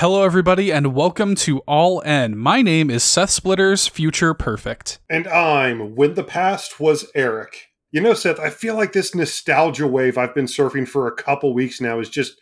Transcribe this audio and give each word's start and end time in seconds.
Hello, 0.00 0.22
everybody, 0.22 0.72
and 0.72 0.94
welcome 0.94 1.34
to 1.34 1.58
All 1.68 2.00
In. 2.00 2.38
My 2.38 2.62
name 2.62 2.88
is 2.88 3.04
Seth 3.04 3.28
Splitters, 3.28 3.86
Future 3.86 4.32
Perfect. 4.32 4.98
And 5.10 5.28
I'm 5.28 5.94
When 5.94 6.14
the 6.14 6.24
Past 6.24 6.80
Was 6.80 7.04
Eric. 7.14 7.66
You 7.90 8.00
know, 8.00 8.14
Seth, 8.14 8.40
I 8.40 8.48
feel 8.48 8.76
like 8.76 8.94
this 8.94 9.14
nostalgia 9.14 9.86
wave 9.86 10.16
I've 10.16 10.34
been 10.34 10.46
surfing 10.46 10.88
for 10.88 11.06
a 11.06 11.14
couple 11.14 11.52
weeks 11.52 11.82
now 11.82 12.00
is 12.00 12.08
just 12.08 12.40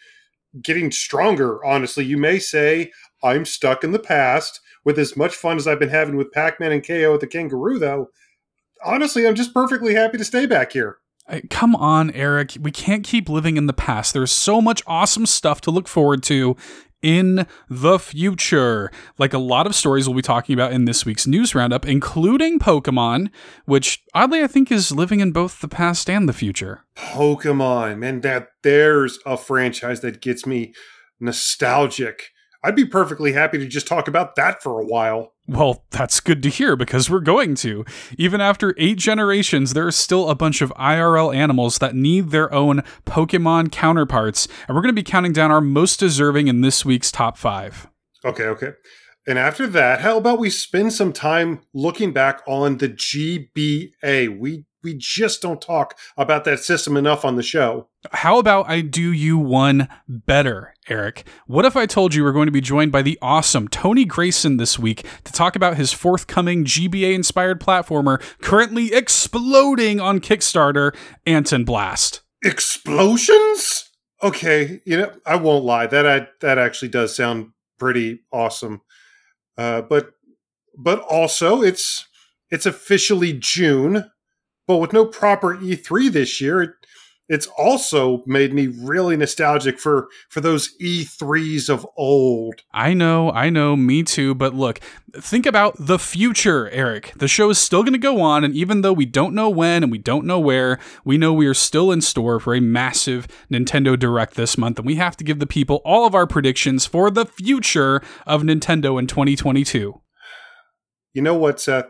getting 0.63 0.93
stronger, 0.93 1.65
honestly. 1.65 2.05
You 2.05 2.17
may 2.17 2.39
say 2.39 2.93
I'm 3.25 3.45
stuck 3.45 3.83
in 3.83 3.91
the 3.91 3.99
past. 3.99 4.61
With 4.85 4.97
as 4.97 5.17
much 5.17 5.35
fun 5.35 5.57
as 5.57 5.67
I've 5.67 5.81
been 5.81 5.89
having 5.89 6.17
with 6.17 6.31
Pac 6.31 6.61
Man 6.61 6.71
and 6.71 6.87
KO 6.87 7.15
at 7.15 7.19
the 7.19 7.27
Kangaroo, 7.27 7.81
though, 7.81 8.11
honestly, 8.85 9.27
I'm 9.27 9.35
just 9.35 9.53
perfectly 9.53 9.97
happy 9.97 10.17
to 10.19 10.25
stay 10.25 10.47
back 10.47 10.75
here. 10.75 10.99
Come 11.51 11.77
on, 11.77 12.11
Eric. 12.13 12.57
We 12.59 12.71
can't 12.71 13.05
keep 13.05 13.29
living 13.29 13.57
in 13.59 13.67
the 13.67 13.75
past. 13.75 14.15
There's 14.15 14.33
so 14.33 14.63
much 14.63 14.83
awesome 14.87 15.27
stuff 15.27 15.61
to 15.63 15.71
look 15.71 15.87
forward 15.87 16.23
to 16.23 16.57
in 17.03 17.47
the 17.69 17.99
future. 17.99 18.91
Like 19.19 19.33
a 19.33 19.39
lot 19.39 19.67
of 19.67 19.75
stories 19.75 20.09
we'll 20.09 20.17
be 20.17 20.23
talking 20.23 20.55
about 20.55 20.73
in 20.73 20.85
this 20.85 21.05
week's 21.05 21.27
news 21.27 21.55
roundup, 21.55 21.87
including 21.87 22.59
Pokemon, 22.59 23.31
which 23.65 24.03
oddly 24.15 24.43
I 24.43 24.47
think 24.47 24.71
is 24.71 24.93
living 24.93 25.21
in 25.21 25.33
both 25.33 25.61
the 25.61 25.69
past 25.69 26.09
and 26.11 26.29
the 26.29 26.33
future. 26.33 26.85
Pokemon, 26.97 27.99
man, 27.99 28.21
that 28.23 28.49
there's 28.63 29.19
a 29.25 29.37
franchise 29.37 30.01
that 30.01 30.21
gets 30.21 30.47
me 30.47 30.75
nostalgic. 31.21 32.31
I'd 32.65 32.77
be 32.77 32.85
perfectly 32.85 33.33
happy 33.33 33.59
to 33.59 33.67
just 33.67 33.87
talk 33.87 34.09
about 34.09 34.35
that 34.37 34.63
for 34.63 34.81
a 34.81 34.85
while. 34.85 35.33
Well, 35.47 35.85
that's 35.91 36.21
good 36.21 36.43
to 36.43 36.49
hear 36.51 36.77
because 36.77 37.09
we're 37.09 37.21
going 37.21 37.55
to. 37.57 37.85
Even 38.19 38.41
after 38.41 38.75
eight 38.77 38.99
generations, 38.99 39.73
there 39.73 39.87
are 39.87 39.93
still 39.93 40.29
a 40.29 40.35
bunch 40.35 40.61
of 40.61 40.73
IRL 40.75 41.35
animals 41.35 41.79
that 41.79 41.95
need 41.95 42.31
their 42.31 42.53
own 42.53 42.83
Pokemon 43.07 43.73
counterparts, 43.73 44.49
and 44.67 44.75
we're 44.75 44.83
going 44.83 44.95
to 44.95 45.01
be 45.01 45.05
counting 45.05 45.33
down 45.33 45.51
our 45.51 45.61
most 45.61 46.01
deserving 46.01 46.49
in 46.49 46.61
this 46.61 46.85
week's 46.85 47.13
top 47.13 47.39
five. 47.39 47.89
Okay, 48.25 48.45
okay. 48.45 48.73
And 49.27 49.39
after 49.39 49.67
that, 49.67 50.01
how 50.01 50.17
about 50.17 50.39
we 50.39 50.51
spend 50.51 50.93
some 50.93 51.13
time 51.13 51.61
looking 51.75 52.13
back 52.13 52.41
on 52.47 52.79
the 52.79 52.89
GBA? 52.89 54.39
We 54.39 54.65
we 54.89 54.95
just 54.95 55.43
don't 55.43 55.61
talk 55.61 55.99
about 56.17 56.45
that 56.45 56.61
system 56.61 56.97
enough 56.97 57.25
on 57.25 57.37
the 57.37 57.43
show. 57.43 57.89
How 58.13 58.39
about 58.39 58.71
I 58.71 58.81
do 58.81 59.13
you 59.13 59.37
one 59.37 59.87
better, 60.09 60.73
Eric? 60.89 61.27
What 61.47 61.67
if 61.67 61.77
I 61.77 61.85
told 61.85 62.15
you 62.15 62.25
we're 62.25 62.33
going 62.33 62.47
to 62.47 62.53
be 62.53 62.63
joined 62.63 62.91
by 62.91 63.03
the 63.03 63.19
awesome 63.21 63.69
Tony 63.69 64.07
Grayson 64.07 64.57
this 64.57 64.79
week 64.79 65.05
to 65.25 65.33
talk 65.33 65.57
about 65.57 65.77
his 65.77 65.93
forthcoming 65.93 66.65
GBA 66.65 67.13
inspired 67.15 67.61
platformer 67.61 68.19
currently 68.41 68.95
exploding 68.95 70.01
on 70.01 70.21
Kickstarter, 70.21 70.97
Antonblast? 71.27 72.21
Explosions? 72.43 73.91
Okay, 74.23 74.81
you 74.87 74.97
know, 74.97 75.13
I 75.27 75.37
won't 75.37 75.65
lie. 75.65 75.87
That 75.87 76.07
I, 76.07 76.29
that 76.41 76.57
actually 76.57 76.89
does 76.89 77.15
sound 77.15 77.51
pretty 77.79 78.21
awesome. 78.33 78.81
Uh, 79.59 79.83
but 79.83 80.13
but 80.79 81.01
also 81.01 81.63
it's 81.63 82.07
it's 82.51 82.65
officially 82.65 83.35
June 83.35 84.11
but 84.69 84.77
with 84.77 84.93
no 84.93 85.07
proper 85.07 85.57
E3 85.57 86.13
this 86.13 86.41
year, 86.41 86.63
it, 86.63 86.71
it's 87.29 87.47
also 87.59 88.23
made 88.27 88.55
me 88.55 88.67
really 88.69 89.17
nostalgic 89.17 89.79
for 89.79 90.09
for 90.29 90.41
those 90.41 90.77
E3s 90.79 91.69
of 91.69 91.87
old. 91.97 92.63
I 92.73 92.95
know, 92.95 93.31
I 93.33 93.51
know, 93.51 93.77
me 93.77 94.03
too, 94.03 94.35
but 94.35 94.55
look, 94.55 94.81
think 95.15 95.47
about 95.47 95.75
the 95.79 95.99
future, 95.99 96.69
Eric. 96.71 97.13
The 97.17 97.29
show 97.29 97.51
is 97.51 97.59
still 97.59 97.83
going 97.83 97.93
to 97.95 97.99
go 97.99 98.21
on 98.21 98.45
and 98.45 98.55
even 98.55 98.83
though 98.83 98.93
we 98.93 99.07
don't 99.07 99.35
know 99.35 99.51
when 99.51 99.83
and 99.83 99.91
we 99.91 99.99
don't 99.99 100.27
know 100.27 100.39
where, 100.39 100.79
we 101.05 101.19
know 101.19 101.33
we 101.33 101.47
are 101.47 101.55
still 101.55 101.91
in 101.91 102.01
store 102.01 102.39
for 102.39 102.55
a 102.55 102.61
massive 102.61 103.27
Nintendo 103.51 103.99
Direct 103.99 104.35
this 104.35 104.57
month 104.57 104.79
and 104.79 104.87
we 104.87 104.97
have 104.97 105.17
to 105.17 105.25
give 105.25 105.39
the 105.39 105.47
people 105.47 105.83
all 105.85 106.07
of 106.07 106.15
our 106.15 106.27
predictions 106.27 106.87
for 106.87 107.11
the 107.11 107.27
future 107.27 108.03
of 108.27 108.43
Nintendo 108.43 108.99
in 108.99 109.07
2022. 109.07 110.01
You 111.15 111.23
know 111.23 111.35
what, 111.35 111.61
Seth? 111.61 111.87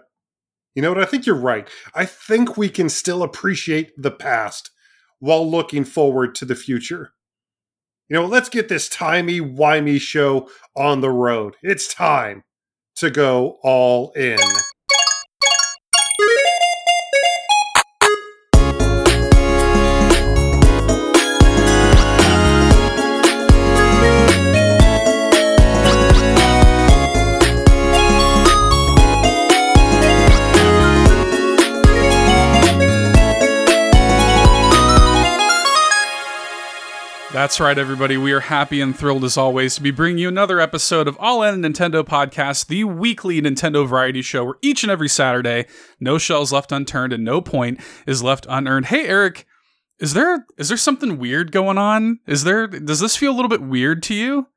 You 0.75 0.83
know 0.83 0.91
what? 0.91 1.03
I 1.03 1.07
think 1.07 1.27
you're 1.27 1.35
right. 1.35 1.69
I 1.95 2.05
think 2.05 2.57
we 2.57 2.69
can 2.69 2.89
still 2.89 3.23
appreciate 3.23 3.93
the 3.97 4.11
past 4.11 4.71
while 5.19 5.49
looking 5.49 5.85
forward 5.85 6.35
to 6.37 6.45
the 6.45 6.55
future. 6.55 7.13
You 8.09 8.17
know, 8.17 8.27
let's 8.27 8.49
get 8.49 8.69
this 8.69 8.89
timey 8.89 9.41
wimey 9.41 10.01
show 10.01 10.49
on 10.77 11.01
the 11.01 11.11
road. 11.11 11.57
It's 11.63 11.93
time 11.93 12.45
to 12.97 13.11
go 13.11 13.59
all 13.63 14.13
in. 14.13 14.39
That's 37.49 37.61
right, 37.61 37.79
everybody. 37.79 38.19
We 38.19 38.33
are 38.33 38.41
happy 38.41 38.83
and 38.83 38.95
thrilled 38.95 39.25
as 39.25 39.39
always 39.39 39.77
to 39.77 39.83
be 39.83 39.91
bringing 39.91 40.19
you 40.19 40.29
another 40.29 40.61
episode 40.61 41.09
of 41.09 41.17
All 41.19 41.43
In 41.43 41.63
Nintendo 41.63 42.05
Podcast, 42.05 42.67
the 42.67 42.85
weekly 42.85 43.41
Nintendo 43.41 43.89
variety 43.89 44.21
show 44.21 44.45
where 44.45 44.57
each 44.61 44.83
and 44.83 44.93
every 44.93 45.09
Saturday, 45.09 45.65
no 45.99 46.19
shells 46.19 46.53
left 46.53 46.73
unturned 46.73 47.15
and 47.15 47.25
no 47.25 47.41
point 47.41 47.81
is 48.07 48.23
left 48.23 48.47
unearned. 48.51 48.85
Hey, 48.85 49.07
Eric, 49.07 49.47
is 49.99 50.13
there 50.13 50.45
is 50.59 50.69
there 50.69 50.77
something 50.77 51.17
weird 51.17 51.51
going 51.51 51.79
on? 51.79 52.19
Is 52.27 52.45
there 52.45 52.67
does 52.67 53.01
this 53.01 53.17
feel 53.17 53.33
a 53.33 53.37
little 53.37 53.49
bit 53.49 53.63
weird 53.63 54.03
to 54.03 54.15
you? 54.15 54.49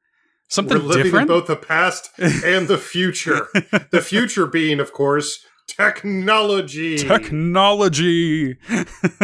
Something 0.49 0.79
We're 0.79 0.83
living 0.83 1.03
different? 1.05 1.31
in 1.31 1.37
both 1.37 1.47
the 1.47 1.55
past 1.55 2.09
and 2.19 2.67
the 2.67 2.77
future. 2.77 3.47
the 3.91 4.01
future 4.01 4.45
being, 4.45 4.81
of 4.81 4.91
course, 4.91 5.45
Technology. 5.73 6.97
Technology. 6.97 8.57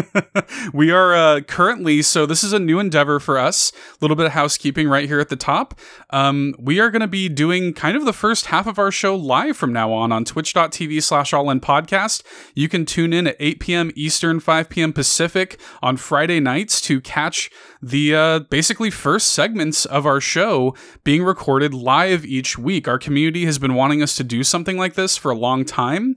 we 0.74 0.92
are 0.92 1.14
uh, 1.14 1.42
currently, 1.42 2.02
so 2.02 2.26
this 2.26 2.44
is 2.44 2.54
a 2.54 2.60
new 2.60 2.80
endeavor 2.80 3.20
for 3.20 3.38
us. 3.38 3.72
A 3.72 3.98
little 4.02 4.16
bit 4.16 4.26
of 4.26 4.32
housekeeping 4.32 4.88
right 4.88 5.08
here 5.08 5.20
at 5.20 5.30
the 5.30 5.36
top. 5.36 5.80
Um, 6.10 6.56
we 6.58 6.80
are 6.80 6.90
going 6.90 7.02
to 7.02 7.08
be 7.08 7.30
doing 7.30 7.74
kind 7.74 7.98
of 7.98 8.06
the 8.06 8.14
first 8.14 8.48
half 8.48 8.66
of 8.66 8.80
our 8.80 8.92
show 8.92 9.16
live 9.16 9.58
from 9.58 9.74
now 9.74 9.92
on 9.92 10.12
on 10.12 10.26
twitch.tv 10.26 11.04
slash 11.04 11.34
all 11.34 11.50
in 11.50 11.60
podcast. 11.60 12.24
You 12.56 12.70
can 12.70 12.86
tune 12.86 13.14
in 13.14 13.28
at 13.28 13.36
8 13.40 13.60
p.m. 13.60 13.92
Eastern, 13.96 14.40
5 14.40 14.70
p.m. 14.70 14.94
Pacific 14.94 15.60
on 15.82 15.98
Friday 15.98 16.40
nights 16.40 16.82
to 16.82 17.02
catch 17.02 17.50
the 17.82 18.16
uh, 18.16 18.40
basically 18.40 18.90
first 18.90 19.30
segments 19.30 19.86
of 19.86 20.06
our 20.06 20.22
show 20.22 20.76
being 21.04 21.24
recorded 21.24 21.74
live 21.74 22.26
each 22.26 22.58
week. 22.58 22.88
Our 22.88 23.00
community 23.00 23.46
has 23.46 23.60
been 23.60 23.76
wanting 23.76 24.02
us 24.02 24.16
to 24.18 24.24
do 24.24 24.44
something 24.44 24.78
like 24.78 24.96
this 24.96 25.18
for 25.18 25.32
a 25.32 25.36
long 25.36 25.66
time 25.66 26.16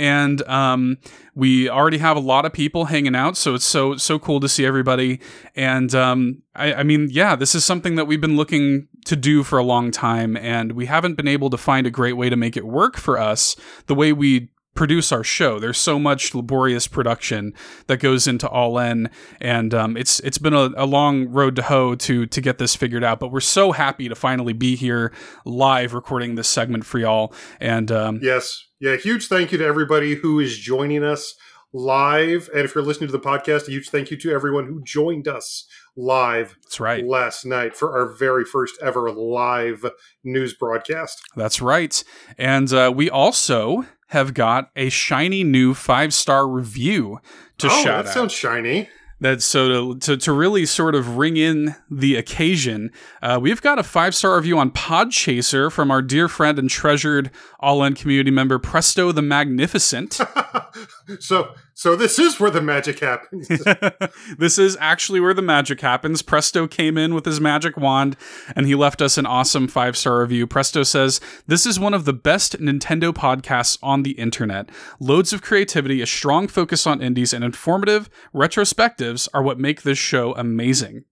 and 0.00 0.40
um, 0.48 0.96
we 1.34 1.68
already 1.68 1.98
have 1.98 2.16
a 2.16 2.20
lot 2.20 2.46
of 2.46 2.54
people 2.54 2.86
hanging 2.86 3.14
out 3.14 3.36
so 3.36 3.54
it's 3.54 3.66
so 3.66 3.96
so 3.96 4.18
cool 4.18 4.40
to 4.40 4.48
see 4.48 4.64
everybody 4.64 5.20
and 5.54 5.94
um, 5.94 6.42
I, 6.54 6.74
I, 6.74 6.82
mean 6.84 7.08
yeah 7.10 7.36
this 7.36 7.54
is 7.54 7.64
something 7.64 7.96
that 7.96 8.06
we've 8.06 8.20
been 8.20 8.36
looking 8.36 8.88
to 9.04 9.14
do 9.14 9.42
for 9.42 9.58
a 9.58 9.62
long 9.62 9.90
time 9.90 10.38
and 10.38 10.72
we 10.72 10.86
haven't 10.86 11.14
been 11.14 11.28
able 11.28 11.50
to 11.50 11.58
find 11.58 11.86
a 11.86 11.90
great 11.90 12.14
way 12.14 12.30
to 12.30 12.36
make 12.36 12.56
it 12.56 12.66
work 12.66 12.96
for 12.96 13.18
us 13.18 13.56
the 13.86 13.94
way 13.94 14.12
we 14.12 14.48
produce 14.74 15.12
our 15.12 15.24
show. 15.24 15.58
There's 15.58 15.78
so 15.78 15.98
much 15.98 16.34
laborious 16.34 16.86
production 16.86 17.52
that 17.86 17.98
goes 17.98 18.26
into 18.26 18.48
All 18.48 18.78
In, 18.78 19.10
and 19.40 19.74
um, 19.74 19.96
it's 19.96 20.20
it's 20.20 20.38
been 20.38 20.54
a, 20.54 20.70
a, 20.76 20.86
long 20.86 21.28
road 21.28 21.56
to 21.56 21.62
hoe 21.62 21.94
to 21.96 22.26
to 22.26 22.40
get 22.40 22.58
this 22.58 22.76
figured 22.76 23.04
out. 23.04 23.20
But 23.20 23.32
we're 23.32 23.40
so 23.40 23.72
happy 23.72 24.08
to 24.08 24.14
finally 24.14 24.52
be 24.52 24.76
here 24.76 25.12
live 25.44 25.94
recording 25.94 26.34
this 26.34 26.48
segment 26.48 26.86
for 26.86 26.98
y'all. 26.98 27.34
And 27.60 27.90
um, 27.90 28.20
yes, 28.22 28.66
yeah, 28.80 28.96
huge 28.96 29.26
thank 29.26 29.52
you 29.52 29.58
to 29.58 29.64
everybody 29.64 30.14
who 30.14 30.40
is 30.40 30.56
joining 30.58 31.04
us 31.04 31.34
live, 31.72 32.48
and 32.54 32.64
if 32.64 32.74
you're 32.74 32.84
listening 32.84 33.08
to 33.08 33.12
the 33.12 33.20
podcast, 33.20 33.68
a 33.68 33.70
huge 33.70 33.90
thank 33.90 34.10
you 34.10 34.16
to 34.16 34.32
everyone 34.32 34.66
who 34.66 34.82
joined 34.82 35.28
us 35.28 35.66
live. 35.96 36.56
That's 36.64 36.80
right. 36.80 37.04
Last 37.04 37.44
night 37.44 37.76
for 37.76 37.96
our 37.96 38.12
very 38.12 38.44
first 38.44 38.76
ever 38.82 39.10
live 39.10 39.84
news 40.24 40.54
broadcast. 40.54 41.20
That's 41.36 41.60
right, 41.60 42.02
and 42.38 42.72
uh, 42.72 42.92
we 42.94 43.10
also 43.10 43.84
have 44.10 44.34
got 44.34 44.70
a 44.76 44.88
shiny 44.88 45.44
new 45.44 45.72
five 45.74 46.12
star 46.12 46.46
review 46.46 47.20
to 47.58 47.66
oh, 47.66 47.70
shout 47.70 47.84
that 47.84 47.90
out. 47.90 48.04
That 48.06 48.14
sounds 48.14 48.32
shiny. 48.32 48.88
That 49.22 49.42
so 49.42 49.92
to, 49.92 49.98
to, 49.98 50.16
to 50.16 50.32
really 50.32 50.64
sort 50.64 50.94
of 50.94 51.16
ring 51.18 51.36
in 51.36 51.76
the 51.90 52.16
occasion, 52.16 52.90
uh, 53.20 53.38
we've 53.40 53.60
got 53.60 53.78
a 53.78 53.82
five 53.82 54.14
star 54.14 54.36
review 54.36 54.58
on 54.58 54.70
Podchaser 54.70 55.70
from 55.70 55.90
our 55.90 56.00
dear 56.00 56.26
friend 56.26 56.58
and 56.58 56.70
treasured 56.70 57.30
All 57.60 57.84
In 57.84 57.94
community 57.94 58.30
member 58.30 58.58
Presto 58.58 59.12
the 59.12 59.22
Magnificent. 59.22 60.20
so 61.20 61.52
so 61.80 61.96
this 61.96 62.18
is 62.18 62.38
where 62.38 62.50
the 62.50 62.60
magic 62.60 62.98
happens. 62.98 63.48
this 64.38 64.58
is 64.58 64.76
actually 64.82 65.18
where 65.18 65.32
the 65.32 65.40
magic 65.40 65.80
happens. 65.80 66.20
Presto 66.20 66.66
came 66.66 66.98
in 66.98 67.14
with 67.14 67.24
his 67.24 67.40
magic 67.40 67.78
wand 67.78 68.18
and 68.54 68.66
he 68.66 68.74
left 68.74 69.00
us 69.00 69.16
an 69.16 69.24
awesome 69.24 69.66
five 69.66 69.96
star 69.96 70.20
review. 70.20 70.46
Presto 70.46 70.82
says, 70.82 71.22
This 71.46 71.64
is 71.64 71.80
one 71.80 71.94
of 71.94 72.04
the 72.04 72.12
best 72.12 72.60
Nintendo 72.60 73.14
podcasts 73.14 73.78
on 73.82 74.02
the 74.02 74.10
internet. 74.10 74.68
Loads 75.00 75.32
of 75.32 75.40
creativity, 75.40 76.02
a 76.02 76.06
strong 76.06 76.48
focus 76.48 76.86
on 76.86 77.00
indies, 77.00 77.32
and 77.32 77.42
informative 77.42 78.10
retrospectives 78.34 79.26
are 79.32 79.42
what 79.42 79.58
make 79.58 79.80
this 79.80 79.96
show 79.96 80.34
amazing. 80.34 81.04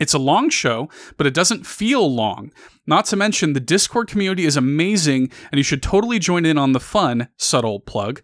It's 0.00 0.14
a 0.14 0.18
long 0.18 0.48
show, 0.48 0.88
but 1.18 1.26
it 1.26 1.34
doesn't 1.34 1.66
feel 1.66 2.10
long. 2.10 2.50
Not 2.86 3.04
to 3.06 3.16
mention, 3.16 3.52
the 3.52 3.60
Discord 3.60 4.08
community 4.08 4.46
is 4.46 4.56
amazing, 4.56 5.30
and 5.52 5.58
you 5.58 5.62
should 5.62 5.82
totally 5.82 6.18
join 6.18 6.46
in 6.46 6.56
on 6.56 6.72
the 6.72 6.80
fun, 6.80 7.28
subtle 7.36 7.80
plug. 7.80 8.22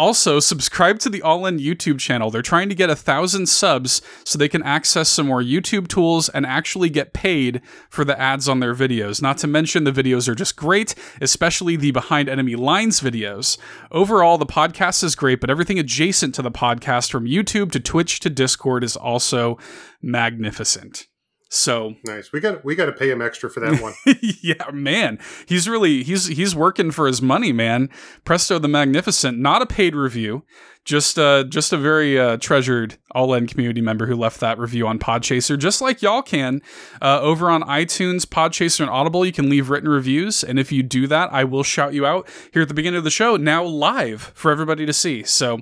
Also, 0.00 0.40
subscribe 0.40 0.98
to 0.98 1.10
the 1.10 1.20
All 1.20 1.44
In 1.44 1.58
YouTube 1.58 1.98
channel. 1.98 2.30
They're 2.30 2.40
trying 2.40 2.70
to 2.70 2.74
get 2.74 2.88
a 2.88 2.96
thousand 2.96 3.50
subs 3.50 4.00
so 4.24 4.38
they 4.38 4.48
can 4.48 4.62
access 4.62 5.10
some 5.10 5.26
more 5.26 5.42
YouTube 5.42 5.88
tools 5.88 6.30
and 6.30 6.46
actually 6.46 6.88
get 6.88 7.12
paid 7.12 7.60
for 7.90 8.02
the 8.02 8.18
ads 8.18 8.48
on 8.48 8.60
their 8.60 8.74
videos. 8.74 9.20
Not 9.20 9.36
to 9.38 9.46
mention, 9.46 9.84
the 9.84 9.92
videos 9.92 10.26
are 10.26 10.34
just 10.34 10.56
great, 10.56 10.94
especially 11.20 11.76
the 11.76 11.90
Behind 11.90 12.30
Enemy 12.30 12.56
Lines 12.56 13.02
videos. 13.02 13.58
Overall, 13.90 14.38
the 14.38 14.46
podcast 14.46 15.04
is 15.04 15.14
great, 15.14 15.38
but 15.38 15.50
everything 15.50 15.78
adjacent 15.78 16.34
to 16.36 16.40
the 16.40 16.50
podcast, 16.50 17.10
from 17.12 17.26
YouTube 17.26 17.70
to 17.72 17.78
Twitch 17.78 18.20
to 18.20 18.30
Discord, 18.30 18.82
is 18.82 18.96
also 18.96 19.58
magnificent. 20.00 21.08
So 21.52 21.96
nice. 22.04 22.30
We 22.32 22.38
got 22.38 22.64
we 22.64 22.76
got 22.76 22.86
to 22.86 22.92
pay 22.92 23.10
him 23.10 23.20
extra 23.20 23.50
for 23.50 23.58
that 23.58 23.82
one. 23.82 23.92
yeah, 24.40 24.70
man. 24.72 25.18
He's 25.46 25.68
really 25.68 26.04
he's 26.04 26.26
he's 26.26 26.54
working 26.54 26.92
for 26.92 27.08
his 27.08 27.20
money, 27.20 27.52
man. 27.52 27.90
Presto 28.24 28.60
the 28.60 28.68
Magnificent, 28.68 29.36
not 29.36 29.60
a 29.60 29.66
paid 29.66 29.96
review, 29.96 30.44
just 30.84 31.18
uh 31.18 31.42
just 31.42 31.72
a 31.72 31.76
very 31.76 32.16
uh, 32.16 32.36
treasured 32.36 32.98
all 33.10 33.34
in 33.34 33.48
community 33.48 33.80
member 33.80 34.06
who 34.06 34.14
left 34.14 34.38
that 34.38 34.60
review 34.60 34.86
on 34.86 35.00
Podchaser, 35.00 35.58
just 35.58 35.80
like 35.80 36.02
y'all 36.02 36.22
can 36.22 36.62
uh, 37.02 37.20
over 37.20 37.50
on 37.50 37.62
iTunes, 37.62 38.26
Podchaser, 38.26 38.82
and 38.82 38.90
Audible. 38.90 39.26
You 39.26 39.32
can 39.32 39.50
leave 39.50 39.70
written 39.70 39.88
reviews, 39.88 40.44
and 40.44 40.56
if 40.56 40.70
you 40.70 40.84
do 40.84 41.08
that, 41.08 41.32
I 41.32 41.42
will 41.42 41.64
shout 41.64 41.94
you 41.94 42.06
out 42.06 42.28
here 42.52 42.62
at 42.62 42.68
the 42.68 42.74
beginning 42.74 42.98
of 42.98 43.04
the 43.04 43.10
show, 43.10 43.36
now 43.36 43.64
live 43.64 44.30
for 44.36 44.52
everybody 44.52 44.86
to 44.86 44.92
see. 44.92 45.24
So, 45.24 45.58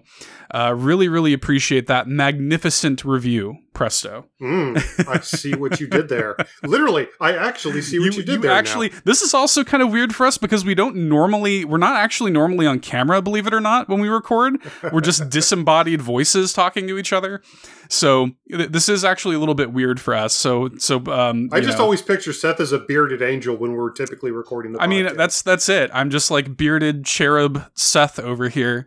uh, 0.51 0.75
really, 0.77 1.09
really 1.09 1.33
appreciate 1.33 1.87
that 1.87 2.07
magnificent 2.07 3.07
review, 3.07 3.57
Presto. 3.79 4.27
Mm, 4.43 5.09
I 5.09 5.21
see 5.21 5.55
what 5.55 5.79
you 5.79 5.87
did 5.87 6.09
there. 6.09 6.37
Literally, 6.65 7.07
I 7.21 7.37
actually 7.37 7.81
see 7.81 8.01
what 8.01 8.07
you, 8.07 8.11
you 8.11 8.25
did 8.25 8.33
you 8.33 8.39
there. 8.39 8.51
Actually, 8.51 8.89
now. 8.89 8.99
this 9.05 9.23
is 9.23 9.35
also 9.35 9.63
kind 9.63 9.85
of 9.85 9.93
weird 9.93 10.13
for 10.13 10.27
us 10.27 10.37
because 10.37 10.65
we 10.65 10.75
don't 10.75 10.97
normally, 10.97 11.65
we're 11.65 11.79
not 11.79 11.95
actually 11.95 12.33
normally 12.33 12.67
on 12.67 12.81
camera, 12.81 13.23
believe 13.23 13.47
it 13.47 13.55
or 13.55 13.61
not, 13.61 13.89
when 13.89 14.01
we 14.01 14.09
record. 14.09 14.57
We're 14.93 15.01
just 15.01 15.31
disembodied 15.31 16.03
voices 16.03 16.53
talking 16.53 16.89
to 16.89 16.99
each 16.99 17.13
other. 17.13 17.41
So 17.89 18.33
th- 18.51 18.71
this 18.71 18.89
is 18.89 19.05
actually 19.05 19.37
a 19.37 19.39
little 19.39 19.55
bit 19.55 19.73
weird 19.73 20.01
for 20.01 20.13
us. 20.13 20.35
So 20.35 20.71
so 20.79 20.97
um, 21.07 21.49
I 21.53 21.61
just 21.61 21.79
know. 21.79 21.85
always 21.85 22.03
picture 22.03 22.33
Seth 22.33 22.59
as 22.59 22.73
a 22.73 22.81
bearded 22.81 23.23
angel 23.23 23.57
when 23.57 23.75
we're 23.75 23.93
typically 23.93 24.33
recording 24.33 24.73
the. 24.73 24.83
I 24.83 24.89
mean, 24.89 25.15
that's 25.17 25.43
that's 25.43 25.69
it. 25.69 25.89
I'm 25.95 26.11
just 26.11 26.33
like 26.33 26.57
bearded 26.57 27.05
cherub 27.05 27.65
Seth 27.77 28.19
over 28.19 28.49
here. 28.49 28.87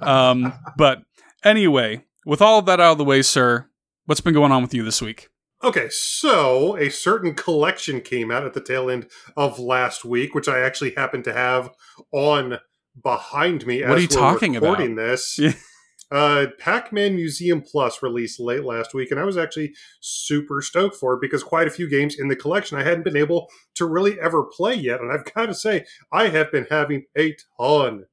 um, 0.00 0.52
but 0.76 1.02
anyway, 1.42 2.04
with 2.24 2.40
all 2.40 2.60
of 2.60 2.66
that 2.66 2.78
out 2.78 2.92
of 2.92 2.98
the 2.98 3.04
way, 3.04 3.20
sir, 3.22 3.68
what's 4.08 4.22
been 4.22 4.32
going 4.32 4.50
on 4.50 4.62
with 4.62 4.72
you 4.72 4.82
this 4.82 5.02
week? 5.02 5.28
Okay, 5.62 5.88
so 5.90 6.76
a 6.76 6.88
certain 6.88 7.34
collection 7.34 8.00
came 8.00 8.30
out 8.30 8.44
at 8.44 8.54
the 8.54 8.60
tail 8.60 8.88
end 8.88 9.06
of 9.36 9.58
last 9.58 10.04
week, 10.04 10.34
which 10.34 10.48
I 10.48 10.60
actually 10.60 10.94
happen 10.94 11.22
to 11.24 11.32
have 11.32 11.70
on 12.10 12.58
behind 13.00 13.66
me. 13.66 13.82
What 13.82 13.98
are 13.98 14.00
you 14.00 14.08
talking 14.08 14.54
recording 14.54 14.92
about? 14.92 15.10
This. 15.10 15.40
Uh, 16.10 16.46
Pac-Man 16.58 17.16
Museum 17.16 17.60
Plus 17.60 18.02
released 18.02 18.40
late 18.40 18.64
last 18.64 18.94
week, 18.94 19.10
and 19.10 19.20
I 19.20 19.24
was 19.24 19.36
actually 19.36 19.74
super 20.00 20.62
stoked 20.62 20.96
for 20.96 21.12
it 21.12 21.20
because 21.20 21.42
quite 21.42 21.66
a 21.66 21.70
few 21.70 21.86
games 21.86 22.18
in 22.18 22.28
the 22.28 22.34
collection 22.34 22.78
I 22.78 22.82
hadn't 22.82 23.04
been 23.04 23.14
able 23.14 23.50
to 23.74 23.84
really 23.84 24.18
ever 24.18 24.42
play 24.42 24.74
yet, 24.74 25.02
and 25.02 25.12
I've 25.12 25.30
got 25.34 25.46
to 25.46 25.54
say 25.54 25.84
I 26.10 26.28
have 26.28 26.50
been 26.50 26.66
having 26.70 27.04
a 27.14 27.36
ton 27.60 28.06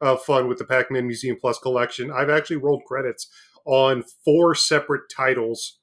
of 0.00 0.22
fun 0.22 0.48
with 0.48 0.56
the 0.56 0.64
Pac-Man 0.64 1.06
Museum 1.06 1.36
Plus 1.38 1.58
collection. 1.58 2.10
I've 2.10 2.30
actually 2.30 2.56
rolled 2.56 2.84
credits 2.86 3.28
on 3.64 4.04
four 4.24 4.54
separate 4.54 5.10
titles 5.14 5.78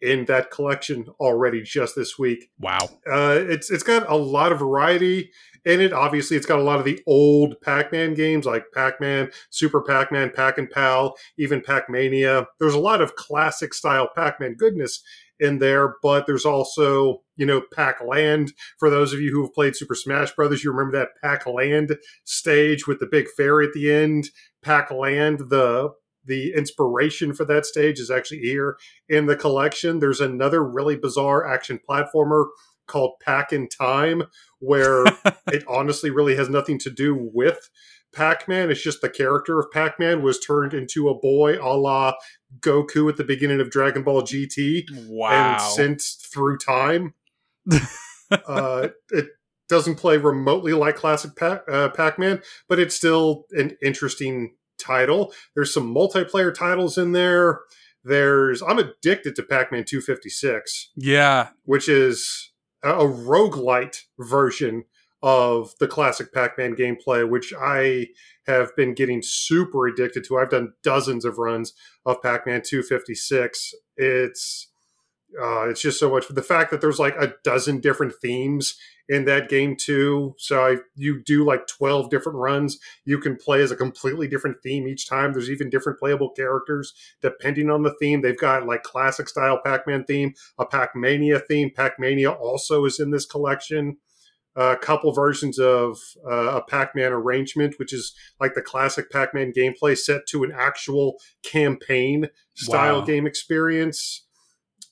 in 0.00 0.24
that 0.26 0.50
collection 0.50 1.06
already 1.18 1.60
just 1.62 1.96
this 1.96 2.18
week. 2.18 2.50
Wow. 2.60 2.88
Uh, 3.10 3.38
it's 3.48 3.70
it's 3.70 3.82
got 3.82 4.08
a 4.08 4.16
lot 4.16 4.52
of 4.52 4.60
variety 4.60 5.30
in 5.64 5.80
it. 5.80 5.92
Obviously, 5.92 6.36
it's 6.36 6.46
got 6.46 6.60
a 6.60 6.62
lot 6.62 6.78
of 6.78 6.84
the 6.84 7.02
old 7.06 7.60
Pac-Man 7.62 8.14
games 8.14 8.46
like 8.46 8.64
Pac-Man, 8.72 9.30
Super 9.50 9.82
Pac-Man, 9.82 10.30
Pac 10.30 10.58
and 10.58 10.70
Pal, 10.70 11.16
even 11.36 11.60
Pac-Mania. 11.60 12.46
There's 12.60 12.74
a 12.74 12.78
lot 12.80 13.00
of 13.00 13.16
classic 13.16 13.74
style 13.74 14.08
Pac-Man 14.14 14.54
goodness 14.54 15.02
in 15.40 15.58
there, 15.58 15.94
but 16.02 16.26
there's 16.26 16.44
also, 16.44 17.22
you 17.36 17.46
know, 17.46 17.62
Pac-Land. 17.74 18.52
For 18.78 18.90
those 18.90 19.12
of 19.12 19.20
you 19.20 19.30
who 19.32 19.42
have 19.42 19.54
played 19.54 19.76
Super 19.76 19.94
Smash 19.94 20.32
Brothers, 20.34 20.62
you 20.62 20.70
remember 20.70 20.98
that 20.98 21.20
Pac-Land 21.22 21.96
stage 22.24 22.86
with 22.86 23.00
the 23.00 23.06
big 23.06 23.26
fairy 23.36 23.66
at 23.66 23.72
the 23.72 23.92
end. 23.92 24.30
Pac-Land, 24.62 25.50
the 25.50 25.90
the 26.28 26.52
inspiration 26.54 27.34
for 27.34 27.44
that 27.46 27.66
stage 27.66 27.98
is 27.98 28.10
actually 28.10 28.40
here 28.40 28.76
in 29.08 29.26
the 29.26 29.36
collection. 29.36 29.98
There's 29.98 30.20
another 30.20 30.62
really 30.62 30.96
bizarre 30.96 31.46
action 31.46 31.80
platformer 31.88 32.46
called 32.86 33.14
Pac-In-Time, 33.20 34.24
where 34.60 35.04
it 35.52 35.64
honestly 35.68 36.10
really 36.10 36.36
has 36.36 36.48
nothing 36.48 36.78
to 36.80 36.90
do 36.90 37.14
with 37.32 37.70
Pac-Man. 38.14 38.70
It's 38.70 38.82
just 38.82 39.00
the 39.00 39.10
character 39.10 39.58
of 39.58 39.70
Pac-Man 39.70 40.22
was 40.22 40.40
turned 40.40 40.74
into 40.74 41.08
a 41.08 41.18
boy, 41.18 41.58
a 41.60 41.76
la 41.76 42.14
Goku 42.60 43.08
at 43.08 43.16
the 43.16 43.24
beginning 43.24 43.60
of 43.60 43.70
Dragon 43.70 44.02
Ball 44.02 44.22
GT, 44.22 44.84
wow. 45.08 45.30
and 45.30 45.60
sent 45.60 46.02
through 46.02 46.58
time. 46.58 47.14
uh, 48.46 48.88
it 49.10 49.26
doesn't 49.68 49.96
play 49.96 50.16
remotely 50.16 50.72
like 50.72 50.96
classic 50.96 51.36
Pac- 51.36 51.64
uh, 51.70 51.90
Pac-Man, 51.90 52.42
but 52.68 52.78
it's 52.78 52.94
still 52.94 53.44
an 53.52 53.76
interesting 53.82 54.54
title. 54.78 55.32
There's 55.54 55.72
some 55.72 55.94
multiplayer 55.94 56.54
titles 56.54 56.98
in 56.98 57.12
there. 57.12 57.60
There's 58.04 58.62
I'm 58.62 58.78
addicted 58.78 59.36
to 59.36 59.42
Pac-Man 59.42 59.84
256. 59.84 60.90
Yeah, 60.96 61.48
which 61.64 61.88
is 61.88 62.52
a 62.82 63.04
roguelite 63.04 64.02
version 64.18 64.84
of 65.22 65.74
the 65.80 65.88
classic 65.88 66.32
Pac-Man 66.32 66.76
gameplay, 66.76 67.28
which 67.28 67.52
I 67.60 68.08
have 68.46 68.74
been 68.76 68.94
getting 68.94 69.20
super 69.22 69.86
addicted 69.86 70.24
to. 70.24 70.38
I've 70.38 70.50
done 70.50 70.74
dozens 70.82 71.24
of 71.24 71.38
runs 71.38 71.72
of 72.06 72.22
Pac-Man 72.22 72.62
256. 72.64 73.74
It's 73.96 74.68
uh, 75.40 75.68
it's 75.68 75.82
just 75.82 76.00
so 76.00 76.10
much. 76.10 76.28
The 76.28 76.42
fact 76.42 76.70
that 76.70 76.80
there's 76.80 76.98
like 76.98 77.16
a 77.16 77.34
dozen 77.44 77.80
different 77.80 78.14
themes 78.22 78.78
in 79.08 79.24
that 79.24 79.48
game 79.48 79.74
too. 79.74 80.34
So 80.38 80.62
I, 80.62 80.76
you 80.94 81.22
do 81.24 81.44
like 81.44 81.66
12 81.66 82.10
different 82.10 82.38
runs. 82.38 82.78
You 83.04 83.18
can 83.18 83.36
play 83.36 83.62
as 83.62 83.70
a 83.70 83.76
completely 83.76 84.28
different 84.28 84.58
theme 84.62 84.86
each 84.86 85.08
time. 85.08 85.32
There's 85.32 85.50
even 85.50 85.70
different 85.70 85.98
playable 85.98 86.30
characters 86.30 86.92
depending 87.22 87.70
on 87.70 87.82
the 87.82 87.94
theme. 88.00 88.20
They've 88.20 88.38
got 88.38 88.66
like 88.66 88.82
classic 88.82 89.28
style 89.28 89.60
Pac-Man 89.64 90.04
theme, 90.04 90.34
a 90.58 90.66
Pac-Mania 90.66 91.40
theme. 91.40 91.70
Pac-Mania 91.74 92.30
also 92.30 92.84
is 92.84 93.00
in 93.00 93.10
this 93.10 93.24
collection. 93.26 93.96
A 94.56 94.76
couple 94.76 95.12
versions 95.12 95.58
of 95.60 95.98
uh, 96.28 96.56
a 96.58 96.62
Pac-Man 96.62 97.12
arrangement, 97.12 97.76
which 97.78 97.92
is 97.92 98.12
like 98.40 98.54
the 98.54 98.62
classic 98.62 99.08
Pac-Man 99.08 99.52
gameplay 99.56 99.96
set 99.96 100.26
to 100.30 100.42
an 100.42 100.50
actual 100.52 101.14
campaign 101.44 102.28
style 102.54 102.98
Wow. 102.98 103.04
game 103.06 103.26
experience. 103.26 104.26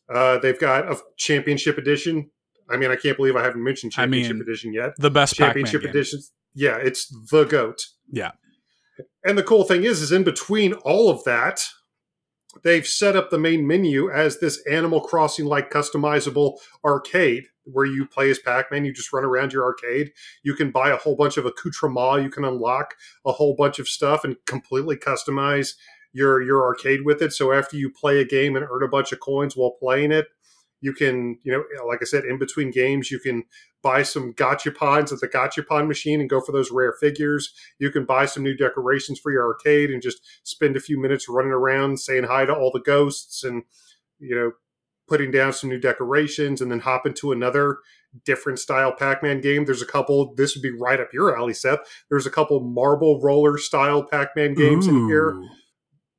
Uh, 0.08 0.38
they've 0.38 0.58
got 0.60 0.84
a 0.90 0.96
championship 1.16 1.78
edition. 1.78 2.30
I 2.70 2.76
mean, 2.76 2.90
I 2.90 2.96
can't 2.96 3.16
believe 3.16 3.36
I 3.36 3.44
haven't 3.44 3.62
mentioned 3.62 3.92
I 3.96 4.06
mean, 4.06 4.22
championship 4.22 4.48
edition 4.48 4.72
yet. 4.72 4.94
the 4.98 5.10
best 5.10 5.34
Championship 5.34 5.84
Edition. 5.84 6.20
Yeah, 6.54 6.76
it's 6.76 7.06
the 7.30 7.44
goat. 7.44 7.86
Yeah. 8.10 8.32
And 9.24 9.36
the 9.36 9.42
cool 9.42 9.64
thing 9.64 9.84
is, 9.84 10.00
is 10.00 10.12
in 10.12 10.24
between 10.24 10.72
all 10.72 11.10
of 11.10 11.22
that, 11.24 11.64
they've 12.64 12.86
set 12.86 13.16
up 13.16 13.30
the 13.30 13.38
main 13.38 13.66
menu 13.66 14.10
as 14.10 14.38
this 14.38 14.60
Animal 14.70 15.00
Crossing 15.00 15.44
like 15.44 15.70
customizable 15.70 16.58
arcade 16.84 17.44
where 17.64 17.84
you 17.84 18.06
play 18.06 18.30
as 18.30 18.38
Pac-Man. 18.38 18.84
You 18.84 18.92
just 18.92 19.12
run 19.12 19.24
around 19.24 19.52
your 19.52 19.64
arcade. 19.64 20.12
You 20.42 20.54
can 20.54 20.70
buy 20.70 20.90
a 20.90 20.96
whole 20.96 21.16
bunch 21.16 21.36
of 21.36 21.44
accoutrements. 21.44 22.22
You 22.22 22.30
can 22.30 22.44
unlock 22.44 22.94
a 23.26 23.32
whole 23.32 23.54
bunch 23.56 23.78
of 23.78 23.88
stuff 23.88 24.24
and 24.24 24.36
completely 24.46 24.96
customize 24.96 25.74
your 26.12 26.40
your 26.40 26.64
arcade 26.64 27.04
with 27.04 27.20
it. 27.20 27.32
So 27.32 27.52
after 27.52 27.76
you 27.76 27.90
play 27.90 28.20
a 28.20 28.24
game 28.24 28.56
and 28.56 28.64
earn 28.64 28.82
a 28.82 28.88
bunch 28.88 29.12
of 29.12 29.20
coins 29.20 29.56
while 29.56 29.72
playing 29.78 30.12
it, 30.12 30.26
you 30.80 30.92
can, 30.92 31.38
you 31.42 31.52
know, 31.52 31.64
like 31.86 32.00
I 32.02 32.04
said, 32.04 32.24
in 32.24 32.38
between 32.38 32.70
games, 32.70 33.10
you 33.10 33.18
can 33.18 33.44
buy 33.82 34.02
some 34.02 34.32
gachapons 34.34 35.12
at 35.12 35.20
the 35.20 35.28
gachapon 35.28 35.86
machine 35.88 36.20
and 36.20 36.28
go 36.28 36.40
for 36.40 36.52
those 36.52 36.70
rare 36.70 36.92
figures. 36.92 37.54
You 37.78 37.90
can 37.90 38.04
buy 38.04 38.26
some 38.26 38.42
new 38.42 38.56
decorations 38.56 39.18
for 39.18 39.32
your 39.32 39.46
arcade 39.46 39.90
and 39.90 40.02
just 40.02 40.18
spend 40.42 40.76
a 40.76 40.80
few 40.80 41.00
minutes 41.00 41.28
running 41.28 41.52
around 41.52 42.00
saying 42.00 42.24
hi 42.24 42.44
to 42.46 42.54
all 42.54 42.70
the 42.72 42.80
ghosts 42.80 43.44
and, 43.44 43.62
you 44.18 44.34
know, 44.34 44.52
putting 45.08 45.30
down 45.30 45.52
some 45.52 45.70
new 45.70 45.78
decorations 45.78 46.60
and 46.60 46.70
then 46.70 46.80
hop 46.80 47.06
into 47.06 47.30
another 47.30 47.78
different 48.24 48.58
style 48.58 48.92
Pac-Man 48.92 49.40
game. 49.40 49.64
There's 49.64 49.82
a 49.82 49.86
couple, 49.86 50.34
this 50.34 50.54
would 50.56 50.62
be 50.62 50.72
right 50.76 50.98
up 50.98 51.12
your 51.12 51.38
alley, 51.38 51.54
Seth. 51.54 51.80
There's 52.08 52.26
a 52.26 52.30
couple 52.30 52.60
marble 52.60 53.20
roller 53.20 53.56
style 53.56 54.02
Pac-Man 54.02 54.54
games 54.54 54.86
in 54.88 55.06
here. 55.06 55.40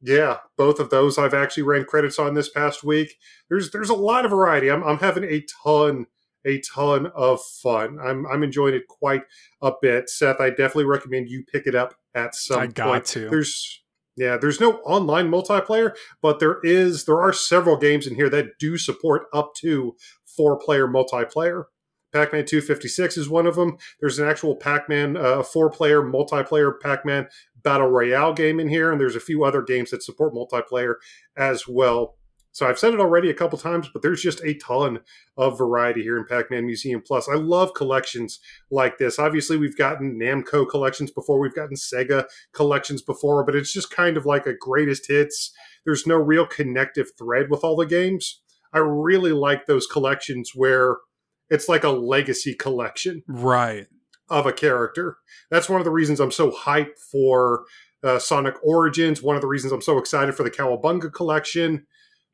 Yeah, 0.01 0.37
both 0.57 0.79
of 0.79 0.89
those 0.89 1.17
I've 1.17 1.33
actually 1.33 1.63
ran 1.63 1.85
credits 1.85 2.19
on 2.19 2.33
this 2.33 2.49
past 2.49 2.83
week. 2.83 3.15
There's 3.49 3.71
there's 3.71 3.89
a 3.89 3.95
lot 3.95 4.25
of 4.25 4.31
variety. 4.31 4.69
I'm 4.69 4.83
I'm 4.83 4.99
having 4.99 5.23
a 5.23 5.43
ton 5.63 6.05
a 6.45 6.61
ton 6.61 7.07
of 7.15 7.41
fun. 7.41 7.97
I'm 8.03 8.25
I'm 8.27 8.43
enjoying 8.43 8.75
it 8.75 8.87
quite 8.87 9.23
a 9.61 9.71
bit. 9.81 10.09
Seth, 10.09 10.39
I 10.39 10.49
definitely 10.49 10.85
recommend 10.85 11.29
you 11.29 11.43
pick 11.51 11.65
it 11.65 11.75
up 11.75 11.95
at 12.13 12.35
some 12.35 12.59
I 12.59 12.67
got 12.67 12.87
point. 12.87 13.05
to. 13.05 13.29
There's 13.29 13.83
Yeah, 14.15 14.37
there's 14.37 14.59
no 14.59 14.77
online 14.79 15.29
multiplayer, 15.29 15.95
but 16.21 16.39
there 16.39 16.59
is 16.63 17.05
there 17.05 17.21
are 17.21 17.33
several 17.33 17.77
games 17.77 18.05
in 18.05 18.15
here 18.15 18.29
that 18.29 18.59
do 18.59 18.77
support 18.77 19.23
up 19.33 19.55
to 19.55 19.95
four 20.25 20.57
player 20.57 20.87
multiplayer. 20.87 21.65
Pac 22.13 22.31
Man 22.31 22.45
256 22.45 23.17
is 23.17 23.29
one 23.29 23.45
of 23.45 23.55
them. 23.55 23.77
There's 23.99 24.17
an 24.17 24.27
actual 24.27 24.55
Pac 24.55 24.87
Man 24.87 25.17
uh, 25.17 25.43
four 25.43 25.69
player 25.69 26.01
multiplayer 26.01 26.71
Pac 26.79 27.05
Man 27.05 27.27
Battle 27.67 27.87
Royale 27.87 28.31
game 28.31 28.61
in 28.61 28.69
here, 28.69 28.93
and 28.93 29.01
there's 29.01 29.17
a 29.17 29.19
few 29.19 29.43
other 29.43 29.61
games 29.61 29.91
that 29.91 30.01
support 30.01 30.33
multiplayer 30.33 30.93
as 31.35 31.67
well. 31.67 32.15
So 32.53 32.65
I've 32.65 32.79
said 32.79 32.93
it 32.93 33.01
already 33.01 33.29
a 33.29 33.33
couple 33.33 33.57
times, 33.57 33.89
but 33.91 34.01
there's 34.01 34.21
just 34.21 34.41
a 34.41 34.53
ton 34.53 35.01
of 35.35 35.57
variety 35.57 36.01
here 36.01 36.17
in 36.17 36.25
Pac-Man 36.25 36.65
Museum 36.65 37.03
Plus. 37.05 37.27
I 37.27 37.35
love 37.35 37.73
collections 37.73 38.39
like 38.71 38.99
this. 38.99 39.19
Obviously, 39.19 39.57
we've 39.57 39.75
gotten 39.75 40.17
Namco 40.17 40.65
collections 40.67 41.11
before, 41.11 41.41
we've 41.41 41.53
gotten 41.53 41.75
Sega 41.75 42.23
collections 42.53 43.01
before, 43.01 43.43
but 43.43 43.53
it's 43.53 43.73
just 43.73 43.91
kind 43.91 44.15
of 44.15 44.25
like 44.25 44.47
a 44.47 44.55
greatest 44.57 45.09
hits. 45.09 45.51
There's 45.83 46.07
no 46.07 46.15
real 46.15 46.45
connective 46.45 47.09
thread 47.19 47.49
with 47.49 47.65
all 47.65 47.75
the 47.75 47.85
games. 47.85 48.41
I 48.71 48.79
really 48.79 49.33
like 49.33 49.65
those 49.65 49.87
collections 49.87 50.51
where 50.55 50.95
it's 51.49 51.67
like 51.67 51.83
a 51.83 51.89
legacy 51.89 52.53
collection. 52.53 53.23
Right. 53.27 53.87
Of 54.29 54.45
a 54.45 54.53
character. 54.53 55.17
That's 55.49 55.69
one 55.69 55.79
of 55.79 55.85
the 55.85 55.91
reasons 55.91 56.19
I'm 56.19 56.31
so 56.31 56.51
hyped 56.51 56.99
for 57.11 57.63
uh, 58.03 58.19
Sonic 58.19 58.55
Origins. 58.63 59.21
One 59.21 59.35
of 59.35 59.41
the 59.41 59.47
reasons 59.47 59.71
I'm 59.71 59.81
so 59.81 59.97
excited 59.97 60.35
for 60.35 60.43
the 60.43 60.51
Cowabunga 60.51 61.13
collection 61.13 61.85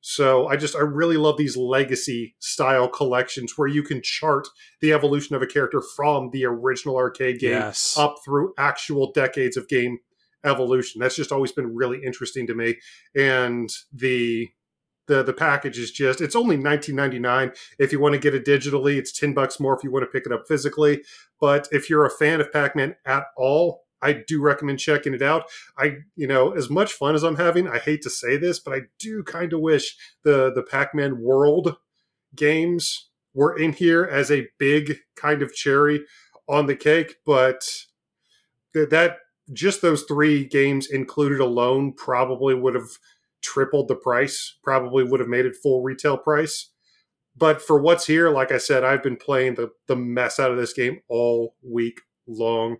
so 0.05 0.47
I 0.47 0.57
just 0.57 0.75
I 0.75 0.81
really 0.81 1.15
love 1.15 1.37
these 1.37 1.55
legacy 1.55 2.35
style 2.39 2.89
collections 2.89 3.53
where 3.55 3.69
you 3.69 3.83
can 3.83 4.01
chart 4.03 4.49
the 4.81 4.91
evolution 4.91 5.33
of 5.33 5.41
a 5.41 5.47
character 5.47 5.81
from 5.95 6.29
the 6.33 6.45
original 6.45 6.97
arcade 6.97 7.39
game 7.39 7.51
yes. 7.51 7.95
up 7.97 8.17
through 8.23 8.53
actual 8.57 9.13
decades 9.13 9.55
of 9.55 9.69
game 9.69 9.99
evolution. 10.43 10.99
That's 10.99 11.15
just 11.15 11.31
always 11.31 11.53
been 11.53 11.73
really 11.73 12.03
interesting 12.03 12.45
to 12.47 12.53
me. 12.53 12.79
And 13.15 13.69
the 13.93 14.49
the 15.07 15.23
the 15.23 15.33
package 15.33 15.77
is 15.77 15.91
just 15.91 16.21
it's 16.21 16.35
only 16.35 16.57
19.99 16.57 17.55
if 17.79 17.91
you 17.91 17.99
want 17.99 18.13
to 18.13 18.19
get 18.19 18.35
it 18.35 18.45
digitally. 18.45 18.97
It's 18.97 19.11
10 19.11 19.33
bucks 19.33 19.59
more 19.59 19.75
if 19.75 19.83
you 19.83 19.91
want 19.91 20.03
to 20.03 20.11
pick 20.11 20.25
it 20.25 20.31
up 20.31 20.47
physically. 20.47 21.03
But 21.39 21.67
if 21.71 21.89
you're 21.89 22.05
a 22.05 22.09
fan 22.09 22.39
of 22.39 22.53
Pac-Man 22.53 22.95
at 23.05 23.25
all, 23.35 23.83
I 24.01 24.13
do 24.13 24.41
recommend 24.41 24.79
checking 24.79 25.13
it 25.13 25.21
out. 25.21 25.45
I, 25.77 25.97
you 26.15 26.27
know, 26.27 26.51
as 26.51 26.69
much 26.69 26.93
fun 26.93 27.15
as 27.15 27.23
I'm 27.23 27.37
having, 27.37 27.67
I 27.67 27.79
hate 27.79 28.01
to 28.03 28.09
say 28.09 28.37
this, 28.37 28.59
but 28.59 28.73
I 28.73 28.81
do 28.99 29.23
kind 29.23 29.53
of 29.53 29.61
wish 29.61 29.95
the 30.23 30.51
the 30.53 30.63
Pac-Man 30.63 31.21
World 31.21 31.77
games 32.35 33.09
were 33.33 33.57
in 33.57 33.73
here 33.73 34.03
as 34.03 34.29
a 34.29 34.47
big 34.57 34.97
kind 35.15 35.41
of 35.41 35.53
cherry 35.53 36.05
on 36.47 36.67
the 36.67 36.75
cake, 36.75 37.15
but 37.25 37.67
th- 38.73 38.89
that 38.89 39.17
just 39.51 39.81
those 39.81 40.03
three 40.03 40.45
games 40.45 40.87
included 40.89 41.39
alone 41.39 41.93
probably 41.93 42.53
would 42.53 42.75
have 42.75 42.89
tripled 43.43 43.87
the 43.87 43.95
price, 43.95 44.57
probably 44.63 45.03
would 45.03 45.19
have 45.19 45.29
made 45.29 45.45
it 45.45 45.55
full 45.55 45.83
retail 45.83 46.17
price. 46.17 46.69
But 47.35 47.61
for 47.61 47.81
what's 47.81 48.05
here, 48.05 48.29
like 48.29 48.51
I 48.51 48.57
said, 48.57 48.83
I've 48.83 49.03
been 49.03 49.17
playing 49.17 49.55
the, 49.55 49.71
the 49.87 49.95
mess 49.95 50.39
out 50.39 50.51
of 50.51 50.57
this 50.57 50.73
game 50.73 50.99
all 51.09 51.55
week 51.63 52.01
long. 52.27 52.77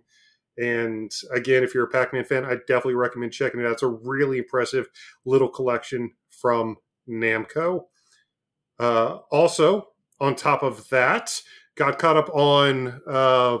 And 0.56 1.10
again, 1.32 1.64
if 1.64 1.74
you're 1.74 1.84
a 1.84 1.90
Pac 1.90 2.12
Man 2.12 2.24
fan, 2.24 2.44
I 2.44 2.56
definitely 2.68 2.94
recommend 2.94 3.32
checking 3.32 3.60
it 3.60 3.66
out. 3.66 3.72
It's 3.72 3.82
a 3.82 3.88
really 3.88 4.38
impressive 4.38 4.86
little 5.24 5.48
collection 5.48 6.12
from 6.30 6.76
Namco. 7.08 7.86
Uh, 8.78 9.18
also, 9.30 9.88
on 10.20 10.36
top 10.36 10.62
of 10.62 10.88
that, 10.90 11.40
got 11.74 11.98
caught 11.98 12.16
up 12.16 12.30
on 12.32 13.00
uh, 13.08 13.58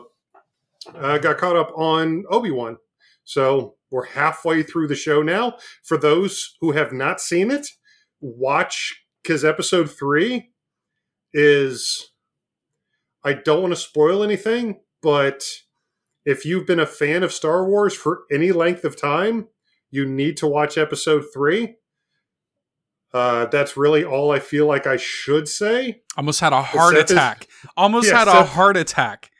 uh, 0.94 1.18
got 1.18 1.38
caught 1.38 1.56
up 1.56 1.72
on 1.76 2.24
Obi 2.30 2.52
Wan. 2.52 2.78
So 3.24 3.73
we're 3.90 4.06
halfway 4.06 4.62
through 4.62 4.88
the 4.88 4.94
show 4.94 5.22
now. 5.22 5.56
For 5.82 5.96
those 5.96 6.56
who 6.60 6.72
have 6.72 6.92
not 6.92 7.20
seen 7.20 7.50
it, 7.50 7.68
watch 8.20 8.94
because 9.22 9.44
episode 9.44 9.90
three 9.90 10.50
is. 11.32 12.10
I 13.26 13.32
don't 13.32 13.62
want 13.62 13.72
to 13.72 13.80
spoil 13.80 14.22
anything, 14.22 14.80
but 15.02 15.42
if 16.26 16.44
you've 16.44 16.66
been 16.66 16.80
a 16.80 16.86
fan 16.86 17.22
of 17.22 17.32
Star 17.32 17.66
Wars 17.66 17.94
for 17.94 18.24
any 18.30 18.52
length 18.52 18.84
of 18.84 18.96
time, 18.96 19.48
you 19.90 20.04
need 20.04 20.36
to 20.38 20.46
watch 20.46 20.76
episode 20.76 21.24
three. 21.32 21.76
Uh, 23.14 23.46
that's 23.46 23.76
really 23.76 24.04
all 24.04 24.32
I 24.32 24.40
feel 24.40 24.66
like 24.66 24.86
I 24.86 24.96
should 24.96 25.48
say. 25.48 26.02
Almost 26.16 26.40
had 26.40 26.52
a 26.52 26.60
heart 26.62 26.96
attack. 26.96 27.44
Is, 27.44 27.70
Almost 27.76 28.08
yeah, 28.08 28.18
had 28.18 28.28
Seth, 28.28 28.36
a 28.36 28.44
heart 28.44 28.76
attack. 28.76 29.30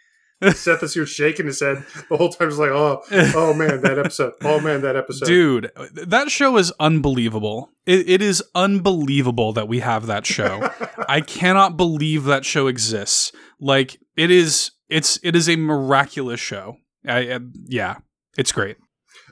Seth 0.53 0.83
is 0.83 0.95
here 0.95 1.07
shaking 1.07 1.47
his 1.47 1.61
head 1.61 1.85
the 2.09 2.17
whole 2.17 2.29
time. 2.29 2.49
He's 2.49 2.59
like, 2.59 2.71
"Oh, 2.71 3.03
oh 3.11 3.55
man, 3.55 3.81
that 3.83 3.99
episode! 3.99 4.35
Oh 4.43 4.61
man, 4.61 4.83
that 4.83 4.97
episode!" 4.97 5.27
Dude, 5.27 5.71
that 5.93 6.31
show 6.31 6.57
is 6.57 6.73
unbelievable. 6.81 7.71
it, 7.87 8.09
it 8.09 8.23
is 8.23 8.43
unbelievable 8.55 9.53
that 9.53 9.69
we 9.69 9.81
have 9.81 10.07
that 10.07 10.27
show. 10.27 10.69
I 11.09 11.21
cannot 11.21 11.77
believe 11.77 12.25
that 12.25 12.45
show 12.45 12.67
exists. 12.67 13.33
Like, 13.61 13.99
it 14.17 14.31
is 14.31 14.73
it's 14.89 15.19
it 15.23 15.35
is 15.35 15.49
a 15.49 15.57
miraculous 15.57 16.41
show. 16.41 16.79
I, 17.07 17.35
I, 17.35 17.41
yeah, 17.67 17.97
it's 18.37 18.53
great. 18.53 18.77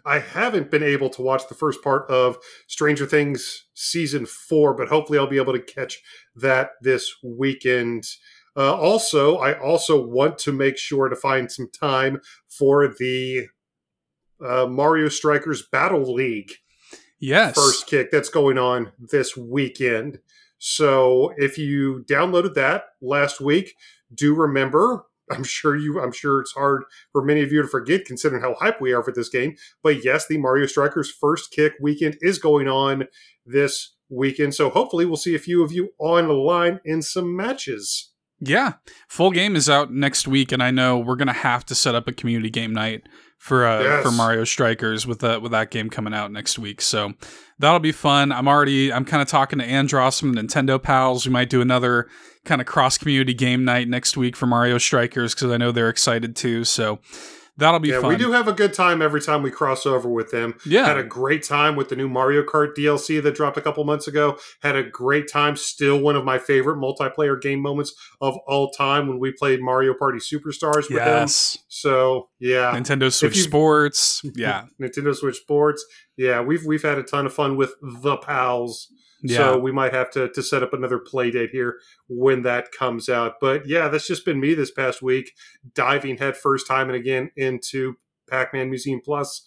I 0.04 0.18
haven't 0.18 0.70
been 0.70 0.82
able 0.82 1.10
to 1.10 1.22
watch 1.22 1.48
the 1.48 1.54
first 1.54 1.82
part 1.82 2.10
of 2.10 2.38
Stranger 2.66 3.06
Things 3.06 3.66
season 3.74 4.26
four, 4.26 4.74
but 4.74 4.88
hopefully 4.88 5.18
I'll 5.18 5.28
be 5.28 5.36
able 5.38 5.52
to 5.52 5.60
catch 5.60 6.00
that 6.34 6.70
this 6.80 7.12
weekend. 7.22 8.04
Uh, 8.56 8.74
also, 8.74 9.38
I 9.38 9.58
also 9.58 10.04
want 10.04 10.38
to 10.38 10.52
make 10.52 10.76
sure 10.76 11.08
to 11.08 11.16
find 11.16 11.50
some 11.50 11.70
time 11.70 12.20
for 12.48 12.86
the 12.86 13.46
uh, 14.44 14.66
Mario 14.66 15.08
Strikers 15.08 15.62
Battle 15.62 16.12
League. 16.12 16.52
Yes. 17.18 17.54
First 17.54 17.86
kick 17.86 18.10
that's 18.10 18.28
going 18.28 18.58
on 18.58 18.92
this 18.98 19.36
weekend. 19.36 20.18
So 20.58 21.32
if 21.36 21.56
you 21.56 22.04
downloaded 22.08 22.54
that 22.54 22.84
last 23.00 23.40
week, 23.40 23.74
do 24.14 24.34
remember 24.34 25.06
I'm 25.30 25.44
sure 25.44 25.76
you 25.76 26.00
I'm 26.00 26.12
sure 26.12 26.40
it's 26.40 26.52
hard 26.52 26.84
for 27.12 27.24
many 27.24 27.42
of 27.42 27.52
you 27.52 27.62
to 27.62 27.68
forget 27.68 28.04
considering 28.04 28.42
how 28.42 28.54
hype 28.54 28.80
we 28.80 28.92
are 28.92 29.02
for 29.02 29.12
this 29.12 29.28
game. 29.28 29.56
But 29.82 30.04
yes, 30.04 30.26
the 30.26 30.38
Mario 30.38 30.66
Strikers 30.66 31.10
first 31.10 31.50
kick 31.50 31.74
weekend 31.80 32.16
is 32.20 32.38
going 32.38 32.68
on 32.68 33.08
this 33.46 33.94
weekend. 34.08 34.54
So 34.54 34.70
hopefully 34.70 35.06
we'll 35.06 35.16
see 35.16 35.34
a 35.34 35.40
few 35.40 35.64
of 35.64 35.72
you 35.72 35.90
online 35.98 36.80
in 36.84 37.02
some 37.02 37.34
matches. 37.34 38.11
Yeah. 38.44 38.74
Full 39.08 39.30
game 39.30 39.54
is 39.54 39.70
out 39.70 39.92
next 39.92 40.26
week 40.26 40.50
and 40.50 40.62
I 40.62 40.72
know 40.72 40.98
we're 40.98 41.16
going 41.16 41.28
to 41.28 41.32
have 41.32 41.64
to 41.66 41.74
set 41.74 41.94
up 41.94 42.08
a 42.08 42.12
community 42.12 42.50
game 42.50 42.72
night 42.72 43.02
for 43.38 43.66
uh, 43.66 43.82
yes. 43.82 44.04
for 44.04 44.10
Mario 44.10 44.44
Strikers 44.44 45.06
with 45.06 45.20
that 45.20 45.42
with 45.42 45.52
that 45.52 45.70
game 45.70 45.88
coming 45.88 46.12
out 46.12 46.32
next 46.32 46.58
week. 46.58 46.80
So 46.80 47.12
that'll 47.58 47.78
be 47.78 47.92
fun. 47.92 48.32
I'm 48.32 48.48
already 48.48 48.92
I'm 48.92 49.04
kind 49.04 49.22
of 49.22 49.28
talking 49.28 49.60
to 49.60 49.64
Andros 49.64 50.18
from 50.18 50.34
Nintendo 50.34 50.82
pals. 50.82 51.24
We 51.24 51.32
might 51.32 51.50
do 51.50 51.60
another 51.60 52.08
kind 52.44 52.60
of 52.60 52.66
cross 52.66 52.98
community 52.98 53.34
game 53.34 53.64
night 53.64 53.88
next 53.88 54.16
week 54.16 54.36
for 54.36 54.46
Mario 54.46 54.78
Strikers 54.78 55.34
because 55.34 55.52
I 55.52 55.56
know 55.56 55.70
they're 55.70 55.88
excited 55.88 56.34
too. 56.34 56.64
So 56.64 56.98
That'll 57.58 57.80
be 57.80 57.90
yeah, 57.90 58.00
fun. 58.00 58.08
We 58.08 58.16
do 58.16 58.32
have 58.32 58.48
a 58.48 58.52
good 58.52 58.72
time 58.72 59.02
every 59.02 59.20
time 59.20 59.42
we 59.42 59.50
cross 59.50 59.84
over 59.84 60.08
with 60.08 60.30
them. 60.30 60.54
Yeah. 60.64 60.86
Had 60.86 60.96
a 60.96 61.04
great 61.04 61.42
time 61.42 61.76
with 61.76 61.90
the 61.90 61.96
new 61.96 62.08
Mario 62.08 62.42
Kart 62.42 62.74
DLC 62.74 63.22
that 63.22 63.34
dropped 63.34 63.58
a 63.58 63.60
couple 63.60 63.84
months 63.84 64.08
ago. 64.08 64.38
Had 64.62 64.74
a 64.74 64.82
great 64.82 65.30
time. 65.30 65.56
Still 65.56 66.00
one 66.00 66.16
of 66.16 66.24
my 66.24 66.38
favorite 66.38 66.76
multiplayer 66.76 67.40
game 67.40 67.60
moments 67.60 67.94
of 68.22 68.36
all 68.46 68.70
time 68.70 69.06
when 69.06 69.18
we 69.18 69.32
played 69.32 69.60
Mario 69.60 69.92
Party 69.92 70.18
Superstars 70.18 70.88
with 70.88 70.92
yes. 70.92 71.52
them. 71.52 71.62
So 71.68 72.28
yeah. 72.38 72.72
Nintendo 72.74 73.12
Switch 73.12 73.40
Sports. 73.42 74.22
Yeah. 74.34 74.64
Nintendo 74.80 75.14
Switch 75.14 75.36
Sports. 75.36 75.84
Yeah, 76.16 76.40
we've 76.40 76.64
we've 76.64 76.82
had 76.82 76.98
a 76.98 77.02
ton 77.02 77.26
of 77.26 77.34
fun 77.34 77.56
with 77.56 77.74
the 77.82 78.16
pals 78.16 78.88
yeah. 79.22 79.36
So 79.36 79.58
we 79.58 79.72
might 79.72 79.92
have 79.92 80.10
to, 80.12 80.28
to 80.30 80.42
set 80.42 80.62
up 80.62 80.72
another 80.72 80.98
play 80.98 81.30
date 81.30 81.50
here 81.50 81.78
when 82.08 82.42
that 82.42 82.72
comes 82.72 83.08
out. 83.08 83.34
But 83.40 83.66
yeah, 83.66 83.88
that's 83.88 84.06
just 84.06 84.24
been 84.24 84.40
me 84.40 84.54
this 84.54 84.70
past 84.70 85.00
week, 85.00 85.32
diving 85.74 86.18
head 86.18 86.36
first 86.36 86.66
time 86.66 86.88
and 86.88 86.96
again 86.96 87.30
into 87.36 87.94
Pac 88.28 88.52
Man 88.52 88.68
Museum 88.68 89.00
Plus. 89.04 89.46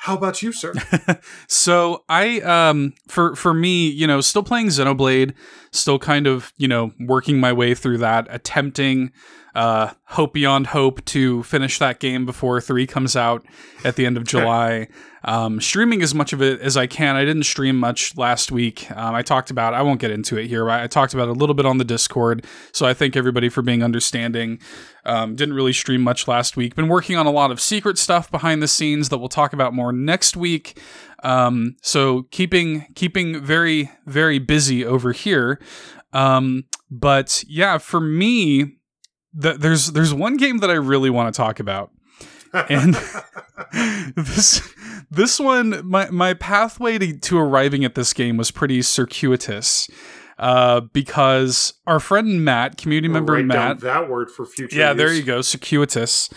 How 0.00 0.16
about 0.16 0.40
you, 0.40 0.50
sir? 0.50 0.72
so 1.46 2.04
I 2.08 2.40
um 2.40 2.94
for 3.06 3.36
for 3.36 3.52
me, 3.52 3.90
you 3.90 4.06
know, 4.06 4.22
still 4.22 4.42
playing 4.42 4.68
Xenoblade, 4.68 5.34
still 5.72 5.98
kind 5.98 6.26
of, 6.26 6.54
you 6.56 6.68
know, 6.68 6.92
working 6.98 7.38
my 7.38 7.52
way 7.52 7.74
through 7.74 7.98
that, 7.98 8.26
attempting 8.30 9.12
uh, 9.54 9.92
hope 10.04 10.32
beyond 10.32 10.68
hope 10.68 11.04
to 11.04 11.42
finish 11.42 11.78
that 11.78 11.98
game 11.98 12.24
before 12.24 12.60
three 12.60 12.86
comes 12.86 13.16
out 13.16 13.44
at 13.84 13.96
the 13.96 14.06
end 14.06 14.16
of 14.16 14.24
July. 14.26 14.88
Um, 15.22 15.60
streaming 15.60 16.02
as 16.02 16.14
much 16.14 16.32
of 16.32 16.40
it 16.40 16.60
as 16.60 16.76
I 16.76 16.86
can. 16.86 17.16
I 17.16 17.24
didn't 17.24 17.42
stream 17.42 17.76
much 17.76 18.16
last 18.16 18.50
week. 18.50 18.90
Um, 18.92 19.14
I 19.14 19.22
talked 19.22 19.50
about. 19.50 19.74
I 19.74 19.82
won't 19.82 20.00
get 20.00 20.10
into 20.10 20.38
it 20.38 20.46
here. 20.46 20.64
But 20.64 20.80
I 20.80 20.86
talked 20.86 21.12
about 21.12 21.28
a 21.28 21.32
little 21.32 21.54
bit 21.54 21.66
on 21.66 21.78
the 21.78 21.84
Discord. 21.84 22.46
So 22.72 22.86
I 22.86 22.94
thank 22.94 23.16
everybody 23.16 23.48
for 23.48 23.60
being 23.60 23.82
understanding. 23.82 24.60
Um, 25.04 25.34
didn't 25.34 25.54
really 25.54 25.72
stream 25.72 26.02
much 26.02 26.28
last 26.28 26.56
week. 26.56 26.74
Been 26.74 26.88
working 26.88 27.16
on 27.16 27.26
a 27.26 27.30
lot 27.30 27.50
of 27.50 27.60
secret 27.60 27.98
stuff 27.98 28.30
behind 28.30 28.62
the 28.62 28.68
scenes 28.68 29.08
that 29.08 29.18
we'll 29.18 29.28
talk 29.28 29.52
about 29.52 29.72
more 29.72 29.92
next 29.92 30.36
week. 30.36 30.78
Um, 31.22 31.76
so 31.82 32.24
keeping 32.30 32.86
keeping 32.94 33.42
very 33.42 33.90
very 34.06 34.38
busy 34.38 34.84
over 34.84 35.12
here. 35.12 35.60
Um, 36.12 36.64
but 36.90 37.44
yeah, 37.46 37.78
for 37.78 38.00
me, 38.00 38.76
the, 39.32 39.54
there's 39.54 39.92
there's 39.92 40.12
one 40.12 40.36
game 40.36 40.58
that 40.58 40.70
I 40.70 40.74
really 40.74 41.10
want 41.10 41.32
to 41.32 41.36
talk 41.36 41.60
about, 41.60 41.90
and 42.52 42.94
this 44.16 44.62
this 45.10 45.38
one 45.38 45.86
my 45.86 46.10
my 46.10 46.34
pathway 46.34 46.98
to, 46.98 47.18
to 47.18 47.38
arriving 47.38 47.84
at 47.84 47.94
this 47.94 48.12
game 48.12 48.36
was 48.36 48.50
pretty 48.50 48.82
circuitous 48.82 49.88
uh, 50.40 50.80
because 50.80 51.74
our 51.86 52.00
friend 52.00 52.42
Matt, 52.42 52.78
community 52.78 53.08
I'll 53.08 53.12
member 53.12 53.42
Matt, 53.42 53.80
that 53.80 54.08
word 54.08 54.30
for 54.30 54.46
future. 54.46 54.74
yeah, 54.74 54.94
there 54.94 55.12
you 55.12 55.22
go, 55.22 55.42
circuitous. 55.42 56.30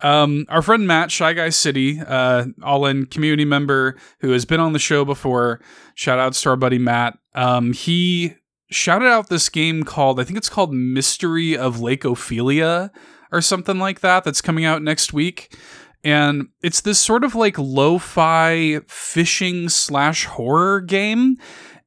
Um, 0.00 0.46
our 0.48 0.62
friend 0.62 0.86
Matt, 0.86 1.10
Shy 1.10 1.32
Guy 1.32 1.48
City, 1.48 2.00
uh, 2.00 2.46
all 2.62 2.86
in 2.86 3.06
community 3.06 3.44
member 3.44 3.96
who 4.20 4.30
has 4.30 4.44
been 4.44 4.60
on 4.60 4.74
the 4.74 4.78
show 4.78 5.04
before. 5.04 5.60
Shout 5.94 6.20
outs 6.20 6.40
to 6.42 6.50
our 6.50 6.56
buddy 6.56 6.78
Matt. 6.78 7.18
Um, 7.34 7.72
he 7.72 8.36
shouted 8.70 9.08
out 9.08 9.28
this 9.28 9.48
game 9.48 9.82
called, 9.82 10.20
I 10.20 10.24
think 10.24 10.38
it's 10.38 10.48
called 10.48 10.72
Mystery 10.72 11.56
of 11.56 11.80
Lake 11.80 12.04
Ophelia 12.04 12.92
or 13.32 13.40
something 13.40 13.78
like 13.78 14.00
that. 14.00 14.22
That's 14.22 14.40
coming 14.40 14.64
out 14.64 14.82
next 14.82 15.12
week. 15.12 15.58
And 16.04 16.50
it's 16.62 16.80
this 16.80 17.00
sort 17.00 17.24
of 17.24 17.34
like 17.34 17.58
lo-fi 17.58 18.78
fishing 18.86 19.68
slash 19.68 20.26
horror 20.26 20.80
game. 20.80 21.38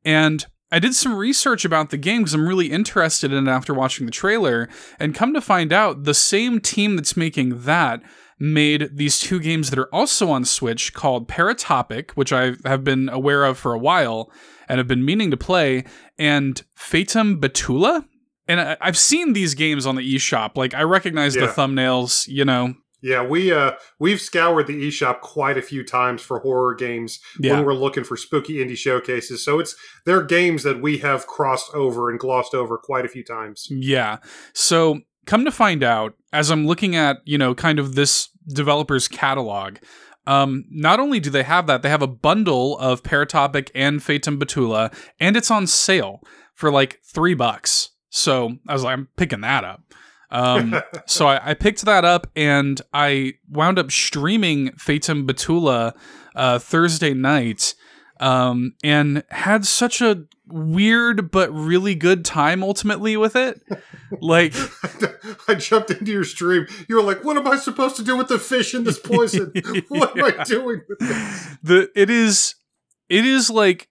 And 0.03 0.45
I 0.71 0.79
did 0.79 0.95
some 0.95 1.15
research 1.15 1.65
about 1.65 1.89
the 1.89 1.97
game 1.97 2.21
because 2.21 2.33
I'm 2.33 2.47
really 2.47 2.71
interested 2.71 3.33
in 3.33 3.47
it 3.47 3.51
after 3.51 3.73
watching 3.73 4.05
the 4.05 4.11
trailer, 4.11 4.69
and 4.99 5.13
come 5.15 5.33
to 5.33 5.41
find 5.41 5.73
out 5.73 6.03
the 6.05 6.13
same 6.13 6.59
team 6.61 6.95
that's 6.95 7.17
making 7.17 7.63
that 7.63 8.01
made 8.39 8.89
these 8.93 9.19
two 9.19 9.39
games 9.39 9.69
that 9.69 9.77
are 9.77 9.93
also 9.93 10.31
on 10.31 10.45
Switch 10.45 10.93
called 10.93 11.27
Paratopic, 11.27 12.11
which 12.11 12.33
I 12.33 12.53
have 12.65 12.83
been 12.83 13.09
aware 13.09 13.43
of 13.43 13.57
for 13.57 13.73
a 13.73 13.79
while 13.79 14.31
and 14.67 14.77
have 14.79 14.87
been 14.87 15.05
meaning 15.05 15.29
to 15.31 15.37
play, 15.37 15.83
and 16.17 16.61
Fatum 16.75 17.39
Betula. 17.39 18.05
And 18.47 18.59
I- 18.59 18.77
I've 18.81 18.97
seen 18.97 19.33
these 19.33 19.53
games 19.53 19.85
on 19.85 19.95
the 19.95 20.15
eShop. 20.15 20.55
Like 20.57 20.73
I 20.73 20.83
recognize 20.83 21.35
the 21.35 21.41
thumbnails, 21.47 22.27
you 22.27 22.45
know. 22.45 22.73
Yeah, 23.01 23.23
we 23.25 23.51
uh 23.51 23.73
we've 23.99 24.21
scoured 24.21 24.67
the 24.67 24.87
eShop 24.87 25.21
quite 25.21 25.57
a 25.57 25.61
few 25.61 25.83
times 25.83 26.21
for 26.21 26.39
horror 26.39 26.75
games 26.75 27.19
Yeah. 27.39 27.55
when 27.57 27.65
we're 27.65 27.73
looking 27.73 28.03
for 28.03 28.15
spooky 28.15 28.55
indie 28.55 28.77
showcases. 28.77 29.43
So 29.43 29.59
it's 29.59 29.75
they're 30.05 30.23
games 30.23 30.63
that 30.63 30.81
we 30.81 30.99
have 30.99 31.25
crossed 31.27 31.73
over 31.73 32.09
and 32.09 32.19
glossed 32.19 32.53
over 32.53 32.77
quite 32.77 33.05
a 33.05 33.09
few 33.09 33.23
times. 33.23 33.67
Yeah. 33.69 34.17
So 34.53 35.01
come 35.25 35.45
to 35.45 35.51
find 35.51 35.83
out, 35.83 36.13
as 36.33 36.49
I'm 36.51 36.65
looking 36.67 36.95
at, 36.95 37.17
you 37.25 37.37
know, 37.37 37.53
kind 37.55 37.79
of 37.79 37.95
this 37.95 38.29
developer's 38.47 39.07
catalog, 39.07 39.77
um, 40.27 40.65
not 40.69 40.99
only 40.99 41.19
do 41.19 41.29
they 41.29 41.43
have 41.43 41.67
that, 41.67 41.81
they 41.81 41.89
have 41.89 42.01
a 42.01 42.07
bundle 42.07 42.77
of 42.77 43.01
Paratopic 43.03 43.69
and 43.73 44.01
Fatum 44.01 44.39
Betula, 44.39 44.93
and 45.19 45.35
it's 45.35 45.49
on 45.51 45.65
sale 45.67 46.21
for 46.53 46.71
like 46.71 46.99
three 47.03 47.33
bucks. 47.33 47.89
So 48.09 48.57
I 48.67 48.73
was 48.73 48.83
like, 48.83 48.93
I'm 48.93 49.07
picking 49.15 49.41
that 49.41 49.63
up. 49.63 49.81
Um, 50.31 50.81
so 51.05 51.27
I, 51.27 51.51
I 51.51 51.53
picked 51.53 51.81
that 51.83 52.05
up 52.05 52.27
and 52.35 52.81
I 52.93 53.33
wound 53.49 53.77
up 53.77 53.91
streaming 53.91 54.71
Fatum 54.71 55.27
Betula 55.27 55.93
uh, 56.35 56.59
Thursday 56.59 57.13
night 57.13 57.75
um, 58.21 58.75
and 58.83 59.23
had 59.29 59.65
such 59.65 59.99
a 59.99 60.25
weird 60.47 61.31
but 61.31 61.51
really 61.51 61.95
good 61.95 62.23
time 62.23 62.63
ultimately 62.63 63.17
with 63.17 63.35
it. 63.35 63.61
Like, 64.21 64.53
I 65.47 65.55
jumped 65.55 65.89
into 65.89 66.11
your 66.11 66.23
stream. 66.23 66.67
You 66.87 66.97
were 66.97 67.01
like, 67.01 67.23
"What 67.23 67.35
am 67.37 67.47
I 67.47 67.57
supposed 67.57 67.95
to 67.97 68.03
do 68.03 68.15
with 68.15 68.27
the 68.27 68.37
fish 68.37 68.73
and 68.73 68.85
this 68.85 68.99
poison? 69.03 69.51
what 69.87 70.17
am 70.17 70.25
I 70.25 70.43
doing 70.43 70.81
with 70.87 70.99
this?" 70.99 71.57
the 71.63 71.89
it 71.95 72.09
is 72.09 72.55
it 73.09 73.25
is 73.25 73.49
like 73.49 73.89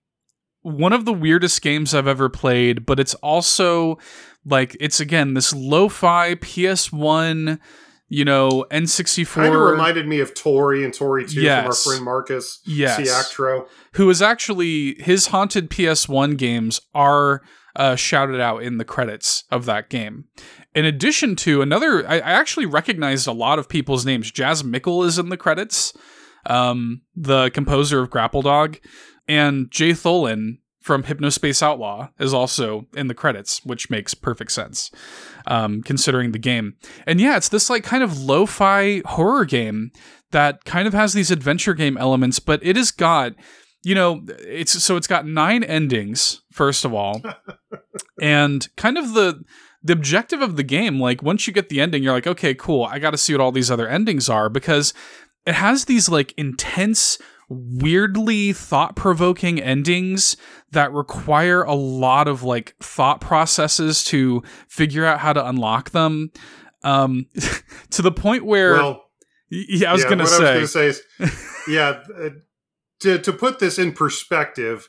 one 0.63 0.93
of 0.93 1.07
the 1.07 1.13
weirdest 1.13 1.61
games 1.63 1.95
I've 1.95 2.07
ever 2.07 2.29
played, 2.29 2.87
but 2.87 3.01
it's 3.01 3.15
also 3.15 3.99
like 4.45 4.77
it's 4.81 5.01
again 5.01 5.35
this 5.35 5.53
lo-fi 5.55 6.35
PS1, 6.37 7.59
you 8.09 8.25
know, 8.25 8.65
N64 8.71 9.35
Kind 9.35 9.55
of 9.55 9.61
reminded 9.61 10.07
me 10.09 10.21
of 10.21 10.35
Tori 10.35 10.85
and 10.85 10.93
Tori 10.93 11.25
2 11.27 11.41
from 11.41 11.67
our 11.67 11.73
friend 11.73 12.05
Marcus 12.05 12.61
Yes. 12.67 12.99
Ciactro. 13.01 13.67
who 13.95 14.09
is 14.11 14.21
actually 14.23 14.97
his 15.01 15.29
haunted 15.29 15.71
PS1 15.71 16.37
games 16.37 16.81
are 16.95 17.43
uh, 17.77 17.95
shouted 17.95 18.41
out 18.41 18.63
in 18.63 18.79
the 18.79 18.85
credits 18.85 19.45
of 19.51 19.65
that 19.67 19.89
game. 19.89 20.25
In 20.75 20.85
addition 20.85 21.37
to 21.37 21.63
another, 21.63 22.07
I, 22.09 22.17
I 22.17 22.31
actually 22.33 22.67
recognized 22.67 23.27
a 23.27 23.33
lot 23.33 23.59
of 23.59 23.69
people's 23.69 24.05
names. 24.07 24.31
Jazz 24.31 24.65
Mickle 24.65 25.05
is 25.05 25.19
in 25.19 25.29
the 25.29 25.37
credits, 25.37 25.93
um, 26.47 27.03
the 27.15 27.51
composer 27.51 28.01
of 28.01 28.11
Grapple 28.11 28.43
Dog, 28.43 28.79
and 29.29 29.71
Jay 29.71 29.91
Tholen 29.91 30.59
from 30.91 31.05
Hypnospace 31.05 31.63
Outlaw 31.63 32.09
is 32.19 32.35
also 32.35 32.85
in 32.97 33.07
the 33.07 33.15
credits, 33.15 33.65
which 33.65 33.91
makes 33.91 34.13
perfect 34.13 34.51
sense 34.51 34.91
um, 35.47 35.85
considering 35.85 36.33
the 36.33 36.39
game. 36.41 36.75
And 37.07 37.21
yeah, 37.21 37.37
it's 37.37 37.49
this 37.49 37.71
like 37.71 37.85
kind 37.85 38.03
of 38.03 38.21
lo-fi 38.21 39.01
horror 39.05 39.45
game 39.45 39.93
that 40.33 40.65
kind 40.65 40.89
of 40.89 40.93
has 40.93 41.13
these 41.13 41.31
adventure 41.31 41.75
game 41.75 41.97
elements, 41.97 42.41
but 42.41 42.59
it 42.65 42.75
has 42.75 42.91
got 42.91 43.35
you 43.85 43.95
know 43.95 44.25
it's 44.41 44.83
so 44.83 44.97
it's 44.97 45.07
got 45.07 45.29
nine 45.29 45.63
endings 45.63 46.43
first 46.51 46.85
of 46.85 46.93
all 46.93 47.23
and 48.21 48.69
kind 48.77 48.99
of 48.99 49.15
the 49.15 49.45
the 49.85 49.93
objective 49.93 50.43
of 50.43 50.57
the 50.57 50.65
game 50.65 51.01
like 51.01 51.23
once 51.23 51.47
you 51.47 51.53
get 51.53 51.71
the 51.71 51.81
ending 51.81 52.03
you're 52.03 52.13
like 52.13 52.27
okay 52.27 52.53
cool 52.53 52.85
i 52.85 52.99
got 52.99 53.13
to 53.13 53.17
see 53.17 53.33
what 53.33 53.41
all 53.41 53.53
these 53.53 53.71
other 53.71 53.89
endings 53.89 54.29
are 54.29 54.51
because 54.51 54.93
it 55.47 55.55
has 55.55 55.87
these 55.87 56.11
like 56.11 56.35
intense 56.37 57.17
weirdly 57.51 58.53
thought-provoking 58.53 59.61
endings 59.61 60.37
that 60.71 60.93
require 60.93 61.63
a 61.65 61.75
lot 61.75 62.29
of 62.29 62.43
like 62.45 62.75
thought 62.81 63.21
processes 63.21 64.05
to 64.05 64.43
figure 64.69 65.05
out 65.05 65.19
how 65.19 65.33
to 65.33 65.47
unlock 65.47 65.91
them 65.91 66.31
um 66.85 67.27
to 67.91 68.03
the 68.03 68.13
point 68.13 68.45
where 68.47 68.75
Well, 68.75 69.05
yeah 69.51 69.91
i 69.91 69.93
was 69.93 70.05
yeah, 70.05 70.09
gonna 70.11 70.23
what 70.23 70.31
say 70.31 70.53
I 70.57 70.59
was 70.61 70.73
going 70.73 70.89
to 70.89 70.95
say 70.95 71.03
is, 71.25 71.43
yeah, 71.69 72.03
uh, 72.17 72.31
to, 73.01 73.19
to 73.19 73.33
put 73.33 73.59
this 73.59 73.79
in 73.79 73.93
perspective, 73.93 74.89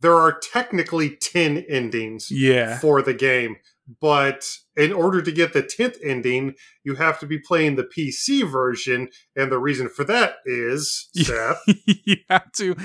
there 0.00 0.14
are 0.14 0.38
technically 0.38 1.10
10 1.16 1.58
endings 1.68 2.28
yeah 2.30 2.78
for 2.78 3.02
the 3.02 3.14
game. 3.14 3.56
But 4.00 4.46
in 4.76 4.92
order 4.92 5.22
to 5.22 5.32
get 5.32 5.52
the 5.52 5.62
10th 5.62 5.96
ending, 6.04 6.54
you 6.84 6.96
have 6.96 7.18
to 7.20 7.26
be 7.26 7.38
playing 7.38 7.76
the 7.76 7.84
PC 7.84 8.48
version. 8.50 9.08
And 9.34 9.50
the 9.50 9.58
reason 9.58 9.88
for 9.88 10.04
that 10.04 10.36
is, 10.44 11.08
Seth, 11.14 11.62
you 11.86 12.16
have 12.28 12.52
to 12.52 12.76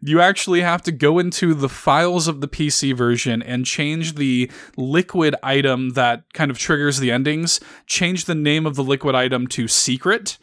you 0.00 0.20
actually 0.20 0.60
have 0.60 0.82
to 0.82 0.92
go 0.92 1.18
into 1.18 1.54
the 1.54 1.68
files 1.68 2.28
of 2.28 2.40
the 2.40 2.48
PC 2.48 2.96
version 2.96 3.42
and 3.42 3.66
change 3.66 4.14
the 4.14 4.50
liquid 4.76 5.34
item 5.42 5.90
that 5.90 6.24
kind 6.34 6.50
of 6.50 6.58
triggers 6.58 6.98
the 6.98 7.10
endings, 7.10 7.60
change 7.86 8.26
the 8.26 8.34
name 8.34 8.64
of 8.66 8.76
the 8.76 8.84
liquid 8.84 9.14
item 9.14 9.46
to 9.48 9.66
secret, 9.66 10.38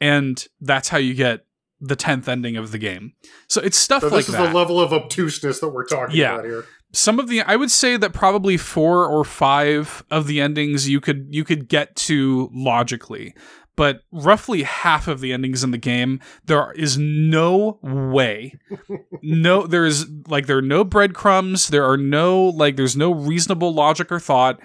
and 0.00 0.46
that's 0.60 0.88
how 0.90 0.98
you 0.98 1.14
get 1.14 1.44
the 1.80 1.96
10th 1.96 2.26
ending 2.28 2.56
of 2.56 2.72
the 2.72 2.78
game. 2.78 3.12
So 3.48 3.60
it's 3.60 3.78
stuff 3.78 4.02
so 4.02 4.08
like 4.08 4.16
this 4.16 4.28
is 4.30 4.34
that. 4.34 4.48
the 4.48 4.54
level 4.54 4.80
of 4.80 4.92
obtuseness 4.92 5.60
that 5.60 5.68
we're 5.68 5.86
talking 5.86 6.16
Yeah. 6.16 6.34
about 6.34 6.44
here. 6.44 6.64
Some 6.92 7.18
of 7.18 7.28
the 7.28 7.42
I 7.42 7.56
would 7.56 7.70
say 7.70 7.96
that 7.96 8.12
probably 8.12 8.56
4 8.56 9.06
or 9.06 9.24
5 9.24 10.04
of 10.10 10.26
the 10.26 10.40
endings 10.40 10.88
you 10.88 11.00
could 11.00 11.28
you 11.30 11.44
could 11.44 11.68
get 11.68 11.94
to 11.96 12.50
logically. 12.52 13.34
But 13.76 14.00
roughly 14.10 14.64
half 14.64 15.06
of 15.06 15.20
the 15.20 15.32
endings 15.32 15.62
in 15.62 15.70
the 15.70 15.78
game, 15.78 16.18
there 16.46 16.72
is 16.72 16.98
no 16.98 17.78
way. 17.80 18.58
no, 19.22 19.68
there 19.68 19.86
is 19.86 20.04
like 20.26 20.46
there 20.46 20.58
are 20.58 20.62
no 20.62 20.82
breadcrumbs. 20.82 21.68
There 21.68 21.88
are 21.88 21.96
no 21.96 22.46
like 22.46 22.74
there's 22.74 22.96
no 22.96 23.12
reasonable 23.12 23.72
logic 23.72 24.10
or 24.10 24.18
thought. 24.18 24.58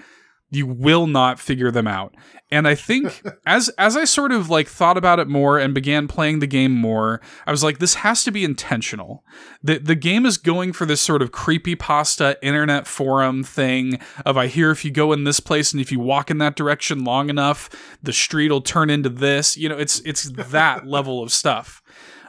You 0.54 0.68
will 0.68 1.08
not 1.08 1.40
figure 1.40 1.72
them 1.72 1.88
out. 1.88 2.14
And 2.52 2.68
I 2.68 2.76
think 2.76 3.24
as 3.46 3.70
as 3.70 3.98
I 3.98 4.06
sort 4.06 4.32
of 4.32 4.50
like 4.50 4.68
thought 4.68 4.98
about 4.98 5.20
it 5.20 5.28
more 5.28 5.58
and 5.58 5.74
began 5.74 6.08
playing 6.08 6.40
the 6.40 6.48
game 6.48 6.72
more, 6.72 7.20
I 7.48 7.52
was 7.52 7.64
like, 7.64 7.80
this 7.80 7.96
has 7.96 8.24
to 8.26 8.32
be 8.32 8.44
intentional. 8.44 9.24
The 9.64 9.80
the 9.80 9.96
game 9.96 10.26
is 10.26 10.38
going 10.38 10.74
for 10.74 10.86
this 10.86 11.02
sort 11.02 11.22
of 11.22 11.32
creepy 11.32 11.76
pasta 11.76 12.38
internet 12.42 12.86
forum 12.86 13.44
thing 13.44 14.00
of 14.26 14.38
I 14.38 14.48
hear 14.48 14.70
if 14.70 14.86
you 14.86 14.92
go 14.92 15.12
in 15.12 15.24
this 15.24 15.40
place 15.40 15.72
and 15.74 15.82
if 15.82 15.92
you 15.92 16.00
walk 16.00 16.30
in 16.30 16.38
that 16.38 16.56
direction 16.56 17.04
long 17.04 17.30
enough, 17.30 17.70
the 18.04 18.14
street 18.14 18.52
will 18.52 18.62
turn 18.62 18.90
into 18.90 19.10
this. 19.10 19.58
You 19.58 19.70
know, 19.70 19.78
it's 19.78 20.00
it's 20.02 20.30
that 20.32 20.86
level 20.88 21.24
of 21.24 21.32
stuff. 21.32 21.82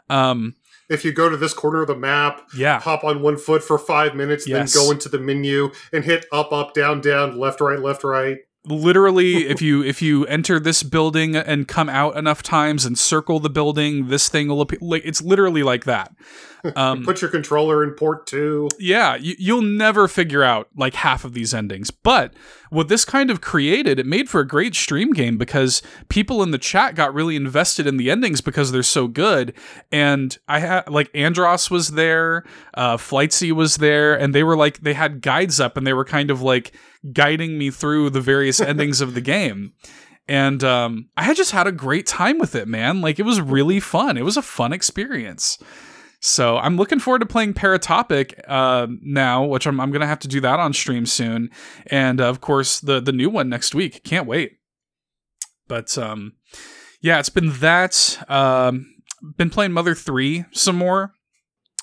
Um, 0.08 0.54
If 0.94 1.04
you 1.04 1.12
go 1.12 1.28
to 1.28 1.36
this 1.36 1.52
corner 1.52 1.82
of 1.82 1.88
the 1.88 1.96
map, 1.96 2.48
yeah. 2.56 2.80
hop 2.80 3.04
on 3.04 3.20
one 3.20 3.36
foot 3.36 3.62
for 3.62 3.78
five 3.78 4.14
minutes, 4.14 4.46
Yes. 4.46 4.72
then 4.72 4.82
go 4.82 4.90
into 4.90 5.08
the 5.08 5.18
menu 5.18 5.70
and 5.92 6.04
hit 6.04 6.24
up, 6.32 6.52
up, 6.52 6.72
down, 6.72 7.00
down, 7.00 7.36
left, 7.38 7.60
right, 7.60 7.80
left, 7.80 8.04
right. 8.04 8.38
Literally 8.66 9.46
if 9.46 9.60
you 9.60 9.82
if 9.82 10.00
you 10.00 10.24
enter 10.26 10.58
this 10.58 10.82
building 10.82 11.36
and 11.36 11.68
come 11.68 11.88
out 11.88 12.16
enough 12.16 12.42
times 12.42 12.86
and 12.86 12.98
circle 12.98 13.38
the 13.38 13.50
building 13.50 14.08
this 14.08 14.28
thing 14.28 14.48
will 14.48 14.62
appear 14.62 14.78
like 14.80 15.02
it's 15.04 15.20
literally 15.20 15.62
like 15.62 15.84
that. 15.84 16.14
Um 16.74 17.02
Put 17.04 17.20
your 17.20 17.30
controller 17.30 17.84
in 17.84 17.90
port 17.90 18.26
two. 18.26 18.70
yeah 18.78 19.16
you, 19.16 19.34
you'll 19.38 19.60
never 19.62 20.08
figure 20.08 20.42
out 20.42 20.68
like 20.76 20.94
half 20.94 21.24
of 21.24 21.34
these 21.34 21.52
endings. 21.52 21.90
But 21.90 22.32
what 22.70 22.88
this 22.88 23.04
kind 23.04 23.30
of 23.30 23.42
created 23.42 23.98
it 23.98 24.06
made 24.06 24.30
for 24.30 24.40
a 24.40 24.46
great 24.46 24.74
stream 24.74 25.12
game 25.12 25.36
because 25.36 25.82
people 26.08 26.42
in 26.42 26.50
the 26.50 26.58
chat 26.58 26.94
got 26.94 27.12
really 27.12 27.36
invested 27.36 27.86
in 27.86 27.98
the 27.98 28.10
endings 28.10 28.40
because 28.40 28.72
they're 28.72 28.82
so 28.82 29.08
good. 29.08 29.52
And 29.92 30.38
i 30.48 30.60
had 30.60 30.88
like 30.88 31.10
andros 31.14 31.70
was 31.70 31.88
there 31.90 32.44
uh 32.72 32.96
flightsy 32.96 33.52
was 33.52 33.76
there 33.76 34.18
and 34.18 34.34
they 34.34 34.42
were 34.42 34.56
like 34.56 34.80
they 34.80 34.94
had 34.94 35.20
guides 35.20 35.60
up 35.60 35.76
and 35.76 35.86
they 35.86 35.92
were 35.92 36.04
kind 36.04 36.30
of 36.30 36.40
like 36.40 36.74
guiding 37.12 37.58
me 37.58 37.70
through 37.70 38.10
the 38.10 38.20
various 38.20 38.60
endings 38.60 39.00
of 39.00 39.14
the 39.14 39.20
game 39.20 39.72
and 40.26 40.64
um, 40.64 41.10
I 41.16 41.24
had 41.24 41.36
just 41.36 41.50
had 41.50 41.66
a 41.66 41.72
great 41.72 42.06
time 42.06 42.38
with 42.38 42.54
it, 42.54 42.66
man. 42.66 43.00
Like 43.00 43.18
it 43.18 43.24
was 43.24 43.40
really 43.40 43.80
fun. 43.80 44.16
It 44.16 44.24
was 44.24 44.36
a 44.36 44.42
fun 44.42 44.72
experience. 44.72 45.58
So 46.20 46.56
I'm 46.56 46.76
looking 46.76 47.00
forward 47.00 47.18
to 47.18 47.26
playing 47.26 47.52
Paratopic 47.52 48.40
uh, 48.48 48.86
now, 49.02 49.44
which 49.44 49.66
I'm, 49.66 49.78
I'm 49.78 49.90
gonna 49.92 50.06
have 50.06 50.20
to 50.20 50.28
do 50.28 50.40
that 50.40 50.58
on 50.58 50.72
stream 50.72 51.04
soon, 51.04 51.50
and 51.88 52.20
uh, 52.20 52.28
of 52.28 52.40
course 52.40 52.80
the 52.80 53.00
the 53.00 53.12
new 53.12 53.28
one 53.28 53.50
next 53.50 53.74
week. 53.74 54.02
Can't 54.04 54.26
wait. 54.26 54.52
But 55.68 55.98
um, 55.98 56.32
yeah, 57.02 57.18
it's 57.18 57.28
been 57.28 57.50
that. 57.58 58.24
Um, 58.28 58.86
been 59.36 59.50
playing 59.50 59.72
Mother 59.72 59.94
Three 59.94 60.46
some 60.52 60.76
more. 60.76 61.13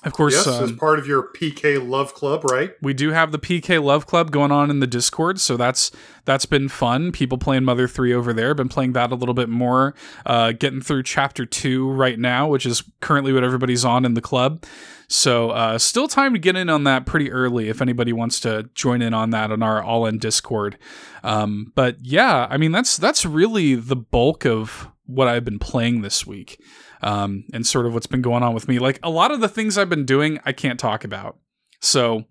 Of 0.04 0.14
course, 0.14 0.34
yes, 0.34 0.46
um, 0.48 0.64
as 0.64 0.72
part 0.72 0.98
of 0.98 1.06
your 1.06 1.28
PK 1.32 1.78
Love 1.88 2.12
Club, 2.12 2.44
right? 2.44 2.72
we 2.82 2.92
do 2.92 3.10
have 3.10 3.30
the 3.30 3.38
PK 3.38 3.82
Love 3.82 4.06
Club 4.06 4.32
going 4.32 4.50
on 4.50 4.68
in 4.68 4.80
the 4.80 4.86
Discord, 4.86 5.40
so 5.40 5.56
that's 5.56 5.92
that's 6.24 6.44
been 6.44 6.68
fun. 6.68 7.12
People 7.12 7.38
playing 7.38 7.64
Mother 7.64 7.86
Three 7.86 8.12
over 8.12 8.32
there, 8.32 8.52
been 8.52 8.68
playing 8.68 8.94
that 8.94 9.12
a 9.12 9.14
little 9.14 9.34
bit 9.34 9.48
more. 9.48 9.94
Uh, 10.26 10.52
getting 10.52 10.80
through 10.80 11.04
Chapter 11.04 11.46
Two 11.46 11.88
right 11.88 12.18
now, 12.18 12.48
which 12.48 12.66
is 12.66 12.82
currently 13.00 13.32
what 13.32 13.44
everybody's 13.44 13.84
on 13.84 14.04
in 14.04 14.14
the 14.14 14.20
club. 14.20 14.64
So 15.06 15.50
uh, 15.50 15.78
still 15.78 16.08
time 16.08 16.32
to 16.32 16.38
get 16.38 16.56
in 16.56 16.68
on 16.68 16.84
that 16.84 17.06
pretty 17.06 17.30
early 17.30 17.68
if 17.68 17.80
anybody 17.80 18.12
wants 18.12 18.40
to 18.40 18.70
join 18.74 19.02
in 19.02 19.14
on 19.14 19.30
that 19.30 19.52
on 19.52 19.62
our 19.62 19.80
All 19.82 20.06
In 20.06 20.18
Discord. 20.18 20.78
Um, 21.22 21.70
but 21.76 21.98
yeah, 22.00 22.48
I 22.50 22.56
mean 22.56 22.72
that's 22.72 22.96
that's 22.96 23.24
really 23.24 23.76
the 23.76 23.96
bulk 23.96 24.44
of 24.44 24.88
what 25.06 25.28
I've 25.28 25.44
been 25.44 25.58
playing 25.60 26.02
this 26.02 26.26
week 26.26 26.60
um, 27.02 27.44
and 27.52 27.66
sort 27.66 27.86
of 27.86 27.94
what's 27.94 28.06
been 28.06 28.22
going 28.22 28.42
on 28.42 28.54
with 28.54 28.68
me. 28.68 28.78
Like 28.78 28.98
a 29.02 29.10
lot 29.10 29.30
of 29.30 29.40
the 29.40 29.48
things 29.48 29.76
I've 29.76 29.90
been 29.90 30.06
doing, 30.06 30.38
I 30.44 30.52
can't 30.52 30.78
talk 30.78 31.04
about. 31.04 31.38
So 31.80 32.24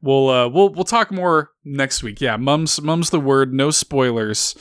we'll 0.00 0.28
uh, 0.28 0.48
we'll 0.48 0.70
we'll 0.70 0.84
talk 0.84 1.10
more 1.10 1.50
next 1.64 2.02
week. 2.02 2.20
Yeah, 2.20 2.36
mum's 2.36 2.80
mum's 2.80 3.10
the 3.10 3.20
word. 3.20 3.52
No 3.52 3.70
spoilers. 3.70 4.54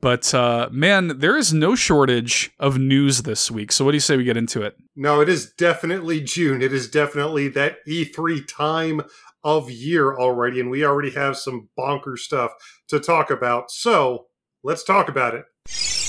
But 0.00 0.34
uh, 0.34 0.68
man, 0.70 1.18
there 1.18 1.36
is 1.36 1.54
no 1.54 1.74
shortage 1.74 2.50
of 2.58 2.76
news 2.78 3.22
this 3.22 3.50
week. 3.50 3.72
So 3.72 3.86
what 3.86 3.92
do 3.92 3.96
you 3.96 4.00
say 4.00 4.18
we 4.18 4.24
get 4.24 4.36
into 4.36 4.60
it? 4.60 4.76
No, 4.94 5.22
it 5.22 5.30
is 5.30 5.50
definitely 5.52 6.20
June. 6.20 6.60
It 6.60 6.74
is 6.74 6.90
definitely 6.90 7.48
that 7.48 7.78
E3 7.88 8.46
time 8.46 9.02
of 9.42 9.70
year 9.70 10.14
already, 10.14 10.60
and 10.60 10.70
we 10.70 10.84
already 10.84 11.10
have 11.12 11.38
some 11.38 11.68
bonker 11.74 12.18
stuff 12.18 12.52
to 12.88 13.00
talk 13.00 13.30
about. 13.30 13.70
So 13.70 14.26
let's 14.62 14.84
talk 14.84 15.08
about 15.08 15.34
it. 15.34 16.03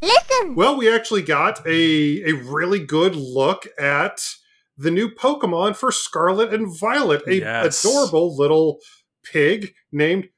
Hey, 0.00 0.08
listen! 0.30 0.54
Well, 0.54 0.76
we 0.76 0.92
actually 0.92 1.22
got 1.22 1.66
a 1.66 2.22
a 2.24 2.32
really 2.34 2.78
good 2.84 3.14
look 3.16 3.66
at 3.78 4.20
the 4.76 4.90
new 4.90 5.10
Pokemon 5.10 5.76
for 5.76 5.90
Scarlet 5.92 6.52
and 6.54 6.66
Violet, 6.78 7.22
a 7.26 7.36
Yes. 7.36 7.84
adorable 7.84 8.36
little 8.36 8.78
pig 9.24 9.74
named 9.92 10.28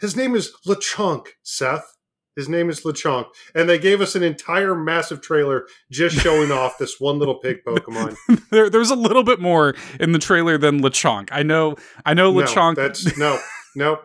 his 0.00 0.16
name 0.16 0.34
is 0.34 0.52
Lechonk, 0.66 1.26
Seth. 1.42 1.96
His 2.36 2.48
name 2.48 2.70
is 2.70 2.82
Lechonk. 2.82 3.26
And 3.54 3.68
they 3.68 3.78
gave 3.78 4.00
us 4.00 4.14
an 4.14 4.22
entire 4.22 4.74
massive 4.74 5.20
trailer 5.20 5.66
just 5.90 6.16
showing 6.16 6.50
off 6.50 6.78
this 6.78 6.98
one 7.00 7.18
little 7.18 7.34
pig 7.34 7.58
Pokemon. 7.66 8.16
there, 8.50 8.70
there's 8.70 8.90
a 8.90 8.94
little 8.96 9.24
bit 9.24 9.40
more 9.40 9.74
in 9.98 10.12
the 10.12 10.18
trailer 10.18 10.56
than 10.56 10.80
Lechonk. 10.80 11.28
I 11.32 11.42
know. 11.42 11.76
I 12.06 12.14
know 12.14 12.32
Lechonk. 12.32 12.76
No, 12.76 12.82
that's 12.82 13.18
no, 13.18 13.38
no. 13.74 14.00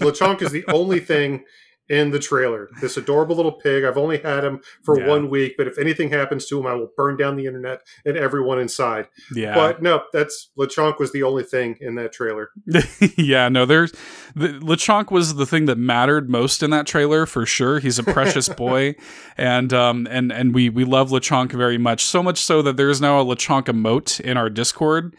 Lechonk 0.00 0.42
is 0.42 0.50
the 0.50 0.64
only 0.68 0.98
thing 1.00 1.44
in 1.90 2.12
the 2.12 2.18
trailer. 2.20 2.68
This 2.80 2.96
adorable 2.96 3.34
little 3.36 3.52
pig. 3.52 3.82
I've 3.84 3.98
only 3.98 4.18
had 4.18 4.44
him 4.44 4.60
for 4.84 4.98
Yeah. 4.98 5.08
one 5.08 5.28
week, 5.28 5.54
but 5.58 5.66
if 5.66 5.76
anything 5.76 6.08
happens 6.10 6.46
to 6.46 6.58
him, 6.58 6.66
I 6.66 6.72
will 6.74 6.88
burn 6.96 7.16
down 7.16 7.36
the 7.36 7.46
internet 7.46 7.80
and 8.06 8.16
everyone 8.16 8.60
inside. 8.60 9.08
yeah. 9.34 9.54
But 9.54 9.82
no, 9.82 10.04
that's 10.12 10.50
Lechonk 10.56 11.00
was 11.00 11.10
the 11.12 11.24
only 11.24 11.42
thing 11.42 11.76
in 11.80 11.96
that 11.96 12.12
trailer. 12.12 12.50
yeah, 13.18 13.48
no, 13.48 13.66
there's 13.66 13.92
the, 14.36 14.48
Lechonk 14.60 15.10
was 15.10 15.34
the 15.34 15.44
thing 15.46 15.66
that 15.66 15.76
mattered 15.78 16.30
most 16.30 16.62
in 16.62 16.70
that 16.70 16.86
trailer 16.86 17.26
for 17.26 17.44
sure. 17.44 17.80
He's 17.80 17.98
a 17.98 18.04
precious 18.04 18.48
boy, 18.66 18.94
and 19.36 19.72
um 19.74 20.06
and 20.08 20.30
and 20.30 20.54
we 20.54 20.68
we 20.70 20.84
love 20.84 21.10
Lechonk 21.10 21.50
very 21.52 21.76
much. 21.78 22.04
So 22.04 22.22
much 22.22 22.38
so 22.38 22.62
that 22.62 22.76
there 22.76 22.88
is 22.88 23.00
now 23.00 23.20
a 23.20 23.24
Lechonk 23.24 23.64
emote 23.64 24.20
in 24.20 24.36
our 24.36 24.48
Discord. 24.48 25.16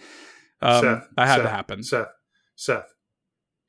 Um, 0.61 0.81
Seth, 0.81 1.03
that 1.17 1.27
had 1.27 1.35
Seth, 1.35 1.43
to 1.43 1.49
happen. 1.49 1.83
Seth, 1.83 2.07
Seth. 2.55 2.93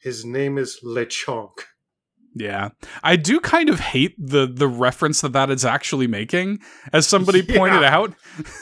His 0.00 0.24
name 0.24 0.56
is 0.56 0.78
Lechonk. 0.84 1.50
Yeah, 2.34 2.70
I 3.02 3.16
do 3.16 3.40
kind 3.40 3.68
of 3.68 3.78
hate 3.80 4.14
the 4.18 4.46
the 4.46 4.66
reference 4.68 5.20
that 5.20 5.32
that 5.34 5.50
is 5.50 5.64
actually 5.64 6.06
making, 6.06 6.60
as 6.92 7.06
somebody 7.06 7.40
Yeah. 7.48 7.56
pointed 7.58 7.84
out. 7.84 8.14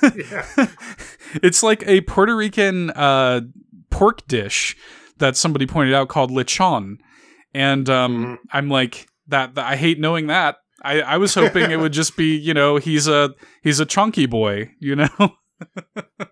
Yeah. 0.03 0.67
it's 1.43 1.63
like 1.63 1.85
a 1.87 2.01
Puerto 2.03 2.35
Rican 2.35 2.91
uh, 2.91 3.43
pork 3.91 4.27
dish 4.27 4.77
that 5.19 5.37
somebody 5.37 5.67
pointed 5.67 5.95
out 5.95 6.09
called 6.09 6.31
lechon, 6.31 6.97
and 7.55 7.89
um, 7.89 8.25
Mhm. 8.25 8.37
I'm 8.53 8.69
like 8.69 9.07
that, 9.29 9.55
that. 9.55 9.65
I 9.67 9.77
hate 9.77 10.01
knowing 10.01 10.27
that. 10.27 10.57
I, 10.83 11.03
I 11.03 11.17
was 11.19 11.35
hoping 11.35 11.71
it 11.71 11.79
would 11.79 11.93
just 11.93 12.17
be 12.17 12.37
you 12.37 12.55
know 12.55 12.77
he's 12.79 13.07
a 13.07 13.35
he's 13.63 13.79
a 13.81 13.87
chunky 13.87 14.27
boy, 14.27 14.71
you 14.81 14.97
know. 14.97 15.09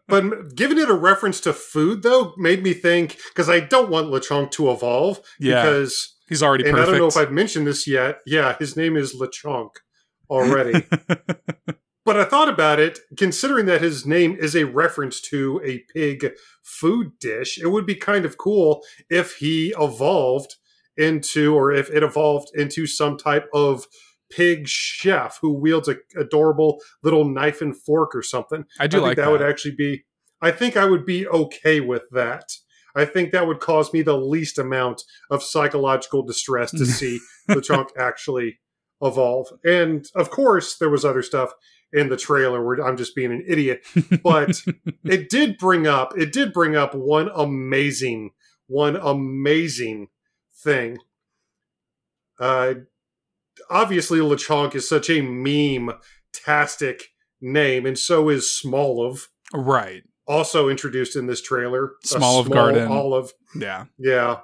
But 0.08 0.54
giving 0.56 0.78
it 0.78 0.88
a 0.88 0.94
reference 0.94 1.38
to 1.40 1.52
food, 1.52 2.02
though, 2.02 2.32
made 2.38 2.62
me 2.62 2.72
think 2.72 3.18
because 3.28 3.48
I 3.50 3.60
don't 3.60 3.90
want 3.90 4.06
Lechonk 4.08 4.50
to 4.52 4.70
evolve. 4.70 5.20
Yeah, 5.38 5.62
Because 5.64 6.14
he's 6.28 6.42
already 6.42 6.64
and 6.64 6.74
perfect. 6.74 6.88
I 6.88 6.90
don't 6.92 7.00
know 7.00 7.08
if 7.08 7.16
I've 7.16 7.32
mentioned 7.32 7.66
this 7.66 7.86
yet. 7.86 8.18
Yeah, 8.26 8.56
his 8.58 8.76
name 8.76 8.96
is 8.96 9.14
Lechonk 9.14 9.70
already. 10.30 10.84
but 12.04 12.16
I 12.18 12.24
thought 12.24 12.48
about 12.48 12.80
it, 12.80 13.00
considering 13.16 13.66
that 13.66 13.82
his 13.82 14.06
name 14.06 14.36
is 14.38 14.54
a 14.54 14.64
reference 14.64 15.20
to 15.22 15.60
a 15.64 15.84
pig 15.94 16.32
food 16.62 17.18
dish, 17.18 17.58
it 17.58 17.68
would 17.68 17.86
be 17.86 17.94
kind 17.94 18.24
of 18.24 18.38
cool 18.38 18.82
if 19.10 19.36
he 19.36 19.74
evolved 19.78 20.56
into, 20.96 21.54
or 21.54 21.72
if 21.72 21.90
it 21.90 22.02
evolved 22.02 22.48
into 22.54 22.86
some 22.86 23.16
type 23.16 23.48
of 23.54 23.86
pig 24.30 24.68
chef 24.68 25.38
who 25.40 25.52
wields 25.52 25.88
a 25.88 25.96
adorable 26.16 26.80
little 27.02 27.24
knife 27.24 27.62
and 27.62 27.76
fork 27.76 28.14
or 28.14 28.22
something. 28.22 28.64
I 28.78 28.86
do 28.86 28.98
I 28.98 29.00
think 29.00 29.02
like 29.02 29.16
that, 29.16 29.24
that. 29.24 29.30
would 29.30 29.42
actually 29.42 29.74
be. 29.76 30.04
I 30.40 30.50
think 30.50 30.76
I 30.76 30.84
would 30.84 31.04
be 31.04 31.26
okay 31.26 31.80
with 31.80 32.04
that. 32.12 32.44
I 32.94 33.04
think 33.04 33.32
that 33.32 33.46
would 33.46 33.60
cause 33.60 33.92
me 33.92 34.02
the 34.02 34.16
least 34.16 34.58
amount 34.58 35.02
of 35.30 35.42
psychological 35.42 36.22
distress 36.22 36.70
to 36.72 36.86
see 36.86 37.20
the 37.48 37.60
chunk 37.60 37.90
actually 37.98 38.58
evolve. 39.02 39.48
And 39.64 40.06
of 40.14 40.30
course, 40.30 40.76
there 40.76 40.90
was 40.90 41.04
other 41.04 41.22
stuff 41.22 41.52
in 41.92 42.08
the 42.08 42.16
trailer 42.16 42.64
where 42.64 42.84
I'm 42.86 42.96
just 42.96 43.14
being 43.14 43.32
an 43.32 43.44
idiot, 43.46 43.86
but 44.22 44.60
it 45.04 45.30
did 45.30 45.58
bring 45.58 45.86
up 45.86 46.12
it 46.18 46.32
did 46.32 46.52
bring 46.52 46.76
up 46.76 46.94
one 46.94 47.30
amazing 47.34 48.32
one 48.66 48.96
amazing 48.96 50.08
thing. 50.62 50.98
Uh, 52.38 52.74
obviously, 53.70 54.20
Lechonk 54.20 54.74
is 54.74 54.88
such 54.88 55.10
a 55.10 55.22
meme 55.22 55.96
tastic 56.32 57.08
name, 57.40 57.86
and 57.86 57.98
so 57.98 58.28
is 58.28 58.44
Smoliv. 58.44 59.28
right. 59.52 60.02
Also 60.28 60.68
introduced 60.68 61.16
in 61.16 61.26
this 61.26 61.40
trailer. 61.42 61.92
Small 62.04 62.38
of 62.40 62.46
small 62.46 62.54
Garden. 62.56 62.88
olive, 62.92 63.32
Yeah. 63.56 63.86
yeah. 63.98 64.40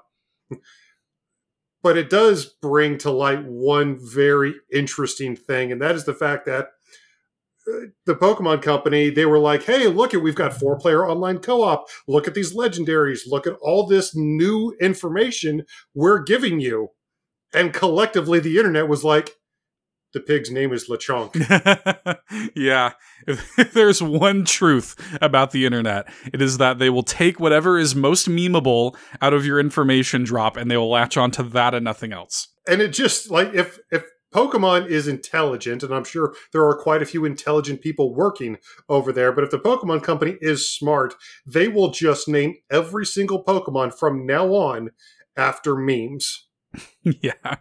But 1.82 1.98
it 1.98 2.08
does 2.08 2.46
bring 2.46 2.96
to 2.98 3.10
light 3.10 3.44
one 3.44 3.98
very 4.00 4.54
interesting 4.72 5.36
thing, 5.36 5.70
and 5.70 5.82
that 5.82 5.94
is 5.94 6.04
the 6.04 6.14
fact 6.14 6.46
that 6.46 6.68
uh, 7.70 7.88
the 8.06 8.14
Pokemon 8.14 8.62
Company 8.62 9.10
they 9.10 9.26
were 9.26 9.38
like, 9.38 9.64
"Hey, 9.64 9.86
look 9.88 10.14
at 10.14 10.22
we've 10.22 10.34
got 10.34 10.54
four 10.54 10.78
player 10.78 11.06
online 11.06 11.38
co 11.40 11.62
op. 11.62 11.86
Look 12.08 12.26
at 12.26 12.32
these 12.34 12.54
legendaries. 12.54 13.22
Look 13.26 13.46
at 13.46 13.58
all 13.60 13.86
this 13.86 14.16
new 14.16 14.74
information 14.80 15.64
we're 15.94 16.22
giving 16.22 16.58
you." 16.58 16.88
And 17.52 17.74
collectively, 17.74 18.40
the 18.40 18.56
internet 18.56 18.88
was 18.88 19.04
like, 19.04 19.36
"The 20.14 20.20
pig's 20.20 20.50
name 20.50 20.72
is 20.72 20.88
Lechonk." 20.88 21.34
yeah. 22.56 22.92
If, 23.26 23.58
if 23.58 23.72
there's 23.72 24.02
one 24.02 24.44
truth 24.44 24.96
about 25.20 25.50
the 25.50 25.66
internet, 25.66 26.06
it 26.32 26.40
is 26.40 26.58
that 26.58 26.78
they 26.78 26.88
will 26.88 27.02
take 27.02 27.38
whatever 27.38 27.78
is 27.78 27.94
most 27.94 28.28
memeable 28.28 28.96
out 29.20 29.34
of 29.34 29.44
your 29.44 29.60
information 29.60 30.24
drop 30.24 30.56
and 30.56 30.70
they 30.70 30.76
will 30.76 30.90
latch 30.90 31.16
onto 31.16 31.42
that 31.50 31.74
and 31.74 31.84
nothing 31.84 32.12
else. 32.12 32.48
and 32.66 32.80
it 32.80 32.88
just 32.88 33.30
like 33.30 33.52
if 33.52 33.78
if 33.92 34.04
Pokemon 34.34 34.88
is 34.88 35.06
intelligent, 35.06 35.84
and 35.84 35.94
I'm 35.94 36.02
sure 36.02 36.34
there 36.52 36.66
are 36.66 36.76
quite 36.76 37.00
a 37.00 37.06
few 37.06 37.24
intelligent 37.24 37.80
people 37.80 38.12
working 38.12 38.58
over 38.88 39.12
there, 39.12 39.30
but 39.30 39.44
if 39.44 39.50
the 39.50 39.60
Pokemon 39.60 40.02
Company 40.02 40.36
is 40.40 40.68
smart, 40.68 41.14
they 41.46 41.68
will 41.68 41.90
just 41.90 42.26
name 42.26 42.56
every 42.68 43.06
single 43.06 43.44
Pokemon 43.44 43.96
from 43.96 44.26
now 44.26 44.48
on 44.48 44.90
after 45.36 45.76
memes. 45.76 46.48
yeah. 47.02 47.56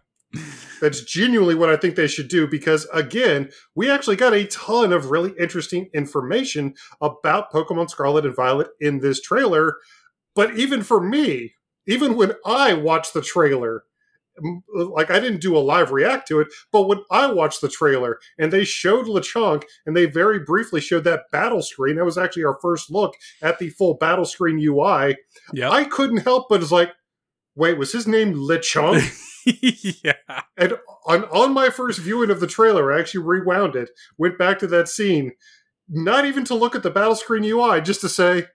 That's 0.82 1.02
genuinely 1.02 1.56
what 1.56 1.70
I 1.70 1.78
think 1.78 1.96
they 1.96 2.08
should 2.08 2.28
do 2.28 2.48
because, 2.48 2.88
again, 2.94 3.52
we 3.76 3.90
actually 3.90 4.16
got 4.16 4.34
a 4.34 4.48
ton 4.48 4.92
of 4.92 5.12
really 5.12 5.34
interesting 5.40 5.90
information 5.94 6.74
about 7.02 7.52
Pokemon 7.52 7.90
Scarlet 7.90 8.26
and 8.26 8.36
Violet 8.36 8.68
in 8.82 9.00
this 9.00 9.22
trailer. 9.22 9.78
But 10.36 10.58
even 10.58 10.82
for 10.82 11.00
me, 11.00 11.54
even 11.88 12.16
when 12.16 12.34
I 12.46 12.74
watched 12.74 13.14
the 13.14 13.22
trailer, 13.22 13.84
like 14.74 15.12
I 15.12 15.20
didn't 15.20 15.42
do 15.42 15.56
a 15.56 15.60
live 15.60 15.92
react 15.92 16.28
to 16.30 16.40
it, 16.40 16.48
but 16.72 16.88
when 16.88 17.04
I 17.12 17.32
watched 17.32 17.62
the 17.62 17.70
trailer 17.70 18.20
and 18.40 18.52
they 18.52 18.64
showed 18.64 19.06
Lechonk 19.06 19.64
and 19.86 19.96
they 19.96 20.06
very 20.06 20.40
briefly 20.40 20.82
showed 20.82 21.04
that 21.04 21.30
battle 21.32 21.62
screen, 21.62 21.98
that 21.98 22.06
was 22.06 22.18
actually 22.18 22.46
our 22.46 22.58
first 22.62 22.90
look 22.90 23.14
at 23.42 23.60
the 23.60 23.70
full 23.70 23.94
battle 23.94 24.26
screen 24.26 24.58
UI. 24.60 25.18
Yeah, 25.54 25.70
I 25.70 25.84
couldn't 25.84 26.18
help 26.18 26.50
but 26.50 26.62
it's 26.62 26.72
like, 26.72 26.92
wait, 27.56 27.78
was 27.78 27.92
his 27.92 28.08
name 28.08 28.34
Lechonk? 28.34 29.02
yeah. 30.04 30.42
and 30.58 30.74
on 31.06 31.24
on 31.26 31.54
my 31.54 31.70
first 31.70 32.00
viewing 32.00 32.30
of 32.30 32.40
the 32.40 32.48
trailer, 32.48 32.92
I 32.92 33.00
actually 33.00 33.24
rewound 33.24 33.76
it, 33.76 33.90
went 34.18 34.38
back 34.38 34.60
to 34.60 34.68
that 34.68 34.88
scene, 34.88 35.32
not 35.90 36.26
even 36.26 36.46
to 36.46 36.56
look 36.56 36.76
at 36.76 36.84
the 36.84 36.90
battle 36.92 37.16
screen 37.16 37.44
UI, 37.44 37.82
just 37.82 38.02
to 38.02 38.10
say, 38.10 38.46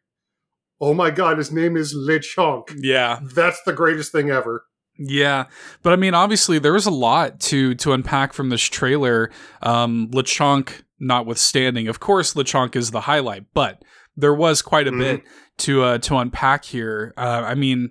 "Oh 0.80 0.94
my 0.94 1.10
god, 1.10 1.38
his 1.38 1.52
name 1.52 1.76
is 1.76 1.94
Lechonk." 1.94 2.74
Yeah. 2.78 3.20
That's 3.34 3.60
the 3.64 3.72
greatest 3.72 4.12
thing 4.12 4.30
ever. 4.30 4.64
Yeah, 5.00 5.44
but 5.84 5.92
I 5.92 5.96
mean, 5.96 6.14
obviously, 6.14 6.58
there 6.58 6.72
was 6.72 6.86
a 6.86 6.90
lot 6.90 7.38
to 7.40 7.74
to 7.76 7.92
unpack 7.92 8.32
from 8.32 8.48
this 8.48 8.62
trailer. 8.62 9.30
Um, 9.62 10.08
Lechonk, 10.12 10.82
notwithstanding, 10.98 11.86
of 11.86 12.00
course, 12.00 12.34
Lechonk 12.34 12.74
is 12.74 12.90
the 12.90 13.02
highlight, 13.02 13.44
but 13.54 13.82
there 14.16 14.34
was 14.34 14.60
quite 14.62 14.88
a 14.88 14.90
Mhm. 14.92 14.98
bit 14.98 15.22
to 15.58 15.82
uh, 15.84 15.98
to 15.98 16.16
unpack 16.16 16.64
here. 16.64 17.12
Uh, 17.16 17.42
I 17.46 17.54
mean, 17.54 17.90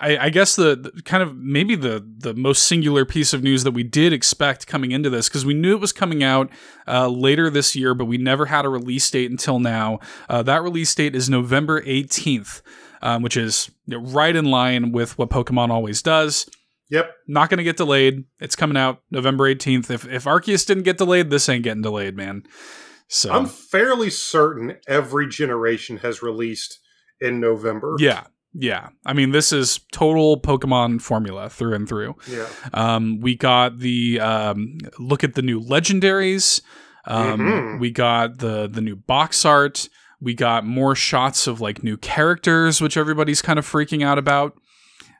I, 0.00 0.16
I 0.26 0.30
guess 0.30 0.56
the, 0.56 0.90
the 0.94 1.02
kind 1.02 1.22
of 1.22 1.36
maybe 1.36 1.76
the 1.76 2.04
the 2.18 2.34
most 2.34 2.62
singular 2.64 3.04
piece 3.04 3.32
of 3.32 3.42
news 3.42 3.64
that 3.64 3.72
we 3.72 3.82
did 3.82 4.12
expect 4.12 4.66
coming 4.66 4.92
into 4.92 5.10
this 5.10 5.28
because 5.28 5.44
we 5.44 5.54
knew 5.54 5.74
it 5.74 5.80
was 5.80 5.92
coming 5.92 6.22
out 6.22 6.50
uh, 6.88 7.08
later 7.08 7.50
this 7.50 7.76
year, 7.76 7.94
but 7.94 8.06
we 8.06 8.16
never 8.18 8.46
had 8.46 8.64
a 8.64 8.68
release 8.68 9.10
date 9.10 9.30
until 9.30 9.58
now. 9.58 9.98
Uh, 10.28 10.42
that 10.42 10.62
release 10.62 10.94
date 10.94 11.14
is 11.14 11.28
November 11.28 11.82
eighteenth, 11.84 12.62
um, 13.02 13.22
which 13.22 13.36
is 13.36 13.70
right 13.88 14.34
in 14.34 14.46
line 14.46 14.92
with 14.92 15.18
what 15.18 15.30
Pokemon 15.30 15.70
always 15.70 16.02
does 16.02 16.48
Yep. 16.90 17.14
not 17.28 17.48
going 17.50 17.58
to 17.58 17.64
get 17.64 17.76
delayed. 17.76 18.24
It's 18.40 18.56
coming 18.56 18.76
out 18.76 19.02
November 19.12 19.44
18th. 19.52 19.90
If 19.90 20.08
if 20.08 20.24
Arceus 20.24 20.66
didn't 20.66 20.82
get 20.82 20.98
delayed, 20.98 21.30
this 21.30 21.48
ain't 21.48 21.62
getting 21.62 21.82
delayed, 21.82 22.16
man. 22.16 22.42
So 23.06 23.32
I'm 23.32 23.46
fairly 23.46 24.10
certain 24.10 24.76
every 24.88 25.28
generation 25.28 25.98
has 25.98 26.22
released 26.22 26.78
in 27.20 27.38
November. 27.40 27.96
yeah, 27.98 28.24
yeah. 28.52 28.88
I 29.06 29.12
mean, 29.12 29.30
this 29.30 29.52
is 29.52 29.80
total 29.92 30.40
Pokemon 30.40 31.00
formula 31.02 31.48
through 31.48 31.74
and 31.74 31.88
through. 31.88 32.16
Yeah. 32.28 32.46
Um, 32.74 33.20
we 33.20 33.34
got 33.36 33.78
the 33.78 34.20
um, 34.20 34.78
look 34.98 35.22
at 35.24 35.34
the 35.34 35.42
new 35.42 35.60
legendaries. 35.60 36.60
Um, 37.06 37.40
Mhm. 37.40 37.80
We 37.80 37.90
got 37.90 38.38
the 38.38 38.68
the 38.68 38.80
new 38.80 38.96
box 38.96 39.44
art. 39.44 39.88
We 40.20 40.34
got 40.34 40.66
more 40.66 40.94
shots 40.94 41.46
of 41.46 41.60
like 41.62 41.82
new 41.82 41.96
characters, 41.96 42.80
which 42.82 42.96
everybody's 42.98 43.40
kind 43.40 43.58
of 43.58 43.66
freaking 43.66 44.04
out 44.04 44.18
about. 44.18 44.59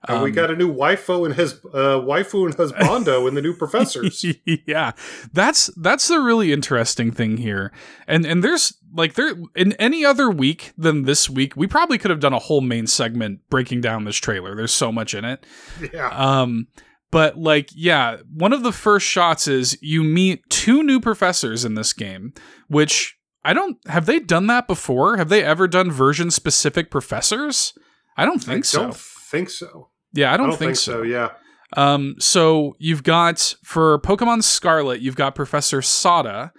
And 0.08 0.22
we 0.22 0.30
Um, 0.30 0.34
got 0.34 0.50
a 0.50 0.56
new 0.56 0.72
waifu 0.74 1.26
and 1.26 1.34
his 1.34 1.54
uh, 1.74 2.00
waifu 2.00 2.46
and 2.46 2.56
husbando 2.56 3.28
in 3.28 3.34
the 3.34 3.42
new 3.42 3.54
professors. 3.54 4.24
yeah 4.66 4.92
that's 5.32 5.66
that's 5.76 6.08
the 6.08 6.18
really 6.20 6.52
interesting 6.52 7.10
thing 7.12 7.36
here 7.36 7.70
and 8.08 8.24
and 8.24 8.42
there's 8.42 8.74
like 8.94 9.14
there 9.14 9.34
in 9.54 9.72
any 9.74 10.04
other 10.04 10.30
week 10.30 10.72
than 10.78 11.02
this 11.02 11.28
week 11.28 11.54
we 11.54 11.66
probably 11.66 11.98
could 11.98 12.10
have 12.10 12.20
done 12.20 12.32
a 12.32 12.38
whole 12.38 12.60
main 12.62 12.86
segment 12.86 13.40
breaking 13.50 13.80
down 13.80 14.04
this 14.04 14.16
trailer 14.16 14.56
there's 14.56 14.72
so 14.72 14.90
much 14.90 15.12
in 15.14 15.24
it 15.24 15.44
yeah. 15.92 16.08
um 16.08 16.66
but 17.10 17.36
like 17.36 17.68
yeah 17.74 18.16
one 18.32 18.52
of 18.52 18.62
the 18.62 18.72
first 18.72 19.06
shots 19.06 19.46
is 19.46 19.76
you 19.82 20.02
meet 20.02 20.42
two 20.48 20.82
new 20.82 20.98
professors 20.98 21.64
in 21.64 21.74
this 21.74 21.92
game 21.92 22.32
which 22.68 23.18
i 23.44 23.52
don't 23.52 23.76
have 23.86 24.06
they 24.06 24.18
done 24.18 24.46
that 24.46 24.66
before 24.66 25.18
have 25.18 25.28
they 25.28 25.44
ever 25.44 25.68
done 25.68 25.90
version 25.90 26.30
specific 26.30 26.90
professors 26.90 27.74
i 28.16 28.24
don't 28.24 28.42
think 28.42 28.64
so. 28.64 28.78
I 28.78 28.80
so 28.80 28.86
don't 28.88 28.96
think 28.96 29.50
so. 29.50 29.89
Yeah 30.12 30.32
i 30.32 30.36
don't, 30.36 30.46
I 30.46 30.50
don't 30.50 30.58
think, 30.58 30.76
so. 30.76 31.02
Yeah. 31.02 31.30
um, 31.76 32.16
so 32.18 32.76
you've 32.78 33.02
got 33.02 33.54
for 33.62 33.98
Pokemon 34.00 34.42
Scarlet, 34.42 35.00
you've 35.00 35.16
got 35.16 35.34
Professor 35.34 35.82
Sada, 35.82 36.52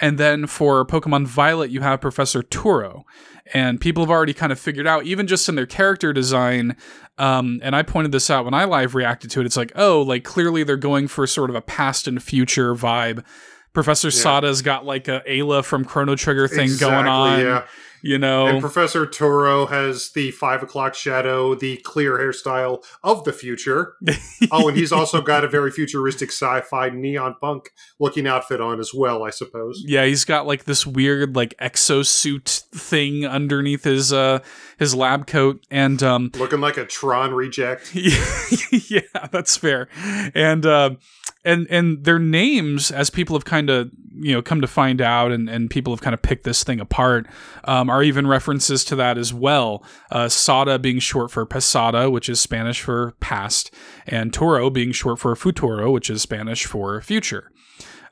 and 0.00 0.18
then 0.18 0.46
for 0.46 0.84
Pokemon 0.84 1.26
Violet, 1.26 1.70
you 1.70 1.80
have 1.80 2.00
Professor 2.00 2.42
Turo. 2.42 3.04
And 3.54 3.80
people 3.80 4.02
have 4.02 4.10
already 4.10 4.34
kind 4.34 4.50
of 4.50 4.58
figured 4.58 4.88
out, 4.88 5.04
even 5.04 5.26
just 5.28 5.48
in 5.48 5.54
their 5.54 5.66
character 5.66 6.12
design. 6.12 6.76
Um, 7.16 7.60
and 7.62 7.76
I 7.76 7.82
pointed 7.82 8.10
this 8.10 8.28
out 8.28 8.44
when 8.44 8.54
I 8.54 8.64
live 8.64 8.94
reacted 8.96 9.30
to 9.30 9.40
it. 9.40 9.46
It's 9.46 9.56
like, 9.56 9.70
oh, 9.76 10.02
like 10.02 10.24
clearly 10.24 10.64
they're 10.64 10.76
going 10.76 11.06
for 11.06 11.26
sort 11.28 11.48
of 11.48 11.54
a 11.56 11.60
past 11.62 12.08
and 12.08 12.20
future 12.20 12.74
vibe. 12.74 13.24
Professor 13.72 14.10
Sada's 14.10 14.62
got 14.62 14.84
like 14.84 15.06
a 15.06 15.22
Ayla 15.28 15.64
from 15.64 15.84
Chrono 15.84 16.16
Trigger 16.16 16.48
thing 16.48 16.70
going 16.78 17.06
on. 17.06 17.40
Yeah. 17.40 17.64
You 18.06 18.18
know, 18.18 18.46
And 18.46 18.60
Professor 18.60 19.04
Turo 19.04 19.68
has 19.68 20.10
the 20.10 20.30
five 20.30 20.62
o'clock 20.62 20.94
shadow, 20.94 21.54
the 21.56 21.78
clear 21.78 22.18
hairstyle 22.18 22.84
of 23.02 23.24
the 23.24 23.32
future. 23.32 23.94
Oh, 24.52 24.68
and 24.68 24.76
he's 24.76 24.92
also 24.92 25.20
got 25.22 25.44
a 25.44 25.48
very 25.48 25.70
futuristic 25.70 26.30
sci-fi 26.30 26.90
neon 26.90 27.34
punk 27.40 27.70
looking 27.98 28.26
outfit 28.26 28.60
on 28.60 28.78
as 28.78 28.92
well, 28.94 29.24
I 29.24 29.30
suppose. 29.30 29.82
Yeah, 29.84 30.04
he's 30.04 30.24
got 30.24 30.46
like 30.46 30.64
this 30.64 30.86
weird 30.86 31.34
like 31.34 31.54
exosuit 31.58 32.60
thing 32.70 33.26
underneath 33.26 33.84
his 33.84 34.12
uh 34.12 34.40
his 34.78 34.94
lab 34.94 35.26
coat 35.26 35.64
and 35.70 36.00
um 36.02 36.30
Looking 36.38 36.60
like 36.60 36.76
a 36.76 36.84
Tron 36.84 37.32
reject. 37.32 37.94
yeah, 37.94 39.00
that's 39.32 39.56
fair. 39.56 39.88
And 40.34 40.64
uh 40.64 40.90
and 41.46 41.66
and 41.70 42.04
their 42.04 42.18
names 42.18 42.90
as 42.90 43.08
people 43.08 43.36
have 43.36 43.44
kind 43.44 43.70
of 43.70 43.90
you 44.18 44.34
know 44.34 44.42
come 44.42 44.60
to 44.60 44.66
find 44.66 45.00
out 45.00 45.32
and 45.32 45.48
and 45.48 45.70
people 45.70 45.92
have 45.92 46.00
kind 46.00 46.14
of 46.14 46.20
picked 46.20 46.44
this 46.44 46.64
thing 46.64 46.80
apart 46.80 47.26
um, 47.64 47.88
are 47.88 48.02
even 48.02 48.26
references 48.26 48.84
to 48.84 48.96
that 48.96 49.16
as 49.16 49.32
well. 49.32 49.84
Uh, 50.10 50.28
sada 50.28 50.78
being 50.78 50.98
short 50.98 51.30
for 51.30 51.46
pasada 51.46 52.10
which 52.10 52.28
is 52.28 52.40
spanish 52.40 52.82
for 52.82 53.12
past 53.20 53.72
and 54.06 54.32
Turo 54.32 54.72
being 54.72 54.92
short 54.92 55.18
for 55.18 55.34
futuro 55.36 55.90
which 55.90 56.10
is 56.10 56.20
spanish 56.22 56.66
for 56.66 57.00
future. 57.00 57.50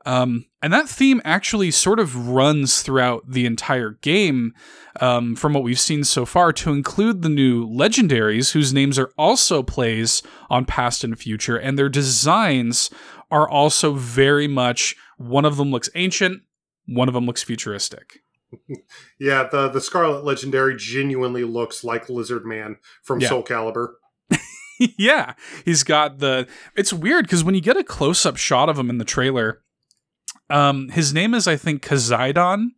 Um, 0.07 0.47
and 0.63 0.73
that 0.73 0.89
theme 0.89 1.21
actually 1.25 1.71
sort 1.71 1.99
of 1.99 2.29
runs 2.29 2.83
throughout 2.83 3.31
the 3.31 3.47
entire 3.47 3.99
game 4.03 4.53
um, 5.01 5.35
from 5.35 5.55
what 5.55 5.63
we've 5.63 5.81
seen 5.81 6.05
so 6.05 6.25
far, 6.25 6.53
to 6.53 6.73
include 6.73 7.23
the 7.23 7.29
new 7.29 7.67
legendaries, 7.67 8.53
whose 8.53 8.73
names 8.73 8.99
are 8.99 9.11
also 9.19 9.63
plays 9.63 10.23
on 10.51 10.65
past 10.65 11.05
and 11.05 11.19
future, 11.19 11.57
and 11.57 11.79
their 11.79 11.89
designs 11.89 12.91
are 13.35 13.49
also 13.51 13.93
very 13.95 14.47
much 14.47 14.95
one 15.19 15.45
of 15.45 15.57
them 15.57 15.71
looks 15.71 15.91
ancient, 15.95 16.43
one 16.87 17.09
of 17.09 17.15
them 17.15 17.27
looks 17.27 17.43
futuristic. 17.43 18.21
Yeah, 19.19 19.49
the 19.51 19.69
the 19.69 19.81
Scarlet 19.81 20.25
Legendary 20.25 20.77
genuinely 20.77 21.43
looks 21.45 21.83
like 21.83 22.09
Lizard 22.09 22.45
Man 22.47 22.77
from 23.03 23.21
Yeah. 23.21 23.29
Soul 23.29 23.43
Calibur. 23.45 23.95
yeah, 24.99 25.35
he's 25.65 25.83
got 25.83 26.19
the. 26.19 26.47
It's 26.77 26.93
weird 26.93 27.25
because 27.27 27.43
when 27.43 27.55
you 27.57 27.61
get 27.61 27.77
a 27.77 27.83
close 27.83 28.25
up 28.25 28.37
shot 28.37 28.69
of 28.69 28.79
him 28.79 28.91
in 28.91 28.99
the 28.99 29.05
trailer, 29.05 29.63
um, 30.51 30.89
his 30.91 31.13
name 31.13 31.35
is 31.35 31.49
I 31.49 31.57
think 31.57 31.83
Koraidon, 31.83 32.69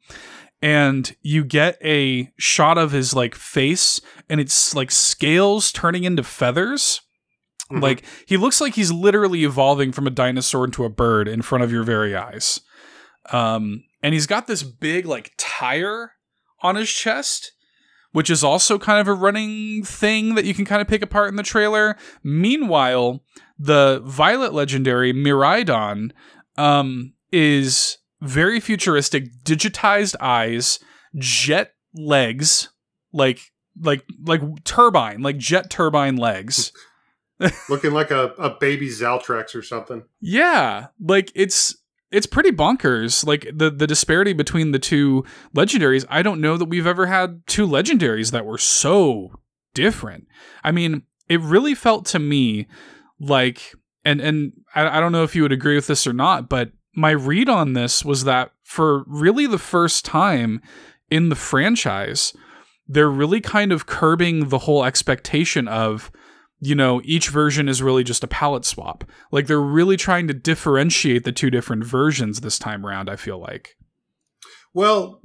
and 0.62 1.14
you 1.21 1.45
get 1.45 1.77
a 1.85 2.33
shot 2.38 2.79
of 2.79 2.92
his 2.92 3.14
like 3.14 3.35
face, 3.35 4.01
and 4.31 4.40
it's 4.40 4.75
like 4.75 4.90
scales 4.90 5.73
turning 5.73 6.05
into 6.05 6.23
feathers. 6.23 7.03
Mhm. 7.70 7.83
Like 7.83 8.05
he 8.26 8.37
looks 8.37 8.61
like 8.61 8.74
he's 8.74 8.92
literally 8.92 9.44
evolving 9.44 9.92
from 9.92 10.07
a 10.07 10.11
dinosaur 10.11 10.64
into 10.64 10.85
a 10.85 10.90
bird 10.90 11.29
in 11.29 11.42
front 11.42 11.64
of 11.64 11.72
your 11.72 11.83
very 11.83 12.14
eyes. 12.14 12.61
Um, 13.33 13.83
and 14.02 14.14
he's 14.14 14.26
got 14.26 14.46
this 14.46 14.62
big 14.62 15.07
like 15.07 15.33
tire 15.37 16.12
on 16.62 16.76
his 16.76 16.88
chest, 16.90 17.52
which 18.12 18.31
is 18.31 18.44
also 18.44 18.79
kind 18.79 19.00
of 19.00 19.09
a 19.09 19.14
running 19.14 19.83
thing 19.83 20.35
that 20.37 20.44
you 20.44 20.55
can 20.55 20.64
kind 20.64 20.81
of 20.81 20.88
pick 20.88 21.02
apart 21.02 21.29
in 21.29 21.37
the 21.37 21.42
trailer. 21.42 21.96
Meanwhile, 22.22 23.24
the 23.59 24.00
Violet 24.05 24.52
legendary 24.55 25.12
Miraidon 25.12 26.12
um, 26.57 27.14
is 27.33 27.98
very 28.20 28.61
futuristic, 28.61 29.24
digitized 29.44 30.14
eyes, 30.20 30.79
jet 31.18 31.72
legs, 31.94 32.68
like 33.12 33.40
like 33.81 34.05
like 34.24 34.40
turbine, 34.64 35.20
like 35.20 35.37
jet 35.37 35.68
turbine 35.70 36.16
legs. 36.16 36.72
Looking 37.68 37.92
like 37.92 38.11
a, 38.11 38.35
a 38.38 38.51
baby 38.51 38.88
Zaltrax 38.88 39.55
or 39.55 39.62
something. 39.62 40.05
Yeah, 40.20 40.87
like 41.01 41.31
it's 41.35 41.77
it's 42.11 42.27
pretty 42.27 42.51
bonkers. 42.51 43.27
Like 43.27 43.49
the 43.53 43.70
the 43.70 43.87
disparity 43.87 44.33
between 44.33 44.72
the 44.72 44.79
two 44.79 45.25
legendaries. 45.55 46.05
I 46.09 46.22
don't 46.22 46.40
know 46.40 46.57
that 46.57 46.66
we've 46.66 46.87
ever 46.87 47.07
had 47.07 47.46
two 47.46 47.66
legendaries 47.66 48.31
that 48.31 48.46
were 48.46 48.59
so 48.59 49.33
different. 49.75 50.27
I 50.64 50.72
mean, 50.72 51.03
it 51.29 51.40
really 51.40 51.75
felt 51.75 52.07
to 52.07 52.18
me 52.18 52.68
like, 53.20 53.75
and 54.05 54.20
and 54.20 54.53
I, 54.75 54.99
I 54.99 55.01
don't 55.01 55.12
know 55.12 55.25
if 55.25 55.37
you 55.37 55.42
would 55.42 55.53
agree 55.53 55.77
with 55.77 55.87
this 55.87 56.07
or 56.07 56.12
not, 56.12 56.49
but 56.49 56.70
my 56.94 57.11
read 57.11 57.49
on 57.49 57.75
this 57.75 58.05
was 58.05 58.25
that 58.25 58.53
for 58.64 59.05
really 59.07 59.46
the 59.46 59.59
first 59.59 60.05
time 60.05 60.62
in 61.11 61.29
the 61.29 61.37
franchise, 61.37 62.33
they're 62.88 63.11
really 63.11 63.40
kind 63.40 63.72
of 63.72 63.87
curbing 63.87 64.49
the 64.49 64.61
whole 64.61 64.85
expectation 64.85 65.68
of 65.68 66.11
you 66.61 66.75
know, 66.75 67.01
each 67.05 67.29
version 67.29 67.69
is 67.69 67.83
really 67.83 68.05
just 68.05 68.25
a 68.25 68.29
palette 68.29 68.64
swap. 68.64 69.05
Like 69.31 69.47
they're 69.47 69.61
really 69.61 69.97
trying 69.97 70.27
to 70.29 70.35
differentiate 70.35 71.25
the 71.25 71.33
two 71.33 71.51
different 71.51 71.85
versions 71.85 72.40
this 72.40 72.59
time 72.59 72.87
around, 72.87 73.11
I 73.11 73.16
feel 73.16 73.38
like. 73.38 73.77
Well, 74.73 75.21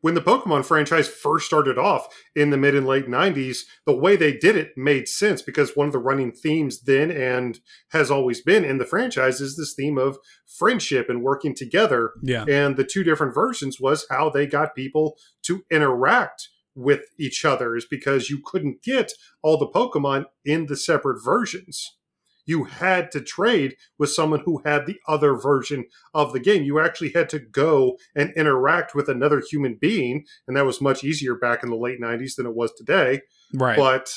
when 0.00 0.14
the 0.14 0.22
Pokemon 0.22 0.64
franchise 0.64 1.08
first 1.08 1.46
started 1.46 1.78
off 1.78 2.08
in 2.34 2.50
the 2.50 2.56
mid 2.56 2.74
and 2.74 2.86
late 2.86 3.08
90s, 3.08 3.58
the 3.84 3.96
way 3.96 4.16
they 4.16 4.32
did 4.32 4.56
it 4.56 4.72
made 4.76 5.08
sense 5.08 5.42
because 5.42 5.76
one 5.76 5.86
of 5.86 5.92
the 5.92 5.98
running 5.98 6.32
themes 6.32 6.82
then 6.82 7.10
and 7.10 7.60
has 7.90 8.10
always 8.10 8.40
been 8.40 8.64
in 8.64 8.78
the 8.78 8.84
franchise 8.84 9.40
is 9.40 9.56
this 9.56 9.74
theme 9.74 9.98
of 9.98 10.18
friendship 10.46 11.08
and 11.08 11.22
working 11.22 11.54
together. 11.54 12.12
Yeah. 12.22 12.44
And 12.48 12.76
the 12.76 12.84
two 12.84 13.04
different 13.04 13.34
versions 13.34 13.80
was 13.80 14.06
how 14.10 14.30
they 14.30 14.46
got 14.46 14.74
people 14.74 15.16
to 15.42 15.64
interact 15.70 16.48
with 16.76 17.00
each 17.18 17.44
other 17.44 17.74
is 17.74 17.86
because 17.86 18.30
you 18.30 18.40
couldn't 18.44 18.82
get 18.82 19.12
all 19.42 19.56
the 19.58 19.66
Pokemon 19.66 20.26
in 20.44 20.66
the 20.66 20.76
separate 20.76 21.20
versions. 21.24 21.96
You 22.44 22.64
had 22.64 23.10
to 23.10 23.20
trade 23.20 23.74
with 23.98 24.10
someone 24.10 24.42
who 24.44 24.62
had 24.64 24.86
the 24.86 24.98
other 25.08 25.34
version 25.34 25.86
of 26.14 26.32
the 26.32 26.38
game. 26.38 26.62
You 26.62 26.78
actually 26.78 27.10
had 27.10 27.28
to 27.30 27.40
go 27.40 27.96
and 28.14 28.32
interact 28.36 28.94
with 28.94 29.08
another 29.08 29.42
human 29.50 29.76
being, 29.80 30.24
and 30.46 30.56
that 30.56 30.64
was 30.66 30.80
much 30.80 31.02
easier 31.02 31.34
back 31.34 31.64
in 31.64 31.70
the 31.70 31.76
late 31.76 32.00
90s 32.00 32.36
than 32.36 32.46
it 32.46 32.54
was 32.54 32.72
today. 32.72 33.22
Right. 33.52 33.76
But 33.76 34.12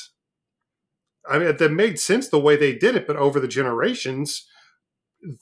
I 1.28 1.38
mean, 1.38 1.56
that 1.56 1.72
made 1.72 1.98
sense 1.98 2.28
the 2.28 2.38
way 2.38 2.56
they 2.56 2.74
did 2.74 2.94
it, 2.94 3.06
but 3.06 3.16
over 3.16 3.40
the 3.40 3.48
generations, 3.48 4.46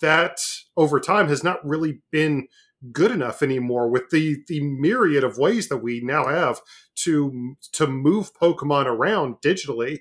that 0.01 0.39
over 0.77 0.99
time 0.99 1.29
has 1.29 1.45
not 1.45 1.65
really 1.67 2.01
been 2.11 2.49
good 2.93 3.11
enough 3.11 3.43
anymore 3.43 3.89
with 3.89 4.11
the 4.11 4.39
the 4.47 4.61
myriad 4.61 5.25
of 5.25 5.39
ways 5.39 5.69
that 5.69 5.79
we 5.79 6.01
now 6.01 6.27
have 6.27 6.61
to 6.95 7.57
to 7.73 7.87
move 7.87 8.31
pokemon 8.41 8.87
around 8.87 9.37
digitally. 9.45 10.01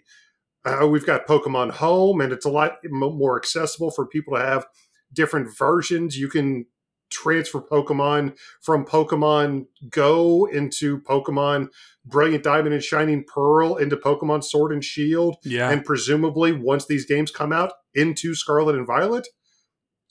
Uh, 0.65 0.85
we've 0.87 1.05
got 1.05 1.27
pokemon 1.27 1.71
home 1.71 2.19
and 2.21 2.33
it's 2.33 2.45
a 2.45 2.49
lot 2.49 2.77
more 2.85 3.37
accessible 3.37 3.89
for 3.89 4.05
people 4.05 4.35
to 4.35 4.41
have 4.41 4.65
different 5.13 5.47
versions. 5.57 6.17
You 6.17 6.27
can 6.27 6.65
transfer 7.09 7.61
pokemon 7.61 8.37
from 8.61 8.85
pokemon 8.85 9.65
go 9.89 10.45
into 10.45 10.99
pokemon 10.99 11.69
brilliant 12.05 12.43
diamond 12.43 12.73
and 12.73 12.83
shining 12.83 13.23
pearl 13.23 13.77
into 13.77 13.95
pokemon 13.95 14.43
sword 14.43 14.73
and 14.73 14.83
shield. 14.83 15.37
Yeah. 15.43 15.69
and 15.69 15.85
presumably 15.85 16.51
once 16.51 16.85
these 16.85 17.05
games 17.05 17.31
come 17.31 17.53
out 17.53 17.71
into 17.95 18.35
scarlet 18.35 18.75
and 18.75 18.85
violet 18.85 19.27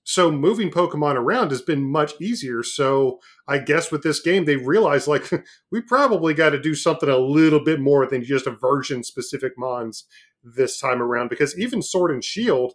so 0.08 0.30
moving 0.30 0.70
Pokemon 0.70 1.16
around 1.16 1.50
has 1.50 1.62
been 1.62 1.82
much 1.82 2.12
easier. 2.20 2.62
So 2.62 3.18
I 3.48 3.58
guess 3.58 3.90
with 3.90 4.04
this 4.04 4.20
game, 4.20 4.44
they 4.44 4.54
realized 4.54 5.08
like 5.08 5.28
we 5.72 5.80
probably 5.80 6.32
got 6.32 6.50
to 6.50 6.60
do 6.60 6.76
something 6.76 7.08
a 7.08 7.18
little 7.18 7.58
bit 7.58 7.80
more 7.80 8.06
than 8.06 8.22
just 8.22 8.46
a 8.46 8.52
version 8.52 9.02
specific 9.02 9.54
Mons 9.58 10.04
this 10.44 10.78
time 10.78 11.02
around. 11.02 11.28
Because 11.28 11.58
even 11.58 11.82
Sword 11.82 12.12
and 12.12 12.22
Shield 12.22 12.74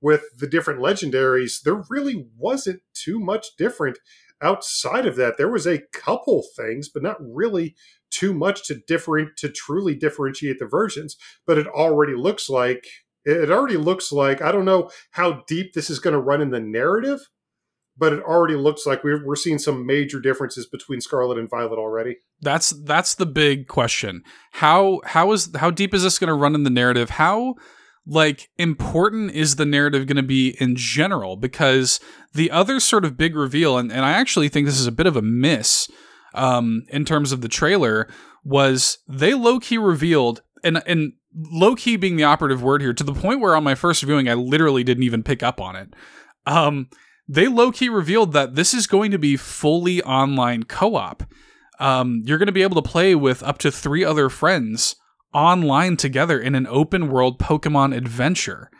with 0.00 0.24
the 0.36 0.48
different 0.48 0.80
legendaries, 0.80 1.62
there 1.62 1.80
really 1.88 2.26
wasn't 2.36 2.82
too 2.92 3.20
much 3.20 3.54
different 3.56 4.00
outside 4.42 5.06
of 5.06 5.14
that. 5.14 5.38
There 5.38 5.52
was 5.52 5.68
a 5.68 5.82
couple 5.92 6.42
things, 6.56 6.88
but 6.88 7.04
not 7.04 7.18
really 7.20 7.76
too 8.10 8.34
much 8.34 8.66
to 8.66 8.74
different 8.74 9.36
to 9.36 9.48
truly 9.48 9.94
differentiate 9.94 10.58
the 10.58 10.66
versions. 10.66 11.16
But 11.46 11.56
it 11.56 11.68
already 11.68 12.16
looks 12.16 12.50
like 12.50 12.84
it 13.24 13.50
already 13.50 13.76
looks 13.76 14.12
like 14.12 14.42
I 14.42 14.52
don't 14.52 14.64
know 14.64 14.90
how 15.12 15.42
deep 15.46 15.72
this 15.72 15.90
is 15.90 15.98
going 15.98 16.14
to 16.14 16.20
run 16.20 16.40
in 16.40 16.50
the 16.50 16.60
narrative, 16.60 17.20
but 17.96 18.12
it 18.12 18.22
already 18.22 18.56
looks 18.56 18.86
like 18.86 19.04
we're 19.04 19.24
we're 19.24 19.36
seeing 19.36 19.58
some 19.58 19.86
major 19.86 20.20
differences 20.20 20.66
between 20.66 21.00
Scarlet 21.00 21.38
and 21.38 21.48
Violet 21.48 21.78
already. 21.78 22.18
That's 22.40 22.70
that's 22.70 23.14
the 23.14 23.26
big 23.26 23.68
question. 23.68 24.22
How 24.52 25.00
how 25.04 25.32
is 25.32 25.50
how 25.56 25.70
deep 25.70 25.94
is 25.94 26.02
this 26.02 26.18
going 26.18 26.28
to 26.28 26.34
run 26.34 26.54
in 26.54 26.64
the 26.64 26.70
narrative? 26.70 27.10
How 27.10 27.54
like 28.06 28.50
important 28.58 29.30
is 29.30 29.56
the 29.56 29.64
narrative 29.64 30.06
going 30.06 30.16
to 30.16 30.22
be 30.22 30.56
in 30.60 30.76
general? 30.76 31.36
Because 31.36 32.00
the 32.34 32.50
other 32.50 32.80
sort 32.80 33.04
of 33.04 33.16
big 33.16 33.34
reveal, 33.34 33.78
and, 33.78 33.90
and 33.90 34.04
I 34.04 34.12
actually 34.12 34.48
think 34.48 34.66
this 34.66 34.80
is 34.80 34.86
a 34.86 34.92
bit 34.92 35.06
of 35.06 35.16
a 35.16 35.22
miss 35.22 35.88
um, 36.34 36.82
in 36.88 37.04
terms 37.04 37.32
of 37.32 37.40
the 37.40 37.48
trailer, 37.48 38.08
was 38.44 38.98
they 39.08 39.34
low 39.34 39.58
key 39.58 39.78
revealed 39.78 40.42
and 40.62 40.82
and 40.86 41.12
low 41.34 41.74
key 41.74 41.96
being 41.96 42.16
the 42.16 42.24
operative 42.24 42.62
word 42.62 42.80
here 42.80 42.92
to 42.92 43.04
the 43.04 43.12
point 43.12 43.40
where 43.40 43.56
on 43.56 43.64
my 43.64 43.74
first 43.74 44.02
viewing 44.02 44.28
I 44.28 44.34
literally 44.34 44.84
didn't 44.84 45.04
even 45.04 45.22
pick 45.22 45.42
up 45.42 45.60
on 45.60 45.76
it. 45.76 45.94
Um, 46.46 46.88
they 47.26 47.48
low 47.48 47.72
key 47.72 47.88
revealed 47.88 48.32
that 48.32 48.54
this 48.54 48.74
is 48.74 48.86
going 48.86 49.10
to 49.10 49.18
be 49.18 49.36
fully 49.36 50.02
online 50.02 50.64
co 50.64 50.96
op. 50.96 51.24
Um, 51.80 52.22
you're 52.24 52.38
going 52.38 52.46
to 52.46 52.52
be 52.52 52.62
able 52.62 52.80
to 52.80 52.88
play 52.88 53.14
with 53.14 53.42
up 53.42 53.58
to 53.58 53.70
three 53.70 54.04
other 54.04 54.28
friends 54.28 54.96
online 55.32 55.96
together 55.96 56.38
in 56.38 56.54
an 56.54 56.66
open 56.68 57.08
world 57.08 57.38
Pokemon 57.38 57.96
adventure. 57.96 58.70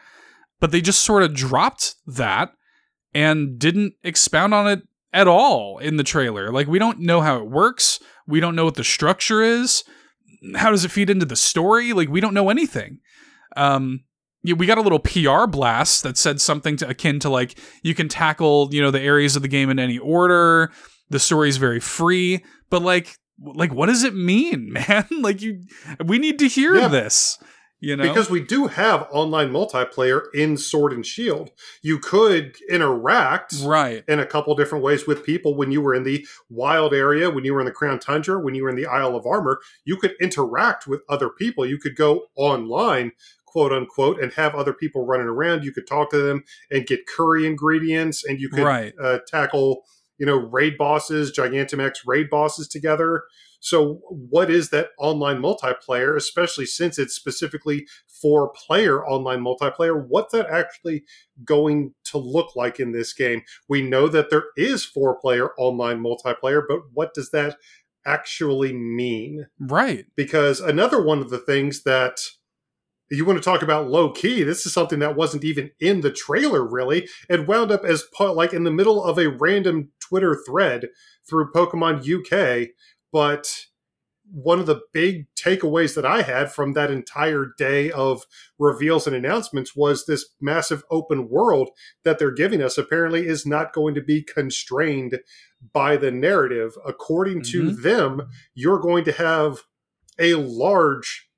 But 0.61 0.71
they 0.71 0.81
just 0.81 1.03
sort 1.03 1.25
of 1.25 1.35
dropped 1.35 1.97
that 2.07 2.53
and 3.13 3.59
didn't 3.59 3.95
expound 4.05 4.55
on 4.55 4.69
it 4.69 4.83
at 5.13 5.27
all 5.27 5.79
in 5.79 5.97
the 5.97 6.05
trailer. 6.05 6.53
Like, 6.53 6.69
we 6.69 6.79
don't 6.79 7.01
know 7.01 7.21
how 7.21 7.39
it 7.39 7.51
works. 7.51 7.99
We 8.27 8.41
don't 8.41 8.55
know 8.55 8.65
what 8.65 8.77
the 8.77 8.85
structure 8.85 9.43
is 9.43 9.85
how 10.55 10.71
does 10.71 10.85
it 10.85 10.91
feed 10.91 11.11
into 11.11 11.27
the 11.27 11.37
story? 11.37 11.93
Like 11.93 12.09
we 12.09 12.21
don't 12.21 12.35
know 12.35 12.51
anything. 12.51 12.99
Um, 13.57 14.05
yeah, 14.43 14.55
we 14.55 14.67
got 14.67 14.79
a 14.79 14.83
little 14.83 14.99
PR 14.99 15.47
blast 15.47 16.03
that 16.03 16.19
said 16.19 16.41
something 16.41 16.77
to, 16.77 16.89
akin 16.89 17.19
to 17.21 17.31
like 17.31 17.59
you 17.83 17.95
can 17.95 18.09
tackle 18.09 18.69
you 18.73 18.83
know 18.83 18.91
the 18.91 19.01
areas 19.01 19.37
of 19.37 19.43
the 19.43 19.49
game 19.49 19.71
in 19.71 19.79
any 19.79 19.99
order. 19.99 20.71
The 21.11 21.19
story 21.19 21.49
is 21.49 21.57
very 21.57 21.81
free, 21.81 22.45
but 22.71 22.83
like 22.83 23.17
like 23.43 23.73
what 23.73 23.87
does 23.87 24.05
it 24.05 24.15
mean, 24.15 24.73
man? 24.89 25.07
like 25.21 25.41
you, 25.41 25.63
we 26.05 26.19
need 26.19 26.39
to 26.41 26.49
hear 26.49 26.77
yeah. 26.77 26.89
this. 26.89 27.39
You 27.85 27.97
know? 27.97 28.09
Because 28.09 28.31
we 28.31 28.41
do 28.41 28.67
have 28.67 29.07
online 29.11 29.51
multiplayer 29.51 30.23
in 30.33 30.57
Sword 30.57 30.95
and 30.95 31.05
Shield. 31.05 31.51
You 31.83 31.99
could 31.99 32.57
interact 32.71 33.55
right 33.63 34.03
in 34.09 34.19
a 34.19 34.27
couple 34.27 34.55
different 34.55 34.83
ways 34.83 35.07
with 35.07 35.23
people 35.23 35.55
when 35.55 35.71
you 35.71 35.83
were 35.83 35.95
in 35.95 36.03
the 36.03 36.27
wild 36.49 36.95
area, 36.95 37.29
when 37.29 37.45
you 37.45 37.53
were 37.53 37.61
in 37.61 37.67
the 37.67 37.73
Crown 37.73 37.99
Tundra, 37.99 38.41
when 38.41 38.55
you 38.55 38.63
were 38.63 38.71
in 38.71 38.77
the 38.77 38.87
Isle 38.87 39.15
of 39.17 39.27
Armor. 39.27 39.61
You 39.85 39.99
could 39.99 40.15
interact 40.19 40.87
with 40.87 41.03
other 41.11 41.29
people. 41.29 41.67
You 41.67 41.77
could 41.77 41.95
go 41.95 42.27
online, 42.37 43.13
quote 43.45 43.71
unquote, 43.71 44.19
and 44.19 44.33
have 44.33 44.55
other 44.55 44.73
people 44.73 45.05
running 45.05 45.27
around. 45.27 45.63
You 45.63 45.73
could 45.73 45.87
talk 45.87 46.11
to 46.11 46.19
them 46.19 46.45
and 46.71 46.87
get 46.87 47.07
curry 47.07 47.47
ingredients, 47.47 48.25
and 48.25 48.41
you 48.41 48.49
could 48.49 48.65
right. 48.65 48.95
uh, 48.99 49.19
tackle, 49.29 49.83
you 50.17 50.25
know, 50.25 50.37
raid 50.37 50.79
bosses, 50.79 51.37
Gigantamax 51.37 51.99
raid 52.07 52.31
bosses 52.31 52.67
together. 52.67 53.25
So, 53.65 54.03
what 54.11 54.51
is 54.51 54.69
that 54.71 54.91
online 54.99 55.39
multiplayer, 55.39 56.15
especially 56.19 56.67
since 56.67 56.99
it's 56.99 57.15
specifically 57.15 57.87
for 58.21 58.51
player 58.51 59.03
online 59.07 59.41
multiplayer? 59.41 60.05
What's 60.07 60.33
that 60.33 60.51
actually 60.51 61.05
going 61.47 61.95
to 62.05 62.19
look 62.19 62.55
like 62.55 62.79
in 62.79 62.93
this 62.93 63.15
game? 63.15 63.41
We 63.67 63.81
know 63.81 64.07
that 64.09 64.29
there 64.29 64.45
is 64.59 64.85
four 64.85 65.19
player 65.19 65.55
online 65.57 66.01
multiplayer, 66.01 66.63
but 66.69 66.81
what 66.93 67.15
does 67.15 67.31
that 67.31 67.57
actually 68.05 68.75
mean? 68.75 69.47
Right. 69.59 70.05
Because 70.15 70.61
another 70.61 71.03
one 71.03 71.21
of 71.21 71.31
the 71.31 71.39
things 71.39 71.85
that 71.85 72.21
you 73.11 73.25
want 73.25 73.39
to 73.39 73.45
talk 73.45 73.63
about 73.63 73.89
low 73.89 74.11
key 74.11 74.43
this 74.43 74.65
is 74.65 74.73
something 74.73 74.99
that 74.99 75.15
wasn't 75.15 75.45
even 75.45 75.71
in 75.79 76.01
the 76.01 76.11
trailer 76.11 76.67
really 76.67 77.07
it 77.29 77.47
wound 77.47 77.71
up 77.71 77.85
as 77.85 78.05
like 78.19 78.53
in 78.53 78.65
the 78.65 78.71
middle 78.71 79.05
of 79.05 79.19
a 79.19 79.29
random 79.29 79.91
twitter 80.01 80.41
thread 80.47 80.89
through 81.29 81.53
pokemon 81.53 82.01
uk 82.01 82.69
but 83.15 83.67
one 84.33 84.59
of 84.59 84.67
the 84.67 84.81
big 84.93 85.27
takeaways 85.37 85.95
that 85.95 86.05
I 86.05 86.23
had 86.23 86.51
from 86.51 86.73
that 86.73 86.91
entire 86.91 87.53
day 87.57 87.93
of 87.93 88.25
reveals 88.59 89.07
and 89.07 89.15
announcements 89.15 89.77
was 89.77 90.05
this 90.05 90.31
massive 90.41 90.83
open 90.91 91.29
world 91.29 91.71
that 92.03 92.19
they're 92.19 92.33
giving 92.33 92.61
us 92.61 92.77
apparently 92.77 93.29
is 93.29 93.47
not 93.47 93.73
going 93.73 93.95
to 93.95 94.01
be 94.01 94.21
constrained 94.21 95.21
by 95.73 95.97
the 95.97 96.11
narrative. 96.11 96.73
According 96.85 97.43
mm-hmm. 97.43 97.69
to 97.69 97.71
them, 97.71 98.23
you're 98.53 98.81
going 98.81 99.05
to 99.05 99.13
have 99.13 99.61
a 100.19 100.35
large 100.35 101.29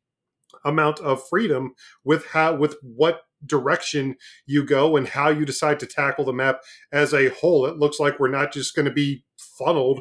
amount 0.65 0.99
of 1.01 1.29
freedom 1.29 1.75
with 2.05 2.25
how 2.29 2.55
with 2.55 2.77
what 2.81 3.21
direction 3.45 4.17
you 4.47 4.65
go 4.65 4.97
and 4.97 5.09
how 5.09 5.29
you 5.29 5.45
decide 5.45 5.79
to 5.81 5.87
tackle 5.87 6.25
the 6.25 6.33
map 6.33 6.63
as 6.91 7.13
a 7.13 7.29
whole. 7.29 7.67
It 7.67 7.77
looks 7.77 8.01
like 8.01 8.19
we're 8.19 8.29
not 8.29 8.51
just 8.51 8.75
going 8.75 8.87
to 8.87 8.93
be 8.93 9.25
funneled 9.37 10.01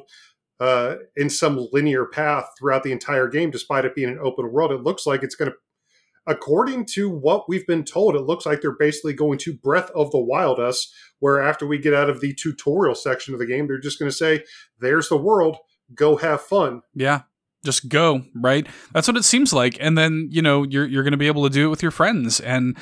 uh, 0.60 0.96
in 1.16 1.30
some 1.30 1.68
linear 1.72 2.06
path 2.06 2.50
throughout 2.58 2.84
the 2.84 2.92
entire 2.92 3.28
game, 3.28 3.52
despite 3.52 3.86
it 3.86 3.96
being 3.96 4.10
an 4.10 4.20
open 4.22 4.52
world. 4.52 4.72
It 4.72 4.84
looks 4.84 5.06
like 5.06 5.24
it's 5.24 5.36
going 5.36 5.52
to, 5.52 5.58
according 6.28 6.86
to 6.86 7.10
what 7.10 7.48
we've 7.50 7.68
been 7.68 7.84
told, 7.84 8.16
it 8.16 8.22
looks 8.22 8.46
like 8.46 8.62
they're 8.62 8.72
basically 8.72 9.14
going 9.14 9.38
to 9.40 9.54
Breath 9.54 9.92
of 9.92 10.12
the 10.12 10.20
Wild 10.20 10.60
us, 10.60 10.94
where 11.20 11.42
after 11.42 11.68
we 11.68 11.78
get 11.78 11.94
out 11.94 12.10
of 12.10 12.22
the 12.22 12.34
tutorial 12.34 12.96
section 12.96 13.34
of 13.34 13.40
the 13.40 13.46
game, 13.46 13.68
they're 13.68 13.80
just 13.80 14.00
going 14.00 14.10
to 14.10 14.16
say, 14.16 14.44
there's 14.80 15.10
the 15.10 15.18
world, 15.18 15.58
go 15.94 16.16
have 16.16 16.42
fun. 16.42 16.82
Yeah. 16.94 17.22
Just 17.66 17.90
go, 17.90 18.24
right? 18.36 18.68
That's 18.94 19.08
what 19.08 19.18
it 19.18 19.26
seems 19.26 19.54
like. 19.54 19.78
And 19.80 19.98
then, 19.98 20.30
you 20.32 20.42
know, 20.42 20.64
you're 20.64 20.86
you're 20.86 21.04
gonna 21.04 21.18
be 21.18 21.28
able 21.28 21.44
to 21.44 21.50
do 21.50 21.68
it 21.68 21.70
with 21.70 21.82
your 21.82 21.92
friends. 21.92 22.40
And 22.40 22.78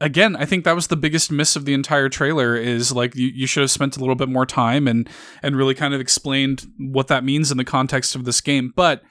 again, 0.00 0.36
I 0.36 0.46
think 0.46 0.64
that 0.64 0.74
was 0.74 0.86
the 0.86 0.96
biggest 0.96 1.30
miss 1.30 1.56
of 1.56 1.64
the 1.64 1.74
entire 1.74 2.08
trailer 2.08 2.56
is 2.56 2.92
like 2.92 3.14
you, 3.14 3.28
you 3.28 3.46
should 3.46 3.62
have 3.62 3.70
spent 3.70 3.96
a 3.96 4.00
little 4.00 4.14
bit 4.14 4.28
more 4.28 4.46
time 4.46 4.88
and 4.88 5.08
and 5.42 5.56
really 5.56 5.74
kind 5.74 5.94
of 5.94 6.00
explained 6.00 6.66
what 6.78 7.08
that 7.08 7.24
means 7.24 7.50
in 7.50 7.58
the 7.58 7.64
context 7.64 8.14
of 8.14 8.24
this 8.24 8.40
game. 8.40 8.72
But 8.74 9.02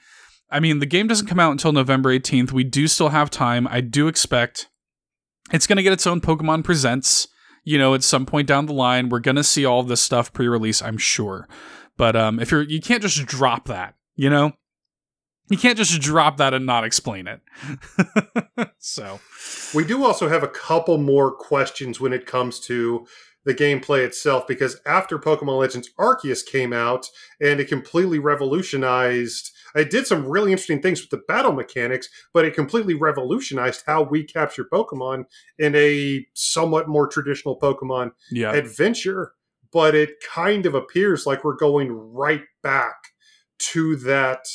I 0.50 0.58
mean, 0.58 0.80
the 0.80 0.86
game 0.86 1.06
doesn't 1.06 1.28
come 1.28 1.40
out 1.40 1.52
until 1.52 1.72
November 1.72 2.10
18th. 2.16 2.50
We 2.50 2.64
do 2.64 2.88
still 2.88 3.10
have 3.10 3.30
time. 3.30 3.68
I 3.68 3.80
do 3.80 4.08
expect 4.08 4.68
it's 5.52 5.66
going 5.66 5.76
to 5.76 5.82
get 5.82 5.92
its 5.92 6.06
own 6.06 6.20
Pokemon 6.20 6.64
Presents, 6.64 7.28
you 7.62 7.78
know, 7.78 7.94
at 7.94 8.02
some 8.02 8.26
point 8.26 8.48
down 8.48 8.66
the 8.66 8.72
line. 8.72 9.08
We're 9.08 9.20
going 9.20 9.36
to 9.36 9.44
see 9.44 9.64
all 9.64 9.84
this 9.84 10.00
stuff 10.00 10.32
pre-release, 10.32 10.82
I'm 10.82 10.98
sure. 10.98 11.48
But 11.96 12.16
um 12.16 12.40
if 12.40 12.50
you're 12.50 12.62
you 12.62 12.80
can't 12.80 13.02
just 13.02 13.26
drop 13.26 13.66
that, 13.66 13.94
you 14.16 14.30
know? 14.30 14.52
You 15.50 15.58
can't 15.58 15.76
just 15.76 16.00
drop 16.00 16.36
that 16.38 16.54
and 16.54 16.64
not 16.64 16.84
explain 16.84 17.26
it. 17.26 17.40
so, 18.78 19.20
we 19.74 19.84
do 19.84 20.04
also 20.04 20.28
have 20.28 20.42
a 20.42 20.48
couple 20.48 20.96
more 20.96 21.32
questions 21.32 22.00
when 22.00 22.12
it 22.12 22.24
comes 22.24 22.60
to 22.60 23.06
the 23.44 23.54
gameplay 23.54 24.04
itself 24.04 24.46
because 24.46 24.80
after 24.86 25.18
Pokemon 25.18 25.58
Legends 25.60 25.90
Arceus 25.98 26.44
came 26.44 26.72
out 26.72 27.06
and 27.40 27.58
it 27.58 27.68
completely 27.68 28.18
revolutionized 28.18 29.50
it 29.74 29.90
did 29.90 30.06
some 30.06 30.26
really 30.26 30.50
interesting 30.52 30.82
things 30.82 31.00
with 31.00 31.10
the 31.10 31.22
battle 31.28 31.52
mechanics, 31.52 32.08
but 32.32 32.44
it 32.44 32.54
completely 32.54 32.94
revolutionized 32.94 33.84
how 33.86 34.02
we 34.02 34.24
capture 34.24 34.64
Pokemon 34.64 35.24
in 35.58 35.74
a 35.76 36.26
somewhat 36.34 36.88
more 36.88 37.06
traditional 37.06 37.58
Pokemon 37.58 38.10
Yeah. 38.30 38.52
adventure. 38.52 39.32
But 39.72 39.94
it 39.94 40.14
kind 40.28 40.66
of 40.66 40.74
appears 40.74 41.26
like 41.26 41.44
we're 41.44 41.54
going 41.56 41.92
right 41.92 42.42
back 42.62 42.96
to 43.58 43.94
that 43.96 44.46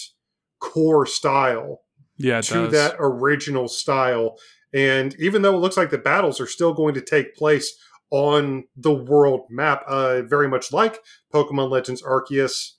core 0.60 1.06
style 1.06 1.82
yeah, 2.18 2.42
to 2.42 2.54
does. 2.54 2.72
that 2.72 2.96
original 3.00 3.68
style. 3.68 4.38
And 4.74 5.16
even 5.20 5.42
though 5.42 5.56
it 5.56 5.60
looks 5.60 5.78
like 5.78 5.90
the 5.90 5.98
battles 5.98 6.40
are 6.40 6.48
still 6.48 6.74
going 6.74 6.94
to 6.96 7.02
take 7.02 7.36
place 7.36 7.76
on 8.12 8.66
the 8.76 8.94
world 8.94 9.48
map, 9.50 9.84
uh, 9.88 10.22
very 10.24 10.48
much 10.48 10.72
like 10.72 11.00
Pokemon 11.34 11.70
Legends 11.70 12.02
Arceus, 12.02 12.72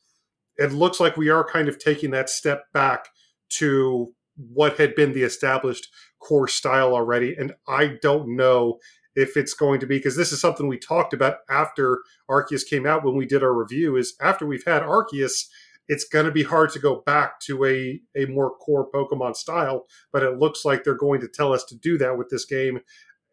it 0.56 0.72
looks 0.72 1.00
like 1.00 1.16
we 1.16 1.28
are 1.28 1.44
kind 1.44 1.68
of 1.68 1.78
taking 1.78 2.10
that 2.10 2.30
step 2.30 2.64
back 2.72 3.08
to 3.48 4.12
what 4.36 4.78
had 4.78 4.94
been 4.94 5.12
the 5.12 5.22
established 5.22 5.88
core 6.18 6.48
style 6.48 6.94
already. 6.94 7.34
And 7.34 7.54
I 7.68 7.98
don't 8.02 8.36
know 8.36 8.78
if 9.14 9.36
it's 9.36 9.54
going 9.54 9.80
to 9.80 9.86
be 9.86 9.96
because 9.96 10.16
this 10.16 10.32
is 10.32 10.40
something 10.40 10.68
we 10.68 10.78
talked 10.78 11.14
about 11.14 11.38
after 11.48 12.02
Arceus 12.30 12.68
came 12.68 12.86
out 12.86 13.04
when 13.04 13.16
we 13.16 13.26
did 13.26 13.42
our 13.42 13.54
review. 13.54 13.96
Is 13.96 14.14
after 14.20 14.46
we've 14.46 14.64
had 14.66 14.82
Arceus, 14.82 15.46
it's 15.88 16.04
going 16.04 16.26
to 16.26 16.32
be 16.32 16.42
hard 16.42 16.70
to 16.72 16.78
go 16.78 17.02
back 17.06 17.40
to 17.40 17.64
a, 17.64 18.00
a 18.16 18.26
more 18.26 18.50
core 18.56 18.88
Pokemon 18.90 19.36
style, 19.36 19.86
but 20.12 20.22
it 20.22 20.38
looks 20.38 20.64
like 20.64 20.82
they're 20.82 20.94
going 20.94 21.20
to 21.20 21.28
tell 21.28 21.52
us 21.52 21.64
to 21.64 21.76
do 21.76 21.96
that 21.98 22.18
with 22.18 22.28
this 22.28 22.44
game. 22.44 22.80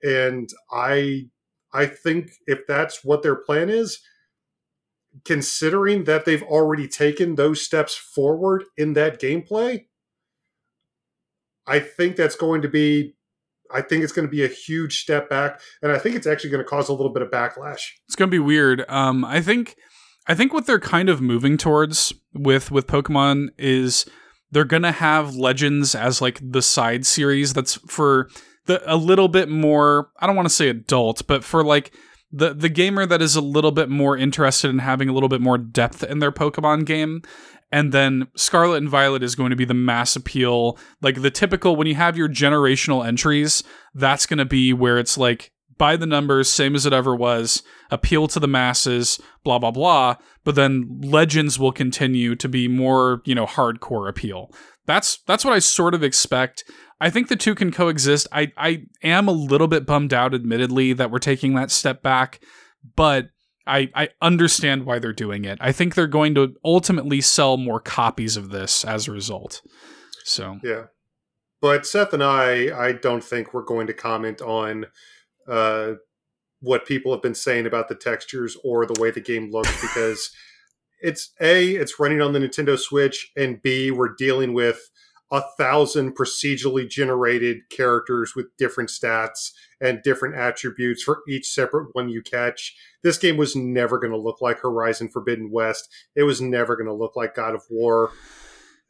And 0.03 0.49
I 0.71 1.29
I 1.73 1.87
think 1.87 2.31
if 2.45 2.67
that's 2.67 3.03
what 3.03 3.23
their 3.23 3.35
plan 3.35 3.69
is, 3.69 3.99
considering 5.25 6.03
that 6.03 6.25
they've 6.25 6.43
already 6.43 6.87
taken 6.87 7.35
those 7.35 7.61
steps 7.61 7.95
forward 7.95 8.65
in 8.77 8.93
that 8.93 9.19
gameplay, 9.19 9.85
I 11.65 11.79
think 11.79 12.15
that's 12.15 12.35
going 12.35 12.61
to 12.61 12.67
be 12.67 13.15
I 13.71 13.81
think 13.81 14.03
it's 14.03 14.13
going 14.13 14.27
to 14.27 14.31
be 14.31 14.43
a 14.43 14.47
huge 14.47 15.01
step 15.01 15.29
back, 15.29 15.59
and 15.81 15.91
I 15.91 15.97
think 15.97 16.15
it's 16.15 16.27
actually 16.27 16.51
going 16.51 16.63
to 16.63 16.69
cause 16.69 16.89
a 16.89 16.93
little 16.93 17.11
bit 17.11 17.23
of 17.23 17.31
backlash. 17.31 17.81
It's 18.05 18.15
gonna 18.15 18.29
be 18.29 18.39
weird. 18.39 18.85
Um, 18.87 19.25
I 19.25 19.41
think, 19.41 19.75
I 20.28 20.36
think 20.36 20.53
what 20.53 20.65
they're 20.65 20.80
kind 20.80 21.09
of 21.09 21.21
moving 21.21 21.57
towards 21.57 22.13
with 22.34 22.71
with 22.71 22.88
Pokemon 22.88 23.49
is 23.57 24.05
they're 24.51 24.63
gonna 24.63 24.91
have 24.91 25.36
Legends 25.36 25.95
as 25.95 26.21
like 26.21 26.39
the 26.41 26.61
side 26.61 27.05
series 27.05 27.53
that's 27.53 27.76
for 27.88 28.30
the 28.65 28.82
a 28.91 28.95
little 28.95 29.28
bit 29.28 29.49
more. 29.49 30.09
I 30.19 30.28
don't 30.28 30.36
want 30.36 30.47
to 30.47 30.53
say 30.53 30.69
adult, 30.69 31.28
but 31.28 31.43
for 31.43 31.63
like 31.63 31.93
the 32.32 32.53
the 32.53 32.69
gamer 32.69 33.05
that 33.05 33.21
is 33.21 33.36
a 33.36 33.41
little 33.41 33.71
bit 33.71 33.89
more 33.89 34.17
interested 34.17 34.69
in 34.69 34.80
having 34.80 35.09
a 35.09 35.13
little 35.13 35.30
bit 35.30 35.41
more 35.41 35.57
depth 35.57 36.03
in 36.03 36.19
their 36.19 36.32
Pokemon 36.32 36.86
game. 36.86 37.21
And 37.71 37.91
then 37.91 38.28
Scarlet 38.36 38.78
and 38.78 38.89
Violet 38.89 39.24
is 39.24 39.34
going 39.34 39.49
to 39.49 39.55
be 39.55 39.65
the 39.65 39.74
mass 39.74 40.15
appeal, 40.15 40.78
like 41.01 41.24
the 41.24 41.32
typical 41.32 41.76
when 41.76 41.88
you 41.88 41.95
have 41.95 42.15
your 42.15 42.30
generational 42.30 43.05
entries, 43.05 43.63
that's 43.95 44.28
going 44.28 44.38
to 44.38 44.45
be 44.45 44.74
where 44.74 44.99
it's 44.99 45.17
like 45.17 45.51
by 45.84 45.97
the 45.97 46.05
numbers, 46.05 46.47
same 46.47 46.75
as 46.75 46.86
it 46.86 46.93
ever 46.93 47.13
was, 47.13 47.61
appeal 47.91 48.29
to 48.29 48.39
the 48.39 48.47
masses, 48.47 49.19
blah 49.43 49.59
blah 49.59 49.69
blah. 49.69 50.15
But 50.45 50.55
then 50.55 51.01
Legends 51.03 51.59
will 51.59 51.73
continue 51.73 52.38
to 52.38 52.47
be 52.47 52.69
more, 52.69 53.21
you 53.25 53.36
know, 53.36 53.45
hardcore 53.45 54.07
appeal. 54.07 54.49
That's 54.86 55.17
that's 55.27 55.43
what 55.43 55.53
I 55.53 55.59
sort 55.59 55.93
of 55.93 56.01
expect. 56.01 56.63
I 57.01 57.09
think 57.09 57.27
the 57.27 57.36
two 57.36 57.53
can 57.53 57.69
coexist. 57.69 58.29
I 58.31 58.53
I 58.55 58.84
am 59.03 59.27
a 59.27 59.34
little 59.34 59.67
bit 59.67 59.86
bummed 59.86 60.13
out, 60.13 60.34
admittedly, 60.34 60.93
that 60.93 61.11
we're 61.11 61.19
taking 61.19 61.53
that 61.55 61.69
step 61.69 62.01
back, 62.01 62.39
but 62.95 63.27
I 63.67 63.89
I 63.93 64.07
understand 64.21 64.86
why 64.86 64.99
they're 64.99 65.11
doing 65.11 65.43
it. 65.43 65.57
I 65.59 65.73
think 65.73 65.95
they're 65.95 66.07
going 66.07 66.34
to 66.36 66.53
ultimately 66.63 67.19
sell 67.19 67.57
more 67.57 67.81
copies 67.81 68.38
of 68.38 68.51
this 68.51 68.86
as 68.86 69.09
a 69.09 69.11
result. 69.11 69.61
So 70.23 70.61
Yeah. 70.63 70.84
But 71.59 71.86
Seth 71.86 72.13
and 72.13 72.23
I, 72.23 72.88
I 72.88 72.93
don't 72.93 73.23
think 73.23 73.53
we're 73.53 73.63
going 73.63 73.88
to 73.88 73.93
comment 73.93 74.41
on 74.41 74.86
uh, 75.47 75.93
what 76.61 76.85
people 76.85 77.11
have 77.11 77.21
been 77.21 77.35
saying 77.35 77.65
about 77.65 77.89
the 77.89 77.95
textures 77.95 78.57
or 78.63 78.85
the 78.85 78.99
way 78.99 79.11
the 79.11 79.21
game 79.21 79.51
looks 79.51 79.81
because 79.81 80.31
it's 81.01 81.33
A, 81.41 81.71
it's 81.71 81.99
running 81.99 82.21
on 82.21 82.31
the 82.31 82.39
Nintendo 82.39 82.79
Switch, 82.79 83.31
and 83.35 83.61
B, 83.61 83.91
we're 83.91 84.15
dealing 84.15 84.53
with 84.53 84.89
a 85.33 85.41
thousand 85.57 86.15
procedurally 86.15 86.87
generated 86.87 87.57
characters 87.69 88.33
with 88.35 88.55
different 88.57 88.89
stats 88.89 89.51
and 89.81 90.01
different 90.03 90.35
attributes 90.35 91.03
for 91.03 91.21
each 91.27 91.47
separate 91.47 91.89
one 91.93 92.07
you 92.07 92.21
catch. 92.21 92.75
This 93.01 93.17
game 93.17 93.35
was 93.35 93.55
never 93.55 93.99
going 93.99 94.13
to 94.13 94.17
look 94.17 94.41
like 94.41 94.59
Horizon 94.59 95.09
Forbidden 95.09 95.51
West. 95.51 95.89
It 96.15 96.23
was 96.23 96.39
never 96.39 96.75
going 96.77 96.87
to 96.87 96.93
look 96.93 97.15
like 97.15 97.35
God 97.35 97.55
of 97.55 97.63
War. 97.69 98.11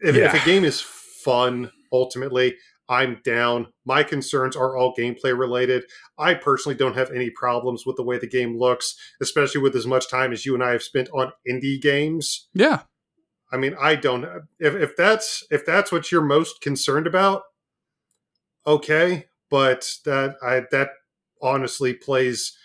If, 0.01 0.15
if 0.15 0.33
a 0.33 0.45
game 0.45 0.65
is 0.65 0.81
fun, 0.81 1.71
ultimately, 1.93 2.57
I'm 2.93 3.21
down. 3.25 3.67
My 3.85 4.03
concerns 4.03 4.55
are 4.55 4.77
all 4.77 4.95
gameplay 4.95 5.37
related. 5.37 5.85
I 6.17 6.35
personally 6.35 6.77
don't 6.77 6.95
have 6.95 7.09
any 7.09 7.31
problems 7.31 7.85
with 7.85 7.95
the 7.95 8.03
way 8.03 8.19
the 8.19 8.27
game 8.27 8.57
looks, 8.57 8.95
especially 9.19 9.61
with 9.61 9.75
as 9.75 9.87
much 9.87 10.09
time 10.09 10.31
as 10.31 10.45
you 10.45 10.53
and 10.53 10.63
I 10.63 10.71
have 10.73 10.83
spent 10.83 11.09
on 11.09 11.31
indie 11.49 11.81
games. 11.81 12.47
yeah, 12.53 12.81
I 13.51 13.57
mean, 13.57 13.75
I 13.79 13.95
don't. 13.95 14.25
If, 14.59 14.75
if 14.75 14.95
that's 14.95 15.43
if 15.49 15.65
that's 15.65 15.91
what 15.91 16.11
you're 16.11 16.21
most 16.21 16.61
concerned 16.61 17.07
about, 17.07 17.41
okay. 18.67 19.25
But 19.49 19.97
that 20.05 20.35
I 20.43 20.63
that 20.71 20.89
honestly 21.41 21.93
plays 21.95 22.55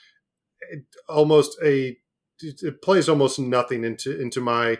almost 1.08 1.58
a 1.64 1.96
it 2.42 2.82
plays 2.82 3.08
almost 3.08 3.38
nothing 3.38 3.82
into 3.84 4.20
into 4.20 4.40
my 4.40 4.78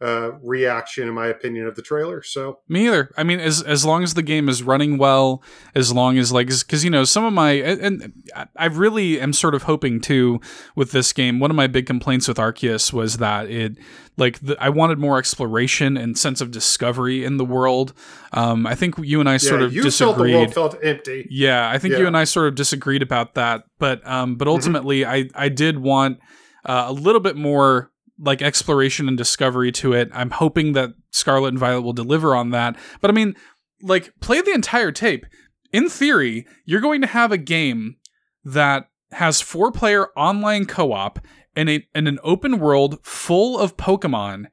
uh, 0.00 0.32
reaction, 0.42 1.08
in 1.08 1.14
my 1.14 1.26
opinion, 1.26 1.66
of 1.66 1.76
the 1.76 1.82
trailer. 1.82 2.22
So 2.22 2.60
Me 2.68 2.86
either. 2.86 3.10
I 3.16 3.22
mean, 3.22 3.38
as 3.38 3.62
as 3.62 3.84
long 3.84 4.02
as 4.02 4.14
the 4.14 4.22
game 4.22 4.48
is 4.48 4.62
running 4.62 4.96
well, 4.96 5.42
as 5.74 5.92
long 5.92 6.16
as 6.16 6.32
like, 6.32 6.48
because 6.48 6.84
you 6.84 6.90
know, 6.90 7.04
some 7.04 7.24
of 7.24 7.32
my 7.32 7.52
and, 7.52 8.12
I 8.56 8.66
really 8.66 9.20
am 9.20 9.32
sort 9.32 9.54
of 9.54 9.64
hoping 9.64 10.00
too 10.00 10.40
with 10.74 10.92
this 10.92 11.12
game. 11.12 11.38
One 11.38 11.50
of 11.50 11.56
my 11.56 11.66
big 11.66 11.86
complaints 11.86 12.28
with 12.28 12.38
Arceus 12.38 12.92
was 12.92 13.18
that 13.18 13.50
it 13.50 13.76
like 14.16 14.38
the, 14.40 14.56
I 14.62 14.68
wanted 14.68 14.98
more 14.98 15.18
exploration 15.18 15.96
and 15.96 16.16
sense 16.16 16.40
of 16.40 16.50
discovery 16.50 17.24
in 17.24 17.36
the 17.36 17.44
world. 17.44 17.92
Um, 18.32 18.66
I 18.66 18.74
think 18.74 18.94
you 18.98 19.20
and 19.20 19.28
I 19.28 19.36
sort 19.36 19.60
yeah, 19.60 19.66
of 19.66 19.74
you 19.74 19.82
felt 19.82 20.16
the 20.16 20.24
disagreed. 20.24 20.34
world 20.34 20.54
felt 20.54 20.76
empty. 20.82 21.26
Yeah, 21.30 21.68
I 21.68 21.78
think 21.78 21.98
you 21.98 22.06
and 22.06 22.16
I 22.16 22.24
sort 22.24 22.48
of 22.48 22.54
disagreed 22.54 23.02
about 23.02 23.34
that, 23.34 23.64
but 23.78 24.06
um, 24.06 24.36
but 24.36 24.48
ultimately, 24.48 25.04
I 25.04 25.28
I 25.34 25.48
did 25.48 25.78
want 25.78 26.20
uh, 26.64 26.84
a 26.88 26.92
little 26.92 27.20
bit 27.20 27.36
more 27.36 27.90
like 28.20 28.42
exploration 28.42 29.08
and 29.08 29.16
discovery 29.16 29.72
to 29.72 29.92
it. 29.92 30.10
I'm 30.12 30.30
hoping 30.30 30.74
that 30.74 30.90
Scarlet 31.10 31.48
and 31.48 31.58
Violet 31.58 31.82
will 31.82 31.92
deliver 31.92 32.34
on 32.34 32.50
that. 32.50 32.76
But 33.00 33.10
I 33.10 33.14
mean, 33.14 33.34
like 33.82 34.12
play 34.20 34.40
the 34.40 34.52
entire 34.52 34.92
tape. 34.92 35.26
In 35.72 35.88
theory, 35.88 36.46
you're 36.64 36.80
going 36.80 37.00
to 37.00 37.06
have 37.06 37.32
a 37.32 37.38
game 37.38 37.96
that 38.44 38.88
has 39.12 39.40
four 39.40 39.72
player 39.72 40.08
online 40.16 40.66
co-op 40.66 41.18
in 41.56 41.68
a 41.68 41.86
in 41.94 42.06
an 42.06 42.18
open 42.22 42.58
world 42.58 42.98
full 43.02 43.58
of 43.58 43.76
Pokemon 43.76 44.46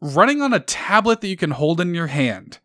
running 0.00 0.40
on 0.40 0.52
a 0.52 0.60
tablet 0.60 1.20
that 1.20 1.28
you 1.28 1.36
can 1.36 1.50
hold 1.50 1.80
in 1.80 1.94
your 1.94 2.06
hand. 2.06 2.58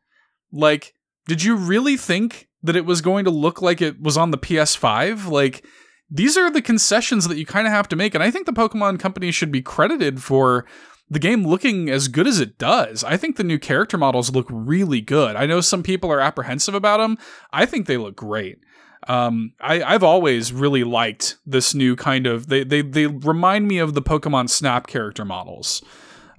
Like, 0.52 0.93
did 1.28 1.43
you 1.43 1.56
really 1.56 1.98
think 1.98 2.48
that 2.64 2.76
it 2.76 2.86
was 2.86 3.02
going 3.02 3.26
to 3.26 3.32
look 3.32 3.62
like 3.62 3.82
it 3.82 4.02
was 4.02 4.18
on 4.18 4.32
the 4.32 4.38
PS5? 4.38 5.30
Like, 5.30 5.66
these 6.10 6.38
are 6.38 6.51
the 6.51 6.62
concessions 6.62 7.28
that 7.28 7.38
you 7.38 7.45
kind 7.45 7.68
of 7.68 7.74
have 7.74 7.88
to 7.89 7.95
make. 7.95 8.14
And 8.14 8.24
I 8.24 8.32
think 8.32 8.45
the 8.45 8.53
Pokemon 8.53 8.99
company 8.99 9.32
should 9.32 9.51
be 9.51 9.62
credited 9.62 10.22
for 10.22 10.66
the 11.10 11.20
game 11.20 11.45
looking 11.45 11.89
as 11.89 12.08
good 12.08 12.28
as 12.28 12.39
it 12.39 12.58
does. 12.58 13.03
I 13.03 13.18
think 13.18 13.36
the 13.36 13.43
new 13.43 13.60
character 13.60 13.97
models 13.97 14.32
look 14.32 14.47
really 14.49 15.01
good. 15.01 15.36
I 15.36 15.45
know 15.45 15.62
some 15.62 15.84
people 15.84 16.12
are 16.12 16.20
apprehensive 16.20 16.74
about 16.74 16.97
them. 16.97 17.18
I 17.51 17.66
think 17.66 17.86
they 17.86 17.97
look 17.97 18.16
great. 18.16 18.60
Um, 19.08 19.53
I, 19.62 19.84
I've 19.84 20.03
always 20.03 20.51
really 20.51 20.84
liked 20.84 21.38
this 21.45 21.76
new 21.76 21.95
kind 21.95 22.26
of 22.26 22.47
they, 22.47 22.64
they 22.64 22.82
they 22.82 23.06
remind 23.06 23.68
me 23.68 23.78
of 23.78 23.93
the 23.93 24.01
Pokemon 24.01 24.49
Snap 24.49 24.88
character 24.88 25.24
models. 25.24 25.84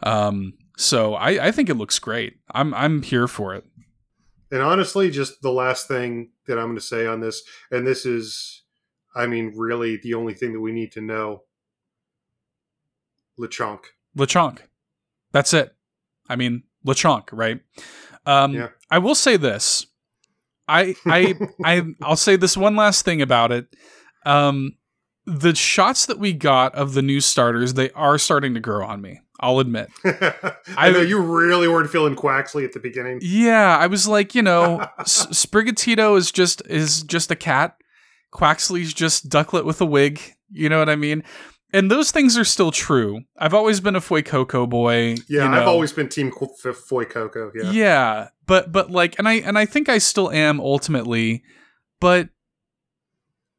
Um, 0.03 0.55
so 0.77 1.14
I, 1.14 1.47
I 1.47 1.53
think 1.53 1.69
it 1.69 1.77
looks 1.77 2.01
great. 2.01 2.39
I'm 2.53 2.75
I'm 2.75 3.03
here 3.03 3.29
for 3.29 3.55
it. 3.55 3.64
And 4.51 4.62
honestly, 4.62 5.11
just 5.11 5.43
the 5.43 5.53
last 5.53 5.89
thing 5.89 6.31
that 6.47 6.59
I'm 6.59 6.67
going 6.67 6.77
to 6.77 6.81
say 6.81 7.07
on 7.07 7.21
this, 7.21 7.43
and 7.71 7.87
this 7.87 8.07
is, 8.07 8.56
I 9.17 9.27
mean, 9.27 9.55
really 9.57 9.97
the 9.97 10.14
only 10.14 10.35
thing 10.35 10.53
that 10.53 10.61
we 10.61 10.73
need 10.73 10.93
to 10.93 11.01
know. 11.01 11.43
Lechonk. 13.39 13.81
Lechonk. 14.17 14.59
That's 15.33 15.53
it. 15.55 15.75
I 16.29 16.37
mean, 16.37 16.62
Lechonk, 16.87 17.29
right? 17.33 17.61
Um, 18.25 18.53
Yeah. 18.55 18.69
I 18.91 18.99
will 18.99 19.14
say 19.14 19.37
this. 19.37 19.87
I 20.69 20.95
I 21.07 21.35
I 21.64 21.83
I'll 22.03 22.17
say 22.17 22.37
this 22.37 22.57
one 22.57 22.77
last 22.77 23.05
thing 23.05 23.23
about 23.23 23.53
it. 23.53 23.75
Um, 24.25 24.77
the 25.27 25.55
shots 25.55 26.07
that 26.07 26.19
we 26.19 26.33
got 26.33 26.75
of 26.75 26.95
the 26.95 27.03
new 27.03 27.21
starters, 27.21 27.75
they 27.75 27.91
are 27.93 28.19
starting 28.19 28.55
to 28.55 28.61
grow 28.61 28.85
on 28.87 29.01
me. 29.01 29.21
I'll 29.39 29.59
admit. 29.59 29.91
I 30.77 30.91
know 30.91 31.01
you 31.03 31.21
really 31.21 31.69
weren't 31.69 31.91
feeling 31.91 32.17
Quaxly 32.17 32.64
at 32.64 32.73
the 32.73 32.81
beginning. 32.81 33.19
Yeah, 33.23 33.77
I 33.77 33.87
was 33.87 34.09
like, 34.09 34.35
you 34.35 34.43
know, 34.43 34.81
S- 34.99 35.27
Sprigatito 35.27 36.17
is 36.17 36.33
just 36.33 36.62
is 36.69 37.03
just 37.03 37.31
a 37.31 37.37
cat. 37.37 37.77
Quaxly's 38.37 38.93
just 38.93 39.28
Ducklett 39.30 39.64
with 39.64 39.80
a 39.80 39.87
wig. 39.87 40.20
You 40.51 40.68
know 40.68 40.78
what 40.78 40.89
I 40.91 40.97
mean? 40.97 41.24
and 41.72 41.91
those 41.91 42.12
things 42.12 42.39
are 42.39 42.45
still 42.45 42.70
true. 42.70 43.22
I've 43.37 43.53
always 43.53 43.80
been 43.80 43.97
a 43.97 44.01
Fuecoco 44.01 44.68
boy. 44.68 45.16
Yeah, 45.28 45.45
you 45.45 45.49
know. 45.51 45.61
I've 45.61 45.66
always 45.68 45.93
been 45.93 46.09
Team 46.09 46.30
Qu- 46.30 46.47
F- 46.64 46.76
Fuecoco. 46.89 47.51
Yeah. 47.55 47.70
Yeah, 47.72 48.28
but 48.47 48.70
but 48.70 48.91
like, 48.91 49.18
and 49.18 49.28
I 49.28 49.34
and 49.34 49.59
I 49.59 49.66
think 49.66 49.89
I 49.89 49.99
still 49.99 50.30
am 50.30 50.61
ultimately, 50.61 51.43
but 52.01 52.28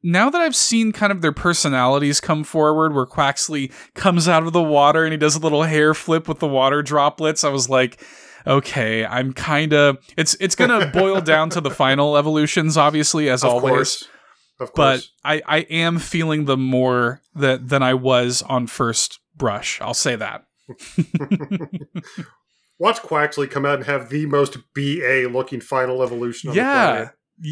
now 0.02 0.30
that 0.30 0.40
I've 0.40 0.56
seen 0.56 0.92
kind 0.92 1.12
of 1.12 1.20
their 1.22 1.32
personalities 1.32 2.20
come 2.20 2.44
forward, 2.44 2.94
where 2.94 3.06
Quaxly 3.06 3.72
comes 3.94 4.26
out 4.28 4.44
of 4.44 4.52
the 4.52 4.62
water 4.62 5.04
and 5.04 5.12
he 5.12 5.18
does 5.18 5.36
a 5.36 5.40
little 5.40 5.64
hair 5.64 5.92
flip 5.92 6.28
with 6.28 6.38
the 6.38 6.46
water 6.48 6.82
droplets, 6.82 7.44
I 7.44 7.48
was 7.50 7.68
like, 7.68 8.00
okay, 8.46 9.04
I'm 9.04 9.32
kind 9.32 9.74
of. 9.74 9.98
It's 10.16 10.34
it's 10.40 10.54
gonna 10.54 10.86
boil 10.94 11.20
down 11.20 11.50
to 11.50 11.60
the 11.60 11.70
final 11.70 12.16
evolutions, 12.16 12.76
obviously, 12.76 13.28
as 13.28 13.44
Of 13.44 13.50
always. 13.50 13.70
course. 13.72 14.08
Of 14.60 14.72
But. 14.74 15.06
I 15.24 15.42
I 15.46 15.58
am 15.70 15.98
feeling 15.98 16.46
them 16.46 16.62
more 16.62 17.20
that 17.34 17.68
than 17.68 17.82
I 17.82 17.94
was 17.94 18.42
on 18.42 18.66
first 18.66 19.20
brush. 19.36 19.80
I'll 19.80 19.94
say 19.94 20.16
that. 20.16 20.44
Watch 22.78 22.98
Quaxly 22.98 23.50
come 23.50 23.64
out 23.64 23.76
and 23.76 23.86
have 23.86 24.08
the 24.08 24.26
most 24.26 24.56
BA 24.74 25.28
looking 25.30 25.60
final 25.60 26.02
evolution 26.02 26.50
on 26.50 26.56
the 26.56 26.60
yeah, 26.62 27.08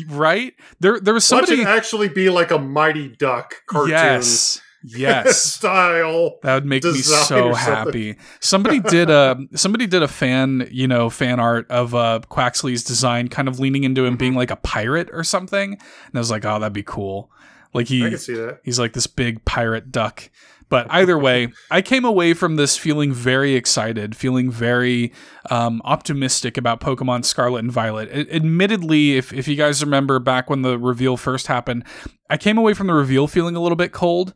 right. 0.09 0.53
There 0.81 1.01
there 1.01 1.15
was 1.15 1.31
Watch 1.31 1.47
somebody. 1.47 1.63
it 1.63 1.67
actually 1.69 2.09
be 2.09 2.31
like 2.31 2.51
a 2.51 2.59
Mighty 2.59 3.09
Duck 3.09 3.55
cartoon 3.67 3.91
Yes. 3.91 4.61
Yes. 4.87 5.43
style. 5.43 6.39
That 6.43 6.55
would 6.55 6.67
make 6.67 6.85
me 6.85 6.95
so 6.95 7.55
happy. 7.55 8.17
Somebody 8.41 8.81
did 8.81 9.11
a 9.11 9.39
somebody 9.55 9.87
did 9.87 10.03
a 10.03 10.09
fan, 10.09 10.69
you 10.71 10.87
know, 10.87 11.11
fan 11.11 11.41
art 11.41 11.71
of 11.71 11.95
uh 11.95 12.21
Quaxly's 12.31 12.85
design 12.85 13.29
kind 13.29 13.49
of 13.49 13.59
leaning 13.59 13.85
into 13.85 14.05
him 14.05 14.17
being 14.17 14.35
like 14.35 14.51
a 14.51 14.57
pirate 14.57 15.09
or 15.13 15.25
something. 15.25 15.73
And 15.73 16.15
I 16.15 16.19
was 16.19 16.31
like, 16.31 16.45
"Oh, 16.45 16.59
that'd 16.59 16.73
be 16.73 16.83
cool." 16.83 17.31
Like 17.75 17.89
he 17.89 18.07
I 18.07 18.11
can 18.11 18.19
see 18.19 18.35
that. 18.35 18.61
he's 18.65 18.79
like 18.79 18.93
this 18.93 19.07
big 19.07 19.45
pirate 19.45 19.91
duck. 19.91 20.31
But 20.69 20.87
either 20.91 21.17
way, 21.19 21.53
I 21.71 21.83
came 21.83 22.05
away 22.05 22.35
from 22.35 22.57
this 22.57 22.77
feeling 22.77 23.13
very 23.13 23.55
excited, 23.55 24.17
feeling 24.17 24.51
very 24.51 25.13
um, 25.51 25.81
optimistic 25.85 26.57
about 26.57 26.81
Pokemon 26.81 27.25
Scarlet 27.25 27.61
and 27.61 27.71
Violet. 27.71 28.11
Admittedly, 28.11 29.17
if, 29.17 29.33
if 29.33 29.47
you 29.47 29.57
guys 29.57 29.83
remember 29.85 30.19
back 30.19 30.51
when 30.51 30.63
the 30.63 30.79
reveal 30.79 31.17
first 31.17 31.47
happened, 31.47 31.85
I 32.29 32.37
came 32.37 32.59
away 32.59 32.75
from 32.75 32.89
the 32.89 32.95
reveal 32.95 33.29
feeling 33.29 33.55
a 33.55 33.61
little 33.61 33.77
bit 33.77 33.93
cold. 33.93 34.35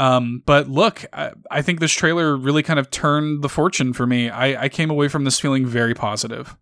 Um, 0.00 0.42
but 0.46 0.68
look, 0.68 1.04
I, 1.12 1.32
I 1.50 1.62
think 1.62 1.78
this 1.80 1.92
trailer 1.92 2.36
really 2.36 2.62
kind 2.62 2.78
of 2.78 2.90
turned 2.90 3.42
the 3.42 3.48
fortune 3.48 3.92
for 3.92 4.06
me. 4.06 4.30
I, 4.30 4.64
I 4.64 4.68
came 4.68 4.90
away 4.90 5.08
from 5.08 5.24
this 5.24 5.38
feeling 5.38 5.66
very 5.66 5.92
positive. 5.94 6.56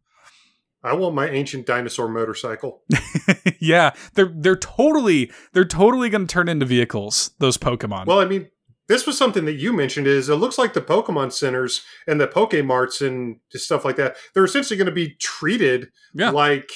I 0.82 0.95
want 0.95 1.14
my 1.14 1.28
ancient 1.28 1.66
dinosaur 1.66 2.09
motorcycle. 2.09 2.82
yeah, 3.61 3.91
they're 4.14 4.32
they're 4.34 4.57
totally 4.57 5.30
they're 5.53 5.64
totally 5.64 6.09
going 6.09 6.26
to 6.26 6.32
turn 6.32 6.49
into 6.49 6.66
vehicles. 6.66 7.30
Those 7.39 7.59
Pokemon. 7.59 8.07
Well, 8.07 8.20
I 8.20 8.24
mean, 8.26 8.49
this 8.89 9.07
was 9.07 9.18
something 9.18 9.45
that 9.45 9.55
you 9.57 9.72
mentioned. 9.72 10.07
Is 10.07 10.28
it 10.28 10.36
looks 10.36 10.57
like 10.59 10.74
the 10.74 10.80
Pokemon 10.80 11.32
centers 11.32 11.82
and 12.07 12.20
the 12.20 12.28
Pokemarts 12.28 13.05
and 13.07 13.36
stuff 13.51 13.84
like 13.84 13.97
that. 13.97 14.16
They're 14.34 14.45
essentially 14.45 14.76
going 14.76 14.86
to 14.86 14.93
be 14.93 15.16
treated 15.20 15.89
Yeah. 16.14 16.30
like 16.30 16.70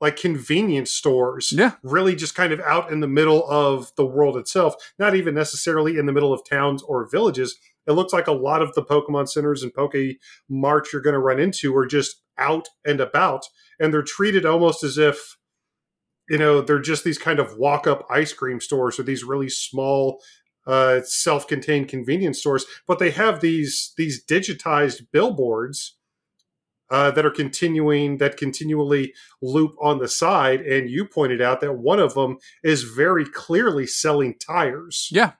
like 0.00 0.16
convenience 0.16 0.92
stores. 0.92 1.52
yeah, 1.52 1.72
Really, 1.82 2.14
just 2.14 2.34
kind 2.34 2.52
of 2.52 2.60
out 2.60 2.90
in 2.92 3.00
the 3.00 3.08
middle 3.08 3.48
of 3.48 3.92
the 3.96 4.06
world 4.06 4.36
itself. 4.36 4.74
Not 4.98 5.14
even 5.14 5.34
necessarily 5.34 5.98
in 5.98 6.06
the 6.06 6.12
middle 6.12 6.32
of 6.32 6.44
towns 6.48 6.82
or 6.82 7.08
villages. 7.08 7.56
It 7.86 7.92
looks 7.92 8.12
like 8.12 8.26
a 8.26 8.32
lot 8.32 8.62
of 8.62 8.74
the 8.74 8.84
Pokemon 8.84 9.28
centers 9.28 9.62
and 9.62 9.72
Poke 9.72 9.96
Marts 10.48 10.92
you're 10.92 11.02
going 11.02 11.14
to 11.14 11.20
run 11.20 11.40
into 11.40 11.74
are 11.76 11.86
just 11.86 12.22
out 12.36 12.68
and 12.84 13.00
about, 13.00 13.46
and 13.80 13.92
they're 13.92 14.02
treated 14.02 14.46
almost 14.46 14.84
as 14.84 14.98
if 14.98 15.36
you 16.28 16.38
know 16.38 16.60
they're 16.60 16.78
just 16.78 17.04
these 17.04 17.18
kind 17.18 17.38
of 17.38 17.56
walk-up 17.56 18.06
ice 18.10 18.32
cream 18.32 18.60
stores 18.60 18.98
or 18.98 19.02
these 19.02 19.24
really 19.24 19.48
small 19.48 20.20
uh, 20.66 21.00
self-contained 21.02 21.88
convenience 21.88 22.38
stores 22.38 22.66
but 22.86 22.98
they 22.98 23.10
have 23.10 23.40
these 23.40 23.94
these 23.96 24.22
digitized 24.24 25.06
billboards 25.12 25.96
uh, 26.90 27.10
that 27.10 27.26
are 27.26 27.30
continuing 27.30 28.18
that 28.18 28.36
continually 28.36 29.12
loop 29.42 29.74
on 29.80 29.98
the 29.98 30.08
side. 30.08 30.60
And 30.62 30.90
you 30.90 31.04
pointed 31.04 31.40
out 31.40 31.60
that 31.60 31.74
one 31.74 31.98
of 31.98 32.14
them 32.14 32.38
is 32.62 32.82
very 32.84 33.24
clearly 33.24 33.86
selling 33.86 34.34
tires. 34.38 35.08
Yeah, 35.12 35.32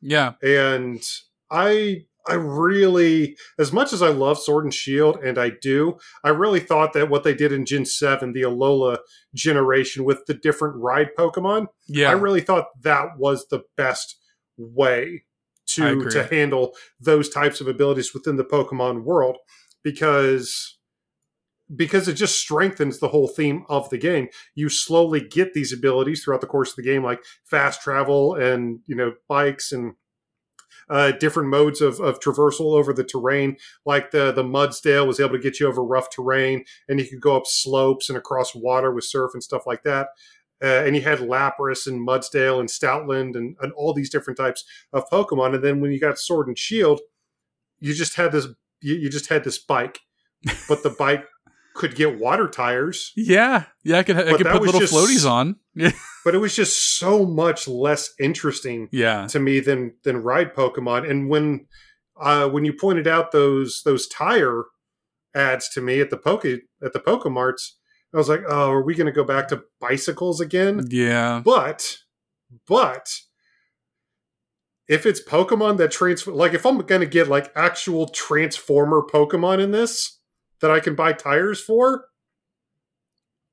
yeah. 0.00 0.32
and 0.42 1.02
i 1.50 2.04
i 2.28 2.34
really 2.34 3.36
as 3.56 3.72
much 3.72 3.92
as 3.92 4.02
i 4.02 4.08
love 4.08 4.36
sword 4.36 4.64
and 4.64 4.74
shield 4.74 5.16
and 5.22 5.38
i 5.38 5.48
do 5.62 5.96
i 6.24 6.28
really 6.28 6.58
thought 6.58 6.92
that 6.92 7.08
what 7.08 7.22
they 7.22 7.32
did 7.32 7.52
in 7.52 7.64
gen 7.64 7.84
7 7.84 8.32
the 8.32 8.42
alola 8.42 8.98
generation 9.32 10.02
with 10.04 10.26
the 10.26 10.34
different 10.34 10.74
ride 10.74 11.10
pokemon 11.16 11.68
Yeah, 11.86 12.08
i 12.08 12.12
really 12.14 12.40
thought 12.40 12.66
that 12.82 13.16
was 13.16 13.46
the 13.46 13.62
best 13.76 14.16
way 14.58 15.22
to 15.66 16.08
to 16.10 16.24
handle 16.24 16.74
those 17.00 17.28
types 17.28 17.60
of 17.60 17.68
abilities 17.68 18.14
within 18.14 18.36
the 18.36 18.44
pokemon 18.44 19.02
world. 19.04 19.38
Because 19.82 20.75
because 21.74 22.06
it 22.06 22.14
just 22.14 22.38
strengthens 22.38 22.98
the 22.98 23.08
whole 23.08 23.26
theme 23.26 23.64
of 23.68 23.90
the 23.90 23.98
game 23.98 24.28
you 24.54 24.68
slowly 24.68 25.20
get 25.20 25.52
these 25.52 25.72
abilities 25.72 26.22
throughout 26.22 26.40
the 26.40 26.46
course 26.46 26.70
of 26.70 26.76
the 26.76 26.82
game 26.82 27.02
like 27.02 27.20
fast 27.44 27.82
travel 27.82 28.34
and 28.34 28.80
you 28.86 28.94
know 28.94 29.12
bikes 29.28 29.72
and 29.72 29.94
uh, 30.88 31.12
different 31.12 31.48
modes 31.48 31.80
of, 31.80 32.00
of 32.00 32.20
traversal 32.20 32.78
over 32.78 32.92
the 32.92 33.04
terrain. 33.04 33.56
Like 33.84 34.10
the 34.10 34.32
the 34.32 34.44
Mudsdale 34.44 35.06
was 35.06 35.20
able 35.20 35.32
to 35.32 35.38
get 35.38 35.58
you 35.58 35.66
over 35.66 35.82
rough 35.82 36.10
terrain, 36.10 36.64
and 36.88 37.00
you 37.00 37.08
could 37.08 37.20
go 37.20 37.36
up 37.36 37.46
slopes 37.46 38.08
and 38.08 38.16
across 38.16 38.54
water 38.54 38.92
with 38.92 39.04
surf 39.04 39.32
and 39.34 39.42
stuff 39.42 39.66
like 39.66 39.82
that. 39.82 40.08
Uh, 40.62 40.84
and 40.84 40.96
you 40.96 41.02
had 41.02 41.18
Lapras 41.18 41.86
and 41.86 42.06
Mudsdale 42.06 42.58
and 42.58 42.68
Stoutland 42.68 43.36
and, 43.36 43.56
and 43.60 43.72
all 43.72 43.92
these 43.92 44.08
different 44.08 44.38
types 44.38 44.64
of 44.92 45.08
Pokemon. 45.10 45.54
And 45.54 45.62
then 45.62 45.80
when 45.80 45.90
you 45.90 46.00
got 46.00 46.18
Sword 46.18 46.48
and 46.48 46.58
Shield, 46.58 47.00
you 47.78 47.92
just 47.92 48.16
had 48.16 48.32
this 48.32 48.46
you, 48.80 48.94
you 48.94 49.10
just 49.10 49.28
had 49.28 49.44
this 49.44 49.58
bike, 49.58 50.00
but 50.68 50.82
the 50.82 50.94
bike 50.98 51.24
could 51.76 51.94
get 51.94 52.18
water 52.18 52.48
tires. 52.48 53.12
yeah, 53.16 53.64
yeah. 53.84 53.98
I 53.98 54.02
could 54.02 54.16
I 54.16 54.36
could 54.36 54.46
put 54.46 54.62
little 54.62 54.80
just- 54.80 54.92
floaties 54.92 55.28
on. 55.30 55.56
But 56.24 56.34
it 56.34 56.38
was 56.38 56.56
just 56.56 56.98
so 56.98 57.24
much 57.24 57.68
less 57.68 58.12
interesting 58.18 58.88
yeah, 58.90 59.28
to 59.28 59.38
me 59.38 59.60
than 59.60 59.94
than 60.02 60.22
ride 60.22 60.54
Pokemon. 60.54 61.08
And 61.08 61.28
when 61.28 61.66
uh, 62.20 62.48
when 62.48 62.64
you 62.64 62.72
pointed 62.72 63.06
out 63.06 63.30
those 63.30 63.82
those 63.84 64.08
tire 64.08 64.64
ads 65.34 65.68
to 65.74 65.80
me 65.80 66.00
at 66.00 66.10
the 66.10 66.16
Poke 66.16 66.44
at 66.44 66.92
the 66.92 66.98
Pokemarts, 66.98 67.72
I 68.12 68.16
was 68.16 68.28
like, 68.28 68.40
oh, 68.48 68.70
are 68.72 68.82
we 68.82 68.94
going 68.94 69.06
to 69.06 69.12
go 69.12 69.22
back 69.22 69.48
to 69.48 69.62
bicycles 69.80 70.40
again? 70.40 70.86
yeah. 70.88 71.42
But 71.44 71.98
but 72.66 73.08
if 74.88 75.04
it's 75.04 75.22
Pokemon 75.22 75.76
that 75.78 75.90
transfer, 75.90 76.32
like 76.32 76.54
if 76.54 76.64
I'm 76.64 76.78
going 76.78 77.00
to 77.00 77.06
get 77.06 77.28
like 77.28 77.52
actual 77.54 78.08
Transformer 78.08 79.02
Pokemon 79.02 79.60
in 79.62 79.72
this 79.72 80.18
that 80.60 80.70
I 80.70 80.80
can 80.80 80.94
buy 80.94 81.12
tires 81.12 81.60
for, 81.60 82.06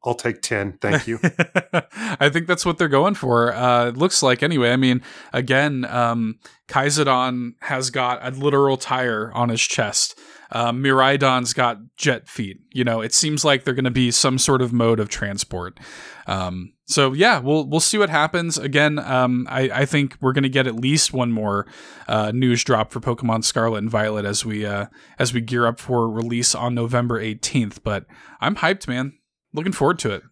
I'll 0.06 0.16
take 0.16 0.41
ten. 0.41 0.78
Thank 0.82 1.08
you. 1.08 1.20
I 1.24 2.30
think 2.30 2.47
that's 2.47 2.66
what 2.66 2.78
they're 2.78 2.89
going 2.89 3.16
for. 3.16 3.54
Uh, 3.54 3.88
it 3.88 3.97
looks 3.97 4.22
like 4.22 4.43
anyway. 4.43 4.72
I 4.72 4.76
mean, 4.76 5.01
again, 5.32 5.86
um, 5.86 6.39
Koraidon 6.68 7.54
has 7.62 7.89
got 7.89 8.20
a 8.22 8.32
literal 8.32 8.76
tire 8.76 9.32
on 9.34 9.47
his 9.47 9.62
chest. 9.62 10.20
Um, 10.51 10.84
Miraidon's 10.84 11.54
got 11.54 11.78
jet 11.95 12.28
feet. 12.28 12.60
You 12.72 12.84
know, 12.84 13.01
it 13.01 13.14
seems 13.14 13.45
like 13.45 13.64
they're 13.64 13.74
going 13.74 13.86
to 13.86 13.91
be 13.91 14.12
some 14.12 14.38
sort 14.38 14.62
of 14.62 14.74
mode 14.74 14.99
of 14.99 15.08
transport. 15.08 15.80
Um, 16.28 16.72
so 16.86 17.14
yeah, 17.14 17.40
we'll 17.40 17.66
we'll 17.66 17.80
see 17.80 17.98
what 17.98 18.10
happens. 18.10 18.58
Again, 18.58 19.00
um, 19.00 19.48
I, 19.50 19.70
I 19.74 19.86
think 19.86 20.18
we're 20.22 20.34
going 20.34 20.44
to 20.44 20.50
get 20.50 20.68
at 20.68 20.76
least 20.76 21.14
one 21.14 21.32
more 21.32 21.66
uh, 22.08 22.32
news 22.34 22.64
drop 22.64 22.92
for 22.92 23.00
Pokemon 23.00 23.44
Scarlet 23.44 23.80
and 23.80 23.90
Violet 23.90 24.26
as 24.26 24.46
we 24.46 24.66
uh, 24.66 24.88
as 25.18 25.34
we 25.34 25.42
gear 25.42 25.66
up 25.66 25.80
for 25.80 26.10
release 26.10 26.54
on 26.54 26.76
November 26.76 27.20
eighteenth. 27.20 27.84
But 27.84 28.06
I'm 28.42 28.56
hyped, 28.58 28.88
man. 28.88 29.14
Looking 29.54 29.72
forward 29.72 30.00
to 30.00 30.12
it. 30.12 30.24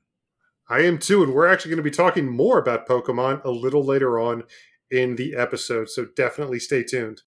I 0.69 0.81
am 0.81 0.97
too, 0.97 1.21
and 1.23 1.33
we're 1.33 1.47
actually 1.47 1.71
going 1.71 1.83
to 1.83 1.89
be 1.89 1.91
talking 1.91 2.29
more 2.29 2.57
about 2.57 2.87
Pokemon 2.87 3.43
a 3.43 3.51
little 3.51 3.83
later 3.83 4.19
on 4.19 4.43
in 4.89 5.15
the 5.15 5.35
episode, 5.35 5.89
so 5.89 6.05
definitely 6.15 6.59
stay 6.59 6.83
tuned. 6.83 7.21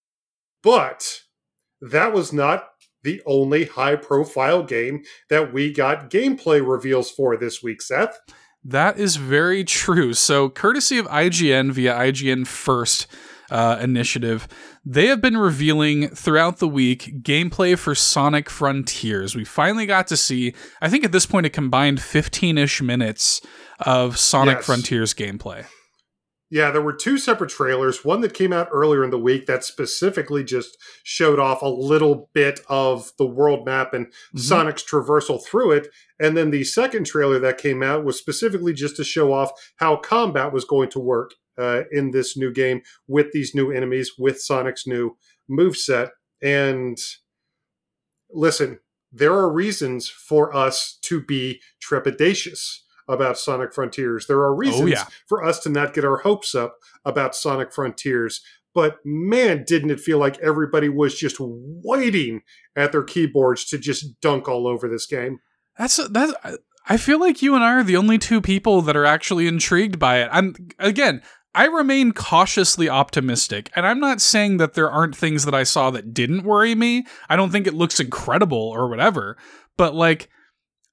But 0.63 1.21
that 1.81 2.13
was 2.13 2.33
not 2.33 2.69
the 3.03 3.23
only 3.27 3.65
high 3.65 3.97
profile 3.97 4.63
game 4.63 5.05
that 5.29 5.53
we 5.53 5.73
got 5.73 6.11
gameplay 6.11 6.67
reveals 6.67 7.11
for 7.11 7.37
this 7.37 7.63
week, 7.63 7.83
Seth. 7.83 8.19
That 8.65 8.99
is 8.99 9.17
very 9.17 9.63
true. 9.65 10.15
So, 10.15 10.49
courtesy 10.49 10.99
of 10.99 11.07
IGN 11.07 11.73
via 11.73 11.95
IGN 11.95 12.47
First 12.47 13.07
uh, 13.51 13.79
initiative, 13.81 14.49
they 14.85 15.07
have 15.09 15.21
been 15.21 15.37
revealing 15.37 16.09
throughout 16.09 16.59
the 16.59 16.69
week 16.69 17.23
gameplay 17.23 17.79
for 17.79 17.95
Sonic 17.95 18.49
Frontiers. 18.49 19.37
We 19.37 19.45
finally 19.45 19.87
got 19.87 20.07
to 20.09 20.17
see, 20.17 20.55
I 20.81 20.89
think 20.89 21.05
at 21.05 21.13
this 21.13 21.27
point, 21.27 21.47
a 21.47 21.51
combined 21.51 22.01
15 22.01 22.57
ish 22.59 22.81
minutes 22.83 23.41
of 23.81 24.19
Sonic 24.19 24.57
Yes. 24.57 24.67
Frontiers 24.67 25.15
gameplay. 25.15 25.67
Yeah, 26.51 26.71
there 26.71 26.83
were 26.83 26.93
two 26.93 27.19
separate 27.19 27.51
trailers. 27.51 28.05
One 28.05 28.21
that 28.21 28.35
came 28.35 28.53
out 28.53 28.69
earlier 28.71 29.03
in 29.03 29.11
the 29.11 29.19
week 29.19 29.47
that 29.47 29.65
specifically 29.65 30.45
just 30.45 30.77
showed 31.03 31.39
off 31.41 31.63
a 31.63 31.69
little 31.69 32.31
bit 32.33 32.61
of 32.69 33.11
the 33.19 33.27
world 33.27 33.65
map 33.67 33.93
and 33.93 34.07
Mhm. 34.35 34.39
Sonic's 34.41 34.85
traversal 34.85 35.45
through 35.45 35.73
it. 35.73 35.89
And 36.21 36.37
then 36.37 36.51
the 36.51 36.63
second 36.65 37.05
trailer 37.07 37.39
that 37.41 37.59
came 37.59 37.83
out 37.83 38.05
was 38.05 38.19
specifically 38.19 38.73
just 38.73 38.95
to 38.97 39.05
show 39.05 39.33
off 39.33 39.51
how 39.77 39.97
combat 39.97 40.53
was 40.53 40.65
going 40.65 40.91
to 40.91 41.01
work 41.01 41.33
uh, 41.57 41.85
in 41.93 42.11
this 42.11 42.37
new 42.37 42.53
game 42.53 42.83
with 43.07 43.31
these 43.33 43.55
new 43.55 43.71
enemies, 43.71 44.13
with 44.19 44.41
Sonic's 44.41 44.87
new 44.87 45.17
move 45.49 45.77
set. 45.77 46.11
And 46.43 46.99
listen, 48.31 48.81
there 49.13 49.33
are 49.33 49.51
reasons 49.51 50.09
for 50.09 50.55
us 50.55 50.99
to 51.03 51.21
be 51.23 51.61
trepidatious 51.81 52.81
about 53.09 53.39
Sonic 53.39 53.73
Frontiers. 53.73 54.27
There 54.27 54.39
are 54.39 54.53
oh, 54.53 54.57
reasons 54.57 54.91
yeah. 54.91 55.05
for 55.27 55.45
us 55.45 55.61
to 55.61 55.69
not 55.69 55.95
get 55.95 56.05
our 56.05 56.19
hopes 56.19 56.55
up 56.55 56.77
about 57.05 57.35
Sonic 57.35 57.73
Frontiers. 57.73 58.43
But 58.75 58.99
man, 59.05 59.65
didn't 59.67 59.91
it 59.91 60.01
feel 60.01 60.19
like 60.19 60.39
everybody 60.39 60.89
was 60.89 61.15
just 61.15 61.37
waiting 61.39 62.43
at 62.75 62.93
their 62.93 63.05
keyboards 63.05 63.65
to 63.67 63.79
just 63.79 64.21
dunk 64.21 64.49
all 64.49 64.67
over 64.67 64.89
this 64.89 65.07
game? 65.07 65.39
That's 65.79 65.97
that's. 66.09 66.33
I 66.87 66.97
feel 66.97 67.19
like 67.19 67.41
you 67.41 67.55
and 67.55 67.65
I 67.65 67.75
are 67.75 67.85
the 67.85 67.97
only 67.97 68.19
two 68.19 68.41
people 68.41 68.83
that 68.83 68.97
are 68.97 69.07
actually 69.07 69.47
intrigued 69.47 69.99
by 69.99 70.23
it. 70.23 70.29
I'm 70.33 70.55
again. 70.79 71.23
I 71.57 71.67
remain 71.67 72.11
cautiously 72.11 72.89
optimistic, 72.89 73.71
and 73.77 73.87
I'm 73.87 74.01
not 74.01 74.21
saying 74.21 74.57
that 74.57 74.75
there 74.75 74.91
aren't 74.91 75.15
things 75.15 75.45
that 75.45 75.55
I 75.55 75.63
saw 75.63 75.93
that 75.93 76.13
didn't 76.13 76.43
worry 76.43 76.75
me. 76.75 77.07
I 77.29 77.37
don't 77.37 77.53
think 77.53 77.69
it 77.69 77.75
looks 77.75 78.01
incredible 78.01 78.59
or 78.59 78.89
whatever, 78.89 79.37
but 79.77 79.95
like 79.95 80.29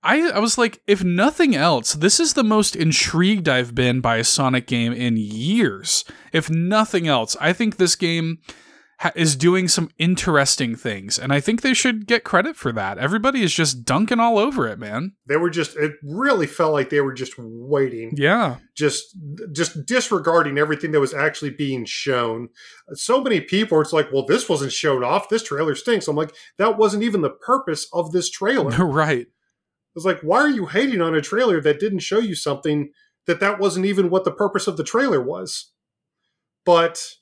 I 0.03 0.29
I 0.31 0.39
was 0.39 0.57
like 0.57 0.81
if 0.87 1.03
nothing 1.03 1.55
else, 1.55 1.93
this 1.93 2.19
is 2.19 2.33
the 2.33 2.43
most 2.43 2.75
intrigued 2.75 3.47
I've 3.47 3.75
been 3.75 4.01
by 4.01 4.17
a 4.17 4.23
Sonic 4.23 4.67
game 4.67 4.93
in 4.93 5.17
years. 5.17 6.03
If 6.33 6.49
nothing 6.49 7.07
else, 7.07 7.35
I 7.39 7.53
think 7.53 7.77
this 7.77 7.95
game 7.95 8.39
ha- 9.01 9.11
is 9.15 9.35
doing 9.35 9.67
some 9.67 9.89
interesting 9.99 10.75
things, 10.75 11.19
and 11.19 11.31
I 11.31 11.39
think 11.39 11.61
they 11.61 11.75
should 11.75 12.07
get 12.07 12.23
credit 12.23 12.55
for 12.55 12.71
that. 12.71 12.97
Everybody 12.97 13.43
is 13.43 13.53
just 13.53 13.85
dunking 13.85 14.19
all 14.19 14.39
over 14.39 14.67
it, 14.67 14.79
man. 14.79 15.13
They 15.27 15.37
were 15.37 15.51
just 15.51 15.75
it 15.77 15.93
really 16.03 16.47
felt 16.47 16.73
like 16.73 16.89
they 16.89 17.01
were 17.01 17.13
just 17.13 17.33
waiting. 17.37 18.13
Yeah. 18.15 18.57
Just 18.75 19.15
just 19.51 19.85
disregarding 19.85 20.57
everything 20.57 20.93
that 20.93 20.99
was 20.99 21.13
actually 21.13 21.51
being 21.51 21.85
shown. 21.85 22.49
So 22.93 23.21
many 23.21 23.39
people 23.39 23.81
it's 23.81 23.93
like, 23.93 24.11
well, 24.11 24.25
this 24.25 24.49
wasn't 24.49 24.71
shown 24.71 25.03
off. 25.03 25.29
This 25.29 25.43
trailer 25.43 25.75
stinks. 25.75 26.07
I'm 26.07 26.15
like, 26.15 26.33
that 26.57 26.79
wasn't 26.79 27.03
even 27.03 27.21
the 27.21 27.29
purpose 27.29 27.87
of 27.93 28.11
this 28.11 28.31
trailer. 28.31 28.71
right. 28.85 29.27
It's 29.95 30.05
like, 30.05 30.21
why 30.21 30.39
are 30.39 30.49
you 30.49 30.67
hating 30.67 31.01
on 31.01 31.15
a 31.15 31.21
trailer 31.21 31.61
that 31.61 31.79
didn't 31.79 31.99
show 31.99 32.19
you 32.19 32.35
something 32.35 32.91
that 33.27 33.39
that 33.39 33.59
wasn't 33.59 33.85
even 33.85 34.09
what 34.09 34.23
the 34.23 34.31
purpose 34.31 34.67
of 34.67 34.77
the 34.77 34.83
trailer 34.83 35.21
was? 35.21 35.71
But 36.65 37.15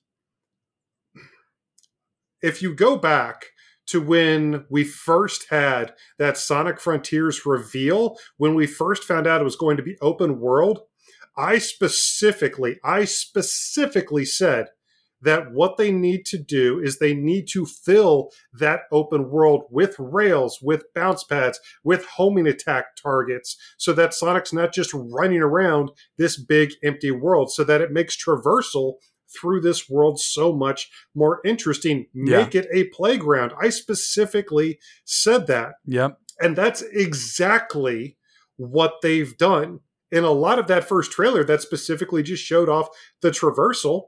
if 2.41 2.61
you 2.61 2.73
go 2.73 2.97
back 2.97 3.47
to 3.87 3.99
when 3.99 4.65
we 4.69 4.83
first 4.83 5.47
had 5.49 5.93
that 6.19 6.37
Sonic 6.37 6.79
Frontiers 6.79 7.45
reveal, 7.45 8.17
when 8.37 8.53
we 8.53 8.67
first 8.67 9.03
found 9.03 9.25
out 9.25 9.41
it 9.41 9.45
was 9.45 9.55
going 9.55 9.77
to 9.77 9.83
be 9.83 9.97
open 9.99 10.39
world, 10.39 10.81
I 11.35 11.57
specifically, 11.57 12.79
I 12.83 13.05
specifically 13.05 14.25
said 14.25 14.67
that 15.21 15.51
what 15.51 15.77
they 15.77 15.91
need 15.91 16.25
to 16.25 16.37
do 16.37 16.79
is 16.79 16.97
they 16.97 17.13
need 17.13 17.47
to 17.49 17.65
fill 17.65 18.29
that 18.53 18.81
open 18.91 19.29
world 19.29 19.63
with 19.69 19.95
rails, 19.99 20.59
with 20.61 20.83
bounce 20.93 21.23
pads, 21.23 21.59
with 21.83 22.05
homing 22.05 22.47
attack 22.47 22.95
targets, 22.95 23.57
so 23.77 23.93
that 23.93 24.13
Sonic's 24.13 24.53
not 24.53 24.73
just 24.73 24.91
running 24.93 25.41
around 25.41 25.91
this 26.17 26.37
big 26.37 26.73
empty 26.83 27.11
world, 27.11 27.51
so 27.51 27.63
that 27.63 27.81
it 27.81 27.91
makes 27.91 28.15
traversal 28.15 28.95
through 29.39 29.61
this 29.61 29.89
world 29.89 30.19
so 30.19 30.53
much 30.53 30.89
more 31.13 31.39
interesting. 31.45 32.07
Yeah. 32.13 32.37
Make 32.37 32.55
it 32.55 32.67
a 32.73 32.85
playground. 32.85 33.53
I 33.61 33.69
specifically 33.69 34.79
said 35.05 35.47
that. 35.47 35.73
Yep. 35.85 36.17
And 36.39 36.55
that's 36.55 36.81
exactly 36.81 38.17
what 38.57 39.01
they've 39.01 39.37
done. 39.37 39.81
In 40.11 40.23
a 40.23 40.31
lot 40.31 40.57
of 40.57 40.65
that 40.67 40.85
first 40.85 41.11
trailer, 41.11 41.43
that 41.43 41.61
specifically 41.61 42.23
just 42.23 42.43
showed 42.43 42.69
off 42.69 42.89
the 43.21 43.29
traversal. 43.29 44.05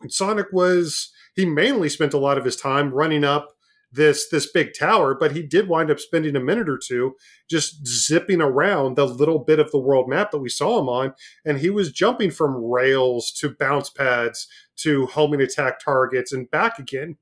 And 0.00 0.12
Sonic 0.12 0.46
was 0.52 1.12
he 1.34 1.44
mainly 1.44 1.88
spent 1.88 2.14
a 2.14 2.18
lot 2.18 2.38
of 2.38 2.44
his 2.44 2.56
time 2.56 2.92
running 2.92 3.24
up 3.24 3.56
this 3.92 4.28
this 4.28 4.50
big 4.50 4.72
tower, 4.78 5.14
but 5.14 5.32
he 5.32 5.42
did 5.42 5.68
wind 5.68 5.90
up 5.90 6.00
spending 6.00 6.36
a 6.36 6.40
minute 6.40 6.68
or 6.68 6.78
two 6.78 7.14
just 7.48 7.86
zipping 7.86 8.40
around 8.40 8.96
the 8.96 9.06
little 9.06 9.38
bit 9.38 9.58
of 9.58 9.70
the 9.70 9.78
world 9.78 10.08
map 10.08 10.30
that 10.30 10.38
we 10.38 10.48
saw 10.48 10.80
him 10.80 10.88
on, 10.88 11.14
and 11.44 11.58
he 11.58 11.70
was 11.70 11.92
jumping 11.92 12.30
from 12.30 12.64
rails 12.64 13.32
to 13.32 13.54
bounce 13.58 13.90
pads 13.90 14.48
to 14.76 15.06
homing 15.06 15.40
attack 15.40 15.80
targets 15.82 16.32
and 16.32 16.50
back 16.50 16.78
again. 16.78 17.16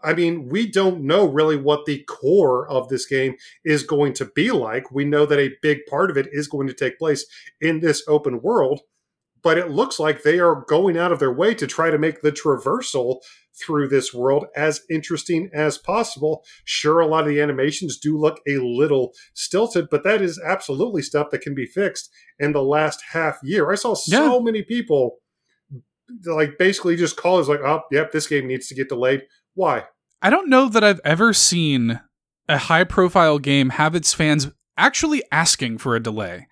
I 0.00 0.14
mean, 0.14 0.48
we 0.48 0.70
don't 0.70 1.02
know 1.02 1.26
really 1.26 1.56
what 1.56 1.84
the 1.84 2.04
core 2.04 2.68
of 2.68 2.88
this 2.88 3.04
game 3.04 3.34
is 3.64 3.82
going 3.82 4.12
to 4.14 4.26
be 4.26 4.52
like. 4.52 4.92
We 4.92 5.04
know 5.04 5.26
that 5.26 5.40
a 5.40 5.56
big 5.60 5.86
part 5.90 6.10
of 6.10 6.16
it 6.16 6.28
is 6.30 6.46
going 6.46 6.68
to 6.68 6.74
take 6.74 6.98
place 6.98 7.26
in 7.60 7.80
this 7.80 8.04
open 8.06 8.40
world, 8.40 8.82
but 9.42 9.58
it 9.58 9.70
looks 9.70 9.98
like 9.98 10.22
they 10.22 10.38
are 10.38 10.64
going 10.68 10.96
out 10.96 11.12
of 11.12 11.18
their 11.18 11.32
way 11.32 11.54
to 11.54 11.66
try 11.66 11.90
to 11.90 11.98
make 11.98 12.22
the 12.22 12.32
traversal 12.32 13.18
through 13.60 13.88
this 13.88 14.14
world 14.14 14.46
as 14.56 14.82
interesting 14.88 15.50
as 15.52 15.78
possible. 15.78 16.44
Sure, 16.64 17.00
a 17.00 17.06
lot 17.06 17.22
of 17.24 17.28
the 17.28 17.40
animations 17.40 17.98
do 17.98 18.16
look 18.16 18.40
a 18.46 18.58
little 18.58 19.12
stilted, 19.34 19.88
but 19.90 20.04
that 20.04 20.22
is 20.22 20.40
absolutely 20.44 21.02
stuff 21.02 21.28
that 21.30 21.40
can 21.40 21.54
be 21.54 21.66
fixed 21.66 22.10
in 22.38 22.52
the 22.52 22.62
last 22.62 23.00
half 23.12 23.38
year. 23.42 23.70
I 23.70 23.74
saw 23.74 23.94
so 23.94 24.38
Yeah. 24.38 24.44
many 24.44 24.62
people 24.62 25.18
like 26.24 26.56
basically 26.58 26.96
just 26.96 27.16
call 27.16 27.38
us 27.38 27.48
like, 27.48 27.60
oh, 27.60 27.82
yep, 27.90 28.12
this 28.12 28.26
game 28.26 28.46
needs 28.46 28.66
to 28.68 28.74
get 28.74 28.88
delayed. 28.88 29.22
Why? 29.54 29.84
I 30.22 30.30
don't 30.30 30.48
know 30.48 30.68
that 30.68 30.82
I've 30.82 31.00
ever 31.04 31.32
seen 31.32 32.00
a 32.48 32.58
high 32.58 32.84
profile 32.84 33.38
game 33.38 33.70
have 33.70 33.94
its 33.94 34.14
fans 34.14 34.50
actually 34.76 35.22
asking 35.30 35.78
for 35.78 35.94
a 35.94 36.00
delay. 36.00 36.46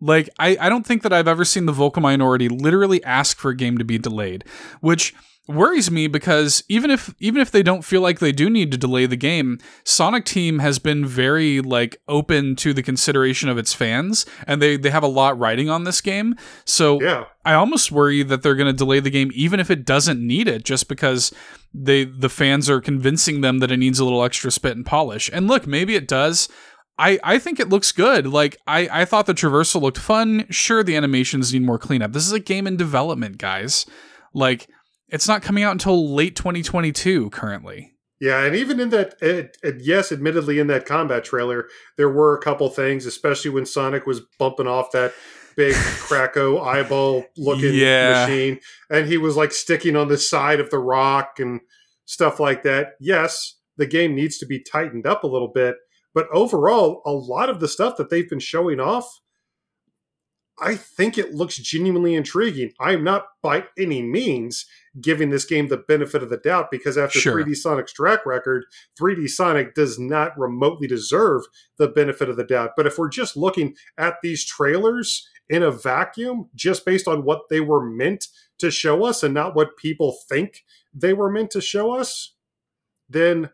Like, 0.00 0.28
I, 0.38 0.56
I 0.60 0.68
don't 0.68 0.86
think 0.86 1.02
that 1.02 1.12
I've 1.12 1.28
ever 1.28 1.44
seen 1.44 1.66
the 1.66 1.72
vocal 1.72 2.02
minority 2.02 2.48
literally 2.48 3.02
ask 3.04 3.38
for 3.38 3.50
a 3.50 3.56
game 3.56 3.78
to 3.78 3.84
be 3.84 3.98
delayed, 3.98 4.44
which 4.80 5.14
worries 5.48 5.90
me 5.90 6.08
because 6.08 6.64
even 6.68 6.90
if 6.90 7.14
even 7.20 7.40
if 7.40 7.50
they 7.50 7.62
don't 7.62 7.84
feel 7.84 8.00
like 8.00 8.18
they 8.18 8.32
do 8.32 8.50
need 8.50 8.70
to 8.72 8.78
delay 8.78 9.06
the 9.06 9.16
game, 9.16 9.58
Sonic 9.84 10.24
Team 10.24 10.58
has 10.58 10.78
been 10.78 11.06
very 11.06 11.60
like 11.60 12.00
open 12.08 12.56
to 12.56 12.72
the 12.72 12.82
consideration 12.82 13.48
of 13.48 13.58
its 13.58 13.72
fans, 13.72 14.26
and 14.46 14.60
they 14.60 14.76
they 14.76 14.90
have 14.90 15.02
a 15.02 15.08
lot 15.08 15.38
riding 15.38 15.70
on 15.70 15.84
this 15.84 16.00
game. 16.00 16.34
So 16.64 17.00
Yeah. 17.00 17.24
I 17.44 17.54
almost 17.54 17.92
worry 17.92 18.22
that 18.24 18.42
they're 18.42 18.56
going 18.56 18.66
to 18.66 18.72
delay 18.72 18.98
the 19.00 19.10
game 19.10 19.30
even 19.34 19.60
if 19.60 19.70
it 19.70 19.84
doesn't 19.84 20.24
need 20.24 20.48
it 20.48 20.64
just 20.64 20.88
because 20.88 21.32
they 21.72 22.04
the 22.04 22.28
fans 22.28 22.68
are 22.68 22.80
convincing 22.80 23.40
them 23.40 23.58
that 23.58 23.70
it 23.70 23.76
needs 23.76 24.00
a 24.00 24.04
little 24.04 24.24
extra 24.24 24.50
spit 24.50 24.76
and 24.76 24.84
polish. 24.84 25.30
And 25.32 25.46
look, 25.46 25.66
maybe 25.66 25.94
it 25.94 26.08
does. 26.08 26.48
I, 26.98 27.18
I 27.22 27.38
think 27.38 27.60
it 27.60 27.68
looks 27.68 27.92
good. 27.92 28.26
Like 28.26 28.56
I, 28.66 28.88
I 28.90 29.04
thought 29.04 29.26
the 29.26 29.34
traversal 29.34 29.82
looked 29.82 29.98
fun. 29.98 30.46
Sure, 30.50 30.82
the 30.82 30.96
animations 30.96 31.52
need 31.52 31.62
more 31.62 31.78
cleanup. 31.78 32.12
This 32.12 32.26
is 32.26 32.32
a 32.32 32.40
game 32.40 32.66
in 32.66 32.76
development, 32.76 33.38
guys. 33.38 33.84
Like 34.32 34.68
it's 35.08 35.28
not 35.28 35.42
coming 35.42 35.62
out 35.64 35.72
until 35.72 36.14
late 36.14 36.36
2022 36.36 37.30
currently. 37.30 37.92
Yeah, 38.18 38.44
and 38.44 38.56
even 38.56 38.80
in 38.80 38.88
that, 38.90 39.14
it, 39.20 39.58
it- 39.62 39.82
yes, 39.82 40.10
admittedly, 40.10 40.58
in 40.58 40.68
that 40.68 40.86
combat 40.86 41.22
trailer, 41.22 41.68
there 41.98 42.08
were 42.08 42.34
a 42.34 42.40
couple 42.40 42.68
things, 42.70 43.04
especially 43.04 43.50
when 43.50 43.66
Sonic 43.66 44.06
was 44.06 44.22
bumping 44.38 44.66
off 44.66 44.90
that 44.92 45.12
big 45.54 45.74
Krakow 45.98 46.58
eyeball 46.62 47.26
looking 47.36 47.74
Yeah. 47.74 48.24
machine, 48.26 48.58
and 48.88 49.06
he 49.06 49.18
was 49.18 49.36
like 49.36 49.52
sticking 49.52 49.96
on 49.96 50.08
the 50.08 50.16
side 50.16 50.60
of 50.60 50.70
the 50.70 50.78
rock 50.78 51.38
and 51.38 51.60
stuff 52.06 52.40
like 52.40 52.62
that. 52.62 52.92
Yes, 53.00 53.56
the 53.76 53.86
game 53.86 54.14
needs 54.14 54.38
to 54.38 54.46
be 54.46 54.62
tightened 54.62 55.06
up 55.06 55.22
a 55.22 55.26
little 55.28 55.52
bit, 55.54 55.76
but 56.16 56.28
overall, 56.32 57.02
a 57.04 57.12
lot 57.12 57.50
of 57.50 57.60
the 57.60 57.68
stuff 57.68 57.98
that 57.98 58.08
they've 58.08 58.28
been 58.28 58.38
showing 58.38 58.80
off, 58.80 59.20
I 60.58 60.74
think 60.74 61.18
it 61.18 61.34
looks 61.34 61.58
genuinely 61.58 62.14
intriguing. 62.14 62.72
I'm 62.80 63.04
not 63.04 63.26
by 63.42 63.66
any 63.78 64.00
means 64.00 64.64
giving 64.98 65.28
this 65.28 65.44
game 65.44 65.68
the 65.68 65.76
benefit 65.76 66.22
of 66.22 66.30
the 66.30 66.38
doubt 66.38 66.70
because 66.70 66.96
after 66.96 67.18
Sure. 67.18 67.44
3D 67.44 67.54
Sonic's 67.54 67.92
track 67.92 68.24
record, 68.24 68.64
3D 68.98 69.28
Sonic 69.28 69.74
does 69.74 69.98
not 69.98 70.32
remotely 70.38 70.88
deserve 70.88 71.42
the 71.76 71.86
benefit 71.86 72.30
of 72.30 72.38
the 72.38 72.44
doubt. 72.44 72.70
But 72.78 72.86
if 72.86 72.96
we're 72.96 73.10
just 73.10 73.36
looking 73.36 73.74
at 73.98 74.14
these 74.22 74.42
trailers 74.42 75.28
in 75.50 75.62
a 75.62 75.70
vacuum, 75.70 76.48
just 76.54 76.86
based 76.86 77.06
on 77.06 77.26
what 77.26 77.50
they 77.50 77.60
were 77.60 77.84
meant 77.84 78.28
to 78.56 78.70
show 78.70 79.04
us 79.04 79.22
and 79.22 79.34
not 79.34 79.54
what 79.54 79.76
people 79.76 80.16
think 80.30 80.64
they 80.94 81.12
were 81.12 81.30
meant 81.30 81.50
to 81.50 81.60
show 81.60 81.92
us, 81.92 82.34
then 83.06 83.50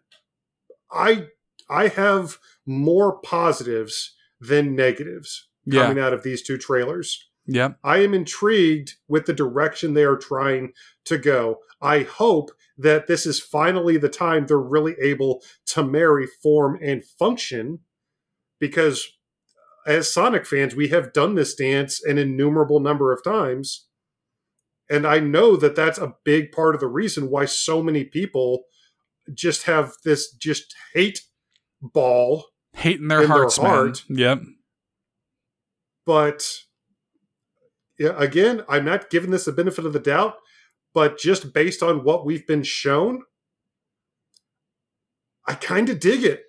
I 0.93 1.27
I 1.73 1.89
have 1.89 2.39
more 2.67 3.19
positives 3.21 4.15
than 4.41 4.75
negatives 4.75 5.49
Yeah. 5.65 5.83
coming 5.83 6.03
out 6.03 6.13
of 6.13 6.23
these 6.23 6.43
two 6.43 6.59
trailers. 6.59 7.29
Yep. 7.47 7.79
I 7.83 7.99
am 7.99 8.15
intrigued 8.15 8.95
with 9.09 9.27
the 9.27 9.33
direction 9.33 9.95
they 9.95 10.05
are 10.05 10.17
trying 10.17 10.73
to 11.07 11.19
go. 11.19 11.59
I 11.81 12.01
hope 12.01 12.51
that 12.79 13.09
this 13.09 13.27
is 13.27 13.41
finally 13.41 13.97
the 13.97 14.09
time 14.09 14.47
they're 14.47 14.59
really 14.59 14.95
able 15.01 15.43
to 15.67 15.83
marry 15.83 16.27
form 16.27 16.79
and 16.83 17.05
function 17.05 17.81
because 18.61 19.09
as 19.87 20.13
Sonic 20.13 20.47
fans, 20.47 20.77
we 20.77 20.89
have 20.89 21.13
done 21.13 21.35
this 21.35 21.55
dance 21.57 22.03
an 22.05 22.17
innumerable 22.17 22.79
number 22.79 23.13
of 23.13 23.25
times. 23.25 23.87
And 24.89 25.05
I 25.07 25.19
know 25.19 25.57
that 25.57 25.75
that's 25.75 25.99
a 25.99 26.15
big 26.25 26.53
part 26.53 26.77
of 26.77 26.81
the 26.81 26.87
reason 26.87 27.29
why 27.31 27.47
so 27.47 27.83
many 27.83 28.05
people 28.05 28.65
just 29.35 29.65
have 29.65 29.95
this 30.05 30.31
just 30.33 30.75
hate 30.95 31.23
ball 31.81 32.47
Hate 32.75 33.01
in 33.01 33.09
their 33.09 33.23
In 33.23 33.29
their 33.29 33.37
hearts, 33.37 33.59
man. 33.59 33.95
Yep. 34.09 34.43
but 36.07 36.49
yeah, 37.99 38.15
again, 38.17 38.65
I'm 38.69 38.85
not 38.85 39.11
giving 39.11 39.31
this 39.31 39.45
the 39.45 39.53
benefit 39.53 39.87
of 39.87 39.93
the 39.93 40.01
doubt, 40.01 40.35
but 40.95 41.19
just 41.19 41.53
based 41.53 41.83
on 41.83 42.03
what 42.05 42.25
we've 42.27 42.47
been 42.47 42.63
shown, 42.65 43.23
I 45.47 45.55
kind 45.55 45.89
of 45.89 46.01
dig 46.01 46.25
it. 46.25 46.43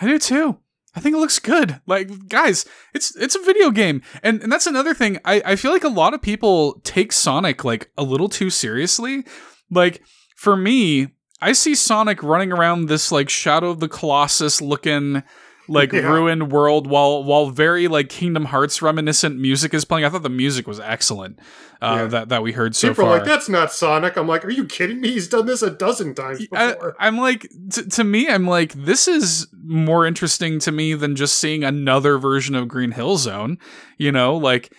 I 0.00 0.06
do 0.06 0.18
too. 0.18 0.58
I 0.94 1.00
think 1.00 1.14
it 1.14 1.18
looks 1.18 1.38
good. 1.38 1.80
Like, 1.86 2.28
guys, 2.28 2.66
it's 2.92 3.14
it's 3.16 3.36
a 3.36 3.42
video 3.44 3.70
game. 3.70 4.02
And 4.22 4.42
and 4.42 4.50
that's 4.50 4.66
another 4.66 4.92
thing. 4.92 5.18
I, 5.24 5.40
I 5.44 5.56
feel 5.56 5.70
like 5.70 5.84
a 5.84 5.88
lot 5.88 6.14
of 6.14 6.20
people 6.20 6.80
take 6.84 7.12
Sonic 7.12 7.64
like 7.64 7.90
a 7.96 8.02
little 8.02 8.28
too 8.28 8.50
seriously. 8.50 9.24
Like, 9.70 10.02
for 10.36 10.56
me, 10.56 11.08
I 11.40 11.52
see 11.52 11.74
Sonic 11.76 12.22
running 12.22 12.50
around 12.52 12.86
this 12.86 13.12
like 13.12 13.28
Shadow 13.28 13.70
of 13.70 13.78
the 13.80 13.88
Colossus 13.88 14.60
looking 14.60 15.22
like 15.68 15.92
Yeah. 15.92 16.00
ruined 16.12 16.50
world 16.52 16.86
while 16.86 17.22
while 17.24 17.50
very 17.50 17.86
like 17.88 18.08
Kingdom 18.08 18.46
Hearts 18.46 18.82
reminiscent 18.82 19.38
music 19.38 19.72
is 19.74 19.84
playing. 19.84 20.04
I 20.04 20.08
thought 20.08 20.22
the 20.22 20.28
music 20.28 20.66
was 20.66 20.80
excellent 20.80 21.38
uh, 21.82 21.96
Yeah. 22.00 22.06
that 22.06 22.28
that 22.30 22.42
we 22.42 22.52
heard 22.52 22.74
so 22.74 22.88
People 22.88 23.04
far. 23.04 23.14
are 23.14 23.18
like, 23.18 23.26
that's 23.26 23.48
not 23.48 23.72
Sonic. 23.72 24.16
I'm 24.16 24.26
like, 24.26 24.44
are 24.44 24.50
you 24.50 24.64
kidding 24.64 25.00
me? 25.00 25.10
He's 25.12 25.28
done 25.28 25.46
this 25.46 25.62
a 25.62 25.70
dozen 25.70 26.14
times 26.14 26.46
I, 26.52 26.72
before. 26.72 26.96
I'm 26.98 27.18
like, 27.18 27.46
t- 27.72 27.82
to 27.84 28.04
me, 28.04 28.28
I'm 28.28 28.46
like, 28.46 28.72
this 28.72 29.06
is 29.08 29.46
more 29.64 30.06
interesting 30.06 30.58
to 30.60 30.72
me 30.72 30.94
than 30.94 31.14
just 31.16 31.36
seeing 31.36 31.62
another 31.64 32.18
version 32.18 32.54
of 32.54 32.66
Green 32.68 32.90
Hill 32.92 33.16
Zone. 33.18 33.58
You 33.98 34.12
know, 34.12 34.36
like, 34.36 34.72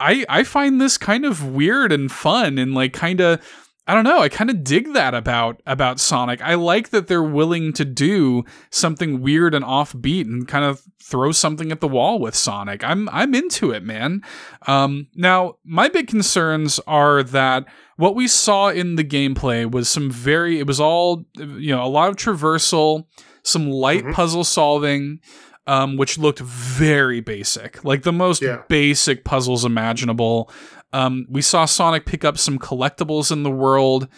I 0.00 0.24
I 0.28 0.44
find 0.44 0.80
this 0.80 0.96
kind 0.96 1.24
of 1.24 1.44
weird 1.52 1.92
and 1.92 2.10
fun 2.10 2.58
and 2.58 2.74
like 2.74 2.92
kind 2.92 3.20
of. 3.20 3.40
I 3.88 3.94
don't 3.94 4.04
know. 4.04 4.20
I 4.20 4.28
kind 4.28 4.50
of 4.50 4.62
dig 4.62 4.92
that 4.92 5.14
about 5.14 5.62
about 5.66 5.98
Sonic. 5.98 6.42
I 6.42 6.54
like 6.54 6.90
that 6.90 7.06
they're 7.08 7.22
willing 7.22 7.72
to 7.72 7.86
do 7.86 8.44
something 8.70 9.22
weird 9.22 9.54
and 9.54 9.64
offbeat 9.64 10.26
and 10.26 10.46
kind 10.46 10.64
of 10.66 10.82
throw 11.02 11.32
something 11.32 11.72
at 11.72 11.80
the 11.80 11.88
wall 11.88 12.18
with 12.18 12.34
Sonic. 12.34 12.84
I'm 12.84 13.08
I'm 13.08 13.34
into 13.34 13.70
it, 13.70 13.82
man. 13.82 14.20
Um, 14.66 15.08
now, 15.14 15.54
my 15.64 15.88
big 15.88 16.06
concerns 16.06 16.78
are 16.86 17.22
that 17.22 17.64
what 17.96 18.14
we 18.14 18.28
saw 18.28 18.68
in 18.68 18.96
the 18.96 19.04
gameplay 19.04 19.68
was 19.68 19.88
some 19.88 20.10
very. 20.10 20.58
It 20.58 20.66
was 20.66 20.78
all 20.80 21.24
you 21.38 21.74
know, 21.74 21.82
a 21.82 21.88
lot 21.88 22.10
of 22.10 22.16
traversal, 22.16 23.06
some 23.42 23.70
light 23.70 24.04
Mhm. 24.04 24.12
puzzle 24.12 24.44
solving. 24.44 25.20
Um, 25.66 25.98
which 25.98 26.16
looked 26.16 26.38
very 26.38 27.20
basic, 27.20 27.84
like 27.84 28.02
the 28.02 28.10
most 28.12 28.40
Yeah. 28.40 28.62
basic 28.70 29.22
puzzles 29.22 29.66
imaginable. 29.66 30.50
Um, 30.92 31.26
we 31.28 31.42
saw 31.42 31.64
Sonic 31.64 32.06
pick 32.06 32.24
up 32.24 32.38
some 32.38 32.58
collectibles 32.58 33.30
in 33.30 33.42
the 33.42 33.50
world. 33.50 34.08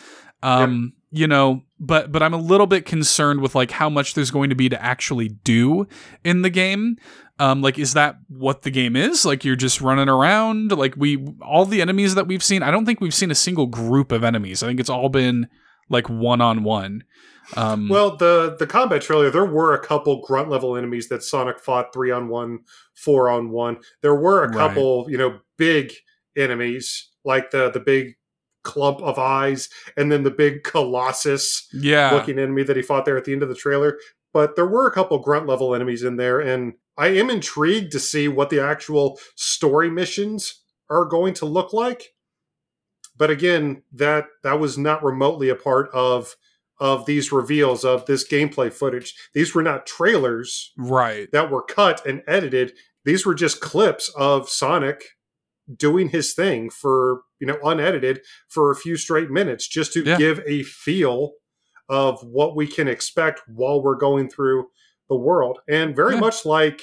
Um, 0.42 0.94
you 1.10 1.26
know, 1.26 1.62
but 1.78 2.12
but 2.12 2.22
I'm 2.22 2.32
a 2.32 2.38
little 2.38 2.66
bit 2.66 2.86
concerned 2.86 3.40
with 3.40 3.54
like 3.54 3.72
how 3.72 3.90
much 3.90 4.14
there's 4.14 4.30
going 4.30 4.48
to 4.50 4.56
be 4.56 4.68
to 4.68 4.82
actually 4.82 5.28
do 5.28 5.86
in 6.24 6.42
the 6.42 6.50
game. 6.50 6.96
Um, 7.38 7.62
like, 7.62 7.78
is 7.78 7.94
that 7.94 8.16
what 8.28 8.62
the 8.62 8.70
game 8.70 8.96
is? 8.96 9.24
Like, 9.24 9.44
you're 9.44 9.56
just 9.56 9.80
running 9.80 10.08
around. 10.10 10.72
Like, 10.72 10.94
we 10.96 11.26
all 11.42 11.64
the 11.64 11.80
enemies 11.80 12.14
that 12.14 12.26
we've 12.26 12.42
seen. 12.44 12.62
I 12.62 12.70
don't 12.70 12.84
think 12.84 13.00
we've 13.00 13.14
seen 13.14 13.30
a 13.30 13.34
single 13.34 13.66
group 13.66 14.12
of 14.12 14.22
enemies. 14.22 14.62
I 14.62 14.66
think 14.66 14.78
it's 14.78 14.90
all 14.90 15.08
been 15.08 15.48
like 15.88 16.08
one 16.08 16.40
on 16.40 16.62
one. 16.64 17.02
Um, 17.56 17.88
Well, 17.88 18.16
the 18.16 18.54
the 18.58 18.66
combat 18.66 19.02
trailer, 19.02 19.30
there 19.30 19.44
were 19.44 19.74
a 19.74 19.84
couple 19.84 20.22
grunt 20.24 20.48
level 20.50 20.76
enemies 20.76 21.08
that 21.08 21.22
Sonic 21.22 21.58
fought 21.58 21.92
three 21.92 22.10
on 22.12 22.28
one, 22.28 22.60
four 22.94 23.28
on 23.28 23.50
one. 23.50 23.78
There 24.02 24.14
were 24.14 24.44
a 24.44 24.48
Right. 24.48 24.56
couple, 24.56 25.06
you 25.08 25.18
know, 25.18 25.40
big 25.56 25.92
enemies 26.36 27.08
like 27.24 27.50
the 27.50 27.70
the 27.70 27.80
big 27.80 28.14
clump 28.62 29.00
of 29.00 29.18
eyes, 29.18 29.68
and 29.96 30.10
then 30.10 30.22
the 30.22 30.30
big 30.30 30.62
colossus 30.62 31.68
yeah, 31.72 32.10
looking 32.12 32.38
enemy 32.38 32.62
that 32.62 32.76
he 32.76 32.82
fought 32.82 33.04
there 33.04 33.16
at 33.16 33.24
the 33.24 33.32
end 33.32 33.42
of 33.42 33.48
the 33.48 33.54
trailer. 33.54 33.98
But 34.32 34.54
there 34.54 34.66
were 34.66 34.86
a 34.86 34.92
couple 34.92 35.18
grunt 35.18 35.46
level 35.46 35.74
enemies 35.74 36.02
in 36.02 36.16
there, 36.16 36.40
and 36.40 36.74
I 36.96 37.08
am 37.08 37.30
intrigued 37.30 37.92
to 37.92 38.00
see 38.00 38.28
what 38.28 38.50
the 38.50 38.60
actual 38.60 39.18
story 39.34 39.90
missions 39.90 40.60
are 40.88 41.04
going 41.04 41.34
to 41.34 41.46
look 41.46 41.72
like. 41.72 42.14
But 43.16 43.30
again, 43.30 43.82
that 43.92 44.26
that 44.42 44.60
was 44.60 44.78
not 44.78 45.04
remotely 45.04 45.48
a 45.48 45.56
part 45.56 45.90
of 45.92 46.36
of 46.78 47.04
these 47.04 47.30
reveals 47.30 47.84
of 47.84 48.06
this 48.06 48.26
gameplay 48.26 48.72
footage. 48.72 49.14
These 49.34 49.54
were 49.54 49.62
not 49.62 49.86
trailers 49.86 50.72
right. 50.78 51.30
that 51.30 51.50
were 51.50 51.62
cut 51.62 52.04
and 52.06 52.22
edited. 52.26 52.72
These 53.04 53.26
were 53.26 53.34
just 53.34 53.60
clips 53.60 54.10
of 54.16 54.48
Sonic 54.48 55.04
doing 55.76 56.08
his 56.08 56.34
thing 56.34 56.70
for, 56.70 57.22
you 57.38 57.46
know, 57.46 57.58
unedited 57.62 58.20
for 58.48 58.70
a 58.70 58.76
few 58.76 58.96
straight 58.96 59.30
minutes 59.30 59.66
just 59.68 59.92
to 59.94 60.02
Yeah. 60.04 60.16
give 60.18 60.40
a 60.46 60.62
feel 60.62 61.32
of 61.88 62.22
what 62.22 62.54
we 62.56 62.66
can 62.66 62.88
expect 62.88 63.40
while 63.48 63.82
we're 63.82 63.96
going 63.96 64.28
through 64.28 64.68
the 65.08 65.16
world. 65.16 65.58
And 65.68 65.94
very 65.96 66.14
Yeah. 66.14 66.20
much 66.20 66.44
like 66.44 66.82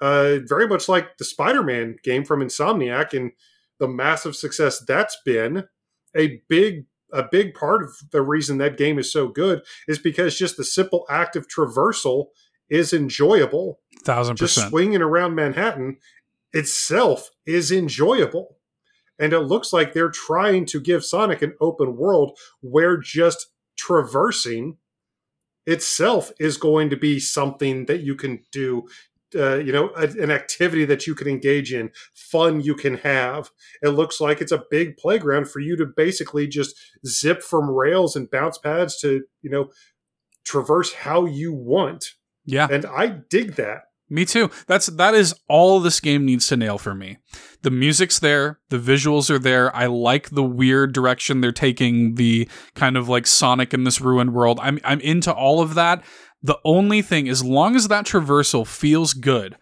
uh 0.00 0.38
very 0.46 0.66
much 0.66 0.88
like 0.88 1.18
the 1.18 1.24
Spider-Man 1.24 1.96
game 2.02 2.24
from 2.24 2.40
Insomniac 2.40 3.12
and 3.12 3.32
the 3.78 3.86
massive 3.88 4.34
success 4.34 4.80
that's 4.86 5.16
been, 5.24 5.64
a 6.16 6.40
big 6.48 6.86
a 7.12 7.24
big 7.30 7.54
part 7.54 7.82
of 7.82 7.90
the 8.12 8.22
reason 8.22 8.58
that 8.58 8.76
game 8.76 8.98
is 8.98 9.12
so 9.12 9.26
good 9.28 9.62
is 9.88 9.98
because 9.98 10.38
just 10.38 10.56
the 10.56 10.64
simple 10.64 11.04
act 11.10 11.34
of 11.36 11.48
traversal 11.48 12.26
is 12.68 12.92
enjoyable. 12.92 13.80
Thousand 14.04 14.36
Just 14.36 14.68
swinging 14.68 15.02
around 15.02 15.34
Manhattan 15.34 15.96
itself 16.52 17.30
is 17.46 17.70
enjoyable. 17.70 18.56
And 19.18 19.32
it 19.32 19.40
looks 19.40 19.72
like 19.72 19.92
they're 19.92 20.10
trying 20.10 20.64
to 20.66 20.80
give 20.80 21.04
Sonic 21.04 21.42
an 21.42 21.54
open 21.60 21.96
world 21.96 22.38
where 22.60 22.96
just 22.96 23.48
traversing 23.76 24.78
itself 25.66 26.32
is 26.40 26.56
going 26.56 26.90
to 26.90 26.96
be 26.96 27.20
something 27.20 27.86
that 27.86 28.00
you 28.00 28.14
can 28.14 28.42
do. 28.50 28.88
Uh, 29.32 29.58
you 29.58 29.72
know, 29.72 29.90
a, 29.96 30.02
an 30.02 30.28
activity 30.28 30.84
that 30.84 31.06
you 31.06 31.14
can 31.14 31.28
engage 31.28 31.72
in, 31.72 31.92
fun 32.14 32.60
you 32.60 32.74
can 32.74 32.96
have. 32.96 33.50
It 33.80 33.90
looks 33.90 34.20
like 34.20 34.40
it's 34.40 34.50
a 34.50 34.64
big 34.72 34.96
playground 34.96 35.48
for 35.48 35.60
you 35.60 35.76
to 35.76 35.86
basically 35.86 36.48
just 36.48 36.74
zip 37.06 37.40
from 37.40 37.70
rails 37.70 38.16
and 38.16 38.28
bounce 38.28 38.58
pads 38.58 38.98
to, 39.02 39.22
you 39.40 39.50
know, 39.50 39.70
traverse 40.44 40.92
how 40.92 41.26
you 41.26 41.52
want. 41.52 42.14
Yeah. 42.44 42.66
And 42.68 42.84
I 42.84 43.06
dig 43.06 43.54
that. 43.54 43.82
Me 44.12 44.24
too. 44.24 44.50
That's 44.66 44.86
that 44.86 45.14
is 45.14 45.34
all 45.48 45.78
this 45.78 46.00
game 46.00 46.26
needs 46.26 46.48
to 46.48 46.56
nail 46.56 46.78
for 46.78 46.94
me. 46.94 47.18
The 47.62 47.70
music's 47.70 48.18
there, 48.18 48.58
the 48.68 48.78
visuals 48.78 49.30
are 49.30 49.38
there. 49.38 49.74
I 49.74 49.86
like 49.86 50.30
the 50.30 50.42
weird 50.42 50.92
direction 50.92 51.40
they're 51.40 51.52
taking 51.52 52.16
the 52.16 52.48
kind 52.74 52.96
of 52.96 53.08
like 53.08 53.26
Sonic 53.28 53.72
in 53.72 53.84
this 53.84 54.00
ruined 54.00 54.34
world. 54.34 54.58
I'm 54.60 54.80
I'm 54.84 55.00
into 55.00 55.32
all 55.32 55.60
of 55.60 55.74
that. 55.74 56.02
The 56.42 56.58
only 56.64 57.02
thing 57.02 57.28
as 57.28 57.44
long 57.44 57.76
as 57.76 57.86
that 57.86 58.04
traversal 58.04 58.66
feels 58.66 59.14
good. 59.14 59.56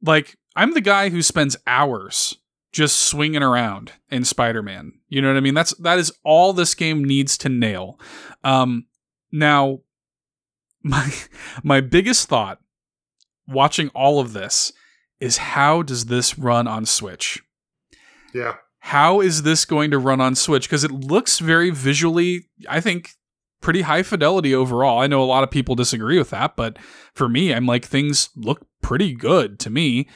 Like 0.00 0.36
I'm 0.56 0.72
the 0.72 0.80
guy 0.80 1.10
who 1.10 1.20
spends 1.20 1.56
hours 1.66 2.38
just 2.72 2.98
swinging 2.98 3.42
around 3.42 3.92
in 4.10 4.24
Spider-Man. 4.24 4.92
You 5.08 5.20
know 5.20 5.28
what 5.28 5.36
I 5.36 5.40
mean? 5.40 5.54
That's 5.54 5.74
that 5.74 5.98
is 5.98 6.10
all 6.24 6.54
this 6.54 6.74
game 6.74 7.04
needs 7.04 7.36
to 7.38 7.50
nail. 7.50 8.00
Um 8.42 8.86
now 9.30 9.80
my 10.82 11.12
my 11.62 11.82
biggest 11.82 12.28
thought 12.28 12.60
watching 13.46 13.88
all 13.90 14.20
of 14.20 14.32
this 14.32 14.72
is 15.20 15.38
how 15.38 15.82
does 15.82 16.06
this 16.06 16.38
run 16.38 16.66
on 16.66 16.86
Switch? 16.86 17.42
Yeah. 18.34 18.56
How 18.80 19.20
is 19.20 19.42
this 19.42 19.64
going 19.64 19.90
to 19.92 19.98
run 19.98 20.20
on 20.20 20.34
Switch? 20.34 20.68
Because 20.68 20.84
it 20.84 20.90
looks 20.90 21.38
very 21.38 21.70
visually, 21.70 22.46
I 22.68 22.80
think, 22.80 23.12
pretty 23.62 23.80
high 23.82 24.02
fidelity 24.02 24.54
overall. 24.54 25.00
I 25.00 25.06
know 25.06 25.22
a 25.22 25.24
lot 25.24 25.42
of 25.42 25.50
people 25.50 25.74
disagree 25.74 26.18
with 26.18 26.30
that, 26.30 26.54
but 26.54 26.78
for 27.14 27.28
me, 27.28 27.54
I'm 27.54 27.64
like, 27.64 27.86
things 27.86 28.28
look 28.36 28.66
pretty 28.82 29.14
good 29.14 29.58
to 29.60 29.70
me. 29.70 30.08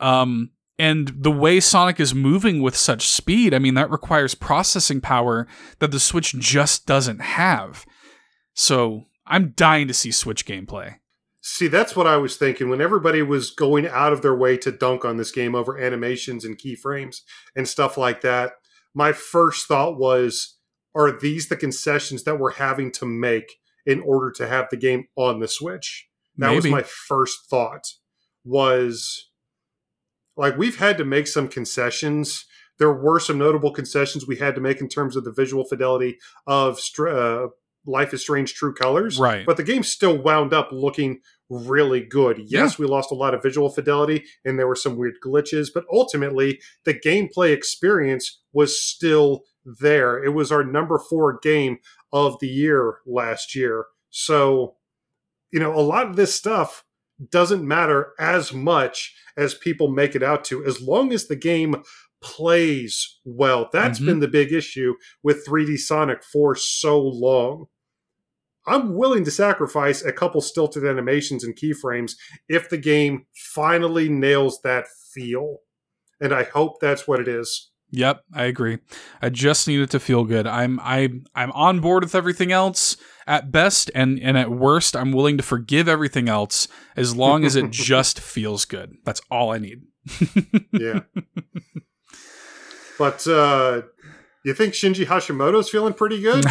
Um, 0.00 0.52
and 0.78 1.12
the 1.14 1.30
way 1.30 1.60
Sonic 1.60 2.00
is 2.00 2.14
moving 2.14 2.62
with 2.62 2.76
such 2.76 3.06
speed, 3.06 3.52
I 3.52 3.58
mean, 3.58 3.74
that 3.74 3.90
requires 3.90 4.34
processing 4.34 5.00
power 5.00 5.46
that 5.78 5.90
the 5.90 6.00
Switch 6.00 6.34
just 6.38 6.86
doesn't 6.86 7.20
have. 7.20 7.84
So 8.54 9.04
I'm 9.26 9.52
dying 9.54 9.86
to 9.88 9.94
see 9.94 10.10
Switch 10.10 10.46
gameplay. 10.46 10.96
See, 11.46 11.68
that's 11.68 11.94
what 11.94 12.06
I 12.06 12.16
was 12.16 12.38
thinking 12.38 12.70
when 12.70 12.80
everybody 12.80 13.20
was 13.20 13.50
going 13.50 13.86
out 13.86 14.14
of 14.14 14.22
their 14.22 14.34
way 14.34 14.56
to 14.56 14.72
dunk 14.72 15.04
on 15.04 15.18
this 15.18 15.30
game 15.30 15.54
over 15.54 15.78
animations 15.78 16.42
and 16.42 16.56
keyframes 16.56 17.18
and 17.54 17.68
stuff 17.68 17.98
like 17.98 18.22
that. 18.22 18.52
My 18.94 19.12
first 19.12 19.68
thought 19.68 19.98
was, 19.98 20.56
are 20.94 21.12
these 21.12 21.48
the 21.48 21.56
concessions 21.56 22.24
that 22.24 22.38
we're 22.38 22.52
having 22.52 22.90
to 22.92 23.04
make 23.04 23.56
in 23.84 24.00
order 24.00 24.30
to 24.30 24.48
have 24.48 24.68
the 24.70 24.78
game 24.78 25.08
on 25.16 25.40
the 25.40 25.46
Switch? 25.46 26.08
That 26.38 26.54
was 26.54 26.64
my 26.64 26.82
first 26.82 27.40
thought. 27.50 27.92
Was 28.42 29.28
like 30.38 30.56
we've 30.56 30.78
had 30.78 30.96
to 30.96 31.04
make 31.04 31.26
some 31.26 31.48
concessions. 31.48 32.46
There 32.78 32.92
were 32.92 33.20
some 33.20 33.36
notable 33.36 33.70
concessions 33.70 34.26
we 34.26 34.36
had 34.36 34.54
to 34.54 34.62
make 34.62 34.80
in 34.80 34.88
terms 34.88 35.14
of 35.14 35.24
the 35.24 35.32
visual 35.32 35.66
fidelity 35.66 36.16
of 36.46 36.80
uh, 36.98 37.48
Life 37.86 38.14
is 38.14 38.22
Strange 38.22 38.54
True 38.54 38.72
Colors. 38.72 39.18
Right. 39.18 39.44
But 39.44 39.56
the 39.56 39.62
game 39.62 39.82
still 39.82 40.16
wound 40.16 40.54
up 40.54 40.70
looking 40.72 41.20
really 41.50 42.00
good. 42.00 42.40
Yes, 42.46 42.78
we 42.78 42.86
lost 42.86 43.10
a 43.12 43.14
lot 43.14 43.34
of 43.34 43.42
visual 43.42 43.68
fidelity 43.68 44.24
and 44.44 44.58
there 44.58 44.66
were 44.66 44.74
some 44.76 44.96
weird 44.96 45.14
glitches, 45.24 45.68
but 45.72 45.84
ultimately 45.92 46.60
the 46.84 46.94
gameplay 46.94 47.52
experience 47.52 48.40
was 48.52 48.80
still 48.80 49.44
there. 49.64 50.22
It 50.22 50.30
was 50.30 50.50
our 50.50 50.64
number 50.64 50.98
four 50.98 51.38
game 51.42 51.78
of 52.12 52.38
the 52.40 52.48
year 52.48 52.98
last 53.06 53.54
year. 53.54 53.86
So, 54.10 54.76
you 55.52 55.60
know, 55.60 55.74
a 55.74 55.80
lot 55.82 56.06
of 56.08 56.16
this 56.16 56.34
stuff 56.34 56.84
doesn't 57.30 57.66
matter 57.66 58.12
as 58.18 58.52
much 58.52 59.14
as 59.36 59.54
people 59.54 59.88
make 59.88 60.14
it 60.16 60.22
out 60.22 60.44
to. 60.44 60.64
As 60.64 60.80
long 60.80 61.12
as 61.12 61.26
the 61.28 61.36
game 61.36 61.82
plays 62.22 63.18
well. 63.24 63.68
That's 63.72 64.00
Mhm. 64.00 64.06
been 64.06 64.20
the 64.20 64.28
big 64.28 64.52
issue 64.52 64.94
with 65.22 65.44
3D 65.46 65.76
Sonic 65.76 66.24
for 66.24 66.54
so 66.54 67.00
long. 67.00 67.66
I'm 68.66 68.94
willing 68.94 69.24
to 69.24 69.30
sacrifice 69.30 70.02
a 70.02 70.12
couple 70.12 70.40
stilted 70.40 70.84
animations 70.84 71.44
and 71.44 71.56
keyframes 71.56 72.12
if 72.48 72.68
the 72.70 72.78
game 72.78 73.26
finally 73.52 74.08
nails 74.08 74.60
that 74.62 74.86
feel. 75.12 75.58
And 76.20 76.32
I 76.32 76.44
hope 76.44 76.80
that's 76.80 77.06
what 77.06 77.20
it 77.20 77.28
is. 77.28 77.70
Yep, 77.90 78.24
I 78.34 78.44
agree. 78.44 78.78
I 79.22 79.28
just 79.28 79.68
need 79.68 79.80
it 79.80 79.90
to 79.90 80.00
feel 80.00 80.24
good. 80.24 80.46
I'm 80.48 80.80
I 80.80 81.10
I'm 81.34 81.52
on 81.52 81.78
board 81.80 82.02
with 82.02 82.14
everything 82.14 82.50
else 82.50 82.96
at 83.26 83.52
best 83.52 83.90
and 83.94 84.18
and 84.20 84.36
at 84.36 84.50
worst 84.50 84.96
I'm 84.96 85.12
willing 85.12 85.36
to 85.36 85.44
forgive 85.44 85.86
everything 85.86 86.28
else 86.28 86.66
as 86.96 87.14
long 87.14 87.44
as 87.44 87.54
it 87.54 87.70
just 87.70 88.18
feels 88.18 88.64
good. 88.64 88.96
That's 89.04 89.20
all 89.30 89.52
I 89.52 89.58
need. 89.58 89.82
Yeah. 90.72 91.00
but 92.98 93.26
uh 93.28 93.82
you 94.44 94.54
think 94.54 94.74
Shinji 94.74 95.06
Hashimoto's 95.06 95.70
feeling 95.70 95.94
pretty 95.94 96.20
good? 96.20 96.44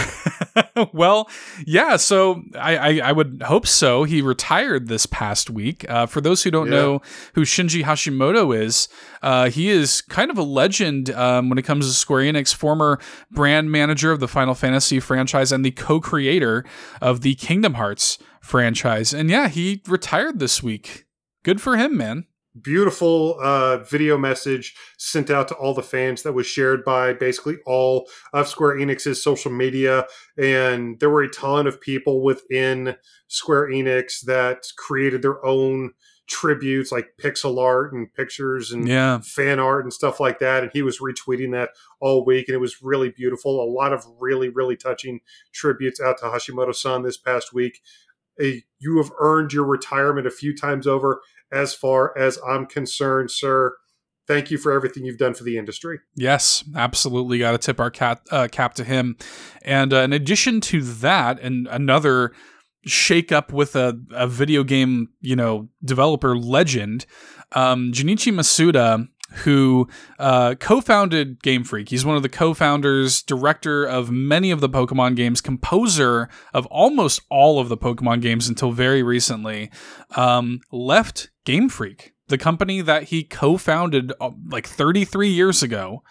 well, 0.94 1.30
yeah. 1.66 1.96
So 1.98 2.44
I, 2.56 2.78
I, 2.78 3.10
I 3.10 3.12
would 3.12 3.44
hope 3.46 3.68
so. 3.68 4.04
He 4.04 4.22
retired 4.22 4.88
this 4.88 5.06
past 5.06 5.50
week. 5.50 5.90
Uh, 5.90 6.06
for 6.06 6.22
those 6.22 6.44
who 6.44 6.52
don't 6.52 6.68
Yeah. 6.72 6.78
know 6.78 7.02
who 7.36 7.42
Shinji 7.42 7.84
Hashimoto 7.84 8.56
is, 8.58 8.88
uh, 9.22 9.50
he 9.50 9.70
is 9.70 10.02
kind 10.02 10.32
of 10.32 10.38
a 10.38 10.44
legend 10.44 11.10
um, 11.12 11.50
when 11.50 11.58
it 11.58 11.64
comes 11.64 11.88
to 11.88 11.94
Square 11.94 12.24
Enix. 12.24 12.54
Former 12.54 13.00
brand 13.32 13.72
manager 13.72 14.12
of 14.12 14.20
the 14.20 14.28
Final 14.28 14.54
Fantasy 14.56 15.00
franchise 15.00 15.52
and 15.52 15.64
the 15.66 15.72
co-creator 15.72 16.66
of 17.02 17.22
the 17.22 17.36
Kingdom 17.36 17.76
Hearts 17.76 18.18
franchise. 18.42 19.14
And 19.14 19.30
yeah, 19.30 19.48
he 19.48 19.82
retired 19.88 20.40
this 20.40 20.62
week. 20.64 21.06
Good 21.44 21.62
for 21.62 21.78
him, 21.78 21.96
man. 21.98 22.26
Beautiful 22.62 23.38
uh, 23.42 23.78
video 23.80 24.18
message 24.18 24.76
sent 24.98 25.30
out 25.30 25.48
to 25.48 25.56
all 25.56 25.74
the 25.74 25.82
fans 25.84 26.24
that 26.24 26.34
was 26.34 26.46
shared 26.48 26.84
by 26.84 27.14
basically 27.14 27.58
all 27.66 28.08
of 28.34 28.48
Square 28.48 28.78
Enix's 28.78 29.24
social 29.24 29.52
media. 29.52 30.06
And 30.38 31.00
there 31.00 31.10
were 31.10 31.24
a 31.24 31.30
ton 31.30 31.68
of 31.68 31.82
people 31.82 32.22
within 32.24 32.96
Square 33.28 33.70
Enix 33.70 34.22
that 34.26 34.64
created 34.78 35.22
their 35.22 35.44
own 35.46 35.92
tributes 36.26 36.90
like 36.92 37.10
pixel 37.22 37.60
art 37.60 37.92
and 37.92 38.12
pictures 38.14 38.72
and 38.72 38.88
Yeah. 38.88 39.20
fan 39.20 39.60
art 39.60 39.84
and 39.84 39.92
stuff 39.92 40.20
like 40.22 40.40
that. 40.40 40.64
And 40.64 40.72
he 40.74 40.82
was 40.82 41.00
retweeting 41.00 41.52
that 41.52 41.72
all 42.00 42.24
week. 42.26 42.48
And 42.48 42.56
it 42.56 42.60
was 42.60 42.82
really 42.82 43.10
beautiful. 43.10 43.62
A 43.62 43.68
lot 43.70 43.92
of 43.92 44.06
really, 44.20 44.48
really 44.48 44.78
touching 44.78 45.20
tributes 45.54 46.00
out 46.00 46.20
to 46.20 46.26
Hashimoto 46.26 46.74
san 46.74 47.02
this 47.04 47.18
past 47.18 47.54
week. 47.54 47.82
A, 48.42 48.64
you 48.80 48.98
have 48.98 49.12
earned 49.20 49.54
your 49.54 49.66
retirement 49.66 50.26
a 50.26 50.32
few 50.32 50.56
times 50.56 50.88
over 50.88 51.22
as 51.54 51.74
far 51.74 52.18
as 52.18 52.40
I'm 52.48 52.66
concerned, 52.66 53.32
sir. 53.32 53.76
Thank 54.26 54.52
you 54.52 54.58
for 54.58 54.72
everything 54.72 55.06
you've 55.06 55.18
done 55.18 55.34
for 55.34 55.44
the 55.44 55.58
industry. 55.58 56.00
Yes, 56.16 56.64
absolutely. 56.76 57.40
Got 57.40 57.52
to 57.52 57.58
tip 57.58 57.80
our 57.80 57.92
cat, 57.92 58.22
uh, 58.32 58.48
cap 58.50 58.74
to 58.76 58.84
him. 58.84 59.18
And 59.64 59.94
uh, 59.94 59.98
in 59.98 60.14
addition 60.14 60.62
to 60.62 60.82
that, 60.82 61.40
and 61.42 61.68
another 61.68 62.32
shake 62.86 63.32
up 63.32 63.52
with 63.52 63.76
a, 63.76 64.00
a 64.12 64.28
video 64.28 64.64
game, 64.64 65.10
you 65.20 65.36
know, 65.36 65.70
developer 65.84 66.38
legend, 66.38 67.06
um, 67.52 67.92
Junichi 67.92 68.34
Masuda, 68.34 69.08
who 69.44 69.88
uh, 70.20 70.56
co-founded 70.60 71.42
Game 71.42 71.64
Freak. 71.64 71.90
He's 71.90 72.06
one 72.06 72.16
of 72.16 72.24
the 72.24 72.30
co-founders, 72.30 73.24
director 73.24 73.84
of 73.84 74.12
many 74.12 74.52
of 74.52 74.62
the 74.62 74.70
Pokemon 74.70 75.16
games, 75.16 75.42
composer 75.42 76.30
of 76.54 76.66
almost 76.68 77.22
all 77.30 77.60
of 77.60 77.68
the 77.68 77.78
Pokemon 77.78 78.22
games 78.22 78.48
until 78.48 78.72
very 78.72 79.02
recently. 79.04 79.72
Um, 80.16 80.62
left 80.72 81.30
Game 81.46 81.70
Freak, 81.70 82.14
the 82.28 82.38
company 82.38 82.82
that 82.82 83.04
he 83.04 83.24
co-founded 83.24 84.14
uh, 84.20 84.32
like 84.50 84.68
33 84.68 85.30
years 85.30 85.64
ago. 85.64 86.04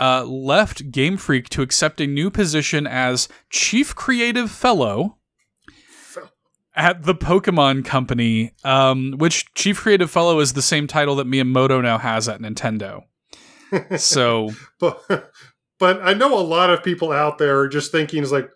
Uh, 0.00 0.24
left 0.24 0.90
Game 0.90 1.18
Freak 1.18 1.50
to 1.50 1.60
accept 1.60 2.00
a 2.00 2.06
new 2.06 2.30
position 2.30 2.86
as 2.86 3.28
Chief 3.50 3.94
Creative 3.94 4.50
Fellow 4.50 5.18
at 6.74 7.02
the 7.02 7.14
Pokemon 7.14 7.84
Company, 7.84 8.52
um, 8.64 9.12
which 9.18 9.52
Chief 9.54 9.78
Creative 9.78 10.10
Fellow 10.10 10.40
is 10.40 10.54
the 10.54 10.62
same 10.62 10.86
title 10.86 11.16
that 11.16 11.26
Miyamoto 11.26 11.82
now 11.82 11.98
has 11.98 12.28
at 12.28 12.40
Nintendo. 12.40 13.04
So 13.96 14.50
But 14.78 15.32
but 15.78 16.00
I 16.02 16.12
know 16.12 16.38
a 16.38 16.40
lot 16.40 16.68
of 16.68 16.84
people 16.84 17.10
out 17.10 17.38
there 17.38 17.58
are 17.58 17.68
just 17.68 17.90
thinking 17.90 18.22
is 18.22 18.30
like, 18.30 18.50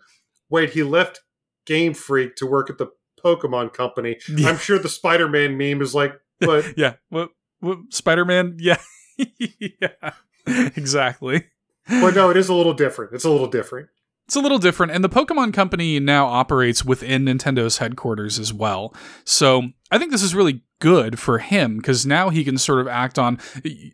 wait, 0.49 0.69
he 0.69 0.83
left 0.83 1.21
Game 1.65 1.95
Freak 1.95 2.35
to 2.35 2.45
work 2.45 2.69
at 2.69 2.77
the 2.77 2.87
Pokemon 3.27 3.73
company. 3.73 4.17
Yeah. 4.29 4.49
I'm 4.49 4.57
sure 4.57 4.77
the 4.79 4.89
Spider-Man 4.89 5.57
meme 5.57 5.81
is 5.81 5.95
like, 5.95 6.13
but 6.39 6.65
yeah, 6.77 6.93
what, 7.09 7.29
what 7.59 7.79
Spider 7.91 8.25
Man? 8.25 8.57
Yeah, 8.59 8.77
yeah, 9.39 10.11
exactly. 10.75 11.45
but 11.87 12.13
no, 12.13 12.29
it 12.29 12.37
is 12.37 12.49
a 12.49 12.53
little 12.53 12.73
different. 12.73 13.13
It's 13.13 13.23
a 13.23 13.31
little 13.31 13.47
different. 13.47 13.89
It's 14.27 14.35
a 14.35 14.39
little 14.41 14.59
different, 14.59 14.91
and 14.91 15.03
the 15.03 15.09
Pokemon 15.09 15.53
Company 15.53 15.99
now 15.99 16.27
operates 16.27 16.85
within 16.85 17.25
Nintendo's 17.25 17.79
headquarters 17.79 18.37
as 18.37 18.53
well. 18.53 18.93
So 19.23 19.69
I 19.89 19.97
think 19.97 20.11
this 20.11 20.21
is 20.21 20.35
really 20.35 20.61
good 20.79 21.19
for 21.19 21.39
him 21.39 21.77
because 21.77 22.05
now 22.05 22.29
he 22.29 22.43
can 22.43 22.57
sort 22.57 22.79
of 22.79 22.87
act 22.87 23.17
on. 23.17 23.39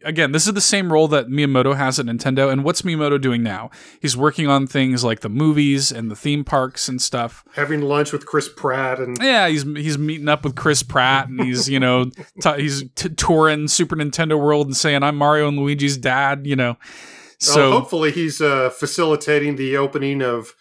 Again, 0.03 0.31
this 0.31 0.47
is 0.47 0.53
the 0.53 0.61
same 0.61 0.91
role 0.91 1.07
that 1.09 1.27
Miyamoto 1.27 1.75
has 1.75 1.99
at 1.99 2.05
Nintendo. 2.05 2.51
And 2.51 2.63
what's 2.63 2.81
Miyamoto 2.81 3.19
doing 3.19 3.43
now? 3.43 3.69
He's 4.01 4.17
working 4.17 4.47
on 4.47 4.67
things 4.67 5.03
like 5.03 5.21
the 5.21 5.29
movies 5.29 5.91
and 5.91 6.11
the 6.11 6.15
theme 6.15 6.43
parks 6.43 6.87
and 6.87 7.01
stuff. 7.01 7.43
Having 7.53 7.81
lunch 7.81 8.11
with 8.11 8.25
Chris 8.25 8.49
Pratt 8.49 8.99
and 8.99 9.17
Yeah, 9.21 9.47
he's 9.47 9.63
he's 9.63 9.97
meeting 9.97 10.29
up 10.29 10.43
with 10.43 10.55
Chris 10.55 10.83
Pratt, 10.83 11.29
and 11.29 11.41
he's 11.41 11.69
you 11.69 11.79
know 11.79 12.05
t- 12.41 12.61
he's 12.61 12.83
t- 12.95 13.09
touring 13.09 13.67
Super 13.67 13.95
Nintendo 13.95 14.39
World 14.39 14.67
and 14.67 14.75
saying 14.75 15.03
I'm 15.03 15.15
Mario 15.15 15.47
and 15.47 15.57
Luigi's 15.57 15.97
dad. 15.97 16.45
You 16.45 16.55
know, 16.55 16.77
so 17.39 17.53
so 17.53 17.71
hopefully 17.71 18.11
he's 18.11 18.41
uh, 18.41 18.69
facilitating 18.69 19.55
the 19.55 19.77
opening 19.77 20.21
of 20.21 20.53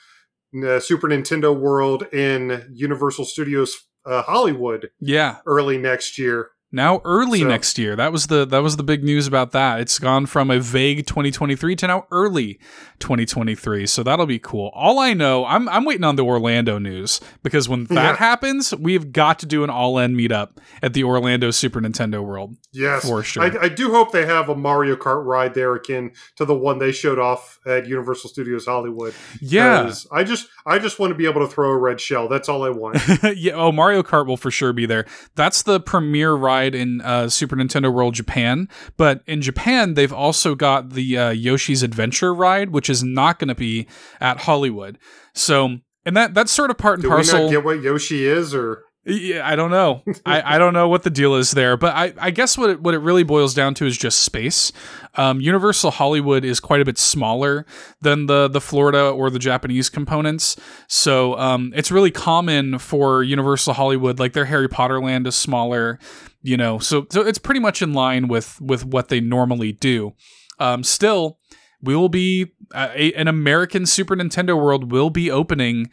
uh, 0.66 0.80
Super 0.80 1.08
Nintendo 1.08 1.56
World 1.58 2.06
in 2.12 2.70
Universal 2.72 3.24
Studios 3.24 3.74
uh, 4.04 4.22
Hollywood 4.22 4.90
yeah. 5.00 5.38
early 5.46 5.78
next 5.78 6.18
year. 6.18 6.50
Now 6.74 7.00
early 7.04 7.40
So- 7.40 7.48
next 7.48 7.78
year. 7.78 7.94
That 7.96 8.12
was 8.12 8.28
the 8.28 8.46
that 8.46 8.62
was 8.62 8.76
the 8.76 8.82
big 8.82 9.04
news 9.04 9.26
about 9.26 9.52
that. 9.52 9.80
It's 9.80 9.98
gone 9.98 10.24
from 10.26 10.50
a 10.50 10.58
vague 10.58 11.06
2023 11.06 11.76
to 11.76 11.86
now 11.86 12.06
early 12.10 12.58
2023. 12.98 13.86
So 13.86 14.02
that'll 14.02 14.26
be 14.26 14.38
cool. 14.38 14.70
All 14.74 14.98
I 14.98 15.12
know, 15.12 15.44
I'm 15.44 15.68
I'm 15.68 15.84
waiting 15.84 16.04
on 16.04 16.16
the 16.16 16.24
Orlando 16.24 16.78
news 16.78 17.20
because 17.42 17.68
when 17.68 17.84
that 17.86 17.94
Yeah. 17.94 18.16
happens, 18.16 18.74
we've 18.74 19.12
got 19.12 19.38
to 19.40 19.46
do 19.46 19.64
an 19.64 19.70
all-in 19.70 20.14
meetup 20.16 20.56
at 20.82 20.94
the 20.94 21.04
Orlando 21.04 21.50
Super 21.50 21.80
Nintendo 21.80 22.24
World. 22.24 22.56
Yes, 22.72 23.06
For 23.06 23.22
sure. 23.22 23.42
I, 23.42 23.64
I 23.64 23.68
do 23.68 23.90
hope 23.90 24.12
they 24.12 24.24
have 24.24 24.48
a 24.48 24.54
Mario 24.54 24.96
Kart 24.96 25.24
ride 25.26 25.52
there 25.54 25.74
akin 25.74 26.12
to 26.36 26.44
the 26.44 26.54
one 26.54 26.78
they 26.78 26.92
showed 26.92 27.18
off 27.18 27.58
at 27.66 27.86
Universal 27.86 28.30
Studios 28.30 28.64
Hollywood. 28.66 29.12
Yeah. 29.40 29.92
I 30.10 30.24
just 30.24 30.48
I 30.64 30.78
just 30.78 30.98
want 30.98 31.10
to 31.10 31.14
be 31.16 31.26
able 31.26 31.46
to 31.46 31.52
throw 31.52 31.70
a 31.70 31.76
red 31.76 32.00
shell. 32.00 32.28
That's 32.28 32.48
all 32.48 32.62
I 32.64 32.70
want. 32.70 32.98
yeah, 33.36 33.52
oh, 33.54 33.72
Mario 33.72 34.02
Kart 34.02 34.26
will 34.26 34.36
for 34.36 34.50
sure 34.50 34.72
be 34.72 34.86
there. 34.86 35.04
That's 35.34 35.62
the 35.64 35.80
premier 35.80 36.32
ride 36.34 36.61
in 36.74 37.00
uh, 37.00 37.28
Super 37.28 37.56
Nintendo 37.56 37.92
World 37.92 38.14
Japan. 38.14 38.68
But 38.96 39.22
in 39.26 39.42
Japan, 39.42 39.94
they've 39.94 40.12
also 40.12 40.54
got 40.54 40.90
the 40.90 41.18
uh, 41.18 41.30
Yoshi's 41.30 41.82
Adventure 41.82 42.34
ride, 42.34 42.70
which 42.70 42.88
is 42.88 43.02
not 43.02 43.38
going 43.38 43.48
to 43.48 43.54
be 43.54 43.86
at 44.20 44.40
Hollywood. 44.40 44.98
So, 45.34 45.78
and 46.04 46.16
that 46.16 46.34
that's 46.34 46.52
sort 46.52 46.70
of 46.70 46.78
part 46.78 46.94
and 46.94 47.02
Do 47.02 47.08
we 47.10 47.14
parcel. 47.16 47.44
not 47.44 47.50
get 47.50 47.64
what 47.64 47.82
Yoshi 47.82 48.26
is, 48.26 48.54
or 48.54 48.84
Yeah, 49.04 49.46
I 49.48 49.56
don't 49.56 49.70
know. 49.70 50.02
I, 50.26 50.54
I 50.54 50.58
don't 50.58 50.74
know 50.74 50.88
what 50.88 51.02
the 51.02 51.10
deal 51.10 51.34
is 51.34 51.50
there, 51.52 51.76
but 51.76 51.94
I, 51.94 52.12
I 52.20 52.30
guess 52.30 52.56
what 52.56 52.70
it, 52.70 52.80
what 52.80 52.94
it 52.94 52.98
really 52.98 53.24
boils 53.24 53.52
down 53.52 53.74
to 53.74 53.86
is 53.86 53.98
just 53.98 54.20
space. 54.20 54.72
Um, 55.16 55.40
Universal 55.40 55.92
Hollywood 55.92 56.44
is 56.44 56.60
quite 56.60 56.80
a 56.80 56.84
bit 56.84 56.98
smaller 56.98 57.66
than 58.00 58.26
the 58.26 58.48
the 58.48 58.60
Florida 58.60 59.10
or 59.10 59.28
the 59.28 59.38
Japanese 59.38 59.90
components, 59.90 60.56
so 60.88 61.36
um, 61.38 61.72
it's 61.74 61.90
really 61.90 62.10
common 62.10 62.78
for 62.78 63.22
Universal 63.22 63.74
Hollywood, 63.74 64.18
like 64.18 64.32
their 64.32 64.46
Harry 64.46 64.68
Potter 64.68 65.00
land 65.00 65.26
is 65.26 65.34
smaller, 65.34 65.98
you 66.42 66.56
know. 66.56 66.78
So 66.78 67.06
so 67.10 67.22
it's 67.22 67.38
pretty 67.38 67.60
much 67.60 67.82
in 67.82 67.92
line 67.92 68.28
with 68.28 68.60
with 68.60 68.84
what 68.84 69.08
they 69.08 69.20
normally 69.20 69.72
do. 69.72 70.14
Um, 70.58 70.84
still, 70.84 71.38
we 71.82 71.96
will 71.96 72.08
be 72.08 72.52
uh, 72.74 72.90
a, 72.94 73.12
an 73.14 73.28
American 73.28 73.86
Super 73.86 74.14
Nintendo 74.14 74.56
World 74.56 74.92
will 74.92 75.10
be 75.10 75.30
opening 75.30 75.90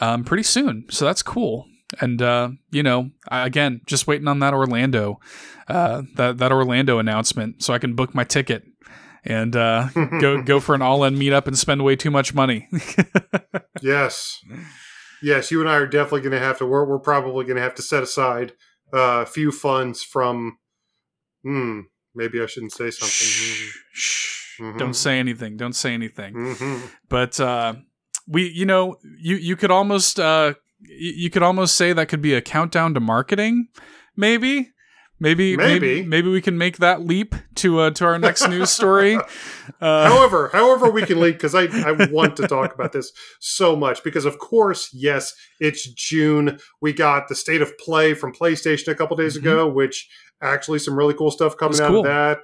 um, 0.00 0.24
pretty 0.24 0.44
soon, 0.44 0.84
so 0.90 1.04
that's 1.04 1.22
cool. 1.22 1.66
And 2.00 2.22
uh, 2.22 2.50
you 2.70 2.82
know, 2.82 3.10
I, 3.28 3.46
again, 3.46 3.80
just 3.86 4.06
waiting 4.06 4.28
on 4.28 4.38
that 4.40 4.54
Orlando, 4.54 5.20
uh, 5.68 6.02
that 6.14 6.38
that 6.38 6.52
Orlando 6.52 6.98
announcement, 6.98 7.62
so 7.62 7.74
I 7.74 7.78
can 7.78 7.94
book 7.94 8.14
my 8.14 8.24
ticket 8.24 8.64
and 9.24 9.54
uh, 9.54 9.88
go 10.20 10.42
go 10.44 10.60
for 10.60 10.74
an 10.74 10.82
all-in 10.82 11.16
meetup 11.16 11.46
and 11.46 11.58
spend 11.58 11.84
way 11.84 11.96
too 11.96 12.10
much 12.10 12.34
money. 12.34 12.68
yes, 13.82 14.40
yes, 15.22 15.50
you 15.50 15.60
and 15.60 15.68
I 15.68 15.76
are 15.76 15.86
definitely 15.86 16.22
going 16.22 16.32
to 16.32 16.38
have 16.38 16.58
to. 16.58 16.66
We're 16.66 16.84
we're 16.84 16.98
probably 16.98 17.44
going 17.44 17.56
to 17.56 17.62
have 17.62 17.74
to 17.76 17.82
set 17.82 18.02
aside 18.02 18.52
a 18.92 19.26
few 19.26 19.50
funds 19.52 20.02
from. 20.02 20.58
Hmm. 21.44 21.80
Maybe 22.14 22.42
I 22.42 22.46
shouldn't 22.46 22.72
say 22.72 22.90
something. 22.90 23.28
Shh, 23.28 23.78
shh. 23.92 24.60
Mhm. 24.60 24.78
Don't 24.78 24.94
say 24.94 25.18
anything. 25.18 25.56
Don't 25.56 25.74
say 25.74 25.94
anything. 25.94 26.34
hmm 26.34 26.78
but 27.08 27.40
uh 27.40 27.74
we 28.28 28.48
you 28.50 28.66
know 28.66 28.96
you 29.18 29.36
you 29.36 29.56
could 29.56 29.70
almost 29.70 30.20
uh 30.20 30.52
you 30.80 31.30
could 31.30 31.42
almost 31.42 31.74
say 31.76 31.92
that 31.94 32.08
could 32.08 32.20
be 32.22 32.34
a 32.34 32.40
countdown 32.42 32.92
to 32.94 33.00
marketing 33.00 33.68
maybe 34.16 34.71
Maybe, 35.22 35.56
maybe, 35.56 35.80
Maybe. 35.80 36.02
maybe, 36.08 36.28
we 36.30 36.40
can 36.42 36.58
make 36.58 36.78
that 36.78 37.02
leap 37.06 37.34
to 37.56 37.78
uh, 37.78 37.90
to 37.92 38.04
our 38.04 38.18
next 38.18 38.48
news 38.48 38.70
story. 38.70 39.18
Uh, 39.80 40.08
however, 40.08 40.50
however 40.52 40.90
we 40.90 41.02
can 41.06 41.20
lead 41.20 41.32
because 41.32 41.54
I, 41.54 41.62
I 41.64 41.92
want 42.10 42.36
to 42.36 42.46
talk 42.48 42.74
about 42.74 42.92
this 42.92 43.12
so 43.40 43.74
much 43.76 44.02
because 44.04 44.24
of 44.24 44.38
course, 44.38 44.90
yes, 44.92 45.34
it's 45.60 45.88
June. 45.94 46.58
We 46.80 46.92
got 46.92 47.28
the 47.28 47.34
state 47.36 47.62
of 47.62 47.76
play 47.78 48.14
from 48.14 48.32
PlayStation 48.32 48.88
a 48.88 48.94
couple 48.94 49.16
days 49.16 49.36
Mhm. 49.36 49.40
ago, 49.40 49.68
which 49.68 50.08
actually 50.42 50.78
some 50.80 50.96
really 50.96 51.14
cool 51.14 51.30
stuff 51.30 51.56
coming 51.56 51.80
out 51.80 51.88
cool. 51.88 52.00
of 52.00 52.04
that. 52.06 52.38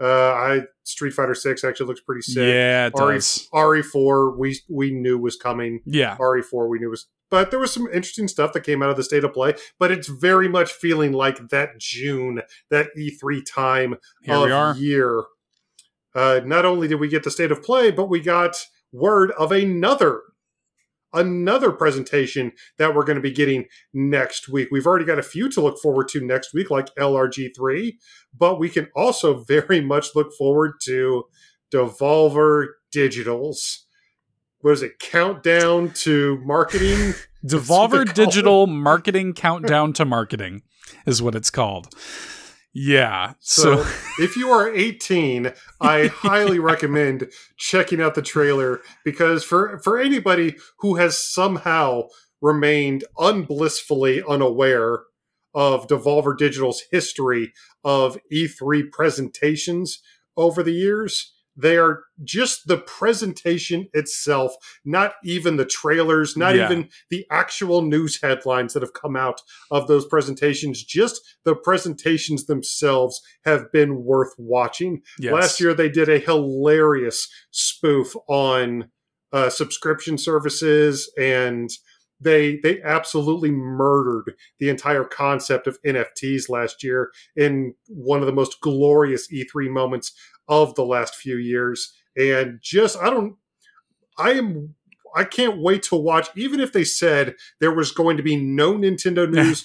Uh, 0.00 0.32
I 0.32 0.60
Street 0.84 1.12
Fighter 1.12 1.34
Six 1.34 1.62
actually 1.64 1.86
looks 1.86 2.00
pretty 2.00 2.22
sick. 2.22 2.36
yeah, 2.48 2.86
it 2.86 2.92
RE, 2.96 3.14
does. 3.14 3.48
RE4 3.52 4.36
we 4.38 4.58
we 4.68 4.90
knew 4.92 5.18
was 5.18 5.36
coming. 5.36 5.80
Yeah, 5.86 6.16
RE4 6.18 6.68
we 6.68 6.78
knew 6.78 6.90
was 6.90 7.06
but 7.30 7.50
there 7.50 7.60
was 7.60 7.72
some 7.72 7.86
interesting 7.86 8.28
stuff 8.28 8.52
that 8.52 8.64
came 8.64 8.82
out 8.82 8.90
of 8.90 8.96
the 8.96 9.04
state 9.04 9.24
of 9.24 9.32
play, 9.32 9.54
but 9.78 9.90
it's 9.90 10.08
very 10.08 10.48
much 10.48 10.72
feeling 10.72 11.12
like 11.12 11.48
that 11.48 11.78
June, 11.78 12.42
that 12.70 12.88
E3 12.96 13.40
time 13.46 13.96
here 14.22 14.34
of 14.34 14.78
year. 14.78 15.24
Uh, 16.14 16.40
not 16.44 16.64
only 16.64 16.88
did 16.88 17.00
we 17.00 17.08
get 17.08 17.22
the 17.22 17.30
state 17.30 17.52
of 17.52 17.62
play, 17.62 17.90
but 17.90 18.08
we 18.08 18.20
got 18.20 18.66
word 18.92 19.30
of 19.32 19.52
another 19.52 20.22
another 21.12 21.72
presentation 21.72 22.52
that 22.78 22.94
we're 22.94 23.04
going 23.04 23.16
to 23.16 23.22
be 23.22 23.32
getting 23.32 23.66
next 23.92 24.48
week. 24.48 24.68
We've 24.70 24.86
already 24.86 25.04
got 25.04 25.18
a 25.18 25.24
few 25.24 25.48
to 25.50 25.60
look 25.60 25.78
forward 25.78 26.08
to 26.08 26.24
next 26.24 26.54
week, 26.54 26.70
like 26.70 26.94
LRG3, 26.94 27.94
but 28.36 28.58
we 28.58 28.68
can 28.68 28.88
also 28.94 29.42
very 29.48 29.80
much 29.80 30.14
look 30.14 30.32
forward 30.34 30.74
to 30.84 31.24
Devolver 31.72 32.66
Digital's. 32.92 33.86
What 34.60 34.72
is 34.72 34.82
it? 34.82 34.98
Countdown 34.98 35.90
to 35.94 36.38
marketing. 36.44 37.14
Devolver 37.44 38.12
Digital 38.12 38.66
Marketing 38.66 39.32
Countdown 39.32 39.94
to 39.94 40.04
Marketing 40.04 40.62
is 41.06 41.22
what 41.22 41.34
it's 41.34 41.50
called. 41.50 41.94
Yeah. 42.72 43.34
So, 43.40 43.82
So, 43.82 44.22
if 44.22 44.36
you 44.36 44.50
are 44.50 44.72
18, 44.72 45.52
I 45.80 46.06
highly 46.08 46.58
recommend 46.60 47.30
checking 47.56 48.00
out 48.00 48.14
the 48.14 48.22
trailer 48.22 48.80
because 49.04 49.42
for 49.42 49.80
for 49.82 49.98
anybody 49.98 50.56
who 50.78 50.96
has 50.96 51.16
somehow 51.16 52.02
remained 52.40 53.04
unblissfully 53.18 54.22
unaware 54.28 55.00
of 55.54 55.88
Devolver 55.88 56.36
Digital's 56.36 56.84
history 56.92 57.52
of 57.82 58.18
E3 58.32 58.90
presentations 58.92 60.00
over 60.36 60.62
the 60.62 60.72
years, 60.72 61.34
they 61.56 61.76
are 61.76 62.04
just 62.24 62.66
the 62.68 62.78
presentation 62.78 63.88
itself, 63.92 64.52
not 64.84 65.14
even 65.24 65.56
the 65.56 65.64
trailers, 65.64 66.36
not 66.36 66.54
Yeah. 66.54 66.66
even 66.66 66.88
the 67.10 67.26
actual 67.30 67.82
news 67.82 68.20
headlines 68.22 68.72
that 68.72 68.82
have 68.82 68.92
come 68.94 69.16
out 69.16 69.40
of 69.70 69.86
those 69.88 70.06
presentations, 70.06 70.82
just 70.84 71.20
the 71.44 71.54
presentations 71.54 72.46
themselves 72.46 73.20
have 73.44 73.70
been 73.72 74.04
worth 74.04 74.32
watching. 74.38 75.02
yes. 75.18 75.32
Last 75.32 75.60
year, 75.60 75.74
they 75.74 75.88
did 75.88 76.08
a 76.08 76.18
hilarious 76.18 77.28
spoof 77.50 78.14
on 78.28 78.90
uh, 79.32 79.48
subscription 79.48 80.18
services, 80.18 81.12
and 81.18 81.70
they 82.20 82.56
they 82.58 82.82
absolutely 82.82 83.50
murdered 83.50 84.34
the 84.58 84.68
entire 84.68 85.04
concept 85.04 85.66
of 85.66 85.80
NFTs 85.82 86.48
last 86.48 86.82
year 86.82 87.10
in 87.34 87.74
one 87.88 88.20
of 88.20 88.26
the 88.26 88.32
most 88.32 88.60
glorious 88.60 89.28
E3 89.32 89.70
moments 89.70 90.12
of 90.48 90.74
the 90.74 90.84
last 90.84 91.14
few 91.14 91.36
years. 91.36 91.94
And 92.16 92.58
just 92.60 92.98
I 92.98 93.10
don't, 93.10 93.36
I 94.18 94.32
am. 94.32 94.74
I 95.16 95.24
can't 95.24 95.60
wait 95.60 95.82
to 95.84 95.96
watch, 95.96 96.28
even 96.36 96.60
if 96.60 96.72
they 96.72 96.84
said 96.84 97.34
there 97.58 97.74
was 97.74 97.90
going 97.90 98.16
to 98.16 98.22
be 98.22 98.36
no 98.36 98.74
Nintendo 98.74 99.28
news 99.30 99.64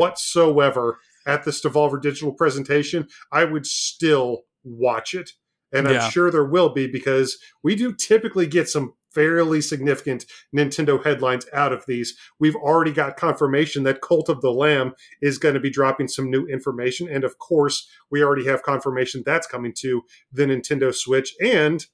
whatsoever 0.00 0.98
at 1.26 1.44
this 1.44 1.62
Devolver 1.62 2.00
Digital 2.00 2.32
presentation, 2.32 3.08
I 3.30 3.44
would 3.44 3.66
still 3.66 4.44
watch 4.64 5.12
it. 5.14 5.32
And 5.72 5.86
Yeah. 5.86 6.04
I'm 6.04 6.10
sure 6.10 6.30
there 6.30 6.44
will 6.44 6.70
be 6.70 6.86
because 6.86 7.36
we 7.62 7.74
do 7.74 7.92
typically 7.92 8.46
get 8.46 8.68
some 8.68 8.94
fairly 9.16 9.62
significant 9.62 10.26
Nintendo 10.54 11.02
headlines 11.02 11.46
out 11.54 11.72
of 11.72 11.84
these. 11.86 12.16
We've 12.38 12.54
already 12.54 12.92
got 12.92 13.16
confirmation 13.16 13.82
that 13.84 14.02
Cult 14.02 14.28
of 14.28 14.42
the 14.42 14.52
Lamb 14.52 14.92
is 15.22 15.38
going 15.38 15.54
to 15.54 15.60
be 15.60 15.70
dropping 15.70 16.08
some 16.08 16.30
new 16.30 16.46
information. 16.46 17.08
And 17.08 17.24
of 17.24 17.38
course, 17.38 17.88
we 18.10 18.22
already 18.22 18.46
have 18.46 18.62
confirmation 18.62 19.22
that's 19.24 19.46
coming 19.46 19.72
to 19.78 20.02
the 20.30 20.44
Nintendo 20.44 20.94
Switch. 20.94 21.34
And 21.42 21.86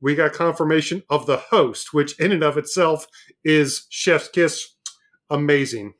we 0.00 0.16
got 0.16 0.32
confirmation 0.32 1.04
of 1.08 1.26
the 1.26 1.36
host, 1.36 1.94
which 1.94 2.18
in 2.18 2.32
and 2.32 2.42
of 2.42 2.58
itself 2.58 3.06
is 3.44 3.86
Chef's 3.88 4.28
Kiss. 4.28 4.74
Amazing. 5.30 5.94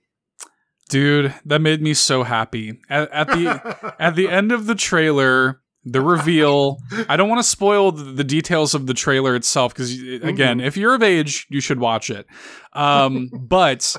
Dude, 0.89 1.33
that 1.45 1.61
made 1.61 1.81
me 1.81 1.95
so 1.95 2.25
happy. 2.25 2.81
At, 2.89 3.09
at 3.13 3.29
the 3.29 3.95
at 4.01 4.17
the 4.17 4.29
end 4.29 4.51
of 4.51 4.67
the 4.67 4.75
trailer, 4.75 5.61
the 5.85 6.01
reveal. 6.01 6.79
I 7.09 7.17
don't 7.17 7.29
want 7.29 7.41
to 7.41 7.49
spoil 7.49 7.93
the, 7.93 8.05
the 8.05 8.25
details 8.25 8.75
of 8.75 8.87
the 8.87 8.95
trailer 8.95 9.35
itself 9.35 9.73
because, 9.73 9.93
again, 10.23 10.61
if 10.61 10.77
you're 10.77 10.95
of 10.95 11.03
age, 11.03 11.47
you 11.51 11.61
should 11.61 11.81
watch 11.81 12.11
it. 12.11 12.27
Um, 12.73 13.31
but 13.41 13.97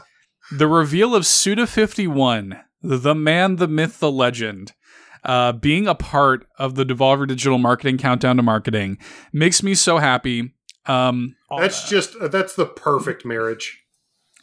the 0.52 0.68
reveal 0.68 1.16
of 1.16 1.26
Suda 1.26 1.66
Fifty 1.66 2.08
One, 2.08 2.60
the 2.82 3.16
man, 3.16 3.56
the 3.56 3.68
myth, 3.68 4.00
the 4.00 4.12
legend, 4.12 4.74
uh, 5.24 5.54
being 5.54 5.88
a 5.88 5.96
part 5.96 6.48
of 6.58 6.76
the 6.76 6.86
Devolver 6.86 7.28
Digital 7.28 7.58
Marketing 7.58 7.98
Countdown 7.98 8.38
to 8.38 8.44
Marketing 8.44 8.98
makes 9.34 9.64
me 9.64 9.76
so 9.76 9.98
happy. 9.98 10.54
Um, 10.88 11.36
That's 11.60 11.88
just 11.88 12.16
that's 12.32 12.56
the 12.56 12.66
perfect 12.66 13.26
marriage. 13.26 13.84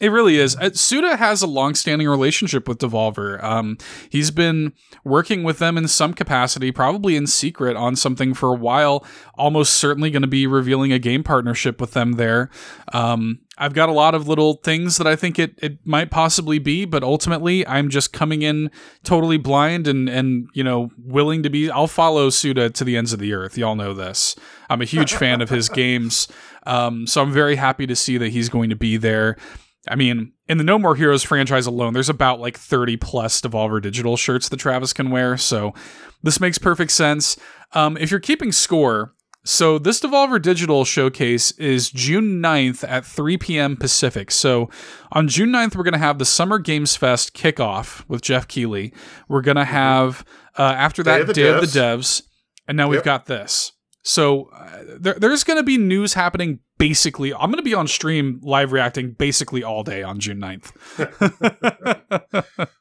It 0.01 0.11
really 0.11 0.39
is. 0.39 0.57
Uh, 0.57 0.71
Suda 0.73 1.17
has 1.17 1.43
a 1.43 1.47
long-standing 1.47 2.09
relationship 2.09 2.69
with 2.69 2.79
Devolver. 2.79 3.43
Um, 3.43 3.79
he's 4.11 4.31
been 4.31 4.73
working 5.05 5.43
with 5.43 5.59
them 5.59 5.77
in 5.77 5.89
some 5.89 6.15
capacity, 6.15 6.71
probably 6.71 7.17
in 7.17 7.27
secret, 7.27 7.77
on 7.77 7.97
something 7.97 8.35
for 8.35 8.51
a 8.51 8.57
while. 8.57 9.05
Almost 9.35 9.75
certainly 9.75 10.11
going 10.11 10.23
to 10.23 10.29
be 10.29 10.47
revealing 10.47 10.93
a 10.93 10.99
game 10.99 11.23
partnership 11.23 11.81
with 11.81 11.93
them 11.93 12.13
there. 12.13 12.49
Um, 12.93 13.41
I've 13.59 13.75
got 13.75 13.89
a 13.89 13.93
lot 13.93 14.15
of 14.15 14.29
little 14.29 14.55
things 14.55 14.99
that 14.99 15.07
I 15.07 15.17
think 15.17 15.39
it, 15.39 15.55
it 15.59 15.79
might 15.85 16.11
possibly 16.11 16.61
be, 16.61 16.85
but 16.85 17.03
ultimately, 17.03 17.67
I'm 17.67 17.91
just 17.91 18.13
coming 18.13 18.43
in 18.43 18.71
totally 19.03 19.37
blind 19.37 19.89
and 19.89 20.09
and 20.09 20.49
you 20.55 20.63
know 20.63 20.91
willing 20.97 21.43
to 21.43 21.51
be. 21.51 21.71
I'll 21.71 21.89
follow 21.89 22.31
Suda 22.31 22.71
to 22.71 22.85
the 22.85 22.97
ends 22.97 23.13
of 23.13 23.19
the 23.19 23.35
earth. 23.35 23.59
Y'all 23.59 23.75
know 23.75 23.95
this. 23.95 24.37
I'm 24.71 24.81
a 24.81 24.85
huge 24.85 25.15
fan 25.15 25.41
of 25.41 25.51
his 25.51 25.69
games, 25.69 26.29
um, 26.67 27.07
so 27.07 27.21
I'm 27.21 27.33
very 27.33 27.57
happy 27.57 27.87
to 27.87 27.97
see 27.97 28.17
that 28.19 28.29
he's 28.29 28.49
going 28.49 28.71
to 28.71 28.77
be 28.77 28.97
there. 28.97 29.37
I 29.91 29.95
mean, 29.95 30.33
in 30.49 30.59
the 30.59 30.65
No 30.65 30.79
More 30.79 30.97
Heroes 30.97 31.23
franchise 31.23 31.67
alone, 31.67 31.93
there's 31.93 32.09
about 32.09 32.41
like 32.41 32.57
30 32.57 32.97
plus 32.97 33.41
Devolver 33.41 33.81
Digital 33.81 34.17
shirts 34.17 34.49
that 34.49 34.57
Travis 34.59 34.93
can 34.93 35.11
wear. 35.11 35.37
So 35.37 35.75
this 36.23 36.41
makes 36.41 36.59
perfect 36.59 36.93
sense. 36.93 37.37
Um, 37.73 37.97
if 37.97 38.11
you're 38.11 38.21
keeping 38.21 38.53
score, 38.53 39.15
so 39.45 39.79
this 39.79 40.01
Devolver 40.01 40.41
Digital 40.41 40.85
showcase 40.85 41.53
is 41.53 41.91
June 41.91 42.43
9th 42.43 42.87
at 42.87 43.05
3 43.05 43.39
p.m. 43.39 43.77
Pacific. 43.77 44.31
So 44.31 44.69
on 45.13 45.29
June 45.29 45.51
9th, 45.51 45.77
we're 45.77 45.85
going 45.85 45.93
to 45.93 45.99
have 45.99 46.19
the 46.19 46.25
Summer 46.25 46.59
Games 46.59 46.97
Fest 46.97 47.35
kickoff 47.35 48.07
with 48.09 48.21
Geoff 48.21 48.47
Keighley. 48.49 48.93
We're 49.29 49.43
going 49.43 49.57
to 49.57 49.65
have, 49.65 50.25
uh, 50.59 50.63
after 50.63 51.03
Day 51.03 51.13
that, 51.13 51.21
of 51.23 51.27
the 51.29 51.33
Day 51.33 51.49
of 51.49 51.61
the 51.61 51.67
Devs. 51.67 52.23
And 52.67 52.77
now 52.77 52.89
we've 52.89 53.03
got 53.03 53.27
this. 53.27 53.73
So 54.05 54.51
uh, 54.55 54.85
there, 54.99 55.15
there's 55.15 55.45
going 55.45 55.59
to 55.59 55.65
be 55.65 55.77
news 55.77 56.15
happening 56.15 56.61
basically. 56.79 57.35
I'm 57.35 57.51
going 57.51 57.57
to 57.57 57.63
be 57.63 57.75
on 57.75 57.87
stream 57.89 58.41
live 58.43 58.73
reacting 58.73 59.13
basically 59.13 59.63
all 59.63 59.83
day 59.83 60.03
on 60.03 60.19
June 60.21 60.41
9th. 60.41 60.73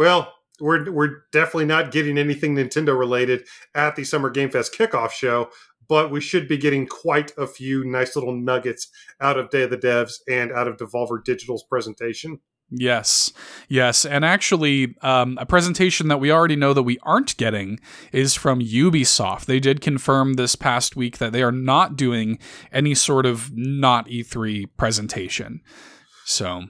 Well, 0.00 0.32
we're 0.60 0.90
we're 0.90 1.24
definitely 1.30 1.66
not 1.66 1.90
getting 1.90 2.16
anything 2.16 2.56
Nintendo 2.56 2.98
related 2.98 3.46
at 3.74 3.96
the 3.96 4.04
Summer 4.04 4.30
Game 4.30 4.48
Fest 4.48 4.74
kickoff 4.74 5.10
show, 5.10 5.50
but 5.88 6.10
we 6.10 6.22
should 6.22 6.48
be 6.48 6.56
getting 6.56 6.86
quite 6.86 7.32
a 7.36 7.46
few 7.46 7.84
nice 7.84 8.16
little 8.16 8.34
nuggets 8.34 8.88
out 9.20 9.38
of 9.38 9.50
Day 9.50 9.62
of 9.62 9.70
the 9.70 9.76
Devs 9.76 10.14
and 10.26 10.52
out 10.52 10.68
of 10.68 10.78
Devolver 10.78 11.22
Digital's 11.22 11.64
presentation. 11.64 12.40
Yes. 12.70 13.32
Yes. 13.68 14.04
And 14.04 14.24
actually, 14.24 14.94
um, 15.02 15.38
a 15.40 15.46
presentation 15.46 16.08
that 16.08 16.20
we 16.20 16.30
already 16.30 16.56
know 16.56 16.72
that 16.72 16.82
we 16.82 16.98
aren't 17.02 17.36
getting 17.36 17.80
is 18.12 18.34
from 18.34 18.60
Ubisoft. 18.60 19.46
They 19.46 19.60
did 19.60 19.80
confirm 19.80 20.34
this 20.34 20.56
past 20.56 20.96
week 20.96 21.18
that 21.18 21.32
they 21.32 21.42
are 21.42 21.52
not 21.52 21.96
doing 21.96 22.38
any 22.72 22.94
sort 22.94 23.26
of 23.26 23.50
not 23.54 24.08
E3 24.08 24.68
presentation. 24.76 25.60
So. 26.24 26.64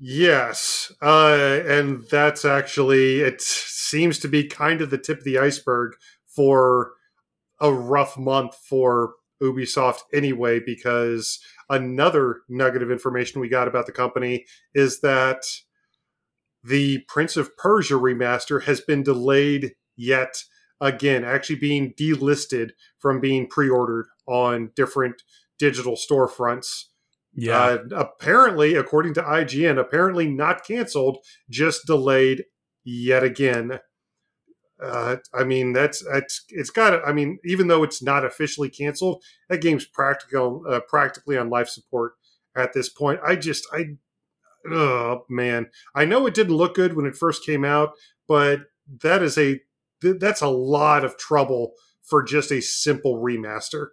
Yes, 0.00 0.90
uh, 1.00 1.60
and 1.64 2.04
that's 2.10 2.44
actually 2.44 3.20
it 3.20 3.40
seems 3.40 4.18
to 4.18 4.26
be 4.26 4.48
kind 4.48 4.80
of 4.80 4.90
the 4.90 4.98
tip 4.98 5.18
of 5.18 5.24
the 5.24 5.38
iceberg 5.38 5.92
for 6.26 6.94
a 7.60 7.72
rough 7.72 8.18
month 8.18 8.56
for 8.68 9.14
Ubisoft 9.42 10.00
anyway, 10.12 10.60
because 10.64 11.40
another 11.68 12.40
nugget 12.48 12.82
of 12.82 12.90
information 12.90 13.40
we 13.40 13.48
got 13.48 13.68
about 13.68 13.86
the 13.86 13.92
company 13.92 14.44
is 14.74 15.00
that 15.00 15.44
the 16.62 17.04
Prince 17.08 17.36
of 17.36 17.56
Persia 17.56 17.94
remaster 17.94 18.64
has 18.64 18.80
been 18.80 19.02
delayed 19.02 19.72
yet 19.96 20.42
again, 20.80 21.24
actually 21.24 21.56
being 21.56 21.94
delisted 21.98 22.70
from 22.98 23.20
being 23.20 23.46
pre-ordered 23.46 24.06
on 24.26 24.70
different 24.76 25.22
digital 25.58 25.94
storefronts. 25.94 26.84
Yeah. 27.34 27.58
Uh, 27.58 27.78
apparently, 27.92 28.74
according 28.74 29.14
to 29.14 29.22
IGN, 29.22 29.78
apparently 29.78 30.28
not 30.28 30.64
canceled, 30.64 31.18
just 31.48 31.86
delayed 31.86 32.44
yet 32.84 33.22
again. 33.22 33.80
Uh, 34.82 35.16
I 35.34 35.44
mean, 35.44 35.72
that's 35.72 36.02
that's 36.10 36.44
it's 36.48 36.70
got. 36.70 37.06
I 37.06 37.12
mean, 37.12 37.38
even 37.44 37.68
though 37.68 37.82
it's 37.82 38.02
not 38.02 38.24
officially 38.24 38.68
canceled, 38.68 39.22
that 39.48 39.60
game's 39.60 39.84
practical 39.84 40.64
uh, 40.68 40.80
practically 40.80 41.36
on 41.36 41.50
life 41.50 41.68
support 41.68 42.14
at 42.56 42.72
this 42.72 42.88
point. 42.88 43.20
I 43.24 43.36
just, 43.36 43.66
I, 43.72 43.96
oh 44.70 45.24
man, 45.28 45.68
I 45.94 46.04
know 46.04 46.26
it 46.26 46.34
didn't 46.34 46.56
look 46.56 46.74
good 46.74 46.96
when 46.96 47.06
it 47.06 47.16
first 47.16 47.44
came 47.44 47.64
out, 47.64 47.92
but 48.26 48.60
that 49.02 49.22
is 49.22 49.36
a 49.36 49.60
that's 50.02 50.40
a 50.40 50.48
lot 50.48 51.04
of 51.04 51.18
trouble 51.18 51.72
for 52.02 52.22
just 52.22 52.50
a 52.50 52.60
simple 52.60 53.22
remaster. 53.22 53.88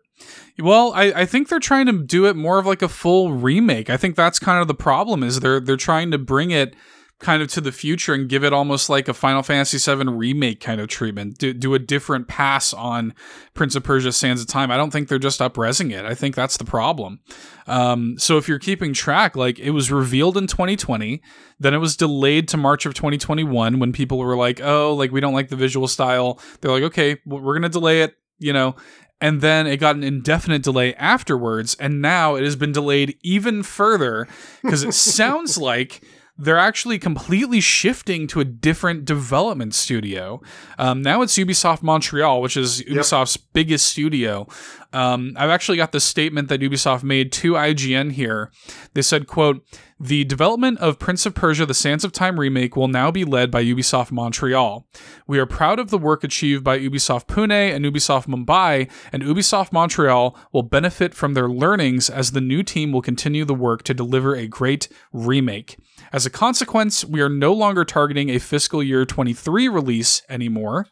Well, 0.57 0.91
I, 0.95 1.11
I 1.11 1.25
think 1.25 1.49
they're 1.49 1.59
trying 1.59 1.85
to 1.85 2.03
do 2.03 2.25
it 2.25 2.35
more 2.35 2.57
of 2.57 2.65
like 2.65 2.81
a 2.81 2.89
full 2.89 3.33
remake. 3.33 3.89
I 3.89 3.97
think 3.97 4.15
that's 4.15 4.39
kind 4.39 4.59
of 4.59 4.67
the 4.67 4.73
problem 4.73 5.21
is 5.23 5.39
they're 5.39 5.59
they're 5.59 5.77
trying 5.77 6.11
to 6.11 6.17
bring 6.17 6.51
it 6.51 6.75
kind 7.19 7.41
of 7.41 7.47
to 7.49 7.61
the 7.61 7.71
future 7.71 8.13
and 8.13 8.29
give 8.29 8.43
it 8.43 8.53
almost 8.53 8.89
like 8.89 9.07
a 9.07 9.13
Final 9.13 9.41
Fantasy 9.41 9.77
VII 9.79 10.07
remake 10.07 10.59
kind 10.59 10.79
of 10.79 10.87
treatment. 10.87 11.37
Do, 11.39 11.51
do 11.51 11.73
a 11.73 11.79
different 11.79 12.27
pass 12.27 12.73
on 12.73 13.15
Prince 13.53 13.75
of 13.75 13.83
Persia: 13.83 14.11
Sands 14.11 14.41
of 14.41 14.47
Time. 14.47 14.69
I 14.69 14.77
don't 14.77 14.91
think 14.91 15.07
they're 15.07 15.17
just 15.17 15.39
upresing 15.39 15.91
it. 15.91 16.05
I 16.05 16.13
think 16.13 16.35
that's 16.35 16.57
the 16.57 16.65
problem. 16.65 17.19
Um, 17.65 18.19
so 18.19 18.37
if 18.37 18.47
you're 18.47 18.59
keeping 18.59 18.93
track, 18.93 19.35
like 19.35 19.57
it 19.59 19.71
was 19.71 19.91
revealed 19.91 20.37
in 20.37 20.47
2020, 20.47 21.21
then 21.59 21.73
it 21.73 21.79
was 21.79 21.97
delayed 21.97 22.47
to 22.49 22.57
March 22.57 22.85
of 22.85 22.93
2021 22.93 23.79
when 23.79 23.91
people 23.91 24.19
were 24.19 24.37
like, 24.37 24.61
"Oh, 24.61 24.93
like 24.93 25.11
we 25.11 25.19
don't 25.19 25.33
like 25.33 25.49
the 25.49 25.55
visual 25.55 25.87
style." 25.87 26.39
They're 26.61 26.71
like, 26.71 26.83
"Okay, 26.83 27.17
we're 27.25 27.55
gonna 27.55 27.69
delay 27.69 28.01
it." 28.01 28.15
You 28.39 28.53
know, 28.53 28.75
and 29.19 29.41
then 29.41 29.65
it 29.65 29.77
got 29.77 29.95
an 29.95 30.03
indefinite 30.03 30.61
delay 30.61 30.93
afterwards 30.93 31.75
and 31.79 32.01
now 32.01 32.35
it 32.35 32.43
has 32.43 32.55
been 32.55 32.71
delayed 32.71 33.17
even 33.23 33.63
further 33.63 34.27
because 34.61 34.83
it 34.83 34.93
sounds 34.93 35.57
like 35.57 36.03
they're 36.37 36.57
actually 36.57 36.99
completely 36.99 37.59
shifting 37.59 38.27
to 38.27 38.39
a 38.39 38.45
different 38.45 39.05
development 39.05 39.73
studio. 39.73 40.41
Um, 40.77 41.01
now 41.01 41.21
it's 41.21 41.37
Ubisoft 41.37 41.81
Montreal, 41.81 42.41
which 42.41 42.55
is 42.55 42.81
Ubisoft's 42.83 43.37
yep. 43.37 43.45
biggest 43.53 43.87
studio. 43.87 44.47
Um, 44.93 45.33
I've 45.35 45.49
actually 45.49 45.77
got 45.77 45.91
the 45.91 45.99
statement 45.99 46.47
that 46.49 46.61
Ubisoft 46.61 47.03
made 47.03 47.31
to 47.33 47.53
IGN 47.53 48.13
here. 48.13 48.51
They 48.93 49.01
said, 49.01 49.27
quote, 49.27 49.65
the 49.99 50.23
development 50.25 50.79
of 50.79 50.99
Prince 50.99 51.25
of 51.25 51.33
Persia 51.33 51.65
The 51.65 51.73
Sands 51.73 52.03
of 52.03 52.11
Time 52.11 52.39
remake 52.39 52.75
will 52.75 52.87
now 52.87 53.09
be 53.09 53.25
led 53.25 53.49
by 53.49 53.63
Ubisoft 53.63 54.11
Montreal. 54.11 54.87
We 55.25 55.39
are 55.39 55.47
proud 55.47 55.79
of 55.79 55.89
the 55.89 55.97
work 55.97 56.23
achieved 56.23 56.63
by 56.63 56.79
Ubisoft 56.79 57.25
Pune 57.25 57.75
and 57.75 57.83
Ubisoft 57.83 58.27
Mumbai, 58.27 58.89
and 59.11 59.23
Ubisoft 59.23 59.73
Montreal 59.73 60.37
will 60.53 60.63
benefit 60.63 61.15
from 61.15 61.33
their 61.33 61.49
learnings 61.49 62.09
as 62.09 62.31
the 62.31 62.41
new 62.41 62.61
team 62.61 62.91
will 62.91 63.01
continue 63.01 63.43
the 63.43 63.55
work 63.55 63.81
to 63.83 63.93
deliver 63.93 64.35
a 64.35 64.47
great 64.47 64.87
remake. 65.11 65.77
As 66.13 66.25
a 66.25 66.29
consequence, 66.29 67.03
we 67.05 67.21
are 67.21 67.29
no 67.29 67.53
longer 67.53 67.83
targeting 67.85 68.29
a 68.29 68.39
fiscal 68.39 68.81
year 68.81 69.05
23 69.05 69.67
release 69.67 70.21
anymore. 70.29 70.87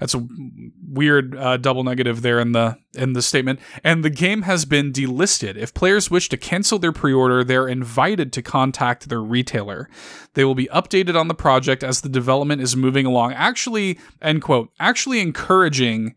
That's 0.00 0.14
a 0.14 0.26
weird 0.86 1.34
uh, 1.36 1.56
double 1.56 1.82
negative 1.82 2.22
there 2.22 2.38
in 2.38 2.52
the 2.52 2.78
in 2.94 3.14
the 3.14 3.22
statement. 3.22 3.60
And 3.82 4.04
the 4.04 4.10
game 4.10 4.42
has 4.42 4.64
been 4.64 4.92
delisted. 4.92 5.56
If 5.56 5.74
players 5.74 6.10
wish 6.10 6.28
to 6.30 6.36
cancel 6.36 6.78
their 6.78 6.92
pre-order, 6.92 7.42
they're 7.42 7.68
invited 7.68 8.32
to 8.34 8.42
contact 8.42 9.08
their 9.08 9.22
retailer. 9.22 9.88
They 10.34 10.44
will 10.44 10.54
be 10.54 10.66
updated 10.66 11.18
on 11.18 11.28
the 11.28 11.34
project 11.34 11.82
as 11.82 12.00
the 12.00 12.08
development 12.08 12.60
is 12.62 12.76
moving 12.76 13.06
along. 13.06 13.32
Actually, 13.32 13.98
end 14.20 14.42
quote. 14.42 14.70
Actually 14.78 15.20
encouraging 15.20 16.14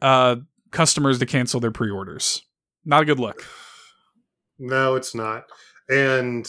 uh, 0.00 0.36
customers 0.70 1.18
to 1.20 1.26
cancel 1.26 1.60
their 1.60 1.70
pre-orders. 1.70 2.42
Not 2.84 3.02
a 3.02 3.06
good 3.06 3.20
look. 3.20 3.44
No, 4.58 4.94
it's 4.94 5.12
not. 5.12 5.46
And 5.88 6.48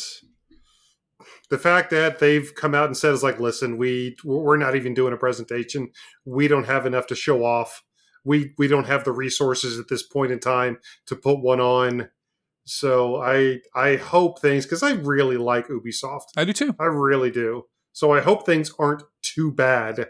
the 1.53 1.59
fact 1.59 1.91
that 1.91 2.17
they've 2.17 2.55
come 2.55 2.73
out 2.73 2.87
and 2.87 2.97
said 2.97 3.13
is 3.13 3.21
like, 3.21 3.39
listen, 3.39 3.77
we 3.77 4.15
we're 4.23 4.57
not 4.57 4.75
even 4.75 4.95
doing 4.95 5.13
a 5.13 5.17
presentation. 5.17 5.91
We 6.25 6.47
don't 6.47 6.65
have 6.65 6.87
enough 6.87 7.05
to 7.07 7.15
show 7.15 7.45
off. 7.45 7.83
We 8.25 8.55
we 8.57 8.67
don't 8.67 8.87
have 8.87 9.03
the 9.03 9.11
resources 9.11 9.77
at 9.77 9.85
this 9.87 10.01
point 10.01 10.31
in 10.31 10.39
time 10.39 10.79
to 11.05 11.15
put 11.15 11.43
one 11.43 11.61
on. 11.61 12.09
So 12.65 13.21
I 13.21 13.59
I 13.75 13.97
hope 13.97 14.41
things 14.41 14.65
because 14.65 14.81
I 14.81 14.93
really 14.93 15.37
like 15.37 15.67
Ubisoft. 15.67 16.29
I 16.35 16.43
do 16.43 16.53
too. 16.53 16.75
I 16.79 16.85
really 16.85 17.29
do. 17.29 17.65
So 17.91 18.11
I 18.11 18.21
hope 18.21 18.47
things 18.47 18.71
aren't 18.79 19.03
too 19.21 19.51
bad 19.51 20.07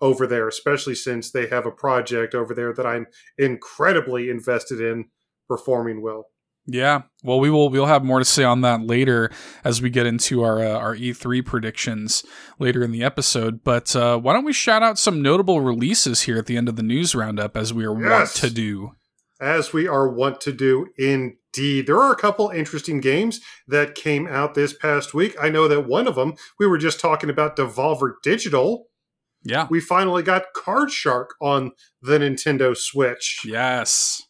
over 0.00 0.26
there, 0.26 0.48
especially 0.48 0.96
since 0.96 1.30
they 1.30 1.46
have 1.46 1.66
a 1.66 1.70
project 1.70 2.34
over 2.34 2.52
there 2.52 2.72
that 2.72 2.86
I'm 2.86 3.06
incredibly 3.38 4.28
invested 4.28 4.80
in 4.80 5.04
performing 5.46 6.02
well. 6.02 6.26
Yeah, 6.72 7.02
well, 7.24 7.40
we 7.40 7.50
will 7.50 7.68
we'll 7.68 7.86
have 7.86 8.04
more 8.04 8.20
to 8.20 8.24
say 8.24 8.44
on 8.44 8.60
that 8.60 8.82
later 8.82 9.30
as 9.64 9.82
we 9.82 9.90
get 9.90 10.06
into 10.06 10.42
our 10.42 10.62
uh, 10.62 10.78
our 10.78 10.94
E3 10.94 11.44
predictions 11.44 12.24
later 12.58 12.82
in 12.82 12.92
the 12.92 13.02
episode. 13.02 13.64
But 13.64 13.94
uh, 13.96 14.18
why 14.18 14.34
don't 14.34 14.44
we 14.44 14.52
shout 14.52 14.82
out 14.82 14.98
some 14.98 15.20
notable 15.20 15.60
releases 15.60 16.22
here 16.22 16.38
at 16.38 16.46
the 16.46 16.56
end 16.56 16.68
of 16.68 16.76
the 16.76 16.82
news 16.82 17.14
roundup, 17.14 17.56
as 17.56 17.74
we 17.74 17.84
are 17.84 18.00
yes. 18.00 18.10
wont 18.10 18.30
to 18.36 18.50
do? 18.50 18.92
As 19.40 19.72
we 19.72 19.88
are 19.88 20.08
wont 20.08 20.40
to 20.42 20.52
do, 20.52 20.88
indeed. 20.96 21.86
There 21.86 21.98
are 21.98 22.12
a 22.12 22.16
couple 22.16 22.50
interesting 22.50 23.00
games 23.00 23.40
that 23.66 23.96
came 23.96 24.28
out 24.28 24.54
this 24.54 24.72
past 24.72 25.12
week. 25.12 25.34
I 25.40 25.48
know 25.48 25.66
that 25.66 25.88
one 25.88 26.06
of 26.06 26.14
them 26.14 26.34
we 26.58 26.66
were 26.66 26.78
just 26.78 27.00
talking 27.00 27.30
about 27.30 27.56
Devolver 27.56 28.12
Digital. 28.22 28.86
Yeah, 29.42 29.66
we 29.68 29.80
finally 29.80 30.22
got 30.22 30.52
Card 30.54 30.92
Shark 30.92 31.34
on 31.40 31.72
the 32.00 32.18
Nintendo 32.18 32.76
Switch. 32.76 33.40
Yes. 33.44 34.22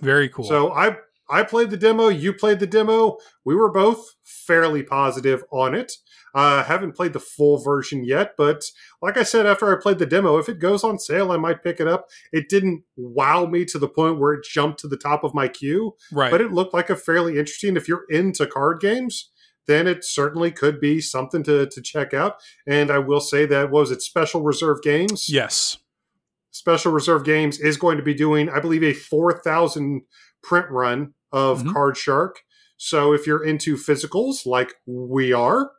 Very 0.00 0.28
cool. 0.28 0.44
So 0.44 0.72
I 0.72 0.96
I 1.28 1.42
played 1.42 1.70
the 1.70 1.76
demo, 1.76 2.08
you 2.08 2.32
played 2.32 2.60
the 2.60 2.66
demo. 2.66 3.18
We 3.44 3.54
were 3.54 3.70
both 3.70 4.14
fairly 4.24 4.82
positive 4.82 5.42
on 5.50 5.74
it. 5.74 5.92
I 6.34 6.58
uh, 6.58 6.64
haven't 6.64 6.92
played 6.92 7.14
the 7.14 7.20
full 7.20 7.56
version 7.56 8.04
yet, 8.04 8.34
but 8.36 8.62
like 9.00 9.16
I 9.16 9.22
said, 9.22 9.46
after 9.46 9.74
I 9.74 9.80
played 9.80 9.98
the 9.98 10.04
demo, 10.04 10.36
if 10.36 10.50
it 10.50 10.58
goes 10.58 10.84
on 10.84 10.98
sale, 10.98 11.32
I 11.32 11.38
might 11.38 11.62
pick 11.62 11.80
it 11.80 11.88
up. 11.88 12.08
It 12.30 12.50
didn't 12.50 12.82
wow 12.94 13.46
me 13.46 13.64
to 13.64 13.78
the 13.78 13.88
point 13.88 14.18
where 14.18 14.34
it 14.34 14.44
jumped 14.44 14.80
to 14.80 14.88
the 14.88 14.98
top 14.98 15.24
of 15.24 15.32
my 15.32 15.48
queue, 15.48 15.94
right? 16.12 16.30
But 16.30 16.42
it 16.42 16.52
looked 16.52 16.74
like 16.74 16.90
a 16.90 16.96
fairly 16.96 17.38
interesting. 17.38 17.74
If 17.74 17.88
you're 17.88 18.04
into 18.10 18.46
card 18.46 18.80
games, 18.80 19.30
then 19.66 19.86
it 19.86 20.04
certainly 20.04 20.50
could 20.50 20.78
be 20.78 21.00
something 21.00 21.42
to 21.44 21.66
to 21.66 21.80
check 21.80 22.12
out. 22.12 22.36
And 22.66 22.90
I 22.90 22.98
will 22.98 23.20
say 23.20 23.46
that 23.46 23.70
was 23.70 23.90
it 23.90 24.02
Special 24.02 24.42
Reserve 24.42 24.82
Games? 24.82 25.30
Yes, 25.30 25.78
Special 26.50 26.92
Reserve 26.92 27.24
Games 27.24 27.58
is 27.60 27.76
going 27.76 27.96
to 27.98 28.02
be 28.02 28.14
doing, 28.14 28.48
I 28.48 28.60
believe, 28.60 28.82
a 28.82 28.92
four 28.92 29.40
thousand 29.40 30.02
print 30.46 30.70
run 30.70 31.14
of 31.32 31.60
mm-hmm. 31.60 31.72
Card 31.72 31.96
Shark. 31.96 32.40
So 32.76 33.12
if 33.12 33.26
you're 33.26 33.44
into 33.44 33.76
physicals 33.76 34.46
like 34.46 34.74
we 34.86 35.32
are, 35.32 35.70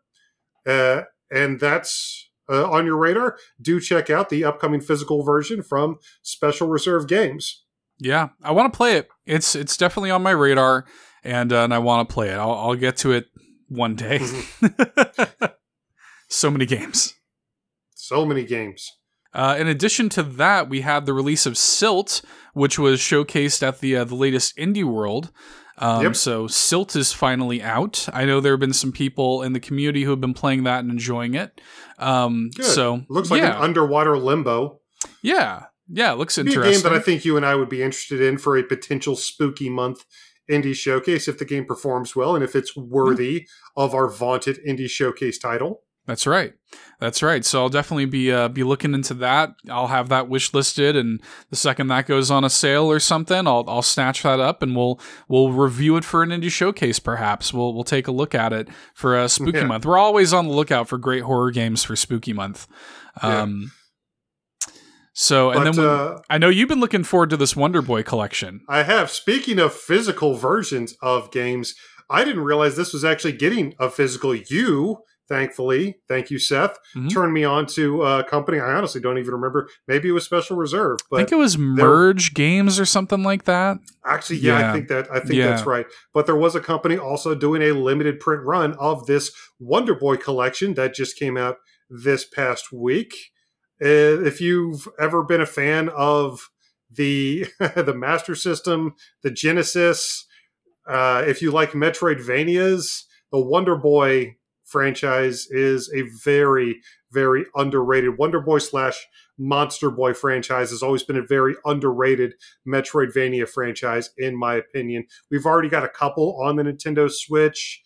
uh, 0.65 1.03
and 1.31 1.59
that's 1.59 2.29
uh, 2.49 2.69
on 2.69 2.85
your 2.85 2.97
radar, 2.97 3.37
do 3.61 3.79
check 3.79 4.09
out 4.09 4.29
the 4.29 4.43
upcoming 4.43 4.81
physical 4.81 5.23
version 5.23 5.61
from 5.61 5.97
Special 6.21 6.67
Reserve 6.67 7.07
Games. 7.07 7.63
Yeah, 7.99 8.29
I 8.43 8.51
want 8.51 8.71
to 8.71 8.77
play 8.77 8.97
it. 8.97 9.09
It's 9.25 9.55
it's 9.55 9.77
definitely 9.77 10.11
on 10.11 10.21
my 10.21 10.31
radar, 10.31 10.85
and 11.23 11.51
uh, 11.51 11.63
and 11.63 11.73
I 11.73 11.79
want 11.79 12.07
to 12.07 12.13
play 12.13 12.29
it. 12.29 12.35
I'll, 12.35 12.53
I'll 12.53 12.75
get 12.75 12.97
to 12.97 13.11
it 13.11 13.25
one 13.67 13.95
day. 13.95 14.19
Mm-hmm. 14.19 15.45
so 16.29 16.51
many 16.51 16.65
games. 16.65 17.13
So 17.95 18.25
many 18.25 18.43
games. 18.43 18.96
Uh, 19.37 19.55
in 19.59 19.67
addition 19.67 20.09
to 20.09 20.23
that, 20.23 20.67
we 20.67 20.81
had 20.81 21.05
the 21.05 21.13
release 21.13 21.45
of 21.45 21.59
Silt, 21.59 22.23
which 22.53 22.79
was 22.79 22.99
showcased 22.99 23.61
at 23.61 23.81
the 23.81 23.97
uh, 23.97 24.03
the 24.03 24.15
latest 24.15 24.57
Indie 24.57 24.83
World. 24.83 25.31
Um, 25.77 26.01
yep. 26.01 26.15
So 26.15 26.47
Silt 26.47 26.95
is 26.95 27.13
finally 27.13 27.61
out. 27.61 28.09
I 28.11 28.25
know 28.25 28.39
there 28.41 28.53
have 28.53 28.59
been 28.59 28.73
some 28.73 28.91
people 28.91 29.43
in 29.43 29.53
the 29.53 29.59
community 29.59 30.03
who 30.03 30.09
have 30.09 30.19
been 30.19 30.33
playing 30.33 30.63
that 30.63 30.79
and 30.79 30.89
enjoying 30.89 31.35
it. 31.35 31.61
Um, 31.99 32.49
Good. 32.55 32.65
So 32.65 33.03
looks 33.09 33.29
like 33.29 33.43
yeah. 33.43 33.55
an 33.55 33.61
underwater 33.63 34.17
limbo. 34.17 34.79
Yeah, 35.21 35.65
yeah, 35.87 36.13
it 36.13 36.17
looks 36.17 36.35
It'd 36.39 36.47
interesting. 36.47 36.71
a 36.71 36.73
game 36.73 36.91
that 36.91 36.99
I 36.99 37.03
think 37.03 37.23
you 37.23 37.37
and 37.37 37.45
I 37.45 37.53
would 37.53 37.69
be 37.69 37.83
interested 37.83 38.19
in 38.19 38.39
for 38.39 38.57
a 38.57 38.63
potential 38.63 39.15
spooky 39.15 39.69
month 39.69 40.03
indie 40.49 40.75
showcase 40.75 41.27
if 41.27 41.37
the 41.37 41.45
game 41.45 41.65
performs 41.65 42.15
well 42.15 42.33
and 42.33 42.43
if 42.43 42.55
it's 42.55 42.75
worthy 42.75 43.41
mm-hmm. 43.41 43.81
of 43.81 43.93
our 43.93 44.09
vaunted 44.09 44.59
indie 44.67 44.89
showcase 44.89 45.37
title. 45.37 45.83
That's 46.07 46.25
right. 46.25 46.53
That's 46.99 47.21
right. 47.21 47.43
So 47.43 47.61
I'll 47.61 47.69
definitely 47.69 48.05
be 48.05 48.31
uh, 48.31 48.47
be 48.47 48.63
looking 48.63 48.93
into 48.93 49.13
that. 49.15 49.53
I'll 49.69 49.87
have 49.87 50.07
that 50.09 50.29
wish 50.29 50.53
listed, 50.53 50.95
and 50.95 51.21
the 51.49 51.57
second 51.57 51.87
that 51.87 52.07
goes 52.07 52.31
on 52.31 52.45
a 52.45 52.49
sale 52.49 52.89
or 52.89 52.99
something, 52.99 53.45
I'll 53.45 53.65
I'll 53.67 53.81
snatch 53.81 54.23
that 54.23 54.39
up 54.39 54.63
and 54.63 54.75
we'll 54.75 54.99
we'll 55.27 55.51
review 55.51 55.97
it 55.97 56.05
for 56.05 56.23
an 56.23 56.29
indie 56.29 56.49
showcase. 56.49 56.97
Perhaps 56.97 57.53
we'll 57.53 57.73
we'll 57.73 57.83
take 57.83 58.07
a 58.07 58.11
look 58.11 58.33
at 58.33 58.53
it 58.53 58.69
for 58.95 59.19
a 59.19 59.27
Spooky 59.29 59.59
yeah. 59.59 59.65
Month. 59.65 59.85
We're 59.85 59.97
always 59.97 60.31
on 60.31 60.47
the 60.47 60.53
lookout 60.53 60.87
for 60.87 60.97
great 60.97 61.23
horror 61.23 61.51
games 61.51 61.83
for 61.83 61.95
Spooky 61.95 62.33
Month. 62.33 62.67
Um, 63.21 63.61
yeah. 63.61 64.71
So 65.13 65.51
and 65.51 65.65
but, 65.65 65.75
then 65.75 65.85
uh, 65.85 66.19
I 66.29 66.37
know 66.37 66.47
you've 66.47 66.69
been 66.69 66.79
looking 66.79 67.03
forward 67.03 67.31
to 67.31 67.37
this 67.37 67.55
Wonder 67.55 67.81
Boy 67.81 68.01
collection. 68.01 68.61
I 68.69 68.83
have. 68.83 69.11
Speaking 69.11 69.59
of 69.59 69.73
physical 69.73 70.35
versions 70.35 70.95
of 71.01 71.31
games, 71.31 71.75
I 72.09 72.23
didn't 72.23 72.43
realize 72.43 72.77
this 72.77 72.93
was 72.93 73.03
actually 73.03 73.33
getting 73.33 73.75
a 73.77 73.89
physical. 73.89 74.33
You 74.33 74.99
thankfully, 75.27 75.97
thank 76.07 76.31
you, 76.31 76.39
Seth, 76.39 76.77
mm-hmm. 76.95 77.07
turned 77.07 77.33
me 77.33 77.43
on 77.43 77.65
to 77.67 78.03
a 78.03 78.23
company. 78.23 78.59
I 78.59 78.73
honestly 78.73 79.01
don't 79.01 79.17
even 79.17 79.33
remember. 79.33 79.69
Maybe 79.87 80.09
it 80.09 80.13
was 80.13 80.25
Special 80.25 80.57
Reserve, 80.57 80.99
but 81.09 81.17
I 81.17 81.19
think 81.21 81.33
it 81.33 81.35
was 81.35 81.57
Merge 81.57 82.33
Games 82.33 82.79
or 82.79 82.85
something 82.85 83.23
like 83.23 83.43
that. 83.45 83.77
Actually, 84.05 84.39
yeah, 84.39 84.59
yeah. 84.59 84.69
I 84.69 84.73
think 84.73 84.87
that 84.87 85.11
I 85.11 85.19
think 85.19 85.35
yeah. 85.35 85.47
that's 85.47 85.65
right. 85.65 85.85
But 86.13 86.25
there 86.25 86.35
was 86.35 86.55
a 86.55 86.59
company 86.59 86.97
also 86.97 87.35
doing 87.35 87.61
a 87.61 87.71
limited 87.71 88.19
print 88.19 88.43
run 88.43 88.73
of 88.73 89.05
this 89.05 89.31
Wonder 89.59 89.95
Boy 89.95 90.17
collection 90.17 90.73
that 90.75 90.93
just 90.93 91.17
came 91.17 91.37
out 91.37 91.57
this 91.89 92.25
past 92.25 92.71
week. 92.71 93.13
Uh, 93.81 94.23
If 94.23 94.41
you've 94.41 94.87
ever 94.99 95.23
been 95.23 95.41
a 95.41 95.45
fan 95.45 95.89
of 95.89 96.49
the 96.89 97.47
the 97.59 97.93
Master 97.95 98.35
System, 98.35 98.95
the 99.23 99.31
Genesis, 99.31 100.25
uh, 100.87 101.23
if 101.27 101.41
you 101.41 101.51
like 101.51 101.71
Metroidvanias, 101.71 103.03
the 103.31 103.39
Wonder 103.39 103.75
Boy 103.75 104.37
franchise 104.67 105.47
is 105.49 105.91
a 105.93 106.03
very 106.23 106.81
very 107.11 107.45
underrated 107.55 108.17
Wonder 108.17 108.41
Boy 108.41 108.59
slash 108.59 109.07
Monster 109.37 109.89
Boy 109.89 110.13
franchise 110.13 110.71
has 110.71 110.83
always 110.83 111.03
been 111.03 111.17
a 111.17 111.25
very 111.25 111.55
underrated 111.65 112.33
Metroidvania 112.67 113.47
franchise, 113.47 114.09
in 114.17 114.37
my 114.37 114.55
opinion. 114.55 115.05
We've 115.31 115.45
already 115.45 115.69
got 115.69 115.83
a 115.83 115.89
couple 115.89 116.41
on 116.41 116.55
the 116.55 116.63
Nintendo 116.63 117.09
Switch. 117.09 117.81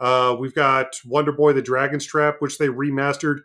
Uh, 0.00 0.36
we've 0.38 0.54
got 0.54 0.96
Wonder 1.04 1.32
Boy: 1.32 1.52
The 1.52 1.62
Dragon's 1.62 2.06
Trap, 2.06 2.36
which 2.38 2.58
they 2.58 2.68
remastered 2.68 3.40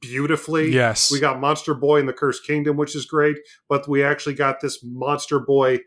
beautifully. 0.00 0.70
Yes. 0.72 1.10
We 1.10 1.20
got 1.20 1.40
Monster 1.40 1.74
Boy 1.74 1.98
and 1.98 2.08
the 2.08 2.12
Cursed 2.12 2.46
Kingdom, 2.46 2.76
which 2.76 2.94
is 2.94 3.04
great, 3.04 3.36
but 3.68 3.88
we 3.88 4.02
actually 4.02 4.34
got 4.34 4.60
this 4.60 4.78
Monster 4.82 5.40
Boy 5.40 5.80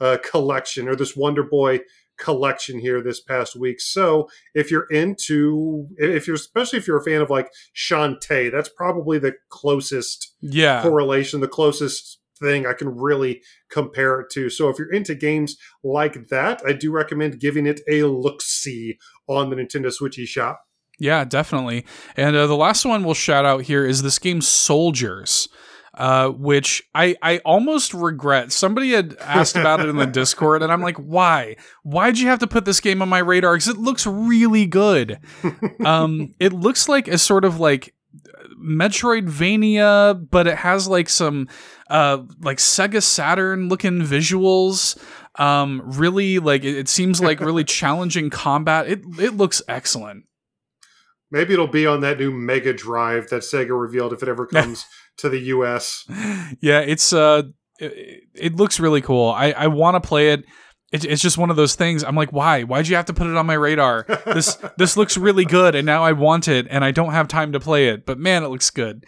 uh, 0.00 0.18
collection 0.24 0.88
or 0.88 0.96
this 0.96 1.16
Wonder 1.16 1.44
Boy 1.44 1.80
collection 2.22 2.78
here 2.78 3.02
this 3.02 3.20
past 3.20 3.56
week. 3.56 3.80
So 3.80 4.28
if 4.54 4.70
you're 4.70 4.86
into, 4.90 5.88
if 5.98 6.26
you're 6.26 6.36
especially 6.36 6.78
if 6.78 6.86
you're 6.86 7.00
a 7.00 7.04
fan 7.04 7.20
of 7.20 7.30
like 7.30 7.50
Shantae, 7.76 8.50
that's 8.50 8.68
probably 8.68 9.18
the 9.18 9.34
closest 9.48 10.32
yeah. 10.40 10.82
correlation, 10.82 11.40
the 11.40 11.48
closest 11.48 12.20
thing 12.40 12.64
I 12.64 12.74
can 12.74 12.88
really 12.88 13.42
compare 13.70 14.20
it 14.20 14.30
to. 14.32 14.50
So 14.50 14.68
if 14.68 14.78
you're 14.78 14.92
into 14.92 15.16
games 15.16 15.56
like 15.82 16.28
that, 16.28 16.62
I 16.64 16.72
do 16.72 16.92
recommend 16.92 17.40
giving 17.40 17.66
it 17.66 17.80
a 17.90 18.04
look 18.04 18.40
see 18.40 18.98
on 19.26 19.50
the 19.50 19.56
Nintendo 19.56 19.92
Switch 19.92 20.16
eShop. 20.16 20.58
Yeah, 21.00 21.24
definitely. 21.24 21.84
And 22.16 22.36
uh, 22.36 22.46
the 22.46 22.56
last 22.56 22.84
one 22.84 23.02
we'll 23.02 23.14
shout 23.14 23.44
out 23.44 23.62
here 23.62 23.84
is 23.84 24.02
this 24.02 24.20
game 24.20 24.40
Souldiers. 24.40 25.48
Uh, 25.94 26.30
which 26.30 26.82
I 26.94 27.16
I 27.20 27.38
almost 27.38 27.92
regret. 27.92 28.50
Somebody 28.50 28.92
had 28.92 29.14
asked 29.20 29.56
about 29.56 29.80
it 29.80 29.90
in 29.90 29.96
the 29.96 30.06
Discord, 30.20 30.62
and 30.62 30.72
I'm 30.72 30.80
like, 30.80 30.96
why? 30.96 31.56
Why'd 31.82 32.18
you 32.18 32.28
have 32.28 32.38
to 32.38 32.46
put 32.46 32.64
this 32.64 32.80
game 32.80 33.02
on 33.02 33.10
my 33.10 33.18
radar? 33.18 33.54
Because 33.54 33.68
it 33.68 33.76
looks 33.76 34.06
really 34.06 34.64
good. 34.64 35.18
um, 35.84 36.32
it 36.40 36.54
looks 36.54 36.88
like 36.88 37.08
a 37.08 37.18
sort 37.18 37.44
of 37.44 37.60
like 37.60 37.94
Metroidvania, 38.58 40.30
but 40.30 40.46
it 40.46 40.56
has 40.58 40.88
like 40.88 41.08
some 41.08 41.48
uh 41.90 42.22
like 42.40 42.58
Sega 42.58 43.02
Saturn 43.02 43.68
looking 43.68 44.00
visuals. 44.00 44.98
Um, 45.38 45.82
really 45.84 46.38
like 46.38 46.64
it, 46.64 46.76
it 46.76 46.88
seems 46.88 47.20
like 47.20 47.40
really 47.42 47.64
challenging 47.64 48.30
combat. 48.30 48.88
It 48.88 49.02
it 49.18 49.36
looks 49.36 49.60
excellent. 49.68 50.24
Maybe 51.30 51.54
it'll 51.54 51.66
be 51.66 51.86
on 51.86 52.00
that 52.00 52.18
new 52.18 52.30
Mega 52.30 52.74
Drive 52.74 53.28
that 53.30 53.42
Sega 53.42 53.78
revealed 53.78 54.12
if 54.12 54.22
it 54.22 54.28
ever 54.28 54.46
comes 54.46 54.84
to 55.18 55.28
the 55.28 55.38
US. 55.38 56.04
yeah, 56.60 56.80
it's 56.80 57.12
uh, 57.12 57.42
it, 57.78 58.24
it 58.34 58.56
looks 58.56 58.80
really 58.80 59.00
cool. 59.00 59.30
I 59.30 59.52
I 59.52 59.66
want 59.68 60.02
to 60.02 60.06
play 60.06 60.30
it. 60.30 60.44
it. 60.92 61.04
It's 61.04 61.22
just 61.22 61.38
one 61.38 61.50
of 61.50 61.56
those 61.56 61.74
things. 61.74 62.04
I'm 62.04 62.16
like, 62.16 62.32
why? 62.32 62.62
Why'd 62.62 62.88
you 62.88 62.96
have 62.96 63.06
to 63.06 63.14
put 63.14 63.26
it 63.26 63.36
on 63.36 63.46
my 63.46 63.54
radar? 63.54 64.06
This 64.26 64.56
this 64.76 64.96
looks 64.96 65.16
really 65.16 65.44
good, 65.44 65.74
and 65.74 65.86
now 65.86 66.02
I 66.02 66.12
want 66.12 66.48
it, 66.48 66.66
and 66.70 66.84
I 66.84 66.90
don't 66.90 67.12
have 67.12 67.28
time 67.28 67.52
to 67.52 67.60
play 67.60 67.88
it. 67.88 68.06
But 68.06 68.18
man, 68.18 68.42
it 68.42 68.48
looks 68.48 68.70
good. 68.70 69.04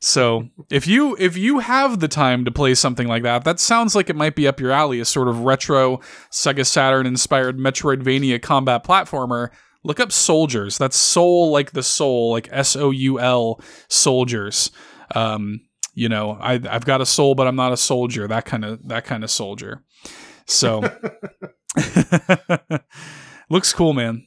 So 0.00 0.48
if 0.70 0.86
you 0.86 1.16
if 1.18 1.36
you 1.36 1.58
have 1.58 2.00
the 2.00 2.08
time 2.08 2.44
to 2.44 2.50
play 2.50 2.74
something 2.74 3.08
like 3.08 3.24
that, 3.24 3.44
that 3.44 3.58
sounds 3.58 3.94
like 3.94 4.08
it 4.08 4.16
might 4.16 4.36
be 4.36 4.46
up 4.46 4.60
your 4.60 4.70
alley. 4.70 5.00
A 5.00 5.04
sort 5.04 5.28
of 5.28 5.40
retro 5.40 5.98
Sega 6.30 6.64
Saturn 6.64 7.06
inspired 7.06 7.58
Metroidvania 7.58 8.40
combat 8.40 8.84
platformer. 8.84 9.50
Look 9.84 10.00
up 10.00 10.10
Souldiers. 10.10 10.78
That's 10.78 10.96
Soul 10.96 11.50
like 11.50 11.72
the 11.72 11.82
soul, 11.82 12.32
like 12.32 12.48
S 12.52 12.76
O 12.76 12.90
U 12.90 13.18
L 13.18 13.60
Souldiers. 13.88 14.70
Um, 15.14 15.60
you 15.94 16.08
know, 16.08 16.38
I, 16.40 16.54
I've 16.54 16.84
got 16.84 17.00
a 17.00 17.06
soul, 17.06 17.34
but 17.34 17.46
I'm 17.46 17.56
not 17.56 17.72
a 17.72 17.76
soldier. 17.76 18.28
That 18.28 18.44
kind 18.44 18.64
of 18.64 18.86
that 18.88 19.04
kind 19.04 19.24
of 19.24 19.30
soldier. 19.30 19.82
So 20.46 20.82
looks 23.50 23.72
cool, 23.72 23.92
man. 23.92 24.24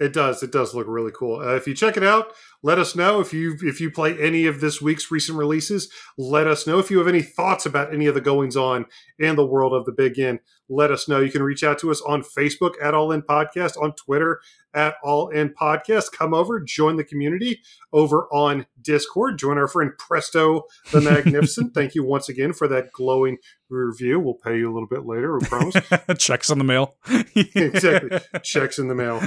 It 0.00 0.12
does. 0.12 0.42
It 0.42 0.50
does 0.50 0.74
look 0.74 0.88
really 0.88 1.12
cool. 1.12 1.40
Uh, 1.40 1.54
if 1.54 1.68
you 1.68 1.74
check 1.74 1.96
it 1.96 2.02
out, 2.02 2.32
let 2.64 2.78
us 2.78 2.96
know 2.96 3.20
if 3.20 3.32
you 3.32 3.56
if 3.62 3.80
you 3.80 3.90
play 3.90 4.18
any 4.20 4.44
of 4.46 4.60
this 4.60 4.82
week's 4.82 5.10
recent 5.10 5.38
releases. 5.38 5.88
Let 6.18 6.48
us 6.48 6.66
know 6.66 6.80
if 6.80 6.90
you 6.90 6.98
have 6.98 7.06
any 7.06 7.22
thoughts 7.22 7.64
about 7.64 7.94
any 7.94 8.06
of 8.06 8.14
the 8.14 8.20
goings 8.20 8.56
on 8.56 8.86
in 9.18 9.36
the 9.36 9.46
world 9.46 9.72
of 9.72 9.84
the 9.84 9.92
Big 9.92 10.18
N. 10.18 10.40
Let 10.68 10.90
us 10.90 11.08
know. 11.08 11.20
You 11.20 11.30
can 11.30 11.44
reach 11.44 11.62
out 11.62 11.78
to 11.78 11.92
us 11.92 12.02
on 12.02 12.22
Facebook 12.22 12.72
at 12.82 12.92
All 12.92 13.12
In 13.12 13.22
Podcast, 13.22 13.80
on 13.80 13.94
Twitter 13.94 14.40
at 14.74 14.96
All 15.02 15.28
In 15.28 15.50
Podcast. 15.50 16.12
Come 16.12 16.34
over, 16.34 16.60
join 16.60 16.96
the 16.96 17.04
community 17.04 17.60
over 17.92 18.26
on 18.32 18.66
Discord. 18.80 19.38
Join 19.38 19.58
our 19.58 19.68
friend 19.68 19.92
Presto 19.98 20.64
the 20.92 21.00
Magnificent. 21.00 21.74
Thank 21.74 21.94
you 21.94 22.04
once 22.04 22.28
again 22.28 22.52
for 22.52 22.68
that 22.68 22.92
glowing 22.92 23.38
review. 23.68 24.20
We'll 24.20 24.34
pay 24.34 24.58
you 24.58 24.70
a 24.70 24.74
little 24.74 24.88
bit 24.88 25.06
later, 25.06 25.38
we 25.38 25.46
promise. 25.46 25.76
Checks 26.18 26.50
on 26.50 26.58
the 26.58 26.64
mail. 26.64 26.96
exactly. 27.34 28.18
Checks 28.42 28.78
in 28.78 28.88
the 28.88 28.94
mail. 28.94 29.20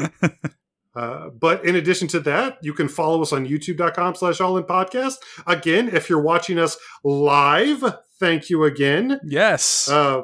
Uh, 0.95 1.29
but 1.29 1.63
in 1.63 1.75
addition 1.75 2.07
to 2.07 2.19
that, 2.19 2.57
you 2.63 2.73
can 2.73 2.87
follow 2.87 3.21
us 3.21 3.31
on 3.31 3.47
youtube.com 3.47 4.15
slash 4.15 4.41
all 4.41 4.57
in 4.57 4.63
podcast. 4.63 5.15
Again, 5.45 5.89
if 5.93 6.09
you're 6.09 6.21
watching 6.21 6.57
us 6.57 6.75
live, 7.03 7.83
thank 8.19 8.49
you 8.49 8.63
again. 8.63 9.19
Yes. 9.23 9.87
Uh, 9.87 10.23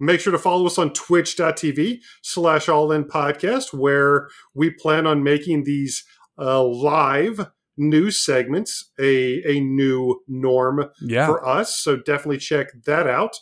make 0.00 0.20
sure 0.20 0.32
to 0.32 0.38
follow 0.38 0.66
us 0.66 0.78
on 0.78 0.92
twitch.tv 0.92 2.00
slash 2.22 2.68
all 2.68 2.90
in 2.90 3.04
podcast, 3.04 3.72
where 3.72 4.28
we 4.54 4.70
plan 4.70 5.06
on 5.06 5.22
making 5.22 5.64
these 5.64 6.04
uh, 6.38 6.62
live 6.64 7.50
news 7.76 8.18
segments 8.18 8.90
a, 8.98 9.42
a 9.48 9.60
new 9.60 10.22
norm 10.28 10.90
yeah. 11.00 11.26
for 11.26 11.46
us. 11.46 11.76
So 11.76 11.96
definitely 11.96 12.38
check 12.38 12.68
that 12.84 13.06
out. 13.06 13.36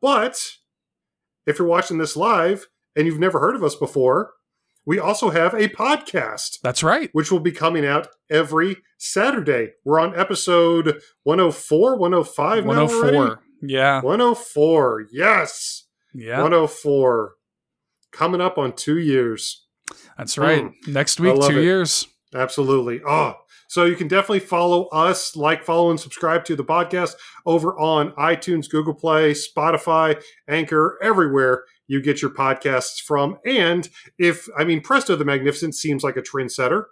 But 0.00 0.56
if 1.46 1.58
you're 1.58 1.68
watching 1.68 1.98
this 1.98 2.16
live 2.16 2.68
and 2.96 3.06
you've 3.06 3.18
never 3.18 3.40
heard 3.40 3.56
of 3.56 3.64
us 3.64 3.74
before, 3.74 4.32
we 4.86 4.98
also 4.98 5.30
have 5.30 5.54
a 5.54 5.68
podcast, 5.68 6.60
That's 6.62 6.82
right. 6.82 7.10
which 7.12 7.30
will 7.30 7.40
be 7.40 7.52
coming 7.52 7.84
out 7.84 8.08
every 8.30 8.78
Saturday. 8.98 9.72
We're 9.84 10.00
on 10.00 10.18
episode 10.18 11.00
104, 11.24 11.96
105 11.98 12.64
now 12.64 12.68
104. 12.68 13.40
Yeah. 13.62 14.00
104. 14.00 15.06
Yes. 15.12 15.84
Yeah. 16.14 16.40
104. 16.42 17.34
Coming 18.12 18.40
up 18.40 18.58
on 18.58 18.72
two 18.74 18.98
years. 18.98 19.66
That's 20.18 20.36
right. 20.38 20.70
Next 20.86 21.20
week, 21.20 21.34
Hmm. 21.36 21.48
two 21.48 21.58
it. 21.58 21.64
years. 21.64 22.06
Absolutely. 22.34 23.00
Oh, 23.06 23.34
so 23.68 23.84
you 23.84 23.96
can 23.96 24.08
definitely 24.08 24.40
follow 24.40 24.86
us, 24.88 25.34
like, 25.36 25.64
follow, 25.64 25.90
and 25.90 25.98
subscribe 25.98 26.44
to 26.46 26.56
the 26.56 26.64
podcast 26.64 27.14
over 27.46 27.78
on 27.78 28.12
iTunes, 28.12 28.68
Google 28.68 28.94
Play, 28.94 29.32
Spotify, 29.32 30.20
Anchor, 30.48 30.98
everywhere 31.02 31.64
you 31.86 32.00
get 32.00 32.22
your 32.22 32.30
podcasts 32.32 33.00
from. 33.00 33.38
And 33.44 33.88
if, 34.18 34.48
I 34.56 34.62
mean, 34.64 34.80
Presto 34.80 35.16
the 35.16 35.24
Magnificent 35.24 35.74
seems 35.74 36.04
like 36.04 36.16
a 36.16 36.22
trendsetter. 36.22 36.84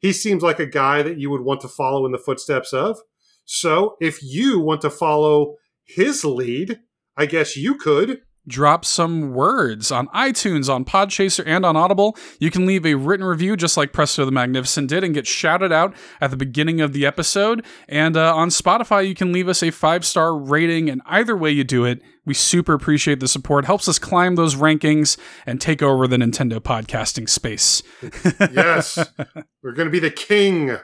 He 0.00 0.12
seems 0.12 0.42
like 0.42 0.58
a 0.58 0.66
guy 0.66 1.02
that 1.02 1.18
you 1.18 1.30
would 1.30 1.42
want 1.42 1.60
to 1.60 1.68
follow 1.68 2.04
in 2.06 2.12
the 2.12 2.18
footsteps 2.18 2.72
of. 2.72 2.98
So 3.44 3.96
if 4.00 4.22
you 4.22 4.58
want 4.58 4.80
to 4.82 4.90
follow 4.90 5.56
his 5.84 6.24
lead, 6.24 6.80
I 7.16 7.26
guess 7.26 7.56
you 7.56 7.74
could. 7.76 8.22
Drop 8.46 8.84
some 8.84 9.32
words 9.32 9.90
on 9.90 10.08
iTunes, 10.08 10.72
on 10.72 10.84
Podchaser, 10.84 11.44
and 11.46 11.64
on 11.64 11.76
Audible. 11.76 12.16
You 12.38 12.50
can 12.50 12.66
leave 12.66 12.84
a 12.86 12.94
written 12.94 13.26
review 13.26 13.56
just 13.56 13.76
like 13.76 13.92
Presto 13.92 14.24
the 14.24 14.32
Magnificent 14.32 14.88
did 14.88 15.04
and 15.04 15.14
get 15.14 15.26
shouted 15.26 15.72
out 15.72 15.94
at 16.20 16.30
the 16.30 16.36
beginning 16.36 16.80
of 16.80 16.92
the 16.92 17.06
episode. 17.06 17.64
And 17.88 18.16
uh, 18.16 18.34
on 18.34 18.48
Spotify, 18.48 19.06
you 19.06 19.14
can 19.14 19.32
leave 19.32 19.48
us 19.48 19.62
a 19.62 19.70
five 19.70 20.04
star 20.04 20.36
rating. 20.36 20.88
And 20.88 21.02
either 21.06 21.36
way 21.36 21.50
you 21.50 21.64
do 21.64 21.84
it, 21.84 22.00
we 22.26 22.34
super 22.34 22.74
appreciate 22.74 23.20
the 23.20 23.28
support. 23.28 23.64
Helps 23.64 23.88
us 23.88 23.98
climb 23.98 24.36
those 24.36 24.54
rankings 24.54 25.18
and 25.46 25.60
take 25.60 25.82
over 25.82 26.06
the 26.06 26.16
Nintendo 26.16 26.60
podcasting 26.60 27.28
space. 27.28 27.82
Yes. 28.52 28.98
We're 29.62 29.72
going 29.72 29.88
to 29.88 29.92
be 29.92 29.98
the 29.98 30.10
king 30.10 30.76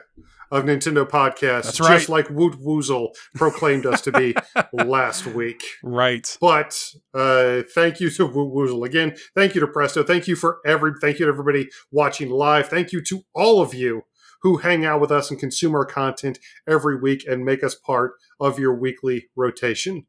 of 0.51 0.63
Nintendo 0.63 1.07
podcasts, 1.07 1.63
That's 1.63 1.79
right. 1.79 1.97
just 1.97 2.09
like 2.09 2.29
Woot 2.29 2.53
Woozle 2.59 3.09
proclaimed 3.35 3.85
us 3.85 4.01
to 4.01 4.11
be 4.11 4.35
last 4.73 5.25
week. 5.25 5.61
Right. 5.83 6.37
But 6.39 6.79
uh, 7.13 7.63
thank 7.73 7.99
you 7.99 8.09
to 8.11 8.25
Woot 8.25 8.53
Woozle 8.53 8.85
again. 8.85 9.15
Thank 9.35 9.55
you 9.55 9.61
to 9.61 9.67
Presto. 9.67 10.03
Thank 10.03 10.27
you 10.27 10.35
for 10.35 10.59
every. 10.65 10.93
Thank 11.01 11.19
you 11.19 11.25
to 11.25 11.31
everybody 11.31 11.69
watching 11.91 12.29
live. 12.29 12.67
Thank 12.67 12.91
you 12.91 13.01
to 13.03 13.23
all 13.33 13.61
of 13.61 13.73
you 13.73 14.03
who 14.41 14.57
hang 14.57 14.85
out 14.85 15.01
with 15.01 15.11
us 15.11 15.31
and 15.31 15.39
consume 15.39 15.75
our 15.75 15.85
content 15.85 16.39
every 16.67 16.99
week 16.99 17.25
and 17.27 17.43
make 17.43 17.63
us 17.63 17.75
part 17.75 18.13
of 18.39 18.59
your 18.59 18.75
weekly 18.75 19.27
rotation. 19.35 20.05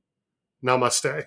Namaste. 0.65 1.25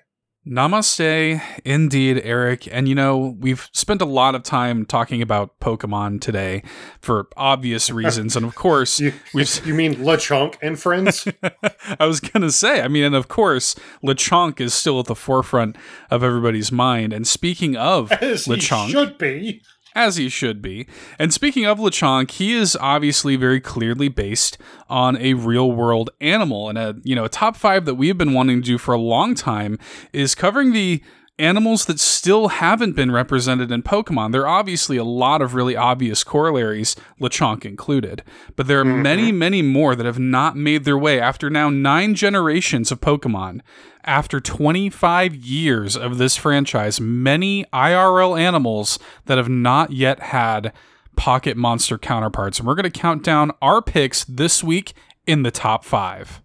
Namaste, 0.47 1.39
indeed, 1.63 2.19
Eric. 2.23 2.67
And 2.71 2.87
you 2.89 2.95
know, 2.95 3.35
we've 3.39 3.69
spent 3.73 4.01
a 4.01 4.05
lot 4.05 4.33
of 4.33 4.41
time 4.43 4.85
talking 4.85 5.21
about 5.21 5.59
Pokemon 5.59 6.19
today 6.21 6.63
for 6.99 7.27
obvious 7.37 7.89
reasons. 7.91 8.35
And 8.35 8.45
of 8.45 8.55
course, 8.55 8.99
You, 8.99 9.13
We've- 9.33 9.49
you 9.65 9.73
mean 9.75 9.95
Lechonk 9.95 10.55
and 10.61 10.79
friends? 10.79 11.27
I 11.99 12.05
was 12.05 12.19
going 12.19 12.41
to 12.41 12.51
say, 12.51 12.81
I 12.81 12.87
mean, 12.87 13.03
and 13.03 13.15
of 13.15 13.27
course, 13.27 13.75
Lechonk 14.03 14.59
is 14.59 14.73
still 14.73 14.99
at 14.99 15.05
the 15.05 15.15
forefront 15.15 15.75
of 16.09 16.23
everybody's 16.23 16.71
mind. 16.71 17.13
And 17.13 17.27
speaking 17.27 17.75
of 17.75 18.11
As 18.13 18.45
Lechonk, 18.45 18.89
should 18.89 19.17
be. 19.19 19.61
As 19.93 20.15
he 20.15 20.29
should 20.29 20.61
be. 20.61 20.87
And 21.19 21.33
speaking 21.33 21.65
of 21.65 21.77
Lechonk, 21.77 22.31
he 22.31 22.53
is 22.53 22.77
obviously 22.79 23.35
very 23.35 23.59
clearly 23.59 24.07
based 24.07 24.57
on 24.89 25.17
a 25.17 25.33
real 25.33 25.71
world 25.71 26.09
animal. 26.21 26.69
And 26.69 26.77
a 26.77 26.95
you 27.03 27.13
know, 27.13 27.25
a 27.25 27.29
top 27.29 27.57
five 27.57 27.83
that 27.85 27.95
we 27.95 28.07
have 28.07 28.17
been 28.17 28.33
wanting 28.33 28.61
to 28.61 28.65
do 28.65 28.77
for 28.77 28.93
a 28.93 28.99
long 28.99 29.35
time 29.35 29.77
is 30.13 30.33
covering 30.33 30.71
the 30.71 31.03
animals 31.41 31.85
that 31.85 31.99
still 31.99 32.49
haven't 32.49 32.95
been 32.95 33.11
represented 33.11 33.71
in 33.71 33.81
Pokemon. 33.83 34.31
There 34.31 34.43
are 34.47 34.59
obviously 34.59 34.97
a 34.97 35.03
lot 35.03 35.41
of 35.41 35.55
really 35.55 35.75
obvious 35.75 36.23
corollaries, 36.23 36.95
Lechonk 37.19 37.65
included, 37.65 38.23
but 38.55 38.67
there 38.67 38.79
are 38.81 38.85
Mhm. 38.85 39.01
many, 39.01 39.31
many 39.31 39.61
more 39.61 39.95
that 39.95 40.05
have 40.05 40.19
not 40.19 40.55
made 40.55 40.85
their 40.85 40.97
way 40.97 41.19
after 41.19 41.49
now 41.49 41.69
nine 41.69 42.13
generations 42.15 42.91
of 42.91 43.01
Pokemon. 43.01 43.61
After 44.05 44.39
25 44.39 45.35
years 45.35 45.97
of 45.97 46.17
this 46.17 46.35
franchise, 46.35 47.01
many 47.01 47.65
IRL 47.73 48.35
animals 48.35 48.99
that 49.25 49.37
have 49.37 49.49
not 49.49 49.91
yet 49.91 50.19
had 50.19 50.71
pocket 51.15 51.57
monster 51.57 51.97
counterparts. 51.97 52.59
And 52.59 52.67
we're 52.67 52.75
going 52.75 52.91
to 52.91 52.99
count 52.99 53.23
down 53.23 53.51
our 53.61 53.81
picks 53.81 54.23
this 54.23 54.63
week 54.63 54.93
in 55.27 55.43
the 55.43 55.51
top 55.51 55.83
five. 55.83 56.41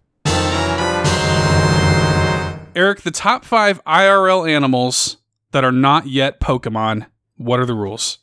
Eric, 2.77 3.01
the 3.01 3.09
top 3.09 3.43
five 3.43 3.83
IRL 3.85 4.47
animals 4.47 5.17
that 5.49 5.63
are 5.63 5.71
not 5.71 6.05
yet 6.05 6.39
Pokemon. 6.39 7.07
What 7.35 7.59
are 7.59 7.65
the 7.65 7.73
rules? 7.73 8.19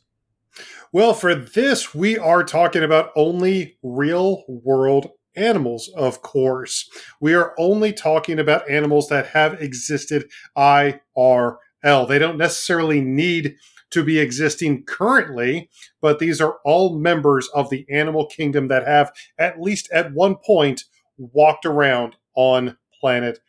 Well, 0.93 1.13
for 1.13 1.35
this, 1.35 1.93
we 1.93 2.17
are 2.17 2.41
talking 2.41 2.81
about 2.81 3.11
only 3.17 3.77
real 3.83 4.45
world 4.47 5.09
animals, 5.35 5.89
of 5.89 6.21
course. 6.21 6.89
We 7.19 7.33
are 7.33 7.53
only 7.59 7.91
talking 7.91 8.39
about 8.39 8.69
animals 8.69 9.09
that 9.09 9.27
have 9.27 9.61
existed 9.61 10.31
IRL. 10.57 11.57
They 12.07 12.17
don't 12.17 12.37
necessarily 12.37 13.01
need 13.01 13.57
to 13.89 14.05
be 14.05 14.19
existing 14.19 14.85
currently, 14.85 15.69
but 15.99 16.19
these 16.19 16.39
are 16.39 16.59
all 16.63 16.97
members 16.97 17.49
of 17.49 17.69
the 17.69 17.85
animal 17.91 18.25
kingdom 18.25 18.69
that 18.69 18.87
have, 18.87 19.11
at 19.37 19.59
least 19.59 19.89
at 19.91 20.13
one 20.13 20.37
point, 20.37 20.85
walked 21.17 21.65
around 21.65 22.15
on 22.35 22.77
planet 23.01 23.39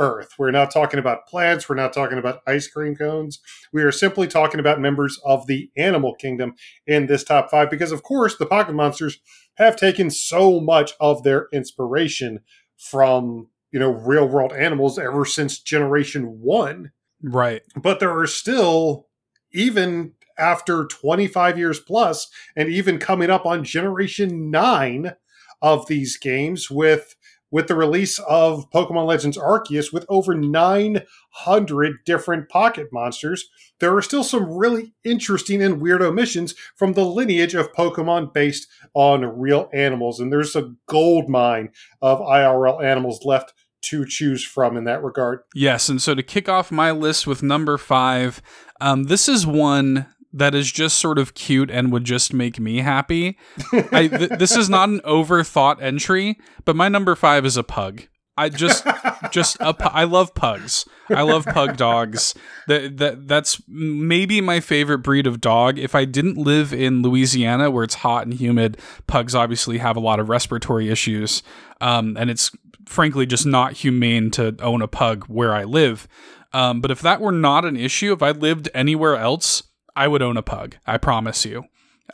Earth. 0.00 0.30
We're 0.38 0.50
not 0.50 0.72
talking 0.72 0.98
about 0.98 1.28
plants, 1.28 1.68
we're 1.68 1.76
not 1.76 1.92
talking 1.92 2.18
about 2.18 2.40
ice 2.46 2.66
cream 2.66 2.96
cones. 2.96 3.38
We 3.72 3.82
are 3.82 3.92
simply 3.92 4.26
talking 4.26 4.58
about 4.58 4.80
members 4.80 5.20
of 5.24 5.46
the 5.46 5.70
animal 5.76 6.14
kingdom 6.16 6.54
in 6.86 7.06
this 7.06 7.22
top 7.22 7.50
five 7.50 7.70
because, 7.70 7.92
of 7.92 8.02
course, 8.02 8.36
the 8.36 8.46
pocket 8.46 8.74
monsters 8.74 9.20
have 9.58 9.76
taken 9.76 10.10
so 10.10 10.58
much 10.58 10.94
of 10.98 11.22
their 11.22 11.46
inspiration 11.52 12.40
from 12.78 13.48
you 13.70 13.78
know 13.78 13.90
real 13.90 14.26
world 14.26 14.52
animals 14.52 14.98
ever 14.98 15.24
since 15.24 15.60
generation 15.60 16.40
one 16.40 16.90
Right. 17.22 17.60
but 17.76 18.00
there 18.00 18.16
are 18.18 18.26
still 18.26 19.06
even 19.52 20.12
after 20.38 20.86
25 20.86 21.58
years 21.58 21.78
plus 21.78 22.28
and 22.56 22.68
even 22.70 22.98
coming 22.98 23.28
up 23.28 23.44
on 23.44 23.62
generation 23.62 24.50
9 24.50 25.12
of 25.60 25.86
these 25.88 26.16
games 26.16 26.70
with 26.70 27.14
with 27.50 27.68
the 27.68 27.74
release 27.74 28.18
of 28.20 28.70
Pokemon 28.70 29.06
Legends 29.06 29.36
Arceus 29.38 29.92
with 29.92 30.06
over 30.08 30.34
900 30.34 31.96
different 32.04 32.48
pocket 32.48 32.88
monsters 32.92 33.48
there 33.80 33.96
are 33.96 34.02
still 34.02 34.22
some 34.22 34.50
really 34.50 34.92
interesting 35.04 35.62
and 35.62 35.80
weird 35.80 36.02
omissions 36.02 36.54
from 36.76 36.92
the 36.92 37.04
lineage 37.04 37.54
of 37.54 37.72
Pokemon 37.72 38.32
based 38.32 38.66
on 38.94 39.38
real 39.38 39.68
animals 39.72 40.20
and 40.20 40.32
there's 40.32 40.54
a 40.54 40.74
gold 40.86 41.28
mine 41.28 41.70
of 42.00 42.20
IRL 42.20 42.82
animals 42.82 43.24
left 43.24 43.52
to 43.82 44.04
choose 44.04 44.44
from 44.44 44.76
in 44.76 44.84
that 44.84 45.02
regard. 45.02 45.40
Yes, 45.54 45.88
and 45.88 46.00
so 46.02 46.14
to 46.14 46.22
kick 46.22 46.48
off 46.48 46.70
my 46.70 46.90
list 46.90 47.26
with 47.26 47.42
number 47.42 47.78
five, 47.78 48.42
um, 48.80 49.04
this 49.04 49.28
is 49.28 49.46
one 49.46 50.06
that 50.32 50.54
is 50.54 50.70
just 50.70 50.98
sort 50.98 51.18
of 51.18 51.34
cute 51.34 51.70
and 51.70 51.92
would 51.92 52.04
just 52.04 52.32
make 52.32 52.60
me 52.60 52.78
happy. 52.78 53.38
I, 53.72 54.08
th- 54.08 54.30
this 54.38 54.56
is 54.56 54.68
not 54.68 54.88
an 54.88 55.00
overthought 55.00 55.82
entry, 55.82 56.38
but 56.64 56.76
my 56.76 56.88
number 56.88 57.14
five 57.14 57.44
is 57.44 57.56
a 57.56 57.62
pug. 57.64 58.02
I 58.36 58.48
just, 58.48 58.86
just 59.32 59.58
a 59.60 59.74
pu- 59.74 59.90
I 59.92 60.04
love 60.04 60.34
pugs. 60.34 60.86
I 61.10 61.22
love 61.22 61.44
pug 61.44 61.76
dogs. 61.76 62.34
That 62.68 62.96
that 62.96 63.28
that's 63.28 63.60
maybe 63.68 64.40
my 64.40 64.60
favorite 64.60 64.98
breed 64.98 65.26
of 65.26 65.42
dog. 65.42 65.78
If 65.78 65.94
I 65.94 66.06
didn't 66.06 66.38
live 66.38 66.72
in 66.72 67.02
Louisiana 67.02 67.70
where 67.70 67.84
it's 67.84 67.96
hot 67.96 68.24
and 68.24 68.32
humid, 68.32 68.78
pugs 69.06 69.34
obviously 69.34 69.78
have 69.78 69.96
a 69.96 70.00
lot 70.00 70.20
of 70.20 70.30
respiratory 70.30 70.88
issues, 70.88 71.42
um, 71.82 72.16
and 72.16 72.30
it's 72.30 72.50
frankly 72.86 73.26
just 73.26 73.44
not 73.44 73.74
humane 73.74 74.30
to 74.32 74.56
own 74.60 74.80
a 74.80 74.88
pug 74.88 75.26
where 75.26 75.52
I 75.52 75.64
live. 75.64 76.08
Um, 76.52 76.80
but 76.80 76.90
if 76.90 77.00
that 77.02 77.20
were 77.20 77.32
not 77.32 77.64
an 77.66 77.76
issue, 77.76 78.12
if 78.12 78.22
I 78.22 78.30
lived 78.30 78.70
anywhere 78.72 79.16
else, 79.16 79.64
I 80.00 80.08
would 80.08 80.22
own 80.22 80.36
a 80.36 80.42
pug. 80.42 80.76
I 80.86 80.96
promise 80.96 81.44
you. 81.44 81.64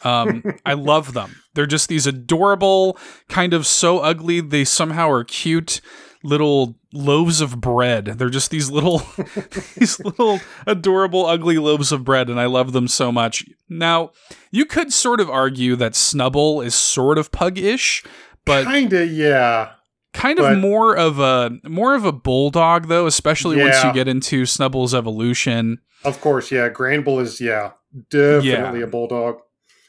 Um, 0.02 0.42
I 0.66 0.74
love 0.74 1.12
them. 1.14 1.36
They're 1.54 1.66
just 1.66 1.88
these 1.88 2.06
adorable, 2.06 2.98
kind 3.28 3.54
of 3.54 3.66
so 3.66 4.00
ugly 4.00 4.40
they 4.40 4.64
somehow 4.64 5.08
are 5.08 5.24
cute 5.24 5.80
little 6.24 6.76
loaves 6.92 7.40
of 7.40 7.60
bread. 7.60 8.06
They're 8.06 8.28
just 8.28 8.50
these 8.50 8.70
little, 8.70 9.02
these 9.76 10.00
little 10.00 10.40
adorable, 10.66 11.26
ugly 11.26 11.58
loaves 11.58 11.92
of 11.92 12.02
bread, 12.04 12.28
and 12.28 12.40
I 12.40 12.46
love 12.46 12.72
them 12.72 12.88
so 12.88 13.12
much. 13.12 13.44
Now, 13.68 14.10
you 14.50 14.66
could 14.66 14.92
sort 14.92 15.20
of 15.20 15.30
argue 15.30 15.76
that 15.76 15.92
Snubbull 15.92 16.64
is 16.66 16.74
sort 16.74 17.18
of 17.18 17.30
pug-ish, 17.30 18.02
but 18.44 18.64
kinda 18.66 19.06
yeah 19.06 19.70
kind 20.12 20.38
of 20.38 20.44
But- 20.44 20.58
more 20.58 20.96
of 20.96 21.18
a 21.20 21.50
more 21.64 21.94
of 21.94 22.04
a 22.06 22.12
bulldog 22.12 22.88
though 22.88 23.06
especially 23.06 23.58
once 23.58 23.76
you 23.84 23.92
get 23.92 24.08
into 24.08 24.44
Snubbull's 24.44 24.94
evolution 24.94 25.78
Of 26.06 26.20
course, 26.20 26.50
yeah. 26.50 26.68
Granbull 26.70 27.20
is 27.20 27.40
yeah, 27.40 27.72
definitely 28.10 28.80
Yeah. 28.80 28.86
a 28.86 28.88
bulldog. 28.88 29.36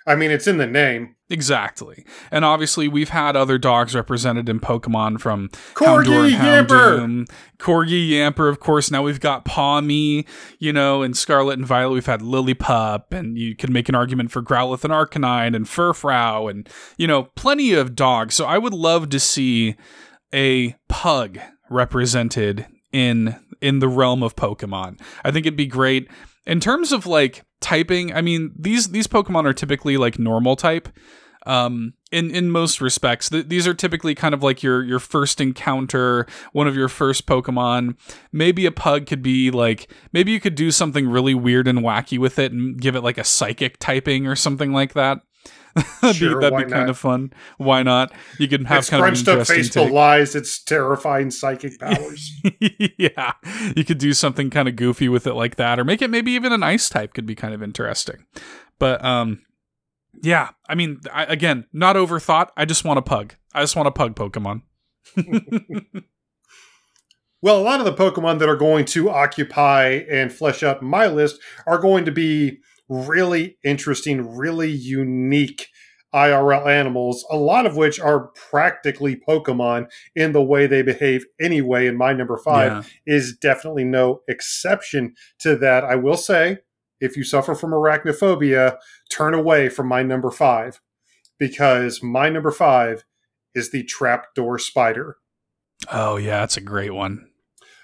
I 0.05 0.15
mean, 0.15 0.31
it's 0.31 0.47
in 0.47 0.57
the 0.57 0.67
name. 0.67 1.15
exactly 1.29 2.05
and 2.31 2.45
obviously 2.45 2.87
we've 2.87 3.09
had 3.09 3.35
other 3.35 3.57
dogs 3.57 3.93
represented 3.93 4.47
in 4.47 4.61
pokemon 4.61 5.19
from 5.19 5.49
Corgi 5.73 6.31
Houndour 6.31 6.99
Yamper. 7.01 7.27
Corgi 7.59 8.09
yamper 8.11 8.47
of 8.49 8.61
course 8.61 8.89
now 8.89 9.03
we've 9.03 9.19
got 9.19 9.43
Pawmi, 9.43 10.25
you 10.59 10.71
know 10.71 11.01
and 11.03 11.17
scarlet 11.17 11.59
and 11.59 11.67
violet 11.67 11.91
we've 11.95 12.05
had 12.05 12.21
lillipup 12.21 13.11
and 13.11 13.37
you 13.37 13.57
could 13.57 13.69
make 13.69 13.89
an 13.89 13.95
argument 13.95 14.31
for 14.31 14.41
growlithe 14.41 14.85
and 14.85 14.93
arcanine 14.93 15.53
and 15.53 15.65
furfrou 15.65 16.49
and 16.49 16.69
you 16.97 17.07
know 17.07 17.23
plenty 17.35 17.73
of 17.73 17.93
dogs 17.93 18.33
so 18.33 18.45
i 18.45 18.57
would 18.57 18.73
love 18.73 19.09
to 19.09 19.19
see 19.19 19.75
a 20.33 20.73
pug 20.87 21.37
represented 21.69 22.65
in 22.93 23.35
in 23.61 23.79
the 23.79 23.87
realm 23.87 24.23
of 24.23 24.35
Pokemon. 24.35 24.99
I 25.23 25.31
think 25.31 25.45
it'd 25.45 25.57
be 25.57 25.65
great 25.65 26.09
in 26.45 26.59
terms 26.59 26.91
of 26.91 27.05
like 27.05 27.43
typing. 27.61 28.13
I 28.13 28.21
mean, 28.21 28.53
these 28.57 28.89
these 28.89 29.07
Pokemon 29.07 29.45
are 29.45 29.53
typically 29.53 29.97
like 29.97 30.17
normal 30.17 30.55
type. 30.55 30.89
Um, 31.45 31.93
in 32.11 32.29
in 32.31 32.51
most 32.51 32.81
respects, 32.81 33.29
Th- 33.29 33.47
these 33.47 33.67
are 33.67 33.73
typically 33.73 34.13
kind 34.15 34.33
of 34.33 34.43
like 34.43 34.63
your 34.63 34.83
your 34.83 34.99
first 34.99 35.39
encounter, 35.39 36.25
one 36.51 36.67
of 36.67 36.75
your 36.75 36.89
first 36.89 37.25
Pokemon. 37.25 37.95
Maybe 38.33 38.65
a 38.65 38.71
pug 38.71 39.05
could 39.05 39.21
be 39.21 39.49
like 39.51 39.89
maybe 40.11 40.31
you 40.31 40.41
could 40.41 40.55
do 40.55 40.71
something 40.71 41.07
really 41.07 41.33
weird 41.33 41.67
and 41.67 41.79
wacky 41.79 42.17
with 42.17 42.37
it 42.37 42.51
and 42.51 42.79
give 42.79 42.95
it 42.95 43.01
like 43.01 43.17
a 43.17 43.23
psychic 43.23 43.77
typing 43.79 44.27
or 44.27 44.35
something 44.35 44.73
like 44.73 44.93
that. 44.93 45.19
That'd 45.75 46.15
Sure, 46.15 46.39
be, 46.39 46.49
that'd 46.49 46.67
be 46.67 46.71
kind 46.71 46.89
of 46.89 46.97
fun. 46.97 47.31
Why 47.57 47.83
not? 47.83 48.11
You 48.39 48.47
can 48.47 48.65
have 48.65 48.79
It's 48.79 48.89
kind 48.89 49.01
of 49.01 49.07
an 49.07 49.13
crunched 49.13 49.27
up 49.27 49.47
face, 49.47 49.73
but 49.73 49.85
take. 49.85 49.93
lies. 49.93 50.35
It's 50.35 50.63
terrifying 50.63 51.31
psychic 51.31 51.79
powers. 51.79 52.31
yeah, 52.97 53.33
you 53.75 53.83
could 53.83 53.97
do 53.97 54.13
something 54.13 54.49
kind 54.49 54.67
of 54.67 54.75
goofy 54.75 55.09
with 55.09 55.27
it 55.27 55.33
like 55.33 55.55
that, 55.57 55.79
or 55.79 55.83
make 55.83 56.01
it 56.01 56.09
maybe 56.09 56.31
even 56.31 56.51
an 56.53 56.63
ice 56.63 56.89
type 56.89 57.13
could 57.13 57.25
be 57.25 57.35
kind 57.35 57.53
of 57.53 57.61
interesting. 57.61 58.25
But 58.79 59.03
um, 59.03 59.41
yeah, 60.23 60.49
I 60.69 60.75
mean, 60.75 60.99
I, 61.13 61.23
again, 61.25 61.65
not 61.73 61.95
overthought. 61.95 62.49
I 62.57 62.65
just 62.65 62.83
want 62.83 62.99
a 62.99 63.03
pug. 63.03 63.35
I 63.53 63.61
just 63.61 63.75
want 63.75 63.87
a 63.87 63.91
pug 63.91 64.15
Pokemon. 64.15 64.61
well, 67.41 67.59
a 67.59 67.61
lot 67.61 67.79
of 67.79 67.85
the 67.85 67.93
Pokemon 67.93 68.39
that 68.39 68.49
are 68.49 68.55
going 68.55 68.85
to 68.85 69.09
occupy 69.09 70.03
and 70.09 70.31
flesh 70.33 70.63
out 70.63 70.81
my 70.81 71.07
list 71.07 71.39
are 71.65 71.77
going 71.77 72.05
to 72.05 72.11
be 72.11 72.59
really 72.89 73.57
interesting, 73.63 74.35
really 74.35 74.69
unique 74.71 75.67
IRL 76.13 76.65
animals, 76.67 77.25
a 77.29 77.35
lot 77.35 77.65
of 77.65 77.75
which 77.75 77.99
are 77.99 78.27
practically 78.29 79.15
Pokemon 79.15 79.87
in 80.15 80.31
the 80.31 80.41
way 80.41 80.65
they 80.65 80.81
behave 80.81 81.25
anyway. 81.39 81.87
And 81.87 81.97
my 81.97 82.13
number 82.13 82.37
five 82.37 82.71
Yeah. 83.05 83.15
is 83.15 83.35
definitely 83.35 83.83
no 83.83 84.21
exception 84.27 85.15
to 85.39 85.55
that. 85.57 85.83
I 85.83 85.95
will 85.95 86.17
say, 86.17 86.59
if 86.99 87.17
you 87.17 87.23
suffer 87.23 87.53
from 87.53 87.71
arachnophobia, 87.71 88.77
turn 89.11 89.33
away 89.33 89.69
from 89.69 89.87
my 89.87 90.01
number 90.01 90.31
five 90.31 90.79
because 91.37 92.01
my 92.01 92.29
number 92.29 92.51
five 92.51 93.03
is 93.53 93.71
the 93.71 93.83
trapdoor 93.83 94.57
spider. 94.57 95.17
Oh 95.91 96.15
yeah, 96.15 96.39
that's 96.39 96.57
a 96.57 96.61
great 96.61 96.93
one. 96.93 97.26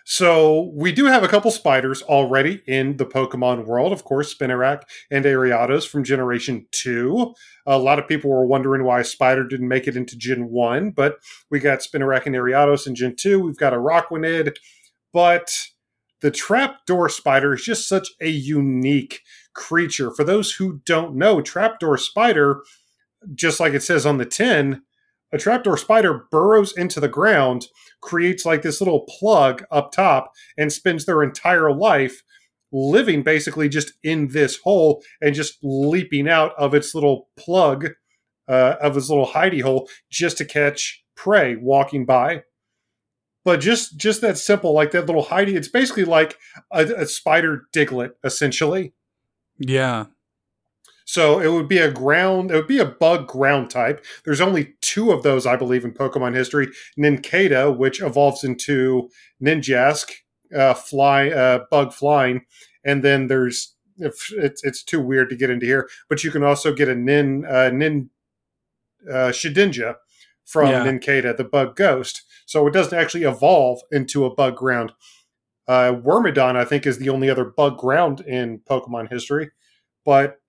So 0.05 0.71
we 0.75 0.91
do 0.91 1.05
have 1.05 1.23
a 1.23 1.29
couple 1.29 1.49
spiders 1.49 2.01
already 2.01 2.61
in 2.67 2.97
the 2.97 3.05
Pokemon 3.05 3.65
world. 3.65 3.93
Of 3.93 4.03
course, 4.03 4.35
Spinarak 4.35 4.83
and 5.09 5.23
Ariados 5.23 5.87
from 5.87 6.03
Generation 6.03 6.67
2. 6.71 7.33
A 7.67 7.77
lot 7.77 7.99
of 7.99 8.07
people 8.07 8.29
were 8.29 8.45
wondering 8.45 8.83
why 8.83 9.01
Spider 9.01 9.47
didn't 9.47 9.69
make 9.69 9.87
it 9.87 9.95
into 9.95 10.17
Gen 10.17 10.49
1, 10.49 10.91
but 10.91 11.17
we 11.49 11.59
got 11.59 11.79
Spinarak 11.79 12.25
and 12.25 12.35
Ariados 12.35 12.85
in 12.85 12.95
Gen 12.95 13.15
2. 13.17 13.39
We've 13.39 13.57
got 13.57 13.73
a 13.73 13.77
Araquanid, 13.77 14.55
but 15.13 15.49
the 16.23 16.31
trapdoor 16.31 17.09
spider 17.09 17.53
is 17.53 17.63
just 17.63 17.87
such 17.87 18.09
a 18.21 18.29
unique 18.29 19.21
creature. 19.53 20.09
For 20.09 20.23
those 20.23 20.53
who 20.53 20.79
don't 20.85 21.15
know, 21.15 21.41
trapdoor 21.41 21.97
spider, 21.97 22.61
just 23.35 23.59
like 23.59 23.73
it 23.73 23.83
says 23.83 24.05
on 24.05 24.17
the 24.17 24.25
tin, 24.25 24.83
a 25.33 25.37
trapdoor 25.37 25.77
spider 25.77 26.25
burrows 26.31 26.77
into 26.77 26.99
the 26.99 27.09
ground, 27.09 27.67
creates 28.01 28.45
like 28.45 28.61
this 28.61 28.79
little 28.79 29.05
plug 29.19 29.65
up 29.71 29.91
top, 29.91 30.31
and 30.57 30.71
spends 30.71 31.05
their 31.05 31.23
entire 31.23 31.73
life 31.73 32.23
living 32.71 33.23
basically 33.23 33.67
just 33.67 33.93
in 34.03 34.29
this 34.29 34.59
hole 34.63 35.03
and 35.21 35.35
just 35.35 35.57
leaping 35.61 36.29
out 36.29 36.53
of 36.57 36.73
its 36.73 36.95
little 36.95 37.29
plug, 37.37 37.89
uh, 38.47 38.75
of 38.81 38.95
its 38.95 39.09
little 39.09 39.27
hidey 39.27 39.61
hole, 39.61 39.89
just 40.09 40.37
to 40.37 40.45
catch 40.45 41.03
prey 41.15 41.55
walking 41.55 42.05
by. 42.05 42.43
But 43.45 43.59
just 43.59 43.97
just 43.97 44.21
that 44.21 44.37
simple, 44.37 44.73
like 44.73 44.91
that 44.91 45.05
little 45.05 45.25
hidey, 45.25 45.55
it's 45.55 45.67
basically 45.67 46.05
like 46.05 46.37
a, 46.71 46.85
a 46.85 47.05
spider 47.05 47.63
Diglett, 47.75 48.11
essentially. 48.23 48.93
Yeah. 49.57 50.05
So 51.05 51.39
it 51.39 51.49
would 51.49 51.67
be 51.67 51.79
a 51.79 51.91
ground, 51.91 52.51
it 52.51 52.55
would 52.55 52.67
be 52.67 52.79
a 52.79 52.85
bug 52.85 53.27
ground 53.27 53.69
type. 53.69 54.03
There's 54.25 54.41
only 54.41 54.75
two 54.81 55.11
of 55.11 55.23
those, 55.23 55.45
I 55.45 55.55
believe, 55.55 55.83
in 55.83 55.93
Pokemon 55.93 56.33
history. 56.35 56.69
Nincada, 56.97 57.75
which 57.75 58.01
evolves 58.01 58.43
into 58.43 59.09
Ninjask, 59.43 60.11
uh, 60.55 60.73
fly, 60.73 61.29
uh, 61.29 61.65
bug 61.69 61.93
flying, 61.93 62.45
and 62.85 63.03
then 63.03 63.27
there's 63.27 63.75
if 63.97 64.31
it's 64.31 64.63
it's 64.63 64.83
too 64.83 64.99
weird 64.99 65.29
to 65.29 65.35
get 65.35 65.49
into 65.49 65.65
here, 65.65 65.89
but 66.09 66.23
you 66.23 66.31
can 66.31 66.43
also 66.43 66.73
get 66.73 66.89
a 66.89 66.95
Nin 66.95 67.45
uh, 67.45 67.69
Nin 67.69 68.09
uh, 69.09 69.29
Shedinja 69.31 69.95
from 70.45 70.69
Yeah. 70.69 70.83
Nincada, 70.83 71.35
the 71.35 71.43
bug 71.43 71.75
ghost. 71.75 72.23
So 72.45 72.67
it 72.67 72.73
doesn't 72.73 72.97
actually 72.97 73.23
evolve 73.23 73.79
into 73.91 74.25
a 74.25 74.33
bug 74.33 74.55
ground. 74.57 74.91
Uh, 75.67 75.93
Wormadam, 75.93 76.55
I 76.55 76.65
think, 76.65 76.85
is 76.85 76.97
the 76.97 77.09
only 77.09 77.29
other 77.29 77.45
bug 77.45 77.77
ground 77.77 78.19
in 78.21 78.59
Pokemon 78.59 79.09
history, 79.09 79.51
but 80.05 80.39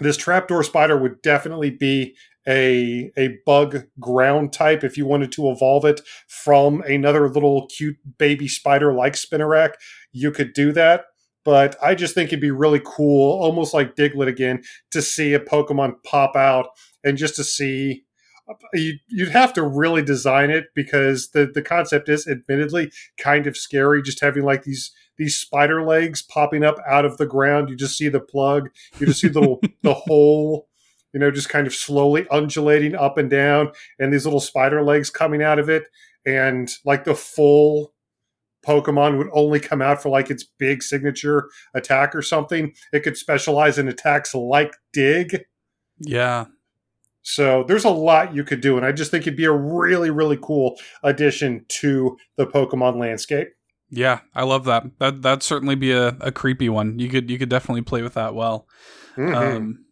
this 0.00 0.16
trapdoor 0.16 0.62
spider 0.62 0.96
would 0.96 1.22
definitely 1.22 1.70
be 1.70 2.16
a 2.48 3.10
a 3.18 3.38
bug 3.44 3.84
ground 3.98 4.52
type 4.52 4.82
if 4.82 4.96
you 4.96 5.06
wanted 5.06 5.30
to 5.32 5.50
evolve 5.50 5.84
it 5.84 6.00
from 6.26 6.80
another 6.82 7.28
little 7.28 7.66
cute 7.66 7.96
baby 8.18 8.48
spider 8.48 8.92
like 8.94 9.12
Spinarak 9.12 9.72
you 10.12 10.30
could 10.30 10.52
do 10.52 10.72
that. 10.72 11.04
But 11.44 11.76
I 11.82 11.94
just 11.94 12.14
think 12.14 12.28
it'd 12.28 12.40
be 12.40 12.50
really 12.50 12.82
cool, 12.84 13.40
almost 13.42 13.72
like 13.72 13.96
Diglett 13.96 14.28
again, 14.28 14.62
to 14.90 15.00
see 15.00 15.32
a 15.32 15.40
Pokemon 15.40 15.94
pop 16.04 16.36
out 16.36 16.68
and 17.02 17.16
just 17.16 17.36
to 17.36 17.44
see. 17.44 18.04
You- 18.74 18.98
You'd 19.08 19.28
have 19.30 19.52
to 19.54 19.62
really 19.62 20.02
design 20.02 20.50
it 20.50 20.66
because 20.74 21.30
the, 21.30 21.46
the 21.52 21.62
concept 21.62 22.08
is 22.08 22.26
admittedly 22.26 22.90
kind 23.18 23.46
of 23.46 23.56
scary. 23.56 24.02
Just 24.02 24.20
having 24.20 24.44
like 24.44 24.62
these 24.64 24.92
these 25.18 25.36
spider 25.36 25.82
legs 25.86 26.22
popping 26.22 26.64
up 26.64 26.76
out 26.88 27.04
of 27.04 27.18
the 27.18 27.26
ground. 27.26 27.68
You 27.68 27.76
just 27.76 27.96
see 27.98 28.08
the 28.08 28.20
plug. 28.20 28.70
You 28.98 29.06
just 29.06 29.20
see 29.20 29.28
the 29.28 29.40
little 29.40 29.60
the 29.82 29.94
hole. 29.94 30.68
You 31.12 31.18
know, 31.20 31.30
just 31.32 31.48
kind 31.48 31.66
of 31.66 31.74
slowly 31.74 32.26
undulating 32.30 32.94
up 32.94 33.18
and 33.18 33.28
down, 33.28 33.72
and 33.98 34.12
these 34.12 34.24
little 34.24 34.38
spider 34.40 34.80
legs 34.82 35.10
coming 35.10 35.42
out 35.42 35.58
of 35.58 35.68
it, 35.68 35.82
and 36.24 36.70
like 36.84 37.02
the 37.04 37.16
full 37.16 37.92
Pokemon 38.64 39.18
would 39.18 39.26
only 39.32 39.58
come 39.58 39.82
out 39.82 40.02
for 40.02 40.08
like 40.10 40.30
its 40.30 40.44
big 40.44 40.82
signature 40.82 41.48
attack 41.74 42.14
or 42.14 42.22
something. 42.22 42.72
It 42.92 43.00
could 43.02 43.16
specialize 43.16 43.76
in 43.78 43.88
attacks 43.88 44.34
like 44.34 44.76
Dig. 44.92 45.44
Yeah. 45.98 46.44
So 47.22 47.64
there's 47.68 47.84
a 47.84 47.90
lot 47.90 48.34
you 48.34 48.44
could 48.44 48.60
do, 48.60 48.76
and 48.76 48.86
I 48.86 48.92
just 48.92 49.10
think 49.10 49.26
it'd 49.26 49.36
be 49.36 49.44
a 49.44 49.52
really, 49.52 50.10
really 50.10 50.38
cool 50.40 50.76
addition 51.02 51.66
to 51.80 52.16
the 52.36 52.46
Pokemon 52.46 52.98
landscape. 52.98 53.48
Yeah, 53.90 54.20
I 54.34 54.44
love 54.44 54.64
that. 54.64 54.84
That 54.98 55.22
that'd 55.22 55.42
certainly 55.42 55.74
be 55.74 55.92
a, 55.92 56.16
a 56.20 56.32
creepy 56.32 56.68
one. 56.68 56.98
You 56.98 57.08
could 57.08 57.28
you 57.28 57.38
could 57.38 57.48
definitely 57.48 57.82
play 57.82 58.02
with 58.02 58.14
that 58.14 58.34
well. 58.34 58.66
Mhm. 59.16 59.34
Um, 59.34 59.84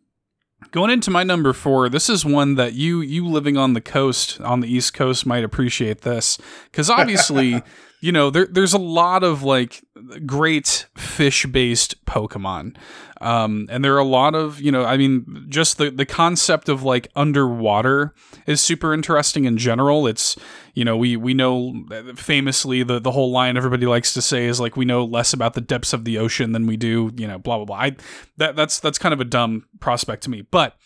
going 0.70 0.90
into 0.90 1.10
my 1.10 1.24
number 1.24 1.52
four, 1.52 1.88
this 1.88 2.08
is 2.08 2.24
one 2.24 2.54
that 2.54 2.74
you 2.74 3.00
you 3.00 3.26
living 3.26 3.56
on 3.56 3.74
the 3.74 3.80
coast 3.80 4.40
on 4.40 4.60
the 4.60 4.72
East 4.72 4.94
Coast 4.94 5.26
might 5.26 5.44
appreciate 5.44 6.02
this 6.02 6.38
because 6.70 6.88
obviously, 6.90 7.62
you 8.00 8.12
know, 8.12 8.30
there 8.30 8.46
there's 8.46 8.72
a 8.72 8.78
lot 8.78 9.24
of 9.24 9.42
like 9.42 9.82
great 10.24 10.86
fish 10.96 11.44
based 11.46 12.04
Pokemon, 12.04 12.76
um, 13.20 13.66
and 13.70 13.84
there 13.84 13.94
are 13.94 13.98
a 13.98 14.04
lot 14.04 14.36
of 14.36 14.60
you 14.60 14.70
know, 14.70 14.84
I 14.84 14.96
mean, 14.96 15.46
just 15.48 15.78
the 15.78 15.90
the 15.90 16.06
concept 16.06 16.68
of 16.68 16.84
like 16.84 17.08
underwater 17.16 18.14
is 18.46 18.60
super 18.60 18.94
interesting 18.94 19.46
in 19.46 19.56
general. 19.56 20.06
It's 20.06 20.36
you 20.74 20.84
know 20.84 20.96
we 20.96 21.16
we 21.16 21.34
know 21.34 21.84
famously 22.14 22.84
the 22.84 23.00
the 23.00 23.10
whole 23.10 23.32
line 23.32 23.56
everybody 23.56 23.86
likes 23.86 24.14
to 24.14 24.22
say 24.22 24.46
is 24.46 24.60
like 24.60 24.76
we 24.76 24.84
know 24.84 25.04
less 25.04 25.32
about 25.32 25.54
the 25.54 25.60
depths 25.60 25.92
of 25.92 26.04
the 26.04 26.18
ocean 26.18 26.52
than 26.52 26.66
we 26.66 26.76
do 26.76 27.10
you 27.16 27.26
know 27.26 27.38
blah 27.38 27.56
blah 27.56 27.64
blah. 27.64 27.76
I, 27.76 27.96
that 28.36 28.54
that's 28.54 28.78
that's 28.78 28.98
kind 28.98 29.12
of 29.12 29.20
a 29.20 29.24
dumb 29.24 29.64
prospect 29.80 30.22
to 30.24 30.30
me, 30.30 30.42
but 30.42 30.76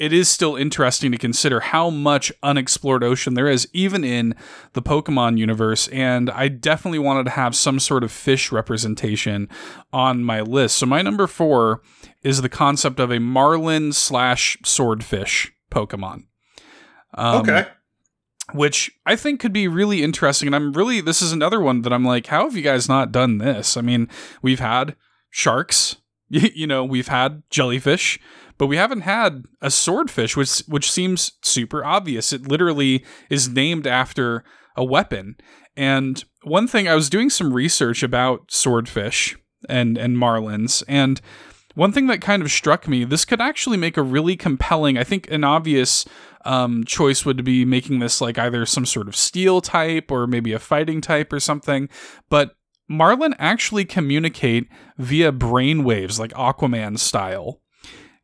it 0.00 0.14
is 0.14 0.30
still 0.30 0.56
interesting 0.56 1.12
to 1.12 1.18
consider 1.18 1.60
how 1.60 1.90
much 1.90 2.32
unexplored 2.42 3.04
ocean 3.04 3.34
there 3.34 3.46
is, 3.46 3.68
even 3.74 4.02
in 4.02 4.34
the 4.72 4.80
Pokemon 4.80 5.36
universe. 5.36 5.88
And 5.88 6.30
I 6.30 6.48
definitely 6.48 6.98
wanted 6.98 7.24
to 7.24 7.32
have 7.32 7.54
some 7.54 7.78
sort 7.78 8.02
of 8.02 8.10
fish 8.10 8.50
representation 8.50 9.46
on 9.92 10.24
my 10.24 10.40
list. 10.40 10.76
So 10.76 10.86
my 10.86 11.02
number 11.02 11.26
four 11.26 11.82
is 12.22 12.40
the 12.40 12.48
concept 12.48 12.98
of 12.98 13.12
a 13.12 13.20
marlin 13.20 13.92
slash 13.92 14.56
swordfish 14.64 15.52
Pokemon. 15.70 16.24
Um, 17.12 17.42
okay. 17.42 17.66
which 18.54 18.90
I 19.04 19.16
think 19.16 19.38
could 19.38 19.52
be 19.52 19.68
really 19.68 20.02
interesting. 20.02 20.48
And 20.48 20.54
I'm 20.54 20.72
really, 20.72 21.02
this 21.02 21.20
is 21.20 21.32
another 21.32 21.60
one 21.60 21.82
that 21.82 21.92
I'm 21.92 22.04
like, 22.06 22.28
how 22.28 22.44
have 22.44 22.56
you 22.56 22.62
guys 22.62 22.88
not 22.88 23.12
done 23.12 23.36
this? 23.36 23.76
I 23.76 23.82
mean, 23.82 24.08
we've 24.40 24.60
had 24.60 24.96
sharks, 25.28 25.96
you 26.30 26.66
know, 26.66 26.84
we've 26.84 27.08
had 27.08 27.42
jellyfish, 27.50 28.18
but 28.60 28.66
we 28.66 28.76
haven't 28.76 29.00
had 29.00 29.46
a 29.62 29.70
swordfish, 29.70 30.36
which 30.36 30.58
which 30.68 30.92
seems 30.92 31.32
super 31.40 31.82
obvious. 31.82 32.30
It 32.30 32.46
literally 32.46 33.02
is 33.30 33.48
named 33.48 33.86
after 33.86 34.44
a 34.76 34.84
weapon. 34.84 35.36
And 35.78 36.22
one 36.42 36.68
thing 36.68 36.86
I 36.86 36.94
was 36.94 37.08
doing 37.08 37.30
some 37.30 37.54
research 37.54 38.02
about 38.02 38.52
swordfish 38.52 39.34
and 39.66 39.96
and 39.96 40.18
marlins, 40.18 40.82
and 40.86 41.22
one 41.74 41.90
thing 41.90 42.06
that 42.08 42.20
kind 42.20 42.42
of 42.42 42.50
struck 42.50 42.86
me, 42.86 43.04
this 43.04 43.24
could 43.24 43.40
actually 43.40 43.78
make 43.78 43.96
a 43.96 44.02
really 44.02 44.36
compelling, 44.36 44.98
I 44.98 45.04
think 45.04 45.30
an 45.30 45.42
obvious 45.42 46.04
um, 46.44 46.84
choice 46.84 47.24
would 47.24 47.42
be 47.42 47.64
making 47.64 48.00
this 48.00 48.20
like 48.20 48.36
either 48.36 48.66
some 48.66 48.84
sort 48.84 49.08
of 49.08 49.16
steel 49.16 49.62
type 49.62 50.10
or 50.10 50.26
maybe 50.26 50.52
a 50.52 50.58
fighting 50.58 51.00
type 51.00 51.32
or 51.32 51.40
something. 51.40 51.88
But 52.28 52.56
Marlin 52.90 53.34
actually 53.38 53.86
communicate 53.86 54.68
via 54.98 55.32
brainwaves, 55.32 56.18
like 56.18 56.32
Aquaman 56.32 56.98
style. 56.98 57.62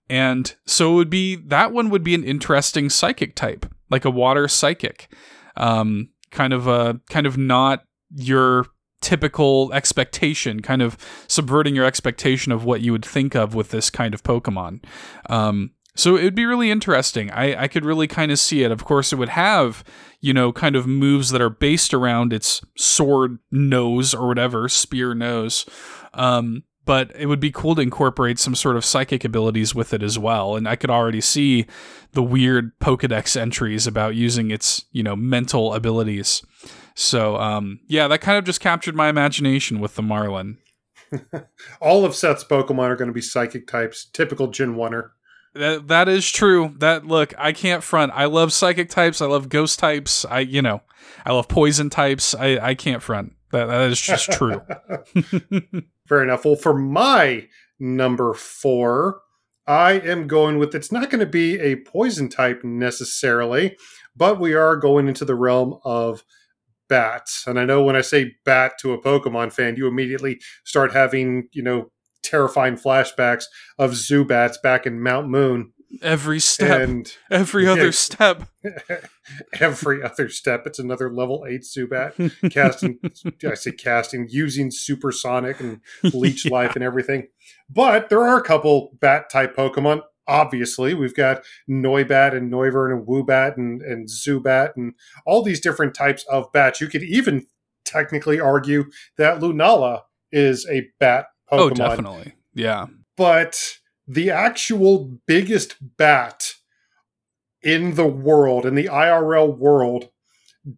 And 0.08 0.54
so 0.66 0.92
it 0.92 0.96
would 0.96 1.10
be 1.10 1.36
that 1.36 1.72
one 1.72 1.90
would 1.90 2.04
be 2.04 2.14
an 2.14 2.24
interesting 2.24 2.90
psychic 2.90 3.34
type, 3.34 3.66
like 3.90 4.04
a 4.04 4.10
water 4.10 4.48
psychic. 4.48 5.12
Um, 5.56 6.10
kind 6.30 6.52
of 6.52 6.66
a 6.66 7.00
kind 7.08 7.26
of 7.26 7.38
not 7.38 7.84
your 8.14 8.66
typical 9.00 9.72
expectation, 9.72 10.60
kind 10.60 10.82
of 10.82 10.96
subverting 11.28 11.74
your 11.74 11.84
expectation 11.84 12.52
of 12.52 12.64
what 12.64 12.80
you 12.80 12.92
would 12.92 13.04
think 13.04 13.34
of 13.34 13.54
with 13.54 13.70
this 13.70 13.90
kind 13.90 14.14
of 14.14 14.22
Pokemon. 14.22 14.84
Um, 15.30 15.72
so 15.94 16.16
it 16.16 16.24
would 16.24 16.34
be 16.34 16.44
really 16.44 16.70
interesting. 16.70 17.30
I, 17.30 17.62
I 17.62 17.68
could 17.68 17.84
really 17.84 18.06
kind 18.06 18.30
of 18.30 18.38
see 18.38 18.62
it. 18.62 18.70
Of 18.70 18.84
course, 18.84 19.12
it 19.12 19.16
would 19.16 19.30
have, 19.30 19.82
you 20.20 20.34
know, 20.34 20.52
kind 20.52 20.76
of 20.76 20.86
moves 20.86 21.30
that 21.30 21.40
are 21.40 21.50
based 21.50 21.94
around 21.94 22.32
its 22.32 22.60
sword 22.76 23.38
nose 23.50 24.14
or 24.14 24.28
whatever, 24.28 24.68
spear 24.68 25.14
nose. 25.14 25.64
Um, 26.12 26.64
but 26.86 27.10
it 27.16 27.26
would 27.26 27.40
be 27.40 27.50
cool 27.50 27.74
to 27.74 27.82
incorporate 27.82 28.38
some 28.38 28.54
sort 28.54 28.76
of 28.76 28.84
psychic 28.84 29.24
abilities 29.24 29.74
with 29.74 29.92
it 29.92 30.02
as 30.02 30.18
well. 30.18 30.54
And 30.54 30.68
I 30.68 30.76
could 30.76 30.88
already 30.88 31.20
see 31.20 31.66
the 32.12 32.22
weird 32.22 32.78
Pokedex 32.78 33.36
entries 33.36 33.86
about 33.86 34.14
using 34.14 34.52
its, 34.52 34.84
you 34.92 35.02
know, 35.02 35.16
mental 35.16 35.74
abilities. 35.74 36.42
So, 36.94 37.36
um, 37.36 37.80
yeah, 37.88 38.08
that 38.08 38.20
kind 38.20 38.38
of 38.38 38.44
just 38.44 38.60
captured 38.60 38.94
my 38.94 39.08
imagination 39.08 39.80
with 39.80 39.96
the 39.96 40.02
Marlin. 40.02 40.58
All 41.80 42.04
of 42.04 42.14
Seth's 42.14 42.44
Pokemon 42.44 42.88
are 42.88 42.96
going 42.96 43.08
to 43.08 43.14
be 43.14 43.20
psychic 43.20 43.66
types, 43.66 44.04
typical 44.04 44.46
Gen 44.46 44.76
1er. 44.76 45.10
That 45.54 45.88
that 45.88 46.06
is 46.06 46.30
true. 46.30 46.74
That 46.78 47.06
look, 47.06 47.32
I 47.38 47.52
can't 47.52 47.82
front. 47.82 48.12
I 48.14 48.26
love 48.26 48.52
psychic 48.52 48.90
types. 48.90 49.22
I 49.22 49.26
love 49.26 49.48
ghost 49.48 49.78
types. 49.78 50.26
I 50.26 50.40
you 50.40 50.60
know, 50.60 50.82
I 51.24 51.32
love 51.32 51.48
poison 51.48 51.88
types. 51.88 52.34
I 52.34 52.58
I 52.58 52.74
can't 52.74 53.02
front. 53.02 53.32
That 53.52 53.66
that 53.66 53.90
is 53.90 53.98
just 53.98 54.30
true. 54.32 54.60
Fair 56.08 56.22
enough. 56.22 56.44
Well, 56.44 56.56
for 56.56 56.76
my 56.76 57.48
number 57.78 58.32
four, 58.34 59.20
I 59.66 59.92
am 59.92 60.28
going 60.28 60.58
with 60.58 60.74
it's 60.74 60.92
not 60.92 61.10
going 61.10 61.20
to 61.20 61.26
be 61.26 61.58
a 61.58 61.76
poison 61.76 62.28
type 62.28 62.62
necessarily, 62.62 63.76
but 64.14 64.38
we 64.38 64.54
are 64.54 64.76
going 64.76 65.08
into 65.08 65.24
the 65.24 65.34
realm 65.34 65.78
of 65.84 66.22
bats. 66.88 67.44
And 67.46 67.58
I 67.58 67.64
know 67.64 67.82
when 67.82 67.96
I 67.96 68.00
say 68.00 68.34
bat 68.44 68.74
to 68.80 68.92
a 68.92 69.02
Pokemon 69.02 69.52
fan, 69.52 69.76
you 69.76 69.88
immediately 69.88 70.40
start 70.64 70.92
having, 70.92 71.48
you 71.52 71.62
know, 71.62 71.90
terrifying 72.22 72.76
flashbacks 72.76 73.44
of 73.78 73.92
Zubats 73.92 74.60
back 74.62 74.86
in 74.86 75.02
Mount 75.02 75.28
Moon. 75.28 75.72
Every 76.02 76.40
step, 76.40 76.80
and 76.88 77.12
every 77.30 77.66
other 77.66 77.92
step. 78.06 78.48
every 79.60 80.02
other 80.02 80.28
step. 80.28 80.66
It's 80.66 80.78
another 80.78 81.10
level 81.10 81.44
eight 81.48 81.62
Zubat 81.62 82.52
casting. 82.52 82.98
I 83.48 83.54
say 83.54 83.72
casting 83.72 84.26
using 84.28 84.70
supersonic 84.70 85.60
and 85.60 85.80
leech 86.02 86.44
Yeah. 86.46 86.52
life 86.52 86.74
and 86.76 86.84
everything. 86.84 87.28
But 87.70 88.08
there 88.08 88.22
are 88.26 88.38
a 88.38 88.42
couple 88.42 88.90
bat 89.00 89.30
type 89.30 89.56
Pokemon. 89.56 90.02
Obviously, 90.28 90.92
we've 90.92 91.14
got 91.14 91.42
Noibat 91.70 92.34
and 92.36 92.52
Noivern 92.52 92.92
and 92.92 93.06
Woobat 93.06 93.56
and, 93.56 93.80
and 93.82 94.08
Zubat 94.08 94.72
and 94.76 94.94
all 95.24 95.42
these 95.42 95.60
different 95.60 95.94
types 95.94 96.24
of 96.28 96.50
bats. 96.52 96.80
You 96.80 96.88
could 96.88 97.04
even 97.04 97.46
technically 97.84 98.40
argue 98.40 98.86
that 99.18 99.38
Lunala 99.40 100.00
is 100.32 100.66
a 100.68 100.88
bat 100.98 101.26
oh, 101.50 101.68
Pokemon 101.68 101.70
Oh, 101.70 101.74
definitely. 101.74 102.34
Yeah. 102.54 102.86
but 103.16 103.76
the 104.06 104.30
actual 104.30 105.18
biggest 105.26 105.76
bat 105.96 106.54
in 107.62 107.94
the 107.94 108.06
world, 108.06 108.64
in 108.64 108.74
the 108.74 108.86
IRL 108.86 109.56
world, 109.56 110.10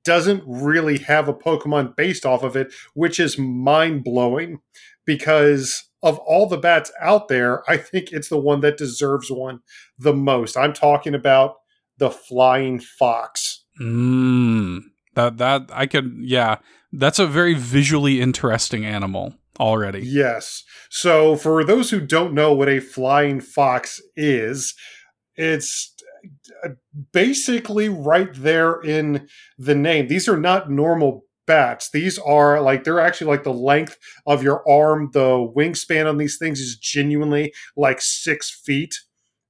doesn't 0.04 0.42
really 0.46 0.98
have 0.98 1.28
a 1.28 1.34
Pokemon 1.34 1.96
based 1.96 2.26
off 2.26 2.42
of 2.42 2.56
it, 2.56 2.72
which 2.94 3.18
is 3.18 3.38
mind 3.38 4.04
blowing 4.04 4.60
because 5.04 5.88
of 6.02 6.18
all 6.18 6.46
the 6.46 6.58
bats 6.58 6.92
out 7.00 7.28
there, 7.28 7.68
I 7.68 7.76
think 7.76 8.12
it's 8.12 8.28
the 8.28 8.38
one 8.38 8.60
that 8.60 8.76
deserves 8.76 9.30
one 9.30 9.60
the 9.98 10.14
most. 10.14 10.56
I'm 10.56 10.72
talking 10.72 11.14
about 11.14 11.56
the 11.98 12.10
flying 12.10 12.78
fox. 12.78 13.64
Mm, 13.80 14.82
that 15.14 15.38
that 15.38 15.70
I 15.72 15.86
could. 15.86 16.16
Yeah, 16.20 16.58
that's 16.92 17.18
a 17.18 17.26
very 17.26 17.54
visually 17.54 18.20
interesting 18.20 18.84
animal 18.84 19.34
already. 19.60 20.00
Yes. 20.00 20.64
So, 20.90 21.36
for 21.36 21.64
those 21.64 21.90
who 21.90 22.00
don't 22.00 22.34
know 22.34 22.52
what 22.52 22.68
a 22.68 22.80
flying 22.80 23.40
fox 23.40 24.00
is, 24.16 24.74
it's 25.36 25.94
uh, 26.64 26.70
basically 27.12 27.88
right 27.88 28.30
there 28.34 28.80
in 28.80 29.28
the 29.58 29.74
name. 29.74 30.08
These 30.08 30.28
are 30.28 30.36
not 30.36 30.70
normal 30.70 31.24
bats. 31.46 31.90
These 31.90 32.18
are 32.18 32.60
like 32.60 32.84
they're 32.84 33.00
actually 33.00 33.28
like 33.28 33.44
the 33.44 33.52
length 33.52 33.98
of 34.26 34.42
your 34.42 34.68
arm. 34.68 35.10
The 35.12 35.52
wingspan 35.56 36.08
on 36.08 36.18
these 36.18 36.38
things 36.38 36.60
is 36.60 36.76
genuinely 36.76 37.52
like 37.76 38.00
six 38.00 38.50
feet. 38.50 38.94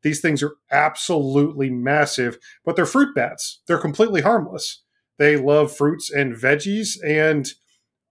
These 0.03 0.21
things 0.21 0.43
are 0.43 0.55
absolutely 0.71 1.71
massive, 1.71 2.39
but 2.65 2.77
they're 2.77 2.87
fruit 2.87 3.15
bats. 3.15 3.61
They're 3.67 3.79
completely 3.79 4.23
harmless. 4.23 4.83
They 5.19 5.37
love 5.37 5.77
fruits 5.77 6.11
and 6.11 6.35
veggies, 6.35 6.97
and 7.05 7.49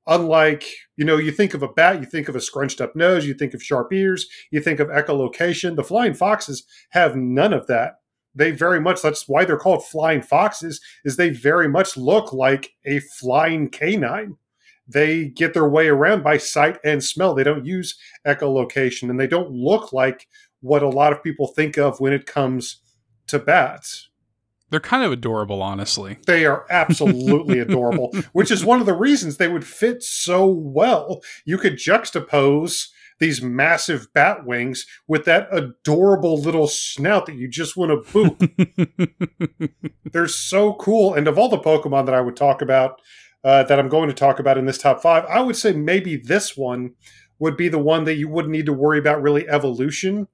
unlike 0.07 0.65
you 0.97 1.05
know, 1.05 1.17
you 1.17 1.31
think 1.31 1.53
of 1.53 1.61
a 1.61 1.67
bat, 1.67 1.99
you 1.99 2.05
think 2.05 2.27
of 2.27 2.35
a 2.35 2.41
scrunched 2.41 2.81
up 2.81 2.95
nose, 2.95 3.25
you 3.25 3.35
think 3.35 3.53
of 3.53 3.63
sharp 3.63 3.93
ears, 3.93 4.27
you 4.51 4.59
think 4.59 4.79
of 4.79 4.87
echolocation. 4.87 5.75
The 5.75 5.83
flying 5.83 6.15
foxes 6.15 6.63
have 6.89 7.15
none 7.15 7.53
of 7.53 7.67
that. 7.67 7.99
They 8.33 8.51
very 8.51 8.81
much 8.81 9.01
that's 9.01 9.27
why 9.27 9.45
they're 9.45 9.57
called 9.57 9.85
flying 9.85 10.21
foxes, 10.21 10.81
is 11.05 11.15
they 11.15 11.29
very 11.29 11.69
much 11.69 11.95
look 11.95 12.33
like 12.33 12.71
a 12.85 12.99
flying 12.99 13.69
canine. 13.69 14.37
They 14.87 15.29
get 15.29 15.53
their 15.53 15.67
way 15.67 15.87
around 15.87 16.23
by 16.23 16.37
sight 16.37 16.79
and 16.83 17.03
smell. 17.03 17.35
They 17.35 17.43
don't 17.43 17.65
use 17.65 17.97
echolocation 18.25 19.09
and 19.09 19.19
they 19.19 19.27
don't 19.27 19.51
look 19.51 19.93
like 19.93 20.27
what 20.61 20.81
a 20.81 20.89
lot 20.89 21.13
of 21.13 21.23
people 21.23 21.47
think 21.47 21.77
of 21.77 21.99
when 21.99 22.13
it 22.13 22.25
comes 22.25 22.81
to 23.27 23.37
bats. 23.37 24.09
They're 24.69 24.79
kind 24.79 25.03
of 25.03 25.11
adorable, 25.11 25.61
honestly. 25.61 26.17
They 26.25 26.45
are 26.45 26.65
absolutely 26.69 27.59
adorable, 27.67 28.13
which 28.33 28.51
is 28.51 28.65
one 28.65 28.79
of 28.79 28.85
the 28.85 28.93
reasons 28.93 29.37
they 29.37 29.47
would 29.47 29.65
fit 29.65 30.03
so 30.03 30.45
well. 30.45 31.21
You 31.45 31.57
could 31.57 31.73
juxtapose 31.73 32.89
these 33.19 33.41
massive 33.41 34.13
bat 34.13 34.45
wings 34.45 34.85
with 35.07 35.25
that 35.25 35.47
adorable 35.51 36.39
little 36.39 36.67
snout 36.67 37.25
that 37.25 37.35
you 37.35 37.47
just 37.47 37.75
want 37.75 37.91
to 37.91 38.11
boop. 38.11 39.71
They're 40.11 40.27
so 40.27 40.73
cool. 40.73 41.13
And 41.13 41.27
of 41.27 41.37
all 41.37 41.49
the 41.49 41.57
Pokemon 41.57 42.05
that 42.05 42.15
I 42.15 42.21
would 42.21 42.35
talk 42.35 42.61
about, 42.61 43.01
uh, 43.43 43.63
that 43.63 43.79
I'm 43.79 43.89
going 43.89 44.09
to 44.09 44.15
talk 44.15 44.39
about 44.39 44.57
in 44.57 44.65
this 44.65 44.77
top 44.77 45.01
five, 45.01 45.25
I 45.25 45.39
would 45.39 45.55
say 45.55 45.71
maybe 45.71 46.17
this 46.17 46.57
one 46.57 46.93
would 47.39 47.57
be 47.57 47.69
the 47.69 47.79
one 47.79 48.03
that 48.03 48.15
you 48.15 48.27
wouldn't 48.27 48.51
need 48.51 48.65
to 48.65 48.73
worry 48.73 48.99
about 48.99 49.21
really 49.21 49.47
evolution. 49.47 50.27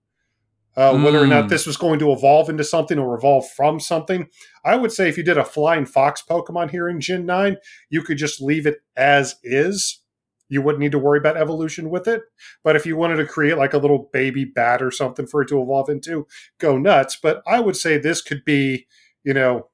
Uh, 0.76 0.98
Whether 0.98 1.20
or 1.20 1.28
not 1.28 1.46
Mm. 1.46 1.50
this 1.50 1.68
was 1.68 1.78
going 1.78 2.00
to 2.00 2.12
evolve 2.12 2.50
into 2.50 2.64
something 2.64 2.98
or 2.98 3.16
evolve 3.16 3.48
from 3.52 3.80
something. 3.80 4.28
I 4.66 4.76
would 4.76 4.92
say 4.92 5.08
if 5.08 5.18
you 5.18 5.24
did 5.24 5.38
a 5.38 5.46
flying 5.46 5.86
fox 5.86 6.24
Pokemon 6.28 6.72
here 6.72 6.90
in 6.90 7.00
Gen 7.00 7.26
9, 7.28 7.58
you 7.90 8.02
could 8.02 8.18
just 8.18 8.42
leave 8.42 8.66
it 8.66 8.80
as 8.96 9.36
is. 9.44 10.02
You 10.50 10.62
wouldn't 10.62 10.82
need 10.82 10.92
to 10.94 11.00
worry 11.00 11.20
about 11.20 11.38
evolution 11.38 11.90
with 11.90 12.08
it. 12.08 12.22
But 12.64 12.76
if 12.76 12.86
you 12.86 12.98
wanted 12.98 13.18
to 13.18 13.26
create 13.26 13.58
like 13.58 13.74
a 13.74 13.78
little 13.78 14.10
baby 14.14 14.46
bat 14.46 14.82
or 14.82 14.90
something 14.92 15.28
for 15.28 15.42
it 15.44 15.48
to 15.50 15.62
evolve 15.62 15.90
into, 15.90 16.26
go 16.60 16.78
nuts. 16.78 17.18
But 17.22 17.44
I 17.46 17.60
would 17.60 17.78
say 17.78 17.98
this 17.98 18.22
could 18.22 18.44
be, 18.44 18.88
you 19.24 19.34
know, 19.34 19.70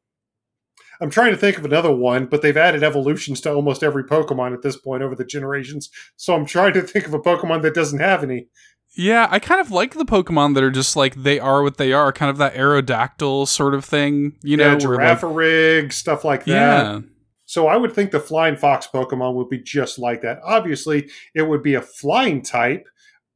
I'm 1.02 1.10
trying 1.10 1.32
to 1.32 1.38
think 1.38 1.58
of 1.58 1.64
another 1.64 1.94
one, 1.96 2.26
but 2.26 2.42
they've 2.42 2.58
added 2.58 2.84
evolutions 2.84 3.40
to 3.42 3.54
almost 3.54 3.84
every 3.84 4.04
Pokemon 4.04 4.54
at 4.54 4.64
this 4.64 4.76
point 4.76 5.02
over 5.02 5.16
the 5.16 5.24
generations. 5.24 5.90
So 6.18 6.36
I'm 6.36 6.46
trying 6.46 6.74
to 6.74 6.82
think 6.82 7.08
of 7.08 7.14
a 7.14 7.20
Pokemon 7.20 7.62
that 7.62 7.74
doesn't 7.74 8.00
have 8.02 8.22
any. 8.22 8.48
Yeah, 8.96 9.28
I 9.30 9.40
kind 9.40 9.62
of 9.62 9.72
like 9.72 9.94
the 9.94 10.06
Pokemon 10.06 10.56
that 10.56 10.64
are 10.64 10.72
just 10.72 10.96
like 10.96 11.16
they 11.16 11.40
are 11.40 11.64
what 11.64 11.78
they 11.78 11.94
are, 11.94 12.12
kind 12.12 12.30
of 12.30 12.38
that 12.38 12.56
Aerodactyl 12.56 13.48
sort 13.48 13.74
of 13.74 13.86
thing, 13.86 14.36
you 14.44 14.58
know? 14.58 14.78
yeah, 14.78 14.88
where, 14.88 14.98
like- 14.98 15.20
Girafarig, 15.20 15.94
stuff 15.94 16.26
like 16.26 16.46
that. 16.46 16.52
yeah. 16.52 17.00
So 17.46 17.68
I 17.68 17.78
would 17.78 17.94
think 17.94 18.12
the 18.12 18.20
flying 18.20 18.56
fox 18.56 18.88
Pokemon 18.94 19.34
would 19.36 19.50
be 19.50 19.58
just 19.58 19.98
like 19.98 20.22
that. 20.22 20.40
Obviously, 20.44 21.10
it 21.34 21.44
would 21.44 21.64
be 21.64 21.74
a 21.74 21.82
flying 21.82 22.44
type, 22.44 22.88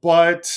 but 0.04 0.52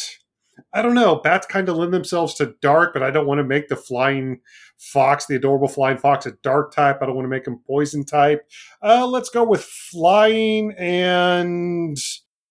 I 0.74 0.82
don't 0.82 0.94
know. 0.94 1.16
Bats 1.16 1.47
kind 1.47 1.68
of 1.70 1.77
lend 1.77 1.94
themselves 1.94 2.35
to 2.35 2.55
dark, 2.60 2.93
but 2.93 3.02
I 3.02 3.10
don't 3.10 3.27
want 3.27 3.39
to 3.39 3.44
make 3.44 3.68
the 3.68 3.77
flying 3.77 4.40
fox, 4.78 5.24
the 5.24 5.36
adorable 5.36 5.68
flying 5.68 5.97
fox, 5.97 6.27
a 6.27 6.32
dark 6.43 6.74
type. 6.74 6.98
I 7.01 7.06
don't 7.06 7.14
want 7.14 7.24
to 7.24 7.31
make 7.31 7.47
him 7.47 7.60
poison 7.66 8.05
type. 8.05 8.47
Uh, 8.82 9.06
let's 9.06 9.31
go 9.31 9.44
with 9.44 9.62
flying 9.64 10.73
and. 10.77 11.97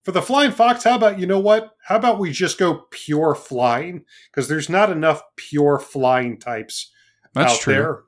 For 0.06 0.12
the 0.12 0.22
flying 0.22 0.52
fox, 0.52 0.84
how 0.84 0.96
about 0.96 1.18
you 1.20 1.26
know 1.26 1.40
what? 1.40 1.72
How 1.84 1.96
about 1.96 2.20
we 2.20 2.32
just 2.32 2.60
go 2.60 2.84
pure 2.92 3.34
flying? 3.34 4.06
Because 4.32 4.48
there's 4.48 4.70
not 4.70 4.92
enough 4.92 5.24
pure 5.36 5.80
flying 5.80 6.38
types 6.38 6.92
That's 7.34 7.54
out 7.54 7.60
true. 7.60 7.74
there. 7.74 8.00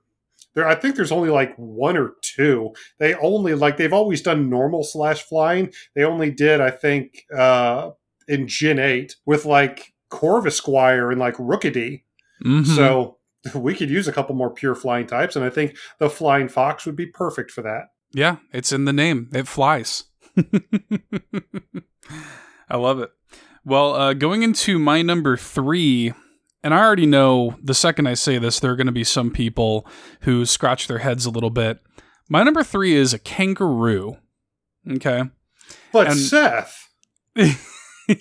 There, 0.54 0.68
I 0.68 0.76
think 0.76 0.96
there's 0.96 1.12
only 1.12 1.30
like 1.32 1.56
one 1.56 1.98
or 1.98 2.14
two. 2.22 2.74
They 3.00 3.16
only 3.16 3.56
like 3.56 3.78
they've 3.78 3.92
always 3.92 4.22
done 4.22 4.48
normal 4.48 4.84
slash 4.84 5.24
flying. 5.24 5.74
They 5.96 6.04
only 6.04 6.30
did, 6.30 6.62
I 6.62 6.70
think, 6.70 7.26
uh, 7.36 7.92
in 8.28 8.48
Gen 8.48 8.78
Eight 8.78 9.16
with 9.26 9.46
like 9.46 9.94
corvus 10.10 10.62
Corvisquire 10.62 11.12
and 11.12 11.20
like 11.20 11.36
Rookidee. 11.38 12.04
Mhm. 12.46 12.66
So 12.76 13.18
we 13.56 13.74
could 13.74 13.90
use 13.90 14.08
a 14.08 14.14
couple 14.14 14.36
more 14.36 14.52
pure 14.54 14.76
flying 14.76 15.08
types, 15.08 15.36
and 15.36 15.44
I 15.44 15.50
think 15.50 15.76
the 15.98 16.12
flying 16.12 16.48
fox 16.48 16.86
would 16.86 16.96
be 16.96 17.08
perfect 17.08 17.50
for 17.50 17.64
that. 17.64 17.86
Yeah, 18.12 18.38
it's 18.54 18.72
in 18.72 18.86
the 18.86 18.94
name. 18.94 19.30
It 19.34 19.48
flies. 19.48 20.04
I 22.70 22.78
love 22.78 23.00
it. 23.00 23.12
Well, 23.66 23.94
uh, 23.96 24.14
going 24.14 24.44
into 24.44 24.80
my 24.80 25.02
number 25.02 25.38
three, 25.38 26.14
and 26.64 26.74
I 26.74 26.80
already 26.80 27.06
know 27.06 27.58
the 27.62 27.74
second 27.74 28.08
I 28.08 28.14
say 28.14 28.38
this, 28.38 28.60
there 28.60 28.72
are 28.72 28.76
going 28.76 28.88
to 28.88 28.94
be 28.94 29.04
some 29.04 29.32
people 29.32 29.86
who 30.22 30.46
scratch 30.46 30.88
their 30.88 31.00
heads 31.00 31.26
a 31.26 31.30
little 31.30 31.50
bit. 31.50 31.80
My 32.30 32.44
number 32.44 32.64
three 32.64 32.94
is 32.94 33.14
a 33.14 33.20
kangaroo. 33.20 34.18
Okay. 34.90 35.24
But 35.92 36.08
And- 36.08 36.18
Seth, 36.18 36.88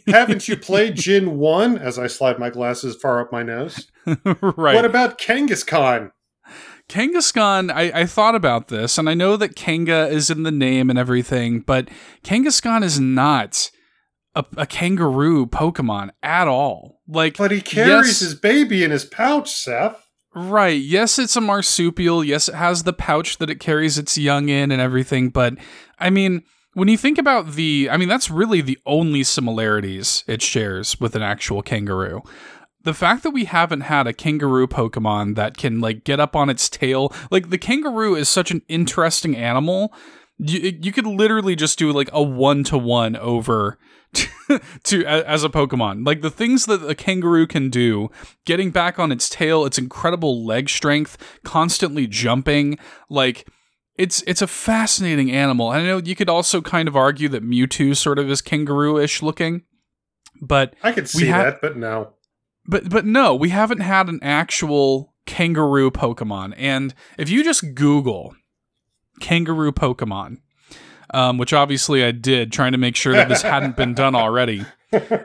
haven't 0.06 0.48
you 0.48 0.56
played 0.56 0.96
Gen 0.96 1.38
One? 1.38 1.78
As 1.78 1.98
I 1.98 2.06
slide 2.06 2.38
my 2.38 2.50
glasses 2.50 2.96
far 3.00 3.20
up 3.20 3.32
my 3.32 3.42
nose. 3.42 3.88
right. 4.06 4.74
What 4.74 4.84
about 4.84 5.18
Kangaskhan? 5.18 6.10
Kangaskhan, 6.88 7.72
I, 7.72 7.90
I 8.02 8.06
thought 8.06 8.34
about 8.34 8.68
this, 8.68 8.96
and 8.98 9.08
I 9.08 9.14
know 9.14 9.36
that 9.36 9.56
Kanga 9.56 10.06
is 10.08 10.30
in 10.30 10.44
the 10.44 10.52
name 10.52 10.88
and 10.88 10.98
everything, 10.98 11.60
but 11.60 11.88
Kangaskhan 12.22 12.82
is 12.84 13.00
not 13.00 13.70
a, 14.36 14.44
a 14.56 14.66
kangaroo 14.66 15.46
Pokemon 15.46 16.10
at 16.22 16.46
all. 16.46 17.00
Like, 17.08 17.36
But 17.36 17.50
he 17.50 17.60
carries 17.60 18.06
yes, 18.08 18.20
his 18.20 18.34
baby 18.34 18.84
in 18.84 18.90
his 18.92 19.04
pouch, 19.04 19.50
Seth. 19.52 20.06
right. 20.34 20.80
Yes, 20.80 21.18
it's 21.18 21.36
a 21.36 21.40
marsupial. 21.40 22.22
Yes, 22.22 22.48
it 22.48 22.54
has 22.54 22.84
the 22.84 22.92
pouch 22.92 23.38
that 23.38 23.50
it 23.50 23.58
carries 23.60 23.98
its 23.98 24.16
young 24.18 24.48
in 24.48 24.70
and 24.70 24.80
everything. 24.80 25.30
But 25.30 25.54
I 25.98 26.10
mean, 26.10 26.42
when 26.74 26.88
you 26.88 26.98
think 26.98 27.16
about 27.18 27.52
the, 27.52 27.88
I 27.90 27.96
mean, 27.96 28.08
that's 28.08 28.30
really 28.30 28.60
the 28.60 28.78
only 28.84 29.24
similarities 29.24 30.22
it 30.28 30.42
shares 30.42 31.00
with 31.00 31.16
an 31.16 31.22
actual 31.22 31.62
kangaroo. 31.62 32.22
The 32.86 32.94
fact 32.94 33.24
that 33.24 33.32
we 33.32 33.46
haven't 33.46 33.80
had 33.80 34.06
a 34.06 34.12
kangaroo 34.12 34.68
Pokemon 34.68 35.34
that 35.34 35.56
can 35.56 35.80
like 35.80 36.04
get 36.04 36.20
up 36.20 36.36
on 36.36 36.48
its 36.48 36.68
tail, 36.68 37.12
like 37.32 37.50
the 37.50 37.58
kangaroo 37.58 38.14
is 38.14 38.28
such 38.28 38.52
an 38.52 38.62
interesting 38.68 39.36
animal. 39.36 39.92
You, 40.38 40.78
you 40.80 40.92
could 40.92 41.04
literally 41.04 41.56
just 41.56 41.80
do 41.80 41.90
like 41.92 42.08
a 42.12 42.22
one 42.22 42.62
to 42.70 42.78
one 42.78 43.16
over 43.16 43.76
to 44.84 45.04
as 45.04 45.42
a 45.42 45.48
Pokemon. 45.48 46.06
Like 46.06 46.22
the 46.22 46.30
things 46.30 46.66
that 46.66 46.88
a 46.88 46.94
kangaroo 46.94 47.48
can 47.48 47.70
do, 47.70 48.08
getting 48.44 48.70
back 48.70 49.00
on 49.00 49.10
its 49.10 49.28
tail, 49.28 49.64
its 49.66 49.78
incredible 49.78 50.46
leg 50.46 50.68
strength, 50.68 51.18
constantly 51.42 52.06
jumping, 52.06 52.78
like 53.10 53.48
it's 53.98 54.22
it's 54.28 54.42
a 54.42 54.46
fascinating 54.46 55.32
animal. 55.32 55.72
And 55.72 55.82
I 55.82 55.86
know 55.86 55.96
you 55.98 56.14
could 56.14 56.30
also 56.30 56.60
kind 56.60 56.86
of 56.86 56.94
argue 56.94 57.28
that 57.30 57.42
Mewtwo 57.42 57.96
sort 57.96 58.20
of 58.20 58.30
is 58.30 58.40
kangaroo-ish 58.40 59.22
looking, 59.22 59.62
but 60.40 60.76
I 60.84 60.92
could 60.92 61.08
see 61.08 61.26
have- 61.26 61.44
that, 61.46 61.60
but 61.60 61.76
no. 61.76 62.12
But 62.68 62.88
but 62.88 63.04
no, 63.04 63.34
we 63.34 63.50
haven't 63.50 63.80
had 63.80 64.08
an 64.08 64.20
actual 64.22 65.14
kangaroo 65.26 65.90
Pokemon. 65.90 66.54
And 66.56 66.94
if 67.18 67.28
you 67.28 67.44
just 67.44 67.74
Google 67.74 68.34
kangaroo 69.20 69.72
Pokemon, 69.72 70.38
um, 71.12 71.38
which 71.38 71.52
obviously 71.52 72.04
I 72.04 72.12
did, 72.12 72.52
trying 72.52 72.72
to 72.72 72.78
make 72.78 72.96
sure 72.96 73.12
that 73.12 73.28
this 73.28 73.42
hadn't 73.42 73.76
been 73.76 73.94
done 73.94 74.14
already. 74.14 74.64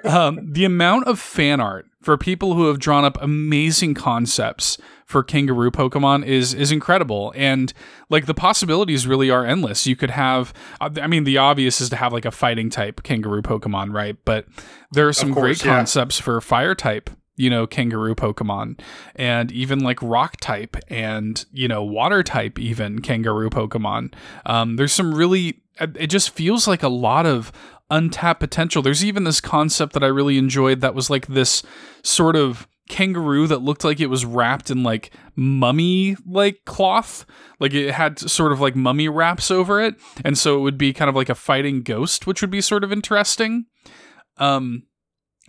Um, 0.03 0.51
the 0.51 0.65
amount 0.65 1.07
of 1.07 1.19
fan 1.19 1.61
art 1.61 1.85
for 2.01 2.18
people 2.18 2.55
who 2.55 2.68
have 2.68 2.80
drawn 2.80 3.05
up 3.05 3.18
amazing 3.22 3.93
concepts 3.93 4.77
for 5.05 5.23
kangaroo 5.23 5.69
Pokemon 5.69 6.26
is 6.26 6.53
is 6.53 6.72
incredible, 6.72 7.31
and 7.38 7.72
like 8.09 8.26
the 8.26 8.34
possibilities 8.34 9.05
really 9.05 9.30
are 9.30 9.45
endless. 9.45 9.85
You 9.85 9.95
could 9.95 10.09
have, 10.09 10.51
I 10.81 11.05
mean, 11.05 11.26
the 11.26 11.38
obvious 11.38 11.80
is 11.80 11.89
to 11.91 11.95
have 11.95 12.11
like 12.11 12.26
a 12.26 12.31
fighting 12.31 12.69
type 12.69 13.03
kangaroo 13.03 13.43
Pokemon, 13.43 13.93
right? 13.93 14.18
But 14.26 14.47
there 14.91 15.07
are 15.07 15.13
some 15.13 15.31
course, 15.34 15.43
great 15.43 15.65
yeah. 15.65 15.77
concepts 15.77 16.19
for 16.19 16.41
fire 16.41 16.76
type 16.76 17.11
you 17.35 17.49
know, 17.49 17.65
kangaroo 17.65 18.15
Pokemon, 18.15 18.79
and 19.15 19.51
even 19.51 19.79
like 19.79 20.01
rock 20.01 20.37
type 20.41 20.77
and, 20.87 21.45
you 21.51 21.67
know, 21.67 21.83
water 21.83 22.23
type, 22.23 22.59
even 22.59 22.99
kangaroo 22.99 23.49
Pokemon. 23.49 24.13
Um, 24.45 24.75
there's 24.75 24.93
some 24.93 25.13
really, 25.13 25.61
it 25.79 26.07
just 26.07 26.31
feels 26.31 26.67
like 26.67 26.83
a 26.83 26.89
lot 26.89 27.25
of 27.25 27.51
untapped 27.89 28.39
potential. 28.39 28.81
There's 28.81 29.05
even 29.05 29.23
this 29.23 29.41
concept 29.41 29.93
that 29.93 30.03
I 30.03 30.07
really 30.07 30.37
enjoyed 30.37 30.81
that 30.81 30.95
was 30.95 31.09
like 31.09 31.27
this 31.27 31.63
sort 32.03 32.35
of 32.35 32.67
kangaroo 32.89 33.47
that 33.47 33.61
looked 33.61 33.85
like 33.85 34.01
it 34.01 34.07
was 34.07 34.25
wrapped 34.25 34.69
in 34.69 34.83
like 34.83 35.11
mummy 35.37 36.17
like 36.25 36.65
cloth 36.65 37.25
like 37.57 37.73
it 37.73 37.93
had 37.93 38.19
sort 38.19 38.51
of 38.51 38.59
like 38.59 38.75
mummy 38.75 39.07
wraps 39.07 39.49
over 39.49 39.79
it 39.79 39.95
and 40.25 40.37
so 40.37 40.57
it 40.57 40.61
would 40.61 40.77
be 40.77 40.91
kind 40.91 41.07
of 41.07 41.15
like 41.15 41.29
a 41.29 41.35
fighting 41.35 41.83
ghost 41.83 42.27
which 42.27 42.41
would 42.41 42.51
be 42.51 42.59
sort 42.59 42.83
of 42.83 42.91
interesting 42.91 43.65
um 44.39 44.83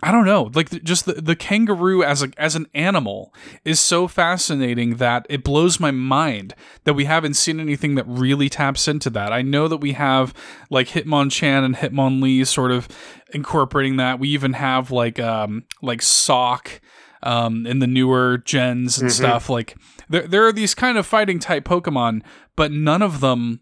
I 0.04 0.10
don't 0.10 0.24
know, 0.24 0.50
like 0.52 0.70
the, 0.70 0.80
just 0.80 1.04
the, 1.06 1.12
the 1.14 1.36
kangaroo 1.36 2.02
as 2.02 2.24
a 2.24 2.30
as 2.36 2.56
an 2.56 2.66
animal 2.74 3.32
is 3.64 3.78
so 3.78 4.08
fascinating 4.08 4.96
that 4.96 5.26
it 5.30 5.44
blows 5.44 5.78
my 5.78 5.92
mind 5.92 6.54
that 6.84 6.94
we 6.94 7.04
haven't 7.04 7.34
seen 7.34 7.60
anything 7.60 7.94
that 7.94 8.04
really 8.08 8.48
taps 8.48 8.88
into 8.88 9.10
that. 9.10 9.32
I 9.32 9.42
know 9.42 9.68
that 9.68 9.76
we 9.76 9.92
have 9.92 10.34
like 10.70 10.88
Hitmonchan 10.88 11.64
and 11.64 11.76
Hitmonlee 11.76 12.44
sort 12.46 12.72
of 12.72 12.88
incorporating 13.32 13.96
that. 13.98 14.18
We 14.18 14.28
even 14.30 14.54
have 14.54 14.90
like 14.90 15.20
um 15.20 15.64
like 15.82 16.02
Sawk 16.02 16.80
um 17.22 17.64
in 17.66 17.78
the 17.78 17.86
newer 17.86 18.38
gens 18.38 18.98
and 19.00 19.08
Mhm. 19.08 19.14
stuff. 19.14 19.48
Like 19.48 19.76
there 20.08 20.26
there 20.26 20.44
are 20.46 20.52
these 20.52 20.74
kind 20.74 20.98
of 20.98 21.06
fighting 21.06 21.38
type 21.38 21.64
Pokemon, 21.64 22.22
but 22.56 22.72
none 22.72 23.02
of 23.02 23.20
them 23.20 23.60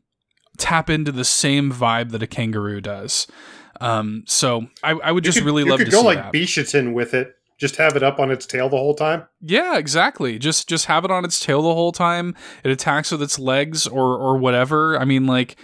tap 0.57 0.89
into 0.89 1.12
the 1.12 1.25
same 1.25 1.71
vibe 1.71 2.11
that 2.12 2.23
a 2.23 2.27
kangaroo 2.27 2.81
does. 2.81 3.27
Um, 3.81 4.24
so 4.27 4.66
I, 4.82 4.90
I 4.93 5.11
would 5.12 5.24
You 5.24 5.28
just 5.28 5.39
could- 5.39 5.47
really 5.47 5.65
love 5.65 5.78
to 5.81 5.85
go 5.86 6.02
like 6.02 6.19
that. 6.19 6.32
Bishatin 6.32 6.93
with 6.93 7.15
it. 7.15 7.35
Just 7.59 7.77
have 7.77 7.94
it 7.94 8.02
up 8.02 8.19
on 8.19 8.31
its 8.31 8.47
tail 8.47 8.69
the 8.70 8.78
whole 8.78 8.94
time. 8.94 9.24
Yeah, 9.43 9.77
exactly. 9.77 10.39
Just 10.39 10.66
just 10.69 10.86
have 10.86 11.05
it 11.05 11.11
on 11.11 11.24
its 11.27 11.39
tail 11.44 11.61
the 11.61 11.74
whole 11.74 11.93
time. 11.93 12.35
It 12.65 12.70
attacks 12.70 13.11
with 13.12 13.20
its 13.23 13.39
legs 13.39 13.86
or 13.86 14.16
or 14.16 14.39
whatever. 14.39 14.98
I 14.98 15.05
mean, 15.05 15.27
like 15.27 15.57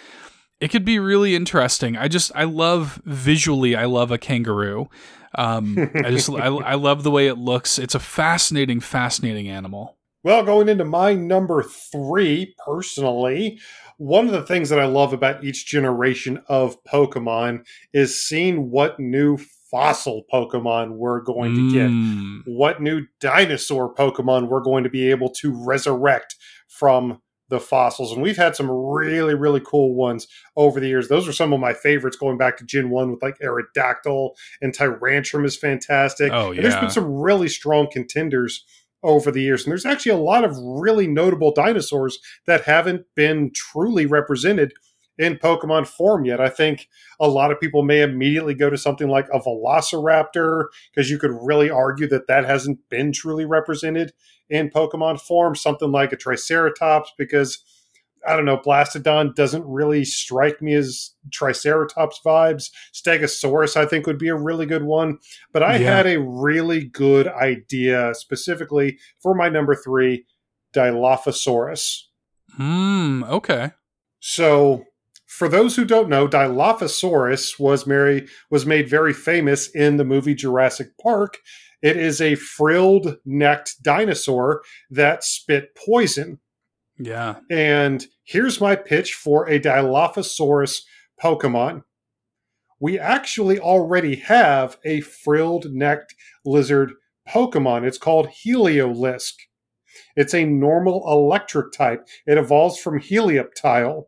it 0.60 0.68
could 0.70 0.84
be 0.84 0.98
really 0.98 1.34
interesting. 1.34 1.96
I 1.96 2.08
just 2.08 2.30
I 2.34 2.44
love 2.44 3.00
visually. 3.06 3.74
I 3.74 3.86
love 3.86 4.10
a 4.10 4.18
kangaroo. 4.18 4.90
Um, 5.36 5.90
I 6.04 6.10
just 6.10 6.28
I, 6.30 6.46
I 6.48 6.74
love 6.74 7.02
the 7.02 7.10
way 7.10 7.28
it 7.28 7.36
looks. 7.38 7.78
It's 7.78 7.94
a 7.94 7.98
fascinating, 7.98 8.80
fascinating 8.80 9.48
animal. 9.48 9.96
Well, 10.22 10.42
going 10.44 10.68
into 10.68 10.84
my 10.84 11.14
number 11.14 11.62
three, 11.62 12.54
personally, 12.66 13.58
one 13.98 14.26
of 14.26 14.32
the 14.32 14.42
things 14.42 14.68
that 14.68 14.78
I 14.78 14.86
love 14.86 15.12
about 15.12 15.44
each 15.44 15.66
generation 15.66 16.42
of 16.48 16.82
Pokemon 16.84 17.66
is 17.92 18.20
seeing 18.20 18.70
what 18.70 19.00
new 19.00 19.38
fossil 19.70 20.24
Pokemon 20.32 20.92
we're 20.92 21.20
going 21.20 21.54
to 21.54 21.72
get. 21.72 21.90
Mm. 21.90 22.42
What 22.46 22.80
new 22.80 23.06
dinosaur 23.20 23.94
Pokemon 23.94 24.48
we're 24.48 24.60
going 24.60 24.84
to 24.84 24.90
be 24.90 25.10
able 25.10 25.30
to 25.30 25.52
resurrect 25.52 26.36
from 26.68 27.20
the 27.48 27.60
fossils. 27.60 28.12
And 28.12 28.22
we've 28.22 28.36
had 28.36 28.56
some 28.56 28.70
really, 28.70 29.34
really 29.34 29.60
cool 29.60 29.94
ones 29.94 30.26
over 30.56 30.80
the 30.80 30.88
years. 30.88 31.08
Those 31.08 31.28
are 31.28 31.32
some 31.32 31.52
of 31.52 31.60
my 31.60 31.74
favorites 31.74 32.16
going 32.16 32.38
back 32.38 32.56
to 32.58 32.64
Gen 32.64 32.90
1 32.90 33.10
with 33.12 33.22
like 33.22 33.38
Aerodactyl 33.38 34.30
and 34.60 34.74
Tyrantrum 34.74 35.44
is 35.44 35.56
fantastic. 35.56 36.32
Oh, 36.32 36.50
And 36.50 36.62
there's 36.62 36.74
yeah. 36.74 36.80
been 36.80 36.90
some 36.90 37.12
really 37.12 37.48
strong 37.48 37.88
contenders 37.90 38.64
over 39.02 39.30
the 39.30 39.42
years. 39.42 39.64
And 39.64 39.70
there's 39.70 39.86
actually 39.86 40.12
a 40.12 40.16
lot 40.16 40.44
of 40.44 40.56
really 40.58 41.06
notable 41.06 41.52
dinosaurs 41.52 42.18
that 42.46 42.64
haven't 42.64 43.06
been 43.14 43.50
truly 43.54 44.06
represented 44.06 44.72
in 45.18 45.38
Pokemon 45.38 45.86
form 45.86 46.24
yet. 46.24 46.40
I 46.40 46.48
think 46.48 46.88
a 47.18 47.28
lot 47.28 47.50
of 47.50 47.60
people 47.60 47.82
may 47.82 48.02
immediately 48.02 48.54
go 48.54 48.68
to 48.68 48.76
something 48.76 49.08
like 49.08 49.26
a 49.32 49.40
Velociraptor 49.40 50.66
because 50.94 51.10
you 51.10 51.18
could 51.18 51.30
really 51.40 51.70
argue 51.70 52.06
that 52.08 52.26
that 52.26 52.44
hasn't 52.44 52.78
been 52.90 53.12
truly 53.12 53.44
represented 53.44 54.12
in 54.50 54.70
Pokemon 54.70 55.20
form. 55.20 55.54
Something 55.54 55.90
like 55.90 56.12
a 56.12 56.16
Triceratops 56.16 57.12
because 57.16 57.64
I 58.26 58.36
don't 58.36 58.44
know, 58.44 58.58
Bastiodon 58.58 59.34
doesn't 59.34 59.64
really 59.66 60.04
strike 60.04 60.60
me 60.60 60.74
as 60.74 61.12
Triceratops 61.32 62.20
vibes. 62.24 62.70
Stegosaurus, 62.92 63.76
I 63.76 63.86
think, 63.86 64.06
would 64.06 64.18
be 64.18 64.28
a 64.28 64.34
really 64.36 64.66
good 64.66 64.82
one. 64.84 65.18
But 65.52 65.62
I 65.62 65.76
Yeah. 65.76 65.96
had 65.96 66.06
a 66.06 66.20
really 66.20 66.84
good 66.84 67.28
idea 67.28 68.12
specifically 68.14 68.98
for 69.20 69.34
my 69.34 69.48
number 69.48 69.74
three, 69.74 70.26
Dilophosaurus. 70.74 72.02
Hmm. 72.56 73.24
Okay. 73.24 73.70
So, 74.20 74.84
for 75.26 75.48
those 75.48 75.76
who 75.76 75.84
don't 75.84 76.08
know, 76.08 76.26
Dilophosaurus 76.26 77.58
was 77.58 77.86
Mary 77.86 78.26
was 78.50 78.64
made 78.66 78.88
very 78.88 79.12
famous 79.12 79.68
in 79.68 79.96
the 79.96 80.04
movie 80.04 80.34
Jurassic 80.34 80.88
Park. 81.02 81.38
It 81.82 81.96
is 81.96 82.20
a 82.20 82.36
frilled-necked 82.36 83.82
dinosaur 83.82 84.62
that 84.90 85.22
spit 85.24 85.76
poison. 85.76 86.40
Yeah. 86.98 87.36
And 87.50 88.06
here's 88.24 88.60
my 88.60 88.76
pitch 88.76 89.14
for 89.14 89.48
a 89.48 89.60
Dilophosaurus 89.60 90.82
Pokemon. 91.22 91.82
We 92.80 92.98
actually 92.98 93.58
already 93.58 94.16
have 94.16 94.78
a 94.84 95.00
frilled 95.00 95.72
necked 95.72 96.14
lizard 96.44 96.92
Pokemon. 97.28 97.84
It's 97.84 97.98
called 97.98 98.28
Heliolisk. 98.28 99.32
It's 100.14 100.34
a 100.34 100.44
normal 100.44 101.04
electric 101.10 101.72
type. 101.72 102.06
It 102.26 102.38
evolves 102.38 102.78
from 102.78 103.00
Helioptile. 103.00 104.04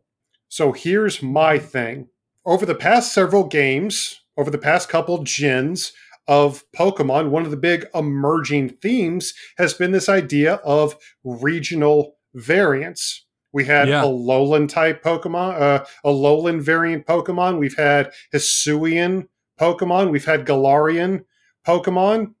So 0.47 0.71
here's 0.71 1.21
my 1.21 1.57
thing. 1.57 2.09
Over 2.45 2.65
the 2.65 2.75
past 2.75 3.13
several 3.13 3.45
games, 3.45 4.21
over 4.37 4.49
the 4.49 4.57
past 4.57 4.89
couple 4.89 5.23
gens 5.23 5.91
of 6.27 6.63
Pokemon, 6.77 7.29
one 7.29 7.43
of 7.43 7.51
the 7.51 7.57
big 7.57 7.87
emerging 7.93 8.69
themes 8.81 9.33
has 9.57 9.73
been 9.73 9.91
this 9.91 10.07
idea 10.09 10.55
of 10.55 10.95
regional 11.23 12.15
variants. 12.33 13.25
We 13.51 13.65
had 13.65 13.87
Yeah. 13.87 14.03
Alolan 14.03 14.69
type 14.69 15.03
Pokemon, 15.03 15.59
uh, 15.59 15.85
Alolan 16.05 16.61
variant 16.61 17.05
Pokemon. 17.05 17.59
We've 17.59 17.77
had 17.77 18.11
Hisuian 18.33 19.27
Pokemon. 19.59 20.11
We've 20.11 20.25
had 20.25 20.45
Galarian 20.45 21.25
Pokemon. 21.65 22.33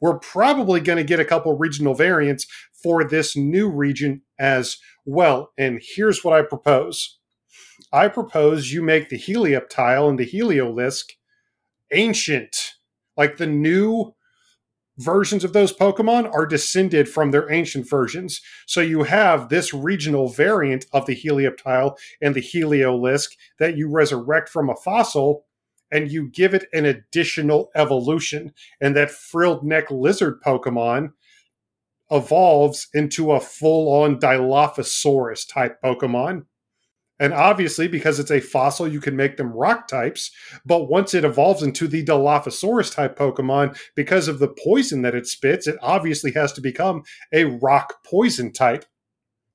We're 0.00 0.18
probably 0.18 0.80
going 0.80 0.98
to 0.98 1.04
get 1.04 1.20
a 1.20 1.24
couple 1.24 1.56
regional 1.56 1.94
variants 1.94 2.46
for 2.82 3.04
this 3.04 3.36
new 3.36 3.68
region 3.68 4.22
as 4.38 4.78
well. 5.04 5.52
And 5.58 5.80
here's 5.82 6.22
what 6.24 6.34
I 6.34 6.42
propose 6.42 7.18
I 7.92 8.08
propose 8.08 8.72
you 8.72 8.82
make 8.82 9.08
the 9.08 9.18
Helioptile 9.18 10.08
and 10.08 10.18
the 10.18 10.26
Heliolisk 10.26 11.04
ancient, 11.92 12.74
like 13.16 13.38
the 13.38 13.46
new 13.46 14.14
versions 14.98 15.44
of 15.44 15.52
those 15.52 15.72
Pokemon 15.72 16.32
are 16.32 16.46
descended 16.46 17.08
from 17.08 17.30
their 17.30 17.50
ancient 17.50 17.88
versions. 17.88 18.40
So 18.66 18.80
you 18.80 19.04
have 19.04 19.48
this 19.48 19.72
regional 19.72 20.28
variant 20.28 20.86
of 20.92 21.06
the 21.06 21.16
Helioptile 21.16 21.96
and 22.20 22.34
the 22.34 22.42
Heliolisk 22.42 23.30
that 23.58 23.76
you 23.76 23.88
resurrect 23.88 24.48
from 24.48 24.68
a 24.68 24.76
fossil 24.76 25.44
and 25.90 26.10
you 26.10 26.28
give 26.28 26.52
it 26.52 26.68
an 26.72 26.84
additional 26.84 27.70
evolution. 27.74 28.52
And 28.80 28.94
that 28.96 29.10
frilled 29.10 29.64
neck 29.64 29.90
lizard 29.90 30.40
Pokemon 30.44 31.12
evolves 32.10 32.88
into 32.92 33.32
a 33.32 33.40
full 33.40 34.02
on 34.02 34.18
Dilophosaurus 34.18 35.50
type 35.50 35.80
Pokemon. 35.82 36.44
And 37.20 37.34
obviously, 37.34 37.88
because 37.88 38.20
it's 38.20 38.30
a 38.30 38.40
fossil, 38.40 38.86
you 38.86 39.00
can 39.00 39.16
make 39.16 39.36
them 39.36 39.52
rock 39.52 39.88
types. 39.88 40.30
But 40.64 40.88
once 40.88 41.14
it 41.14 41.24
evolves 41.24 41.62
into 41.62 41.88
the 41.88 42.04
Dilophosaurus 42.04 42.94
type 42.94 43.18
Pokemon, 43.18 43.78
because 43.96 44.28
of 44.28 44.38
the 44.38 44.48
poison 44.48 45.02
that 45.02 45.14
it 45.14 45.26
spits, 45.26 45.66
it 45.66 45.76
obviously 45.82 46.32
has 46.32 46.52
to 46.52 46.60
become 46.60 47.02
a 47.32 47.44
rock 47.44 48.04
poison 48.04 48.52
type. 48.52 48.84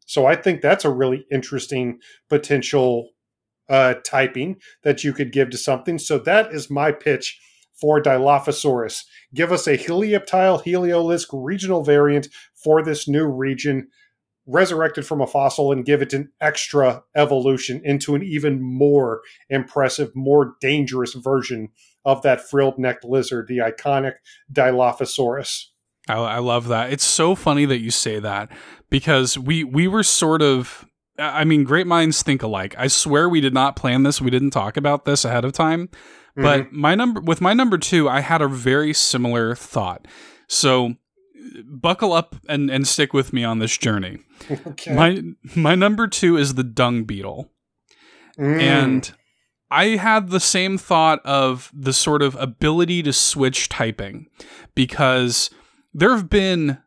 So 0.05 0.25
I 0.25 0.35
think 0.35 0.61
that's 0.61 0.85
a 0.85 0.91
really 0.91 1.25
interesting 1.31 1.99
potential 2.29 3.09
uh, 3.69 3.95
typing 4.05 4.57
that 4.83 5.03
you 5.03 5.13
could 5.13 5.31
give 5.31 5.49
to 5.51 5.57
something. 5.57 5.97
So 5.97 6.17
that 6.19 6.51
is 6.51 6.69
my 6.69 6.91
pitch 6.91 7.39
for 7.73 8.01
Dilophosaurus. 8.01 9.03
Give 9.33 9.51
us 9.51 9.67
a 9.67 9.77
Helioptile 9.77 10.63
Heliolisk 10.63 11.27
regional 11.31 11.83
variant 11.83 12.27
for 12.53 12.83
this 12.83 13.07
new 13.07 13.25
region 13.25 13.87
resurrected 14.45 15.05
from 15.05 15.21
a 15.21 15.27
fossil 15.27 15.71
and 15.71 15.85
give 15.85 16.01
it 16.01 16.13
an 16.13 16.31
extra 16.41 17.03
evolution 17.15 17.81
into 17.83 18.15
an 18.15 18.23
even 18.23 18.61
more 18.61 19.21
impressive, 19.49 20.11
more 20.15 20.55
dangerous 20.59 21.13
version 21.13 21.69
of 22.05 22.21
that 22.23 22.41
frilled 22.41 22.77
necked 22.77 23.05
lizard, 23.05 23.47
the 23.47 23.59
iconic 23.59 24.15
Dilophosaurus. 24.51 25.65
I, 26.09 26.15
I 26.15 26.37
love 26.39 26.67
that. 26.67 26.91
It's 26.91 27.05
so 27.05 27.35
funny 27.35 27.65
that 27.65 27.79
you 27.79 27.91
say 27.91 28.19
that 28.19 28.51
because 28.89 29.37
we 29.37 29.63
we 29.63 29.87
were 29.87 30.03
sort 30.03 30.41
of. 30.41 30.85
I 31.19 31.43
mean, 31.43 31.63
great 31.63 31.85
minds 31.85 32.23
think 32.23 32.41
alike. 32.41 32.73
I 32.75 32.87
swear 32.87 33.29
we 33.29 33.39
did 33.39 33.53
not 33.53 33.75
plan 33.75 34.01
this. 34.01 34.19
We 34.19 34.31
didn't 34.31 34.49
talk 34.49 34.77
about 34.77 35.05
this 35.05 35.23
ahead 35.23 35.45
of 35.45 35.53
time. 35.53 35.89
But 36.35 36.61
mm-hmm. 36.61 36.79
my 36.79 36.95
number 36.95 37.21
with 37.21 37.39
my 37.39 37.53
number 37.53 37.77
two, 37.77 38.09
I 38.09 38.21
had 38.21 38.41
a 38.41 38.47
very 38.47 38.93
similar 38.93 39.55
thought. 39.55 40.07
So 40.47 40.95
buckle 41.65 42.13
up 42.13 42.35
and, 42.47 42.69
and 42.69 42.87
stick 42.87 43.13
with 43.13 43.33
me 43.33 43.43
on 43.43 43.59
this 43.59 43.77
journey. 43.77 44.19
Okay. 44.67 44.93
My 44.93 45.21
my 45.55 45.75
number 45.75 46.07
two 46.07 46.37
is 46.37 46.55
the 46.55 46.63
dung 46.63 47.03
beetle. 47.03 47.51
Mm. 48.37 48.61
And 48.61 49.13
I 49.71 49.95
had 49.95 50.29
the 50.29 50.39
same 50.39 50.77
thought 50.77 51.19
of 51.25 51.71
the 51.73 51.93
sort 51.93 52.21
of 52.21 52.35
ability 52.35 53.01
to 53.03 53.13
switch 53.13 53.69
typing 53.69 54.27
because 54.75 55.49
there 55.93 56.11
have 56.11 56.29
been 56.29 56.77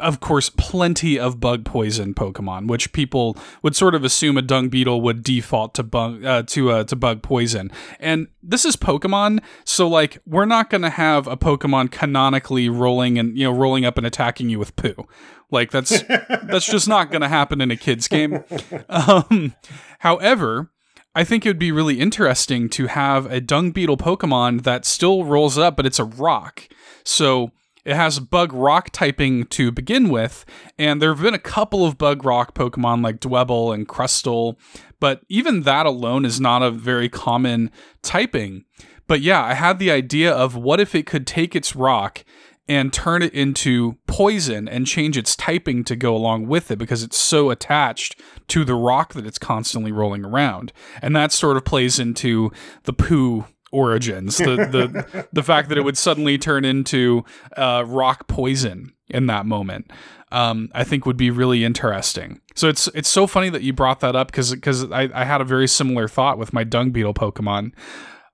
of 0.00 0.20
course 0.20 0.48
plenty 0.50 1.18
of 1.18 1.38
bug 1.38 1.64
poison 1.64 2.14
pokemon 2.14 2.66
which 2.66 2.92
people 2.92 3.36
would 3.62 3.76
sort 3.76 3.94
of 3.94 4.04
assume 4.04 4.38
a 4.38 4.42
dung 4.42 4.68
beetle 4.68 5.00
would 5.00 5.22
default 5.22 5.74
to 5.74 5.82
bug 5.82 6.24
uh, 6.24 6.42
to 6.44 6.70
uh, 6.70 6.84
to 6.84 6.96
bug 6.96 7.22
poison. 7.22 7.70
And 7.98 8.28
this 8.42 8.64
is 8.64 8.76
pokemon 8.76 9.40
so 9.64 9.88
like 9.88 10.18
we're 10.26 10.46
not 10.46 10.70
going 10.70 10.82
to 10.82 10.90
have 10.90 11.26
a 11.26 11.36
pokemon 11.36 11.90
canonically 11.90 12.68
rolling 12.68 13.18
and 13.18 13.36
you 13.36 13.44
know 13.44 13.52
rolling 13.52 13.84
up 13.84 13.98
and 13.98 14.06
attacking 14.06 14.48
you 14.48 14.58
with 14.58 14.74
poo. 14.76 15.06
Like 15.50 15.70
that's 15.70 16.02
that's 16.08 16.66
just 16.66 16.88
not 16.88 17.10
going 17.10 17.22
to 17.22 17.28
happen 17.28 17.60
in 17.60 17.70
a 17.70 17.76
kids 17.76 18.08
game. 18.08 18.42
Um, 18.88 19.54
however 19.98 20.70
I 21.14 21.24
think 21.24 21.44
it 21.44 21.48
would 21.48 21.58
be 21.58 21.72
really 21.72 21.98
interesting 21.98 22.68
to 22.70 22.86
have 22.86 23.26
a 23.26 23.40
dung 23.40 23.72
beetle 23.72 23.96
Pokemon 23.96 24.62
that 24.62 24.84
still 24.84 25.24
rolls 25.24 25.58
up, 25.58 25.76
but 25.76 25.84
it's 25.84 25.98
a 25.98 26.04
rock. 26.04 26.68
So 27.04 27.50
it 27.84 27.96
has 27.96 28.20
bug 28.20 28.52
rock 28.52 28.90
typing 28.90 29.46
to 29.46 29.70
begin 29.70 30.08
with, 30.08 30.44
and 30.78 31.00
there 31.00 31.12
have 31.12 31.22
been 31.22 31.34
a 31.34 31.38
couple 31.38 31.84
of 31.84 31.98
bug 31.98 32.24
rock 32.24 32.54
Pokemon 32.54 33.02
like 33.02 33.20
Dwebble 33.20 33.74
and 33.74 33.88
Crustle, 33.88 34.56
but 35.00 35.22
even 35.28 35.62
that 35.62 35.86
alone 35.86 36.24
is 36.24 36.40
not 36.40 36.62
a 36.62 36.70
very 36.70 37.08
common 37.08 37.70
typing. 38.02 38.64
But 39.06 39.20
yeah, 39.20 39.44
I 39.44 39.54
had 39.54 39.78
the 39.78 39.90
idea 39.90 40.32
of 40.32 40.54
what 40.54 40.78
if 40.78 40.94
it 40.94 41.06
could 41.06 41.26
take 41.26 41.56
its 41.56 41.74
rock 41.74 42.24
and 42.68 42.92
turn 42.92 43.20
it 43.20 43.34
into 43.34 43.98
poison 44.06 44.68
and 44.68 44.86
change 44.86 45.18
its 45.18 45.34
typing 45.34 45.82
to 45.82 45.96
go 45.96 46.14
along 46.14 46.46
with 46.46 46.70
it 46.70 46.78
because 46.78 47.02
it's 47.02 47.16
so 47.16 47.50
attached 47.50 48.20
to 48.46 48.64
the 48.64 48.76
rock 48.76 49.12
that 49.14 49.26
it's 49.26 49.40
constantly 49.40 49.90
rolling 49.90 50.24
around. 50.24 50.72
And 51.02 51.16
that 51.16 51.32
sort 51.32 51.56
of 51.56 51.64
plays 51.64 51.98
into 51.98 52.52
the 52.84 52.92
poo 52.92 53.46
origins, 53.72 54.38
the 54.38 54.56
the 54.56 55.28
the 55.32 55.42
fact 55.42 55.68
that 55.68 55.78
it 55.78 55.82
would 55.82 55.98
suddenly 55.98 56.38
turn 56.38 56.64
into 56.64 57.24
uh, 57.56 57.84
rock 57.86 58.28
poison 58.28 58.92
in 59.08 59.26
that 59.26 59.46
moment. 59.46 59.90
Um, 60.32 60.68
I 60.74 60.84
think 60.84 61.06
would 61.06 61.16
be 61.16 61.30
really 61.30 61.64
interesting. 61.64 62.40
So 62.54 62.68
it's 62.68 62.86
it's 62.88 63.08
so 63.08 63.26
funny 63.26 63.50
that 63.50 63.62
you 63.62 63.72
brought 63.72 64.00
that 64.00 64.14
up 64.14 64.28
because 64.28 64.52
because 64.52 64.90
I, 64.90 65.08
I 65.12 65.24
had 65.24 65.40
a 65.40 65.44
very 65.44 65.66
similar 65.66 66.06
thought 66.06 66.38
with 66.38 66.52
my 66.52 66.64
dung 66.64 66.90
beetle 66.90 67.14
Pokemon. 67.14 67.72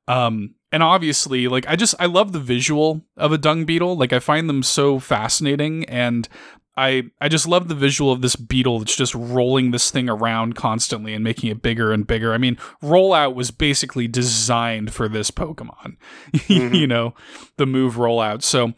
Um, 0.09 0.55
and 0.73 0.83
obviously, 0.83 1.49
like 1.49 1.67
I 1.69 1.77
just 1.77 1.95
I 1.99 2.07
love 2.07 2.33
the 2.33 2.41
visual 2.41 3.05
of 3.17 3.33
a 3.33 3.39
dung 3.39 3.65
beetle. 3.65 3.97
Like 3.97 4.13
I 4.13 4.19
find 4.19 4.49
them 4.49 4.63
so 4.63 4.99
fascinating, 4.99 5.85
and 5.87 6.29
I 6.77 7.05
I 7.21 7.29
just 7.29 7.49
love 7.49 7.69
the 7.69 7.75
visual 7.75 8.13
of 8.13 8.23
this 8.23 8.37
beetle 8.37 8.81
that's 8.81 8.97
just 8.97 9.15
rolling 9.15 9.71
this 9.71 9.91
thing 9.91 10.09
around 10.09 10.55
constantly 10.55 11.15
and 11.15 11.25
making 11.25 11.51
it 11.51 11.63
bigger 11.63 11.93
and 11.93 12.07
bigger. 12.07 12.35
I 12.35 12.39
mean, 12.39 12.57
rollout 12.83 13.35
was 13.35 13.51
basically 13.51 14.09
designed 14.09 14.93
for 14.93 15.09
this 15.09 15.31
Pokemon. 15.31 15.97
you 16.49 16.87
know, 16.87 17.15
the 17.57 17.67
move 17.67 17.95
rollout. 17.95 18.43
So 18.43 18.75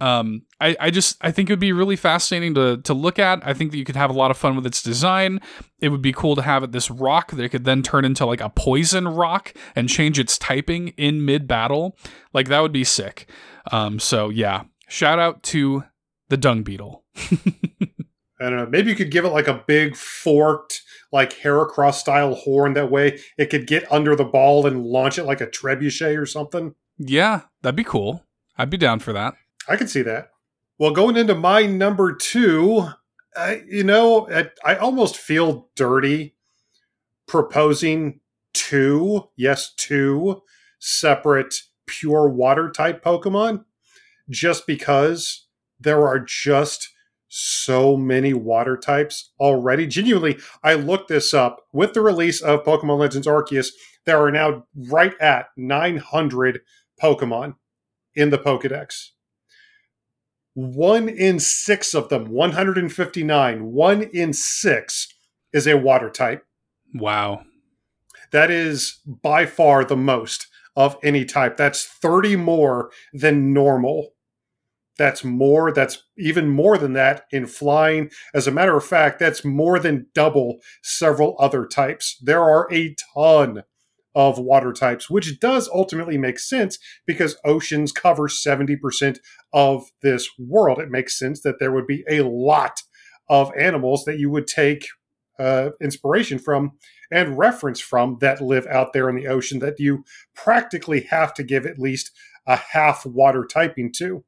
um, 0.00 0.42
I, 0.60 0.76
I 0.80 0.90
just 0.90 1.16
I 1.20 1.30
think 1.30 1.48
it 1.48 1.52
would 1.52 1.60
be 1.60 1.72
really 1.72 1.96
fascinating 1.96 2.54
to 2.54 2.78
to 2.78 2.94
look 2.94 3.18
at. 3.18 3.46
I 3.46 3.52
think 3.52 3.70
that 3.70 3.78
you 3.78 3.84
could 3.84 3.96
have 3.96 4.10
a 4.10 4.14
lot 4.14 4.30
of 4.30 4.38
fun 4.38 4.56
with 4.56 4.66
its 4.66 4.82
design. 4.82 5.40
It 5.80 5.90
would 5.90 6.02
be 6.02 6.12
cool 6.12 6.36
to 6.36 6.42
have 6.42 6.62
it 6.62 6.72
this 6.72 6.90
rock 6.90 7.32
that 7.32 7.50
could 7.50 7.64
then 7.64 7.82
turn 7.82 8.04
into 8.04 8.24
like 8.24 8.40
a 8.40 8.48
poison 8.48 9.08
rock 9.08 9.52
and 9.76 9.88
change 9.88 10.18
its 10.18 10.38
typing 10.38 10.88
in 10.88 11.24
mid 11.24 11.46
battle. 11.46 11.96
Like 12.32 12.48
that 12.48 12.60
would 12.60 12.72
be 12.72 12.84
sick. 12.84 13.28
Um, 13.70 13.98
so 13.98 14.30
yeah, 14.30 14.64
shout 14.88 15.18
out 15.18 15.42
to 15.44 15.84
the 16.30 16.36
dung 16.36 16.62
beetle. 16.62 17.04
I 18.40 18.48
don't 18.48 18.56
know. 18.56 18.66
Maybe 18.66 18.90
you 18.90 18.96
could 18.96 19.10
give 19.10 19.24
it 19.24 19.30
like 19.30 19.48
a 19.48 19.62
big 19.66 19.96
forked, 19.96 20.82
like 21.12 21.34
Heracross 21.40 21.94
style 21.94 22.34
horn. 22.34 22.72
That 22.72 22.90
way 22.90 23.20
it 23.36 23.50
could 23.50 23.66
get 23.66 23.90
under 23.92 24.16
the 24.16 24.24
ball 24.24 24.66
and 24.66 24.86
launch 24.86 25.18
it 25.18 25.24
like 25.24 25.42
a 25.42 25.46
trebuchet 25.46 26.18
or 26.18 26.26
something. 26.26 26.74
Yeah, 26.96 27.42
that'd 27.62 27.76
be 27.76 27.84
cool. 27.84 28.24
I'd 28.56 28.70
be 28.70 28.76
down 28.76 29.00
for 29.00 29.12
that. 29.12 29.34
I 29.68 29.76
can 29.76 29.88
see 29.88 30.02
that. 30.02 30.30
Well, 30.78 30.92
going 30.92 31.18
into 31.18 31.34
my 31.34 31.66
number 31.66 32.14
two, 32.14 32.88
I, 33.36 33.62
you 33.68 33.84
know, 33.84 34.28
I, 34.30 34.50
I 34.64 34.76
almost 34.76 35.16
feel 35.16 35.68
dirty 35.76 36.34
proposing 37.26 38.20
two, 38.54 39.28
yes, 39.36 39.72
two 39.76 40.42
separate 40.78 41.62
pure 41.86 42.28
water 42.28 42.70
type 42.70 43.04
Pokemon 43.04 43.64
just 44.28 44.66
because 44.66 45.46
there 45.78 46.06
are 46.06 46.18
just 46.18 46.89
so 47.30 47.96
many 47.96 48.34
water 48.34 48.76
types 48.76 49.30
already. 49.38 49.86
Genuinely, 49.86 50.38
I 50.62 50.74
looked 50.74 51.08
this 51.08 51.32
up 51.32 51.64
with 51.72 51.94
the 51.94 52.00
release 52.00 52.42
of 52.42 52.64
Pokemon 52.64 52.98
Legends 52.98 53.26
Arceus. 53.26 53.68
There 54.04 54.20
are 54.22 54.32
now 54.32 54.66
right 54.74 55.14
at 55.20 55.46
900 55.56 56.60
Pokemon 57.00 57.54
in 58.14 58.30
the 58.30 58.38
Pokedex. 58.38 59.10
One 60.54 61.08
in 61.08 61.38
six 61.38 61.94
of 61.94 62.08
them, 62.08 62.28
159, 62.28 63.64
one 63.64 64.02
in 64.02 64.32
six 64.32 65.14
is 65.52 65.68
a 65.68 65.78
water 65.78 66.10
type. 66.10 66.44
Wow. 66.92 67.44
That 68.32 68.50
is 68.50 68.98
by 69.06 69.46
far 69.46 69.84
the 69.84 69.96
most 69.96 70.48
of 70.74 70.96
any 71.04 71.24
type. 71.24 71.56
That's 71.56 71.84
30 71.86 72.36
more 72.36 72.90
than 73.12 73.52
normal. 73.52 74.14
That's 75.00 75.24
more, 75.24 75.72
that's 75.72 76.02
even 76.18 76.50
more 76.50 76.76
than 76.76 76.92
that 76.92 77.22
in 77.32 77.46
flying. 77.46 78.10
As 78.34 78.46
a 78.46 78.50
matter 78.50 78.76
of 78.76 78.84
fact, 78.84 79.18
that's 79.18 79.46
more 79.46 79.78
than 79.78 80.08
double 80.14 80.58
several 80.82 81.36
other 81.38 81.66
types. 81.66 82.18
There 82.20 82.42
are 82.42 82.68
a 82.70 82.94
ton 83.14 83.62
of 84.14 84.38
water 84.38 84.74
types, 84.74 85.08
which 85.08 85.40
does 85.40 85.70
ultimately 85.72 86.18
make 86.18 86.38
sense 86.38 86.78
because 87.06 87.38
oceans 87.46 87.92
cover 87.92 88.28
70% 88.28 89.20
of 89.54 89.90
this 90.02 90.28
world. 90.38 90.78
It 90.78 90.90
makes 90.90 91.18
sense 91.18 91.40
that 91.44 91.58
there 91.58 91.72
would 91.72 91.86
be 91.86 92.04
a 92.06 92.20
lot 92.20 92.82
of 93.26 93.50
animals 93.58 94.04
that 94.04 94.18
you 94.18 94.28
would 94.28 94.46
take 94.46 94.86
uh, 95.38 95.70
inspiration 95.80 96.38
from 96.38 96.72
and 97.10 97.38
reference 97.38 97.80
from 97.80 98.18
that 98.20 98.42
live 98.42 98.66
out 98.66 98.92
there 98.92 99.08
in 99.08 99.16
the 99.16 99.28
ocean 99.28 99.60
that 99.60 99.80
you 99.80 100.04
practically 100.34 101.00
have 101.08 101.32
to 101.32 101.42
give 101.42 101.64
at 101.64 101.78
least 101.78 102.10
a 102.46 102.56
half 102.56 103.06
water 103.06 103.46
typing 103.50 103.90
to. 103.92 104.24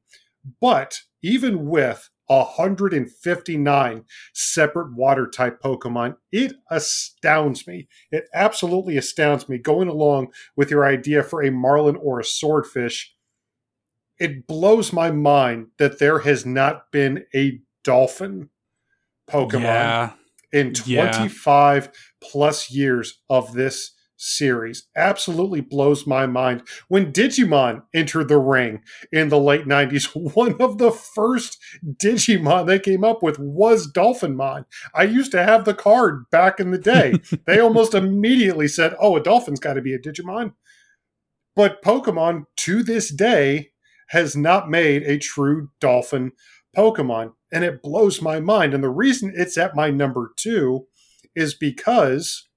But 0.59 1.01
even 1.21 1.67
with 1.67 2.09
159 2.27 4.05
separate 4.33 4.95
water 4.95 5.27
type 5.27 5.61
Pokemon, 5.61 6.15
it 6.31 6.53
astounds 6.69 7.67
me. 7.67 7.87
It 8.11 8.25
absolutely 8.33 8.97
astounds 8.97 9.47
me 9.49 9.57
going 9.57 9.87
along 9.87 10.33
with 10.55 10.71
your 10.71 10.85
idea 10.85 11.23
for 11.23 11.43
a 11.43 11.51
Marlin 11.51 11.95
or 11.95 12.19
a 12.19 12.25
Swordfish. 12.25 13.13
It 14.19 14.47
blows 14.47 14.93
my 14.93 15.11
mind 15.11 15.67
that 15.77 15.99
there 15.99 16.19
has 16.19 16.45
not 16.45 16.91
been 16.91 17.25
a 17.35 17.59
dolphin 17.83 18.49
Pokemon 19.27 19.61
Yeah. 19.61 20.13
in 20.51 20.73
Yeah. 20.85 21.11
25 21.11 21.89
plus 22.21 22.71
years 22.71 23.21
of 23.29 23.53
this 23.53 23.91
series. 24.23 24.87
Absolutely 24.95 25.61
blows 25.61 26.07
my 26.07 26.25
mind. 26.25 26.63
When 26.87 27.11
Digimon 27.11 27.83
entered 27.93 28.29
the 28.29 28.37
ring 28.37 28.81
in 29.11 29.29
the 29.29 29.39
late 29.39 29.65
90s, 29.65 30.09
one 30.35 30.55
of 30.61 30.77
the 30.77 30.91
first 30.91 31.57
Digimon 31.85 32.65
they 32.65 32.79
came 32.79 33.03
up 33.03 33.21
with 33.21 33.37
was 33.37 33.91
Dolphinmon. 33.91 34.65
I 34.95 35.03
used 35.03 35.31
to 35.33 35.43
have 35.43 35.65
the 35.65 35.73
card 35.73 36.29
back 36.31 36.59
in 36.59 36.71
the 36.71 36.77
day. 36.77 37.15
they 37.45 37.59
almost 37.59 37.93
immediately 37.93 38.67
said, 38.67 38.95
oh, 38.99 39.17
a 39.17 39.23
dolphin's 39.23 39.59
got 39.59 39.73
to 39.73 39.81
be 39.81 39.93
a 39.93 39.99
Digimon. 39.99 40.53
But 41.55 41.83
Pokemon 41.83 42.45
to 42.57 42.81
this 42.83 43.13
day 43.13 43.71
has 44.09 44.35
not 44.35 44.69
made 44.69 45.03
a 45.03 45.17
true 45.17 45.69
dolphin 45.79 46.31
Pokemon. 46.75 47.33
And 47.51 47.63
it 47.63 47.83
blows 47.83 48.21
my 48.21 48.39
mind. 48.39 48.73
And 48.73 48.83
the 48.83 48.89
reason 48.89 49.33
it's 49.35 49.57
at 49.57 49.75
my 49.75 49.91
number 49.91 50.31
two 50.37 50.87
is 51.35 51.53
because 51.53 52.47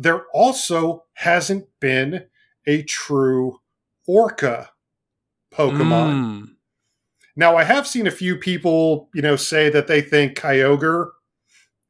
there 0.00 0.24
also 0.32 1.04
hasn't 1.14 1.66
been 1.80 2.26
a 2.66 2.82
true 2.82 3.58
orca 4.06 4.70
Pokemon. 5.52 6.12
Mm. 6.12 6.48
Now, 7.36 7.56
I 7.56 7.64
have 7.64 7.86
seen 7.86 8.06
a 8.06 8.12
few 8.12 8.36
people, 8.36 9.08
you 9.14 9.22
know, 9.22 9.36
say 9.36 9.68
that 9.70 9.86
they 9.86 10.00
think 10.00 10.36
Kyogre 10.36 11.08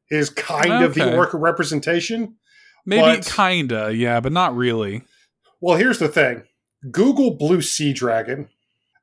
is 0.09 0.29
kind 0.29 0.83
of 0.83 0.93
the 0.93 1.15
orca 1.15 1.37
representation. 1.37 2.35
Maybe 2.85 3.21
kinda, 3.23 3.93
yeah, 3.93 4.19
but 4.19 4.31
not 4.31 4.55
really. 4.55 5.03
Well, 5.59 5.77
here's 5.77 5.99
the 5.99 6.07
thing 6.07 6.43
Google 6.91 7.31
Blue 7.31 7.61
Sea 7.61 7.93
Dragon 7.93 8.49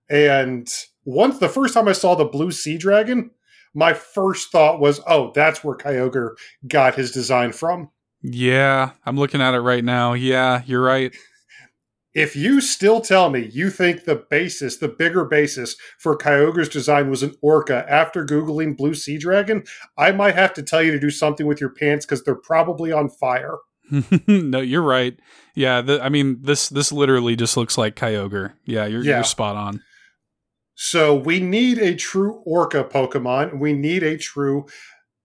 and 0.09 0.69
once 1.05 1.39
the 1.39 1.49
first 1.49 1.75
time 1.75 1.89
I 1.89 1.93
saw 1.93 2.15
the 2.15 2.25
blue 2.25 2.51
sea 2.51 2.79
dragon, 2.79 3.31
my 3.75 3.93
first 3.93 4.51
thought 4.51 4.81
was, 4.81 5.01
oh, 5.07 5.33
that's 5.35 5.63
where 5.63 5.77
Kyogre 5.77 6.31
got 6.67 6.95
his 6.95 7.13
design 7.13 7.53
from. 7.53 7.91
Yeah, 8.23 8.91
I'm 9.07 9.17
looking 9.17 9.41
at 9.41 9.55
it 9.55 9.61
right 9.61 9.85
now. 9.85 10.13
Yeah, 10.13 10.63
you're 10.67 10.83
right. 10.83 11.15
If 12.15 12.35
you 12.35 12.61
still 12.61 13.01
tell 13.01 13.31
me 13.31 13.49
you 13.53 13.71
think 13.71 14.05
the 14.05 14.17
basis, 14.17 14.79
the 14.79 14.89
bigger 14.89 15.25
basis 15.25 15.77
for 15.99 16.17
Kyogre's 16.17 16.69
design 16.69 17.11
was 17.11 17.23
an 17.23 17.37
orca 17.43 17.85
after 17.89 18.25
Googling 18.25 18.77
Blue 18.77 18.95
Sea 18.95 19.19
Dragon, 19.19 19.63
I 19.97 20.11
might 20.11 20.35
have 20.35 20.53
to 20.55 20.63
tell 20.63 20.83
you 20.83 20.91
to 20.91 20.99
do 20.99 21.11
something 21.11 21.47
with 21.47 21.61
your 21.61 21.71
pants 21.71 22.05
because 22.07 22.25
they're 22.25 22.35
probably 22.35 22.91
on 22.91 23.09
fire. 23.09 23.59
no, 24.27 24.61
you're 24.61 24.83
right. 24.83 25.19
Yeah, 25.55 25.81
the, 25.81 26.03
I 26.03 26.09
mean 26.09 26.39
this 26.43 26.69
this 26.69 26.91
literally 26.93 27.37
just 27.37 27.57
looks 27.57 27.79
like 27.79 27.95
Kyogre. 27.95 28.53
Yeah, 28.65 28.87
you're 28.87 29.05
Yeah. 29.05 29.17
you're 29.17 29.25
spot 29.25 29.57
on. 29.57 29.83
So 30.75 31.15
we 31.15 31.41
need 31.41 31.79
a 31.79 31.95
true 31.95 32.43
orca 32.45 32.85
Pokemon. 32.85 33.59
We 33.59 33.73
need 33.73 34.03
a 34.03 34.17
true 34.17 34.67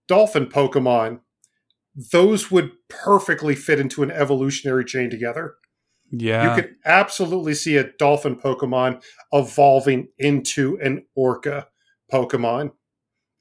dolphin 0.07 0.47
Pokemon. 0.47 1.19
Those 1.95 2.49
would 2.49 2.71
perfectly 2.89 3.55
fit 3.55 3.79
into 3.79 4.03
an 4.03 4.11
evolutionary 4.11 4.85
chain 4.85 5.09
together. 5.09 5.55
Yeah. 6.11 6.55
You 6.55 6.61
could 6.61 6.75
absolutely 6.85 7.55
see 7.55 7.77
a 7.77 7.91
dolphin 7.97 8.35
Pokemon 8.35 9.03
evolving 9.31 10.09
into 10.17 10.77
an 10.81 11.05
orca 11.15 11.67
Pokemon. 12.11 12.71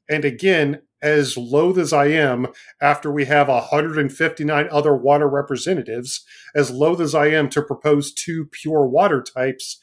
And 0.09 0.25
again, 0.25 0.83
as 1.03 1.37
loath 1.37 1.77
as 1.77 1.93
I 1.93 2.07
am, 2.07 2.47
after 2.81 3.11
we 3.11 3.25
have 3.25 3.49
159 3.49 4.69
other 4.71 4.95
water 4.95 5.29
representatives, 5.29 6.25
as 6.55 6.71
loath 6.71 7.01
as 7.01 7.15
I 7.15 7.27
am 7.27 7.49
to 7.51 7.63
propose 7.63 8.13
two 8.13 8.47
pure 8.53 8.87
water 8.87 9.23
types, 9.23 9.81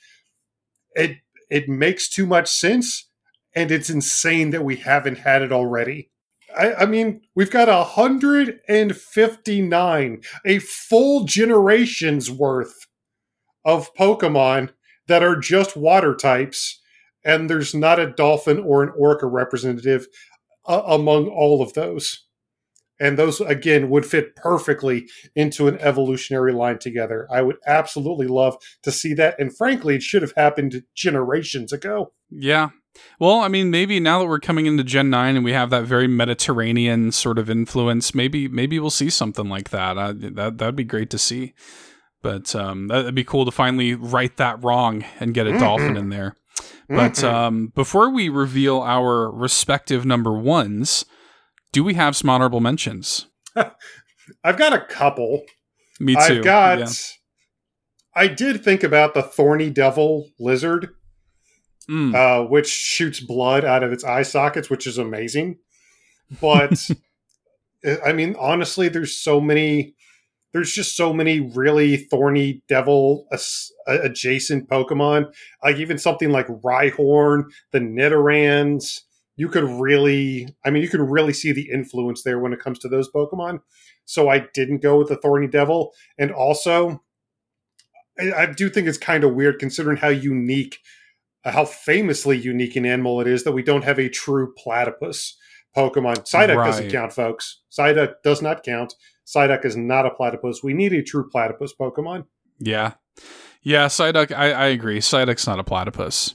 it 0.96 1.18
it 1.50 1.68
makes 1.68 2.10
too 2.10 2.26
much 2.26 2.48
sense, 2.48 3.10
and 3.54 3.72
it's 3.72 3.90
insane 3.90 4.52
that 4.52 4.64
we 4.64 4.78
haven't 4.78 5.20
had 5.20 5.42
it 5.42 5.52
already. 5.52 6.12
I, 6.58 6.74
I 6.74 6.86
mean, 6.86 7.22
we've 7.36 7.52
got 7.52 7.68
159, 7.68 10.22
a 10.46 10.60
full 10.60 11.26
generation's 11.26 12.32
worth 12.32 12.88
of 13.66 13.94
Pokemon 13.96 14.70
that 15.08 15.24
are 15.24 15.36
just 15.36 15.76
water 15.76 16.16
types, 16.16 16.80
and 17.26 17.50
there's 17.50 17.76
not 17.76 18.00
a 18.00 18.12
dolphin 18.12 18.60
or 18.60 18.84
an 18.84 18.94
orca 18.98 19.28
representative 19.28 20.08
uh, 20.68 20.84
among 20.86 21.28
all 21.28 21.62
of 21.62 21.74
those. 21.74 22.26
And 23.02 23.18
those, 23.18 23.40
again, 23.40 23.90
would 23.90 24.06
fit 24.06 24.36
perfectly 24.36 25.08
into 25.34 25.70
an 25.70 25.80
evolutionary 25.80 26.52
line 26.52 26.80
together. 26.80 27.30
I 27.32 27.42
would 27.42 27.56
absolutely 27.66 28.28
love 28.28 28.58
to 28.84 28.92
see 28.92 29.14
that. 29.14 29.40
And 29.40 29.56
frankly, 29.56 29.96
it 29.96 30.04
should 30.04 30.22
have 30.22 30.34
happened 30.36 30.84
generations 30.96 31.72
ago. 31.72 32.12
Yeah. 32.30 32.72
Well, 33.20 33.40
I 33.40 33.48
mean, 33.48 33.70
maybe 33.70 34.00
now 34.00 34.20
that 34.20 34.26
we're 34.26 34.40
coming 34.40 34.66
into 34.66 34.84
Gen 34.84 35.10
9 35.10 35.36
and 35.36 35.46
we 35.46 35.54
have 35.54 35.70
that 35.70 35.84
very 35.86 36.08
Mediterranean 36.08 37.12
sort 37.12 37.38
of 37.38 37.50
influence, 37.50 38.16
maybe 38.16 38.48
maybe 38.48 38.80
we'll 38.80 38.90
see 38.90 39.10
something 39.10 39.48
like 39.48 39.70
that. 39.70 39.98
Uh, 39.98 40.14
that 40.18 40.58
that'd 40.58 40.76
be 40.76 40.84
great 40.84 41.10
to 41.12 41.18
see. 41.18 41.54
But 42.22 42.54
um, 42.56 42.88
that'd 42.88 43.16
be 43.16 43.24
cool 43.24 43.46
to 43.46 43.52
finally 43.52 43.94
right 43.96 44.36
that 44.38 44.64
wrong 44.64 45.06
and 45.20 45.34
get 45.34 45.48
a 45.48 45.52
Mhm. 45.52 45.60
dolphin 45.60 45.98
in 45.98 46.10
there. 46.10 46.36
But 46.90 47.14
Mhm. 47.14 47.24
um, 47.32 47.68
before 47.76 48.10
we 48.10 48.28
reveal 48.28 48.82
our 48.82 49.32
respective 49.32 50.06
number 50.06 50.34
ones, 50.34 51.06
do 51.72 51.84
we 51.84 51.94
have 51.94 52.16
some 52.18 52.30
honorable 52.30 52.60
mentions? 52.60 53.28
I've 53.56 54.58
got 54.58 54.74
a 54.74 54.82
couple. 54.82 55.44
Me 56.00 56.16
too. 56.16 56.20
I've 56.40 56.44
got. 56.44 56.80
Yeah. 56.80 56.88
I 58.16 58.28
did 58.28 58.64
think 58.64 58.84
about 58.84 59.14
the 59.14 59.22
thorny 59.24 59.70
devil 59.70 60.30
lizard, 60.40 60.90
Mm. 61.90 62.14
uh, 62.14 62.48
which 62.48 62.68
shoots 62.68 63.20
blood 63.20 63.66
out 63.66 63.82
of 63.82 63.92
its 63.92 64.04
eye 64.04 64.22
sockets, 64.22 64.70
which 64.70 64.86
is 64.86 65.00
amazing. 65.00 65.58
But 66.40 66.88
I 68.06 68.14
mean, 68.14 68.36
honestly, 68.40 68.90
there's 68.90 69.16
so 69.16 69.40
many. 69.42 69.96
There's 70.52 70.72
just 70.72 70.98
so 70.98 71.14
many 71.14 71.40
really 71.40 71.98
thorny 71.98 72.64
devil 72.68 73.28
as- 73.32 73.72
adjacent 73.88 74.68
Pokemon. 74.68 75.32
Like 75.64 75.78
even 75.78 75.98
something 76.00 76.32
like 76.32 76.48
Rhyhorn, 76.48 77.46
the 77.72 77.80
Nidorans. 77.80 79.02
You 79.36 79.48
could 79.48 79.64
really, 79.64 80.50
I 80.66 80.70
mean, 80.70 80.84
you 80.84 80.90
can 80.90 81.02
really 81.02 81.34
see 81.34 81.54
the 81.54 81.70
influence 81.72 82.24
there 82.24 82.40
when 82.40 82.52
it 82.52 82.60
comes 82.60 82.78
to 82.80 82.90
those 82.90 83.10
Pokemon. 83.10 83.60
So 84.06 84.28
I 84.28 84.48
didn't 84.54 84.82
go 84.82 84.98
with 84.98 85.08
the 85.08 85.16
thorny 85.16 85.48
devil, 85.48 85.94
and 86.18 86.32
also, 86.32 87.04
I, 88.20 88.48
do 88.48 88.70
think 88.70 88.88
it's 88.88 88.98
kind 88.98 89.24
of 89.24 89.36
weird 89.36 89.60
considering 89.60 89.98
how 89.98 90.10
unique 90.10 90.80
how 91.44 91.66
famously 91.66 92.38
unique 92.38 92.76
an 92.76 92.86
animal 92.86 93.22
it 93.22 93.28
is 93.28 93.44
that 93.44 93.52
we 93.54 93.64
don't 93.64 93.84
have 93.84 94.00
a 94.00 94.10
true 94.10 94.54
platypus 94.58 95.38
Pokemon. 95.76 96.28
Psyduck 96.30 96.66
doesn't 96.66 96.92
count, 96.92 97.14
folks. 97.14 97.62
Psyduck 97.72 98.16
does 98.24 98.42
not 98.42 98.64
count. 98.64 98.96
Psyduck 99.26 99.64
is 99.66 99.78
not 99.78 100.06
a 100.06 100.10
platypus. 100.10 100.62
We 100.64 100.74
need 100.74 100.94
a 100.94 101.04
true 101.04 101.30
platypus 101.30 101.74
Pokemon. 101.80 102.26
Yeah. 102.60 102.94
Yeah, 103.62 103.86
Psyduck, 103.88 104.32
I, 104.36 104.52
I 104.52 104.66
agree. 104.68 105.00
Psyduck's 105.00 105.46
not 105.46 105.60
a 105.60 105.64
platypus. 105.64 106.34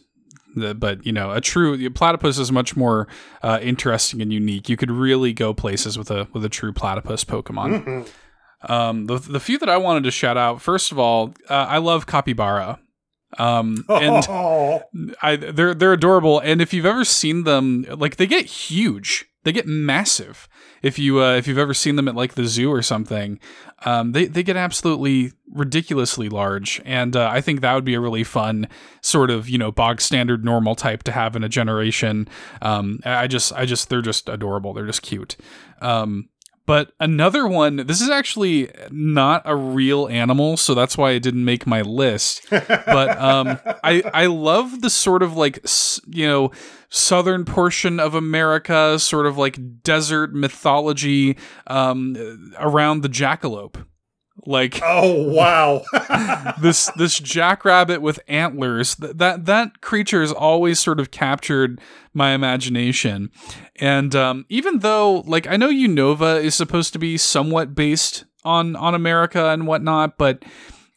The- 0.54 0.74
but, 0.74 1.04
you 1.04 1.12
know, 1.12 1.32
a 1.32 1.40
true 1.40 1.76
the 1.76 1.88
platypus 1.88 2.38
is 2.38 2.52
much 2.52 2.76
more 2.76 3.08
uh, 3.42 3.58
interesting 3.60 4.22
and 4.22 4.32
unique. 4.32 4.68
You 4.68 4.76
could 4.76 4.90
really 4.90 5.32
go 5.32 5.52
places 5.52 5.98
with 5.98 6.10
a 6.12 6.28
with 6.32 6.44
a 6.44 6.48
true 6.48 6.72
platypus 6.72 7.24
Pokemon. 7.24 7.84
Mhm. 7.84 8.08
Um, 8.70 9.06
the, 9.06 9.18
the 9.18 9.40
few 9.40 9.58
that 9.58 9.68
I 9.68 9.76
wanted 9.76 10.04
to 10.04 10.10
shout 10.10 10.36
out, 10.38 10.62
first 10.62 10.90
of 10.92 10.98
all, 10.98 11.34
uh, 11.50 11.66
I 11.68 11.78
love 11.78 12.06
Capybara. 12.06 12.78
Um, 13.38 13.84
and 13.88 14.24
Oh, 14.28 14.82
I 15.22 15.36
they're 15.36 15.74
they're 15.74 15.92
adorable, 15.92 16.40
and 16.40 16.60
if 16.60 16.72
you've 16.72 16.86
ever 16.86 17.04
seen 17.04 17.44
them, 17.44 17.84
like 17.88 18.16
they 18.16 18.26
get 18.26 18.46
huge, 18.46 19.26
they 19.44 19.52
get 19.52 19.66
massive. 19.66 20.48
If 20.82 20.98
you 20.98 21.22
uh, 21.22 21.34
if 21.34 21.46
you've 21.46 21.58
ever 21.58 21.74
seen 21.74 21.96
them 21.96 22.08
at 22.08 22.14
like 22.14 22.34
the 22.34 22.46
zoo 22.46 22.70
or 22.70 22.82
something, 22.82 23.38
um, 23.86 24.12
they 24.12 24.26
they 24.26 24.42
get 24.42 24.56
absolutely 24.56 25.32
ridiculously 25.50 26.28
large, 26.28 26.80
and 26.84 27.16
uh, 27.16 27.28
I 27.32 27.40
think 27.40 27.60
that 27.60 27.74
would 27.74 27.84
be 27.84 27.94
a 27.94 28.00
really 28.00 28.24
fun 28.24 28.68
sort 29.00 29.30
of 29.30 29.48
you 29.48 29.56
know 29.58 29.72
bog 29.72 30.00
standard 30.00 30.44
normal 30.44 30.74
type 30.74 31.02
to 31.04 31.12
have 31.12 31.36
in 31.36 31.44
a 31.44 31.48
generation. 31.48 32.28
Um, 32.60 33.00
I 33.04 33.26
just 33.26 33.52
I 33.54 33.64
just 33.64 33.88
they're 33.88 34.02
just 34.02 34.28
adorable. 34.28 34.74
They're 34.74 34.86
just 34.86 35.02
cute. 35.02 35.36
Um, 35.80 36.28
but 36.66 36.92
another 36.98 37.46
one, 37.46 37.76
this 37.76 38.00
is 38.00 38.08
actually 38.08 38.70
not 38.90 39.42
a 39.44 39.54
real 39.54 40.08
animal, 40.08 40.56
so 40.56 40.74
that's 40.74 40.96
why 40.96 41.10
it 41.10 41.20
didn't 41.20 41.44
make 41.44 41.66
my 41.66 41.82
list. 41.82 42.46
But 42.50 43.18
um, 43.18 43.58
I 43.84 44.02
I 44.14 44.26
love 44.26 44.80
the 44.80 44.90
sort 44.90 45.22
of 45.22 45.36
like 45.36 45.64
you 46.06 46.26
know 46.26 46.52
southern 46.88 47.44
portion 47.44 48.00
of 48.00 48.14
America, 48.14 48.98
sort 48.98 49.26
of 49.26 49.36
like 49.36 49.82
desert 49.82 50.34
mythology 50.34 51.36
um, 51.66 52.54
around 52.58 53.02
the 53.02 53.08
jackalope, 53.08 53.84
like 54.46 54.80
oh 54.82 55.30
wow. 55.30 55.82
this 56.60 56.90
this 56.96 57.18
jackrabbit 57.18 58.02
with 58.02 58.20
antlers. 58.28 58.96
Th- 58.96 59.16
that 59.16 59.46
that 59.46 59.80
creature 59.80 60.20
has 60.20 60.32
always 60.32 60.78
sort 60.78 61.00
of 61.00 61.10
captured 61.10 61.80
my 62.12 62.32
imagination, 62.32 63.30
and 63.76 64.14
um, 64.14 64.44
even 64.48 64.80
though 64.80 65.22
like 65.26 65.46
I 65.46 65.56
know 65.56 65.70
Unova 65.70 66.42
is 66.42 66.54
supposed 66.54 66.92
to 66.94 66.98
be 66.98 67.16
somewhat 67.16 67.74
based 67.74 68.24
on 68.44 68.76
on 68.76 68.94
America 68.94 69.50
and 69.50 69.66
whatnot, 69.66 70.18
but 70.18 70.44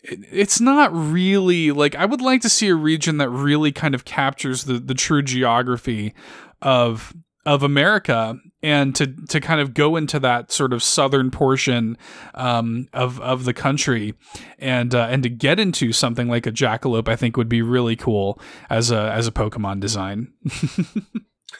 it's 0.03 0.59
not 0.59 0.91
really 0.93 1.71
like 1.71 1.95
I 1.95 2.05
would 2.05 2.21
like 2.21 2.41
to 2.41 2.49
see 2.49 2.69
a 2.69 2.75
region 2.75 3.17
that 3.17 3.29
really 3.29 3.71
kind 3.71 3.95
of 3.95 4.05
captures 4.05 4.63
the 4.63 4.79
the 4.79 4.93
true 4.93 5.21
geography 5.21 6.13
of 6.61 7.13
of 7.47 7.63
America 7.63 8.37
and 8.61 8.93
to 8.93 9.07
to 9.29 9.39
kind 9.39 9.61
of 9.61 9.73
go 9.73 9.95
into 9.95 10.19
that 10.19 10.51
sort 10.51 10.73
of 10.73 10.83
southern 10.83 11.31
portion 11.31 11.97
um, 12.35 12.89
of 12.91 13.21
of 13.21 13.45
the 13.45 13.53
country 13.53 14.13
and 14.59 14.93
uh, 14.93 15.07
and 15.09 15.23
to 15.23 15.29
get 15.29 15.57
into 15.57 15.93
something 15.93 16.27
like 16.27 16.45
a 16.45 16.51
jackalope 16.51 17.07
I 17.07 17.15
think 17.15 17.37
would 17.37 17.47
be 17.47 17.61
really 17.61 17.95
cool 17.95 18.37
as 18.69 18.91
a 18.91 19.13
as 19.13 19.27
a 19.27 19.31
Pokemon 19.31 19.79
design. 19.79 20.33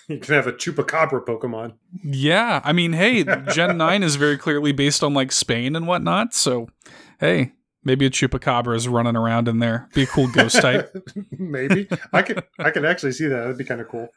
you 0.10 0.20
can 0.20 0.36
have 0.36 0.46
a 0.46 0.52
chupacabra 0.52 1.26
Pokemon. 1.26 1.76
yeah, 2.04 2.60
I 2.66 2.74
mean, 2.74 2.92
hey, 2.92 3.24
Gen 3.54 3.78
nine 3.78 4.04
is 4.04 4.18
very 4.18 4.38
clearly 4.38 4.74
based 4.74 5.02
on 5.06 5.14
like 5.14 5.32
Spain 5.32 5.76
and 5.76 5.88
whatnot, 5.88 6.34
so 6.34 6.68
hey. 7.20 7.54
Maybe 7.84 8.06
a 8.06 8.10
chupacabra 8.10 8.76
is 8.76 8.86
running 8.90 9.16
around 9.16 9.48
in 9.48 9.60
there. 9.60 9.88
Be 9.94 10.04
a 10.04 10.08
cool 10.08 10.28
ghost 10.28 10.60
type. 10.60 10.94
Maybe 11.32 11.88
I 12.12 12.22
could. 12.22 12.44
I 12.60 12.72
could 12.72 12.84
actually 12.84 13.14
see 13.14 13.28
that. 13.28 13.38
That'd 13.38 13.58
be 13.58 13.64
kind 13.64 13.80
of 13.80 13.88
cool. 13.88 14.10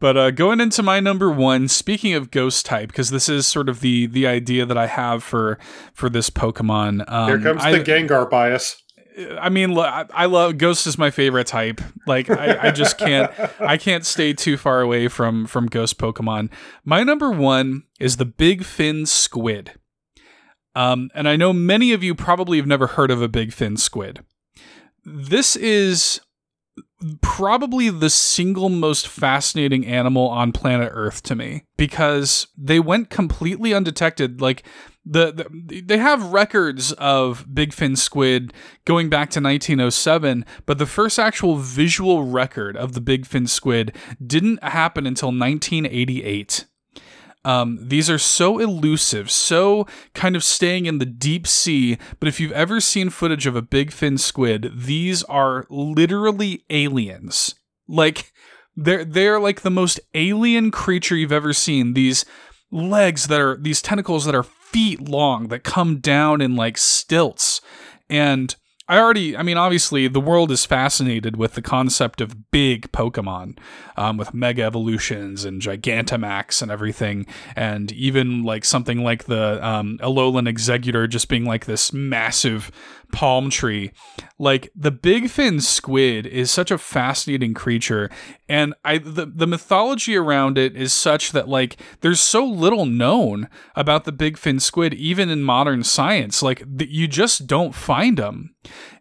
But 0.00 0.16
uh, 0.16 0.30
going 0.30 0.60
into 0.60 0.82
my 0.82 1.00
number 1.00 1.30
one, 1.30 1.66
speaking 1.66 2.14
of 2.14 2.30
ghost 2.30 2.64
type, 2.64 2.88
because 2.90 3.10
this 3.10 3.28
is 3.28 3.46
sort 3.46 3.68
of 3.68 3.80
the 3.80 4.06
the 4.06 4.26
idea 4.26 4.64
that 4.64 4.78
I 4.78 4.86
have 4.86 5.24
for 5.24 5.58
for 5.92 6.08
this 6.08 6.30
Pokemon. 6.30 7.10
Um, 7.10 7.28
Here 7.28 7.40
comes 7.40 7.62
I, 7.64 7.72
the 7.72 7.80
Gengar 7.80 8.30
bias. 8.30 8.82
I 9.40 9.48
mean, 9.48 9.76
I, 9.76 10.04
I 10.14 10.26
love 10.26 10.58
Ghost 10.58 10.86
is 10.86 10.96
my 10.96 11.10
favorite 11.10 11.48
type. 11.48 11.80
Like 12.06 12.30
I, 12.30 12.68
I 12.68 12.70
just 12.70 12.98
can't 12.98 13.32
I 13.58 13.76
can't 13.76 14.06
stay 14.06 14.32
too 14.32 14.56
far 14.56 14.80
away 14.80 15.08
from 15.08 15.46
from 15.46 15.66
Ghost 15.66 15.98
Pokemon. 15.98 16.50
My 16.84 17.02
number 17.02 17.30
one 17.30 17.82
is 17.98 18.16
the 18.16 18.24
Big 18.24 18.64
Fin 18.64 19.06
Squid. 19.06 19.72
Um, 20.76 21.10
and 21.14 21.28
I 21.28 21.34
know 21.34 21.52
many 21.52 21.92
of 21.92 22.04
you 22.04 22.14
probably 22.14 22.58
have 22.58 22.66
never 22.66 22.86
heard 22.86 23.10
of 23.10 23.20
a 23.20 23.26
Big 23.26 23.52
Fin 23.52 23.76
Squid. 23.76 24.20
This 25.04 25.56
is 25.56 26.20
probably 27.20 27.90
the 27.90 28.10
single 28.10 28.68
most 28.68 29.06
fascinating 29.06 29.86
animal 29.86 30.28
on 30.28 30.52
planet 30.52 30.90
Earth 30.92 31.22
to 31.24 31.34
me 31.34 31.64
because 31.76 32.48
they 32.56 32.80
went 32.80 33.10
completely 33.10 33.72
undetected. 33.72 34.40
Like 34.40 34.64
the, 35.04 35.32
the, 35.32 35.80
they 35.80 35.98
have 35.98 36.32
records 36.32 36.92
of 36.92 37.46
big 37.54 37.72
fin 37.72 37.96
squid 37.96 38.52
going 38.84 39.08
back 39.08 39.30
to 39.30 39.40
1907, 39.40 40.44
but 40.66 40.78
the 40.78 40.86
first 40.86 41.18
actual 41.18 41.56
visual 41.56 42.24
record 42.24 42.76
of 42.76 42.92
the 42.92 43.00
big 43.00 43.26
fin 43.26 43.46
squid 43.46 43.94
didn't 44.24 44.62
happen 44.62 45.06
until 45.06 45.28
1988. 45.28 46.66
Um, 47.44 47.78
these 47.80 48.10
are 48.10 48.18
so 48.18 48.58
elusive, 48.58 49.30
so 49.30 49.86
kind 50.14 50.36
of 50.36 50.44
staying 50.44 50.86
in 50.86 50.98
the 50.98 51.06
deep 51.06 51.46
sea. 51.46 51.96
But 52.18 52.28
if 52.28 52.40
you've 52.40 52.52
ever 52.52 52.80
seen 52.80 53.10
footage 53.10 53.46
of 53.46 53.56
a 53.56 53.62
big 53.62 53.92
fin 53.92 54.18
squid, 54.18 54.72
these 54.74 55.22
are 55.24 55.66
literally 55.70 56.64
aliens. 56.68 57.54
Like 57.86 58.32
they're 58.76 59.04
they're 59.04 59.40
like 59.40 59.62
the 59.62 59.70
most 59.70 60.00
alien 60.14 60.70
creature 60.70 61.16
you've 61.16 61.32
ever 61.32 61.52
seen. 61.52 61.94
These 61.94 62.24
legs 62.70 63.28
that 63.28 63.40
are 63.40 63.56
these 63.56 63.80
tentacles 63.80 64.24
that 64.24 64.34
are 64.34 64.42
feet 64.42 65.08
long 65.08 65.48
that 65.48 65.64
come 65.64 65.98
down 65.98 66.40
in 66.40 66.54
like 66.54 66.76
stilts 66.76 67.60
and 68.10 68.54
I 68.90 68.98
already, 68.98 69.36
I 69.36 69.42
mean, 69.42 69.58
obviously, 69.58 70.08
the 70.08 70.20
world 70.20 70.50
is 70.50 70.64
fascinated 70.64 71.36
with 71.36 71.52
the 71.52 71.60
concept 71.60 72.22
of 72.22 72.50
big 72.50 72.90
Pokemon, 72.90 73.58
um, 73.98 74.16
with 74.16 74.32
Mega 74.32 74.62
Evolutions 74.62 75.44
and 75.44 75.60
Gigantamax 75.60 76.62
and 76.62 76.70
everything, 76.70 77.26
and 77.54 77.92
even 77.92 78.44
like 78.44 78.64
something 78.64 79.04
like 79.04 79.24
the 79.24 79.64
um, 79.66 79.98
Alolan 79.98 80.48
Exeggutor 80.48 81.06
just 81.06 81.28
being 81.28 81.44
like 81.44 81.66
this 81.66 81.92
massive 81.92 82.70
palm 83.12 83.50
tree. 83.50 83.90
Like 84.38 84.70
the 84.74 84.90
big 84.90 85.30
fin 85.30 85.60
squid 85.60 86.26
is 86.26 86.50
such 86.50 86.70
a 86.70 86.78
fascinating 86.78 87.54
creature, 87.54 88.10
and 88.48 88.74
I 88.84 88.98
the 88.98 89.26
the 89.26 89.46
mythology 89.46 90.16
around 90.16 90.58
it 90.58 90.76
is 90.76 90.92
such 90.92 91.32
that 91.32 91.48
like 91.48 91.80
there's 92.00 92.20
so 92.20 92.44
little 92.44 92.86
known 92.86 93.48
about 93.74 94.04
the 94.04 94.12
big 94.12 94.38
fin 94.38 94.60
squid, 94.60 94.94
even 94.94 95.28
in 95.28 95.42
modern 95.42 95.82
science. 95.82 96.42
Like 96.42 96.62
the, 96.66 96.90
you 96.90 97.08
just 97.08 97.46
don't 97.46 97.74
find 97.74 98.16
them, 98.16 98.54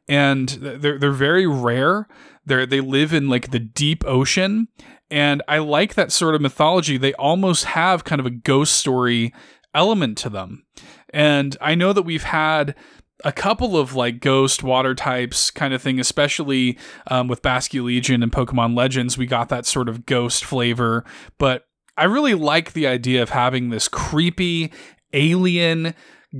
and 0.08 0.50
they're 0.50 0.98
they're 0.98 1.12
very 1.12 1.48
rare. 1.48 2.08
They 2.46 2.66
they 2.66 2.82
live 2.82 3.14
in 3.14 3.30
like 3.30 3.52
the 3.52 3.60
deep 3.60 4.04
ocean, 4.08 4.70
and 5.12 5.44
I 5.48 5.60
like 5.60 5.94
that 5.94 6.12
sort 6.12 6.36
of 6.36 6.42
mythology. 6.42 6.98
They 6.98 7.14
almost 7.14 7.66
have 7.66 8.04
kind 8.04 8.20
of 8.20 8.26
a 8.26 8.32
ghost 8.32 8.76
story 8.76 9.34
element 9.74 10.18
to 10.18 10.30
them. 10.30 10.66
And 11.14 11.56
I 11.62 11.76
know 11.76 11.94
that 11.94 12.02
we've 12.02 12.24
had 12.24 12.76
a 13.24 13.32
couple 13.32 13.78
of 13.78 13.96
like 13.96 14.20
ghost 14.20 14.64
water 14.64 14.94
types 14.94 15.50
kind 15.52 15.74
of 15.74 15.82
thing, 15.82 16.00
especially 16.00 16.78
um, 17.08 17.28
with 17.28 17.42
Basculegion 17.42 18.22
and 18.22 18.32
Pokemon 18.32 18.78
Legends. 18.78 19.18
We 19.18 19.26
got 19.26 19.50
that 19.50 19.66
sort 19.66 19.90
of 19.90 20.06
ghost 20.06 20.46
flavor, 20.46 21.04
but 21.38 21.68
I 21.98 22.04
really 22.04 22.36
like 22.36 22.74
the 22.74 22.88
idea 22.88 23.24
of 23.24 23.32
having 23.32 23.70
this 23.70 23.88
creepy 23.88 24.72
alien 25.14 25.96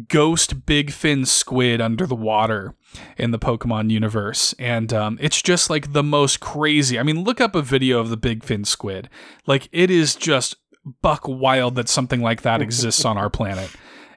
ghost 0.08 0.66
big 0.66 0.92
fin 0.92 1.26
squid 1.26 1.82
under 1.82 2.06
the 2.06 2.16
water 2.16 2.76
in 3.18 3.32
the 3.32 3.40
Pokemon 3.40 3.90
universe. 3.90 4.54
And 4.60 4.94
um, 4.94 5.18
it's 5.20 5.42
just 5.42 5.70
like 5.70 5.94
the 5.94 6.04
most 6.04 6.40
crazy. 6.40 7.00
I 7.00 7.04
mean, 7.04 7.24
look 7.24 7.42
up 7.42 7.56
a 7.56 7.62
video 7.62 8.00
of 8.00 8.10
the 8.10 8.18
big 8.18 8.44
fin 8.44 8.66
squid. 8.66 9.10
Like, 9.46 9.70
it 9.72 9.90
is 9.90 10.16
just 10.16 10.56
buck 11.02 11.28
wild 11.28 11.76
that 11.76 11.90
something 11.90 12.22
like 12.22 12.44
that 12.44 12.62
exists 12.62 13.04
on 13.04 13.18
our 13.18 13.30
planet 13.30 13.70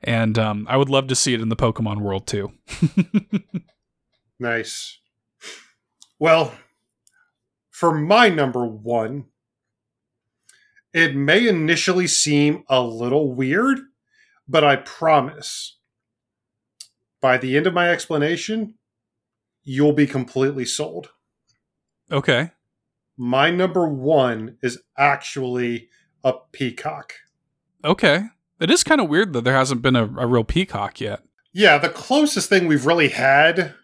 and 0.03 0.39
um, 0.39 0.67
I 0.69 0.77
would 0.77 0.89
love 0.89 1.07
to 1.09 1.15
see 1.15 1.35
it 1.35 1.41
in 1.41 1.49
the 1.49 1.57
Pokemon 1.57 2.01
world 2.01 2.27
too. 2.27 2.53
nice. 4.39 4.99
Well, 6.19 6.55
for 7.71 7.97
my 7.97 8.29
number 8.29 8.67
one, 8.67 9.27
it 10.93 11.15
may 11.15 11.47
initially 11.47 12.07
seem 12.07 12.65
a 12.69 12.83
little 12.83 13.33
weird, 13.33 13.79
but 14.49 14.65
I 14.65 14.77
promise 14.77 15.79
by 17.21 17.37
the 17.37 17.57
end 17.57 17.67
of 17.67 17.75
my 17.75 17.91
explanation, 17.91 18.75
you'll 19.63 19.93
be 19.93 20.07
completely 20.07 20.65
sold. 20.65 21.11
Okay. 22.11 22.51
My 23.17 23.51
number 23.51 23.87
one 23.87 24.57
is 24.63 24.79
actually 24.97 25.91
a 26.25 26.35
peacock. 26.53 27.13
Okay. 27.85 28.25
It 28.61 28.71
is 28.71 28.85
kind 28.85 29.01
of 29.01 29.09
weird 29.09 29.33
that 29.33 29.45
there 29.45 29.55
hasn't 29.55 29.83
been 29.83 29.97
a, 29.97 30.05
a 30.05 30.27
real 30.27 30.45
peacock 30.45 31.01
yet. 31.01 31.23
Yeah, 31.53 31.79
the 31.79 31.89
closest 31.89 32.49
thing 32.49 32.67
we've 32.67 32.87
really 32.87 33.09
had 33.09 33.75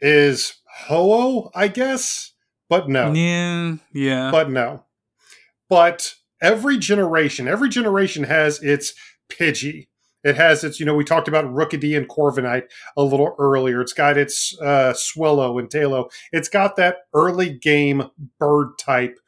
is 0.00 0.54
Ho-Oh, 0.86 1.50
I 1.54 1.68
guess. 1.68 2.32
But 2.68 2.88
no. 2.88 3.12
Yeah, 3.12 3.76
yeah. 3.92 4.30
But 4.30 4.50
no. 4.50 4.84
But 5.68 6.14
every 6.40 6.78
generation, 6.78 7.48
every 7.48 7.68
generation 7.68 8.24
has 8.24 8.62
its 8.62 8.94
Pidgey. 9.28 9.88
It 10.22 10.36
has 10.36 10.62
its, 10.64 10.78
you 10.78 10.86
know, 10.86 10.94
we 10.94 11.04
talked 11.04 11.28
about 11.28 11.46
Rookidee 11.46 11.96
and 11.96 12.08
Corviknight 12.08 12.64
a 12.96 13.02
little 13.02 13.34
earlier. 13.38 13.80
It's 13.80 13.94
got 13.94 14.18
its 14.18 14.56
uh, 14.60 14.92
Swellow 14.92 15.58
and 15.58 15.70
Taillow. 15.70 16.10
It's 16.30 16.48
got 16.48 16.76
that 16.76 16.98
early 17.14 17.48
game 17.50 18.10
bird 18.38 18.78
type 18.78 19.18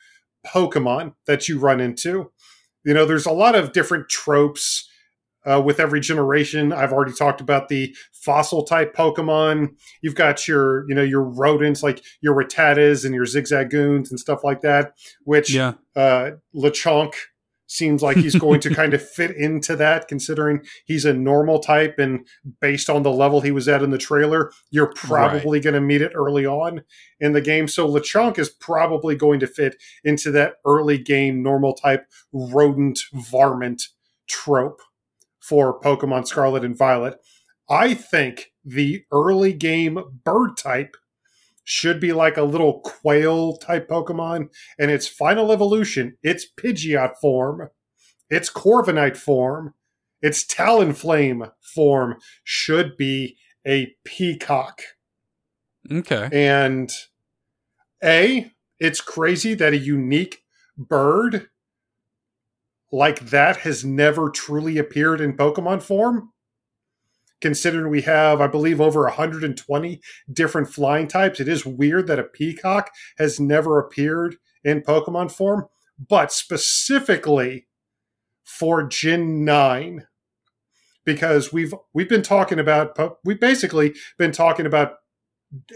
Pokemon 0.47 1.15
that 1.27 1.49
you 1.49 1.59
run 1.59 1.81
into. 1.81 2.31
You 2.85 2.95
know, 2.95 3.07
there's 3.07 3.27
a 3.27 3.33
lot 3.33 3.55
of 3.55 3.73
different 3.73 4.09
tropes 4.09 4.89
uh, 5.45 5.61
with 5.61 5.81
every 5.81 6.01
generation. 6.01 6.73
I've 6.73 6.93
already 6.93 7.13
talked 7.13 7.41
about 7.41 7.69
the 7.69 7.95
fossil 8.13 8.65
type 8.65 8.95
Pokemon. 8.95 9.77
You've 10.01 10.15
got 10.15 10.47
your, 10.47 10.89
you 10.89 10.95
know, 10.95 11.03
your 11.03 11.23
rodents 11.23 11.83
like 11.83 12.03
your 12.21 12.35
Rattatas 12.35 13.05
and 13.05 13.15
your 13.15 13.25
Zigzagoons 13.25 14.11
and 14.11 14.21
stuff 14.21 14.45
like 14.45 14.61
that, 14.61 14.95
which 15.25 15.53
yeah. 15.53 15.75
uh, 15.97 16.33
Lechonk 16.55 17.15
seems 17.73 18.03
like 18.03 18.17
he's 18.17 18.35
going 18.35 18.61
to 18.61 18.75
kind 18.75 18.93
of 18.93 19.07
fit 19.09 19.35
into 19.35 19.75
that 19.77 20.07
considering 20.07 20.61
he's 20.85 21.05
a 21.05 21.13
normal 21.13 21.59
type 21.59 21.99
and 21.99 22.27
based 22.61 22.91
on 22.91 23.03
the 23.03 23.11
level 23.11 23.41
he 23.41 23.51
was 23.51 23.67
at 23.67 23.83
in 23.83 23.91
the 23.91 23.99
trailer 23.99 24.53
you're 24.71 24.93
probably 24.95 25.59
right. 25.59 25.65
going 25.65 25.75
to 25.75 25.81
meet 25.81 26.03
it 26.03 26.13
early 26.15 26.47
on 26.47 26.83
in 27.19 27.33
the 27.33 27.41
game 27.41 27.67
so 27.67 27.89
lechonk 27.89 28.39
is 28.39 28.51
probably 28.51 29.17
going 29.17 29.41
to 29.41 29.47
fit 29.47 29.77
into 30.05 30.31
that 30.31 30.55
early 30.67 30.99
game 30.99 31.43
normal 31.43 31.73
type 31.73 32.07
rodent 32.33 33.01
varmint 33.15 33.89
trope 34.29 34.81
for 35.41 35.81
pokemon 35.81 36.27
scarlet 36.27 36.65
and 36.65 36.77
violet 36.77 37.19
i 37.71 37.95
think 37.95 38.53
the 38.65 39.03
early 39.11 39.53
game 39.53 39.99
bird 40.25 40.57
type 40.57 40.97
should 41.65 42.01
be 42.01 42.13
like 42.13 42.37
a 42.37 42.43
little 42.43 42.81
quail 42.81 43.57
type 43.57 43.89
Pokemon, 43.89 44.49
and 44.79 44.91
its 44.91 45.07
final 45.07 45.53
evolution, 45.53 46.17
its 46.23 46.47
Pidgeot 46.59 47.15
form, 47.21 47.69
its 48.29 48.51
Corviknight 48.51 49.17
form, 49.17 49.75
its 50.21 50.45
Talonflame 50.45 51.51
form 51.75 52.17
should 52.45 52.97
be 52.97 53.37
a 53.67 53.95
peacock. 54.05 54.83
Okay. 55.91 56.29
And 56.33 56.91
A, 58.03 58.51
it's 58.79 59.01
crazy 59.01 59.55
that 59.55 59.73
a 59.73 59.79
unique 59.79 60.43
bird 60.77 61.49
like 62.91 63.21
that 63.31 63.59
has 63.59 63.85
never 63.85 64.29
truly 64.29 64.79
appeared 64.79 65.21
in 65.21 65.37
Pokemon 65.37 65.83
form 65.83 66.32
considering 67.43 67.91
we 67.91 68.03
have, 68.03 68.41
I 68.41 68.47
believe, 68.47 68.81
over 68.81 69.03
120 69.03 70.01
different 70.33 70.69
flying 70.69 71.09
types. 71.09 71.41
It 71.41 71.49
is 71.49 71.67
weird 71.67 72.07
that 72.07 72.19
a 72.19 72.25
peacock 72.25 72.91
has 73.19 73.39
never 73.39 73.79
appeared 73.79 74.37
in 74.65 74.81
Pokemon 74.81 75.31
form, 75.31 75.67
but 76.09 76.33
specifically 76.33 77.67
for 78.45 78.87
Gen 78.87 79.45
9 79.45 80.07
because 81.05 81.53
we've 81.53 81.75
we've 81.93 82.09
been 82.09 82.23
talking 82.23 82.61
about 82.61 82.97
we've 83.25 83.41
basically 83.41 83.95
been 84.19 84.31
talking 84.31 84.67
about 84.67 84.95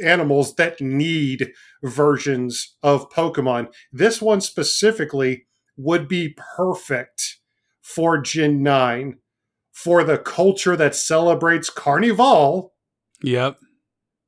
animals 0.03 0.55
that 0.55 0.81
need 0.81 1.53
versions 1.83 2.77
of 2.83 3.11
Pokemon. 3.11 3.73
This 3.93 4.23
one 4.23 4.41
specifically 4.41 5.47
would 5.77 6.09
be 6.09 6.37
perfect 6.57 7.39
for 7.83 8.19
Gen 8.19 8.63
9 8.63 9.19
for 9.77 10.03
the 10.03 10.17
culture 10.17 10.75
that 10.75 10.97
celebrates 10.97 11.69
Carnival. 11.69 12.73
Yep. 13.23 13.59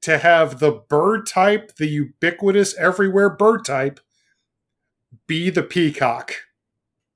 To 0.02 0.18
have 0.18 0.60
the 0.60 0.72
bird 0.72 1.26
type, 1.26 1.74
the 1.78 1.88
ubiquitous 1.88 2.76
everywhere 2.76 3.30
bird 3.30 3.64
type, 3.64 3.98
be 5.26 5.48
the 5.48 5.62
peacock. 5.62 6.34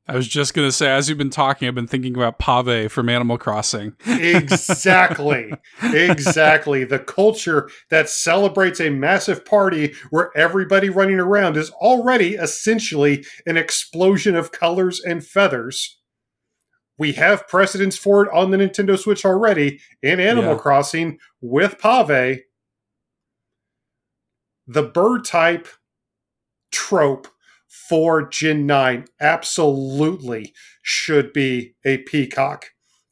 I 0.08 0.16
was 0.16 0.26
just 0.26 0.54
going 0.54 0.66
to 0.66 0.72
say, 0.72 0.90
as 0.90 1.10
you've 1.10 1.18
been 1.18 1.28
talking, 1.28 1.68
I've 1.68 1.74
been 1.74 1.86
thinking 1.86 2.16
about 2.16 2.38
Pave 2.38 2.90
from 2.90 3.10
Animal 3.10 3.36
Crossing. 3.36 3.92
exactly. 4.06 5.52
exactly. 5.82 6.84
The 6.84 7.00
culture 7.00 7.68
that 7.90 8.08
celebrates 8.08 8.80
a 8.80 8.88
massive 8.88 9.44
party 9.44 9.92
where 10.08 10.30
everybody 10.34 10.88
running 10.88 11.20
around 11.20 11.58
is 11.58 11.70
already 11.72 12.36
essentially 12.36 13.26
an 13.44 13.58
explosion 13.58 14.34
of 14.36 14.52
colors 14.52 15.00
and 15.00 15.24
feathers 15.24 15.98
we 17.02 17.14
have 17.14 17.48
precedents 17.48 17.96
for 17.96 18.24
it 18.24 18.32
on 18.32 18.52
the 18.52 18.56
Nintendo 18.56 18.96
Switch 18.96 19.24
already 19.24 19.80
in 20.04 20.20
Animal 20.20 20.52
yeah. 20.52 20.58
Crossing 20.58 21.18
with 21.40 21.76
Pave. 21.76 22.42
The 24.68 24.84
bird 24.84 25.24
type 25.24 25.66
trope 26.70 27.26
for 27.66 28.28
Gen 28.28 28.66
9 28.66 29.06
absolutely 29.20 30.54
should 30.80 31.32
be 31.32 31.74
a 31.84 31.98
peacock. 31.98 32.66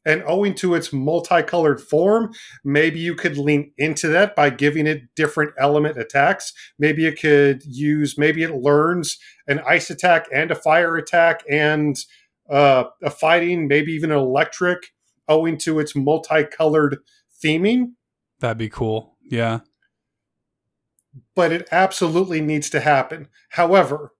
And 0.06 0.22
owing 0.24 0.54
to 0.54 0.76
its 0.76 0.92
multicolored 0.92 1.80
form, 1.80 2.32
maybe 2.64 3.00
you 3.00 3.16
could 3.16 3.36
lean 3.36 3.72
into 3.76 4.06
that 4.06 4.36
by 4.36 4.50
giving 4.50 4.86
it 4.86 5.02
different 5.16 5.52
element 5.58 5.98
attacks. 5.98 6.52
Maybe 6.78 7.06
it 7.06 7.20
could 7.20 7.64
use, 7.64 8.16
maybe 8.16 8.44
it 8.44 8.54
learns 8.54 9.18
an 9.48 9.58
ice 9.66 9.90
attack 9.90 10.26
and 10.32 10.52
a 10.52 10.54
fire 10.54 10.96
attack 10.96 11.42
and 11.50 11.98
uh, 12.50 12.84
a 13.02 13.10
fighting, 13.10 13.68
maybe 13.68 13.92
even 13.92 14.10
an 14.10 14.18
electric, 14.18 14.88
owing 15.28 15.56
to 15.58 15.78
its 15.78 15.94
multicolored 15.94 16.98
theming. 17.42 17.92
That'd 18.40 18.58
be 18.58 18.68
cool. 18.68 19.16
Yeah. 19.22 19.60
But 21.34 21.52
it 21.52 21.68
absolutely 21.70 22.40
needs 22.40 22.70
to 22.70 22.80
happen. 22.80 23.28
However, 23.50 24.12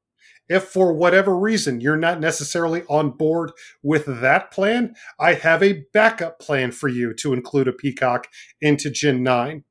if 0.49 0.65
for 0.65 0.93
whatever 0.93 1.37
reason 1.37 1.81
you're 1.81 1.97
not 1.97 2.19
necessarily 2.19 2.83
on 2.89 3.11
board 3.11 3.53
with 3.83 4.05
that 4.21 4.51
plan, 4.51 4.95
I 5.19 5.35
have 5.35 5.63
a 5.63 5.85
backup 5.93 6.41
plan 6.41 6.73
for 6.73 6.89
you 6.89 7.15
to 7.15 7.33
include 7.33 7.69
a 7.69 7.73
peacock 7.73 8.27
into 8.61 8.91
Gen 8.91 9.23
9. 9.23 9.63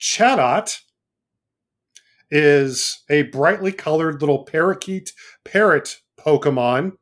Chatot 0.00 0.78
is 2.30 3.02
a 3.10 3.22
brightly 3.22 3.72
colored 3.72 4.20
little 4.20 4.44
parakeet 4.44 5.12
parrot 5.44 5.96
Pokemon 6.24 6.92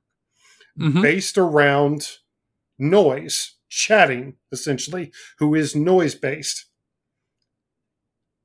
Mhm. 0.79 1.03
based 1.03 1.37
around 1.37 2.19
noise, 2.79 3.57
chatting, 3.69 4.37
essentially, 4.53 5.13
who 5.39 5.55
is 5.55 5.75
noise 5.75 6.15
based. 6.15 6.67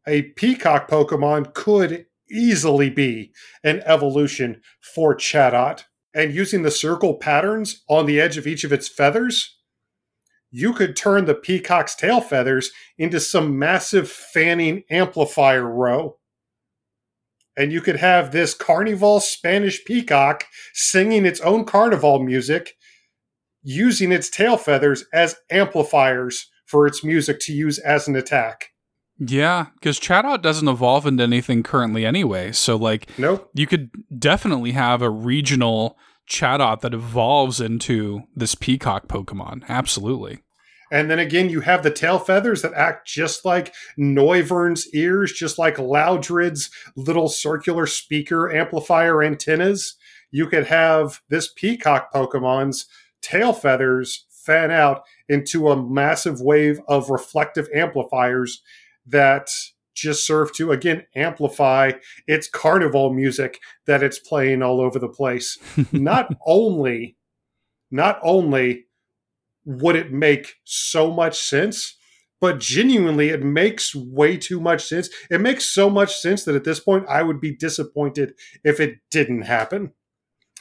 A 0.07 0.23
peacock 0.33 0.89
Pokemon 0.89 1.53
could 1.53 2.07
easily 2.29 2.89
be 2.89 3.31
an 3.63 3.81
evolution 3.85 4.61
for 4.81 5.15
Chatot. 5.15 5.85
And 6.13 6.33
using 6.33 6.61
the 6.61 6.71
circle 6.71 7.15
patterns 7.15 7.83
on 7.87 8.05
the 8.05 8.19
edge 8.21 8.37
of 8.37 8.45
each 8.45 8.63
of 8.63 8.71
its 8.73 8.87
feathers, 8.87 9.57
you 10.51 10.73
could 10.73 10.95
turn 10.95 11.25
the 11.25 11.33
peacock's 11.33 11.95
tail 11.95 12.21
feathers 12.21 12.71
into 12.97 13.19
some 13.19 13.57
massive 13.57 14.11
fanning 14.11 14.83
amplifier 14.91 15.67
row. 15.67 16.19
And 17.55 17.71
you 17.71 17.81
could 17.81 17.97
have 17.97 18.31
this 18.31 18.53
carnival 18.53 19.19
Spanish 19.19 19.83
peacock 19.85 20.45
singing 20.73 21.25
its 21.25 21.39
own 21.41 21.65
carnival 21.65 22.19
music, 22.19 22.73
using 23.61 24.11
its 24.11 24.29
tail 24.29 24.57
feathers 24.57 25.05
as 25.13 25.35
amplifiers 25.51 26.49
for 26.65 26.87
its 26.87 27.03
music 27.03 27.39
to 27.41 27.53
use 27.53 27.77
as 27.79 28.07
an 28.07 28.15
attack. 28.15 28.69
Yeah, 29.19 29.67
because 29.75 29.99
Chatot 29.99 30.41
doesn't 30.41 30.67
evolve 30.67 31.05
into 31.05 31.23
anything 31.23 31.61
currently 31.61 32.05
anyway. 32.05 32.51
So, 32.51 32.75
like, 32.75 33.07
Nope. 33.19 33.49
you 33.53 33.67
could 33.67 33.91
definitely 34.17 34.71
have 34.71 35.01
a 35.01 35.09
regional 35.09 35.97
Chatot 36.27 36.81
that 36.81 36.93
evolves 36.93 37.61
into 37.61 38.23
this 38.35 38.55
peacock 38.55 39.07
Pokemon. 39.07 39.63
Absolutely. 39.69 40.39
And 40.93 41.09
then 41.09 41.17
again, 41.17 41.49
you 41.49 41.61
have 41.61 41.81
the 41.81 41.89
tail 41.89 42.19
feathers 42.19 42.61
that 42.61 42.75
act 42.75 43.07
just 43.07 43.45
like 43.45 43.73
Noivern's 43.97 44.87
ears, 44.93 45.33
just 45.33 45.57
like 45.57 45.77
Loudred's 45.77 46.69
little 46.95 47.29
circular 47.29 47.87
speaker 47.87 48.55
amplifier 48.55 49.23
antennas. 49.23 49.95
You 50.29 50.45
could 50.45 50.67
have 50.67 51.19
this 51.29 51.51
peacock 51.51 52.13
Pokemon's 52.13 52.85
tail 53.23 53.53
feathers 53.53 54.27
fan 54.29 54.69
out 54.69 55.01
into 55.27 55.69
a 55.69 55.83
massive 55.83 56.41
wave 56.41 56.79
of 56.87 57.09
reflective 57.09 57.67
amplifiers 57.73 58.61
that 59.07 59.49
just 59.95 60.27
serve 60.27 60.53
to, 60.57 60.71
again, 60.71 61.07
amplify 61.15 61.93
its 62.27 62.47
carnival 62.47 63.11
music 63.11 63.59
that 63.87 64.03
it's 64.03 64.19
playing 64.19 64.61
all 64.61 64.79
over 64.79 64.99
the 64.99 65.09
place. 65.09 65.57
not 65.91 66.35
only, 66.45 67.15
not 67.89 68.19
only 68.21 68.85
would 69.65 69.95
it 69.95 70.11
make 70.11 70.55
so 70.63 71.11
much 71.11 71.39
sense? 71.39 71.97
But 72.41 72.59
genuinely 72.59 73.29
it 73.29 73.41
makes 73.41 73.95
way 73.95 74.35
too 74.35 74.59
much 74.59 74.83
sense. 74.83 75.09
It 75.31 75.39
makes 75.39 75.65
so 75.65 75.89
much 75.89 76.15
sense 76.15 76.43
that 76.43 76.55
at 76.55 76.65
this 76.65 76.79
point 76.79 77.07
i 77.07 77.23
would 77.23 77.39
be 77.39 77.55
disappointed 77.55 78.33
if 78.63 78.79
it 78.79 78.97
didn't 79.11 79.43
happen. 79.43 79.93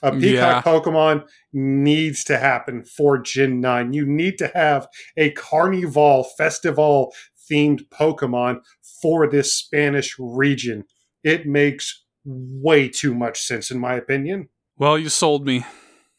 A 0.04 0.12
peacock 0.12 0.64
pokemon 0.64 1.28
needs 1.52 2.24
to 2.24 2.36
happen 2.36 2.84
for 2.84 3.18
gen 3.18 3.60
9 3.60 3.92
you 3.92 4.04
need 4.04 4.36
to 4.38 4.50
have 4.52 4.88
a 5.16 5.30
carnival 5.30 6.24
festival 6.24 7.14
themed 7.50 7.88
pokemon 7.88 8.60
for 9.00 9.28
this 9.28 9.54
spanish 9.54 10.16
region. 10.18 10.84
It 11.22 11.46
makes 11.46 12.04
way 12.24 12.88
too 12.88 13.14
much 13.14 13.40
sense 13.40 13.70
in 13.70 13.78
my 13.78 13.94
opinion. 13.94 14.48
Well, 14.76 14.98
you 14.98 15.08
sold 15.08 15.46
me. 15.46 15.64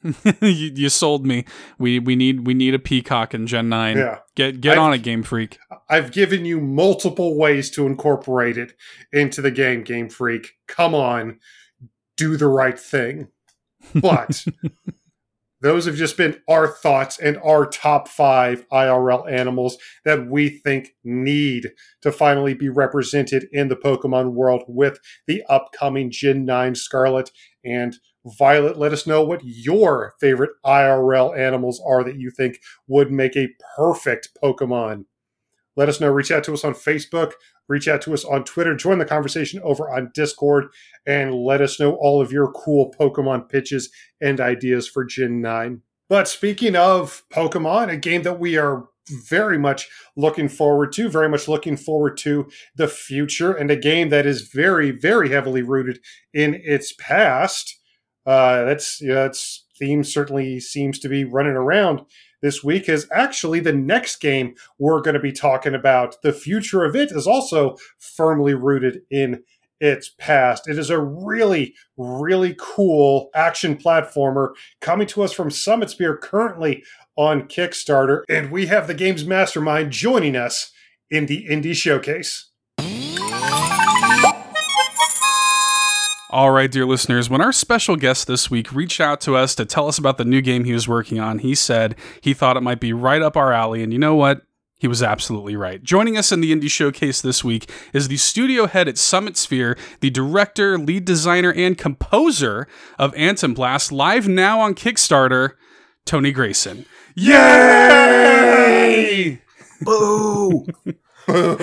you, 0.41 0.71
you 0.75 0.89
sold 0.89 1.25
me. 1.25 1.45
We 1.77 1.99
we 1.99 2.15
need 2.15 2.45
we 2.45 2.53
need 2.53 2.73
a 2.73 2.80
peacock 2.80 3.34
in 3.34 3.47
Gen 3.47 3.69
Nine. 3.69 3.97
yeah 3.97 4.19
Get 4.35 4.61
get 4.61 4.73
I've- 4.73 4.80
on 4.80 4.93
it, 4.93 4.99
Game 5.03 5.23
Freak. 5.23 5.57
I've 5.89 6.11
given 6.11 6.45
you 6.45 6.59
multiple 6.59 7.38
ways 7.38 7.69
to 7.71 7.85
incorporate 7.85 8.57
it 8.57 8.73
into 9.11 9.41
the 9.41 9.51
game, 9.51 9.84
Game 9.84 10.09
Freak. 10.09 10.53
Come 10.67 10.95
on, 10.95 11.39
do 12.17 12.38
the 12.38 12.47
right 12.47 12.80
thing. 12.80 13.27
But 13.93 14.45
those 15.64 15.85
have 15.85 15.95
just 15.95 16.18
been 16.18 16.41
our 16.49 16.68
thoughts 16.68 17.18
and 17.18 17.38
our 17.38 17.65
top 17.65 18.10
five 18.10 18.68
IRL 18.69 19.31
animals 19.31 19.77
that 20.03 20.27
we 20.27 20.49
think 20.49 20.90
need 21.06 21.72
to 22.02 22.11
finally 22.11 22.53
be 22.53 22.68
represented 22.68 23.48
in 23.53 23.69
the 23.69 23.77
Pokemon 23.77 24.34
world 24.34 24.64
with 24.68 24.99
the 25.26 25.41
upcoming 25.49 26.11
Gen 26.11 26.44
9 26.44 26.76
Scarlet 26.76 27.31
and 27.64 27.95
Violet. 28.38 28.77
Let 28.77 28.91
us 28.91 29.07
know 29.07 29.23
what 29.23 29.41
your 29.44 30.15
favorite 30.19 30.52
IRL 30.65 31.38
animals 31.38 31.81
are 31.85 32.03
that 32.03 32.19
you 32.19 32.30
think 32.30 32.60
would 32.88 33.10
make 33.10 33.38
a 33.38 33.49
perfect 33.77 34.30
Pokemon 34.44 35.06
let 35.75 35.89
us 35.89 35.99
know. 35.99 36.09
Reach 36.09 36.31
out 36.31 36.43
to 36.45 36.53
us 36.53 36.63
on 36.63 36.73
Facebook, 36.73 37.33
reach 37.67 37.87
out 37.87 38.01
to 38.03 38.13
us 38.13 38.23
on 38.23 38.43
Twitter, 38.43 38.75
join 38.75 38.99
the 38.99 39.05
conversation 39.05 39.59
over 39.63 39.89
on 39.89 40.11
Discord, 40.13 40.65
and 41.05 41.33
let 41.33 41.61
us 41.61 41.79
know 41.79 41.95
all 41.95 42.21
of 42.21 42.31
your 42.31 42.51
cool 42.51 42.93
Pokemon 42.99 43.49
pitches 43.49 43.89
and 44.21 44.39
ideas 44.39 44.87
for 44.87 45.03
Gen 45.03 45.41
9. 45.41 45.81
But 46.09 46.27
speaking 46.27 46.75
of 46.75 47.23
Pokemon, 47.31 47.89
a 47.89 47.97
game 47.97 48.23
that 48.23 48.39
we 48.39 48.57
are 48.57 48.85
very 49.09 49.57
much 49.57 49.89
looking 50.15 50.47
forward 50.47 50.93
to, 50.93 51.09
very 51.09 51.29
much 51.29 51.47
looking 51.47 51.75
forward 51.75 52.17
to 52.17 52.49
the 52.75 52.87
future, 52.87 53.53
and 53.53 53.69
a 53.69 53.75
game 53.75 54.09
that 54.09 54.25
is 54.25 54.49
very, 54.53 54.91
very 54.91 55.29
heavily 55.29 55.61
rooted 55.61 55.99
in 56.33 56.61
its 56.63 56.93
past. 56.93 57.79
Uh, 58.25 58.63
that's 58.63 59.01
yeah, 59.01 59.25
its 59.25 59.65
theme 59.77 60.03
certainly 60.03 60.59
seems 60.59 60.99
to 60.99 61.09
be 61.09 61.25
running 61.25 61.53
around 61.53 62.01
this 62.43 62.63
week 62.63 62.87
is 62.87 63.07
actually 63.11 63.61
the 63.61 63.73
next 63.73 64.17
game 64.17 64.53
we're 64.77 65.01
going 65.01 65.15
to 65.15 65.19
be 65.19 65.31
talking 65.31 65.73
about. 65.73 66.21
The 66.21 66.33
future 66.33 66.83
of 66.83 66.95
it 66.95 67.09
is 67.11 67.25
also 67.25 67.77
firmly 67.97 68.53
rooted 68.53 69.01
in 69.09 69.43
its 69.79 70.09
past. 70.19 70.67
It 70.67 70.77
is 70.77 70.89
a 70.89 70.99
really, 70.99 71.73
really 71.97 72.55
cool 72.59 73.29
action 73.33 73.75
platformer 73.75 74.49
coming 74.81 75.07
to 75.07 75.23
us 75.23 75.33
from 75.33 75.49
Summitsphere 75.49 76.19
currently 76.19 76.83
on 77.15 77.47
Kickstarter. 77.47 78.23
And 78.29 78.51
we 78.51 78.67
have 78.67 78.87
the 78.87 78.93
game's 78.93 79.25
mastermind 79.25 79.91
joining 79.91 80.35
us 80.35 80.71
in 81.09 81.25
the 81.25 81.47
Indie 81.49 81.75
Showcase. 81.75 82.51
All 86.34 86.49
right, 86.49 86.72
dear 86.72 86.88
listeners, 86.88 87.30
when 87.30 87.41
our 87.41 87.51
special 87.51 87.95
guest 87.95 88.26
this 88.26 88.49
week 88.49 88.73
reached 88.73 88.99
out 88.99 89.22
to 89.22 89.35
us 89.35 89.53
to 89.53 89.65
tell 89.65 89.88
us 89.88 89.99
about 89.99 90.18
the 90.18 90.26
new 90.26 90.41
game 90.41 90.64
he 90.64 90.73
was 90.73 90.88
working 90.88 91.19
on, 91.19 91.38
he 91.38 91.53
said 91.53 91.95
he 92.22 92.34
thought 92.34 92.57
it 92.57 92.64
might 92.64 92.80
be 92.80 92.91
right 92.91 93.22
up 93.22 93.38
our 93.38 93.53
alley. 93.53 93.84
And 93.84 93.93
you 93.93 93.99
know 93.99 94.15
what? 94.15 94.41
He 94.80 94.88
was 94.88 95.03
absolutely 95.03 95.55
right. 95.55 95.84
Joining 95.84 96.18
us 96.18 96.31
in 96.31 96.41
the 96.41 96.51
Indie 96.51 96.72
Showcase 96.72 97.22
this 97.22 97.43
week 97.43 97.69
is 97.93 98.07
the 98.07 98.18
studio 98.18 98.65
head 98.65 98.88
at 98.88 98.95
Summitsphere, 98.95 99.77
the 99.99 100.10
director, 100.10 100.80
lead 100.80 101.05
designer, 101.05 101.53
and 101.53 101.77
composer 101.77 102.68
of 102.97 103.14
Antonblast, 103.14 103.91
live 103.91 104.27
now 104.27 104.60
on 104.60 104.73
Kickstarter, 104.73 105.51
Tony 106.03 106.31
Grayson. 106.31 106.88
Yay! 107.14 107.39
Boo! 109.81 110.65
Al- 111.27 111.57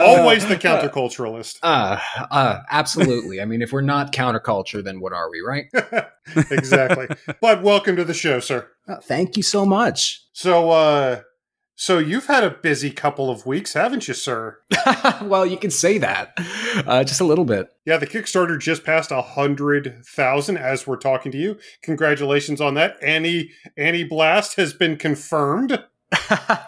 Always 0.00 0.46
the 0.46 0.56
counterculturalist. 0.56 1.58
Uh, 1.62 1.98
uh, 2.30 2.60
absolutely. 2.70 3.40
I 3.40 3.44
mean, 3.44 3.62
if 3.62 3.72
we're 3.72 3.80
not 3.80 4.12
counterculture, 4.12 4.82
then 4.82 5.00
what 5.00 5.12
are 5.12 5.30
we, 5.30 5.40
right? 5.40 5.66
exactly. 6.50 7.08
But 7.40 7.62
welcome 7.62 7.96
to 7.96 8.04
the 8.04 8.14
show, 8.14 8.40
sir. 8.40 8.68
Uh, 8.88 8.96
thank 8.96 9.36
you 9.36 9.42
so 9.42 9.64
much. 9.64 10.24
So, 10.32 10.70
uh, 10.70 11.20
so 11.76 11.98
you've 11.98 12.26
had 12.26 12.44
a 12.44 12.50
busy 12.50 12.90
couple 12.90 13.30
of 13.30 13.46
weeks, 13.46 13.72
haven't 13.72 14.06
you, 14.06 14.14
sir? 14.14 14.58
well, 15.22 15.44
you 15.44 15.56
can 15.56 15.70
say 15.70 15.98
that. 15.98 16.32
Uh, 16.86 17.02
just 17.02 17.20
a 17.20 17.24
little 17.24 17.44
bit. 17.44 17.68
Yeah, 17.84 17.96
the 17.96 18.06
Kickstarter 18.06 18.58
just 18.60 18.84
passed 18.84 19.10
a 19.10 19.22
hundred 19.22 20.02
thousand 20.06 20.56
as 20.56 20.86
we're 20.86 20.96
talking 20.96 21.32
to 21.32 21.38
you. 21.38 21.58
Congratulations 21.82 22.60
on 22.60 22.74
that. 22.74 22.96
Annie 23.02 23.50
Annie 23.76 24.04
Blast 24.04 24.56
has 24.56 24.72
been 24.72 24.96
confirmed. 24.96 25.82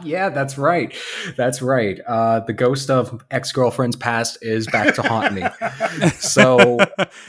Yeah, 0.03 0.29
that's 0.31 0.59
right. 0.59 0.95
That's 1.37 1.63
right. 1.63 2.01
Uh, 2.07 2.41
the 2.41 2.53
ghost 2.53 2.91
of 2.91 3.25
ex 3.31 3.53
girlfriend's 3.53 3.97
past 3.97 4.39
is 4.43 4.67
back 4.69 4.95
to 4.97 5.03
haunt 5.03 5.35
me. 5.35 5.43
So, 6.19 6.79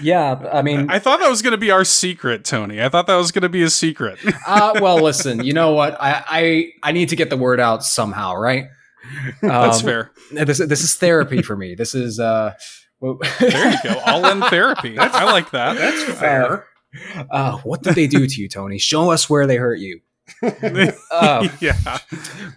yeah, 0.01 0.33
I 0.51 0.61
mean, 0.61 0.89
I 0.89 0.99
thought 0.99 1.19
that 1.19 1.29
was 1.29 1.41
going 1.41 1.51
to 1.51 1.57
be 1.57 1.71
our 1.71 1.83
secret, 1.85 2.43
Tony. 2.45 2.81
I 2.81 2.89
thought 2.89 3.07
that 3.07 3.15
was 3.15 3.31
going 3.31 3.43
to 3.43 3.49
be 3.49 3.63
a 3.63 3.69
secret. 3.69 4.19
uh, 4.45 4.79
well, 4.81 5.01
listen, 5.01 5.43
you 5.43 5.53
know 5.53 5.71
what? 5.73 5.95
I, 6.01 6.23
I 6.27 6.71
I 6.83 6.91
need 6.91 7.09
to 7.09 7.15
get 7.15 7.29
the 7.29 7.37
word 7.37 7.59
out 7.59 7.83
somehow, 7.83 8.35
right? 8.35 8.65
That's 9.41 9.79
Um, 9.79 9.85
fair. 9.85 10.11
This 10.31 10.57
this 10.57 10.83
is 10.83 10.95
therapy 10.95 11.41
for 11.41 11.55
me. 11.55 11.75
This 11.75 11.95
is 11.95 12.19
uh, 12.19 12.53
well- 12.99 13.19
There 13.39 13.71
you 13.71 13.77
go. 13.83 13.99
All 14.05 14.25
in 14.29 14.41
therapy. 14.41 14.97
I 14.99 15.23
like 15.31 15.51
that. 15.51 15.77
That's 15.77 16.19
fair. 16.19 16.65
Uh, 17.29 17.57
what 17.59 17.83
did 17.83 17.95
they 17.95 18.07
do 18.07 18.25
to 18.27 18.41
you, 18.41 18.49
Tony? 18.49 18.77
Show 18.79 19.11
us 19.11 19.29
where 19.29 19.45
they 19.45 19.57
hurt 19.57 19.79
you. 19.79 19.99
Uh, 21.11 21.47
yeah. 21.61 21.97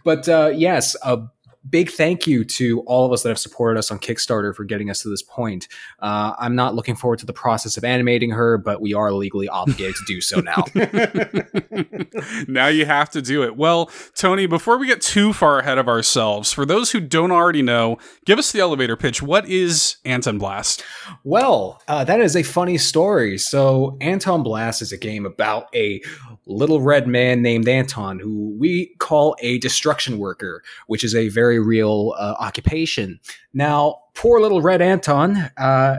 But 0.04 0.28
uh, 0.28 0.52
yes, 0.54 0.96
a 1.02 1.22
big 1.68 1.90
thank 1.90 2.26
you 2.26 2.44
to 2.44 2.80
all 2.80 3.04
of 3.04 3.12
us 3.12 3.22
that 3.22 3.28
have 3.28 3.38
supported 3.38 3.78
us 3.78 3.90
on 3.90 3.98
Kickstarter 3.98 4.54
for 4.54 4.64
getting 4.64 4.88
us 4.88 5.02
to 5.02 5.08
this 5.08 5.22
point. 5.22 5.68
Uh, 5.98 6.34
I'm 6.38 6.54
not 6.54 6.74
looking 6.74 6.96
forward 6.96 7.18
to 7.18 7.26
the 7.26 7.32
process 7.32 7.76
of 7.76 7.84
animating 7.84 8.30
her, 8.30 8.56
but 8.56 8.80
we 8.80 8.94
are 8.94 9.12
legally 9.12 9.48
obligated 9.48 9.96
to 9.96 10.04
do 10.06 10.20
so 10.20 10.40
now. 10.40 10.64
now 12.48 12.68
you 12.68 12.86
have 12.86 13.10
to 13.10 13.20
do 13.20 13.42
it. 13.42 13.56
Well, 13.56 13.90
Tony, 14.14 14.46
before 14.46 14.78
we 14.78 14.86
get 14.86 15.02
too 15.02 15.32
far 15.32 15.58
ahead 15.58 15.78
of 15.78 15.88
ourselves, 15.88 16.52
for 16.52 16.64
those 16.64 16.92
who 16.92 17.00
don't 17.00 17.32
already 17.32 17.62
know, 17.62 17.98
give 18.24 18.38
us 18.38 18.52
the 18.52 18.60
elevator 18.60 18.96
pitch. 18.96 19.22
What 19.22 19.46
is 19.46 19.96
Anton 20.04 20.38
Blast? 20.38 20.82
Well, 21.24 21.82
uh, 21.88 22.04
that 22.04 22.20
is 22.20 22.36
a 22.36 22.42
funny 22.42 22.78
story. 22.78 23.36
So, 23.38 23.96
Anton 24.00 24.42
Blast 24.42 24.80
is 24.80 24.92
a 24.92 24.96
game 24.96 25.26
about 25.26 25.74
a 25.74 26.00
little 26.46 26.80
red 26.80 27.06
man 27.06 27.42
named 27.42 27.68
Anton, 27.68 28.18
who 28.18 28.56
we 28.58 28.94
call 28.98 29.36
a 29.40 29.58
destruction 29.58 30.18
worker, 30.18 30.62
which 30.86 31.04
is 31.04 31.14
a 31.14 31.28
very 31.28 31.49
real 31.58 32.14
uh, 32.18 32.34
occupation. 32.38 33.20
Now, 33.52 34.02
poor 34.14 34.40
little 34.40 34.62
red 34.62 34.80
Anton, 34.82 35.36
uh, 35.56 35.96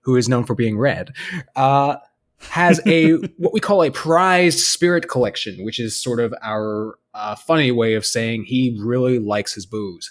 who 0.00 0.16
is 0.16 0.28
known 0.28 0.44
for 0.44 0.54
being 0.54 0.78
red, 0.78 1.12
uh, 1.54 1.96
has 2.50 2.80
a 2.86 3.12
what 3.38 3.52
we 3.52 3.60
call 3.60 3.82
a 3.82 3.90
prized 3.90 4.60
spirit 4.60 5.08
collection, 5.08 5.64
which 5.64 5.80
is 5.80 6.00
sort 6.00 6.20
of 6.20 6.34
our 6.42 6.98
uh, 7.14 7.34
funny 7.34 7.72
way 7.72 7.94
of 7.94 8.04
saying 8.04 8.44
he 8.44 8.78
really 8.80 9.18
likes 9.18 9.54
his 9.54 9.66
booze. 9.66 10.10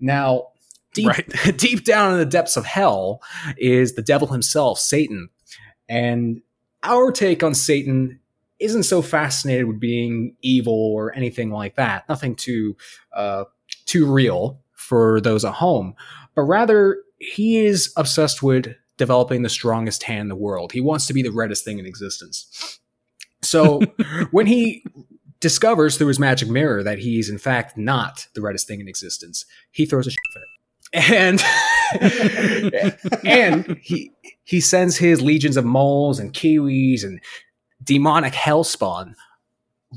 Now, 0.00 0.48
deep, 0.94 1.08
Right. 1.08 1.28
deep 1.56 1.84
down 1.84 2.12
in 2.12 2.18
the 2.18 2.26
depths 2.26 2.56
of 2.56 2.64
hell 2.64 3.22
is 3.56 3.94
the 3.94 4.02
devil 4.02 4.28
himself, 4.28 4.78
Satan. 4.78 5.28
And 5.88 6.42
our 6.82 7.12
take 7.12 7.42
on 7.42 7.54
Satan 7.54 8.20
isn't 8.58 8.84
so 8.84 9.02
fascinated 9.02 9.66
with 9.66 9.78
being 9.78 10.34
evil 10.40 10.72
or 10.72 11.14
anything 11.14 11.50
like 11.50 11.76
that. 11.76 12.08
Nothing 12.08 12.34
too 12.34 12.76
uh, 13.14 13.44
too 13.86 14.10
real 14.10 14.60
for 14.72 15.20
those 15.20 15.44
at 15.44 15.54
home, 15.54 15.94
but 16.34 16.42
rather 16.42 16.98
he 17.18 17.64
is 17.64 17.92
obsessed 17.96 18.42
with 18.42 18.74
developing 18.98 19.42
the 19.42 19.48
strongest 19.48 20.04
hand 20.04 20.22
in 20.22 20.28
the 20.28 20.36
world. 20.36 20.72
He 20.72 20.80
wants 20.80 21.06
to 21.06 21.14
be 21.14 21.22
the 21.22 21.30
reddest 21.30 21.64
thing 21.64 21.78
in 21.78 21.86
existence. 21.86 22.80
So 23.42 23.80
when 24.30 24.46
he 24.46 24.84
discovers 25.40 25.96
through 25.96 26.08
his 26.08 26.18
magic 26.18 26.48
mirror 26.48 26.82
that 26.82 26.98
he's 26.98 27.28
in 27.28 27.38
fact 27.38 27.76
not 27.76 28.26
the 28.34 28.40
reddest 28.40 28.66
thing 28.66 28.80
in 28.80 28.88
existence, 28.88 29.44
he 29.70 29.86
throws 29.86 30.06
a 30.06 30.10
shit 30.10 30.18
fit. 30.32 30.42
And 30.92 31.42
and 33.24 33.78
he 33.82 34.12
he 34.44 34.60
sends 34.60 34.96
his 34.96 35.20
legions 35.20 35.56
of 35.56 35.64
moles 35.64 36.18
and 36.18 36.32
kiwis 36.32 37.04
and 37.04 37.20
demonic 37.82 38.32
hellspawn 38.32 39.14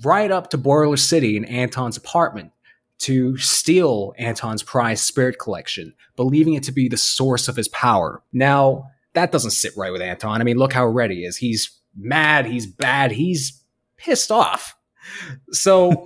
right 0.03 0.31
up 0.31 0.49
to 0.49 0.57
Boiler 0.57 0.97
City 0.97 1.37
in 1.37 1.45
Anton's 1.45 1.95
apartment 1.95 2.51
to 2.99 3.37
steal 3.37 4.13
Anton's 4.17 4.61
prized 4.61 5.03
spirit 5.03 5.39
collection, 5.39 5.93
believing 6.15 6.53
it 6.53 6.63
to 6.63 6.71
be 6.71 6.87
the 6.87 6.97
source 6.97 7.47
of 7.47 7.55
his 7.55 7.69
power. 7.69 8.21
Now, 8.33 8.89
that 9.13 9.31
doesn't 9.31 9.51
sit 9.51 9.73
right 9.75 9.91
with 9.91 10.01
Anton. 10.01 10.41
I 10.41 10.43
mean, 10.43 10.57
look 10.57 10.73
how 10.73 10.85
red 10.85 11.11
he 11.11 11.23
is. 11.23 11.37
He's 11.37 11.79
mad, 11.95 12.45
he's 12.45 12.67
bad, 12.67 13.11
he's 13.11 13.63
pissed 13.97 14.31
off. 14.31 14.75
So 15.51 16.03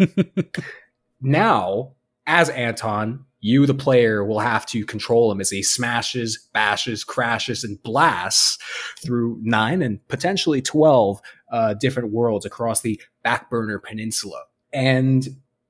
now, 1.22 1.94
as 2.28 2.50
Anton, 2.50 3.26
you, 3.40 3.66
the 3.66 3.74
player, 3.74 4.24
will 4.24 4.40
have 4.40 4.66
to 4.68 4.86
control 4.86 5.32
him 5.32 5.42
as 5.42 5.50
he 5.50 5.64
smashes, 5.64 6.48
bashes, 6.54 7.04
crashes, 7.04 7.64
and 7.64 7.82
blasts 7.84 8.58
through 9.04 9.38
nine 9.42 9.82
and 9.82 10.08
potentially 10.08 10.62
12 10.62 11.20
uh, 11.52 11.74
different 11.74 12.12
worlds 12.12 12.46
across 12.46 12.82
the 12.82 13.02
Backburner 13.26 13.84
Peninsula. 13.84 14.44
And 14.72 15.28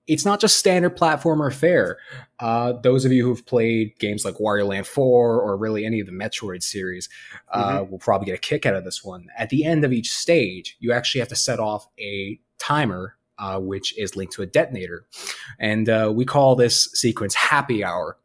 it's 0.08 0.26
not 0.26 0.40
just 0.40 0.58
standard 0.58 0.98
platformer 0.98 1.54
fare. 1.54 1.98
Uh, 2.40 2.74
those 2.74 3.06
of 3.06 3.12
you 3.12 3.24
who've 3.24 3.46
played 3.46 3.98
games 4.00 4.26
like 4.26 4.36
Wario 4.36 4.68
Land 4.68 4.88
4 4.88 5.40
or 5.40 5.58
really 5.58 5.86
any 5.86 6.00
of 6.00 6.08
the 6.08 6.12
Metroid 6.12 6.62
series 6.62 7.08
uh, 7.52 7.86
will 7.90 8.00
probably 8.00 8.26
get 8.26 8.36
a 8.36 8.42
kick 8.42 8.66
out 8.66 8.76
of 8.76 8.84
this 8.84 9.04
one. 9.04 9.28
At 9.38 9.50
the 9.50 9.64
end 9.64 9.86
of 9.86 9.94
each 9.94 10.12
stage, 10.12 10.76
you 10.80 10.92
actually 10.92 11.20
have 11.20 11.30
to 11.30 11.36
set 11.36 11.60
off 11.60 11.88
a 12.00 12.40
timer, 12.60 13.16
uh, 13.38 13.60
which 13.60 13.98
is 13.98 14.16
linked 14.16 14.34
to 14.34 14.42
a 14.42 14.46
detonator. 14.46 15.06
And 15.60 15.88
uh, 15.88 16.12
we 16.14 16.26
call 16.26 16.56
this 16.56 16.90
sequence 16.94 17.36
happy 17.36 17.84
hour. 17.84 18.18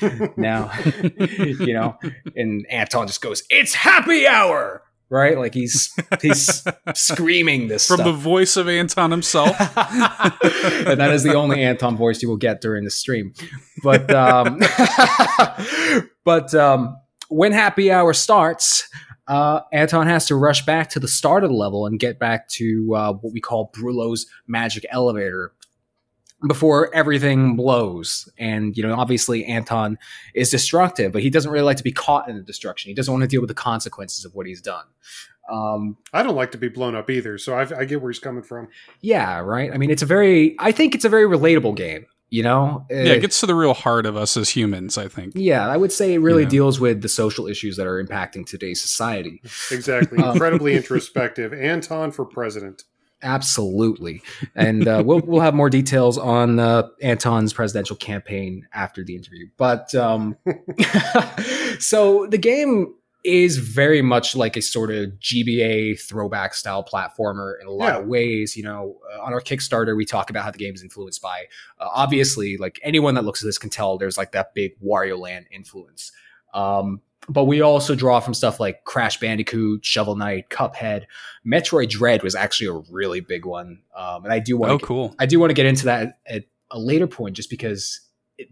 now, 0.36 0.72
you 1.18 1.72
know, 1.72 1.96
and 2.34 2.66
Anton 2.68 3.06
just 3.06 3.20
goes, 3.20 3.44
"It's 3.50 3.72
happy 3.72 4.26
hour!" 4.26 4.82
Right? 5.08 5.38
Like 5.38 5.54
he's 5.54 5.94
he's 6.20 6.64
screaming 6.94 7.68
this 7.68 7.86
From 7.86 7.98
stuff. 7.98 8.06
the 8.06 8.12
voice 8.12 8.56
of 8.56 8.68
Anton 8.68 9.10
himself. 9.12 9.50
and 9.60 11.00
that 11.00 11.10
is 11.12 11.22
the 11.22 11.34
only 11.34 11.62
Anton 11.62 11.96
voice 11.96 12.22
you 12.22 12.28
will 12.28 12.36
get 12.36 12.60
during 12.60 12.84
the 12.84 12.90
stream. 12.90 13.32
But 13.84 14.10
um, 14.14 14.60
but 16.24 16.54
um, 16.54 16.96
when 17.28 17.52
happy 17.52 17.92
hour 17.92 18.12
starts, 18.12 18.88
uh, 19.28 19.60
Anton 19.72 20.06
has 20.08 20.26
to 20.26 20.34
rush 20.34 20.64
back 20.66 20.90
to 20.90 21.00
the 21.00 21.08
start 21.08 21.44
of 21.44 21.50
the 21.50 21.56
level 21.56 21.86
and 21.86 22.00
get 22.00 22.18
back 22.18 22.48
to 22.48 22.94
uh, 22.96 23.12
what 23.12 23.32
we 23.32 23.40
call 23.40 23.70
Brulo's 23.72 24.26
magic 24.46 24.84
elevator 24.90 25.52
before 26.46 26.94
everything 26.94 27.56
blows. 27.56 28.28
And 28.38 28.76
you 28.76 28.82
know, 28.82 28.94
obviously 28.94 29.44
Anton 29.44 29.98
is 30.34 30.50
destructive, 30.50 31.12
but 31.12 31.22
he 31.22 31.30
doesn't 31.30 31.50
really 31.50 31.64
like 31.64 31.78
to 31.78 31.84
be 31.84 31.92
caught 31.92 32.28
in 32.28 32.36
the 32.36 32.42
destruction. 32.42 32.88
He 32.90 32.94
doesn't 32.94 33.12
want 33.12 33.22
to 33.22 33.28
deal 33.28 33.40
with 33.40 33.48
the 33.48 33.54
consequences 33.54 34.24
of 34.24 34.34
what 34.34 34.46
he's 34.46 34.60
done. 34.60 34.84
Um, 35.50 35.96
I 36.12 36.22
don't 36.24 36.34
like 36.34 36.50
to 36.52 36.58
be 36.58 36.68
blown 36.68 36.96
up 36.96 37.08
either, 37.08 37.38
so 37.38 37.54
I, 37.54 37.62
I 37.80 37.84
get 37.84 38.02
where 38.02 38.10
he's 38.10 38.18
coming 38.18 38.42
from. 38.42 38.68
yeah, 39.00 39.38
right. 39.38 39.72
I 39.72 39.78
mean, 39.78 39.90
it's 39.90 40.02
a 40.02 40.06
very, 40.06 40.56
I 40.58 40.72
think 40.72 40.94
it's 40.94 41.04
a 41.04 41.08
very 41.08 41.24
relatable 41.24 41.76
game. 41.76 42.06
You 42.30 42.42
know, 42.42 42.84
yeah, 42.90 42.96
Uh, 42.96 43.14
it 43.14 43.20
gets 43.20 43.38
to 43.40 43.46
the 43.46 43.54
real 43.54 43.72
heart 43.72 44.04
of 44.04 44.16
us 44.16 44.36
as 44.36 44.50
humans, 44.50 44.98
I 44.98 45.06
think. 45.06 45.34
yeah, 45.36 45.68
I 45.68 45.76
would 45.76 45.92
say 45.92 46.14
it 46.14 46.18
really 46.18 46.42
Yeah. 46.42 46.48
deals 46.48 46.80
with 46.80 47.00
the 47.00 47.08
social 47.08 47.46
issues 47.46 47.76
that 47.76 47.86
are 47.86 48.02
impacting 48.04 48.44
today's 48.44 48.80
society. 48.82 49.40
Exactly. 49.70 50.18
Um, 50.22 50.32
Incredibly 50.32 50.74
introspective. 50.74 51.52
Anton 51.54 52.10
for 52.10 52.24
president. 52.24 52.82
Absolutely, 53.22 54.22
and 54.54 54.86
uh, 54.86 55.02
we'll 55.04 55.20
we'll 55.20 55.40
have 55.40 55.54
more 55.54 55.70
details 55.70 56.18
on 56.18 56.58
uh, 56.58 56.88
Anton's 57.02 57.52
presidential 57.52 57.96
campaign 57.96 58.66
after 58.72 59.02
the 59.04 59.16
interview. 59.16 59.48
But 59.56 59.94
um, 59.94 60.36
so 61.78 62.26
the 62.26 62.38
game 62.38 62.94
is 63.24 63.56
very 63.58 64.02
much 64.02 64.36
like 64.36 64.56
a 64.56 64.62
sort 64.62 64.90
of 64.90 65.10
GBA 65.18 66.00
throwback 66.00 66.54
style 66.54 66.84
platformer 66.84 67.54
in 67.60 67.66
a 67.66 67.70
lot 67.72 67.86
Yeah. 67.94 67.98
of 67.98 68.06
ways. 68.06 68.56
You 68.56 68.62
know, 68.62 68.98
uh, 69.12 69.20
on 69.22 69.32
our 69.32 69.40
Kickstarter, 69.40 69.96
we 69.96 70.04
talk 70.04 70.30
about 70.30 70.44
how 70.44 70.52
the 70.52 70.58
game 70.58 70.74
is 70.74 70.82
influenced 70.82 71.20
by. 71.20 71.46
Uh, 71.80 71.88
obviously, 71.92 72.56
like 72.56 72.78
anyone 72.84 73.14
that 73.16 73.24
looks 73.24 73.42
at 73.42 73.46
this 73.46 73.58
can 73.58 73.70
tell, 73.70 73.98
there's 73.98 74.16
like 74.16 74.32
that 74.32 74.54
big 74.54 74.78
Wario 74.80 75.18
Land 75.18 75.46
influence. 75.50 76.12
Um, 76.54 77.00
but 77.28 77.44
we 77.44 77.60
also 77.60 77.94
draw 77.94 78.20
from 78.20 78.34
stuff 78.34 78.60
like 78.60 78.84
Crash 78.84 79.18
Bandicoot, 79.18 79.84
Shovel 79.84 80.16
Knight, 80.16 80.48
Cuphead. 80.50 81.04
Metroid 81.46 81.88
Dread 81.90 82.22
was 82.22 82.34
actually 82.34 82.68
a 82.68 82.82
really 82.90 83.20
big 83.20 83.44
one, 83.44 83.80
um, 83.96 84.24
and 84.24 84.32
I 84.32 84.38
do 84.38 84.56
want 84.56 84.72
Oh, 84.72 84.78
to 84.78 84.84
cool. 84.86 85.14
I 85.18 85.26
do 85.26 85.38
want 85.40 85.50
to 85.50 85.54
get 85.54 85.66
into 85.66 85.84
that 85.86 86.18
at 86.26 86.44
a 86.70 86.78
later 86.78 87.06
point, 87.06 87.36
just 87.36 87.50
because 87.50 88.00
it, 88.38 88.48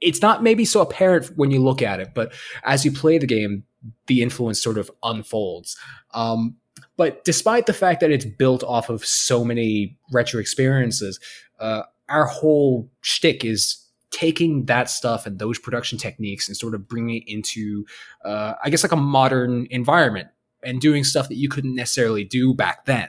it's 0.00 0.22
not 0.22 0.42
maybe 0.42 0.64
so 0.64 0.80
apparent 0.80 1.26
when 1.36 1.50
you 1.50 1.62
look 1.62 1.82
at 1.82 2.00
it, 2.00 2.14
but 2.14 2.32
as 2.64 2.84
you 2.84 2.92
play 2.92 3.18
the 3.18 3.26
game, 3.26 3.64
the 4.06 4.22
influence 4.22 4.60
sort 4.62 4.78
of 4.78 4.90
unfolds. 5.02 5.76
Um, 6.12 6.56
but 6.96 7.24
despite 7.24 7.66
the 7.66 7.72
fact 7.72 8.00
that 8.00 8.10
it's 8.10 8.24
built 8.24 8.62
off 8.64 8.88
of 8.90 9.04
so 9.04 9.44
many 9.44 9.96
retro 10.12 10.40
experiences, 10.40 11.18
uh, 11.58 11.82
our 12.08 12.26
whole 12.26 12.90
shtick 13.02 13.44
is 13.44 13.79
taking 14.10 14.66
that 14.66 14.90
stuff 14.90 15.26
and 15.26 15.38
those 15.38 15.58
production 15.58 15.98
techniques 15.98 16.48
and 16.48 16.56
sort 16.56 16.74
of 16.74 16.88
bringing 16.88 17.16
it 17.16 17.24
into, 17.26 17.84
uh, 18.24 18.54
I 18.62 18.70
guess, 18.70 18.82
like 18.82 18.92
a 18.92 18.96
modern 18.96 19.66
environment 19.70 20.28
and 20.62 20.80
doing 20.80 21.04
stuff 21.04 21.28
that 21.28 21.36
you 21.36 21.48
couldn't 21.48 21.74
necessarily 21.74 22.24
do 22.24 22.52
back 22.54 22.84
then. 22.84 23.08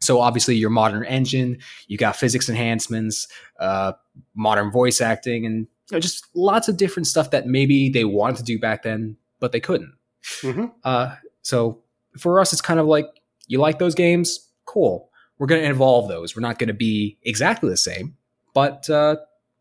So 0.00 0.20
obviously, 0.20 0.54
your 0.54 0.70
modern 0.70 1.04
engine, 1.04 1.58
you 1.88 1.98
got 1.98 2.16
physics 2.16 2.48
enhancements, 2.48 3.26
uh, 3.58 3.92
modern 4.34 4.70
voice 4.70 5.00
acting, 5.00 5.44
and 5.44 5.66
you 5.90 5.96
know, 5.96 6.00
just 6.00 6.26
lots 6.34 6.68
of 6.68 6.76
different 6.76 7.06
stuff 7.06 7.30
that 7.30 7.46
maybe 7.46 7.90
they 7.90 8.04
wanted 8.04 8.36
to 8.36 8.44
do 8.44 8.58
back 8.58 8.82
then, 8.84 9.16
but 9.40 9.52
they 9.52 9.60
couldn't. 9.60 9.92
hmm 10.40 10.66
Uh, 10.84 11.16
so 11.42 11.82
for 12.16 12.40
us, 12.40 12.52
it's 12.52 12.62
kind 12.62 12.78
of 12.78 12.86
like 12.86 13.06
you 13.48 13.58
like 13.58 13.78
those 13.78 13.94
games, 13.94 14.48
cool. 14.66 15.10
We're 15.38 15.46
going 15.46 15.62
to 15.62 15.68
evolve 15.68 16.08
those. 16.08 16.36
We're 16.36 16.42
not 16.42 16.58
going 16.58 16.68
to 16.68 16.74
be 16.74 17.16
exactly 17.22 17.70
the 17.70 17.76
same, 17.76 18.16
but 18.54 18.88
uh, 18.90 19.16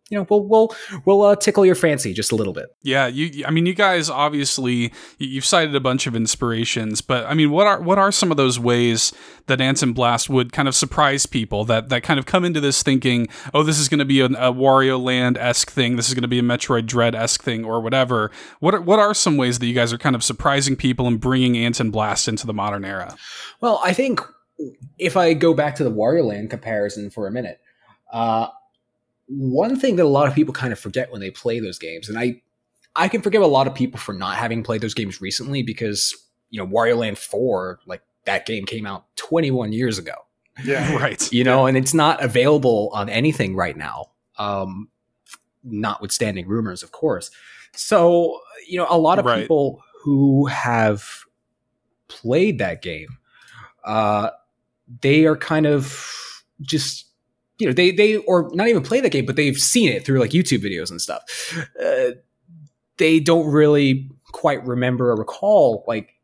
you 0.09 0.17
know, 0.17 0.25
we'll 0.29 0.43
we'll 0.43 0.75
we'll 1.05 1.21
uh, 1.23 1.35
tickle 1.35 1.65
your 1.65 1.75
fancy 1.75 2.13
just 2.13 2.31
a 2.31 2.35
little 2.35 2.53
bit. 2.53 2.67
Yeah, 2.81 3.07
you. 3.07 3.45
I 3.45 3.51
mean, 3.51 3.65
you 3.65 3.73
guys 3.73 4.09
obviously 4.09 4.93
you've 5.17 5.43
cited 5.43 5.75
a 5.75 5.81
bunch 5.81 6.07
of 6.07 6.15
inspirations, 6.15 7.01
but 7.01 7.25
I 7.25 7.33
mean, 7.33 7.51
what 7.51 7.67
are 7.67 7.81
what 7.81 7.97
are 7.97 8.11
some 8.11 8.31
of 8.31 8.37
those 8.37 8.57
ways 8.57 9.11
that 9.47 9.59
Anton 9.59 9.91
Blast 9.91 10.29
would 10.29 10.53
kind 10.53 10.67
of 10.67 10.75
surprise 10.75 11.25
people 11.25 11.65
that 11.65 11.89
that 11.89 12.03
kind 12.03 12.19
of 12.19 12.25
come 12.25 12.45
into 12.45 12.61
this 12.61 12.83
thinking, 12.83 13.27
oh, 13.53 13.63
this 13.63 13.79
is 13.79 13.89
going 13.89 13.99
to 13.99 14.05
be 14.05 14.21
a, 14.21 14.25
a 14.27 14.53
Wario 14.53 15.01
Land 15.01 15.37
esque 15.37 15.71
thing, 15.71 15.97
this 15.97 16.07
is 16.07 16.13
going 16.13 16.21
to 16.21 16.27
be 16.29 16.39
a 16.39 16.43
Metroid 16.43 16.85
Dread 16.85 17.13
esque 17.13 17.43
thing, 17.43 17.65
or 17.65 17.81
whatever. 17.81 18.31
What 18.59 18.75
are, 18.75 18.81
what 18.81 18.99
are 18.99 19.13
some 19.13 19.35
ways 19.35 19.59
that 19.59 19.65
you 19.65 19.73
guys 19.73 19.91
are 19.91 19.97
kind 19.97 20.15
of 20.15 20.23
surprising 20.23 20.77
people 20.77 21.07
and 21.07 21.19
bringing 21.19 21.57
Anton 21.57 21.91
Blast 21.91 22.29
into 22.29 22.47
the 22.47 22.53
modern 22.53 22.85
era? 22.85 23.17
Well, 23.59 23.81
I 23.83 23.91
think 23.91 24.21
if 24.97 25.17
I 25.17 25.33
go 25.33 25.53
back 25.53 25.75
to 25.75 25.83
the 25.83 25.91
Wario 25.91 26.25
Land 26.25 26.49
comparison 26.49 27.09
for 27.09 27.27
a 27.27 27.31
minute. 27.31 27.59
Uh, 28.11 28.47
one 29.27 29.79
thing 29.79 29.95
that 29.97 30.03
a 30.03 30.07
lot 30.07 30.27
of 30.27 30.33
people 30.35 30.53
kind 30.53 30.71
of 30.73 30.79
forget 30.79 31.11
when 31.11 31.21
they 31.21 31.31
play 31.31 31.59
those 31.59 31.77
games, 31.79 32.09
and 32.09 32.17
I 32.17 32.41
I 32.95 33.07
can 33.07 33.21
forgive 33.21 33.41
a 33.41 33.47
lot 33.47 33.67
of 33.67 33.75
people 33.75 33.99
for 33.99 34.13
not 34.13 34.35
having 34.37 34.63
played 34.63 34.81
those 34.81 34.93
games 34.93 35.21
recently 35.21 35.63
because 35.63 36.15
you 36.49 36.59
know 36.59 36.67
Wario 36.67 36.97
Land 36.97 37.17
Four, 37.17 37.79
like 37.85 38.01
that 38.25 38.45
game 38.45 38.65
came 38.65 38.85
out 38.85 39.05
21 39.17 39.71
years 39.73 39.97
ago. 39.97 40.13
Yeah, 40.63 40.95
right. 41.01 41.31
You 41.31 41.43
know, 41.43 41.65
and 41.65 41.77
it's 41.77 41.93
not 41.93 42.23
available 42.23 42.89
on 42.93 43.09
anything 43.09 43.55
right 43.55 43.77
now. 43.77 44.07
Um, 44.37 44.89
notwithstanding 45.63 46.47
rumors, 46.47 46.83
of 46.83 46.91
course. 46.91 47.29
So 47.73 48.39
you 48.67 48.77
know, 48.77 48.87
a 48.89 48.97
lot 48.97 49.19
of 49.19 49.25
Right. 49.25 49.41
people 49.41 49.81
who 50.03 50.45
have 50.47 51.05
played 52.07 52.59
that 52.59 52.81
game, 52.81 53.17
uh, 53.83 54.29
they 55.01 55.25
are 55.25 55.35
kind 55.35 55.65
of 55.65 56.43
just 56.61 57.06
you 57.59 57.67
know 57.67 57.73
they 57.73 57.91
they 57.91 58.17
or 58.17 58.49
not 58.53 58.67
even 58.67 58.83
play 58.83 59.01
the 59.01 59.09
game, 59.09 59.25
but 59.25 59.35
they've 59.35 59.57
seen 59.57 59.89
it 59.89 60.05
through 60.05 60.19
like 60.19 60.31
YouTube 60.31 60.59
videos 60.59 60.91
and 60.91 61.01
stuff. 61.01 61.23
Uh, 61.81 62.11
they 62.97 63.19
don't 63.19 63.51
really 63.51 64.09
quite 64.31 64.65
remember 64.65 65.11
or 65.11 65.15
recall 65.15 65.83
like, 65.87 66.15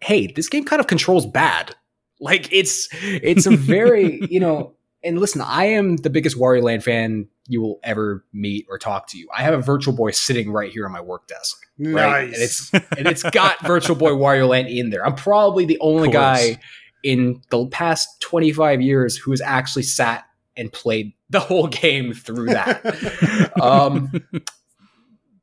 hey, 0.00 0.26
this 0.26 0.48
game 0.48 0.64
kind 0.64 0.80
of 0.80 0.86
controls 0.86 1.26
bad. 1.26 1.74
Like 2.20 2.52
it's 2.52 2.88
it's 2.92 3.46
a 3.46 3.56
very 3.56 4.20
you 4.30 4.40
know. 4.40 4.74
And 5.04 5.18
listen, 5.18 5.40
I 5.40 5.64
am 5.64 5.96
the 5.96 6.10
biggest 6.10 6.38
Wario 6.38 6.62
Land 6.62 6.84
fan 6.84 7.26
you 7.48 7.60
will 7.60 7.80
ever 7.82 8.24
meet 8.32 8.66
or 8.70 8.78
talk 8.78 9.08
to 9.08 9.18
you. 9.18 9.28
I 9.36 9.42
have 9.42 9.52
a 9.52 9.60
Virtual 9.60 9.92
Boy 9.92 10.12
sitting 10.12 10.52
right 10.52 10.70
here 10.70 10.86
on 10.86 10.92
my 10.92 11.00
work 11.00 11.26
desk 11.26 11.58
right? 11.78 12.30
nice. 12.30 12.34
And 12.34 12.42
it's 12.42 12.92
and 12.98 13.08
it's 13.08 13.22
got 13.22 13.60
Virtual 13.66 13.96
Boy 13.96 14.10
Wario 14.10 14.48
Land 14.48 14.68
in 14.68 14.90
there. 14.90 15.04
I'm 15.04 15.14
probably 15.14 15.64
the 15.64 15.78
only 15.80 16.10
guy 16.10 16.58
in 17.02 17.42
the 17.50 17.66
past 17.66 18.20
25 18.20 18.80
years 18.80 19.16
who 19.16 19.32
has 19.32 19.40
actually 19.40 19.82
sat 19.82 20.24
and 20.56 20.72
played 20.72 21.12
the 21.30 21.40
whole 21.40 21.66
game 21.66 22.12
through 22.12 22.46
that. 22.46 23.52
um, 23.60 24.10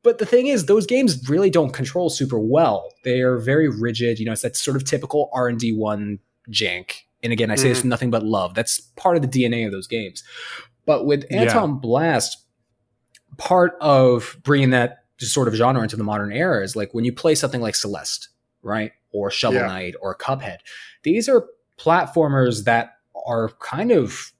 but 0.03 0.17
the 0.17 0.25
thing 0.25 0.47
is, 0.47 0.65
those 0.65 0.85
games 0.85 1.27
really 1.29 1.49
don't 1.49 1.73
control 1.73 2.09
super 2.09 2.39
well. 2.39 2.91
They 3.03 3.21
are 3.21 3.37
very 3.37 3.67
rigid. 3.67 4.19
You 4.19 4.25
know, 4.25 4.31
it's 4.31 4.43
that 4.43 4.55
sort 4.55 4.77
of 4.77 4.85
typical 4.85 5.29
R 5.33 5.47
and 5.47 5.59
D 5.59 5.73
one 5.73 6.19
jank. 6.49 6.93
And 7.21 7.33
again, 7.33 7.51
I 7.51 7.55
say 7.55 7.67
this 7.67 7.79
with 7.79 7.85
nothing 7.85 8.11
but 8.11 8.23
love. 8.23 8.53
That's 8.55 8.79
part 8.79 9.17
of 9.17 9.21
the 9.21 9.27
DNA 9.27 9.65
of 9.65 9.73
those 9.73 9.87
games. 9.87 10.23
But 10.85 11.05
with 11.05 11.25
Yeah. 11.29 11.45
Antonblast, 11.53 12.37
part 13.37 13.73
of 13.81 14.37
bringing 14.43 14.69
that 14.69 14.99
sort 15.17 15.49
of 15.49 15.53
genre 15.53 15.83
into 15.83 15.97
the 15.97 16.03
modern 16.03 16.31
era 16.31 16.63
is 16.63 16.77
like 16.77 16.93
when 16.93 17.03
you 17.03 17.11
play 17.11 17.35
something 17.35 17.59
like 17.59 17.75
Celeste, 17.75 18.29
right, 18.63 18.93
or 19.11 19.29
Shovel 19.29 19.59
Yeah. 19.59 19.67
Knight 19.67 19.95
or 20.01 20.15
Cuphead. 20.15 20.59
These 21.03 21.27
are 21.27 21.45
platformers 21.77 22.63
that 22.63 22.93
are 23.27 23.49
kind 23.59 23.91
of 23.91 24.31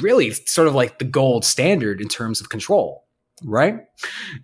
really 0.00 0.30
sort 0.32 0.68
of 0.68 0.74
like 0.74 0.98
the 0.98 1.04
gold 1.04 1.44
standard 1.44 2.00
in 2.00 2.08
terms 2.08 2.40
of 2.40 2.48
control, 2.48 3.04
right? 3.44 3.80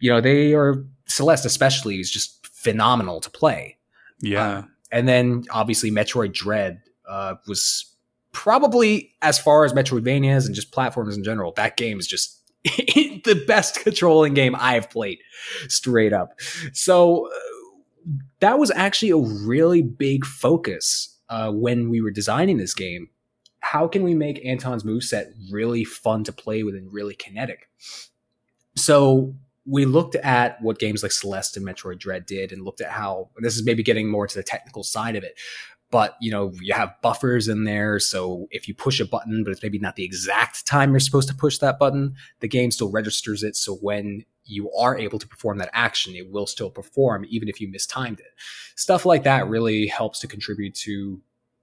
You 0.00 0.10
know, 0.10 0.20
they 0.20 0.54
are 0.54 0.84
Celeste 1.06 1.46
especially 1.46 2.00
is 2.00 2.10
just 2.10 2.46
phenomenal 2.46 3.20
to 3.20 3.30
play. 3.30 3.76
Yeah. 4.20 4.64
And 4.92 5.08
then 5.08 5.44
obviously 5.50 5.90
Metroid 5.90 6.32
Dread 6.32 6.82
uh, 7.08 7.36
was 7.46 7.86
probably 8.32 9.12
as 9.22 9.38
far 9.38 9.64
as 9.64 9.72
Metroidvanias 9.72 10.46
and 10.46 10.54
just 10.54 10.72
platforms 10.72 11.16
in 11.16 11.24
general. 11.24 11.52
That 11.52 11.76
game 11.76 11.98
is 11.98 12.06
just 12.06 12.40
the 12.64 13.42
best 13.46 13.80
controlling 13.80 14.34
game 14.34 14.54
I've 14.58 14.90
played, 14.90 15.18
straight 15.68 16.12
up. 16.12 16.38
So 16.72 17.26
uh, 17.26 18.10
that 18.40 18.58
was 18.58 18.70
actually 18.72 19.10
a 19.10 19.16
really 19.16 19.82
big 19.82 20.24
focus 20.24 21.18
uh, 21.28 21.50
when 21.50 21.88
we 21.88 22.00
were 22.00 22.10
designing 22.10 22.58
this 22.58 22.74
game. 22.74 23.08
How 23.60 23.86
can 23.86 24.02
we 24.02 24.14
make 24.14 24.44
Anton's 24.44 24.82
moveset 24.82 25.32
really 25.50 25.84
fun 25.84 26.24
to 26.24 26.32
play 26.32 26.62
with 26.62 26.74
and 26.74 26.92
really 26.92 27.14
kinetic? 27.14 27.68
So 28.76 29.34
we 29.66 29.84
looked 29.84 30.16
at 30.16 30.60
what 30.62 30.78
games 30.78 31.02
like 31.02 31.12
Celeste 31.12 31.56
and 31.56 31.66
Metroid 31.66 31.98
Dread 31.98 32.26
did 32.26 32.52
and 32.52 32.64
looked 32.64 32.80
at 32.80 32.90
how 32.90 33.30
this 33.38 33.56
is 33.56 33.64
maybe 33.64 33.82
getting 33.82 34.10
more 34.10 34.26
to 34.26 34.34
the 34.34 34.42
technical 34.42 34.82
side 34.82 35.16
of 35.16 35.22
it. 35.22 35.38
But 35.90 36.16
you 36.20 36.30
know, 36.30 36.52
you 36.60 36.72
have 36.72 36.94
buffers 37.02 37.48
in 37.48 37.64
there, 37.64 37.98
so 37.98 38.46
if 38.50 38.68
you 38.68 38.74
push 38.74 39.00
a 39.00 39.04
button, 39.04 39.42
but 39.44 39.50
it's 39.50 39.62
maybe 39.62 39.78
not 39.78 39.96
the 39.96 40.04
exact 40.04 40.66
time 40.66 40.90
you're 40.92 41.00
supposed 41.00 41.28
to 41.28 41.34
push 41.34 41.58
that 41.58 41.78
button, 41.78 42.14
the 42.38 42.48
game 42.48 42.70
still 42.70 42.90
registers 42.90 43.42
it. 43.42 43.56
So 43.56 43.74
when 43.76 44.24
you 44.44 44.70
are 44.72 44.96
able 44.96 45.18
to 45.18 45.28
perform 45.28 45.58
that 45.58 45.70
action, 45.72 46.14
it 46.14 46.30
will 46.30 46.46
still 46.46 46.70
perform, 46.70 47.26
even 47.28 47.48
if 47.48 47.60
you 47.60 47.68
mistimed 47.68 48.20
it. 48.20 48.32
Stuff 48.76 49.04
like 49.04 49.24
that 49.24 49.48
really 49.48 49.86
helps 49.86 50.20
to 50.20 50.28
contribute 50.28 50.74
to 50.76 51.20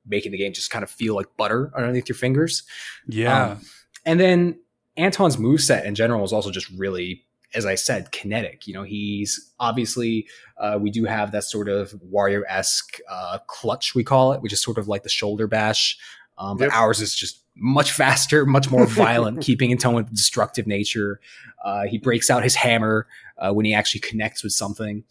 making 0.07 0.31
the 0.31 0.37
game 0.37 0.53
just 0.53 0.69
kind 0.69 0.83
of 0.83 0.89
feel 0.89 1.15
like 1.15 1.27
butter 1.37 1.71
underneath 1.75 2.07
your 2.09 2.15
fingers. 2.15 2.63
Yeah. 3.07 3.51
Um, 3.51 3.61
and 4.05 4.19
then 4.19 4.59
Anton's 4.95 5.37
moveset 5.37 5.85
in 5.85 5.95
general 5.95 6.23
is 6.23 6.33
also 6.33 6.49
just 6.51 6.69
really, 6.71 7.23
as 7.53 7.65
I 7.65 7.75
said, 7.75 8.11
kinetic. 8.11 8.67
You 8.67 8.73
know, 8.73 8.83
he's 8.83 9.51
obviously, 9.59 10.27
uh, 10.57 10.77
we 10.81 10.89
do 10.91 11.05
have 11.05 11.31
that 11.31 11.43
sort 11.43 11.69
of 11.69 11.91
Wario 12.13 12.41
esque 12.47 12.99
uh, 13.09 13.39
clutch, 13.47 13.95
we 13.95 14.03
call 14.03 14.33
it, 14.33 14.41
which 14.41 14.53
is 14.53 14.61
sort 14.61 14.77
of 14.77 14.87
like 14.87 15.03
the 15.03 15.09
shoulder 15.09 15.47
bash. 15.47 15.97
Um, 16.37 16.57
but 16.57 16.65
Yep. 16.65 16.73
ours 16.73 17.01
is 17.01 17.15
just 17.15 17.41
much 17.55 17.91
faster, 17.91 18.45
much 18.45 18.69
more 18.69 18.85
violent, 18.85 19.41
keeping 19.41 19.71
in 19.71 19.77
tone 19.79 19.95
with 19.95 20.07
the 20.07 20.15
destructive 20.15 20.67
nature. 20.67 21.19
Uh, 21.65 21.83
he 21.85 21.97
breaks 21.97 22.29
out 22.29 22.43
his 22.43 22.55
hammer 22.55 23.07
uh, 23.39 23.51
when 23.51 23.65
he 23.65 23.73
actually 23.73 24.01
connects 24.01 24.43
with 24.43 24.53
something. 24.53 25.03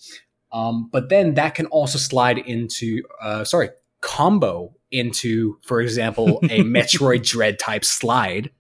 Um, 0.52 0.89
but 0.93 1.09
then 1.09 1.35
that 1.35 1.55
can 1.56 1.66
also 1.66 1.98
slide 1.98 2.39
into, 2.39 3.02
uh, 3.20 3.43
sorry, 3.44 3.70
combo 4.01 4.76
into, 4.91 5.59
for 5.63 5.81
example, 5.81 6.39
a 6.45 6.61
Metroid 6.61 7.27
Dread 7.27 7.59
type 7.59 7.85
slide. 7.85 8.51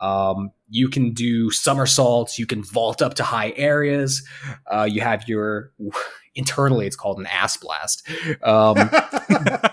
Um, 0.00 0.50
you 0.68 0.88
can 0.88 1.12
do 1.12 1.50
somersaults. 1.50 2.38
You 2.38 2.46
can 2.46 2.62
vault 2.62 3.02
up 3.02 3.14
to 3.14 3.24
high 3.24 3.52
areas. 3.56 4.26
Uh, 4.66 4.88
you 4.90 5.00
have 5.00 5.28
your 5.28 5.72
internally, 6.34 6.86
it's 6.86 6.96
called 6.96 7.18
an 7.18 7.26
ass 7.26 7.56
blast. 7.56 8.08
Um, 8.42 8.74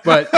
but 0.03 0.29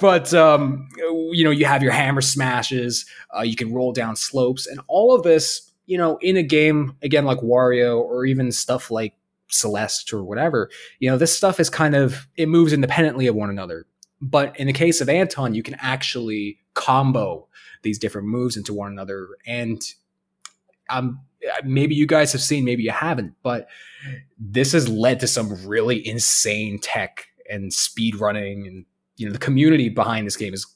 but 0.00 0.34
um, 0.34 0.88
you 1.32 1.44
know 1.44 1.50
you 1.50 1.64
have 1.64 1.82
your 1.82 1.92
hammer 1.92 2.20
smashes. 2.20 3.06
Uh, 3.36 3.42
you 3.42 3.56
can 3.56 3.72
roll 3.72 3.92
down 3.92 4.16
slopes, 4.16 4.66
and 4.66 4.80
all 4.88 5.14
of 5.14 5.22
this, 5.22 5.70
you 5.86 5.98
know, 5.98 6.18
in 6.20 6.36
a 6.36 6.42
game 6.42 6.96
again 7.02 7.24
like 7.24 7.38
Wario 7.38 7.98
or 7.98 8.26
even 8.26 8.52
stuff 8.52 8.90
like 8.90 9.14
Celeste 9.48 10.12
or 10.12 10.24
whatever. 10.24 10.70
You 10.98 11.10
know, 11.10 11.16
this 11.16 11.36
stuff 11.36 11.60
is 11.60 11.70
kind 11.70 11.94
of 11.94 12.26
it 12.36 12.48
moves 12.48 12.72
independently 12.72 13.26
of 13.26 13.34
one 13.34 13.50
another. 13.50 13.86
But 14.20 14.58
in 14.58 14.66
the 14.66 14.72
case 14.72 15.00
of 15.00 15.08
Anton, 15.08 15.54
you 15.54 15.62
can 15.62 15.76
actually 15.80 16.58
combo 16.74 17.48
these 17.82 17.98
different 17.98 18.28
moves 18.28 18.56
into 18.56 18.72
one 18.72 18.90
another, 18.90 19.28
and 19.46 19.82
um, 20.88 21.20
maybe 21.64 21.94
you 21.94 22.06
guys 22.06 22.32
have 22.32 22.40
seen, 22.40 22.64
maybe 22.64 22.82
you 22.82 22.90
haven't, 22.90 23.34
but 23.42 23.68
this 24.38 24.72
has 24.72 24.88
led 24.88 25.20
to 25.20 25.26
some 25.26 25.66
really 25.66 26.06
insane 26.06 26.78
tech 26.78 27.26
and 27.50 27.72
speed 27.72 28.16
running 28.16 28.66
and 28.66 28.84
you 29.16 29.26
know 29.26 29.32
the 29.32 29.38
community 29.38 29.88
behind 29.88 30.26
this 30.26 30.36
game 30.36 30.52
has 30.52 30.66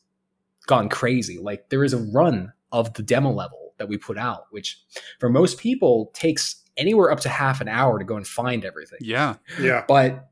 gone 0.67 0.89
crazy 0.89 1.39
like 1.39 1.69
there 1.71 1.85
is 1.85 1.95
a 1.95 1.99
run 2.13 2.53
of 2.73 2.93
the 2.95 3.03
demo 3.03 3.31
level 3.31 3.73
that 3.79 3.89
we 3.89 3.97
put 3.97 4.19
out 4.19 4.45
which 4.51 4.81
for 5.19 5.29
most 5.29 5.59
people 5.59 6.11
takes 6.15 6.63
anywhere 6.77 7.11
up 7.11 7.21
to 7.21 7.29
half 7.29 7.61
an 7.61 7.69
hour 7.69 7.99
to 7.99 8.05
go 8.05 8.17
and 8.17 8.27
find 8.27 8.65
everything 8.65 8.99
yeah. 9.01 9.37
yeah. 9.61 9.85
but 9.89 10.29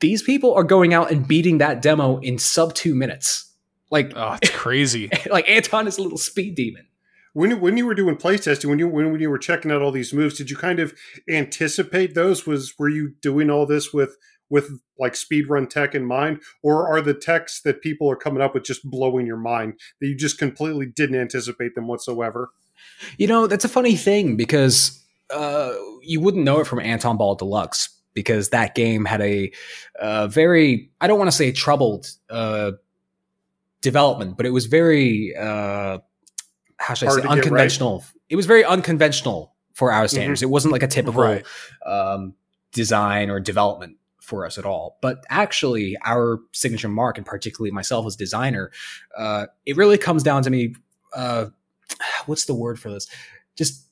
these 0.00 0.22
people 0.22 0.54
are 0.54 0.64
going 0.64 0.94
out 0.94 1.10
and 1.10 1.26
beating 1.28 1.58
that 1.58 1.82
demo 1.82 2.18
in 2.18 2.38
sub 2.38 2.74
two 2.74 2.94
minutes 2.94 3.52
like 3.90 4.12
Oh, 4.16 4.36
it's 4.40 4.50
crazy. 4.50 5.10
like 5.30 5.48
anton 5.48 5.86
is 5.86 5.98
a 5.98 6.02
little 6.02 6.18
speed 6.18 6.54
demon 6.54 6.86
When 7.32 7.60
when 7.60 7.76
you 7.76 7.86
were 7.86 7.94
doing 7.94 8.16
playtesting, 8.16 8.66
when 8.66 8.78
you 8.78 8.88
when, 8.88 9.12
when 9.12 9.20
you 9.20 9.30
were 9.30 9.38
checking 9.38 9.70
out 9.70 9.82
all 9.82 9.92
these 9.92 10.12
moves, 10.12 10.36
did 10.36 10.50
you 10.50 10.56
kind 10.56 10.80
of 10.80 10.94
anticipate 11.28 12.14
those? 12.14 12.46
Was 12.46 12.78
were 12.78 12.88
you 12.88 13.14
doing 13.20 13.50
all 13.50 13.66
this 13.66 13.92
with 13.92 14.16
with 14.48 14.80
like 14.98 15.12
speedrun 15.12 15.70
tech 15.70 15.94
in 15.94 16.04
mind, 16.04 16.40
or 16.62 16.88
are 16.88 17.00
the 17.00 17.14
techs 17.14 17.60
that 17.62 17.80
people 17.80 18.10
are 18.10 18.16
coming 18.16 18.42
up 18.42 18.52
with 18.52 18.64
just 18.64 18.88
blowing 18.90 19.26
your 19.26 19.36
mind 19.36 19.74
that 20.00 20.08
you 20.08 20.16
just 20.16 20.38
completely 20.38 20.86
didn't 20.86 21.20
anticipate 21.20 21.74
them 21.74 21.86
whatsoever? 21.86 22.50
You 23.16 23.28
know, 23.28 23.46
that's 23.46 23.64
a 23.64 23.68
funny 23.68 23.94
thing 23.96 24.36
because 24.36 25.00
uh, 25.32 25.72
you 26.02 26.20
wouldn't 26.20 26.44
know 26.44 26.58
it 26.60 26.66
from 26.66 26.80
Anton 26.80 27.16
Ball 27.16 27.36
Deluxe 27.36 27.99
because 28.14 28.50
that 28.50 28.74
game 28.74 29.04
had 29.04 29.20
a 29.20 29.52
uh, 29.98 30.26
very, 30.28 30.90
I 31.00 31.06
don't 31.06 31.18
want 31.18 31.30
to 31.30 31.36
say 31.36 31.52
troubled 31.52 32.10
uh, 32.28 32.72
development, 33.82 34.36
but 34.36 34.46
it 34.46 34.50
was 34.50 34.66
very, 34.66 35.34
uh, 35.36 35.98
how 36.78 36.94
should 36.94 37.08
I 37.08 37.12
say 37.12 37.16
get 37.22 37.28
right. 37.28 37.38
unconventional. 37.38 38.04
It 38.28 38.36
was 38.36 38.46
very 38.46 38.64
unconventional 38.64 39.54
for 39.74 39.92
our 39.92 40.08
standards. 40.08 40.42
It 40.42 40.50
wasn't 40.50 40.72
like 40.72 40.82
a 40.82 40.86
typical 40.88 41.22
Right. 41.22 41.44
um, 41.86 42.34
design 42.72 43.30
or 43.30 43.40
development 43.40 43.96
for 44.20 44.46
us 44.46 44.58
at 44.58 44.64
all. 44.64 44.98
But 45.02 45.24
actually, 45.28 45.96
our 46.04 46.38
signature 46.52 46.88
mark, 46.88 47.16
and 47.18 47.26
particularly 47.26 47.72
myself 47.72 48.06
as 48.06 48.16
designer, 48.16 48.70
uh, 49.16 49.46
it 49.66 49.76
really 49.76 49.98
comes 49.98 50.22
down 50.22 50.42
to 50.44 50.50
me. 50.50 50.74
Uh, 51.14 51.46
what's 52.26 52.44
the 52.44 52.54
word 52.54 52.78
for 52.78 52.90
this? 52.90 53.08
Just 53.56 53.86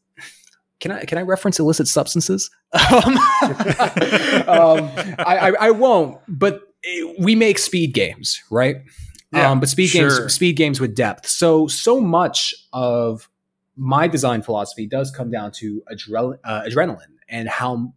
can 0.80 0.92
I 0.92 1.04
can 1.04 1.18
I 1.18 1.22
reference 1.22 1.58
illicit 1.58 1.88
substances? 1.88 2.50
Um, 2.92 3.18
um, 4.48 4.90
I, 5.18 5.38
I, 5.38 5.52
I 5.60 5.70
won't. 5.70 6.18
But 6.28 6.62
we 7.18 7.34
make 7.34 7.58
speed 7.58 7.92
games, 7.94 8.42
right? 8.50 8.76
Yeah, 9.32 9.50
um, 9.50 9.60
but 9.60 9.68
speed 9.68 9.88
sure. 9.88 10.20
games, 10.20 10.34
speed 10.34 10.56
games 10.56 10.80
with 10.80 10.94
depth. 10.94 11.26
So 11.26 11.66
so 11.66 12.00
much 12.00 12.54
of 12.72 13.28
my 13.76 14.08
design 14.08 14.42
philosophy 14.42 14.86
does 14.86 15.10
come 15.10 15.30
down 15.30 15.52
to 15.52 15.82
adre- 15.92 16.38
uh, 16.44 16.62
adrenaline 16.62 17.14
and 17.28 17.48
how 17.48 17.92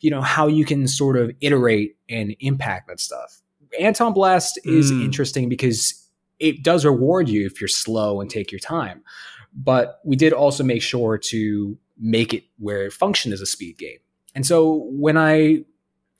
you 0.00 0.10
know 0.10 0.20
how 0.20 0.46
you 0.48 0.64
can 0.64 0.88
sort 0.88 1.16
of 1.16 1.30
iterate 1.40 1.96
and 2.08 2.34
impact 2.40 2.88
that 2.88 3.00
stuff. 3.00 3.40
Antonblast 3.80 4.52
is 4.64 4.92
Mm. 4.92 5.04
interesting 5.04 5.48
because 5.48 6.08
it 6.38 6.62
does 6.62 6.84
reward 6.84 7.28
you 7.28 7.46
if 7.46 7.60
you're 7.60 7.68
slow 7.68 8.20
and 8.20 8.28
take 8.28 8.50
your 8.50 8.58
time. 8.58 9.02
But 9.54 10.00
we 10.04 10.16
did 10.16 10.32
also 10.32 10.64
make 10.64 10.82
sure 10.82 11.16
to 11.18 11.78
make 12.02 12.34
it 12.34 12.44
where 12.58 12.84
it 12.84 12.92
functioned 12.92 13.32
as 13.32 13.40
a 13.40 13.46
speed 13.46 13.78
game. 13.78 13.98
And 14.34 14.44
so 14.44 14.88
when 14.90 15.16
I 15.16 15.64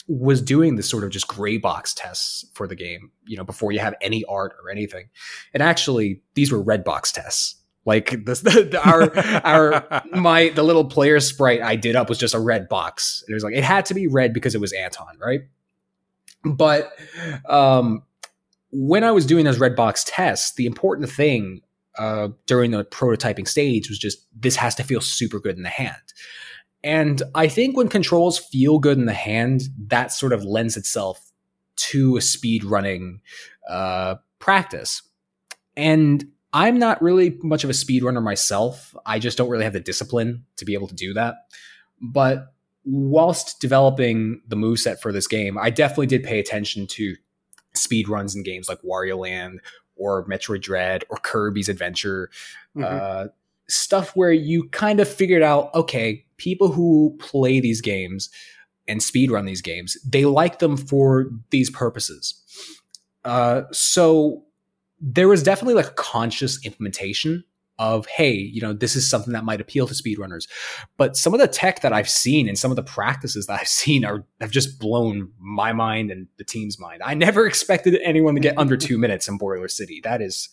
was 0.09 0.41
doing 0.41 0.77
this 0.77 0.89
sort 0.89 1.05
of 1.05 1.11
just 1.11 1.27
gray 1.27 1.59
box 1.59 1.93
tests 1.93 2.47
for 2.55 2.67
the 2.67 2.75
game, 2.75 3.11
you 3.25 3.37
know, 3.37 3.45
before 3.45 3.73
you 3.73 3.81
have 3.81 3.95
any 4.01 4.25
art 4.25 4.55
or 4.63 4.71
anything, 4.71 5.09
and 5.53 5.63
actually 5.63 6.23
these 6.35 6.53
were 6.53 6.63
red 6.63 6.85
box 6.85 7.13
tests. 7.13 7.57
Like 7.85 8.25
this, 8.25 8.41
the, 8.43 8.69
the, 8.71 8.89
our 8.89 9.13
our 9.45 10.03
my 10.17 10.51
the 10.51 10.63
little 10.63 10.85
player 10.85 11.19
sprite 11.19 11.63
I 11.63 11.75
did 11.75 11.97
up 11.97 12.09
was 12.09 12.19
just 12.19 12.35
a 12.35 12.41
red 12.41 12.69
box. 12.69 13.25
It 13.29 13.35
was 13.35 13.43
like 13.43 13.55
it 13.55 13.65
had 13.65 13.87
to 13.87 13.95
be 13.95 14.07
red 14.07 14.33
because 14.33 14.55
it 14.55 14.61
was 14.61 14.73
Anton, 14.73 15.19
right? 15.21 15.41
But 16.45 16.93
um, 17.49 18.05
when 18.71 19.05
I 19.05 19.11
was 19.11 19.27
doing 19.27 19.45
those 19.45 19.59
red 19.59 19.75
box 19.75 20.05
tests, 20.07 20.55
the 20.55 20.67
important 20.67 21.11
thing 21.11 21.63
uh, 21.99 22.29
during 22.47 22.71
the 22.71 22.85
prototyping 22.85 23.47
stage 23.47 23.89
was 23.89 23.99
just 23.99 24.27
this 24.35 24.57
has 24.57 24.75
to 24.77 24.85
feel 24.85 25.01
super 25.01 25.39
good 25.39 25.57
in 25.57 25.63
the 25.63 25.69
hand. 25.69 25.97
And 26.85 27.23
I 27.35 27.49
think 27.49 27.77
when 27.77 27.89
controls 27.89 28.39
feel 28.39 28.79
good 28.79 28.99
in 28.99 29.07
the 29.07 29.13
hand, 29.13 29.63
that 29.87 30.13
sort 30.13 30.33
of 30.33 30.45
lends 30.45 30.77
itself 30.77 31.33
to 31.77 32.17
a 32.17 32.21
speed 32.21 32.65
running 32.65 33.21
uh, 33.69 34.17
practice. 34.39 35.03
And 35.77 36.25
I'm 36.53 36.79
not 36.79 37.01
really 37.01 37.39
much 37.43 37.65
of 37.65 37.71
a 37.71 37.75
speedrunner 37.75 38.23
myself. 38.23 38.95
I 39.07 39.19
just 39.19 39.39
don't 39.39 39.49
really 39.49 39.65
have 39.65 39.73
the 39.73 39.81
discipline 39.81 40.45
to 40.57 40.65
be 40.65 40.75
able 40.75 40.89
to 40.89 40.95
do 40.95 41.15
that. 41.15 41.47
But 42.01 42.53
whilst 42.85 43.61
developing 43.61 44.43
the 44.49 44.57
moveset 44.57 45.01
for 45.01 45.13
this 45.13 45.27
game, 45.27 45.57
I 45.57 45.71
definitely 45.71 46.09
did 46.09 46.25
pay 46.25 46.41
attention 46.41 46.87
to 46.89 47.15
speed 47.75 48.09
runs 48.09 48.35
in 48.35 48.43
games 48.43 48.69
like 48.69 48.83
Wario 48.83 49.17
Land 49.17 49.61
or 49.97 50.25
Metroid 50.27 50.63
Dread 50.63 51.05
or 51.09 51.19
Kirby's 51.19 51.69
Adventure. 51.69 52.31
Mhm. 52.77 52.85
Uh, 52.85 53.29
stuff 53.69 54.15
where 54.17 54.33
you 54.33 54.69
kind 54.71 55.01
of 55.01 55.09
figured 55.09 55.43
out, 55.43 55.75
okay, 55.75 56.25
people 56.37 56.73
who 56.73 57.17
play 57.21 57.61
these 57.61 57.81
games 57.81 58.29
and 58.89 59.01
speedrun 59.01 59.47
these 59.47 59.63
games, 59.63 59.97
they 60.05 60.25
like 60.25 60.59
them 60.59 60.77
for 60.77 61.31
these 61.51 61.71
purposes. 61.71 62.35
Uh, 63.25 63.63
so 63.71 64.45
there 65.01 65.29
was 65.29 65.43
definitely 65.43 65.75
like 65.75 65.87
a 65.87 65.95
conscious 65.95 66.65
implementation 66.65 67.45
of 67.79 68.07
hey 68.07 68.33
you 68.33 68.61
know 68.61 68.73
this 68.73 68.95
is 68.95 69.09
something 69.09 69.33
that 69.33 69.45
might 69.45 69.61
appeal 69.61 69.87
to 69.87 69.95
speedrunners. 69.95 70.49
But 70.97 71.17
some 71.17 71.35
of 71.35 71.41
the 71.41 71.49
tech 71.49 71.81
that 71.83 71.93
i've 71.93 72.09
seen 72.09 72.49
and 72.49 72.59
some 72.59 72.71
of 72.71 72.77
the 72.77 72.83
practices 72.83 73.47
that 73.47 73.61
i've 73.61 73.69
seen 73.69 74.05
are 74.05 74.25
have 74.41 74.51
just 74.51 74.79
blown 74.79 75.31
my 75.39 75.73
mind 75.73 76.11
and 76.11 76.29
the 76.39 76.45
team's 76.45 76.79
mind. 76.79 77.03
I 77.05 77.15
never 77.15 77.47
expected 77.53 77.99
anyone 78.03 78.35
to 78.35 78.41
get 78.41 78.59
under 78.59 78.77
two 78.77 78.99
minutes 78.99 79.29
in 79.29 79.39
boiler 79.39 79.69
city. 79.69 80.01
That 80.05 80.21
is 80.23 80.49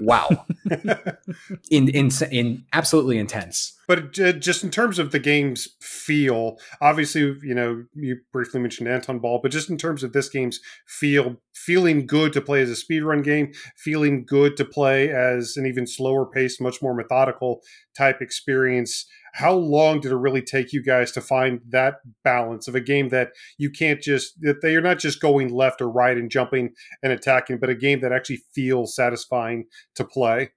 wow 0.00 0.28
in 1.70 1.88
in 1.88 2.10
in 2.30 2.64
absolutely 2.72 3.18
intense 3.18 3.74
But 3.86 4.12
just 4.12 4.64
in 4.64 4.70
terms 4.70 4.98
of 4.98 5.10
the 5.10 5.18
game's 5.18 5.68
feel, 5.80 6.58
obviously, 6.80 7.36
you 7.42 7.54
know, 7.54 7.84
you 7.94 8.18
briefly 8.32 8.60
mentioned 8.60 8.88
Anton 8.88 9.18
Ball, 9.18 9.40
but 9.42 9.52
just 9.52 9.68
in 9.68 9.76
terms 9.76 10.02
of 10.02 10.12
this 10.12 10.28
game's 10.28 10.60
feel, 10.86 11.36
feeling 11.54 12.06
good 12.06 12.32
to 12.32 12.40
play 12.40 12.62
as 12.62 12.70
a 12.70 12.72
speedrun 12.72 13.22
game, 13.22 13.52
feeling 13.76 14.24
good 14.24 14.56
to 14.56 14.64
play 14.64 15.10
as 15.10 15.56
an 15.56 15.66
even 15.66 15.86
slower 15.86 16.24
paced, 16.24 16.60
much 16.60 16.80
more 16.80 16.94
methodical 16.94 17.60
type 17.96 18.22
experience. 18.22 19.06
How 19.34 19.52
long 19.52 20.00
did 20.00 20.12
it 20.12 20.16
really 20.16 20.42
take 20.42 20.72
you 20.72 20.82
guys 20.82 21.10
to 21.12 21.20
find 21.20 21.60
that 21.68 21.96
balance 22.22 22.68
of 22.68 22.74
a 22.74 22.80
game 22.80 23.08
that 23.08 23.32
you 23.58 23.68
can't 23.68 24.00
just, 24.00 24.40
that 24.42 24.62
they 24.62 24.76
are 24.76 24.80
not 24.80 24.98
just 24.98 25.20
going 25.20 25.52
left 25.52 25.80
or 25.80 25.90
right 25.90 26.16
and 26.16 26.30
jumping 26.30 26.70
and 27.02 27.12
attacking, 27.12 27.58
but 27.58 27.68
a 27.68 27.74
game 27.74 28.00
that 28.00 28.12
actually 28.12 28.44
feels 28.52 28.94
satisfying 28.94 29.66
to 29.96 30.04
play? 30.04 30.50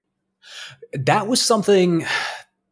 that 0.92 1.26
was 1.26 1.40
something 1.40 2.04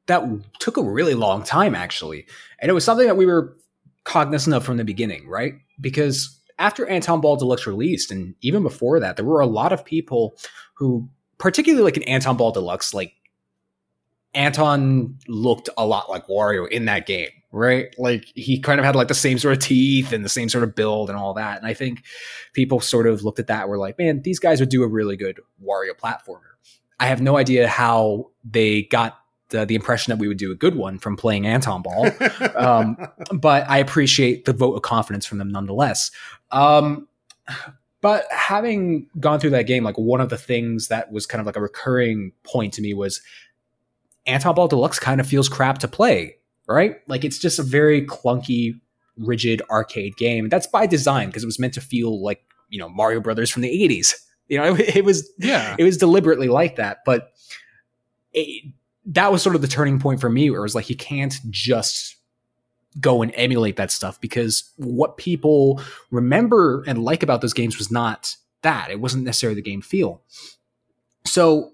that 0.07 0.24
took 0.59 0.77
a 0.77 0.83
really 0.83 1.15
long 1.15 1.43
time 1.43 1.74
actually 1.74 2.27
and 2.61 2.70
it 2.70 2.74
was 2.74 2.85
something 2.85 3.07
that 3.07 3.16
we 3.16 3.27
were 3.27 3.57
cognizant 4.05 4.55
of 4.55 4.65
from 4.65 4.77
the 4.77 4.85
beginning 4.85 5.28
right 5.28 5.55
because 5.81 6.41
after 6.59 6.87
anton 6.87 7.20
ball 7.20 7.37
deluxe 7.37 7.66
released 7.66 8.11
and 8.11 8.35
even 8.41 8.62
before 8.62 9.01
that 9.01 9.16
there 9.16 9.24
were 9.24 9.41
a 9.41 9.47
lot 9.47 9.73
of 9.73 9.85
people 9.85 10.37
who 10.74 11.09
particularly 11.39 11.85
like 11.85 11.97
an 11.97 12.03
anton 12.05 12.37
ball 12.37 12.53
deluxe 12.53 12.95
like 12.95 13.12
anton 14.37 15.17
looked 15.27 15.69
a 15.77 15.87
lot 15.87 16.09
like 16.09 16.27
wario 16.27 16.69
in 16.69 16.85
that 16.85 17.07
game 17.07 17.31
right? 17.53 17.95
Like 17.97 18.27
he 18.35 18.61
kind 18.61 18.79
of 18.79 18.85
had 18.85 18.95
like 18.95 19.09
the 19.09 19.15
same 19.15 19.39
sort 19.39 19.57
of 19.57 19.63
teeth 19.63 20.13
and 20.13 20.23
the 20.23 20.29
same 20.29 20.51
sort 20.51 20.63
of 20.63 20.75
build 20.75 21.09
and 21.09 21.19
all 21.19 21.33
that. 21.35 21.57
And 21.57 21.67
i 21.67 21.73
think 21.73 22.03
people 22.53 22.81
sort 22.81 23.07
of 23.07 23.25
looked 23.25 23.39
at 23.39 23.47
that 23.47 23.63
and 23.63 23.71
were 23.71 23.79
like 23.79 23.99
man 23.99 24.21
these 24.23 24.39
guys 24.39 24.61
would 24.61 24.69
do 24.69 24.83
a 24.83 24.89
really 24.89 25.17
good 25.17 25.41
wario 25.65 25.97
platformer. 25.97 26.57
I 27.01 27.07
have 27.07 27.21
no 27.21 27.37
idea 27.37 27.69
how 27.69 28.31
they 28.45 28.83
got 28.83 29.19
the, 29.51 29.65
the 29.65 29.75
impression 29.75 30.11
that 30.11 30.19
we 30.19 30.29
would 30.29 30.39
do 30.39 30.51
a 30.51 30.55
good 30.55 30.75
one 30.75 30.99
from 30.99 31.17
playing 31.17 31.47
Anton 31.47 31.83
Ball, 31.83 32.11
Um, 32.57 32.97
but 33.33 33.69
I 33.69 33.79
appreciate 33.79 34.45
the 34.45 34.53
vote 34.53 34.75
of 34.75 34.83
confidence 34.83 35.25
from 35.25 35.39
them 35.39 35.49
nonetheless. 35.51 36.11
Um, 36.51 37.07
but 38.01 38.27
having 38.31 39.09
gone 39.21 39.39
through 39.39 39.51
that 39.51 39.67
game, 39.67 39.85
like 39.85 39.97
one 39.99 40.21
of 40.21 40.31
the 40.31 40.39
things 40.39 40.89
that 40.89 41.13
was 41.13 41.27
kind 41.27 41.41
of 41.41 41.47
like 41.47 41.57
a 41.57 41.61
recurring 41.61 42.33
point 42.45 42.73
to 42.75 42.83
me 42.83 42.93
was 42.95 43.21
Anton 44.27 44.55
Ball 44.55 44.69
Deluxe 44.69 44.98
kind 44.98 45.20
of 45.20 45.27
feels 45.27 45.48
crap 45.48 45.78
to 45.78 45.89
play, 45.89 46.36
right? 46.66 46.97
Like 47.07 47.24
it's 47.24 47.39
just 47.39 47.59
a 47.59 47.62
very 47.62 48.07
clunky, 48.07 48.81
rigid 49.16 49.62
arcade 49.70 50.16
game. 50.16 50.48
That's 50.48 50.66
by 50.66 50.86
design 50.86 51.28
because 51.28 51.43
it 51.43 51.47
was 51.47 51.59
meant 51.59 51.74
to 51.74 51.81
feel 51.81 52.23
like 52.23 52.43
you 52.69 52.78
know 52.78 52.89
Mario 52.89 53.20
Brothers 53.20 53.51
from 53.51 53.62
the 53.62 53.70
'80s. 53.70 54.15
You 54.48 54.59
know, 54.59 54.77
it, 54.77 54.98
it 54.98 55.05
was 55.05 55.28
yeah. 55.39 55.74
it 55.77 55.82
was 55.82 55.97
deliberately 55.97 56.47
like 56.47 56.77
that 56.77 56.98
but 57.05 57.32
it, 58.32 58.73
that 59.07 59.32
was 59.32 59.43
sort 59.43 59.55
of 59.55 59.62
the 59.62 59.69
turning 59.69 59.98
point 59.98 60.20
for 60.20 60.28
me 60.28 60.51
where 60.51 60.61
it 60.61 60.62
was 60.62 60.74
like 60.74 60.90
you 60.90 60.97
can't 60.97 61.35
just 61.51 62.16
go 63.01 63.23
and 63.23 63.32
emulate 63.35 63.77
that 63.77 63.90
stuff 63.90 64.20
because 64.20 64.73
what 64.77 65.16
people 65.16 65.81
remember 66.11 66.82
and 66.86 67.03
like 67.03 67.23
about 67.23 67.40
those 67.40 67.53
games 67.53 67.78
was 67.78 67.90
not 67.90 68.36
that 68.62 68.90
it 68.90 69.01
wasn't 69.01 69.23
necessarily 69.23 69.55
the 69.55 69.62
game 69.62 69.82
feel 69.82 70.23
so 71.24 71.70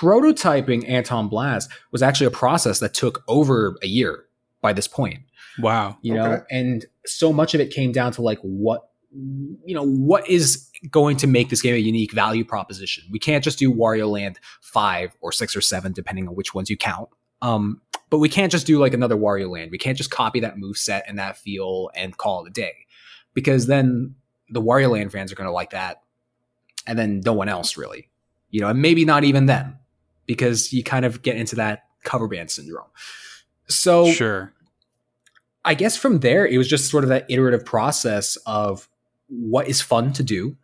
prototyping 0.00 0.88
antonblast 0.88 1.68
was 1.90 2.02
actually 2.02 2.26
a 2.26 2.30
process 2.30 2.78
that 2.80 2.94
took 2.94 3.22
over 3.28 3.76
a 3.82 3.86
year 3.86 4.24
by 4.60 4.72
this 4.72 4.88
point. 4.88 5.20
Wow. 5.58 5.98
you 6.00 6.14
know 6.14 6.32
Okay. 6.32 6.42
and 6.50 6.86
so 7.04 7.30
much 7.32 7.52
of 7.54 7.60
it 7.60 7.70
came 7.70 7.92
down 7.92 8.12
to 8.12 8.22
like 8.22 8.38
what 8.40 8.88
you 9.10 9.74
know 9.74 9.84
what 9.84 10.26
is 10.30 10.70
going 10.90 11.18
to 11.18 11.26
make 11.26 11.50
this 11.50 11.60
game 11.60 11.74
a 11.74 11.78
unique 11.78 12.12
value 12.12 12.44
proposition? 12.44 13.04
We 13.10 13.18
can't 13.18 13.44
just 13.44 13.58
do 13.58 13.70
wario 13.72 14.08
land 14.10 14.40
5 14.62 15.14
or 15.20 15.30
6 15.30 15.54
or 15.54 15.60
7 15.60 15.92
depending 15.92 16.26
on 16.26 16.34
which 16.34 16.54
ones 16.54 16.70
you 16.70 16.76
count. 16.78 17.10
Um 17.42 17.82
but 18.08 18.18
we 18.18 18.30
can't 18.30 18.50
just 18.50 18.66
do 18.66 18.78
like 18.78 18.94
another 18.94 19.16
wario 19.16 19.50
land. 19.50 19.70
We 19.70 19.78
can't 19.78 19.96
just 19.98 20.10
copy 20.10 20.40
that 20.40 20.58
move 20.58 20.78
set 20.78 21.04
and 21.06 21.18
that 21.18 21.36
feel 21.36 21.90
and 21.94 22.16
call 22.16 22.44
it 22.44 22.48
a 22.48 22.52
day 22.52 22.72
because 23.34 23.66
then 23.66 24.14
the 24.48 24.62
wario 24.62 24.90
land 24.90 25.12
fans 25.12 25.30
are 25.32 25.34
going 25.34 25.46
to 25.48 25.52
like 25.52 25.70
that 25.70 26.02
and 26.86 26.98
then 26.98 27.20
no 27.24 27.32
one 27.34 27.50
else 27.50 27.76
really. 27.76 28.08
You 28.48 28.60
know 28.62 28.68
and 28.68 28.80
maybe 28.80 29.04
not 29.04 29.24
even 29.24 29.44
them 29.46 29.78
because 30.26 30.72
you 30.72 30.82
kind 30.82 31.04
of 31.04 31.22
get 31.22 31.36
into 31.36 31.56
that 31.56 31.84
cover 32.04 32.28
band 32.28 32.50
syndrome 32.50 32.88
so 33.68 34.10
Sure. 34.10 34.52
I 35.64 35.74
guess 35.74 35.96
from 35.96 36.20
there, 36.20 36.46
it 36.46 36.58
was 36.58 36.68
just 36.68 36.90
sort 36.90 37.04
of 37.04 37.10
that 37.10 37.26
iterative 37.28 37.64
process 37.64 38.36
of 38.46 38.88
what 39.28 39.68
is 39.68 39.80
fun 39.80 40.12
to 40.14 40.22
do, 40.22 40.56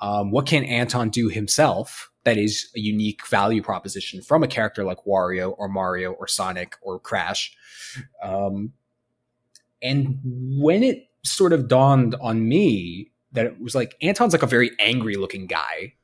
um, 0.00 0.30
what 0.30 0.46
can 0.46 0.64
Anton 0.64 1.08
do 1.08 1.28
himself 1.28 2.10
that 2.24 2.36
is 2.38 2.70
a 2.74 2.80
unique 2.80 3.26
value 3.26 3.62
proposition 3.62 4.22
from 4.22 4.42
a 4.42 4.48
character 4.48 4.84
like 4.84 4.98
Wario 5.06 5.54
or 5.58 5.68
Mario 5.68 6.12
or 6.12 6.26
Sonic 6.26 6.76
or 6.80 6.98
Crash. 6.98 7.54
Um, 8.22 8.72
and 9.82 10.18
when 10.22 10.82
it 10.82 11.08
sort 11.22 11.52
of 11.52 11.68
dawned 11.68 12.14
on 12.20 12.48
me 12.48 13.10
that 13.32 13.46
it 13.46 13.60
was 13.60 13.74
like 13.74 13.96
Anton's 14.00 14.32
like 14.32 14.42
a 14.42 14.46
very 14.46 14.70
angry 14.78 15.16
looking 15.16 15.46
guy, 15.46 15.94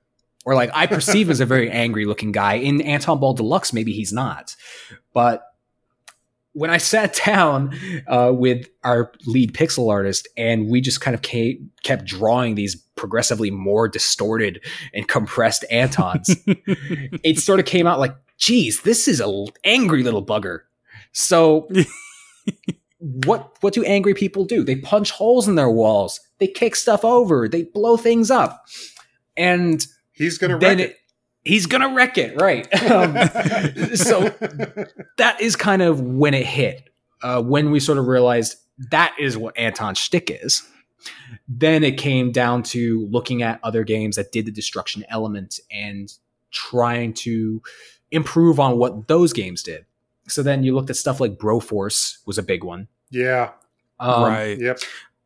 or 0.45 0.55
like 0.55 0.71
I 0.73 0.87
perceive 0.87 1.29
him 1.29 1.33
as 1.33 1.41
a 1.41 1.47
very 1.47 1.71
angry 1.71 2.05
looking 2.05 2.33
guy. 2.33 2.55
In 2.55 2.81
Anton 2.81 3.21
Ball 3.21 3.35
Deluxe, 3.35 3.73
maybe 3.73 3.93
he's 3.93 4.12
not, 4.12 4.57
but 5.12 5.47
when 6.53 6.71
I 6.71 6.79
sat 6.79 7.21
down 7.25 7.77
uh, 8.09 8.33
with 8.35 8.69
our 8.83 9.12
lead 9.27 9.53
pixel 9.55 9.91
artist 9.91 10.27
and 10.37 10.69
we 10.69 10.81
just 10.81 11.01
kind 11.01 11.15
of 11.15 11.23
came, 11.23 11.71
kept 11.83 12.05
drawing 12.05 12.55
these 12.57 12.77
progressively 12.97 13.51
more 13.51 13.89
distorted 13.89 14.61
and 14.93 15.07
compressed 15.07 15.65
Antons, 15.71 16.29
it 17.23 17.39
sort 17.39 17.61
of 17.61 17.67
came 17.67 17.87
out 17.87 18.01
like, 18.01 18.17
geez, 18.37 18.83
this 18.83 19.07
is 19.07 19.21
a 19.21 19.45
angry 19.65 20.03
little 20.03 20.25
bugger. 20.25 20.61
So 21.12 21.69
what 22.99 23.57
what 23.61 23.73
do 23.73 23.85
angry 23.85 24.15
people 24.15 24.45
do? 24.45 24.65
They 24.65 24.77
punch 24.77 25.11
holes 25.12 25.47
in 25.47 25.55
their 25.55 25.71
walls, 25.71 26.21
they 26.39 26.49
kick 26.49 26.75
stuff 26.75 27.05
over, 27.05 27.49
they 27.49 27.65
blow 27.65 27.97
things 27.97 28.31
up. 28.31 28.65
And 29.37 29.87
He's 30.21 30.37
gonna 30.37 30.59
then 30.59 30.77
wreck 30.77 30.91
it, 30.91 30.97
he's 31.45 31.65
gonna 31.65 31.95
wreck 31.95 32.19
it, 32.19 32.39
right? 32.39 32.69
Um, 32.91 33.15
so 33.95 34.29
that 35.17 35.39
is 35.41 35.57
kind 35.57 35.81
of 35.81 36.03
when 36.03 36.35
it 36.35 36.45
hit. 36.45 36.91
Uh, 37.23 37.43
when 37.43 37.71
we 37.71 37.81
sort 37.81 37.97
of 37.97 38.07
realized 38.07 38.57
that 38.91 39.15
is 39.19 39.39
what 39.39 39.57
Anton's 39.57 39.97
shtick 39.99 40.31
is. 40.31 40.63
Then 41.49 41.85
it 41.85 41.97
came 41.97 42.33
down 42.33 42.63
to 42.65 43.09
looking 43.11 43.43
at 43.43 43.61
other 43.63 43.83
games 43.83 44.17
that 44.17 44.31
did 44.31 44.45
the 44.45 44.53
destruction 44.53 45.05
element 45.09 45.59
and 45.71 46.13
trying 46.51 47.15
to 47.15 47.63
improve 48.11 48.61
on 48.61 48.77
what 48.77 49.09
those 49.09 49.33
games 49.33 49.63
did. 49.63 49.87
So 50.29 50.43
then 50.43 50.65
you 50.65 50.75
looked 50.75 50.91
at 50.91 50.97
stuff 50.97 51.19
like 51.19 51.39
Broforce 51.39 52.19
was 52.27 52.37
a 52.37 52.43
big 52.43 52.63
one. 52.63 52.89
yeah. 53.11 53.53
Um, 53.99 54.25
right. 54.25 54.59
Yep. 54.59 54.81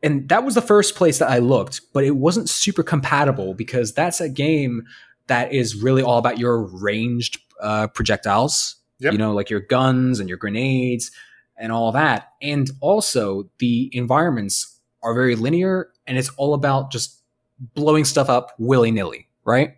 And 0.04 0.28
that 0.28 0.44
was 0.44 0.54
the 0.54 0.62
first 0.62 0.94
place 0.94 1.18
that 1.18 1.30
I 1.30 1.38
looked, 1.38 1.80
but 1.92 2.04
it 2.04 2.16
wasn't 2.16 2.48
super 2.48 2.82
compatible 2.82 3.54
because 3.54 3.92
that's 3.92 4.20
a 4.20 4.28
game 4.28 4.82
that 5.26 5.52
is 5.52 5.82
really 5.82 6.02
all 6.02 6.18
about 6.18 6.38
your 6.38 6.62
ranged 6.62 7.40
uh, 7.60 7.88
projectiles. 7.88 8.76
Yep. 9.00 9.12
You 9.12 9.18
know, 9.18 9.32
like 9.32 9.50
your 9.50 9.60
guns 9.60 10.20
and 10.20 10.28
your 10.28 10.38
grenades 10.38 11.10
and 11.56 11.72
all 11.72 11.90
that. 11.92 12.28
And 12.40 12.70
also, 12.80 13.50
the 13.58 13.90
environments 13.92 14.78
are 15.02 15.14
very 15.14 15.34
linear 15.34 15.88
and 16.06 16.16
it's 16.16 16.28
all 16.36 16.54
about 16.54 16.92
just 16.92 17.20
blowing 17.58 18.04
stuff 18.04 18.28
up 18.28 18.52
willy 18.58 18.90
nilly, 18.90 19.28
right? 19.44 19.74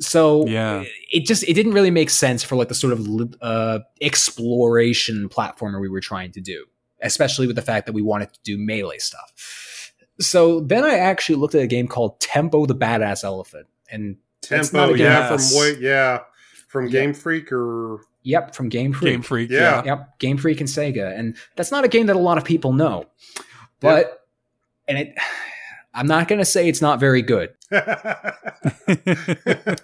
So 0.00 0.46
Yeah. 0.46 0.84
it 1.12 1.26
just 1.26 1.44
it 1.44 1.54
didn't 1.54 1.72
really 1.72 1.90
make 1.90 2.10
sense 2.10 2.42
for 2.42 2.56
like 2.56 2.68
the 2.68 2.74
sort 2.74 2.92
of 2.92 3.06
uh, 3.40 3.80
exploration 4.00 5.28
platformer 5.28 5.80
we 5.80 5.88
were 5.88 6.00
trying 6.00 6.32
to 6.32 6.40
do, 6.40 6.66
especially 7.04 7.46
with 7.46 7.54
the 7.56 7.62
fact 7.62 7.86
that 7.86 7.92
we 7.92 8.02
wanted 8.02 8.32
to 8.32 8.40
do 8.42 8.58
melee 8.58 8.98
stuff. 8.98 9.92
So 10.20 10.60
then 10.60 10.84
I 10.84 10.98
actually 10.98 11.36
looked 11.36 11.54
at 11.54 11.62
a 11.62 11.66
game 11.66 11.86
called 11.88 12.18
Tembo 12.20 12.66
the 12.66 12.74
Badass 12.74 13.22
Elephant, 13.24 13.66
and 13.90 14.16
That's 14.48 14.72
not 14.72 14.86
Tembo, 14.88 14.94
a 14.94 14.98
yeah, 14.98 15.30
yes. 15.30 15.52
from 15.52 15.58
Wa- 15.58 15.78
yeah, 15.80 16.18
from 16.68 16.86
Yeah. 16.86 16.90
Game 16.92 17.14
Freak 17.14 17.52
or 17.52 18.00
yep, 18.22 18.54
from 18.54 18.68
Game 18.68 18.92
Freak. 18.92 19.12
Game 19.12 19.22
Freak. 19.22 19.50
Yeah. 19.50 19.82
Yep, 19.84 20.18
Game 20.18 20.36
Freak 20.38 20.60
and 20.60 20.68
Sega, 20.68 21.16
and 21.18 21.36
that's 21.56 21.70
not 21.70 21.84
a 21.84 21.88
game 21.88 22.06
that 22.06 22.16
a 22.16 22.20
lot 22.20 22.38
of 22.38 22.44
people 22.44 22.72
know, 22.72 23.04
but 23.80 24.20
and 24.88 24.98
it. 24.98 25.14
I'm 25.96 26.08
not 26.08 26.26
going 26.26 26.40
to 26.40 26.44
say 26.44 26.68
it's 26.68 26.82
not 26.82 26.98
very 26.98 27.22
good. 27.22 27.50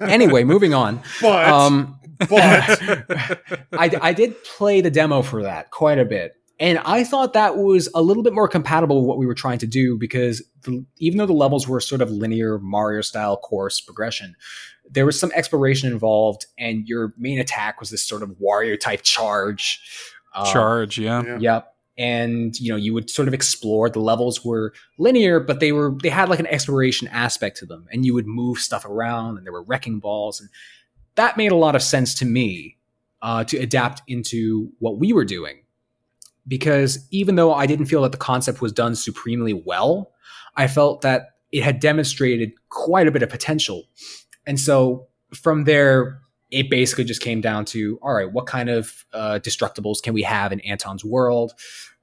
Anyway, 0.00 0.44
moving 0.44 0.74
on. 0.74 1.00
But, 1.22 1.48
Um, 1.48 1.98
but 2.18 2.30
I, 3.72 3.90
I 4.02 4.12
did 4.12 4.42
play 4.44 4.80
the 4.80 4.90
demo 4.90 5.22
for 5.22 5.42
that 5.44 5.70
quite 5.70 5.98
a 5.98 6.04
bit. 6.04 6.34
And 6.60 6.78
I 6.84 7.04
thought 7.04 7.32
that 7.32 7.56
was 7.56 7.88
a 7.94 8.02
little 8.02 8.22
bit 8.22 8.34
more 8.34 8.46
compatible 8.46 9.00
with 9.00 9.08
what 9.08 9.16
we 9.16 9.24
were 9.24 9.34
trying 9.34 9.58
to 9.58 9.66
do 9.66 9.96
because 9.96 10.42
the, 10.62 10.84
even 10.98 11.16
though 11.16 11.26
the 11.26 11.32
levels 11.32 11.66
were 11.66 11.80
sort 11.80 12.02
of 12.02 12.10
linear 12.10 12.58
Mario 12.58 13.00
style 13.00 13.38
course 13.38 13.80
progression, 13.80 14.36
there 14.90 15.06
was 15.06 15.18
some 15.18 15.32
exploration 15.34 15.90
involved, 15.90 16.46
and 16.58 16.86
your 16.86 17.14
main 17.16 17.38
attack 17.38 17.80
was 17.80 17.90
this 17.90 18.06
sort 18.06 18.22
of 18.22 18.36
Wario 18.40 18.78
type 18.78 19.00
charge. 19.02 19.80
Um, 20.34 20.46
Charge. 20.46 20.98
Yeah. 20.98 21.22
Yeah. 21.24 21.38
Yep. 21.40 21.74
And 21.96 22.60
you 22.60 22.70
know, 22.70 22.76
you 22.76 22.92
would 22.92 23.08
sort 23.08 23.26
of 23.26 23.34
explore. 23.34 23.88
The 23.88 24.00
levels 24.00 24.44
were 24.44 24.74
linear, 24.98 25.40
but 25.40 25.60
they 25.60 25.72
were 25.72 25.96
they 26.02 26.08
had 26.10 26.28
like 26.28 26.40
an 26.40 26.46
exploration 26.46 27.08
aspect 27.08 27.56
to 27.58 27.66
them, 27.66 27.86
and 27.90 28.04
you 28.04 28.14
would 28.14 28.26
move 28.26 28.58
stuff 28.58 28.84
around, 28.84 29.38
and 29.38 29.46
there 29.46 29.52
were 29.52 29.62
wrecking 29.62 29.98
balls, 29.98 30.40
and 30.40 30.50
that 31.14 31.36
made 31.36 31.52
a 31.52 31.56
lot 31.56 31.74
of 31.74 31.82
sense 31.82 32.14
to 32.16 32.24
me 32.24 32.76
uh, 33.22 33.44
to 33.44 33.58
adapt 33.58 34.02
into 34.06 34.70
what 34.78 34.98
we 34.98 35.12
were 35.12 35.24
doing. 35.24 35.62
Because 36.50 37.06
even 37.12 37.36
though 37.36 37.54
I 37.54 37.66
didn't 37.66 37.86
feel 37.86 38.02
that 38.02 38.10
the 38.10 38.18
concept 38.18 38.60
was 38.60 38.72
done 38.72 38.96
supremely 38.96 39.54
well, 39.54 40.10
I 40.56 40.66
felt 40.66 41.02
that 41.02 41.36
it 41.52 41.62
had 41.62 41.78
demonstrated 41.78 42.52
quite 42.68 43.06
a 43.06 43.12
bit 43.12 43.22
of 43.22 43.30
potential. 43.30 43.84
And 44.46 44.58
so 44.58 45.06
from 45.32 45.62
there, 45.62 46.20
it 46.50 46.68
basically 46.68 47.04
just 47.04 47.22
came 47.22 47.40
down 47.40 47.64
to 47.66 48.00
all 48.02 48.12
right, 48.12 48.30
what 48.30 48.46
kind 48.46 48.68
of 48.68 49.04
uh, 49.12 49.38
destructibles 49.40 50.02
can 50.02 50.12
we 50.12 50.22
have 50.22 50.50
in 50.52 50.58
Anton's 50.60 51.04
world? 51.04 51.52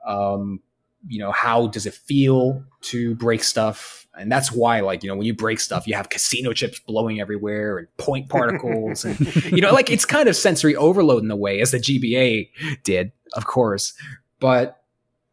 Um, 0.05 0.61
you 1.07 1.19
know, 1.19 1.33
how 1.33 1.67
does 1.67 1.85
it 1.85 1.93
feel 1.93 2.63
to 2.81 3.15
break 3.15 3.43
stuff? 3.43 4.07
And 4.17 4.31
that's 4.31 4.51
why, 4.51 4.79
like, 4.79 5.03
you 5.03 5.09
know, 5.09 5.15
when 5.15 5.27
you 5.27 5.33
break 5.33 5.59
stuff, 5.59 5.87
you 5.87 5.93
have 5.93 6.09
casino 6.09 6.53
chips 6.53 6.79
blowing 6.79 7.19
everywhere 7.19 7.77
and 7.77 7.87
point 7.97 8.29
particles. 8.29 9.03
and, 9.05 9.19
you 9.45 9.61
know, 9.61 9.73
like 9.73 9.91
it's 9.91 10.05
kind 10.05 10.29
of 10.29 10.35
sensory 10.35 10.75
overload 10.75 11.23
in 11.23 11.29
a 11.29 11.35
way, 11.35 11.59
as 11.59 11.71
the 11.71 11.77
GBA 11.77 12.49
did, 12.83 13.11
of 13.33 13.45
course. 13.45 13.93
But 14.39 14.81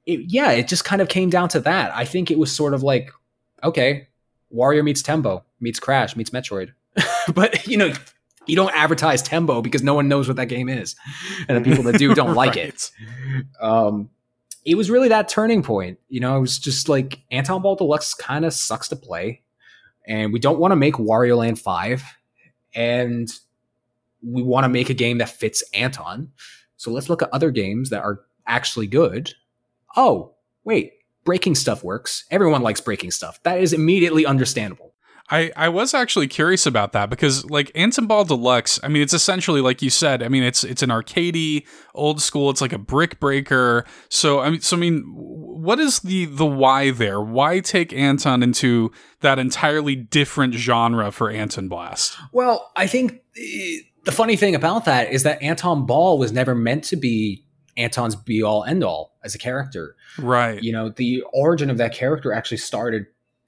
it, 0.06 0.32
yeah, 0.32 0.52
it 0.52 0.68
just 0.68 0.84
kind 0.84 1.02
of 1.02 1.08
came 1.08 1.30
down 1.30 1.48
to 1.50 1.60
that. 1.60 1.94
I 1.94 2.04
think 2.04 2.30
it 2.30 2.38
was 2.38 2.52
sort 2.52 2.74
of 2.74 2.82
like, 2.82 3.10
okay, 3.62 4.08
Wario 4.54 4.84
meets 4.84 5.02
Tembo, 5.02 5.44
meets 5.60 5.80
Crash, 5.80 6.16
meets 6.16 6.30
Metroid. 6.30 6.72
but, 7.34 7.66
you 7.66 7.76
know, 7.76 7.92
you 8.46 8.56
don't 8.56 8.74
advertise 8.74 9.22
Tembo 9.22 9.62
because 9.62 9.82
no 9.82 9.94
one 9.94 10.08
knows 10.08 10.28
what 10.28 10.36
that 10.36 10.46
game 10.46 10.68
is. 10.68 10.96
And 11.48 11.56
the 11.56 11.68
people 11.68 11.84
that 11.84 11.98
do 11.98 12.14
don't 12.14 12.34
like 12.36 12.56
it. 12.56 12.90
Um, 13.60 14.10
it 14.64 14.76
was 14.76 14.90
really 14.90 15.08
that 15.08 15.28
turning 15.28 15.62
point. 15.62 15.98
You 16.08 16.20
know, 16.20 16.36
it 16.36 16.40
was 16.40 16.58
just 16.58 16.88
like 16.88 17.20
Anton 17.30 17.62
Ball 17.62 17.76
Deluxe 17.76 18.14
kind 18.14 18.44
of 18.44 18.52
sucks 18.52 18.88
to 18.88 18.96
play, 18.96 19.42
and 20.06 20.32
we 20.32 20.38
don't 20.38 20.58
want 20.58 20.72
to 20.72 20.76
make 20.76 20.94
Wario 20.94 21.36
Land 21.36 21.58
5, 21.58 22.02
and 22.74 23.30
we 24.22 24.42
want 24.42 24.64
to 24.64 24.68
make 24.68 24.90
a 24.90 24.94
game 24.94 25.18
that 25.18 25.28
fits 25.28 25.62
Anton. 25.74 26.32
So 26.76 26.90
let's 26.90 27.08
look 27.08 27.22
at 27.22 27.30
other 27.32 27.50
games 27.50 27.90
that 27.90 28.02
are 28.02 28.20
actually 28.46 28.86
good. 28.86 29.34
Oh, 29.96 30.34
wait, 30.64 30.92
breaking 31.24 31.54
stuff 31.54 31.82
works. 31.84 32.24
Everyone 32.30 32.62
likes 32.62 32.80
breaking 32.80 33.10
stuff. 33.10 33.42
That 33.42 33.60
is 33.60 33.72
immediately 33.72 34.26
understandable. 34.26 34.94
I, 35.30 35.50
I 35.56 35.70
was 35.70 35.94
actually 35.94 36.28
curious 36.28 36.66
about 36.66 36.92
that 36.92 37.08
because 37.08 37.48
like 37.48 37.72
Anton 37.74 38.06
Ball 38.06 38.24
Deluxe, 38.24 38.78
I 38.82 38.88
mean 38.88 39.02
it's 39.02 39.14
essentially 39.14 39.62
like 39.62 39.80
you 39.80 39.88
said, 39.88 40.22
I 40.22 40.28
mean 40.28 40.42
it's 40.42 40.64
it's 40.64 40.82
an 40.82 40.90
arcadey 40.90 41.66
old 41.94 42.20
school, 42.20 42.50
it's 42.50 42.60
like 42.60 42.74
a 42.74 42.78
brick 42.78 43.20
breaker. 43.20 43.86
So 44.10 44.40
I 44.40 44.50
mean 44.50 44.60
so 44.60 44.76
I 44.76 44.80
mean 44.80 45.02
what 45.06 45.80
is 45.80 46.00
the 46.00 46.26
the 46.26 46.44
why 46.44 46.90
there? 46.90 47.22
Why 47.22 47.60
take 47.60 47.92
Anton 47.94 48.42
into 48.42 48.92
that 49.20 49.38
entirely 49.38 49.96
different 49.96 50.54
genre 50.54 51.10
for 51.10 51.32
Antonblast? 51.32 52.16
Well, 52.32 52.70
I 52.76 52.86
think 52.86 53.22
eh, 53.38 53.78
the 54.04 54.12
funny 54.12 54.36
thing 54.36 54.54
about 54.54 54.84
that 54.84 55.10
is 55.10 55.22
that 55.22 55.42
Anton 55.42 55.86
Ball 55.86 56.18
was 56.18 56.32
never 56.32 56.54
meant 56.54 56.84
to 56.84 56.96
be 56.96 57.43
Anton's 57.76 58.16
be 58.16 58.42
all 58.42 58.64
end 58.64 58.84
all 58.84 59.16
as 59.24 59.34
a 59.34 59.38
character. 59.38 59.96
Right. 60.18 60.62
You 60.62 60.72
know, 60.72 60.90
the 60.90 61.22
origin 61.32 61.70
of 61.70 61.78
that 61.78 61.94
character 61.94 62.32
actually 62.32 62.58
started 62.58 63.06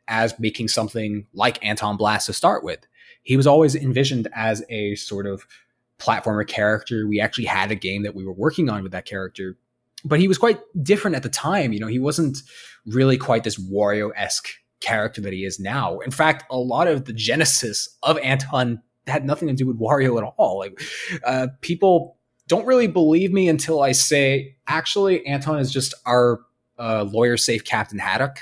as 0.08 0.38
making 0.38 0.68
something 0.68 1.26
like 1.32 1.60
Antonblast 1.62 2.26
to 2.26 2.32
start 2.32 2.62
with. 2.62 2.86
He 3.22 3.36
was 3.36 3.46
always 3.46 3.74
envisioned 3.74 4.28
as 4.34 4.64
a 4.68 4.94
sort 4.94 5.26
of 5.26 5.46
platformer 5.98 6.46
character. 6.46 7.06
We 7.08 7.20
actually 7.20 7.46
had 7.46 7.70
a 7.70 7.74
game 7.74 8.02
that 8.02 8.14
we 8.14 8.24
were 8.24 8.32
working 8.32 8.68
on 8.68 8.82
with 8.82 8.92
that 8.92 9.04
character, 9.04 9.56
but 10.04 10.20
he 10.20 10.28
was 10.28 10.38
quite 10.38 10.60
different 10.82 11.16
at 11.16 11.22
the 11.22 11.28
time. 11.28 11.72
You 11.72 11.80
know, 11.80 11.86
he 11.86 11.98
wasn't 11.98 12.38
really 12.86 13.16
quite 13.16 13.44
this 13.44 13.58
Wario 13.58 14.10
esque 14.14 14.48
character 14.80 15.20
that 15.22 15.32
he 15.32 15.44
is 15.44 15.58
now. 15.58 15.98
In 16.00 16.10
fact, 16.10 16.44
a 16.50 16.58
lot 16.58 16.86
of 16.86 17.06
the 17.06 17.12
genesis 17.12 17.96
of 18.02 18.18
Anton 18.18 18.82
had 19.06 19.24
nothing 19.24 19.48
to 19.48 19.54
do 19.54 19.66
with 19.66 19.78
Wario 19.78 20.18
at 20.18 20.32
all. 20.36 20.58
Like, 20.58 20.80
uh, 21.24 21.48
people 21.60 22.15
don't 22.48 22.66
really 22.66 22.86
believe 22.86 23.32
me 23.32 23.48
until 23.48 23.82
I 23.82 23.92
say, 23.92 24.56
actually, 24.66 25.26
Anton 25.26 25.58
is 25.58 25.72
just 25.72 25.94
our 26.06 26.40
uh, 26.78 27.04
lawyer 27.04 27.36
safe 27.36 27.64
Captain 27.64 27.98
Haddock 27.98 28.38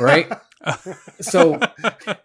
right? 0.00 0.30
so 1.20 1.60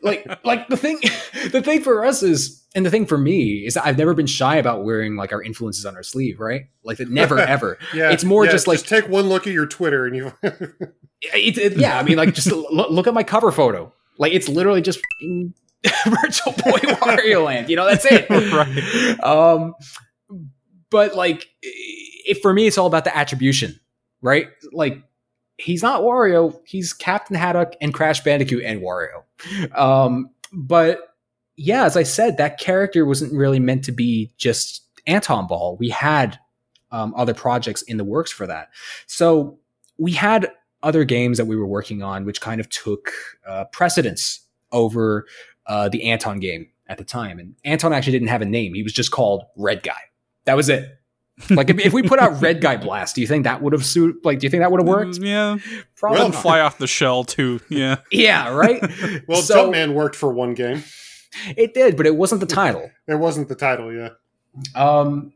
like 0.01 0.25
like 0.43 0.67
the 0.67 0.77
thing 0.77 0.99
the 1.51 1.61
thing 1.61 1.81
for 1.81 2.03
us 2.03 2.23
is 2.23 2.63
and 2.73 2.85
the 2.85 2.89
thing 2.89 3.05
for 3.05 3.17
me 3.17 3.65
is 3.65 3.75
that 3.75 3.85
I've 3.85 3.97
never 3.97 4.13
been 4.13 4.25
shy 4.25 4.55
about 4.55 4.83
wearing 4.83 5.15
like 5.15 5.31
our 5.31 5.43
influences 5.43 5.85
on 5.85 5.95
our 5.95 6.03
sleeve, 6.03 6.39
right? 6.39 6.63
Like 6.83 6.97
that 6.97 7.09
never 7.09 7.37
ever. 7.55 7.77
yeah, 7.93 8.11
It's 8.11 8.23
more 8.23 8.45
yeah, 8.45 8.51
just 8.51 8.67
like- 8.67 8.81
take 8.81 9.07
one 9.09 9.29
look 9.29 9.45
at 9.45 9.53
your 9.53 9.67
Twitter 9.67 10.05
and 10.05 10.15
you. 10.15 10.33
It, 10.41 11.57
it- 11.57 11.77
yeah, 11.77 11.99
I 11.99 12.03
mean 12.03 12.17
like 12.17 12.33
just 12.33 12.51
look, 12.51 12.89
look 12.89 13.07
at 13.07 13.13
my 13.13 13.23
cover 13.23 13.51
photo. 13.51 13.93
Like 14.17 14.33
it's 14.33 14.47
literally 14.49 14.81
just 14.81 14.99
Virtual 16.07 16.53
Boy 16.53 16.79
Wario 16.79 17.45
Land. 17.45 17.69
You 17.69 17.75
know, 17.75 17.85
that's 17.85 18.05
it. 18.09 18.27
Right. 18.29 19.19
Um 19.23 19.75
but 20.91 21.15
like 21.15 21.49
it, 21.63 22.39
for 22.43 22.53
me 22.53 22.67
it's 22.67 22.77
all 22.77 22.85
about 22.85 23.05
the 23.05 23.17
attribution, 23.17 23.79
right? 24.21 24.49
Like 24.71 25.01
he's 25.57 25.81
not 25.81 26.01
Wario, 26.01 26.59
he's 26.65 26.93
Captain 26.93 27.35
Haddock 27.35 27.75
and 27.81 27.93
Crash 27.93 28.21
Bandicoot 28.21 28.63
and 28.63 28.81
Wario. 28.81 29.23
Um, 29.75 30.29
but 30.53 31.15
yeah, 31.55 31.85
as 31.85 31.97
I 31.97 32.03
said, 32.03 32.37
that 32.37 32.59
character 32.59 33.05
wasn't 33.05 33.33
really 33.33 33.59
meant 33.59 33.83
to 33.85 33.91
be 33.91 34.31
just 34.37 34.83
Anton 35.07 35.47
Ball. 35.47 35.77
We 35.79 35.89
had 35.89 36.37
um, 36.91 37.13
other 37.15 37.33
projects 37.33 37.81
in 37.83 37.97
the 37.97 38.03
works 38.03 38.31
for 38.31 38.45
that. 38.47 38.69
So 39.07 39.57
we 39.97 40.11
had 40.11 40.51
other 40.83 41.03
games 41.03 41.37
that 41.37 41.45
we 41.45 41.55
were 41.55 41.67
working 41.67 42.01
on, 42.01 42.25
which 42.25 42.41
kind 42.41 42.59
of 42.59 42.69
took 42.69 43.11
uh, 43.47 43.65
precedence 43.65 44.41
over 44.71 45.25
uh, 45.67 45.89
the 45.89 46.09
Anton 46.09 46.39
game 46.39 46.67
at 46.87 46.97
the 46.97 47.03
time. 47.03 47.39
And 47.39 47.55
Anton 47.63 47.93
actually 47.93 48.13
didn't 48.13 48.29
have 48.29 48.41
a 48.41 48.45
name; 48.45 48.73
he 48.73 48.83
was 48.83 48.93
just 48.93 49.11
called 49.11 49.43
Red 49.55 49.83
Guy. 49.83 50.01
That 50.45 50.55
was 50.55 50.69
it. 50.69 50.97
Like 51.49 51.69
if, 51.69 51.79
if 51.79 51.93
we 51.93 52.03
put 52.03 52.19
out 52.19 52.39
Red 52.41 52.61
Guy 52.61 52.77
Blast, 52.77 53.15
do 53.15 53.21
you 53.21 53.27
think 53.27 53.45
that 53.45 53.61
would 53.63 53.73
have 53.73 53.85
suited? 53.85 54.23
Like, 54.23 54.39
do 54.39 54.45
you 54.45 54.49
think 54.51 54.61
that 54.61 54.71
would 54.71 54.79
have 54.79 54.87
worked? 54.87 55.19
Mm, 55.19 55.25
yeah. 55.27 55.57
Probably. 55.95 56.17
Doesn't 56.19 56.33
not. 56.33 56.41
fly 56.41 56.59
off 56.59 56.77
the 56.77 56.87
shell 56.87 57.23
too. 57.23 57.59
Yeah. 57.69 57.97
Yeah, 58.11 58.49
right. 58.53 58.81
Well, 59.27 59.41
So- 59.41 59.71
Jumpman 59.71 59.93
worked 59.93 60.15
for 60.15 60.31
one 60.31 60.53
game. 60.53 60.83
It 61.55 61.73
did, 61.73 61.95
but 61.97 62.05
it 62.05 62.15
wasn't 62.15 62.41
the 62.41 62.47
title. 62.47 62.91
It 63.07 63.15
wasn't 63.15 63.47
the 63.47 63.55
title, 63.55 63.91
yeah. 63.93 64.09
Um, 64.75 65.31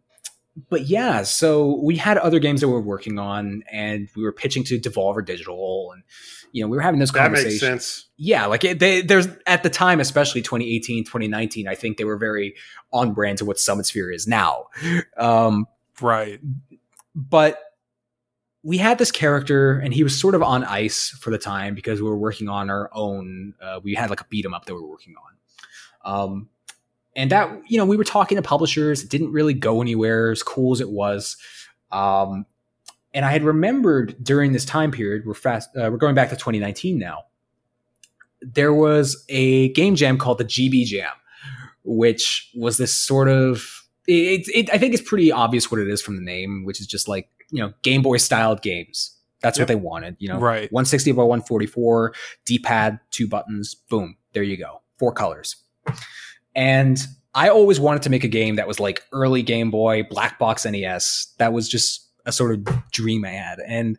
but 0.70 0.82
yeah, 0.88 1.24
so 1.24 1.80
we 1.82 1.96
had 1.96 2.18
other 2.18 2.40
games 2.40 2.62
that 2.62 2.68
we 2.68 2.74
were 2.74 2.82
working 2.82 3.18
on, 3.18 3.64
and 3.72 4.10
we 4.16 4.24
were 4.24 4.34
pitching 4.34 4.64
to 4.66 4.78
Devolver 4.80 5.26
Digital, 5.26 5.92
and 5.94 6.04
you 6.56 6.62
know 6.62 6.70
we 6.70 6.78
were 6.78 6.82
having 6.82 7.02
this 7.02 7.12
That 7.12 7.34
makes 7.34 7.60
sense. 7.60 8.06
Yeah, 8.16 8.46
like 8.46 8.64
it, 8.64 8.80
they, 8.80 9.02
there's 9.02 9.28
at 9.46 9.64
the 9.64 9.70
time, 9.70 10.00
especially 10.00 10.42
2018, 10.42 11.04
2019, 11.04 11.68
I 11.68 11.76
think 11.76 11.98
they 11.98 12.06
were 12.06 12.16
very 12.16 12.56
on 12.94 13.14
brand 13.14 13.40
to 13.40 13.46
what 13.46 13.58
Summitsphere 13.58 14.14
is 14.16 14.26
now. 14.26 14.68
Um, 15.18 15.68
Right. 16.00 16.40
but 17.14 17.60
we 18.64 18.78
had 18.78 18.98
this 18.98 19.12
character 19.12 19.78
and 19.80 19.94
he 19.94 20.02
was 20.04 20.18
sort 20.18 20.34
of 20.34 20.42
on 20.42 20.64
ice 20.64 21.10
for 21.10 21.30
the 21.30 21.38
time 21.38 21.76
because 21.76 22.02
we 22.02 22.08
were 22.08 22.18
working 22.18 22.48
on 22.48 22.70
our 22.70 22.90
own 22.94 23.54
uh, 23.62 23.82
we 23.84 23.94
had 23.94 24.10
like 24.10 24.22
a 24.22 24.26
beat 24.30 24.46
'em 24.46 24.54
up 24.54 24.66
that 24.66 24.76
we 24.76 24.82
were 24.82 24.88
working 24.88 25.14
on 26.06 26.14
um, 26.14 26.50
and 27.18 27.32
that 27.32 27.50
you 27.68 27.78
know 27.78 27.86
we 27.86 27.98
were 27.98 28.04
talking 28.06 28.38
to 28.38 28.42
publishers 28.42 29.04
it 29.04 29.10
didn't 29.10 29.32
really 29.32 29.54
go 29.54 29.82
anywhere 29.82 30.32
as 30.32 30.42
cool 30.42 30.72
as 30.74 30.80
it 30.80 30.90
was 30.90 31.38
um, 31.92 32.46
and 33.16 33.26
i 33.26 33.32
had 33.32 33.44
remembered 33.44 34.16
during 34.24 34.52
this 34.54 34.66
time 34.66 34.92
period 34.92 35.24
we're 35.26 35.34
fast 35.34 35.70
uh, 35.76 35.90
we're 35.92 35.98
going 35.98 36.14
back 36.14 36.30
to 36.30 36.36
2019 36.36 37.00
now 37.00 37.24
there 38.42 38.74
was 38.74 39.26
a 39.30 39.70
game 39.70 39.96
jam 39.96 40.18
called 40.20 40.38
the 40.38 40.46
gb 40.46 40.86
jam 40.86 41.12
which 41.84 42.52
was 42.56 42.78
this 42.78 42.94
sort 42.94 43.28
of 43.28 43.84
it, 44.08 44.48
it, 44.54 44.70
I 44.74 44.78
think 44.78 44.94
it's 44.94 45.02
pretty 45.08 45.32
obvious 45.32 45.72
what 45.72 45.80
it 45.80 45.88
is 45.88 46.00
from 46.00 46.16
the 46.16 46.22
name, 46.22 46.64
which 46.64 46.80
is 46.80 46.86
just 46.86 47.08
like 47.08 47.28
you 47.52 47.60
know 47.60 47.74
Game 47.82 48.04
Boy 48.04 48.18
styled 48.18 48.62
games. 48.62 49.12
That's 49.42 49.58
Yep. 49.58 49.64
what 49.64 49.68
they 49.68 49.76
wanted. 49.82 50.16
You 50.20 50.30
know, 50.30 50.40
Right. 50.40 50.72
160 50.72 51.12
by 51.14 51.24
144, 51.24 52.14
D 52.46 52.60
pad, 52.60 53.00
two 53.10 53.28
buttons, 53.28 53.74
boom, 53.74 54.16
there 54.34 54.44
you 54.44 54.58
go, 54.58 54.82
four 55.00 55.12
colors. 55.12 55.56
And 56.56 57.00
I 57.34 57.50
always 57.50 57.80
wanted 57.80 58.04
to 58.04 58.10
make 58.10 58.24
a 58.24 58.28
game 58.28 58.56
that 58.58 58.68
was 58.68 58.80
like 58.80 59.04
early 59.12 59.42
Game 59.42 59.72
Boy, 59.72 60.04
black 60.04 60.38
box 60.40 60.66
NES. 60.66 61.34
That 61.40 61.52
was 61.52 61.68
just 61.68 62.05
a 62.26 62.32
sort 62.32 62.54
of 62.54 62.92
dream 62.92 63.26
I 63.26 63.30
had, 63.32 63.60
and 63.60 63.98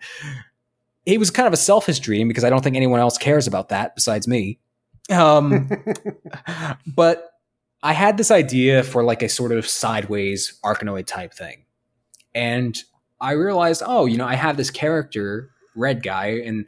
it 1.04 1.18
was 1.18 1.30
kind 1.30 1.46
of 1.46 1.52
a 1.52 1.56
selfish 1.56 2.00
dream 2.00 2.28
because 2.28 2.44
I 2.44 2.50
don't 2.50 2.62
think 2.62 2.76
anyone 2.76 3.00
else 3.00 3.16
cares 3.18 3.46
about 3.46 3.68
that 3.68 3.94
besides 3.94 4.26
me. 4.26 4.58
Um, 5.10 5.70
but 6.96 7.30
I 7.82 7.92
had 7.92 8.16
this 8.16 8.30
idea 8.32 8.82
for 8.82 9.04
like 9.04 9.22
a 9.22 9.28
sort 9.28 9.52
of 9.52 9.68
sideways 9.68 10.58
Arkanoid 10.64 11.06
type 11.06 11.32
thing. 11.32 11.64
And 12.34 12.76
I 13.20 13.32
realized, 13.32 13.82
oh, 13.86 14.06
you 14.06 14.16
know, 14.16 14.26
I 14.26 14.34
have 14.34 14.56
this 14.56 14.70
character, 14.70 15.50
Red 15.76 16.02
Guy, 16.02 16.40
and 16.44 16.66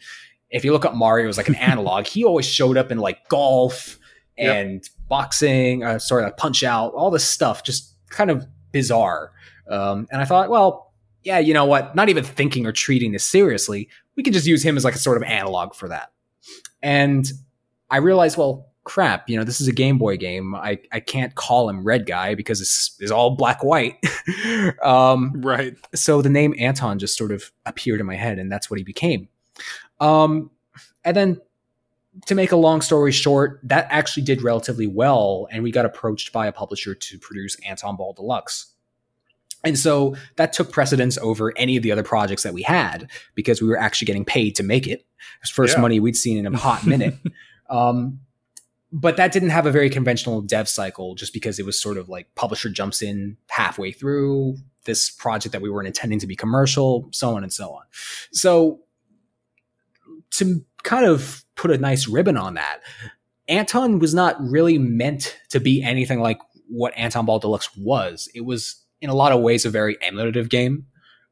if 0.51 0.64
you 0.64 0.72
look 0.72 0.85
up 0.85 0.94
Mario 0.94 1.28
as 1.28 1.36
like 1.36 1.48
an 1.48 1.55
analog, 1.72 2.06
he 2.06 2.24
always 2.24 2.47
showed 2.47 2.76
up 2.76 2.90
in 2.93 2.98
like 2.98 3.28
golf 3.28 3.98
Yep. 4.39 4.55
and 4.56 4.90
boxing, 5.09 5.82
uh, 5.82 5.98
sorry, 5.98 6.22
like 6.22 6.36
punch 6.36 6.62
out, 6.62 6.93
all 6.94 7.10
this 7.10 7.24
stuff, 7.24 7.64
just 7.64 7.93
kind 8.09 8.30
of 8.30 8.47
bizarre. 8.70 9.32
Um, 9.68 10.06
and 10.12 10.22
I 10.22 10.24
thought, 10.24 10.48
well, 10.48 10.88
yeah, 11.24 11.39
you 11.39 11.55
know 11.55 11.65
what? 11.65 11.95
Not 11.95 12.09
even 12.09 12.24
thinking 12.24 12.66
or 12.66 12.73
treating 12.73 13.12
this 13.12 13.24
seriously, 13.24 13.89
we 14.16 14.23
can 14.23 14.32
just 14.32 14.47
use 14.47 14.62
him 14.62 14.77
as 14.77 14.85
like 14.85 14.95
a 14.95 14.99
sort 14.99 15.16
of 15.16 15.23
analog 15.23 15.74
for 15.74 15.89
that. 15.89 16.12
And 16.82 17.31
I 17.90 17.99
realized, 17.99 18.36
well, 18.36 18.69
crap, 18.85 19.28
you 19.28 19.36
know, 19.36 19.45
this 19.45 19.61
is 19.61 19.69
a 19.69 19.73
Game 19.73 19.99
Boy 19.99 20.16
game. 20.16 20.55
I, 20.55 20.78
I 20.93 21.01
can't 21.01 21.35
call 21.35 21.69
him 21.69 21.85
Red 21.85 22.07
Guy 22.07 22.35
because 22.35 22.61
it's, 22.61 22.97
it's 23.01 23.11
all 23.11 23.36
black 23.36 23.62
white. 23.62 23.97
um, 24.82 25.32
Right. 25.43 25.74
so 25.95 26.23
the 26.23 26.31
name 26.31 26.55
Anton 26.59 26.99
just 26.99 27.16
sort 27.19 27.31
of 27.31 27.51
appeared 27.66 28.01
in 28.01 28.07
my 28.07 28.16
head, 28.16 28.39
and 28.39 28.51
that's 28.51 28.70
what 28.70 28.78
he 28.78 28.85
became. 28.85 29.28
Um, 30.01 30.51
and 31.05 31.16
then 31.16 31.40
to 32.27 32.35
make 32.35 32.53
a 32.53 32.57
long 32.57 32.81
story 32.81 33.12
short, 33.12 33.61
that 33.62 33.86
actually 33.90 34.23
did 34.23 34.43
relatively 34.43 34.86
well, 34.86 35.49
and 35.51 35.62
we 35.62 35.70
got 35.70 35.85
approached 35.85 36.32
by 36.32 36.47
a 36.47 36.53
publisher 36.53 36.95
to 36.95 37.19
produce 37.19 37.57
Anton 37.66 37.97
Ball 37.97 38.12
Deluxe. 38.15 38.73
And 39.64 39.78
so 39.78 40.16
that 40.36 40.52
took 40.52 40.70
precedence 40.70 41.18
over 41.18 41.52
any 41.56 41.76
of 41.76 41.82
the 41.82 41.90
other 41.93 42.02
projects 42.05 42.44
that 42.44 42.55
we 42.55 42.62
had 42.62 43.10
because 43.35 43.60
we 43.60 43.68
were 43.68 43.78
actually 43.78 44.06
getting 44.06 44.24
paid 44.24 44.55
to 44.56 44.62
make 44.62 44.86
it. 44.86 45.01
It 45.01 45.06
was 45.43 45.51
first 45.51 45.76
Yeah. 45.76 45.80
money 45.82 46.01
we'd 46.01 46.16
seen 46.16 46.39
in 46.39 46.47
a 46.52 46.56
hot 46.56 46.86
minute. 46.86 47.14
um, 47.70 48.20
but 48.93 49.16
that 49.16 49.32
didn't 49.32 49.51
have 49.51 49.66
a 49.66 49.70
very 49.70 49.90
conventional 49.90 50.40
dev 50.40 50.68
cycle 50.68 51.14
just 51.14 51.32
because 51.32 51.59
it 51.59 51.66
was 51.66 51.78
sort 51.78 51.98
of 51.98 52.09
like 52.09 52.35
publisher 52.36 52.70
jumps 52.70 53.02
in 53.02 53.36
halfway 53.48 53.93
through 53.93 54.56
this 54.85 55.10
project 55.10 55.52
that 55.52 55.60
we 55.60 55.68
weren't 55.68 55.86
intending 55.89 56.18
to 56.20 56.26
be 56.26 56.35
commercial, 56.36 57.09
so 57.12 57.35
on 57.37 57.43
and 57.43 57.53
so 57.53 57.70
on. 57.70 57.82
So 58.32 58.80
to 60.32 60.64
kind 60.85 61.04
of 61.04 61.45
put 61.56 61.70
a 61.70 61.78
nice 61.78 62.06
ribbon 62.09 62.37
on 62.37 62.54
that, 62.54 62.80
Anton 63.48 63.98
was 63.98 64.14
not 64.14 64.37
really 64.40 64.78
meant 64.78 65.38
to 65.51 65.61
be 65.61 65.82
anything 65.82 66.20
like 66.20 66.38
what 66.69 66.96
Anton 66.96 67.27
Ball 67.27 67.38
Deluxe 67.38 67.77
was. 67.77 68.28
It 68.35 68.43
was 68.43 68.77
in 69.01 69.10
a 69.10 69.14
lot 69.14 69.32
of 69.32 69.40
ways 69.40 69.64
a 69.64 69.70
very 69.70 69.96
emulative 70.02 70.48
game. 70.48 70.86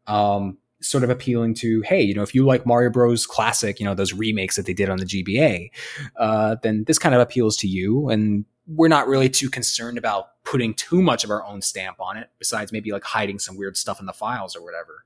Um, 0.07 0.59
sort 0.81 1.03
of 1.03 1.11
appealing 1.11 1.55
to, 1.55 1.83
hey, 1.83 2.03
you 2.03 2.15
know, 2.15 2.23
if 2.23 2.35
you 2.35 2.45
like 2.45 2.67
Mario 2.67 2.91
Bros. 2.91 3.27
Classic, 3.27 3.81
you 3.81 3.87
know, 3.87 3.95
those 3.95 4.13
remakes 4.13 4.57
that 4.57 4.67
they 4.67 4.75
did 4.75 4.89
on 4.89 4.99
the 4.99 5.05
GBA, 5.05 5.71
uh, 6.17 6.57
then 6.63 6.85
this 6.85 6.99
kind 6.99 7.15
of 7.15 7.21
appeals 7.21 7.57
to 7.59 7.67
you. 7.67 8.09
And 8.09 8.45
we're 8.67 8.89
not 8.89 9.09
really 9.09 9.29
too 9.29 9.49
concerned 9.49 9.99
about 9.99 10.43
putting 10.45 10.75
too 10.75 11.03
much 11.03 11.25
of 11.25 11.31
our 11.31 11.45
own 11.45 11.63
stamp 11.63 12.01
on 12.01 12.17
it, 12.17 12.31
besides 12.39 12.73
maybe 12.73 12.93
like 12.93 13.05
hiding 13.05 13.39
some 13.39 13.57
weird 13.57 13.77
stuff 13.77 14.01
in 14.01 14.07
the 14.07 14.13
files 14.13 14.55
or 14.55 14.63
whatever. 14.63 15.05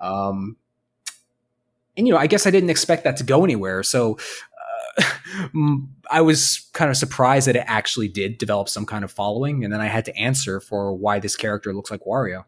Um, 0.00 0.56
and 1.96 2.06
you 2.06 2.14
know, 2.14 2.18
I 2.18 2.26
guess 2.26 2.46
I 2.46 2.50
didn't 2.50 2.70
expect 2.70 3.04
that 3.04 3.16
to 3.18 3.24
go 3.24 3.44
anywhere. 3.44 3.82
So 3.82 4.18
I 6.10 6.20
was 6.20 6.68
kind 6.72 6.90
of 6.90 6.96
surprised 6.96 7.48
that 7.48 7.56
it 7.56 7.64
actually 7.66 8.08
did 8.08 8.38
develop 8.38 8.68
some 8.68 8.86
kind 8.86 9.04
of 9.04 9.10
following, 9.10 9.64
and 9.64 9.72
then 9.72 9.80
I 9.80 9.86
had 9.86 10.04
to 10.06 10.16
answer 10.16 10.60
for 10.60 10.94
why 10.94 11.18
this 11.18 11.36
character 11.36 11.72
looks 11.72 11.90
like 11.90 12.02
Wario. 12.02 12.44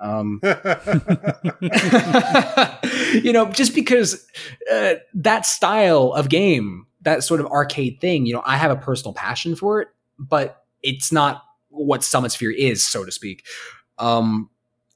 Um, 0.00 0.40
you 3.24 3.32
know, 3.32 3.50
just 3.50 3.74
because 3.74 4.26
uh, 4.72 4.94
that 5.14 5.46
style 5.46 6.12
of 6.12 6.28
game, 6.28 6.86
that 7.02 7.24
sort 7.24 7.40
of 7.40 7.46
arcade 7.46 8.00
thing, 8.00 8.26
you 8.26 8.34
know, 8.34 8.42
I 8.44 8.56
have 8.56 8.70
a 8.70 8.76
personal 8.76 9.14
passion 9.14 9.56
for 9.56 9.80
it, 9.80 9.88
but 10.18 10.64
it's 10.82 11.12
not 11.12 11.44
what 11.70 12.02
Summitsphere 12.02 12.54
is, 12.56 12.86
so 12.86 13.04
to 13.04 13.12
speak. 13.12 13.44
Um, 13.98 14.50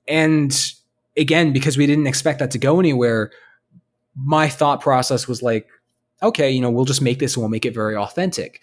and 0.08 0.72
again, 1.16 1.52
because 1.52 1.76
we 1.76 1.86
didn't 1.86 2.06
expect 2.06 2.38
that 2.40 2.50
to 2.52 2.58
go 2.58 2.80
anywhere, 2.80 3.30
my 4.14 4.48
thought 4.48 4.80
process 4.80 5.26
was 5.26 5.42
like, 5.42 5.66
okay, 6.22 6.50
you 6.50 6.60
know, 6.60 6.70
we'll 6.70 6.84
just 6.84 7.02
make 7.02 7.18
this 7.18 7.34
and 7.34 7.42
we'll 7.42 7.50
make 7.50 7.64
it 7.64 7.74
very 7.74 7.96
authentic. 7.96 8.62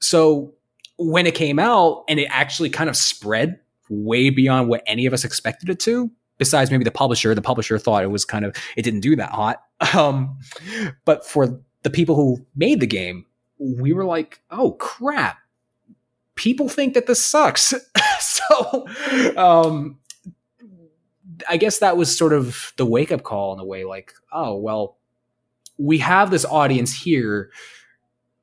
So 0.00 0.54
when 0.96 1.26
it 1.26 1.34
came 1.34 1.58
out 1.58 2.04
and 2.08 2.18
it 2.18 2.28
actually 2.30 2.70
kind 2.70 2.90
of 2.90 2.96
spread 2.96 3.58
way 3.88 4.30
beyond 4.30 4.68
what 4.68 4.82
any 4.86 5.06
of 5.06 5.12
us 5.12 5.24
expected 5.24 5.68
it 5.70 5.80
to, 5.80 6.10
besides 6.36 6.70
maybe 6.70 6.84
the 6.84 6.90
publisher, 6.90 7.34
the 7.34 7.42
publisher 7.42 7.78
thought 7.78 8.04
it 8.04 8.10
was 8.10 8.24
kind 8.24 8.44
of, 8.44 8.54
it 8.76 8.82
didn't 8.82 9.00
do 9.00 9.16
that 9.16 9.30
hot. 9.30 9.62
Um, 9.94 10.40
but 11.04 11.24
for 11.24 11.60
the 11.84 11.90
people 11.90 12.16
who 12.16 12.44
made 12.56 12.80
the 12.80 12.86
game, 12.86 13.26
we 13.60 13.92
were 13.92 14.04
like, 14.04 14.42
oh 14.50 14.72
crap, 14.72 15.38
people 16.34 16.68
think 16.68 16.94
that 16.94 17.06
this 17.06 17.24
sucks. 17.24 17.72
so, 18.20 18.88
um, 19.36 20.00
I 21.48 21.56
guess 21.56 21.78
that 21.78 21.96
was 21.96 22.16
sort 22.16 22.32
of 22.32 22.72
the 22.76 22.86
wake 22.86 23.12
up 23.12 23.22
call 23.22 23.52
in 23.52 23.60
a 23.60 23.64
way 23.64 23.84
like, 23.84 24.12
oh, 24.32 24.56
well, 24.56 24.97
we 25.78 25.98
have 25.98 26.30
this 26.30 26.44
audience 26.44 26.92
here. 26.92 27.50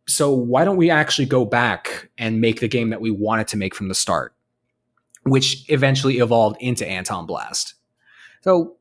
So 0.08 0.32
why 0.34 0.64
don't 0.66 0.78
we 0.78 0.90
actually 0.90 1.26
go 1.26 1.46
back 1.46 2.10
and 2.18 2.42
make 2.42 2.60
the 2.60 2.68
game 2.68 2.90
that 2.90 3.02
we 3.02 3.12
wanted 3.12 3.48
to 3.50 3.58
make 3.58 3.76
from 3.76 3.88
the 3.88 3.96
start, 3.96 4.34
which 5.24 5.70
eventually 5.70 6.20
evolved 6.20 6.58
into 6.62 6.86
Antonblast. 6.86 7.74
So 8.42 8.78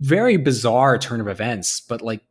very 0.00 0.36
bizarre 0.36 0.98
turn 0.98 1.20
of 1.20 1.28
events, 1.28 1.80
but 1.80 2.02
like 2.02 2.22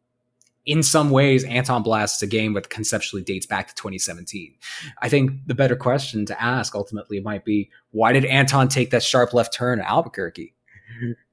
in 0.66 0.84
some 0.84 1.12
ways, 1.12 1.46
Antonblast 1.46 2.18
is 2.18 2.22
a 2.22 2.28
game 2.28 2.54
that 2.54 2.70
conceptually 2.70 3.24
dates 3.24 3.46
back 3.46 3.70
to 3.70 3.76
2017. 3.76 4.54
I 5.02 5.08
think 5.08 5.32
the 5.46 5.56
better 5.56 5.78
question 5.78 6.26
to 6.26 6.42
ask 6.42 6.76
ultimately 6.76 7.22
might 7.22 7.46
be 7.46 7.70
why 7.92 8.12
did 8.12 8.26
Anton 8.26 8.68
take 8.68 8.92
that 8.92 9.02
sharp 9.02 9.34
left 9.34 9.54
turn 9.54 9.80
at 9.80 9.90
Albuquerque? 9.90 10.54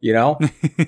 You 0.00 0.12
know, 0.12 0.38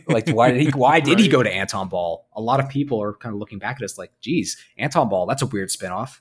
like 0.08 0.28
why 0.30 0.50
did 0.50 0.60
he 0.60 0.70
why 0.70 1.00
did 1.00 1.18
he 1.18 1.28
go 1.28 1.42
to 1.42 1.52
Anton 1.52 1.88
Ball? 1.88 2.26
A 2.34 2.40
lot 2.40 2.60
of 2.60 2.68
people 2.68 3.02
are 3.02 3.14
kind 3.14 3.34
of 3.34 3.38
looking 3.38 3.58
back 3.58 3.76
at 3.76 3.82
us 3.82 3.98
like, 3.98 4.12
geez, 4.20 4.56
Anton 4.78 5.08
Ball, 5.08 5.26
that's 5.26 5.42
a 5.42 5.46
weird 5.46 5.68
spinoff. 5.68 6.20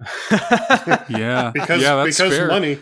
Yeah, 1.10 1.50
because 1.52 1.82
yeah, 1.82 1.96
that's 1.96 2.16
because 2.16 2.36
fair. 2.36 2.48
money. 2.48 2.78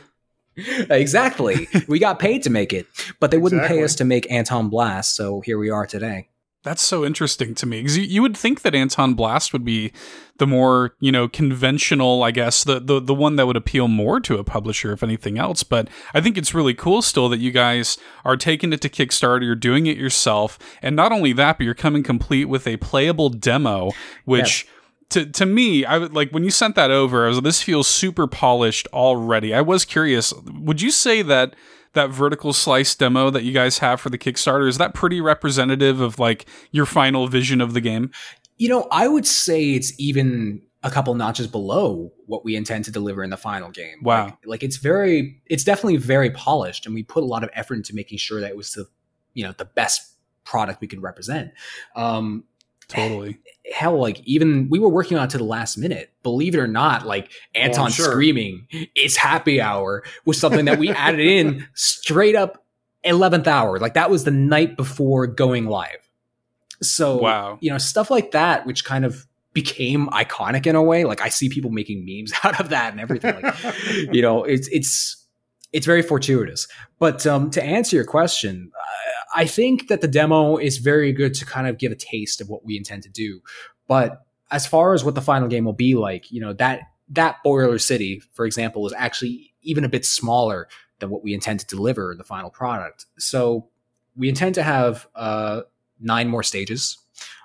exactly. 0.90 1.68
we 1.86 1.98
got 1.98 2.18
paid 2.18 2.42
to 2.44 2.50
make 2.50 2.72
it, 2.72 2.86
but 3.20 3.30
they 3.30 3.38
wouldn't 3.38 3.66
pay 3.66 3.82
us 3.84 3.94
to 3.96 4.04
make 4.04 4.28
Antonblast, 4.28 5.06
so 5.06 5.40
here 5.40 5.58
we 5.58 5.70
are 5.70 5.86
today. 5.86 6.28
That's 6.68 6.82
so 6.82 7.02
interesting 7.02 7.54
to 7.54 7.64
me 7.64 7.80
because 7.80 7.96
you, 7.96 8.04
you 8.04 8.20
would 8.20 8.36
think 8.36 8.60
that 8.60 8.74
Antonblast 8.74 9.54
would 9.54 9.64
be 9.64 9.90
the 10.36 10.46
more 10.46 10.92
you 11.00 11.10
know 11.10 11.26
conventional, 11.26 12.22
I 12.22 12.30
guess, 12.30 12.62
the, 12.62 12.78
the 12.78 13.00
the 13.00 13.14
one 13.14 13.36
that 13.36 13.46
would 13.46 13.56
appeal 13.56 13.88
more 13.88 14.20
to 14.20 14.36
a 14.36 14.44
publisher, 14.44 14.92
if 14.92 15.02
anything 15.02 15.38
else. 15.38 15.62
But 15.62 15.88
I 16.12 16.20
think 16.20 16.36
it's 16.36 16.52
really 16.52 16.74
cool 16.74 17.00
still 17.00 17.30
that 17.30 17.38
you 17.38 17.52
guys 17.52 17.96
are 18.22 18.36
taking 18.36 18.74
it 18.74 18.82
to 18.82 18.90
Kickstarter, 18.90 19.44
you're 19.44 19.54
doing 19.54 19.86
it 19.86 19.96
yourself, 19.96 20.58
and 20.82 20.94
not 20.94 21.10
only 21.10 21.32
that, 21.32 21.56
but 21.56 21.64
you're 21.64 21.72
coming 21.72 22.02
complete 22.02 22.50
with 22.50 22.66
a 22.66 22.76
playable 22.76 23.30
demo, 23.30 23.92
which. 24.26 24.68
To, 25.12 25.24
to 25.24 25.46
me, 25.46 25.86
I 25.86 25.96
would 25.96 26.12
like 26.12 26.32
when 26.32 26.44
you 26.44 26.50
sent 26.50 26.74
that 26.74 26.90
over. 26.90 27.24
I 27.24 27.28
was 27.28 27.40
this 27.40 27.62
feels 27.62 27.88
super 27.88 28.26
polished 28.26 28.86
already. 28.92 29.54
I 29.54 29.62
was 29.62 29.86
curious. 29.86 30.34
Would 30.34 30.82
you 30.82 30.90
say 30.90 31.22
that 31.22 31.54
that 31.94 32.10
vertical 32.10 32.52
slice 32.52 32.94
demo 32.94 33.30
that 33.30 33.44
you 33.44 33.52
guys 33.52 33.78
have 33.78 34.00
for 34.00 34.10
the 34.10 34.18
Kickstarter 34.18 34.68
is 34.68 34.78
that 34.78 34.94
pretty 34.94 35.20
representative 35.20 36.00
of 36.00 36.18
like 36.18 36.46
your 36.70 36.86
final 36.86 37.28
vision 37.28 37.60
of 37.60 37.74
the 37.74 37.80
game? 37.80 38.10
You 38.56 38.68
know, 38.68 38.88
I 38.90 39.08
would 39.08 39.26
say 39.26 39.70
it's 39.70 39.92
even 39.98 40.62
a 40.82 40.90
couple 40.90 41.14
notches 41.14 41.46
below 41.46 42.12
what 42.26 42.44
we 42.44 42.54
intend 42.54 42.84
to 42.84 42.90
deliver 42.90 43.24
in 43.24 43.30
the 43.30 43.36
final 43.36 43.70
game. 43.70 43.98
Wow. 44.02 44.26
Like, 44.26 44.38
like 44.44 44.62
it's 44.62 44.76
very 44.76 45.40
it's 45.46 45.64
definitely 45.64 45.96
very 45.96 46.30
polished 46.30 46.86
and 46.86 46.94
we 46.94 47.02
put 47.02 47.22
a 47.22 47.26
lot 47.26 47.42
of 47.42 47.50
effort 47.52 47.74
into 47.74 47.94
making 47.94 48.18
sure 48.18 48.40
that 48.40 48.50
it 48.50 48.56
was 48.56 48.72
the 48.72 48.86
you 49.34 49.44
know 49.44 49.52
the 49.56 49.64
best 49.64 50.14
product 50.44 50.80
we 50.80 50.86
could 50.86 51.02
represent. 51.02 51.50
Um 51.96 52.44
Totally. 52.88 53.38
hell 53.72 53.98
like 54.00 54.20
even 54.24 54.66
we 54.70 54.78
were 54.78 54.88
working 54.88 55.18
on 55.18 55.24
it 55.24 55.30
to 55.30 55.36
the 55.38 55.44
last 55.44 55.76
minute 55.76 56.10
believe 56.22 56.54
it 56.54 56.58
or 56.58 56.66
not 56.66 57.06
like 57.06 57.30
anton 57.54 57.90
sure. 57.90 58.10
screaming 58.10 58.66
it's 58.94 59.14
happy 59.14 59.60
hour 59.60 60.02
was 60.24 60.40
something 60.40 60.64
that 60.64 60.78
we 60.78 60.88
added 60.92 61.20
in 61.20 61.66
straight 61.74 62.34
up 62.34 62.64
11th 63.04 63.46
hour 63.46 63.78
like 63.78 63.92
that 63.94 64.10
was 64.10 64.24
the 64.24 64.30
night 64.30 64.74
before 64.76 65.26
going 65.26 65.66
live 65.66 66.08
so 66.80 67.18
Wow. 67.18 67.58
you 67.60 67.70
know 67.70 67.76
stuff 67.76 68.10
like 68.10 68.30
that 68.30 68.64
which 68.66 68.86
kind 68.86 69.04
of 69.04 69.26
became 69.52 70.06
iconic 70.08 70.66
in 70.66 70.74
a 70.74 70.82
way 70.82 71.04
like 71.04 71.20
i 71.20 71.28
see 71.28 71.50
people 71.50 71.70
making 71.70 72.06
memes 72.06 72.32
out 72.44 72.58
of 72.60 72.70
that 72.70 72.92
and 72.92 73.00
everything 73.00 73.34
like 73.42 73.54
you 74.14 74.22
know 74.22 74.44
it's 74.44 74.66
it's 74.68 75.26
it's 75.74 75.84
very 75.84 76.00
fortuitous 76.00 76.66
but 76.98 77.26
um, 77.26 77.50
to 77.50 77.62
answer 77.62 77.94
your 77.96 78.04
question 78.06 78.72
I- 79.34 79.46
think 79.46 79.88
that 79.88 80.00
the 80.00 80.08
demo 80.08 80.56
is 80.56 80.78
very 80.78 81.12
good 81.12 81.34
to 81.34 81.46
kind 81.46 81.66
of 81.66 81.78
give 81.78 81.92
a 81.92 81.96
taste 81.96 82.40
of 82.40 82.48
what 82.48 82.64
we 82.64 82.76
intend 82.76 83.02
to 83.04 83.08
do. 83.08 83.40
But 83.86 84.24
as 84.50 84.66
far 84.66 84.94
as 84.94 85.04
what 85.04 85.14
the 85.14 85.20
final 85.20 85.48
game 85.48 85.64
will 85.64 85.72
be 85.72 85.94
like 85.94 86.30
you 86.30 86.40
know 86.40 86.52
that 86.54 86.80
that 87.10 87.36
boiler 87.44 87.78
city 87.78 88.22
for 88.32 88.46
example 88.46 88.86
is 88.86 88.94
actually 88.96 89.52
even 89.62 89.84
a 89.84 89.88
bit 89.88 90.04
smaller 90.04 90.68
than 91.00 91.10
what 91.10 91.22
we 91.22 91.34
intend 91.34 91.60
to 91.60 91.66
deliver 91.66 92.12
in 92.12 92.18
the 92.18 92.24
final 92.24 92.50
product. 92.50 93.06
So 93.18 93.68
we 94.16 94.28
intend 94.28 94.54
to 94.56 94.62
have 94.62 95.06
uh, 95.14 95.62
nine 96.00 96.28
more 96.28 96.42
stages 96.42 96.98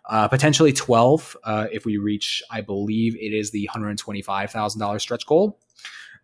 uh, 0.05 0.27
potentially 0.27 0.73
12 0.73 1.37
uh, 1.43 1.67
if 1.71 1.85
we 1.85 1.97
reach 1.97 2.43
i 2.51 2.61
believe 2.61 3.15
it 3.15 3.33
is 3.33 3.51
the 3.51 3.69
$125000 3.73 5.01
stretch 5.01 5.25
goal. 5.25 5.59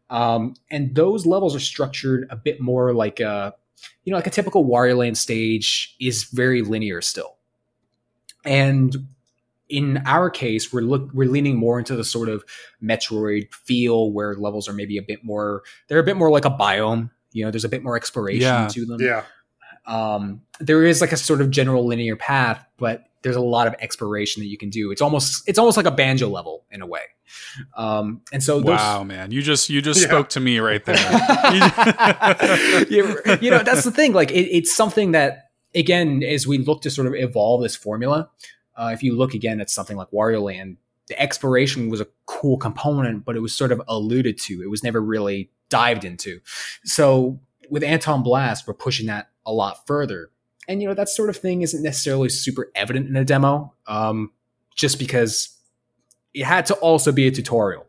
Um, 0.09 0.55
and 0.71 0.95
those 0.95 1.25
levels 1.25 1.55
are 1.55 1.59
structured 1.59 2.27
a 2.31 2.35
bit 2.35 2.59
more 2.59 2.93
like 2.93 3.19
a 3.19 3.53
you 4.03 4.11
know 4.11 4.17
like 4.17 4.27
a 4.27 4.31
typical 4.31 4.65
wario 4.65 4.97
land 4.97 5.17
stage 5.17 5.95
is 5.99 6.23
very 6.25 6.61
linear 6.61 7.01
still 7.01 7.37
and 8.45 8.95
in 9.67 10.01
our 10.05 10.29
case 10.29 10.73
we're 10.73 10.81
look 10.81 11.09
we're 11.13 11.29
leaning 11.29 11.55
more 11.57 11.77
into 11.77 11.95
the 11.95 12.03
sort 12.03 12.29
of 12.29 12.43
metroid 12.81 13.51
feel 13.53 14.11
where 14.11 14.33
levels 14.35 14.67
are 14.67 14.73
maybe 14.73 14.97
a 14.97 15.01
bit 15.01 15.23
more 15.23 15.61
they're 15.87 15.99
a 15.99 16.03
bit 16.03 16.17
more 16.17 16.31
like 16.31 16.45
a 16.45 16.49
biome 16.49 17.09
you 17.31 17.43
know 17.45 17.51
there's 17.51 17.65
a 17.65 17.69
bit 17.69 17.83
more 17.83 17.95
exploration 17.95 18.41
Yeah. 18.41 18.67
to 18.69 18.85
them 18.85 18.99
Yeah. 19.01 19.23
Um, 19.89 20.41
there 20.59 20.85
is 20.85 21.01
like 21.01 21.11
a 21.11 21.17
sort 21.17 21.41
of 21.41 21.49
general 21.49 21.85
linear 21.85 22.15
path, 22.15 22.65
but 22.77 23.05
there's 23.21 23.35
a 23.35 23.41
lot 23.41 23.67
of 23.67 23.75
exploration 23.79 24.41
that 24.41 24.47
you 24.47 24.57
can 24.57 24.69
do. 24.69 24.91
It's 24.91 25.01
almost 25.01 25.43
it's 25.47 25.59
almost 25.59 25.77
like 25.77 25.85
a 25.85 25.91
banjo 25.91 26.29
level 26.29 26.63
in 26.71 26.81
a 26.81 26.85
way. 26.85 27.01
Um, 27.75 28.21
and 28.31 28.41
so 28.43 28.59
those, 28.59 28.77
Wow, 28.77 29.03
man. 29.03 29.31
You 29.31 29.41
just 29.41 29.69
you 29.69 29.81
just 29.81 30.01
Yeah. 30.01 30.07
spoke 30.07 30.29
to 30.29 30.39
me 30.39 30.59
right 30.59 30.83
there. 30.85 30.95
you, 32.89 33.51
know 33.51 33.63
that's 33.63 33.83
the 33.83 33.91
thing. 33.93 34.13
Like 34.13 34.31
it, 34.31 34.47
it's 34.55 34.73
something 34.73 35.11
that 35.11 35.49
again, 35.75 36.23
as 36.23 36.47
we 36.47 36.59
look 36.59 36.81
to 36.83 36.89
sort 36.89 37.07
of 37.07 37.15
evolve 37.15 37.61
this 37.61 37.75
formula, 37.75 38.29
uh, 38.75 38.91
if 38.93 39.03
you 39.03 39.15
look 39.15 39.33
again 39.33 39.59
at 39.59 39.69
something 39.69 39.97
like 39.97 40.09
Wario 40.11 40.41
Land, 40.41 40.77
the 41.07 41.19
exploration 41.19 41.89
was 41.89 41.99
a 41.99 42.07
cool 42.25 42.57
component, 42.57 43.25
but 43.25 43.35
it 43.35 43.39
was 43.39 43.55
sort 43.55 43.71
of 43.71 43.81
alluded 43.87 44.37
to. 44.41 44.61
It 44.61 44.69
was 44.69 44.83
never 44.83 45.01
really 45.01 45.49
dived 45.69 46.05
into. 46.05 46.39
So 46.83 47.39
with 47.69 47.83
Antonblast, 47.83 48.67
we're 48.67 48.73
pushing 48.73 49.07
that 49.07 49.29
a 49.49 49.53
lot 49.53 49.85
further. 49.87 50.29
And 50.67 50.81
you 50.81 50.87
know 50.87 50.93
that 50.93 51.09
sort 51.09 51.29
of 51.29 51.37
thing 51.37 51.63
isn't 51.63 51.81
necessarily 51.81 52.29
super 52.29 52.71
evident 52.75 53.09
in 53.09 53.15
a 53.15 53.25
demo, 53.25 53.73
um, 53.87 54.31
just 54.75 54.99
because 54.99 55.57
it 56.33 56.45
had 56.45 56.67
to 56.67 56.75
also 56.75 57.11
be 57.11 57.27
a 57.27 57.31
tutorial. 57.31 57.85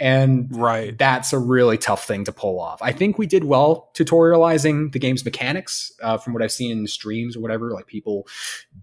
And 0.00 0.48
right. 0.50 0.98
that's 0.98 1.32
a 1.32 1.38
really 1.38 1.78
tough 1.78 2.04
thing 2.04 2.24
to 2.24 2.32
pull 2.32 2.60
off. 2.60 2.82
I 2.82 2.90
think 2.90 3.18
we 3.18 3.26
did 3.28 3.44
well 3.44 3.90
tutorializing 3.94 4.90
the 4.90 4.98
game's 4.98 5.24
mechanics 5.24 5.92
uh, 6.02 6.18
from 6.18 6.32
what 6.32 6.42
I've 6.42 6.50
seen 6.50 6.72
in 6.72 6.84
streams 6.88 7.36
or 7.36 7.40
whatever. 7.40 7.70
Like 7.70 7.86
people 7.86 8.26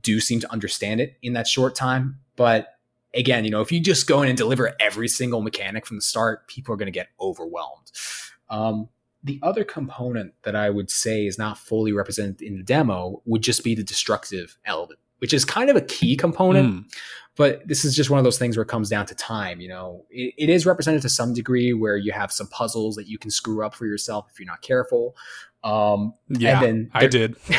do 0.02 0.22
seem 0.22 0.40
to 0.40 0.50
understand 0.50 1.02
it 1.02 1.18
in 1.22 1.34
that 1.34 1.46
short 1.46 1.76
time. 1.76 2.20
But 2.38 2.70
again, 3.14 3.44
you 3.44 3.52
know, 3.52 3.60
if 3.60 3.70
you 3.70 3.82
just 3.82 4.08
go 4.08 4.22
in 4.22 4.30
and 4.30 4.38
deliver 4.38 4.72
every 4.80 5.10
single 5.10 5.42
mechanic 5.42 5.86
from 5.86 5.98
the 5.98 6.02
start, 6.02 6.48
people 6.48 6.74
are 6.74 6.78
going 6.78 6.88
to 6.88 6.92
get 6.92 7.10
overwhelmed. 7.20 7.92
Um, 8.50 8.88
the 9.24 9.40
other 9.44 9.64
component 9.64 10.34
that 10.44 10.56
I 10.56 10.70
would 10.70 10.90
say 10.90 11.26
is 11.26 11.38
not 11.38 11.58
fully 11.58 11.92
represented 11.92 12.42
in 12.42 12.58
the 12.58 12.64
demo 12.64 13.22
would 13.26 13.42
just 13.42 13.64
be 13.64 13.76
the 13.76 13.84
destructive 13.84 14.58
element, 14.66 15.00
which 15.20 15.34
is 15.34 15.44
kind 15.46 15.70
of 15.70 15.76
a 15.76 15.82
key 15.82 16.16
component 16.16 16.74
Mm. 16.74 16.86
but 17.36 17.66
this 17.68 17.84
is 17.86 17.96
just 17.96 18.10
one 18.10 18.18
of 18.18 18.24
those 18.24 18.38
things 18.40 18.56
where 18.58 18.64
it 18.64 18.70
comes 18.70 18.90
down 18.90 19.06
to 19.08 19.16
time 19.16 19.60
you 19.62 19.68
know 19.70 20.06
it, 20.10 20.34
it 20.38 20.50
is 20.50 20.66
represented 20.66 21.02
to 21.02 21.10
some 21.10 21.34
degree 21.34 21.74
where 21.74 21.96
you 21.98 22.12
have 22.12 22.32
some 22.32 22.48
puzzles 22.48 22.96
that 22.96 23.08
you 23.08 23.18
can 23.18 23.30
screw 23.32 23.66
up 23.66 23.74
for 23.76 23.86
yourself 23.86 24.28
if 24.32 24.40
you're 24.40 24.48
not 24.48 24.62
careful 24.62 25.16
um 25.64 26.14
Yeah, 26.30 26.62
and 26.62 26.66
then 26.66 26.92
I 26.94 27.08
did. 27.08 27.36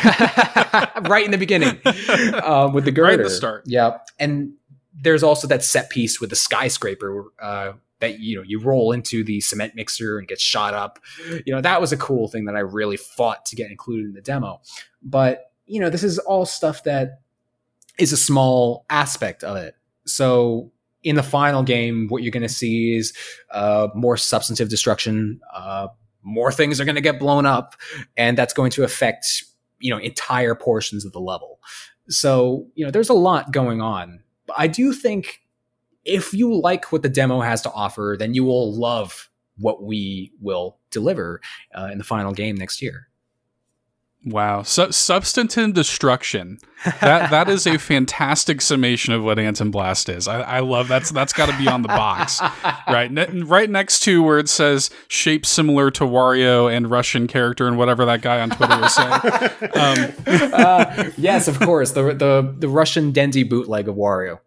right 1.09 1.23
in 1.25 1.31
the 1.31 1.37
beginning 1.37 1.79
um, 2.43 2.73
with 2.73 2.85
the 2.85 2.91
girder 2.91 3.09
Right 3.09 3.19
at 3.19 3.23
the 3.23 3.29
start. 3.29 3.63
yeah 3.67 3.97
and 4.19 4.53
there's 4.93 5.23
also 5.23 5.47
that 5.47 5.63
set 5.63 5.89
piece 5.89 6.19
with 6.19 6.29
the 6.31 6.35
skyscraper 6.35 7.25
uh 7.41 7.73
that 8.01 8.19
you 8.19 8.35
know 8.35 8.43
you 8.43 8.59
roll 8.59 8.91
into 8.91 9.23
the 9.23 9.39
cement 9.39 9.73
mixer 9.75 10.19
and 10.19 10.27
get 10.27 10.39
shot 10.39 10.73
up. 10.73 10.99
You 11.45 11.53
know 11.53 11.61
that 11.61 11.79
was 11.79 11.91
a 11.91 11.97
cool 11.97 12.27
thing 12.27 12.45
that 12.45 12.55
i 12.55 12.59
really 12.59 12.97
fought 12.97 13.45
to 13.45 13.55
get 13.55 13.71
included 13.71 14.05
in 14.07 14.13
the 14.13 14.21
demo. 14.21 14.61
But 15.01 15.51
you 15.65 15.79
know 15.79 15.89
this 15.89 16.03
is 16.03 16.19
all 16.19 16.45
stuff 16.45 16.83
that 16.83 17.21
is 17.97 18.11
a 18.11 18.17
small 18.17 18.85
aspect 18.89 19.43
of 19.43 19.55
it. 19.57 19.75
So 20.05 20.71
in 21.03 21.15
the 21.15 21.23
final 21.23 21.63
game 21.63 22.07
what 22.09 22.21
you're 22.21 22.31
going 22.31 22.43
to 22.43 22.49
see 22.49 22.95
is 22.95 23.13
uh, 23.51 23.87
more 23.95 24.17
substantive 24.17 24.69
destruction 24.69 25.39
uh, 25.53 25.87
more 26.21 26.51
things 26.51 26.79
are 26.79 26.85
going 26.85 26.95
to 26.95 27.01
get 27.01 27.19
blown 27.19 27.47
up 27.47 27.75
and 28.17 28.37
that's 28.37 28.53
going 28.53 28.69
to 28.69 28.83
affect 28.83 29.43
you 29.79 29.89
know 29.89 29.97
entire 29.97 30.55
portions 30.55 31.05
of 31.05 31.11
the 31.11 31.19
level. 31.19 31.59
So 32.09 32.67
you 32.75 32.85
know 32.85 32.91
there's 32.91 33.09
a 33.09 33.13
lot 33.13 33.51
going 33.51 33.81
on. 33.81 34.23
But 34.47 34.59
i 34.59 34.67
do 34.67 34.91
think 34.91 35.41
if 36.05 36.33
you 36.33 36.53
like 36.53 36.91
what 36.91 37.03
the 37.03 37.09
demo 37.09 37.41
has 37.41 37.61
to 37.61 37.71
offer 37.71 38.15
then 38.17 38.33
you 38.33 38.43
will 38.43 38.73
love 38.73 39.29
what 39.57 39.83
we 39.83 40.31
will 40.41 40.77
deliver 40.89 41.41
uh, 41.75 41.89
in 41.91 41.97
the 41.97 42.03
final 42.03 42.33
game 42.33 42.55
next 42.55 42.81
year 42.81 43.07
Wow. 44.23 44.61
Su- 44.61 44.91
substantive 44.91 45.73
destruction. 45.73 46.59
That 47.01 47.31
that 47.31 47.49
is 47.49 47.65
a 47.65 47.79
fantastic 47.79 48.61
summation 48.61 49.13
of 49.13 49.23
what 49.23 49.39
Antonblast 49.39 50.15
is. 50.15 50.27
I, 50.27 50.41
I 50.41 50.59
love 50.59 50.87
that's 50.87 51.11
that's 51.11 51.33
got 51.33 51.49
to 51.49 51.57
be 51.57 51.67
on 51.67 51.81
the 51.81 51.87
box, 51.87 52.39
right? 52.87 53.11
Ne- 53.11 53.41
right 53.41 53.69
next 53.69 54.01
to 54.01 54.21
where 54.21 54.37
it 54.37 54.47
says 54.47 54.91
shape 55.07 55.45
similar 55.45 55.89
to 55.91 56.03
Wario 56.03 56.71
and 56.71 56.89
Russian 56.89 57.25
character 57.25 57.67
and 57.67 57.79
whatever 57.79 58.05
that 58.05 58.21
guy 58.21 58.41
on 58.41 58.51
Twitter 58.51 58.79
was 58.79 58.93
saying. 58.93 59.11
Um, 59.71 60.13
uh, 60.27 61.09
yes 61.17 61.47
of 61.47 61.59
course 61.59 61.91
the, 61.91 62.13
the 62.13 62.55
the 62.57 62.67
russian 62.67 63.11
dendy 63.11 63.47
bootleg 63.47 63.87
of 63.87 63.95
wario 63.95 64.39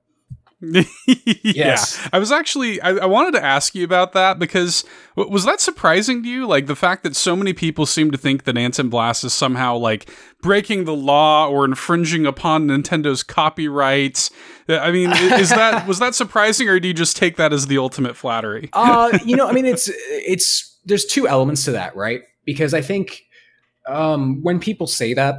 Yes. 1.42 1.98
Yeah. 2.00 2.08
I 2.12 2.18
was 2.18 2.32
actually 2.32 2.80
I, 2.80 2.90
I 2.90 3.06
wanted 3.06 3.32
to 3.32 3.44
ask 3.44 3.74
you 3.74 3.84
about 3.84 4.12
that 4.12 4.38
because 4.38 4.84
w- 5.16 5.32
was 5.32 5.44
that 5.44 5.60
surprising 5.60 6.22
to 6.22 6.28
you? 6.28 6.46
Like 6.46 6.66
the 6.66 6.76
fact 6.76 7.02
that 7.02 7.14
so 7.14 7.36
many 7.36 7.52
people 7.52 7.86
seem 7.86 8.10
to 8.10 8.18
think 8.18 8.44
that 8.44 8.56
Antonblast 8.56 9.24
is 9.24 9.32
somehow 9.32 9.76
like 9.76 10.10
breaking 10.42 10.84
the 10.84 10.94
law 10.94 11.48
or 11.48 11.64
infringing 11.64 12.26
upon 12.26 12.66
Nintendo's 12.66 13.22
copyrights. 13.22 14.30
Uh, 14.68 14.78
I 14.78 14.90
mean, 14.90 15.10
is 15.10 15.50
that 15.50 15.86
was 15.86 15.98
that 15.98 16.14
surprising 16.14 16.68
or 16.68 16.80
do 16.80 16.88
you 16.88 16.94
just 16.94 17.16
take 17.16 17.36
that 17.36 17.52
as 17.52 17.66
the 17.66 17.78
ultimate 17.78 18.16
flattery? 18.16 18.70
uh, 18.72 19.18
you 19.24 19.36
know, 19.36 19.48
I 19.48 19.52
mean, 19.52 19.66
it's 19.66 19.90
it's 19.92 20.78
there's 20.84 21.04
two 21.04 21.28
elements 21.28 21.64
to 21.64 21.72
that, 21.72 21.94
right? 21.96 22.22
Because 22.44 22.74
I 22.74 22.80
think 22.80 23.22
um, 23.86 24.42
when 24.42 24.60
people 24.60 24.86
say 24.86 25.14
that, 25.14 25.36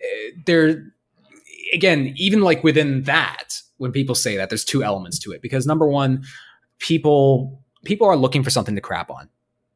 eh, 0.00 0.30
they're 0.46 0.84
again, 1.72 2.14
even 2.16 2.40
like 2.40 2.64
within 2.64 3.02
that, 3.04 3.60
when 3.78 3.90
people 3.92 4.14
say 4.14 4.36
that, 4.36 4.50
there's 4.50 4.64
two 4.64 4.84
elements 4.84 5.18
to 5.20 5.32
it. 5.32 5.42
Because 5.42 5.66
number 5.66 5.88
one, 5.88 6.24
people 6.78 7.62
people 7.84 8.06
are 8.06 8.16
looking 8.16 8.42
for 8.42 8.50
something 8.50 8.74
to 8.74 8.80
crap 8.80 9.10
on. 9.10 9.28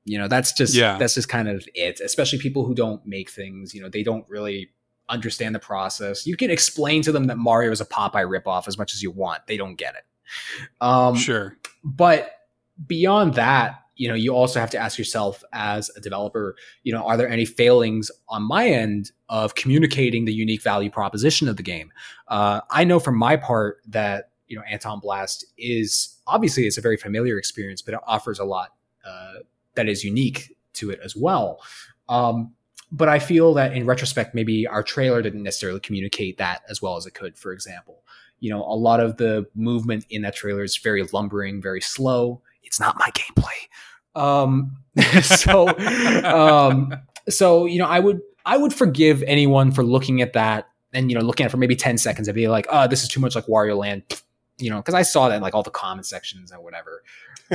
You 0.05 0.19
know, 0.19 0.29
that's 0.29 0.53
just 0.53 0.75
Yeah. 0.75 0.99
that's 0.99 1.15
just 1.15 1.29
kind 1.29 1.49
of 1.49 1.67
it. 1.75 2.01
Especially 2.01 2.39
people 2.39 2.65
who 2.65 2.75
don't 2.75 3.05
make 3.07 3.31
things. 3.31 3.75
You 3.75 3.83
know, 3.83 3.89
they 3.89 4.03
don't 4.03 4.29
really 4.29 4.71
understand 5.09 5.55
the 5.55 5.59
process. 5.61 6.27
You 6.27 6.37
can 6.37 6.51
explain 6.51 7.03
to 7.03 7.13
them 7.13 7.25
that 7.27 7.37
Mario 7.39 7.71
is 7.71 7.81
a 7.81 7.85
Popeye 7.85 8.27
ripoff 8.27 8.67
as 8.69 8.79
much 8.79 8.95
as 8.95 9.03
you 9.03 9.11
want. 9.11 9.47
They 9.47 9.57
don't 9.57 9.77
get 9.77 9.95
it. 9.95 10.05
Um, 10.81 11.17
sure. 11.17 11.57
but 11.85 12.31
beyond 12.87 13.35
that 13.35 13.82
you 13.97 14.09
know 14.09 14.15
you 14.15 14.35
also 14.35 14.59
have 14.59 14.71
to 14.71 14.79
ask 14.79 14.99
yourself 14.99 15.45
as 15.53 15.91
a 15.97 16.01
developer 16.01 16.57
you 16.83 16.93
know 16.93 17.03
are 17.05 17.17
there 17.17 17.29
any 17.29 17.45
failings 17.45 18.11
on 18.29 18.43
my 18.43 18.67
end 18.67 19.13
of 19.29 19.55
communicating 19.55 20.25
the 20.25 20.33
unique 20.33 20.63
value 20.63 20.91
proposition 20.91 21.49
of 21.49 21.57
the 21.57 21.63
game? 21.63 21.93
Uh, 22.29 22.61
i 22.71 22.85
know 22.85 22.99
from 22.99 23.17
my 23.17 23.37
part 23.37 23.79
that 23.87 24.31
you 24.47 24.57
know 24.57 24.63
antonblast 24.71 25.45
is 25.59 26.19
obviously 26.27 26.67
it's 26.67 26.79
a 26.79 26.81
very 26.81 26.97
familiar 26.97 27.39
experience 27.39 27.83
but 27.83 27.95
it 27.95 28.01
offers 28.07 28.39
a 28.39 28.45
lot 28.45 28.75
uh, 29.05 29.35
that 29.75 29.89
is 29.89 30.05
unique 30.05 30.57
to 30.75 30.91
it 30.91 31.01
as 31.05 31.17
well. 31.17 31.61
Um, 32.09 32.55
but 32.91 33.09
i 33.09 33.19
feel 33.19 33.55
that 33.55 33.73
in 33.73 33.87
retrospect 33.87 34.35
maybe 34.35 34.67
our 34.67 34.83
trailer 34.83 35.23
didn't 35.23 35.43
necessarily 35.43 35.81
communicate 35.81 36.39
that 36.39 36.63
as 36.69 36.83
well 36.83 36.97
as 36.97 37.07
it 37.07 37.15
could 37.15 37.37
for 37.39 37.53
example. 37.53 38.03
You 38.41 38.51
know 38.51 38.63
a 38.63 38.75
lot 38.75 39.01
of 39.01 39.19
the 39.19 39.47
movement 39.55 40.05
in 40.11 40.23
that 40.23 40.35
trailer 40.35 40.63
is 40.63 40.77
very 40.77 41.03
lumbering 41.13 41.63
very 41.63 41.81
slow 41.81 42.43
it's 42.73 42.81
not 42.81 42.99
my 42.99 43.11
gameplay 43.11 44.19
um 44.19 44.79
so 45.23 45.69
um 46.25 46.95
so 47.29 47.67
you 47.67 47.79
know 47.79 47.87
i 47.87 48.01
would 48.01 48.23
i 48.47 48.57
would 48.57 48.73
forgive 48.73 49.23
anyone 49.27 49.71
for 49.71 49.85
looking 49.85 50.23
at 50.23 50.33
that 50.33 50.69
and 50.95 51.11
you 51.11 51.19
know 51.19 51.23
looking 51.23 51.45
at 51.45 51.49
it 51.49 51.51
for 51.51 51.59
maybe 51.59 51.77
10 51.77 51.99
seconds 51.99 52.29
and 52.29 52.35
be 52.35 52.49
like 52.49 52.67
oh 52.71 52.89
this 52.89 53.03
is 53.03 53.11
too 53.11 53.21
much 53.21 53.35
like 53.35 53.45
wario 53.45 53.77
land 53.77 54.03
you 54.57 54.71
know 54.71 54.79
because 54.79 54.95
i 54.95 55.03
saw 55.03 55.29
that 55.29 55.37
in 55.37 55.43
like 55.43 55.55
all 55.55 55.63
the 55.63 55.71
comment 55.71 56.07
sections 56.07 56.51
and 56.51 56.63
whatever 56.63 57.03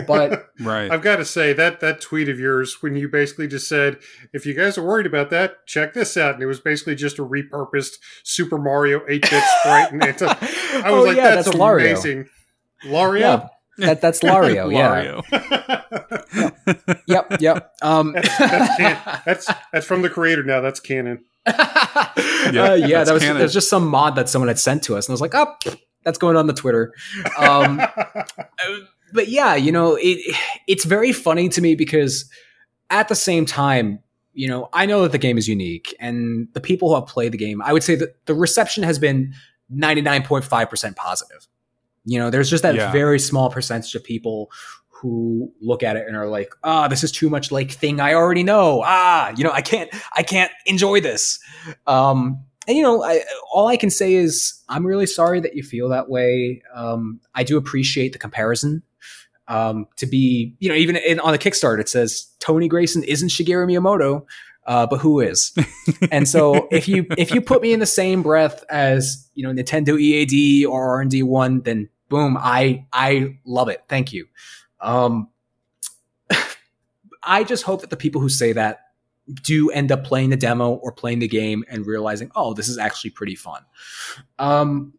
but 0.06 0.50
Right. 0.60 0.92
I've 0.92 1.02
got 1.02 1.16
to 1.16 1.26
say 1.26 1.54
that 1.54 1.80
that 1.80 2.00
tweet 2.00 2.30
of 2.30 2.40
yours 2.40 2.84
when 2.84 2.96
you 2.96 3.10
basically 3.10 3.48
just 3.48 3.68
said, 3.68 3.98
"If 4.34 4.46
you 4.46 4.54
guys 4.54 4.78
are 4.78 4.84
worried 4.84 5.08
about 5.08 5.32
that, 5.32 5.66
check 5.66 5.96
this 5.96 6.16
out," 6.18 6.36
and 6.36 6.44
it 6.44 6.46
was 6.46 6.60
basically 6.60 6.94
just 6.94 7.18
a 7.18 7.26
repurposed 7.26 7.98
Super 8.24 8.60
Mario 8.60 9.02
eight 9.08 9.24
bit 9.24 9.44
sprite, 9.60 9.92
and 9.92 10.04
it's 10.04 10.22
a, 10.22 10.30
I 10.86 10.92
was 10.92 11.02
oh, 11.02 11.04
like, 11.04 11.18
yeah, 11.18 11.36
"That's, 11.36 11.46
that's 11.46 11.58
Lario. 11.58 11.92
amazing." 11.92 12.30
Lario. 12.86 13.20
yeah 13.20 13.48
that, 13.78 14.02
that's 14.02 14.20
lario 14.22 14.72
yeah 14.80 15.22
Wario. 15.24 16.98
yep 17.08 17.28
yep 17.40 17.74
um 17.82 18.14
That's- 18.14 18.38
that's 18.40 18.78
can- 18.78 19.22
that's 19.26 19.48
that's 19.72 19.86
from 19.86 20.02
the 20.02 20.10
creator 20.10 20.44
now. 20.44 20.62
That's 20.62 20.80
canon. 20.80 21.24
uh, 21.46 22.08
Yeah, 22.52 22.76
yeah, 22.76 22.98
that's 23.00 23.10
that 23.10 23.14
was 23.14 23.24
canon. 23.24 23.38
there's 23.40 23.54
just 23.54 23.70
some 23.70 23.88
mod 23.88 24.16
that 24.16 24.30
someone 24.30 24.48
had 24.48 24.60
sent 24.60 24.84
to 24.84 24.96
us, 24.98 25.08
and 25.08 25.12
I 25.12 25.16
was 25.16 25.22
like, 25.22 25.34
oh, 25.36 25.56
that's 26.04 26.18
going 26.18 26.36
on 26.38 26.48
the 26.48 26.54
Twitter. 26.54 26.94
Um, 27.38 27.82
but 29.14 29.28
yeah, 29.30 29.56
you 29.56 29.72
know, 29.72 29.96
it 30.00 30.36
it's 30.68 30.86
very 30.86 31.12
funny 31.14 31.50
to 31.50 31.62
me 31.62 31.76
because 31.76 32.30
at 32.90 33.08
the 33.08 33.16
same 33.16 33.46
time, 33.46 34.00
you 34.34 34.48
know, 34.48 34.70
I 34.74 34.86
know 34.86 35.04
that 35.04 35.12
the 35.12 35.18
game 35.18 35.38
is 35.38 35.48
unique, 35.48 35.96
and 36.00 36.48
the 36.54 36.62
people 36.62 36.90
who 36.90 36.96
have 36.96 37.08
played 37.08 37.32
the 37.32 37.38
game, 37.38 37.62
I 37.62 37.74
would 37.74 37.84
say 37.84 37.96
that 37.96 38.26
the 38.26 38.34
reception 38.34 38.84
has 38.84 39.00
been 39.00 39.34
ninety 39.70 40.02
nine 40.02 40.24
point 40.24 40.44
five 40.46 40.70
percent 40.70 40.96
positive. 40.96 41.48
You 42.10 42.20
know, 42.20 42.30
there's 42.30 42.50
just 42.50 42.64
that 42.64 42.74
Yeah. 42.76 42.92
very 42.92 43.20
small 43.20 43.50
percentage 43.50 43.94
of 43.94 44.04
people 44.04 44.50
who 44.90 45.52
look 45.62 45.84
at 45.84 45.96
it 45.96 46.08
and 46.08 46.16
are 46.18 46.28
like, 46.28 46.52
ah, 46.64 46.88
this 46.88 47.04
is 47.04 47.12
too 47.12 47.30
much 47.30 47.52
like 47.52 47.70
thing 47.72 48.00
I 48.00 48.14
already 48.16 48.42
know. 48.44 48.82
Ah, 48.84 49.32
you 49.38 49.44
know, 49.44 49.52
I 49.52 49.62
can't, 49.62 49.90
I 50.16 50.24
can't 50.24 50.52
enjoy 50.66 51.02
this. 51.02 51.38
Um, 51.86 52.44
and 52.68 52.76
you 52.78 52.82
know, 52.84 53.04
I, 53.04 53.22
all 53.54 53.68
I 53.68 53.78
can 53.78 53.90
say 53.92 54.14
is 54.16 54.60
I'm 54.70 54.86
really 54.88 55.06
sorry 55.06 55.40
that 55.42 55.56
you 55.56 55.62
feel 55.64 55.90
that 55.90 56.10
way. 56.10 56.64
Um, 56.74 57.20
I 57.36 57.44
do 57.44 57.58
appreciate 57.58 58.14
the 58.14 58.20
comparison. 58.20 58.82
Um, 59.50 59.88
to 59.98 60.06
be, 60.06 60.56
you 60.60 60.68
know, 60.68 60.76
even 60.76 60.98
in, 60.98 61.20
on 61.22 61.32
the 61.32 61.38
Kickstarter, 61.38 61.80
it 61.80 61.88
says 61.88 62.28
Tony 62.40 62.68
Grayson 62.68 63.04
isn't 63.04 63.30
Shigeru 63.30 63.66
Miyamoto, 63.66 64.26
uh, 64.66 64.86
but 64.88 64.98
who 65.00 65.22
is? 65.22 65.54
and 66.12 66.28
so 66.28 66.68
if 66.72 66.88
you 66.90 67.06
if 67.18 67.32
you 67.34 67.40
put 67.40 67.62
me 67.62 67.72
in 67.72 67.80
the 67.80 67.86
same 67.86 68.22
breath 68.24 68.66
as 68.70 69.30
you 69.36 69.44
know 69.48 69.54
Nintendo 69.54 69.98
EAD 69.98 70.66
or 70.66 70.82
R 70.96 71.00
and 71.02 71.10
D 71.10 71.24
one, 71.24 71.62
then 71.62 71.88
boom, 72.10 72.38
I 72.40 72.86
I 72.92 73.38
love 73.46 73.70
it. 73.70 73.84
Thank 73.88 74.14
you. 74.14 74.28
Um, 74.82 75.30
I 77.24 77.44
just 77.44 77.64
hope 77.64 77.82
that 77.82 77.90
the 77.90 77.98
people 77.98 78.22
who 78.22 78.30
say 78.30 78.54
that 78.54 78.82
do 79.44 79.70
end 79.72 79.92
up 79.92 80.04
playing 80.04 80.30
the 80.30 80.38
demo 80.38 80.74
or 80.76 80.92
playing 80.92 81.20
the 81.20 81.28
game 81.28 81.64
and 81.70 81.86
realizing, 81.86 82.32
oh, 82.36 82.54
this 82.54 82.70
is 82.70 82.78
actually 82.78 83.10
pretty 83.10 83.36
fun. 83.36 83.64
Um, 84.40 84.94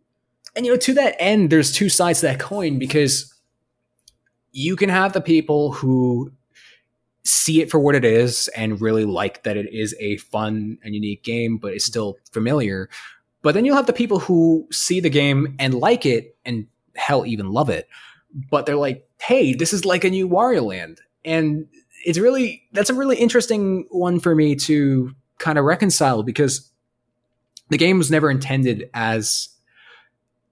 and 0.55 0.67
you 0.67 0.73
know, 0.73 0.79
to 0.79 0.95
that 0.95 1.17
end, 1.19 1.51
there's 1.51 1.73
two 1.73 1.89
sides 1.89 2.21
to 2.21 2.27
that 2.27 2.39
coin 2.39 2.79
because 2.79 3.35
you 4.53 4.77
can 4.77 4.89
have 4.89 5.13
the 5.13 5.21
people 5.21 5.73
who 5.73 6.33
see 7.25 7.61
it 7.61 7.71
for 7.71 7.79
what 7.79 7.95
it 7.95 8.05
is 8.05 8.49
and 8.49 8.81
really 8.81 9.05
like 9.05 9.43
that 9.43 9.57
it 9.57 9.73
is 9.73 9.95
a 10.01 10.17
fun 10.19 10.79
and 10.83 10.95
unique 10.95 11.23
game, 11.23 11.59
but 11.59 11.73
it's 11.73 11.85
still 11.85 12.17
familiar. 12.33 12.89
But 13.43 13.55
then 13.55 13.65
you'll 13.65 13.77
have 13.77 13.87
the 13.87 13.93
people 13.93 14.19
who 14.19 14.67
see 14.73 15.01
the 15.01 15.11
game 15.11 15.55
and 15.59 15.75
like 15.75 16.07
it 16.07 16.37
and 16.45 16.67
hell 16.99 17.25
even 17.27 17.51
love 17.51 17.71
it. 17.71 17.89
But 18.51 18.67
they're 18.67 18.77
like, 18.77 19.09
hey, 19.21 19.55
this 19.55 19.73
is 19.73 19.85
like 19.85 20.05
a 20.05 20.11
new 20.11 20.29
Wario 20.29 20.63
Land. 20.63 21.01
And 21.25 21.67
it's 22.05 22.19
really 22.19 22.63
that's 22.73 22.91
a 22.91 22.95
really 22.95 23.17
interesting 23.17 23.87
one 23.91 24.21
for 24.21 24.35
me 24.35 24.55
to 24.55 25.15
kind 25.39 25.59
of 25.59 25.65
reconcile 25.65 26.23
because 26.23 26.71
the 27.71 27.79
game 27.79 27.99
was 27.99 28.11
never 28.11 28.31
intended 28.31 28.91
as 28.95 29.49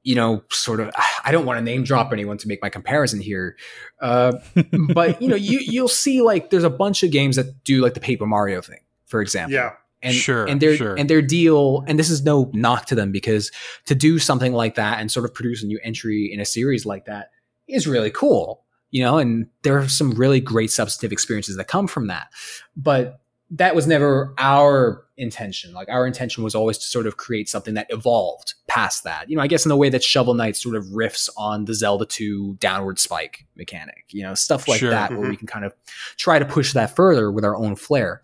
you 0.02 0.14
know 0.14 0.42
sort 0.50 0.80
of 0.80 0.90
i 1.24 1.32
don't 1.32 1.46
want 1.46 1.58
to 1.58 1.64
name 1.64 1.82
drop 1.82 2.12
anyone 2.12 2.38
to 2.38 2.46
make 2.46 2.62
my 2.62 2.68
comparison 2.68 3.20
here 3.20 3.56
uh, 4.00 4.32
but 4.94 5.20
you 5.20 5.28
know 5.28 5.36
you 5.36 5.58
you'll 5.58 5.88
see 5.88 6.22
like 6.22 6.50
there's 6.50 6.64
a 6.64 6.70
bunch 6.70 7.02
of 7.02 7.10
games 7.10 7.36
that 7.36 7.64
do 7.64 7.82
like 7.82 7.94
the 7.94 8.00
paper 8.00 8.26
mario 8.26 8.60
thing 8.60 8.80
for 9.06 9.20
example 9.20 9.54
yeah. 9.54 9.72
And 10.06 10.14
Sure, 10.14 10.46
and 10.46 10.60
their 10.60 10.76
sure. 10.76 10.94
and 10.94 11.10
their 11.10 11.20
deal 11.22 11.84
and 11.86 11.98
this 11.98 12.08
is 12.10 12.22
no 12.24 12.50
knock 12.54 12.86
to 12.86 12.94
them 12.94 13.12
because 13.12 13.50
to 13.86 13.94
do 13.94 14.18
something 14.18 14.52
like 14.52 14.74
that 14.76 15.00
and 15.00 15.10
sort 15.10 15.24
of 15.24 15.34
produce 15.34 15.62
a 15.62 15.66
new 15.66 15.78
entry 15.82 16.30
in 16.32 16.40
a 16.40 16.44
series 16.46 16.86
like 16.86 17.04
that 17.06 17.30
is 17.68 17.86
really 17.86 18.10
cool 18.10 18.64
you 18.90 19.02
know 19.02 19.18
and 19.18 19.48
there 19.62 19.76
are 19.78 19.88
some 19.88 20.12
really 20.12 20.40
great 20.40 20.70
substantive 20.70 21.12
experiences 21.12 21.56
that 21.56 21.66
come 21.68 21.86
from 21.86 22.06
that 22.06 22.28
but 22.76 23.20
that 23.50 23.74
was 23.76 23.86
never 23.86 24.34
our 24.38 25.04
intention 25.18 25.72
like 25.72 25.88
our 25.88 26.06
intention 26.06 26.44
was 26.44 26.54
always 26.54 26.76
to 26.76 26.84
sort 26.84 27.06
of 27.06 27.16
create 27.16 27.48
something 27.48 27.72
that 27.74 27.86
evolved 27.90 28.54
past 28.68 29.02
that 29.04 29.30
you 29.30 29.36
know 29.36 29.42
i 29.42 29.46
guess 29.46 29.64
in 29.64 29.70
the 29.70 29.76
way 29.76 29.88
that 29.88 30.02
shovel 30.04 30.34
knight 30.34 30.54
sort 30.56 30.76
of 30.76 30.84
riffs 30.88 31.28
on 31.38 31.64
the 31.64 31.72
zelda 31.72 32.04
2 32.04 32.54
downward 32.60 32.98
spike 32.98 33.46
mechanic 33.56 34.04
you 34.10 34.22
know 34.22 34.34
stuff 34.34 34.68
like 34.68 34.78
Sure. 34.80 34.90
that 34.90 35.10
where 35.10 35.20
Mhm. 35.26 35.30
we 35.30 35.36
can 35.36 35.46
kind 35.46 35.64
of 35.64 35.72
try 36.18 36.38
to 36.38 36.44
push 36.44 36.72
that 36.74 36.94
further 36.94 37.30
with 37.32 37.44
our 37.44 37.56
own 37.56 37.76
flair 37.76 38.20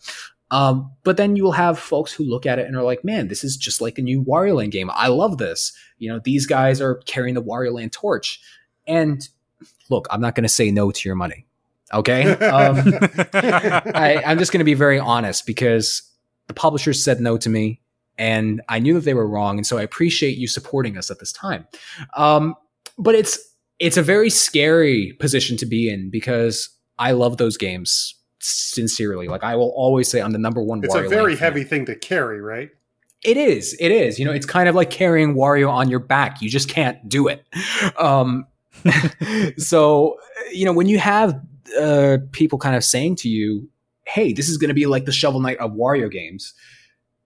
um, 0.52 0.92
but 1.02 1.16
then 1.16 1.34
you 1.34 1.44
will 1.44 1.52
have 1.52 1.78
folks 1.78 2.12
who 2.12 2.24
look 2.24 2.44
at 2.44 2.58
it 2.58 2.66
and 2.66 2.76
are 2.76 2.82
like, 2.82 3.02
man, 3.02 3.28
this 3.28 3.42
is 3.42 3.56
just 3.56 3.80
like 3.80 3.96
a 3.96 4.02
new 4.02 4.22
Wario 4.22 4.56
Land 4.56 4.72
game. 4.72 4.90
I 4.92 5.08
love 5.08 5.38
this. 5.38 5.72
You 5.96 6.10
know, 6.10 6.20
these 6.22 6.44
guys 6.44 6.78
are 6.78 6.96
carrying 7.06 7.34
the 7.34 7.42
Wario 7.42 7.72
Land 7.72 7.92
torch. 7.92 8.38
And 8.86 9.26
look, 9.88 10.06
I'm 10.10 10.20
not 10.20 10.34
going 10.34 10.42
to 10.42 10.50
say 10.50 10.70
no 10.70 10.90
to 10.90 11.08
your 11.08 11.16
money. 11.16 11.46
Okay. 11.92 12.36
Um, 12.52 12.76
I, 13.32 14.22
I'm 14.26 14.38
just 14.38 14.52
going 14.52 14.58
to 14.60 14.64
be 14.64 14.74
very 14.74 14.98
honest 14.98 15.46
because 15.46 16.02
the 16.48 16.54
publishers 16.54 17.02
said 17.02 17.18
no 17.18 17.38
to 17.38 17.48
me 17.48 17.80
and 18.18 18.60
I 18.68 18.78
knew 18.78 18.92
that 18.94 19.06
they 19.06 19.14
were 19.14 19.26
wrong. 19.26 19.56
And 19.56 19.66
so 19.66 19.78
I 19.78 19.82
appreciate 19.82 20.36
you 20.36 20.48
supporting 20.48 20.98
us 20.98 21.10
at 21.10 21.18
this 21.18 21.32
time. 21.32 21.66
Um, 22.14 22.56
but 22.98 23.14
it's, 23.14 23.38
it's 23.78 23.96
a 23.96 24.02
very 24.02 24.28
scary 24.28 25.14
position 25.18 25.56
to 25.56 25.66
be 25.66 25.88
in 25.88 26.10
because 26.10 26.68
I 26.98 27.12
love 27.12 27.38
those 27.38 27.56
games 27.56 28.14
sincerely. 28.44 29.28
Like 29.28 29.42
I 29.42 29.56
will 29.56 29.72
always 29.76 30.08
say 30.08 30.20
I'm 30.20 30.32
the 30.32 30.38
number 30.38 30.62
one. 30.62 30.82
It's 30.84 30.94
Wario 30.94 31.06
a 31.06 31.08
very 31.08 31.22
Land 31.32 31.38
fan. 31.38 31.52
heavy 31.52 31.64
thing 31.64 31.86
to 31.86 31.94
carry, 31.94 32.40
right? 32.40 32.70
It 33.22 33.36
is. 33.36 33.76
It 33.78 33.92
is. 33.92 34.18
You 34.18 34.24
know, 34.24 34.32
it's 34.32 34.46
kind 34.46 34.68
of 34.68 34.74
like 34.74 34.90
carrying 34.90 35.34
Wario 35.34 35.70
on 35.70 35.88
your 35.88 36.00
back. 36.00 36.42
You 36.42 36.50
just 36.50 36.68
can't 36.68 37.08
do 37.08 37.28
it. 37.28 37.44
Um, 37.98 38.46
so, 39.58 40.16
you 40.50 40.64
know, 40.64 40.72
when 40.72 40.88
you 40.88 40.98
have 40.98 41.40
uh, 41.80 42.18
people 42.32 42.58
kind 42.58 42.74
of 42.74 42.84
saying 42.84 43.16
to 43.16 43.28
you, 43.28 43.68
"Hey, 44.04 44.32
this 44.32 44.48
is 44.48 44.56
going 44.56 44.68
to 44.68 44.74
be 44.74 44.86
like 44.86 45.04
the 45.04 45.12
Shovel 45.12 45.40
Knight 45.40 45.58
of 45.58 45.72
Wario 45.72 46.10
games," 46.10 46.52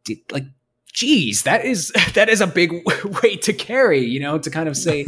d- 0.04 0.22
like, 0.30 0.44
geez, 0.92 1.44
that 1.44 1.64
is 1.64 1.92
that 2.14 2.28
is 2.28 2.40
a 2.42 2.46
big 2.46 2.74
weight 3.22 3.42
to 3.42 3.54
carry. 3.54 4.04
You 4.04 4.20
know, 4.20 4.38
to 4.38 4.50
kind 4.50 4.68
of 4.68 4.76
say, 4.76 5.06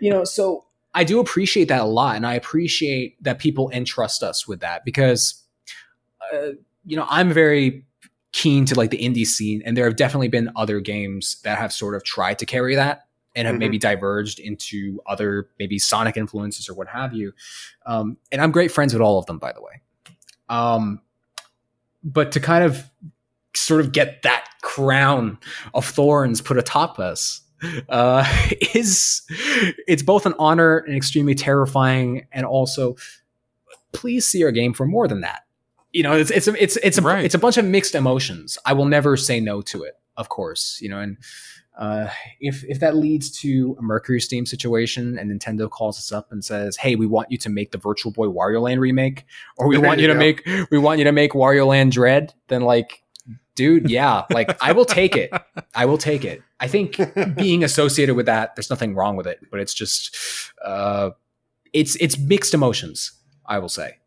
you 0.00 0.10
know, 0.10 0.24
so 0.24 0.64
I 0.94 1.04
do 1.04 1.18
appreciate 1.20 1.68
that 1.68 1.80
a 1.80 1.84
lot, 1.86 2.16
and 2.16 2.26
I 2.26 2.34
appreciate 2.34 3.22
that 3.22 3.38
people 3.38 3.70
entrust 3.70 4.22
us 4.22 4.46
with 4.46 4.60
that 4.60 4.84
because, 4.84 5.42
uh, 6.32 6.50
you 6.84 6.96
know, 6.96 7.06
I'm 7.08 7.32
very 7.32 7.84
keen 8.32 8.64
to 8.66 8.74
like 8.74 8.90
the 8.90 8.98
indie 8.98 9.26
scene, 9.26 9.62
and 9.64 9.76
there 9.76 9.84
have 9.84 9.96
definitely 9.96 10.28
been 10.28 10.50
other 10.56 10.80
games 10.80 11.36
that 11.44 11.58
have 11.58 11.72
sort 11.72 11.94
of 11.94 12.04
tried 12.04 12.38
to 12.40 12.46
carry 12.46 12.74
that 12.74 13.06
and 13.36 13.46
have 13.46 13.56
Mhm. 13.56 13.60
maybe 13.60 13.78
diverged 13.78 14.38
into 14.38 15.00
other 15.06 15.48
maybe 15.58 15.78
Sonic 15.78 16.16
influences 16.16 16.68
or 16.68 16.74
what 16.74 16.86
have 16.88 17.12
you. 17.12 17.32
Um, 17.86 18.16
and 18.30 18.40
I'm 18.40 18.52
great 18.52 18.70
friends 18.70 18.92
with 18.92 19.02
all 19.02 19.18
of 19.18 19.26
them, 19.26 19.38
by 19.38 19.52
the 19.52 19.60
way. 19.60 19.80
Um, 20.48 21.00
but 22.04 22.30
to 22.32 22.40
kind 22.40 22.62
of 22.64 22.88
sort 23.56 23.80
of 23.80 23.92
get 23.92 24.22
that 24.22 24.46
crown 24.62 25.38
of 25.74 25.84
thorns 25.84 26.40
put 26.40 26.58
atop 26.58 26.98
us, 26.98 27.40
uh, 27.88 28.24
is 28.74 29.22
it's 29.86 30.02
both 30.02 30.26
an 30.26 30.34
honor 30.38 30.78
and 30.78 30.96
extremely 30.96 31.34
terrifying, 31.34 32.26
and 32.32 32.44
also 32.46 32.96
please 33.92 34.26
see 34.26 34.42
our 34.44 34.50
game 34.50 34.72
for 34.72 34.86
more 34.86 35.06
than 35.08 35.20
that. 35.20 35.42
You 35.92 36.02
know, 36.02 36.14
it's 36.16 36.30
it's 36.30 36.48
a, 36.48 36.62
it's 36.62 36.76
it's 36.78 36.98
a 36.98 37.02
Right. 37.02 37.24
it's 37.24 37.34
a 37.34 37.38
bunch 37.38 37.56
of 37.56 37.64
mixed 37.64 37.94
emotions. 37.94 38.58
I 38.66 38.72
will 38.72 38.86
never 38.86 39.16
say 39.16 39.38
no 39.40 39.62
to 39.62 39.84
it, 39.84 39.94
of 40.16 40.28
course. 40.28 40.78
You 40.82 40.88
know, 40.88 40.98
and 40.98 41.18
uh, 41.78 42.08
if 42.40 42.64
if 42.64 42.80
that 42.80 42.96
leads 42.96 43.30
to 43.42 43.76
a 43.78 43.82
Mercury 43.82 44.20
Steam 44.20 44.44
situation 44.44 45.16
and 45.18 45.30
Nintendo 45.30 45.70
calls 45.70 45.96
us 45.98 46.10
up 46.10 46.32
and 46.32 46.44
says, 46.44 46.76
"Hey, 46.76 46.96
we 46.96 47.06
want 47.06 47.30
you 47.30 47.38
to 47.38 47.48
make 47.48 47.70
the 47.70 47.78
Virtual 47.78 48.10
Boy 48.10 48.26
Wario 48.26 48.60
Land 48.62 48.80
remake, 48.80 49.24
or 49.56 49.68
we 49.68 49.76
There 49.78 49.86
want 49.86 50.00
you 50.00 50.08
you 50.08 50.08
to 50.08 50.14
go. 50.14 50.18
make 50.18 50.68
we 50.72 50.78
want 50.78 50.98
you 50.98 51.04
to 51.04 51.12
make 51.12 51.30
Wario 51.32 51.66
Land 51.68 51.92
Dread," 51.92 52.34
then 52.48 52.62
like, 52.62 53.03
dude, 53.54 53.88
yeah, 53.90 54.24
like 54.30 54.56
I 54.62 54.72
will 54.72 54.84
take 54.84 55.16
it. 55.16 55.30
I 55.74 55.84
will 55.86 55.98
take 55.98 56.24
it. 56.24 56.42
I 56.60 56.68
think 56.68 56.98
being 57.36 57.62
associated 57.64 58.14
with 58.14 58.26
that, 58.26 58.54
there's 58.56 58.70
nothing 58.70 58.94
wrong 58.94 59.16
with 59.16 59.26
it, 59.26 59.40
but 59.50 59.60
it's 59.60 59.74
just, 59.74 60.16
uh, 60.64 61.10
it's 61.72 61.96
it's 61.96 62.18
mixed 62.18 62.54
emotions. 62.54 63.12
I 63.46 63.58
will 63.58 63.68
say. 63.68 63.98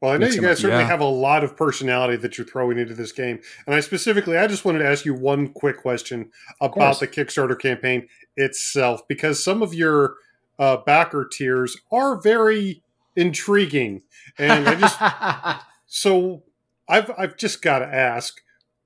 Well, 0.00 0.12
I 0.12 0.14
know 0.14 0.20
Mix 0.26 0.36
you 0.36 0.42
'em 0.42 0.46
guys 0.48 0.58
up. 0.58 0.62
certainly 0.62 0.84
Yeah. 0.84 0.88
have 0.90 1.00
a 1.00 1.04
lot 1.04 1.42
of 1.42 1.56
personality 1.56 2.16
that 2.18 2.38
you're 2.38 2.46
throwing 2.46 2.78
into 2.78 2.94
this 2.94 3.10
game. 3.10 3.40
And 3.66 3.74
I 3.74 3.80
specifically, 3.80 4.38
I 4.38 4.46
just 4.46 4.64
wanted 4.64 4.78
to 4.78 4.86
ask 4.86 5.04
you 5.04 5.12
one 5.12 5.48
quick 5.48 5.76
question 5.78 6.30
about 6.60 7.00
the 7.00 7.08
Kickstarter 7.08 7.58
campaign 7.58 8.06
itself, 8.36 9.06
because 9.08 9.42
some 9.42 9.60
of 9.60 9.74
your 9.74 10.14
uh, 10.58 10.76
backer 10.86 11.28
tiers 11.30 11.76
are 11.90 12.20
very 12.20 12.80
intriguing. 13.16 14.02
And 14.38 14.68
I 14.68 14.74
just, 14.76 15.64
so 15.86 16.44
I've, 16.88 17.10
I've 17.18 17.36
just 17.36 17.60
got 17.60 17.80
to 17.80 17.86
ask, 17.86 18.40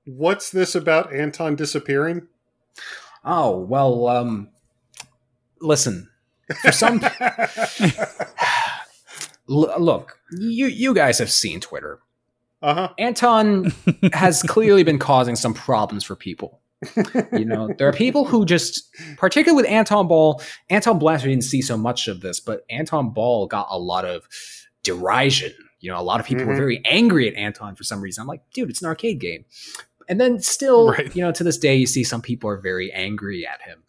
what's 0.05 0.51
this 0.51 0.75
about 0.75 1.13
Anton 1.13 1.55
disappearing? 1.55 2.27
oh 3.25 3.57
well, 3.59 4.07
um, 4.07 4.49
listen. 5.61 6.09
For 6.61 6.73
some, 6.73 6.99
look, 9.47 10.19
you 10.31 10.67
you 10.67 10.93
guys 10.93 11.19
have 11.19 11.31
seen 11.31 11.59
Twitter. 11.59 11.99
uh 12.61 12.73
huh. 12.73 12.89
Anton 12.97 13.73
has 14.13 14.41
clearly 14.43 14.83
been 14.83 14.99
causing 14.99 15.35
some 15.35 15.53
problems 15.53 16.03
for 16.03 16.15
people. 16.15 16.59
You 17.31 17.45
know, 17.45 17.69
there 17.77 17.87
are 17.87 17.93
people 17.93 18.25
who 18.25 18.45
just, 18.45 18.89
particularly 19.17 19.55
with 19.55 19.71
Anton 19.71 20.09
Ball, 20.09 20.41
Antonblast, 20.69 21.23
we 21.23 21.29
didn't 21.29 21.45
see 21.45 21.61
so 21.61 21.77
much 21.77 22.09
of 22.09 22.19
this, 22.19 22.41
but 22.41 22.65
Anton 22.69 23.11
Ball 23.11 23.47
got 23.47 23.67
a 23.69 23.79
lot 23.79 24.03
of 24.03 24.27
derision. 24.83 25.53
You 25.79 25.91
know, 25.91 25.99
a 25.99 26.03
lot 26.03 26.19
of 26.19 26.25
people 26.25 26.45
were 26.45 26.53
Mhm. 26.53 26.57
very 26.57 26.81
angry 26.83 27.29
at 27.29 27.35
Anton 27.35 27.75
for 27.75 27.85
some 27.85 28.01
reason. 28.01 28.21
I'm 28.21 28.27
like, 28.27 28.41
dude, 28.53 28.69
it's 28.69 28.81
an 28.81 28.87
arcade 28.87 29.19
game. 29.19 29.45
And 30.09 30.19
then 30.19 30.39
still, 30.41 30.89
Right. 30.89 31.15
you 31.15 31.21
know, 31.21 31.31
to 31.31 31.43
this 31.43 31.57
day, 31.57 31.75
you 31.75 31.85
see 31.87 32.03
some 32.03 32.21
people 32.21 32.49
are 32.49 32.57
very 32.57 32.91
angry 32.91 33.45
at 33.47 33.61
him 33.61 33.83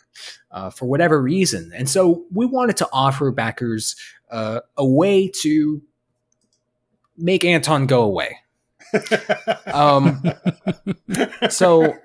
uh, 0.50 0.70
for 0.70 0.86
whatever 0.86 1.20
reason. 1.20 1.72
And 1.74 1.88
so 1.88 2.24
we 2.32 2.46
wanted 2.46 2.76
to 2.78 2.88
offer 2.92 3.30
backers 3.30 3.96
uh, 4.30 4.60
a 4.76 4.86
way 4.86 5.28
to 5.42 5.82
make 7.16 7.44
Anton 7.44 7.86
go 7.86 8.02
away. 8.02 8.38
Um, 9.72 10.22
so, 11.50 11.96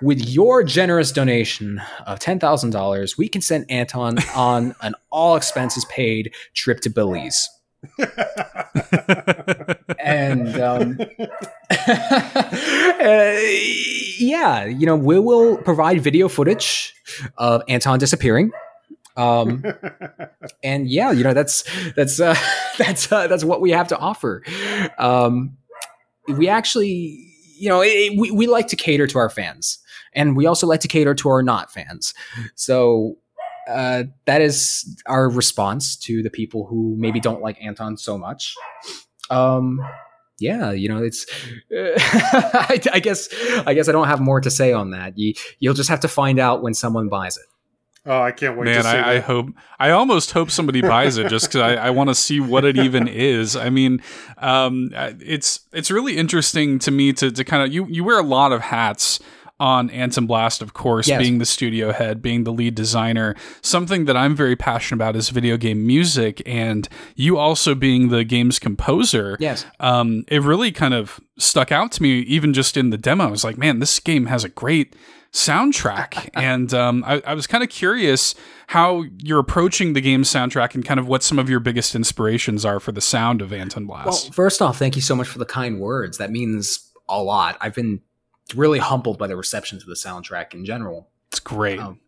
with 0.00 0.26
your 0.26 0.62
generous 0.62 1.12
donation 1.12 1.82
of 2.06 2.20
ten 2.20 2.38
thousand 2.38 2.70
dollars, 2.70 3.18
we 3.18 3.28
can 3.28 3.42
send 3.42 3.70
Anton 3.70 4.16
on 4.34 4.74
an 4.80 4.94
all 5.10 5.36
expenses 5.36 5.84
paid 5.86 6.32
trip 6.54 6.80
to 6.80 6.88
Belize. 6.90 7.50
And 9.98 10.60
um, 10.60 10.98
uh, 11.70 13.38
yeah, 14.18 14.64
you 14.64 14.84
know, 14.84 14.96
we 14.96 15.18
will 15.18 15.56
provide 15.58 16.00
video 16.00 16.28
footage 16.28 16.94
of 17.38 17.62
Anton 17.68 17.98
disappearing. 17.98 18.50
Um, 19.16 19.64
and 20.62 20.88
yeah, 20.88 21.12
you 21.12 21.22
know, 21.22 21.34
that's 21.34 21.64
that's 21.94 22.18
uh, 22.20 22.34
that's 22.78 23.10
uh, 23.12 23.26
that's 23.28 23.44
what 23.44 23.60
we 23.60 23.70
have 23.70 23.88
to 23.88 23.98
offer. 23.98 24.42
Um, 24.98 25.56
we 26.28 26.48
actually, 26.48 27.32
you 27.56 27.68
know, 27.68 27.82
it, 27.82 28.18
we 28.18 28.30
we 28.30 28.46
like 28.46 28.68
to 28.68 28.76
cater 28.76 29.06
to 29.06 29.18
our 29.18 29.30
fans, 29.30 29.78
and 30.14 30.36
we 30.36 30.46
also 30.46 30.66
like 30.66 30.80
to 30.80 30.88
cater 30.88 31.14
to 31.14 31.28
our 31.28 31.42
not 31.42 31.70
fans. 31.72 32.14
So 32.54 33.18
uh, 33.68 34.04
that 34.26 34.40
is 34.40 34.96
our 35.06 35.28
response 35.28 35.96
to 35.96 36.22
the 36.22 36.30
people 36.30 36.66
who 36.66 36.94
maybe 36.98 37.20
don't 37.20 37.42
like 37.42 37.56
Anton 37.62 37.96
so 37.96 38.18
much. 38.18 38.54
Um, 39.30 39.80
yeah, 40.38 40.72
you 40.72 40.88
know, 40.88 41.02
it's. 41.02 41.26
I, 41.72 42.80
I 42.92 43.00
guess 43.00 43.28
I 43.66 43.74
guess 43.74 43.88
I 43.88 43.92
don't 43.92 44.08
have 44.08 44.20
more 44.20 44.40
to 44.40 44.50
say 44.50 44.72
on 44.72 44.90
that. 44.90 45.16
You 45.16 45.34
you'll 45.60 45.74
just 45.74 45.88
have 45.88 46.00
to 46.00 46.08
find 46.08 46.38
out 46.38 46.62
when 46.62 46.74
someone 46.74 47.08
buys 47.08 47.36
it. 47.36 47.44
oh, 48.06 48.20
I 48.20 48.32
can't 48.32 48.58
wait 48.58 48.64
Man, 48.64 48.82
to 48.82 48.82
see 48.82 48.88
I, 48.88 49.14
I 49.14 49.18
hope. 49.20 49.50
I 49.78 49.90
almost 49.90 50.32
hope 50.32 50.50
somebody 50.50 50.80
buys 50.80 51.16
it 51.16 51.28
just 51.28 51.46
because 51.46 51.60
I, 51.60 51.74
I 51.74 51.90
want 51.90 52.10
to 52.10 52.14
see 52.14 52.40
what 52.40 52.64
it 52.64 52.76
even 52.76 53.06
is. 53.08 53.54
I 53.54 53.70
mean, 53.70 54.02
um, 54.38 54.90
uh, 54.96 55.12
it's 55.20 55.60
it's 55.72 55.90
really 55.90 56.16
interesting 56.16 56.80
to 56.80 56.90
me 56.90 57.12
to 57.12 57.30
to 57.30 57.44
kind 57.44 57.62
of 57.62 57.72
you 57.72 57.86
you 57.86 58.02
wear 58.02 58.18
a 58.18 58.24
lot 58.24 58.50
of 58.50 58.62
hats 58.62 59.20
on 59.62 59.88
Antonblast, 59.90 60.60
of 60.60 60.74
course, 60.74 61.06
Yes. 61.06 61.20
being 61.22 61.38
the 61.38 61.46
studio 61.46 61.92
head, 61.92 62.20
being 62.20 62.42
the 62.42 62.52
lead 62.52 62.74
designer. 62.74 63.36
Something 63.60 64.06
that 64.06 64.16
I'm 64.16 64.34
very 64.34 64.56
passionate 64.56 64.96
about 64.96 65.14
is 65.14 65.28
video 65.28 65.56
game 65.56 65.86
music, 65.86 66.42
and 66.44 66.88
you 67.14 67.38
also 67.38 67.76
being 67.76 68.08
the 68.08 68.24
game's 68.24 68.58
composer 68.58 69.36
Yes. 69.38 69.64
um, 69.78 70.24
it 70.26 70.42
really 70.42 70.72
kind 70.72 70.94
of 70.94 71.20
stuck 71.38 71.70
out 71.70 71.92
to 71.92 72.02
me, 72.02 72.20
even 72.22 72.52
just 72.52 72.76
in 72.76 72.90
the 72.90 72.98
demo. 72.98 73.28
I 73.28 73.30
was 73.30 73.44
like, 73.44 73.56
man, 73.56 73.78
this 73.78 74.00
game 74.00 74.26
has 74.26 74.42
a 74.42 74.48
great 74.48 74.96
soundtrack. 75.32 76.28
and 76.34 76.74
um, 76.74 77.04
I, 77.06 77.22
I 77.24 77.34
was 77.34 77.46
kind 77.46 77.62
of 77.62 77.70
curious 77.70 78.34
how 78.66 79.04
you're 79.18 79.38
approaching 79.38 79.92
the 79.92 80.00
game's 80.00 80.28
soundtrack 80.28 80.74
and 80.74 80.84
kind 80.84 80.98
of 80.98 81.06
what 81.06 81.22
some 81.22 81.38
of 81.38 81.48
your 81.48 81.60
biggest 81.60 81.94
inspirations 81.94 82.64
are 82.64 82.80
for 82.80 82.90
the 82.90 83.00
sound 83.00 83.40
of 83.42 83.50
Antonblast. 83.50 84.06
Well, 84.06 84.30
first 84.32 84.60
off, 84.60 84.76
thank 84.78 84.96
you 84.96 85.02
so 85.02 85.14
much 85.14 85.28
for 85.28 85.38
the 85.38 85.46
kind 85.46 85.78
words. 85.78 86.18
That 86.18 86.30
means 86.32 86.90
a 87.08 87.22
lot. 87.22 87.56
I've 87.60 87.74
been 87.74 88.00
really 88.54 88.78
humbled 88.78 89.18
by 89.18 89.26
the 89.26 89.36
reception 89.36 89.78
to 89.78 89.86
the 89.86 89.94
soundtrack 89.94 90.54
in 90.54 90.64
general. 90.64 91.08
it's 91.30 91.40
great. 91.40 91.78
um, 91.78 92.00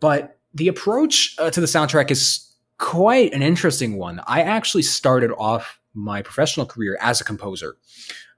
But 0.00 0.38
the 0.54 0.68
approach 0.68 1.36
uh, 1.38 1.50
to 1.50 1.60
the 1.60 1.66
soundtrack 1.66 2.10
is 2.10 2.46
quite 2.78 3.32
an 3.32 3.42
interesting 3.42 3.98
one. 3.98 4.20
I 4.26 4.42
actually 4.42 4.82
started 4.82 5.30
off 5.32 5.78
my 5.94 6.22
professional 6.22 6.66
career 6.66 6.96
as 7.00 7.20
a 7.20 7.24
composer. 7.24 7.76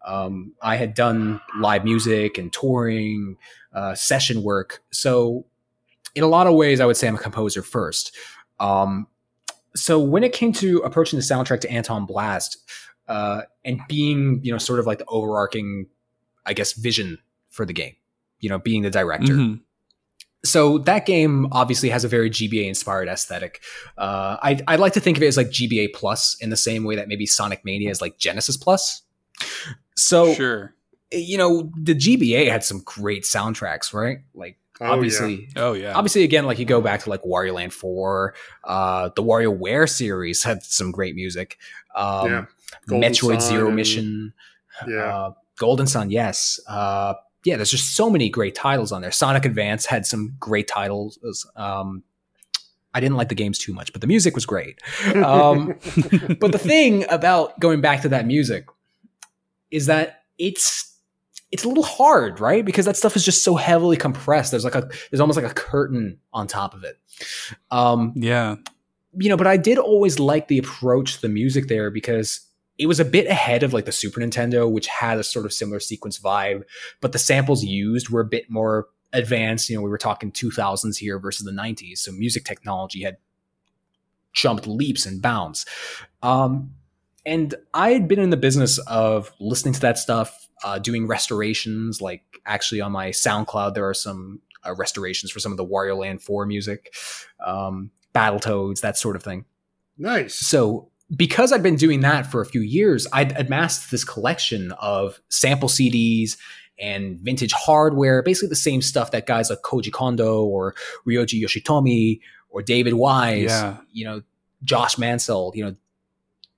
Um, 0.05 0.52
I 0.62 0.76
had 0.76 0.94
done 0.94 1.40
live 1.60 1.84
music 1.84 2.39
and 2.39 2.52
touring, 2.52 3.36
uh, 3.72 3.94
session 3.94 4.42
work. 4.42 4.82
So, 4.90 5.47
in 6.14 6.24
a 6.24 6.26
lot 6.26 6.47
of 6.47 6.55
ways, 6.55 6.81
I 6.81 6.86
would 6.86 6.97
say 6.97 7.08
I'm 7.08 7.14
a 7.14 7.18
composer 7.18 7.62
first. 7.62 8.14
Um, 8.58 9.06
so, 9.76 9.98
when 10.00 10.24
it 10.24 10.32
came 10.32 10.52
to 10.55 10.78
approaching 10.78 11.18
the 11.18 11.24
soundtrack 11.24 11.60
to 11.60 11.68
Antonblast 11.68 12.56
uh, 13.08 13.42
and 13.64 13.81
being, 13.89 14.40
you 14.42 14.50
know, 14.52 14.58
sort 14.58 14.81
of 14.81 14.86
like 14.86 14.98
the 14.98 15.06
overarching, 15.06 15.86
I 16.44 16.52
guess, 16.52 16.72
vision 16.72 17.18
for 17.52 17.64
the 17.64 17.72
game, 17.72 17.94
you 18.40 18.48
know, 18.48 18.58
being 18.58 18.82
the 18.82 18.90
director 18.90 19.34
Mhm. 19.34 19.60
so 20.44 20.78
that 20.78 21.06
game 21.06 21.47
obviously 21.52 21.89
has 21.90 22.02
a 22.02 22.08
very 22.08 22.28
GBA 22.28 22.66
inspired 22.66 23.06
aesthetic. 23.06 23.60
Uh, 23.97 24.36
I 24.42 24.58
I 24.66 24.74
like 24.76 24.94
to 24.94 25.00
think 25.00 25.16
of 25.16 25.22
it 25.22 25.28
as 25.28 25.36
like 25.36 25.50
GBA 25.50 25.94
plus 25.94 26.34
in 26.40 26.50
the 26.50 26.56
same 26.56 26.82
way 26.82 26.97
that 26.97 27.06
maybe 27.06 27.26
Sonic 27.26 27.64
Mania 27.64 27.90
is 27.90 28.00
like 28.00 28.18
Genesis 28.18 28.56
plus. 28.56 29.02
So 29.97 30.34
Sure. 30.34 30.74
you 31.12 31.39
know 31.39 31.70
the 31.81 31.94
GBA 31.94 32.48
had 32.50 32.64
some 32.64 32.81
great 32.84 33.22
soundtracks, 33.24 33.92
right? 33.94 34.18
Like 34.34 34.58
Oh, 34.81 34.86
yeah. 34.86 34.90
obviously. 34.92 35.48
Oh, 35.55 35.72
yeah. 35.74 35.92
Obviously, 35.94 36.24
again, 36.24 36.44
like 36.44 36.58
you 36.58 36.64
go 36.64 36.81
back 36.81 37.02
to 37.05 37.10
like 37.10 37.22
Wario 37.22 37.52
Land 37.55 37.72
4, 37.72 38.34
uh, 38.64 39.10
the 39.14 39.22
WarioWare 39.22 39.89
series 39.89 40.42
had 40.42 40.64
some 40.64 40.90
great 40.90 41.14
music. 41.14 41.56
Um, 41.94 42.28
Yeah. 42.28 42.44
Metroid 42.89 43.40
Sun 43.42 43.50
Zero 43.52 43.66
and- 43.68 43.76
Mission, 43.76 44.32
Yeah. 44.89 44.97
uh, 45.16 45.31
Golden 45.56 45.86
Sun, 45.86 46.10
yes. 46.10 46.58
Uh, 46.66 47.14
yeah, 47.44 47.56
there's 47.56 47.70
just 47.70 47.96
so 47.96 48.08
many 48.08 48.28
great 48.28 48.54
titles 48.54 48.92
on 48.92 49.02
there. 49.02 49.10
Sonic 49.10 49.44
Advance 49.44 49.86
had 49.86 50.06
some 50.06 50.36
great 50.38 50.68
titles. 50.68 51.18
Um, 51.56 52.04
I 52.94 53.00
didn't 53.00 53.16
like 53.16 53.28
the 53.28 53.34
games 53.34 53.58
too 53.58 53.72
much, 53.72 53.92
but 53.92 54.00
the 54.00 54.06
music 54.06 54.34
was 54.34 54.46
great. 54.46 54.80
Um, 55.16 55.68
but 56.40 56.52
the 56.52 56.58
thing 56.58 57.04
about 57.08 57.58
going 57.58 57.80
back 57.80 58.02
to 58.02 58.08
that 58.10 58.26
music 58.26 58.66
is 59.70 59.86
that 59.86 60.22
it's 60.38 60.88
it's 61.50 61.64
a 61.64 61.68
little 61.68 61.84
hard, 61.84 62.40
right? 62.40 62.64
Because 62.64 62.86
that 62.86 62.96
stuff 62.96 63.16
is 63.16 63.24
just 63.24 63.42
so 63.42 63.56
heavily 63.56 63.96
compressed. 63.96 64.52
There's 64.52 64.64
like 64.64 64.74
a 64.74 64.88
there's 65.10 65.20
almost 65.20 65.36
like 65.36 65.50
a 65.50 65.54
curtain 65.54 66.18
on 66.32 66.46
top 66.46 66.74
of 66.74 66.84
it. 66.84 66.98
Um, 67.70 68.12
yeah. 68.16 68.56
you 69.14 69.28
know, 69.28 69.36
but 69.36 69.46
I 69.46 69.56
did 69.56 69.78
always 69.78 70.18
like 70.18 70.48
the 70.48 70.58
approach 70.58 71.16
to 71.16 71.22
the 71.22 71.28
music 71.28 71.68
there 71.68 71.90
because 71.90 72.40
it 72.83 72.86
was 72.86 72.99
a 72.99 73.05
bit 73.05 73.28
ahead 73.28 73.62
of 73.62 73.73
like 73.73 73.85
the 73.85 73.93
Super 73.93 74.20
Nintendo, 74.20 74.69
which 74.69 74.89
had 74.89 75.17
a 75.17 75.23
sort 75.23 75.47
of 75.47 75.52
similar 75.52 75.78
sequence 75.78 76.19
vibe, 76.19 76.65
but 77.01 77.12
the 77.12 77.19
samples 77.19 77.62
used 77.62 78.09
were 78.09 78.20
a 78.20 78.25
bit 78.25 78.51
more 78.51 78.89
advanced. 79.12 79.70
You 79.70 79.77
know, 79.77 79.83
we 79.83 79.91
were 79.91 79.99
talking 79.99 80.33
2000s 80.33 80.97
here 80.97 81.20
versus 81.20 81.47
the 81.47 81.52
90s, 81.52 81.99
so 81.99 82.11
music 82.11 82.44
technology 82.44 83.02
had 83.05 83.19
jumped 84.33 84.67
leaps 84.67 85.07
and 85.07 85.23
bounds. 85.23 85.65
Um, 86.25 86.75
and 87.25 87.55
I 87.73 87.93
had 87.93 88.09
been 88.09 88.19
in 88.19 88.31
the 88.31 88.36
business 88.36 88.78
of 88.78 89.31
listening 89.39 89.75
to 89.75 89.81
that 89.83 89.97
stuff, 89.97 90.49
uh, 90.65 90.81
doing 90.81 91.07
restorations. 91.07 92.01
Like 92.01 92.25
actually 92.47 92.81
on 92.81 92.91
my 92.91 93.11
SoundCloud, 93.11 93.75
there 93.75 93.89
are 93.89 93.94
some 93.94 94.41
uh, 94.67 94.75
restorations 94.75 95.31
for 95.31 95.39
some 95.39 95.52
of 95.52 95.57
the 95.57 95.65
Wario 95.65 95.99
Land 95.99 96.20
4 96.20 96.47
music, 96.47 96.93
um, 97.47 97.93
Battletoads, 98.12 98.81
that 98.81 98.99
sort 98.99 99.15
of 99.15 99.23
thing. 99.23 99.44
Nice. 99.97 100.35
So 100.35 100.89
because 101.15 101.52
I'd 101.52 101.62
been 101.62 101.76
doing 101.76 102.00
that 102.00 102.26
for 102.26 102.41
a 102.41 102.47
few 102.47 102.60
years, 102.62 103.07
I'd 103.12 103.39
amassed 103.39 103.91
this 103.91 104.05
collection 104.05 104.73
of 104.73 105.20
sample 105.28 105.68
CDs 105.68 106.36
and 106.78 107.20
vintage 107.20 107.52
hardware, 107.52 108.23
basically 108.23 108.49
the 108.49 108.57
same 108.57 108.82
stuff 108.82 109.10
that 109.10 109.26
guys 109.26 109.50
like 109.50 109.60
Koji 109.60 109.92
Kondo 109.92 110.42
or 110.42 110.74
Ryoji 111.07 111.41
Yoshitomi 111.42 112.20
or 112.49 112.62
David 112.62 112.94
Wise, 112.94 113.44
Yeah. 113.50 113.76
you 113.92 114.05
know, 114.05 114.23
Josh 114.62 114.97
Mancell, 114.97 115.52
you 115.55 115.65
know, 115.65 115.76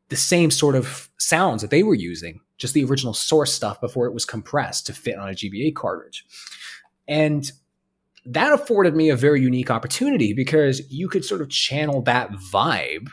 the 0.08 0.16
same 0.16 0.50
sort 0.50 0.76
of 0.76 1.10
sounds 1.18 1.62
that 1.62 1.70
they 1.70 1.83
were 1.83 1.94
using, 1.94 2.41
just 2.58 2.74
the 2.74 2.84
original 2.84 3.15
source 3.15 3.52
stuff 3.52 3.81
before 3.81 4.07
it 4.07 4.15
was 4.15 4.24
compressed 4.24 4.86
to 4.86 4.92
fit 4.92 5.18
on 5.18 5.28
a 5.28 5.33
GBA 5.33 5.74
cartridge. 5.74 6.24
And 7.08 7.50
that 8.26 8.52
afforded 8.52 8.94
me 8.94 9.10
a 9.10 9.16
very 9.16 9.41
unique 9.41 9.70
opportunity 9.70 10.33
because 10.33 10.91
you 10.91 11.08
could 11.08 11.24
sort 11.24 11.41
of 11.41 11.49
channel 11.49 12.02
that 12.02 12.31
vibe 12.33 13.08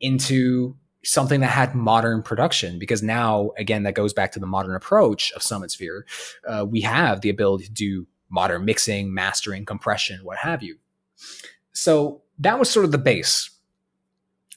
into 0.00 0.76
something 1.04 1.40
that 1.40 1.48
had 1.48 1.74
modern 1.74 2.22
production 2.22 2.78
because 2.78 3.02
now 3.02 3.50
again 3.56 3.84
that 3.84 3.94
goes 3.94 4.12
back 4.12 4.32
to 4.32 4.40
the 4.40 4.46
modern 4.46 4.74
approach 4.74 5.32
of 5.32 5.42
Summitsphere 5.42 6.02
uh, 6.46 6.66
we 6.68 6.80
have 6.80 7.20
the 7.20 7.30
ability 7.30 7.64
to 7.64 7.72
do 7.72 8.06
modern 8.30 8.64
mixing 8.64 9.14
mastering 9.14 9.64
compression 9.64 10.20
what 10.24 10.38
have 10.38 10.62
you. 10.62 10.76
So 11.72 12.22
that 12.40 12.58
was 12.58 12.68
sort 12.68 12.84
of 12.84 12.92
the 12.92 12.98
base. 12.98 13.50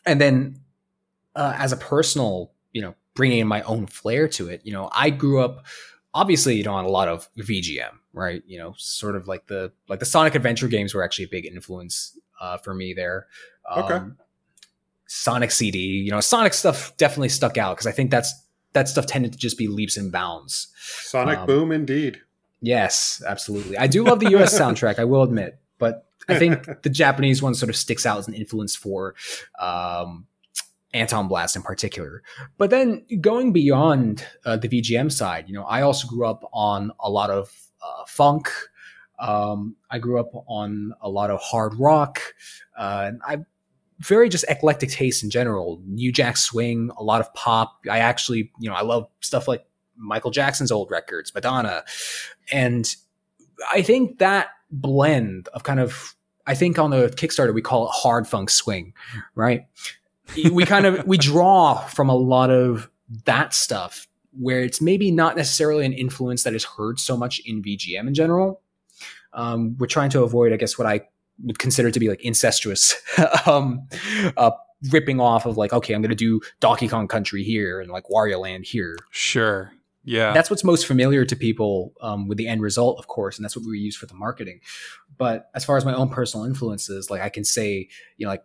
And 0.06 0.20
then 0.20 0.60
uh, 1.36 1.54
as 1.58 1.72
a 1.72 1.78
personal 1.78 2.52
you 2.74 2.82
know 2.82 2.96
bringing 3.14 3.40
in 3.40 3.48
my 3.48 3.62
own 3.64 3.86
flair 3.86 4.28
to 4.28 4.48
it 4.48 4.62
you 4.64 4.72
know 4.72 4.90
i 4.94 5.10
grew 5.10 5.42
up 5.42 5.66
obviously 6.14 6.56
you 6.56 6.64
know 6.64 6.74
on 6.74 6.86
a 6.86 6.90
lot 6.90 7.10
of 7.10 7.30
vgm 7.38 7.92
right? 8.14 8.44
You 8.46 8.58
know 8.58 8.74
sort 8.78 9.16
of 9.16 9.28
like 9.28 9.48
the 9.48 9.72
like 9.88 10.00
the 10.00 10.06
sonic 10.06 10.36
adventure 10.36 10.68
games 10.68 10.94
were 10.94 11.04
actually 11.04 11.26
a 11.26 11.30
big 11.30 11.46
influence 11.46 12.18
uh, 12.40 12.58
for 12.58 12.74
me 12.74 12.94
there. 12.94 13.28
Okay. 13.78 14.00
Sonic 15.14 15.52
CD, 15.52 15.78
you 15.78 16.10
know, 16.10 16.22
Sonic 16.22 16.54
stuff 16.54 16.96
definitely 16.96 17.28
stuck 17.28 17.58
out 17.58 17.76
because 17.76 17.86
I 17.86 17.92
think 17.92 18.12
that's 18.12 18.34
that 18.72 18.88
stuff 18.88 19.06
tended 19.06 19.34
to 19.34 19.38
just 19.38 19.58
be 19.58 19.68
leaps 19.68 19.98
and 19.98 20.10
bounds. 20.10 20.70
Sonic 20.80 21.40
Um, 21.40 21.48
Boom, 21.48 21.72
indeed. 21.74 22.22
Yes, 22.62 23.22
absolutely. 23.28 23.78
I 23.78 23.88
do 23.88 24.06
love 24.06 24.22
the 24.22 24.30
US 24.38 24.58
soundtrack, 24.60 25.00
I 25.00 25.04
will 25.04 25.22
admit, 25.22 25.60
but 25.80 26.08
I 26.30 26.40
think 26.40 26.64
the 26.84 26.90
Japanese 26.90 27.42
one 27.42 27.56
sort 27.56 27.70
of 27.70 27.76
sticks 27.76 28.06
out 28.06 28.20
as 28.20 28.30
an 28.30 28.34
influence 28.36 28.74
for 28.74 29.16
um, 29.60 30.28
Antonblast 30.94 31.58
in 31.58 31.62
particular. 31.62 32.24
But 32.58 32.70
then 32.70 33.06
going 33.20 33.52
beyond 33.52 34.26
uh, 34.46 34.56
the 34.56 34.70
VGM 34.70 35.12
side, 35.12 35.50
you 35.50 35.54
know, 35.54 35.64
I 35.64 35.82
also 35.82 36.08
grew 36.08 36.26
up 36.26 36.50
on 36.54 36.94
a 37.02 37.10
lot 37.10 37.30
of 37.30 37.54
uh, 37.84 38.06
funk. 38.08 38.50
Um, 39.20 39.76
I 39.90 40.00
grew 40.00 40.22
up 40.22 40.32
on 40.48 40.94
a 41.02 41.10
lot 41.10 41.32
of 41.32 41.42
hard 41.42 41.74
rock. 41.76 42.22
Uh, 42.78 43.04
and 43.08 43.22
I 43.28 43.40
very 44.02 44.30
just 44.30 44.46
eclectic 44.50 44.90
taste 44.90 45.24
in 45.24 45.30
general. 45.30 45.82
New 45.86 46.12
Jack 46.12 46.38
Swing, 46.38 46.92
a 46.98 47.04
lot 47.04 47.22
of 47.22 47.34
pop. 47.34 47.80
I 47.90 48.00
actually, 48.00 48.52
you 48.60 48.70
know, 48.70 48.76
I 48.76 48.82
love 48.82 49.08
stuff 49.22 49.48
like 49.48 49.66
Michael 49.96 50.32
Jackson's 50.32 50.72
old 50.72 50.90
records, 50.90 51.34
Madonna. 51.34 51.84
And 52.52 52.94
I 53.72 53.82
think 53.82 54.20
that 54.20 54.50
blend 54.72 55.48
of 55.50 55.64
kind 55.64 55.80
of 55.80 56.16
I 56.48 56.56
think 56.56 56.80
on 56.80 56.90
the 56.90 57.10
Kickstarter 57.10 57.54
we 57.54 57.62
call 57.62 57.86
it 57.86 57.92
hard 57.94 58.28
funk 58.28 58.50
swing, 58.50 58.94
right? 59.36 59.68
we 60.52 60.66
kind 60.66 60.86
of 60.86 61.06
we 61.06 61.18
draw 61.18 61.78
from 61.88 62.10
a 62.10 62.16
lot 62.16 62.50
of 62.50 62.90
that 63.26 63.54
stuff 63.54 64.08
where 64.40 64.62
it's 64.62 64.82
maybe 64.82 65.12
not 65.12 65.36
necessarily 65.36 65.86
an 65.86 65.94
influence 65.94 66.44
that 66.44 66.54
is 66.54 66.64
heard 66.64 67.00
so 67.00 67.18
much 67.18 67.40
in 67.46 67.62
VGM 67.62 68.08
in 68.08 68.14
general. 68.14 68.62
Um, 69.34 69.76
we're 69.78 69.88
trying 69.88 70.10
to 70.12 70.24
avoid, 70.24 70.54
I 70.54 70.58
guess, 70.58 70.78
what 70.78 70.88
I 70.88 71.02
would 71.44 71.60
consider 71.60 71.92
to 71.92 72.00
be 72.00 72.10
like 72.10 72.22
incestuous 72.24 72.96
um, 73.46 73.88
uh, 74.38 74.52
ripping 74.92 75.20
off 75.20 75.46
of 75.46 75.58
like, 75.58 75.74
okay, 75.74 75.94
I'm 75.94 76.02
going 76.02 76.10
to 76.10 76.16
do 76.16 76.42
Donkey 76.60 76.88
Kong 76.88 77.08
Country 77.08 77.44
here 77.44 77.80
and 77.80 77.92
like 77.92 78.06
Wario 78.06 78.40
Land 78.40 78.66
here. 78.66 78.98
Sure. 79.12 79.72
Yeah. 80.04 80.34
That's 80.34 80.50
what's 80.50 80.64
most 80.64 80.88
familiar 80.88 81.26
to 81.26 81.36
people 81.36 81.94
um, 82.02 82.28
with 82.28 82.38
the 82.38 82.48
end 82.48 82.62
result, 82.62 82.98
of 82.98 83.08
course, 83.08 83.38
and 83.38 83.46
that's 83.46 83.56
what 83.56 83.66
we 83.66 83.78
use 83.78 83.96
for 83.96 84.08
the 84.08 84.16
marketing. 84.16 84.62
But 85.18 85.50
as 85.54 85.64
far 85.64 85.78
as 85.78 85.86
my 85.86 85.94
own 85.94 86.10
personal 86.10 86.46
influences, 86.46 87.10
like 87.12 87.22
I 87.22 87.30
can 87.30 87.44
say, 87.44 87.90
you 88.18 88.26
know, 88.26 88.32
like 88.32 88.44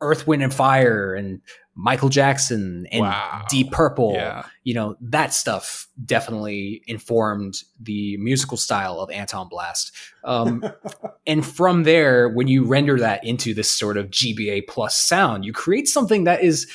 Earth, 0.00 0.26
Wind, 0.26 0.42
and 0.42 0.54
Fire, 0.54 1.14
and 1.14 1.40
Michael 1.80 2.08
Jackson, 2.08 2.88
and 2.90 3.02
Wow. 3.02 3.44
Deep 3.48 3.70
Purple, 3.70 4.14
yeah. 4.14 4.44
you 4.64 4.74
know, 4.74 4.96
that 5.00 5.32
stuff 5.32 5.86
definitely 6.04 6.82
informed 6.88 7.62
the 7.78 8.16
musical 8.16 8.56
style 8.56 8.98
of 8.98 9.10
Antonblast. 9.10 9.92
Um, 10.24 10.64
and 11.26 11.46
from 11.46 11.84
there, 11.84 12.30
when 12.30 12.48
you 12.48 12.64
render 12.64 12.98
that 12.98 13.22
into 13.24 13.54
this 13.54 13.70
sort 13.70 13.96
of 13.96 14.10
GBA 14.10 14.66
plus 14.66 15.00
sound, 15.00 15.44
you 15.44 15.52
create 15.52 15.86
something 15.86 16.24
that 16.24 16.42
is, 16.42 16.68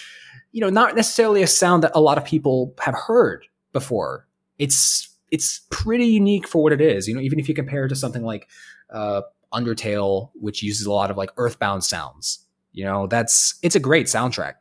you 0.54 0.62
know, 0.62 0.70
not 0.70 0.96
necessarily 0.96 1.44
a 1.44 1.48
sound 1.48 1.84
that 1.84 1.92
a 1.94 2.00
lot 2.00 2.18
of 2.18 2.24
people 2.24 2.74
have 2.80 2.96
heard 2.96 3.46
before. 3.74 4.26
It's 4.58 5.10
it's 5.32 5.64
pretty 5.70 6.06
unique 6.06 6.48
for 6.48 6.64
what 6.64 6.72
it 6.72 6.80
is. 6.80 7.10
You 7.10 7.16
know, 7.16 7.22
even 7.22 7.40
if 7.40 7.50
you 7.50 7.56
compare 7.56 7.84
it 7.84 7.90
to 7.90 7.96
something 7.98 8.24
like 8.24 8.48
uh, 8.90 9.24
Undertale, 9.54 10.30
which 10.36 10.64
uses 10.64 10.86
a 10.86 10.94
lot 10.94 11.12
of 11.12 11.18
like 11.18 11.32
Earthbound 11.36 11.84
sounds. 11.84 12.46
You 12.72 12.86
know, 12.86 13.08
that's 13.08 13.60
it's 13.62 13.76
a 13.76 13.82
great 13.82 14.06
soundtrack. 14.06 14.54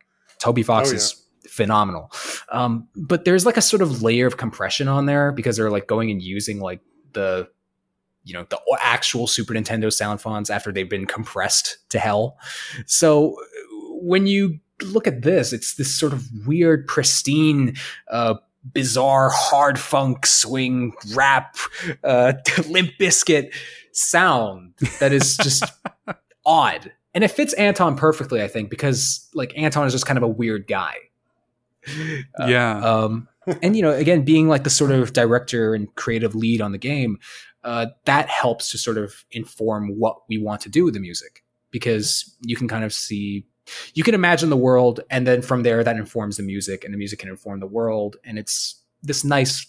Toby 0.42 0.62
Fox 0.62 0.88
Oh, 0.88 0.92
yeah. 0.92 0.96
is 0.96 1.22
phenomenal. 1.48 2.10
Um, 2.50 2.88
but 2.96 3.24
there's 3.24 3.46
like 3.46 3.56
a 3.56 3.62
sort 3.62 3.80
of 3.82 4.02
layer 4.02 4.26
of 4.26 4.36
compression 4.36 4.88
on 4.88 5.06
there 5.06 5.32
because 5.32 5.56
they're 5.56 5.70
like 5.70 5.86
going 5.86 6.10
and 6.10 6.20
using 6.20 6.60
like 6.60 6.80
the 7.12 7.48
you 8.24 8.32
know 8.34 8.46
the 8.50 8.60
actual 8.80 9.26
Super 9.26 9.52
Nintendo 9.54 9.92
sound 9.92 10.20
fonts 10.20 10.50
after 10.50 10.72
they've 10.72 10.88
been 10.90 11.06
compressed 11.06 11.78
to 11.90 11.98
hell. 11.98 12.36
So 12.86 13.36
when 14.00 14.26
you 14.26 14.58
look 14.82 15.06
at 15.06 15.22
this, 15.22 15.52
it's 15.52 15.74
this 15.76 15.94
sort 15.94 16.12
of 16.12 16.24
weird, 16.46 16.86
pristine, 16.86 17.74
uh, 18.10 18.34
bizarre, 18.72 19.30
hard 19.32 19.78
funk 19.78 20.24
swing 20.26 20.92
rap, 21.14 21.56
uh, 22.04 22.32
Limp 22.68 22.90
Bizkit 22.98 23.52
sound 23.92 24.74
that 25.00 25.12
is 25.12 25.36
just 25.36 25.64
odd. 26.46 26.92
And 27.14 27.22
it 27.22 27.28
fits 27.28 27.52
Anton 27.54 27.96
perfectly, 27.96 28.42
I 28.42 28.48
think, 28.48 28.70
because 28.70 29.28
like 29.34 29.52
Anton 29.56 29.86
is 29.86 29.92
just 29.92 30.06
kind 30.06 30.16
of 30.16 30.22
a 30.22 30.28
weird 30.28 30.66
guy. 30.66 30.94
Uh, 32.38 32.46
yeah. 32.46 32.78
um, 32.78 33.28
and 33.62 33.76
you 33.76 33.82
know, 33.82 33.90
again, 33.90 34.24
being 34.24 34.48
like 34.48 34.64
the 34.64 34.70
sort 34.70 34.90
of 34.92 35.12
director 35.12 35.74
and 35.74 35.94
creative 35.96 36.34
lead 36.34 36.60
on 36.60 36.72
the 36.72 36.78
game, 36.78 37.18
uh, 37.64 37.86
that 38.04 38.28
helps 38.28 38.70
to 38.70 38.78
sort 38.78 38.98
of 38.98 39.24
inform 39.30 39.98
what 39.98 40.22
we 40.28 40.38
want 40.38 40.60
to 40.62 40.68
do 40.68 40.84
with 40.84 40.94
the 40.94 41.00
music 41.00 41.44
because 41.70 42.36
you 42.40 42.56
can 42.56 42.68
kind 42.68 42.84
of 42.84 42.92
see, 42.92 43.46
you 43.94 44.04
can 44.04 44.14
imagine 44.14 44.50
the 44.50 44.56
world, 44.56 45.00
and 45.10 45.26
then 45.26 45.42
from 45.42 45.62
there, 45.62 45.82
that 45.82 45.96
informs 45.96 46.36
the 46.36 46.42
music, 46.42 46.84
and 46.84 46.92
the 46.92 46.98
music 46.98 47.18
can 47.18 47.28
inform 47.28 47.60
the 47.60 47.66
world, 47.66 48.16
and 48.24 48.38
it's 48.38 48.82
this 49.02 49.24
nice 49.24 49.66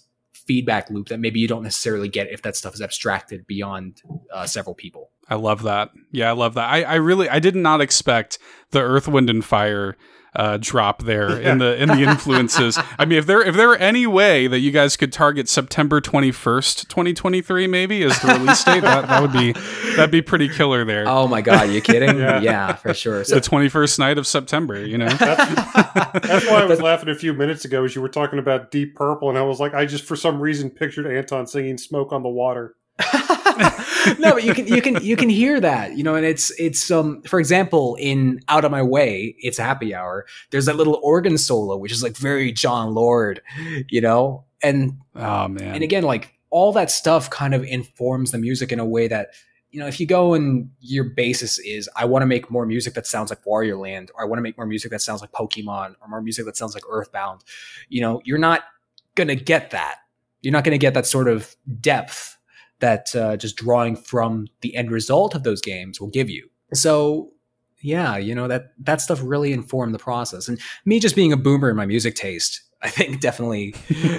feedback 0.48 0.90
loop 0.90 1.10
that 1.10 1.20
maybe 1.20 1.40
you 1.40 1.48
don't 1.48 1.64
necessarily 1.64 2.10
get 2.10 2.32
if 2.32 2.42
that 2.42 2.56
stuff 2.56 2.74
is 2.74 2.82
abstracted 2.82 3.48
beyond 3.48 4.02
uh, 4.34 4.46
several 4.46 4.76
people. 4.76 5.12
I 5.30 5.36
love 5.36 5.64
that. 5.64 5.92
Yeah, 6.12 6.30
I 6.30 6.34
love 6.34 6.54
that. 6.56 6.70
I, 6.70 6.84
I 6.84 6.96
really 6.96 7.30
I 7.30 7.40
did 7.40 7.56
not 7.56 7.82
expect 7.82 8.40
the 8.72 8.82
Earth, 8.82 9.08
Wind, 9.08 9.30
and 9.30 9.44
Fire 9.44 9.96
uh, 10.36 10.58
drop 10.60 11.04
there 11.04 11.30
in 11.42 11.60
the 11.60 11.82
in 11.82 11.90
the 11.90 12.02
influences. 12.02 12.78
I 12.98 13.06
mean, 13.06 13.20
if 13.20 13.26
there 13.26 13.42
if 13.42 13.56
there 13.56 13.68
were 13.68 13.78
any 13.78 14.08
way 14.08 14.48
that 14.48 14.60
you 14.60 14.72
guys 14.72 14.98
could 14.98 15.14
target 15.14 15.48
September 15.50 16.02
twenty 16.02 16.32
first, 16.32 16.90
twenty 16.90 17.14
twenty 17.14 17.42
three, 17.42 17.68
maybe 17.68 18.04
as 18.04 18.20
the 18.22 18.30
release 18.30 18.64
date, 18.64 18.82
that, 18.82 19.08
that 19.08 19.22
would 19.22 19.32
be 19.32 19.54
that'd 19.96 20.12
be 20.12 20.22
pretty 20.22 20.50
killer 20.50 20.86
there. 20.86 21.08
Oh 21.08 21.28
my 21.28 21.42
god, 21.42 21.70
you 21.70 21.82
kidding? 21.82 22.18
Yeah. 22.18 22.40
yeah. 22.42 22.74
for 22.76 22.94
sure. 22.94 23.24
So 23.24 23.36
the 23.36 23.42
twenty 23.42 23.70
first 23.70 24.00
night 24.00 24.18
of 24.18 24.28
September, 24.28 24.86
you 24.86 24.98
know. 24.98 25.10
That's 25.10 26.46
why 26.48 26.62
I 26.62 26.66
was 26.66 26.82
laughing 26.82 27.10
a 27.10 27.16
few 27.16 27.34
minutes 27.34 27.66
ago 27.66 27.84
as 27.84 27.96
you 27.96 28.02
were 28.02 28.10
talking 28.10 28.40
about 28.40 28.72
Deep 28.72 28.96
Purple, 28.96 29.30
and 29.30 29.38
I 29.38 29.44
was 29.44 29.60
like, 29.60 29.74
I 29.74 29.86
just 29.86 30.04
for 30.04 30.16
some 30.16 30.40
reason 30.40 30.70
pictured 30.70 31.06
Anton 31.08 31.48
singing 31.48 31.78
"Smoke 31.78 32.12
on 32.12 32.24
the 32.24 32.30
Water." 32.30 32.76
no, 34.20 34.32
but 34.34 34.44
you 34.44 34.54
can 34.54 34.68
you 34.68 34.82
can 34.82 35.04
you 35.04 35.16
can 35.16 35.30
hear 35.30 35.60
that, 35.60 35.98
you 35.98 36.04
know, 36.04 36.16
and 36.16 36.26
it's 36.26 36.52
it's 36.60 36.90
um 36.92 37.22
for 37.24 37.40
example 37.40 37.96
in 38.00 38.40
Out 38.48 38.66
of 38.66 38.72
My 38.72 38.82
Way, 38.82 39.36
it's 39.40 39.58
Happy 39.58 39.94
Hour. 39.94 40.26
There's 40.52 40.66
that 40.66 40.76
little 40.76 41.00
organ 41.04 41.38
solo 41.38 41.78
which 41.78 41.92
is 41.92 42.02
like 42.04 42.16
very 42.16 42.52
Jon 42.52 42.94
Lord, 42.94 43.42
you 43.90 44.02
know, 44.02 44.46
and 44.62 44.98
Oh 45.16 45.48
man. 45.48 45.76
and 45.76 45.84
again 45.84 46.04
like 46.04 46.34
all 46.50 46.72
that 46.74 46.92
stuff 46.92 47.30
kind 47.30 47.54
of 47.54 47.64
informs 47.64 48.32
the 48.32 48.38
music 48.38 48.72
in 48.72 48.80
a 48.80 48.86
way 48.86 49.08
that 49.08 49.30
you 49.72 49.80
know 49.80 49.88
if 49.88 50.00
you 50.00 50.06
go 50.06 50.34
and 50.34 50.70
your 50.82 51.04
basis 51.04 51.58
is 51.60 51.90
I 51.96 52.06
want 52.06 52.22
to 52.22 52.28
make 52.28 52.50
more 52.52 52.66
music 52.66 52.94
that 52.94 53.08
sounds 53.08 53.30
like 53.32 53.44
Wario 53.44 53.80
Land 53.80 54.12
or 54.16 54.22
I 54.24 54.26
want 54.26 54.38
to 54.38 54.44
make 54.44 54.58
more 54.58 54.68
music 54.68 54.92
that 54.92 55.02
sounds 55.02 55.22
like 55.22 55.32
Pokemon 55.32 55.96
or 56.02 56.08
more 56.08 56.22
music 56.22 56.46
that 56.46 56.56
sounds 56.56 56.74
like 56.76 56.84
Earthbound, 56.90 57.44
you 57.90 58.02
know, 58.02 58.22
you're 58.24 58.38
not 58.38 58.62
gonna 59.16 59.36
get 59.36 59.72
that. 59.72 59.98
You're 60.42 60.52
not 60.54 60.64
gonna 60.64 60.78
get 60.78 60.94
that 60.94 61.06
sort 61.08 61.28
of 61.28 61.56
depth 61.80 62.38
that 62.84 63.16
uh, 63.16 63.38
just 63.38 63.56
drawing 63.56 63.96
from 63.96 64.48
the 64.60 64.76
end 64.76 64.92
result 64.92 65.36
of 65.36 65.44
those 65.44 65.62
games 65.62 66.02
will 66.02 66.10
give 66.10 66.30
you. 66.30 66.50
So 66.74 67.32
yeah, 67.82 68.18
you 68.18 68.36
know 68.36 68.50
that 68.50 68.74
that 68.80 69.00
stuff 69.00 69.22
really 69.24 69.54
informed 69.54 69.96
the 69.96 70.00
process. 70.00 70.50
And 70.50 70.60
me 70.84 71.00
just 71.00 71.16
being 71.16 71.32
a 71.32 71.38
boomer 71.38 71.70
in 71.70 71.78
my 71.78 71.86
music 71.86 72.16
taste, 72.16 72.62
I 72.82 72.90
think 72.90 73.22
definitely, 73.28 73.74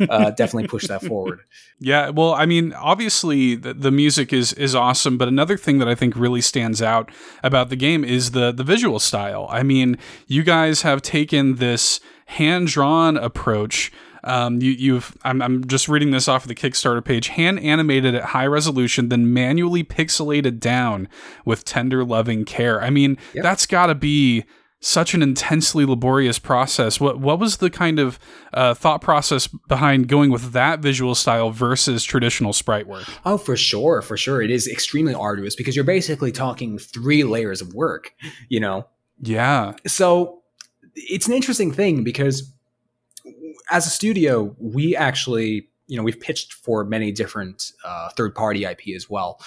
uh, 0.09 0.31
definitely 0.31 0.68
push 0.68 0.86
that 0.86 1.02
forward. 1.02 1.41
Yeah, 1.78 2.09
well, 2.09 2.33
I 2.33 2.47
mean, 2.47 2.73
obviously 2.73 3.55
the, 3.55 3.75
the 3.75 3.91
music 3.91 4.33
is 4.33 4.55
is 4.55 4.75
awesome, 4.75 5.18
but 5.18 5.28
another 5.28 5.59
thing 5.59 5.78
that 5.78 5.89
I 5.89 5.94
think 5.94 6.17
really 6.17 6.41
stands 6.41 6.81
out 6.81 7.10
about 7.43 7.68
the 7.68 7.76
game 7.76 8.02
is 8.02 8.31
the 8.31 8.51
the 8.51 8.65
visual 8.65 8.99
style. 8.99 9.47
I 9.51 9.62
mean, 9.62 9.99
you 10.26 10.43
guys 10.43 10.83
have 10.83 11.02
taken 11.02 11.57
this 11.57 12.01
hand 12.26 12.68
drawn 12.68 13.18
approach. 13.18 13.93
Um, 14.24 14.60
you, 14.60 14.72
you've 14.72 15.16
I'm, 15.24 15.40
I'm 15.42 15.66
just 15.66 15.88
reading 15.88 16.10
this 16.10 16.28
off 16.28 16.44
of 16.44 16.48
the 16.48 16.54
Kickstarter 16.54 17.04
page. 17.04 17.28
Hand 17.28 17.60
animated 17.60 18.14
at 18.14 18.24
high 18.24 18.46
resolution, 18.46 19.08
then 19.10 19.32
manually 19.32 19.84
pixelated 19.84 20.58
down 20.60 21.08
with 21.44 21.64
tender, 21.64 22.04
loving 22.04 22.44
care. 22.44 22.82
I 22.82 22.90
mean, 22.90 23.18
Yep. 23.34 23.42
that's 23.42 23.66
got 23.66 23.86
to 23.86 23.94
be 23.94 24.44
such 24.80 25.14
an 25.14 25.22
intensely 25.22 25.86
laborious 25.86 26.38
process. 26.38 27.00
What 27.00 27.18
what 27.18 27.38
was 27.38 27.56
the 27.56 27.70
kind 27.70 27.98
of 27.98 28.18
uh, 28.52 28.74
thought 28.74 29.00
process 29.00 29.46
behind 29.68 30.08
going 30.08 30.30
with 30.30 30.52
that 30.52 30.80
visual 30.80 31.14
style 31.14 31.50
versus 31.50 32.04
traditional 32.04 32.52
sprite 32.52 32.86
work? 32.86 33.04
Oh, 33.24 33.38
for 33.38 33.56
sure, 33.56 34.02
for 34.02 34.16
sure. 34.18 34.42
It 34.42 34.50
is 34.50 34.68
extremely 34.68 35.14
arduous 35.14 35.56
because 35.56 35.74
you're 35.74 35.86
basically 35.86 36.32
talking 36.32 36.76
three 36.78 37.24
layers 37.24 37.62
of 37.62 37.72
work, 37.72 38.12
you 38.50 38.60
know? 38.60 38.86
Yeah, 39.22 39.72
So 39.86 40.42
it's 40.94 41.26
an 41.28 41.32
interesting 41.32 41.72
thing 41.72 42.04
because 42.04 42.52
as 43.70 43.86
a 43.86 43.91
studio, 43.91 44.55
we 44.59 44.94
actually, 44.97 45.68
you 45.86 45.97
know, 45.97 46.02
we've 46.02 46.20
pitched 46.20 46.52
for 46.52 46.84
many 46.84 47.12
different 47.12 47.73
uh, 47.84 48.09
third 48.17 48.34
party 48.34 48.65
IP 48.65 48.94
as 48.97 49.09
well. 49.09 49.41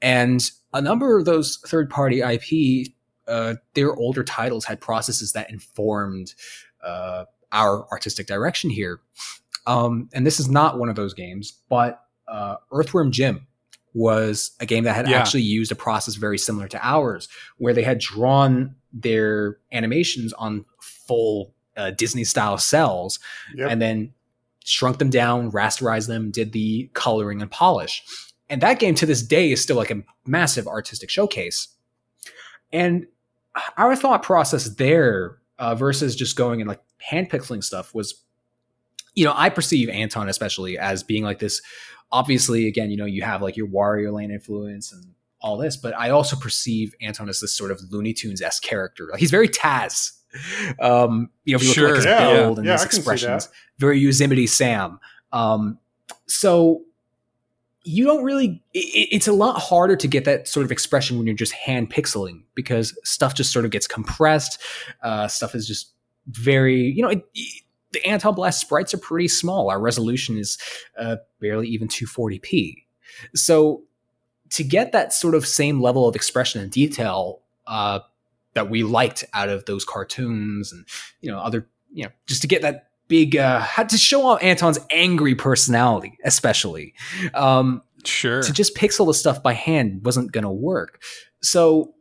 And 0.00 0.42
a 0.72 0.80
number 0.80 1.16
of 1.18 1.24
those 1.24 1.58
third 1.66 1.88
party 1.90 2.20
IP, 2.20 2.88
uh, 3.28 3.54
their 3.74 3.94
older 3.94 4.24
titles 4.24 4.64
had 4.64 4.80
processes 4.80 5.32
that 5.32 5.50
informed 5.50 6.34
uh, 6.84 7.24
our 7.52 7.86
artistic 7.92 8.26
direction 8.26 8.68
here. 8.70 9.00
Um, 9.66 10.08
and 10.12 10.26
this 10.26 10.40
is 10.40 10.48
not 10.48 10.78
one 10.78 10.88
of 10.88 10.96
those 10.96 11.14
games, 11.14 11.52
but 11.68 12.00
uh, 12.26 12.56
Earthworm 12.72 13.12
Jim 13.12 13.46
was 13.94 14.52
a 14.58 14.66
game 14.66 14.84
that 14.84 14.96
had 14.96 15.08
Yeah. 15.08 15.18
actually 15.20 15.42
used 15.42 15.70
a 15.70 15.74
process 15.76 16.14
very 16.16 16.38
similar 16.38 16.66
to 16.68 16.80
ours, 16.84 17.28
where 17.58 17.74
they 17.74 17.82
had 17.82 17.98
drawn 17.98 18.74
their 18.92 19.58
animations 19.70 20.32
on 20.32 20.64
full 20.80 21.54
uh, 21.76 21.90
Disney 21.90 22.24
style 22.24 22.58
cells 22.58 23.18
Yep. 23.54 23.70
and 23.70 23.82
then 23.82 24.12
shrunk 24.64 24.98
them 24.98 25.10
down, 25.10 25.50
rasterized 25.50 26.06
them, 26.06 26.30
did 26.30 26.52
the 26.52 26.90
coloring 26.94 27.42
and 27.42 27.50
polish. 27.50 28.02
And 28.48 28.60
that 28.60 28.78
game 28.78 28.94
to 28.96 29.06
this 29.06 29.22
day 29.22 29.50
is 29.50 29.60
still 29.62 29.76
like 29.76 29.90
a 29.90 30.02
massive 30.26 30.66
artistic 30.66 31.10
showcase. 31.10 31.68
And 32.72 33.06
our 33.76 33.96
thought 33.96 34.22
process 34.22 34.68
there 34.68 35.38
uh, 35.58 35.74
versus 35.74 36.14
just 36.16 36.36
going 36.36 36.60
and 36.60 36.68
like 36.68 36.80
hand 36.98 37.30
pixeling 37.30 37.62
stuff 37.62 37.94
was, 37.94 38.22
you 39.14 39.24
know, 39.24 39.32
I 39.36 39.48
perceive 39.50 39.88
Anton 39.88 40.28
especially 40.28 40.78
as 40.78 41.02
being 41.02 41.22
like 41.24 41.38
this. 41.38 41.60
Obviously, 42.10 42.66
again, 42.68 42.90
you 42.90 42.96
know, 42.96 43.06
you 43.06 43.22
have 43.22 43.42
like 43.42 43.56
your 43.56 43.66
Wario 43.68 44.12
Land 44.12 44.32
influence 44.32 44.92
and 44.92 45.14
all 45.40 45.56
this, 45.56 45.76
but 45.76 45.94
I 45.96 46.10
also 46.10 46.36
perceive 46.36 46.94
Anton 47.00 47.28
as 47.28 47.40
this 47.40 47.52
sort 47.52 47.70
of 47.70 47.80
Looney 47.90 48.12
Tunes 48.12 48.40
esque 48.42 48.62
character. 48.62 49.08
Like 49.10 49.20
he's 49.20 49.30
very 49.30 49.48
Taz. 49.48 50.12
Um, 50.80 51.30
you 51.44 51.52
know, 51.52 51.56
if 51.56 51.62
you 51.62 51.68
look 51.68 51.74
Sure. 51.74 51.86
at 51.88 51.90
like 51.90 51.96
his 51.96 52.04
Yeah. 52.06 52.32
build 52.32 52.58
and 52.58 52.66
Yeah, 52.66 52.72
his 52.74 52.84
expressions, 52.84 53.48
very 53.78 53.98
Yosemite 53.98 54.46
Sam. 54.46 54.98
Um, 55.32 55.78
so 56.26 56.82
you 57.84 58.04
don't 58.04 58.22
really. 58.22 58.62
It, 58.72 59.08
it's 59.12 59.28
a 59.28 59.32
lot 59.32 59.58
harder 59.60 59.96
to 59.96 60.06
get 60.08 60.24
that 60.24 60.46
sort 60.48 60.64
of 60.64 60.70
expression 60.72 61.18
when 61.18 61.26
you're 61.26 61.34
just 61.36 61.52
hand 61.52 61.90
pixeling 61.90 62.42
because 62.54 62.96
stuff 63.04 63.34
just 63.34 63.52
sort 63.52 63.64
of 63.64 63.70
gets 63.70 63.86
compressed. 63.86 64.60
Uh, 65.02 65.26
stuff 65.28 65.54
is 65.54 65.66
just 65.66 65.90
very, 66.28 66.80
you 66.80 67.02
know, 67.02 67.08
it, 67.10 67.24
the 67.92 68.00
Antonblast 68.06 68.54
sprites 68.54 68.94
are 68.94 68.98
pretty 68.98 69.28
small. 69.28 69.68
Our 69.68 69.80
resolution 69.80 70.38
is 70.38 70.56
uh, 70.96 71.16
barely 71.40 71.68
even 71.68 71.88
240p. 71.88 72.84
So 73.34 73.82
to 74.50 74.62
get 74.64 74.92
that 74.92 75.12
sort 75.12 75.34
of 75.34 75.46
same 75.46 75.80
level 75.82 76.08
of 76.08 76.14
expression 76.14 76.62
and 76.62 76.70
detail 76.70 77.40
uh, 77.66 78.00
that 78.54 78.70
we 78.70 78.82
liked 78.82 79.24
out 79.34 79.48
of 79.48 79.64
those 79.64 79.84
cartoons 79.84 80.72
and 80.72 80.86
you 81.20 81.30
know 81.30 81.38
other 81.38 81.68
you 81.92 82.04
know 82.04 82.10
just 82.26 82.42
to 82.42 82.48
get 82.48 82.62
that 82.62 82.88
big 83.08 83.36
uh 83.36 83.60
had 83.60 83.88
to 83.88 83.96
show 83.96 84.26
off 84.26 84.42
Anton's 84.42 84.78
angry 84.90 85.34
personality 85.34 86.16
especially 86.24 86.94
um 87.34 87.82
sure. 88.04 88.42
to 88.42 88.52
just 88.52 88.76
pixel 88.76 89.06
the 89.06 89.14
stuff 89.14 89.42
by 89.42 89.52
hand 89.52 90.04
wasn't 90.04 90.32
going 90.32 90.44
to 90.44 90.50
work 90.50 91.02
so 91.42 91.94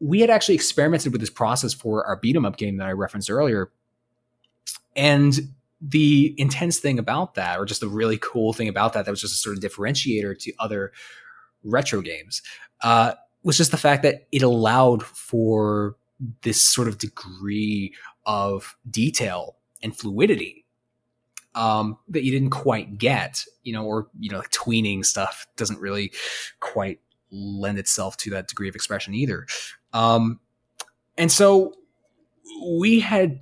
we 0.00 0.20
had 0.20 0.30
actually 0.30 0.54
experimented 0.54 1.12
with 1.12 1.20
this 1.20 1.30
process 1.30 1.74
for 1.74 2.06
our 2.06 2.16
beat 2.16 2.36
'em 2.36 2.44
up 2.44 2.56
game 2.56 2.76
that 2.76 2.86
I 2.86 2.92
referenced 2.92 3.30
earlier 3.30 3.70
and 4.96 5.34
the 5.80 6.34
intense 6.38 6.78
thing 6.78 6.98
about 6.98 7.34
that 7.34 7.58
or 7.58 7.64
just 7.64 7.80
the 7.80 7.88
really 7.88 8.18
cool 8.20 8.52
thing 8.52 8.68
about 8.68 8.92
that 8.94 9.04
that 9.04 9.10
was 9.10 9.20
just 9.20 9.34
a 9.34 9.38
sort 9.38 9.56
of 9.56 9.62
differentiator 9.62 10.36
to 10.38 10.52
other 10.58 10.92
retro 11.62 12.00
games 12.00 12.42
uh, 12.82 13.14
was 13.42 13.56
just 13.56 13.70
the 13.70 13.76
fact 13.76 14.02
that 14.02 14.26
it 14.32 14.42
allowed 14.42 15.02
for 15.02 15.96
this 16.42 16.62
sort 16.62 16.88
of 16.88 16.98
degree 16.98 17.94
of 18.26 18.76
detail 18.90 19.56
and 19.82 19.96
fluidity 19.96 20.64
um, 21.54 21.98
that 22.08 22.24
you 22.24 22.32
didn't 22.32 22.50
quite 22.50 22.98
get, 22.98 23.44
you 23.62 23.72
know, 23.72 23.84
or 23.84 24.08
you 24.18 24.30
know, 24.30 24.38
like 24.38 24.50
tweening 24.50 25.04
stuff 25.04 25.46
doesn't 25.56 25.80
really 25.80 26.12
quite 26.60 27.00
lend 27.30 27.78
itself 27.78 28.16
to 28.18 28.30
that 28.30 28.48
degree 28.48 28.68
of 28.68 28.74
expression 28.74 29.14
either. 29.14 29.46
Um, 29.92 30.40
and 31.16 31.30
so 31.30 31.74
we 32.70 33.00
had 33.00 33.40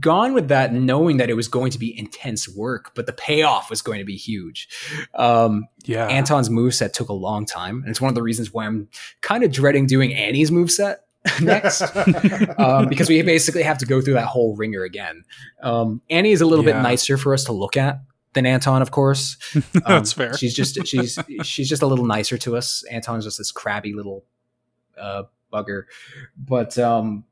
gone 0.00 0.32
with 0.32 0.48
that 0.48 0.72
knowing 0.72 1.18
that 1.18 1.28
it 1.28 1.34
was 1.34 1.46
going 1.48 1.70
to 1.70 1.78
be 1.78 1.96
intense 1.98 2.48
work, 2.48 2.92
but 2.94 3.06
the 3.06 3.12
payoff 3.12 3.68
was 3.70 3.82
going 3.82 3.98
to 3.98 4.04
be 4.04 4.16
huge. 4.16 4.68
Um, 5.14 5.66
yeah. 5.84 6.06
Anton's 6.06 6.48
moveset 6.48 6.92
took 6.92 7.08
a 7.10 7.14
long 7.14 7.44
time, 7.44 7.82
and 7.82 7.88
it's 7.90 8.00
one 8.00 8.08
of 8.08 8.14
the 8.14 8.22
reasons 8.22 8.52
why 8.52 8.64
I'm 8.66 8.88
kind 9.20 9.44
of 9.44 9.52
dreading 9.52 9.86
doing 9.86 10.14
Annie's 10.14 10.50
moveset 10.50 10.96
next. 11.42 11.82
um, 12.58 12.88
because 12.88 13.08
we 13.08 13.20
basically 13.22 13.62
have 13.62 13.78
to 13.78 13.86
go 13.86 14.00
through 14.00 14.14
that 14.14 14.26
whole 14.26 14.56
ringer 14.56 14.82
again. 14.84 15.24
Um, 15.62 16.00
Annie 16.08 16.32
is 16.32 16.40
a 16.40 16.46
little 16.46 16.64
Yeah. 16.64 16.74
bit 16.74 16.82
nicer 16.82 17.16
for 17.18 17.34
us 17.34 17.44
to 17.44 17.52
look 17.52 17.76
at 17.76 18.00
than 18.32 18.46
Anton, 18.46 18.82
of 18.82 18.90
course. 18.90 19.36
Um, 19.54 19.62
That's 19.86 20.12
fair. 20.14 20.34
She's 20.36 20.54
just 20.54 20.86
she's 20.86 21.18
she's 21.42 21.68
just 21.68 21.82
a 21.82 21.86
little 21.86 22.06
nicer 22.06 22.38
to 22.38 22.56
us. 22.56 22.84
Anton's 22.90 23.24
just 23.24 23.36
this 23.38 23.52
crabby 23.52 23.92
little 23.92 24.24
uh, 24.98 25.24
bugger, 25.52 25.82
but 26.38 26.78
um, 26.78 27.24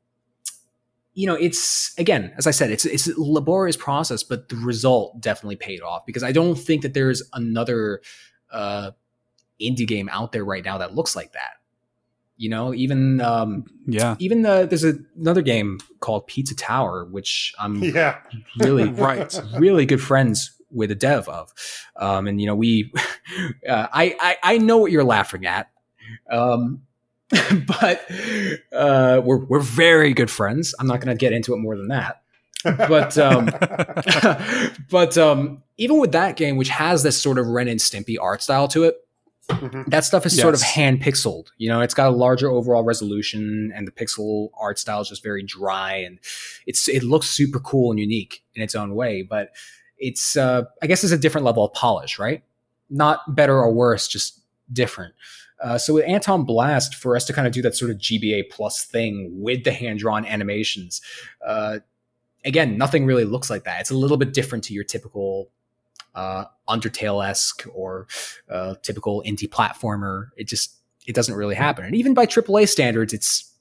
you 1.13 1.27
know, 1.27 1.35
it's 1.35 1.93
again, 1.97 2.33
as 2.37 2.47
I 2.47 2.51
said, 2.51 2.71
it's 2.71 2.85
it's 2.85 3.07
a 3.07 3.13
laborious 3.17 3.77
process, 3.77 4.23
but 4.23 4.49
the 4.49 4.55
result 4.55 5.19
definitely 5.21 5.55
paid 5.55 5.81
off 5.81 6.05
because 6.05 6.23
I 6.23 6.31
don't 6.31 6.55
think 6.55 6.81
that 6.81 6.93
there's 6.93 7.21
another 7.33 8.01
uh, 8.51 8.91
indie 9.61 9.87
game 9.87 10.09
out 10.09 10.31
there 10.31 10.43
right 10.43 10.63
now 10.63 10.77
that 10.79 10.95
looks 10.95 11.15
like 11.15 11.33
that. 11.33 11.57
You 12.35 12.49
know, 12.49 12.73
even 12.73 13.21
um, 13.21 13.65
yeah. 13.85 14.15
even 14.19 14.41
the, 14.41 14.65
there's 14.65 14.83
a, 14.83 14.95
another 15.15 15.43
game 15.43 15.79
called 15.99 16.25
Pizza 16.25 16.55
Tower, 16.55 17.05
which 17.05 17.53
I'm 17.59 17.83
yeah. 17.83 18.17
really 18.57 18.89
Right. 18.89 19.39
really 19.57 19.85
good 19.85 20.01
friends 20.01 20.51
with 20.71 20.89
a 20.89 20.95
dev 20.95 21.29
of 21.29 21.53
um, 21.97 22.25
and 22.25 22.41
you 22.41 22.47
know 22.47 22.55
we 22.55 22.91
uh, 23.69 23.87
I, 23.93 24.15
I 24.19 24.37
i 24.41 24.57
know 24.57 24.77
what 24.77 24.91
you're 24.91 25.03
laughing 25.03 25.45
at 25.45 25.69
um, 26.31 26.81
but 27.67 28.05
uh, 28.71 29.21
we're, 29.23 29.43
we're 29.45 29.59
very 29.59 30.13
good 30.13 30.29
friends 30.31 30.73
i'm 30.79 30.87
not 30.87 30.99
going 31.01 31.15
to 31.15 31.19
get 31.19 31.33
into 31.33 31.53
it 31.53 31.57
more 31.57 31.75
than 31.75 31.87
that 31.87 32.21
but 32.63 33.17
um, 33.17 33.45
but 34.89 35.17
um, 35.17 35.61
even 35.77 35.99
with 35.99 36.11
that 36.11 36.35
game 36.37 36.55
which 36.57 36.69
has 36.69 37.03
this 37.03 37.19
sort 37.21 37.37
of 37.37 37.47
ren 37.47 37.67
and 37.67 37.79
stimpy 37.79 38.15
art 38.21 38.41
style 38.41 38.67
to 38.67 38.83
it 38.83 38.95
Mhm. 39.49 39.87
that 39.87 40.05
stuff 40.05 40.25
is 40.25 40.39
sort 40.39 40.53
of 40.55 40.61
hand 40.61 41.01
pixeled. 41.01 41.47
You 41.57 41.67
know, 41.67 41.81
it's 41.81 41.93
got 41.93 42.07
a 42.07 42.15
larger 42.15 42.49
overall 42.49 42.85
resolution, 42.85 43.73
and 43.75 43.85
the 43.85 43.91
pixel 43.91 44.51
art 44.57 44.79
style 44.79 45.01
is 45.01 45.09
just 45.09 45.21
very 45.21 45.43
dry, 45.43 45.95
and 45.95 46.17
it's 46.65 46.87
it 46.87 47.03
looks 47.03 47.27
super 47.29 47.59
cool 47.59 47.91
and 47.91 47.99
unique 47.99 48.41
in 48.55 48.61
its 48.63 48.73
own 48.73 48.95
way. 48.95 49.21
But 49.21 49.49
it's 49.97 50.37
uh, 50.37 50.63
I 50.81 50.87
guess 50.87 51.03
it's 51.03 51.11
a 51.11 51.17
different 51.17 51.43
level 51.43 51.65
of 51.65 51.73
polish, 51.73 52.17
right? 52.17 52.41
Not 52.89 53.35
better 53.35 53.57
or 53.57 53.69
worse, 53.73 54.07
just 54.07 54.39
different. 54.71 55.13
Uh, 55.63 55.77
so 55.77 55.93
with 55.93 56.05
Antonblast, 56.05 56.93
for 56.93 57.15
us 57.15 57.25
to 57.25 57.33
kind 57.33 57.47
of 57.47 57.53
do 57.53 57.61
that 57.61 57.75
sort 57.75 57.89
of 57.89 57.97
GBA 57.97 58.49
plus 58.51 58.83
thing 58.83 59.31
with 59.33 59.63
the 59.63 59.71
hand 59.71 59.99
drawn 59.99 60.25
animations, 60.25 61.01
uh, 61.45 61.79
again, 62.43 62.77
nothing 62.77 63.05
really 63.05 63.23
looks 63.23 63.49
like 63.49 63.63
that. 63.63 63.79
It's 63.79 63.89
a 63.89 63.95
little 63.95 64.17
bit 64.17 64.33
different 64.33 64.65
to 64.65 64.73
your 64.73 64.83
typical 64.83 65.49
uh, 66.15 66.45
Undertale 66.67 67.25
esque 67.25 67.65
or 67.73 68.07
uh, 68.49 68.75
typical 68.83 69.23
indie 69.25 69.49
platformer. 69.49 70.27
It 70.35 70.47
just 70.47 70.75
it 71.07 71.15
doesn't 71.15 71.35
really 71.35 71.55
happen, 71.55 71.85
and 71.85 71.95
even 71.95 72.13
by 72.13 72.25
AAA 72.25 72.67
standards, 72.69 73.13
it's 73.13 73.51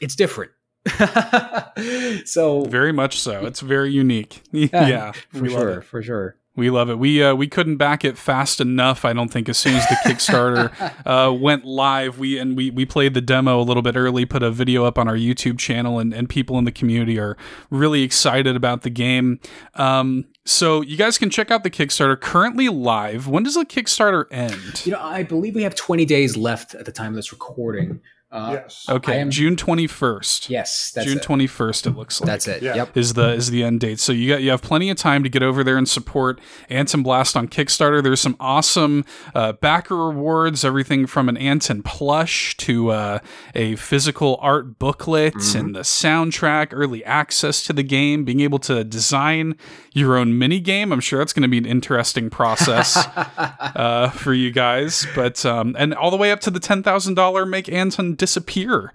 it's 0.00 0.16
different. 0.16 0.52
so 2.26 2.64
Very 2.64 2.92
much 2.92 3.18
so. 3.20 3.44
It's 3.44 3.60
very 3.60 3.92
unique. 3.92 4.40
yeah. 4.52 5.12
for 5.28 5.48
sure, 5.48 5.78
it. 5.80 5.84
for 5.84 6.02
sure. 6.02 6.36
We 6.56 6.68
love 6.68 6.90
it. 6.90 6.98
We 6.98 7.22
uh, 7.22 7.34
we 7.34 7.46
couldn't 7.46 7.76
back 7.76 8.04
it 8.04 8.18
fast 8.18 8.60
enough. 8.60 9.04
I 9.04 9.12
don't 9.12 9.30
think. 9.30 9.48
As 9.48 9.56
soon 9.56 9.76
as 9.76 9.86
the 9.88 9.94
Kickstarter 10.04 10.72
uh, 11.06 11.32
went 11.32 11.64
live, 11.64 12.18
we 12.18 12.38
and 12.38 12.56
we 12.56 12.70
we 12.70 12.84
played 12.84 13.14
the 13.14 13.20
demo 13.20 13.60
a 13.60 13.62
little 13.62 13.82
bit 13.82 13.96
early. 13.96 14.24
Put 14.26 14.42
a 14.42 14.50
video 14.50 14.84
up 14.84 14.98
on 14.98 15.06
our 15.08 15.14
YouTube 15.16 15.58
channel, 15.58 15.98
and 16.00 16.12
and 16.12 16.28
people 16.28 16.58
in 16.58 16.64
the 16.64 16.72
community 16.72 17.18
are 17.18 17.36
really 17.70 18.02
excited 18.02 18.56
about 18.56 18.82
the 18.82 18.90
game. 18.90 19.38
Um, 19.74 20.26
So 20.44 20.80
you 20.80 20.96
guys 20.96 21.18
can 21.18 21.30
check 21.30 21.50
out 21.52 21.62
the 21.62 21.70
Kickstarter 21.70 22.20
currently 22.20 22.68
live. 22.68 23.28
When 23.28 23.44
does 23.44 23.54
the 23.54 23.64
Kickstarter 23.64 24.24
end? 24.32 24.84
You 24.84 24.92
know, 24.92 25.00
I 25.00 25.22
believe 25.22 25.54
we 25.54 25.62
have 25.62 25.76
20 25.76 26.04
days 26.04 26.36
left 26.36 26.74
at 26.74 26.84
the 26.84 26.92
time 26.92 27.12
of 27.12 27.14
this 27.16 27.30
recording. 27.30 28.00
Uh, 28.32 28.50
yes. 28.52 28.86
Okay, 28.88 29.20
am- 29.20 29.30
June 29.30 29.56
twenty 29.56 29.86
first. 29.88 30.48
Yes, 30.48 30.92
that's 30.92 31.06
June 31.06 31.18
twenty 31.18 31.48
first. 31.48 31.86
It 31.86 31.96
looks 31.96 32.20
like 32.20 32.26
That's 32.26 32.46
it. 32.46 32.62
Yeah. 32.62 32.76
Yep. 32.76 32.96
is 32.96 33.14
the 33.14 33.32
is 33.32 33.50
the 33.50 33.64
end 33.64 33.80
date. 33.80 33.98
So 33.98 34.12
you 34.12 34.28
got 34.28 34.42
you 34.42 34.50
have 34.50 34.62
plenty 34.62 34.88
of 34.88 34.96
time 34.96 35.24
to 35.24 35.28
get 35.28 35.42
over 35.42 35.64
there 35.64 35.76
and 35.76 35.88
support 35.88 36.40
Antonblast 36.70 37.34
on 37.34 37.48
Kickstarter. 37.48 38.00
There's 38.02 38.20
some 38.20 38.36
awesome 38.38 39.04
uh, 39.34 39.52
backer 39.54 39.96
rewards, 39.96 40.64
everything 40.64 41.06
from 41.06 41.28
an 41.28 41.36
Anton 41.36 41.82
plush 41.82 42.56
to 42.58 42.90
uh, 42.90 43.18
a 43.54 43.74
physical 43.76 44.38
art 44.40 44.78
booklet 44.78 45.34
and 45.56 45.74
the 45.74 45.80
soundtrack, 45.80 46.68
early 46.70 47.04
access 47.04 47.62
to 47.64 47.72
the 47.72 47.82
game, 47.82 48.24
being 48.24 48.40
able 48.40 48.60
to 48.60 48.84
design 48.84 49.56
your 49.92 50.16
own 50.16 50.38
mini 50.38 50.60
game. 50.60 50.92
I'm 50.92 51.00
sure 51.00 51.18
that's 51.18 51.32
going 51.32 51.42
to 51.42 51.48
be 51.48 51.58
an 51.58 51.66
interesting 51.66 52.30
process 52.30 52.96
uh, 53.16 54.10
for 54.10 54.32
you 54.32 54.52
guys. 54.52 55.04
But 55.16 55.44
um, 55.44 55.74
and 55.76 55.92
all 55.94 56.12
the 56.12 56.16
way 56.16 56.30
up 56.30 56.38
to 56.40 56.50
the 56.50 56.60
ten 56.60 56.84
thousand 56.84 57.14
dollar 57.14 57.44
make 57.44 57.68
Anton 57.68 58.14
disappear 58.20 58.92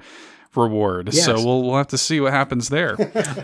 reward. 0.56 1.14
So 1.14 1.36
we'll 1.36 1.64
we'll 1.64 1.78
have 1.78 1.88
to 1.88 1.98
see 1.98 2.20
what 2.22 2.32
happens 2.32 2.70
there. 2.70 2.96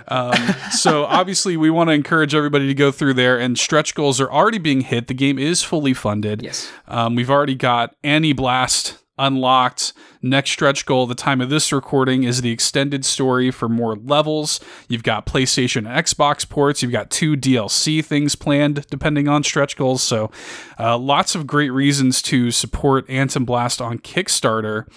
um, 0.08 0.38
so 0.72 1.06
obviously 1.06 1.58
we 1.58 1.69
want 1.69 1.90
to 1.90 1.93
encourage 1.93 2.34
everybody 2.34 2.68
to 2.68 2.74
go 2.74 2.92
through 2.92 3.16
there 3.16 3.40
and 3.40 3.58
stretch 3.58 3.95
goals 3.95 4.22
are 4.22 4.32
already 4.32 4.60
being 4.60 4.82
hit. 4.82 5.08
The 5.08 5.14
game 5.14 5.38
is 5.38 5.61
fully 5.64 5.93
funded. 5.93 6.42
Yes. 6.42 6.72
Um, 6.88 7.16
we've 7.16 7.30
already 7.30 7.56
got 7.56 7.95
Annie 8.03 8.34
Blast 8.34 8.98
unlocked. 9.18 9.93
Next 10.24 10.51
stretch 10.51 10.85
goal 10.85 11.03
at 11.03 11.10
the 11.10 11.16
time 11.16 11.42
of 11.42 11.50
this 11.50 11.72
recording 11.72 12.24
is 12.24 12.42
the 12.42 12.51
extended 12.51 13.06
story 13.06 13.51
for 13.51 13.69
more 13.69 13.95
levels. 13.95 14.60
You've 14.88 15.03
got 15.03 15.26
PlayStation 15.26 15.77
and 15.77 15.88
Xbox 15.88 16.48
ports. 16.48 16.82
You've 16.82 16.92
got 16.92 17.10
two 17.10 17.35
DLC 17.35 18.03
things 18.03 18.35
planned 18.35 18.85
depending 18.90 19.27
on 19.27 19.43
stretch 19.43 19.76
goals. 19.76 20.01
So 20.01 20.32
uh, 20.80 20.98
lots 20.98 21.35
of 21.35 21.45
great 21.45 21.69
reasons 21.69 22.22
to 22.24 22.51
support 22.51 23.08
Antonblast 23.08 23.84
on 23.84 24.00
Kickstarter. 24.00 24.88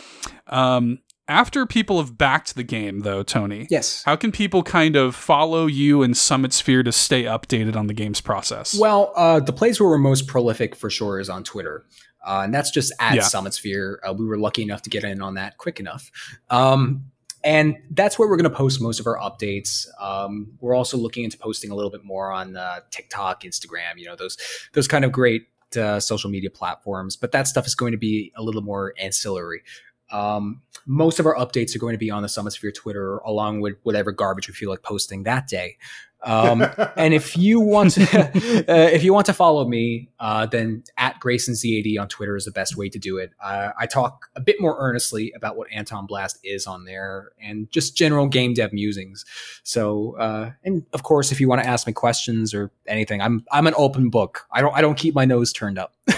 Um, 0.47 0.99
after 1.27 1.65
people 1.65 1.99
have 1.99 2.19
backed 2.19 2.55
the 2.55 2.63
game, 2.63 3.01
though, 3.01 3.23
Tony, 3.23 3.67
Yes. 3.71 4.03
how 4.05 4.15
can 4.15 4.31
people 4.31 4.63
kind 4.63 4.95
of 4.95 5.17
follow 5.17 5.67
you 5.67 6.03
and 6.03 6.13
Summitsphere 6.15 6.85
to 6.85 6.93
stay 6.93 7.23
updated 7.25 7.77
on 7.77 7.87
the 7.87 7.95
game's 7.95 8.21
process? 8.21 8.79
Well, 8.79 9.13
uh, 9.17 9.41
the 9.41 9.53
place 9.53 9.81
where 9.81 9.89
we're 9.89 9.97
most 9.99 10.27
prolific 10.27 10.77
for 10.77 10.91
sure 10.91 11.19
is 11.19 11.31
on 11.31 11.43
Twitter. 11.43 11.87
Uh, 12.27 12.43
and 12.45 12.53
that's 12.55 12.71
just 12.71 12.93
at 13.01 13.15
Yeah. 13.15 13.23
Summitsphere. 13.23 13.97
Uh, 14.07 14.13
we 14.13 14.27
were 14.27 14.39
lucky 14.39 14.63
enough 14.63 14.83
to 14.83 14.91
get 14.91 15.03
in 15.05 15.23
on 15.23 15.35
that 15.35 15.57
quick 15.57 15.81
enough. 15.81 16.11
Um, 16.51 17.07
and 17.43 17.77
that's 17.91 18.19
where 18.19 18.29
we're 18.29 18.37
going 18.37 18.51
to 18.51 18.57
post 18.57 18.81
most 18.81 19.01
of 19.01 19.07
our 19.07 19.19
updates. 19.19 19.87
Um, 20.01 20.53
we're 20.61 20.75
also 20.75 20.97
looking 20.97 21.25
into 21.25 21.37
posting 21.39 21.71
a 21.71 21.75
little 21.75 21.91
bit 21.91 22.03
more 22.05 22.33
on 22.33 22.57
uh, 22.57 22.81
TikTok, 22.91 23.43
Instagram, 23.43 23.97
you 23.99 24.07
know, 24.07 24.17
those 24.17 24.37
those 24.73 24.89
kind 24.89 25.05
of 25.05 25.13
great 25.13 25.49
uh, 25.77 26.01
social 26.01 26.31
media 26.31 26.49
platforms. 26.51 27.17
But 27.17 27.33
that 27.33 27.47
stuff 27.47 27.67
is 27.67 27.75
going 27.75 27.93
to 27.93 27.99
be 27.99 28.33
a 28.37 28.43
little 28.43 28.63
more 28.63 28.95
ancillary. 28.99 29.63
Um, 30.11 30.63
most 30.87 31.19
of 31.19 31.27
our 31.27 31.35
updates 31.35 31.75
are 31.75 31.79
going 31.79 31.95
to 31.95 31.99
be 31.99 32.11
on 32.11 32.23
the 32.23 32.29
Summitsphere 32.29 32.75
Twitter, 32.75 33.19
along 33.19 33.61
with 33.61 33.77
whatever 33.83 34.13
garbage 34.13 34.49
we 34.49 34.55
feel 34.55 34.71
like 34.71 34.83
posting 34.83 35.23
that 35.23 35.49
day. 35.49 35.77
Um, 36.25 36.63
and 36.97 37.15
if 37.15 37.37
you 37.37 37.61
want 37.61 37.93
to, 37.93 38.03
uh, 38.69 38.89
if 38.93 39.03
you 39.03 39.13
want 39.13 39.27
to 39.27 39.33
follow 39.33 39.67
me, 39.67 40.11
uh, 40.21 40.47
then 40.47 40.85
at 40.97 41.19
Grayson 41.21 41.55
Z80 41.55 42.01
on 42.01 42.09
Twitter 42.09 42.37
is 42.37 42.45
the 42.45 42.51
best 42.51 42.77
way 42.77 42.89
to 42.89 42.99
do 42.99 43.19
it. 43.19 43.33
Uh, 43.43 43.71
I 43.79 43.87
talk 43.87 44.27
a 44.35 44.41
bit 44.41 44.61
more 44.61 44.77
earnestly 44.79 45.33
about 45.35 45.57
what 45.57 45.69
Antonblast 45.71 46.39
is 46.43 46.67
on 46.67 46.85
there 46.85 47.33
and 47.41 47.71
just 47.71 47.97
general 47.97 48.27
game 48.27 48.55
dev 48.55 48.73
musings. 48.73 49.25
So, 49.63 50.17
uh, 50.19 50.53
and 50.65 50.85
of 50.93 51.03
course, 51.03 51.33
if 51.33 51.41
you 51.41 51.49
want 51.49 51.63
to 51.63 51.69
ask 51.69 51.87
me 51.87 51.93
questions 51.93 52.55
or 52.55 52.71
anything, 52.87 53.21
I'm 53.21 53.45
I'm 53.51 53.67
an 53.67 53.75
open 53.77 54.11
book. 54.11 54.47
I 54.53 54.61
don't 54.61 54.75
I 54.75 54.81
don't 54.81 54.97
keep 54.97 55.15
my 55.15 55.25
nose 55.25 55.53
turned 55.53 55.79
up. 55.79 55.95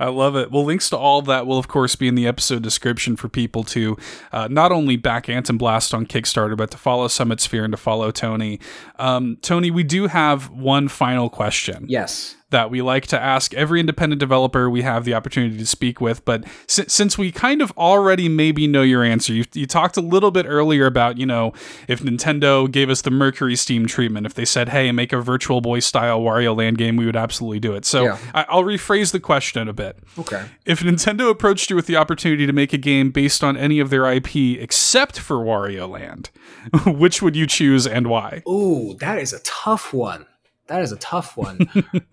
I 0.00 0.08
love 0.08 0.36
it. 0.36 0.50
Well, 0.50 0.64
links 0.64 0.88
to 0.90 0.96
all 0.96 1.22
that 1.22 1.46
will, 1.46 1.58
of 1.58 1.68
course, 1.68 1.96
be 1.96 2.08
in 2.08 2.14
the 2.14 2.26
episode 2.26 2.62
description 2.62 3.16
for 3.16 3.28
people 3.28 3.64
to 3.64 3.96
uh, 4.32 4.48
not 4.50 4.72
only 4.72 4.96
back 4.96 5.26
Antonblast 5.26 5.92
on 5.94 6.06
Kickstarter, 6.06 6.56
but 6.56 6.70
to 6.70 6.78
follow 6.78 7.08
some 7.08 7.24
Summit 7.24 7.40
And 7.46 7.70
to 7.70 7.76
follow 7.76 8.10
Tony. 8.10 8.60
Um, 8.98 9.38
Tony, 9.42 9.70
we 9.70 9.82
do 9.82 10.06
have 10.06 10.50
one 10.50 10.88
final 10.88 11.30
question 11.30 11.86
yes. 11.88 12.36
That 12.54 12.70
we 12.70 12.82
like 12.82 13.08
to 13.08 13.20
ask 13.20 13.52
every 13.54 13.80
independent 13.80 14.20
developer 14.20 14.70
we 14.70 14.82
have 14.82 15.04
the 15.04 15.12
opportunity 15.12 15.58
to 15.58 15.66
speak 15.66 16.00
with. 16.00 16.24
But 16.24 16.44
si- 16.68 16.84
since 16.86 17.18
we 17.18 17.32
kind 17.32 17.60
of 17.60 17.72
already 17.72 18.28
maybe 18.28 18.68
know 18.68 18.82
your 18.82 19.02
answer, 19.02 19.32
you, 19.32 19.44
you 19.54 19.66
talked 19.66 19.96
a 19.96 20.00
little 20.00 20.30
bit 20.30 20.46
earlier 20.48 20.86
about, 20.86 21.18
you 21.18 21.26
know, 21.26 21.52
if 21.88 22.00
Nintendo 22.00 22.70
gave 22.70 22.90
us 22.90 23.02
the 23.02 23.10
MercurySteam 23.10 23.88
treatment, 23.88 24.24
if 24.24 24.34
they 24.34 24.44
said, 24.44 24.68
hey, 24.68 24.92
make 24.92 25.12
a 25.12 25.20
Virtual 25.20 25.60
Boy 25.60 25.80
style 25.80 26.20
Wario 26.20 26.56
Land 26.56 26.78
game, 26.78 26.94
we 26.96 27.06
would 27.06 27.16
absolutely 27.16 27.58
do 27.58 27.74
it. 27.74 27.84
So 27.84 28.04
Yeah. 28.04 28.18
I- 28.32 28.46
I'll 28.48 28.62
rephrase 28.62 29.10
the 29.10 29.18
question 29.18 29.66
a 29.66 29.72
bit. 29.72 29.98
Okay. 30.16 30.44
If 30.64 30.78
Nintendo 30.78 31.28
approached 31.30 31.70
you 31.70 31.74
with 31.76 31.86
the 31.88 31.96
opportunity 31.96 32.46
to 32.46 32.52
make 32.52 32.72
a 32.72 32.78
game 32.78 33.10
based 33.10 33.42
on 33.42 33.56
any 33.56 33.80
of 33.80 33.90
their 33.90 34.06
IP 34.06 34.36
except 34.60 35.18
for 35.18 35.38
Wario 35.38 35.88
Land, 35.88 36.30
which 36.86 37.20
would 37.20 37.34
you 37.34 37.48
choose 37.48 37.84
and 37.84 38.06
why? 38.06 38.44
Ooh, 38.48 38.94
that 39.00 39.18
is 39.18 39.32
a 39.32 39.40
tough 39.40 39.92
one. 39.92 40.26
That 40.66 40.82
is 40.82 40.92
a 40.92 40.96
tough 40.96 41.36
one. 41.36 41.68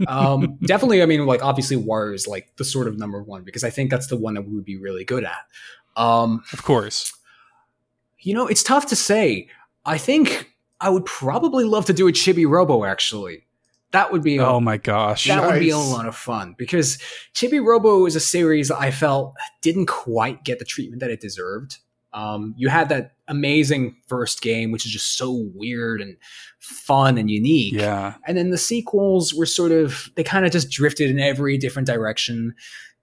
um, 0.08 0.58
definitely, 0.66 1.02
I 1.02 1.06
mean, 1.06 1.26
like 1.26 1.44
obviously, 1.44 1.78
War 1.78 2.14
is 2.14 2.28
like 2.28 2.56
the 2.58 2.66
sort 2.66 2.88
of 2.88 2.98
number 2.98 3.22
one 3.24 3.44
because 3.44 3.64
I 3.64 3.70
think 3.70 3.90
that's 3.90 4.08
the 4.08 4.18
one 4.18 4.34
that 4.34 4.42
we 4.42 4.54
would 4.56 4.66
be 4.66 4.78
really 4.78 5.06
good 5.06 5.24
at. 5.24 5.46
Um, 5.96 6.44
Of 6.54 6.64
course. 6.64 7.14
you 8.20 8.34
know, 8.34 8.48
it's 8.48 8.64
tough 8.64 8.88
to 8.88 8.96
say. 8.96 9.48
I 9.86 9.98
think 9.98 10.54
I 10.80 10.90
would 10.90 11.06
probably 11.06 11.64
love 11.66 11.86
to 11.86 11.94
do 11.94 12.08
a 12.08 12.12
Chibi 12.12 12.48
Robo. 12.48 12.84
Actually, 12.86 13.46
that 13.92 14.12
would 14.12 14.22
be 14.24 14.38
a, 14.38 14.46
Oh 14.46 14.60
my 14.60 14.78
gosh. 14.78 15.28
that 15.28 15.44
would 15.46 15.60
be 15.60 15.70
a 15.70 15.78
lot 15.78 16.08
of 16.08 16.16
fun 16.16 16.56
because 16.58 16.98
Chibi 17.34 17.64
Robo 17.66 18.06
is 18.06 18.16
a 18.16 18.20
series 18.20 18.70
I 18.70 18.92
felt 18.92 19.34
didn't 19.62 19.88
quite 19.88 20.44
get 20.44 20.60
the 20.60 20.66
treatment 20.66 21.00
that 21.00 21.10
it 21.10 21.20
deserved. 21.22 21.78
Um, 22.14 22.54
you 22.58 22.68
had 22.70 22.90
that 22.90 23.14
amazing 23.32 23.96
first 24.08 24.42
game, 24.42 24.72
which 24.72 24.86
is 24.86 24.92
just 24.92 25.18
so 25.18 25.50
weird 25.56 26.02
and 26.02 26.18
fun 26.60 27.18
and 27.18 27.32
unique. 27.32 27.74
Yeah. 27.74 28.16
And 28.28 28.38
then 28.38 28.52
the 28.52 28.58
sequels 28.58 29.34
were 29.34 29.48
sort 29.48 29.72
of, 29.72 30.10
they 30.16 30.24
kind 30.24 30.46
of 30.46 30.52
just 30.52 30.70
drifted 30.70 31.10
in 31.10 31.20
every 31.20 31.58
different 31.58 31.88
direction, 31.88 32.54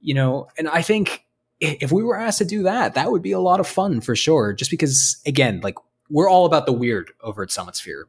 you 0.00 0.14
know. 0.14 0.46
And 0.56 0.68
I 0.68 0.82
think 0.82 1.24
if 1.60 1.90
we 1.90 2.04
were 2.04 2.16
asked 2.16 2.38
to 2.38 2.44
do 2.44 2.62
that, 2.64 2.94
that 2.94 3.10
would 3.10 3.22
be 3.22 3.32
a 3.32 3.40
lot 3.40 3.58
of 3.58 3.66
fun 3.66 4.00
for 4.00 4.14
sure. 4.14 4.52
Just 4.52 4.70
because, 4.70 5.20
again, 5.26 5.60
like 5.62 5.74
we're 6.10 6.28
all 6.28 6.46
about 6.46 6.66
the 6.66 6.72
weird 6.72 7.10
over 7.22 7.42
at 7.42 7.48
Summitsphere. 7.48 8.04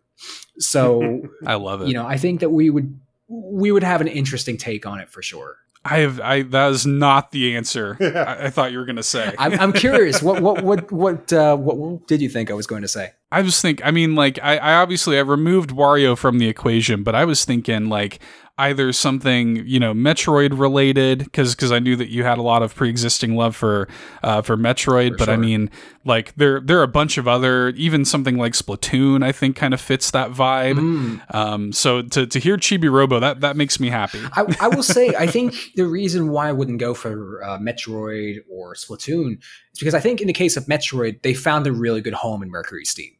So, 0.59 1.21
I 1.47 1.55
love 1.55 1.81
it. 1.81 1.87
you 1.87 1.93
know, 1.93 2.05
I 2.05 2.17
think 2.17 2.41
that 2.41 2.49
we 2.49 2.69
would 2.69 2.99
we 3.29 3.71
would 3.71 3.83
have 3.83 4.01
an 4.01 4.07
interesting 4.07 4.57
take 4.57 4.85
on 4.85 4.99
it 4.99 5.09
for 5.09 5.21
sure. 5.21 5.57
I 5.85 5.99
have 5.99 6.19
I 6.19 6.41
that 6.41 6.71
is 6.71 6.85
not 6.85 7.31
the 7.31 7.55
answer 7.55 7.97
I, 8.01 8.45
I 8.45 8.49
thought 8.49 8.71
you 8.71 8.79
were 8.79 8.85
gonna 8.85 9.01
say. 9.03 9.33
I'm, 9.37 9.53
I'm 9.59 9.73
curious. 9.73 10.21
What 10.21 10.41
what 10.41 10.63
what 10.63 10.91
what 10.91 11.31
uh, 11.31 11.55
what, 11.55 11.77
what 11.77 12.07
did 12.07 12.21
you 12.21 12.29
think 12.29 12.51
I 12.51 12.53
was 12.53 12.67
going 12.67 12.81
to 12.81 12.87
say? 12.87 13.13
I 13.31 13.41
just 13.43 13.61
think 13.61 13.81
I 13.85 13.91
mean 13.91 14.15
like 14.15 14.39
I, 14.43 14.57
I 14.57 14.75
obviously 14.75 15.17
I 15.17 15.21
removed 15.21 15.69
Wario 15.69 16.17
from 16.17 16.39
the 16.39 16.47
equation, 16.47 17.03
but 17.03 17.15
I 17.15 17.25
was 17.25 17.45
thinking 17.45 17.87
like 17.87 18.19
either 18.59 18.93
something 18.93 19.63
you 19.65 19.79
know 19.79 19.93
Metroid 19.93 20.57
related 20.57 21.19
because 21.19 21.55
because 21.55 21.71
I 21.71 21.79
knew 21.79 21.95
that 21.95 22.09
you 22.09 22.23
had 22.23 22.37
a 22.37 22.41
lot 22.41 22.61
of 22.61 22.75
pre 22.75 22.89
existing 22.89 23.35
love 23.35 23.55
for 23.55 23.87
uh, 24.23 24.41
for 24.41 24.57
Metroid, 24.57 25.11
For 25.11 25.17
but 25.17 25.29
I 25.29 25.37
mean 25.37 25.69
like 26.05 26.35
there 26.35 26.59
there 26.59 26.79
are 26.79 26.83
a 26.83 26.87
bunch 26.87 27.17
of 27.17 27.27
other 27.27 27.69
even 27.69 28.05
something 28.05 28.37
like 28.37 28.53
Splatoon 28.53 29.23
I 29.23 29.31
think 29.31 29.55
kind 29.55 29.73
of 29.73 29.81
fits 29.81 30.11
that 30.11 30.31
vibe. 30.31 30.79
Mm. 30.79 31.35
Um, 31.35 31.71
so 31.73 32.01
to 32.01 32.27
to 32.27 32.39
hear 32.39 32.57
Chibi 32.57 32.91
Robo 32.91 33.19
that 33.19 33.41
that 33.41 33.55
makes 33.55 33.79
me 33.79 33.89
happy. 33.89 34.19
I, 34.33 34.45
I 34.59 34.67
will 34.67 34.83
say, 34.83 35.13
I 35.17 35.27
think 35.35 35.55
the 35.75 35.85
reason 35.85 36.29
why 36.29 36.49
I 36.49 36.51
wouldn't 36.51 36.79
go 36.79 36.93
for 36.93 37.43
uh, 37.43 37.57
Metroid 37.59 38.37
or 38.51 38.75
Splatoon 38.75 39.39
is 39.39 39.79
because 39.79 39.93
I 39.93 39.99
think 39.99 40.21
in 40.21 40.27
the 40.27 40.33
case 40.33 40.57
of 40.57 40.65
Metroid, 40.65 41.21
they 41.21 41.33
found 41.33 41.67
a 41.67 41.71
really 41.71 42.01
good 42.01 42.13
home 42.13 42.43
in 42.43 42.51
MercurySteam. 42.51 43.11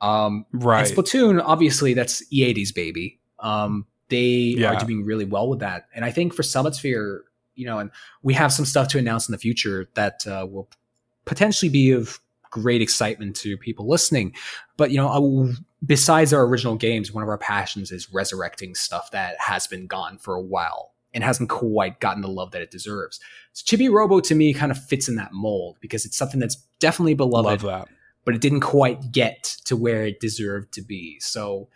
Um, 0.00 0.46
Right. 0.52 0.86
Splatoon, 0.86 1.42
obviously, 1.44 1.94
that's 1.94 2.22
EAD's 2.32 2.72
baby. 2.72 3.20
Um, 3.40 3.86
they 4.14 4.60
Yeah. 4.60 4.72
are 4.74 4.84
doing 4.84 5.04
really 5.04 5.24
well 5.24 5.48
with 5.48 5.60
that. 5.60 5.86
And 5.94 6.04
I 6.04 6.10
think 6.10 6.34
for 6.34 6.42
Summitsphere, 6.42 7.20
you 7.54 7.66
know, 7.66 7.78
and 7.78 7.90
we 8.22 8.34
have 8.34 8.52
some 8.52 8.64
stuff 8.64 8.88
to 8.88 8.98
announce 8.98 9.28
in 9.28 9.32
the 9.32 9.38
future 9.38 9.88
that 9.94 10.26
uh, 10.26 10.46
will 10.50 10.68
potentially 11.24 11.68
be 11.70 11.90
of 11.92 12.20
great 12.50 12.82
excitement 12.82 13.34
to 13.36 13.56
people 13.56 13.88
listening. 13.88 14.32
But, 14.76 14.90
you 14.90 14.96
know, 14.96 15.08
I 15.08 15.18
will- 15.18 15.54
besides 15.84 16.32
our 16.32 16.44
original 16.46 16.76
games, 16.76 17.12
one 17.12 17.22
of 17.22 17.28
our 17.28 17.38
passions 17.38 17.90
is 17.90 18.12
resurrecting 18.12 18.74
stuff 18.74 19.10
that 19.12 19.36
has 19.40 19.66
been 19.66 19.86
gone 19.86 20.18
for 20.18 20.34
a 20.34 20.40
while 20.40 20.92
and 21.12 21.22
hasn't 21.24 21.48
quite 21.48 22.00
gotten 22.00 22.22
the 22.22 22.28
love 22.28 22.50
that 22.52 22.62
it 22.62 22.70
deserves. 22.70 23.20
So 23.52 23.64
Chibi 23.64 23.90
Robo 23.90 24.20
to 24.20 24.34
me 24.34 24.52
kind 24.54 24.72
of 24.72 24.78
fits 24.84 25.08
in 25.08 25.16
that 25.16 25.32
mold 25.32 25.76
because 25.80 26.04
it's 26.04 26.16
something 26.16 26.40
that's 26.40 26.56
definitely 26.80 27.14
beloved 27.14 27.62
Love 27.62 27.86
that. 27.86 27.88
but 28.24 28.34
it 28.34 28.40
didn't 28.40 28.60
quite 28.62 29.12
get 29.12 29.42
to 29.64 29.76
where 29.76 30.04
it 30.06 30.18
deserved 30.20 30.72
to 30.74 30.82
be. 30.82 31.18
So, 31.20 31.68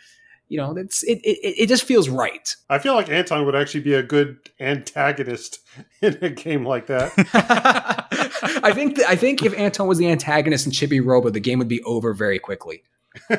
you 0.48 0.56
know, 0.56 0.72
that's 0.72 1.02
it. 1.02 1.20
It, 1.24 1.62
it 1.62 1.66
just 1.68 1.84
feels 1.84 2.08
right. 2.08 2.54
I 2.70 2.78
feel 2.78 2.94
like 2.94 3.10
Anton 3.10 3.44
would 3.46 3.54
actually 3.54 3.80
be 3.80 3.94
a 3.94 4.02
good 4.02 4.38
antagonist 4.60 5.60
in 6.02 6.18
a 6.22 6.30
game 6.30 6.66
like 6.66 6.86
that. 6.86 7.12
I 8.62 8.72
think 8.72 8.96
that, 8.96 9.08
I 9.08 9.16
think 9.16 9.44
if 9.44 9.56
Anton 9.56 9.86
was 9.86 9.98
the 9.98 10.10
antagonist 10.10 10.66
in 10.66 10.72
Chibi 10.72 11.04
Robo, 11.04 11.30
the 11.30 11.40
game 11.40 11.58
would 11.58 11.68
be 11.68 11.82
over 11.82 12.14
very 12.14 12.38
quickly. 12.38 12.82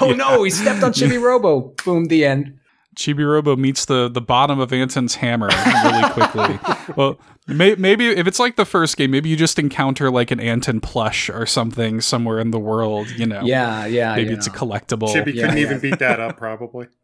oh 0.00 0.14
no, 0.16 0.42
he 0.44 0.50
stepped 0.50 0.82
on 0.82 0.92
Chibi 0.92 1.20
Robo. 1.20 1.74
Boom, 1.84 2.06
the 2.06 2.24
end. 2.24 2.58
Chibi 2.94 3.26
Robo 3.28 3.56
meets 3.56 3.84
the 3.84 4.08
the 4.08 4.20
bottom 4.20 4.58
of 4.60 4.72
Anton's 4.72 5.16
hammer 5.16 5.48
really 5.84 6.10
quickly. 6.12 6.58
well, 6.96 7.18
may, 7.46 7.74
maybe 7.76 8.08
if 8.08 8.26
it's 8.26 8.38
like 8.38 8.56
the 8.56 8.64
first 8.64 8.96
game, 8.96 9.10
maybe 9.10 9.28
you 9.28 9.36
just 9.36 9.58
encounter 9.58 10.10
like 10.10 10.30
an 10.30 10.40
Anton 10.40 10.80
plush 10.80 11.28
or 11.28 11.46
something 11.46 12.00
somewhere 12.00 12.38
in 12.40 12.50
the 12.50 12.58
world. 12.60 13.10
You 13.10 13.26
know, 13.26 13.42
Yeah, 13.44 13.86
yeah. 13.86 14.14
maybe 14.16 14.30
you 14.30 14.36
it's 14.36 14.46
a 14.46 14.50
collectible. 14.50 15.08
Chibi 15.14 15.34
Yeah, 15.34 15.42
couldn't 15.46 15.56
yeah. 15.58 15.62
even 15.62 15.80
beat 15.80 15.98
that 15.98 16.20
up, 16.20 16.36
probably. 16.36 16.86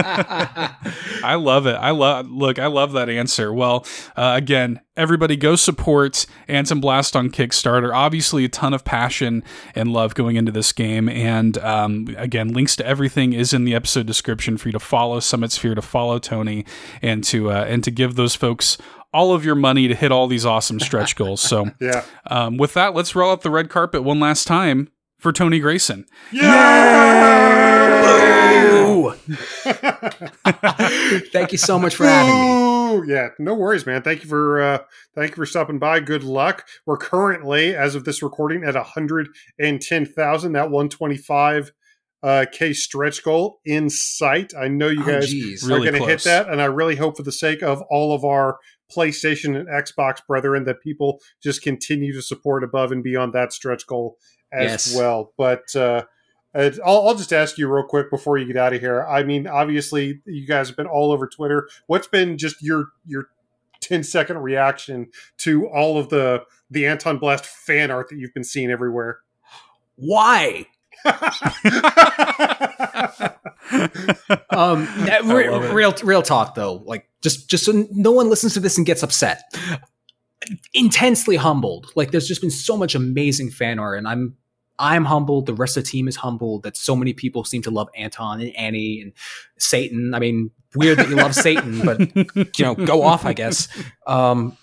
I 0.00 1.34
love 1.38 1.66
it. 1.66 1.74
I 1.74 1.90
love 1.90 2.30
look. 2.30 2.58
I 2.58 2.66
love 2.66 2.92
that 2.92 3.08
answer. 3.08 3.52
Well, 3.52 3.84
uh, 4.16 4.34
again, 4.36 4.80
everybody 4.96 5.36
go 5.36 5.56
support 5.56 6.26
Antonblast 6.48 7.16
on 7.16 7.30
Kickstarter. 7.30 7.94
Obviously, 7.94 8.44
a 8.44 8.48
ton 8.48 8.74
of 8.74 8.84
passion 8.84 9.42
and 9.74 9.92
love 9.92 10.14
going 10.14 10.36
into 10.36 10.52
this 10.52 10.72
game. 10.72 11.08
And 11.08 11.58
um, 11.58 12.14
again, 12.16 12.48
links 12.52 12.76
to 12.76 12.86
everything 12.86 13.32
is 13.32 13.52
in 13.52 13.64
the 13.64 13.74
episode 13.74 14.06
description 14.06 14.56
for 14.56 14.68
you 14.68 14.72
to 14.72 14.78
follow 14.80 15.20
Summitsphere, 15.20 15.74
to 15.74 15.82
follow 15.82 16.18
Tony, 16.18 16.64
and 17.02 17.24
to 17.24 17.50
uh, 17.50 17.64
and 17.68 17.82
to 17.84 17.90
give 17.90 18.14
those 18.14 18.34
folks 18.34 18.78
all 19.12 19.32
of 19.32 19.44
your 19.44 19.54
money 19.54 19.88
to 19.88 19.94
hit 19.94 20.12
all 20.12 20.26
these 20.26 20.44
awesome 20.44 20.78
stretch 20.78 21.16
goals. 21.16 21.40
So, 21.40 21.70
Yeah. 21.80 22.04
um, 22.26 22.58
with 22.58 22.74
that, 22.74 22.94
let's 22.94 23.14
roll 23.14 23.30
out 23.32 23.40
the 23.40 23.50
red 23.50 23.70
carpet 23.70 24.02
one 24.04 24.20
last 24.20 24.46
time 24.46 24.90
for 25.18 25.32
Tony 25.32 25.60
Grayson. 25.60 26.06
Ooh. 26.34 26.38
Thank 31.32 31.52
you 31.52 31.58
so 31.58 31.78
much 31.78 31.94
for 31.94 32.06
having 32.06 32.34
me. 32.34 32.68
Ooh, 32.88 33.04
yeah, 33.06 33.28
no 33.38 33.54
worries, 33.54 33.84
man. 33.84 34.02
Thank 34.02 34.22
you 34.22 34.28
for 34.28 34.62
uh, 34.62 34.78
thank 35.14 35.32
you 35.32 35.36
for 35.36 35.46
stopping 35.46 35.78
by. 35.78 36.00
Good 36.00 36.24
luck. 36.24 36.66
We're 36.86 36.96
currently, 36.96 37.76
as 37.76 37.94
of 37.94 38.04
this 38.04 38.22
recording, 38.22 38.64
at 38.64 38.74
hundred 38.76 39.28
and 39.58 39.80
ten 39.80 40.06
thousand. 40.06 40.52
That 40.52 40.70
one 40.70 40.88
twenty 40.88 41.18
five 41.18 41.70
uh, 42.22 42.46
k 42.50 42.72
stretch 42.72 43.22
goal 43.22 43.60
in 43.66 43.90
sight. 43.90 44.52
I 44.58 44.68
know 44.68 44.88
you 44.88 45.02
Oh, 45.02 45.06
guys 45.06 45.28
geez. 45.28 45.64
Really 45.64 45.88
are 45.88 45.92
going 45.92 46.02
to 46.02 46.08
hit 46.08 46.24
that, 46.24 46.48
and 46.48 46.62
I 46.62 46.66
really 46.66 46.96
hope, 46.96 47.18
for 47.18 47.22
the 47.22 47.32
sake 47.32 47.62
of 47.62 47.82
all 47.90 48.14
of 48.14 48.24
our 48.24 48.58
PlayStation 48.90 49.54
and 49.54 49.68
Xbox 49.68 50.24
brethren, 50.26 50.64
that 50.64 50.80
people 50.80 51.20
just 51.42 51.62
continue 51.62 52.14
to 52.14 52.22
support 52.22 52.64
above 52.64 52.90
and 52.90 53.04
beyond 53.04 53.34
that 53.34 53.52
stretch 53.52 53.86
goal 53.86 54.16
as 54.52 54.70
Yes. 54.92 54.96
well. 54.96 55.32
But 55.36 55.74
uh, 55.76 56.04
I'll, 56.54 57.08
I'll 57.08 57.14
just 57.14 57.32
ask 57.32 57.58
you 57.58 57.68
real 57.72 57.84
quick 57.84 58.10
before 58.10 58.38
you 58.38 58.46
get 58.46 58.56
out 58.56 58.72
of 58.72 58.80
here. 58.80 59.04
I 59.04 59.22
mean, 59.22 59.46
obviously, 59.46 60.20
you 60.24 60.46
guys 60.46 60.68
have 60.68 60.76
been 60.76 60.86
all 60.86 61.12
over 61.12 61.26
Twitter. 61.26 61.68
What's 61.86 62.06
been 62.08 62.38
just 62.38 62.62
your 62.62 62.86
your 63.06 63.28
10 63.80 64.02
second 64.02 64.38
reaction 64.38 65.08
to 65.38 65.66
all 65.68 65.98
of 65.98 66.08
the 66.08 66.42
the 66.70 66.84
Antonblast 66.84 67.46
fan 67.46 67.90
art 67.90 68.08
that 68.10 68.16
you've 68.16 68.34
been 68.34 68.44
seeing 68.44 68.70
everywhere? 68.70 69.18
Why? 69.96 70.66
Um, 74.50 74.84
that- 75.04 75.20
I 75.24 75.32
re- 75.32 75.68
real, 75.72 75.92
real 76.02 76.22
talk 76.22 76.54
though. 76.54 76.82
Like, 76.86 77.08
just, 77.22 77.48
just 77.48 77.64
so 77.64 77.86
no 77.92 78.10
one 78.12 78.28
listens 78.30 78.54
to 78.54 78.60
this 78.60 78.76
and 78.76 78.86
gets 78.86 79.02
upset. 79.02 79.42
Intensely 80.74 81.36
humbled. 81.36 81.90
Like, 81.96 82.10
there's 82.10 82.28
just 82.28 82.40
been 82.40 82.50
so 82.50 82.76
much 82.76 82.94
amazing 82.94 83.50
fan 83.50 83.78
art, 83.78 83.98
and 83.98 84.06
I'm, 84.06 84.36
I'm 84.78 85.04
humbled. 85.04 85.46
The 85.46 85.54
rest 85.54 85.76
of 85.76 85.84
the 85.84 85.90
team 85.90 86.06
is 86.06 86.16
humbled 86.16 86.62
that 86.62 86.76
so 86.76 86.94
many 86.94 87.12
people 87.12 87.44
seem 87.44 87.62
to 87.62 87.70
love 87.70 87.88
Anton 87.96 88.40
and 88.40 88.54
Annie 88.54 89.00
and 89.00 89.12
Satan. 89.58 90.14
I 90.14 90.20
mean, 90.20 90.50
weird 90.74 90.98
that 90.98 91.08
you 91.08 91.16
love 91.16 91.34
Satan, 91.34 91.84
but 91.84 91.98
you 92.58 92.64
know, 92.64 92.74
go 92.74 93.02
off, 93.02 93.24
I 93.24 93.32
guess. 93.32 93.68
Um, 94.06 94.56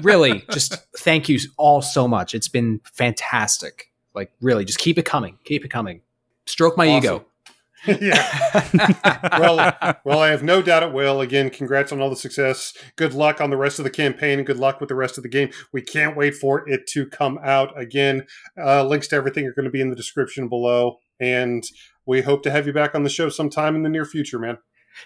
really, 0.00 0.44
just 0.50 0.74
thank 0.98 1.28
you 1.28 1.38
all 1.56 1.82
so 1.82 2.08
much. 2.08 2.34
It's 2.34 2.48
been 2.48 2.80
fantastic. 2.92 3.92
Like, 4.14 4.32
really, 4.40 4.64
just 4.64 4.78
keep 4.78 4.98
it 4.98 5.04
coming. 5.04 5.38
Keep 5.44 5.64
it 5.64 5.68
coming. 5.68 6.00
Stroke 6.46 6.76
my 6.76 6.98
ego. 6.98 7.24
yeah. 8.00 9.38
Well, 9.38 9.96
well, 10.04 10.18
I 10.20 10.28
have 10.28 10.42
no 10.42 10.62
doubt 10.62 10.82
it 10.82 10.92
will. 10.92 11.20
Again, 11.20 11.50
congrats 11.50 11.92
on 11.92 12.00
all 12.00 12.10
the 12.10 12.16
success. 12.16 12.74
Good 12.96 13.14
luck 13.14 13.40
on 13.40 13.50
the 13.50 13.56
rest 13.56 13.78
of 13.78 13.84
the 13.84 13.90
campaign 13.90 14.38
and 14.38 14.46
good 14.46 14.58
luck 14.58 14.80
with 14.80 14.88
the 14.88 14.94
rest 14.94 15.16
of 15.16 15.22
the 15.22 15.28
game. 15.28 15.50
We 15.72 15.82
can't 15.82 16.16
wait 16.16 16.34
for 16.34 16.68
it 16.68 16.86
to 16.88 17.06
come 17.06 17.38
out. 17.42 17.78
Again, 17.78 18.26
uh, 18.62 18.84
links 18.84 19.08
to 19.08 19.16
everything 19.16 19.46
are 19.46 19.52
going 19.52 19.64
to 19.64 19.70
be 19.70 19.80
in 19.80 19.90
the 19.90 19.96
description 19.96 20.48
below. 20.48 20.98
And 21.18 21.64
we 22.06 22.22
hope 22.22 22.42
to 22.44 22.50
have 22.50 22.66
you 22.66 22.72
back 22.72 22.94
on 22.94 23.02
the 23.02 23.10
show 23.10 23.28
sometime 23.28 23.74
in 23.74 23.82
the 23.82 23.88
near 23.88 24.04
future, 24.04 24.38
man. 24.38 24.58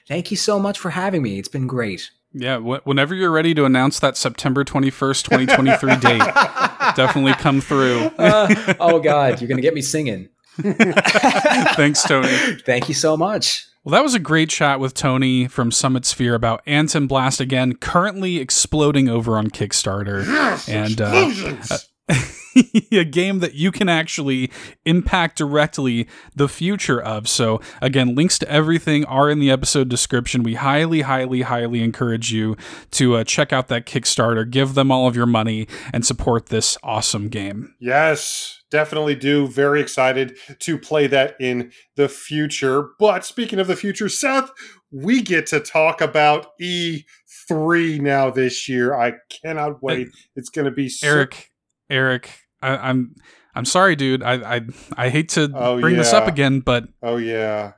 Thank 0.09 0.31
you 0.31 0.37
so 0.37 0.59
much 0.59 0.79
for 0.79 0.91
having 0.91 1.23
me. 1.23 1.39
It's 1.39 1.49
been 1.49 1.67
great. 1.67 2.11
Yeah, 2.33 2.59
wh- 2.59 2.87
whenever 2.87 3.15
you're 3.15 3.31
ready 3.31 3.55
to 3.55 3.65
announce 3.65 4.01
that 4.01 4.17
September 4.17 4.65
21st, 4.65 5.23
2023 5.25 5.97
date, 5.97 6.19
definitely 6.97 7.33
come 7.35 7.61
through. 7.61 8.11
Uh, 8.19 8.75
oh 8.81 8.99
God, 8.99 9.41
you're 9.41 9.49
gonna 9.49 9.63
get 9.63 9.75
me 9.75 9.81
singing. 9.81 10.29
Thanks, 11.77 12.03
Tony. 12.03 12.29
Thank 12.65 12.89
you 12.89 12.95
so 12.95 13.17
much. 13.17 13.67
Well, 13.85 13.93
that 13.93 14.03
was 14.03 14.15
a 14.15 14.19
great 14.19 14.49
chat 14.51 14.81
with 14.81 14.95
Tony 14.95 15.47
from 15.47 15.71
Summitsphere 15.71 16.35
about 16.35 16.65
Antonblast 16.67 17.41
again, 17.41 17.77
currently 17.77 18.39
exploding 18.39 19.09
over 19.09 19.39
on 19.39 19.49
Kickstarter. 19.49 20.27
and 20.69 21.01
uh, 21.01 21.79
a 22.93 23.05
game 23.05 23.41
that 23.41 23.55
you 23.55 23.71
can 23.71 23.89
actually 23.89 24.51
impact 24.85 25.39
directly 25.39 26.09
the 26.35 26.49
future 26.49 27.01
of. 27.01 27.29
So, 27.29 27.61
again, 27.83 28.15
links 28.15 28.39
to 28.41 28.51
everything 28.51 29.05
are 29.07 29.29
in 29.31 29.41
the 29.41 29.51
episode 29.51 29.89
description. 29.89 30.43
We 30.43 30.55
highly, 30.55 31.03
highly, 31.03 31.43
highly 31.43 31.83
encourage 31.83 32.33
you 32.33 32.57
to 32.93 33.17
uh, 33.17 33.25
check 33.25 33.53
out 33.53 33.69
that 33.69 33.87
Kickstarter, 33.87 34.49
give 34.49 34.75
them 34.75 34.91
all 34.91 35.07
of 35.07 35.17
your 35.17 35.27
money, 35.27 35.69
and 35.93 36.07
support 36.07 36.47
this 36.47 36.79
awesome 36.83 37.29
game. 37.29 37.75
Yes, 37.81 38.63
definitely 38.71 39.15
do. 39.15 39.49
Very 39.49 39.81
excited 39.81 40.37
to 40.61 40.79
play 40.79 41.07
that 41.09 41.37
in 41.41 41.73
the 41.97 42.09
future. 42.09 42.91
But 42.99 43.25
speaking 43.25 43.59
of 43.59 43.67
the 43.67 43.77
future, 43.77 44.09
Seth, 44.09 44.51
we 44.91 45.21
get 45.21 45.47
to 45.49 45.61
talk 45.61 46.01
about 46.01 46.59
E3 46.61 48.01
now 48.01 48.31
this 48.31 48.69
year. 48.69 48.95
I 48.95 49.15
cannot 49.43 49.83
wait. 49.83 50.09
It's 50.37 50.49
going 50.49 50.65
to 50.67 50.71
be 50.71 50.89
so- 50.89 51.07
Eric, 51.07 51.51
Eric, 51.91 52.31
I, 52.63 52.77
I'm. 52.77 53.15
I'm 53.55 53.65
sorry, 53.65 53.97
dude. 53.97 54.23
I 54.23 54.57
I, 54.57 54.61
I 54.99 55.09
hate 55.09 55.31
to 55.31 55.51
Oh, 55.55 55.81
bring 55.81 55.97
this 55.97 56.13
up 56.13 56.29
again, 56.29 56.61
but 56.61 56.89
Oh 57.03 57.17
yeah. 57.17 57.73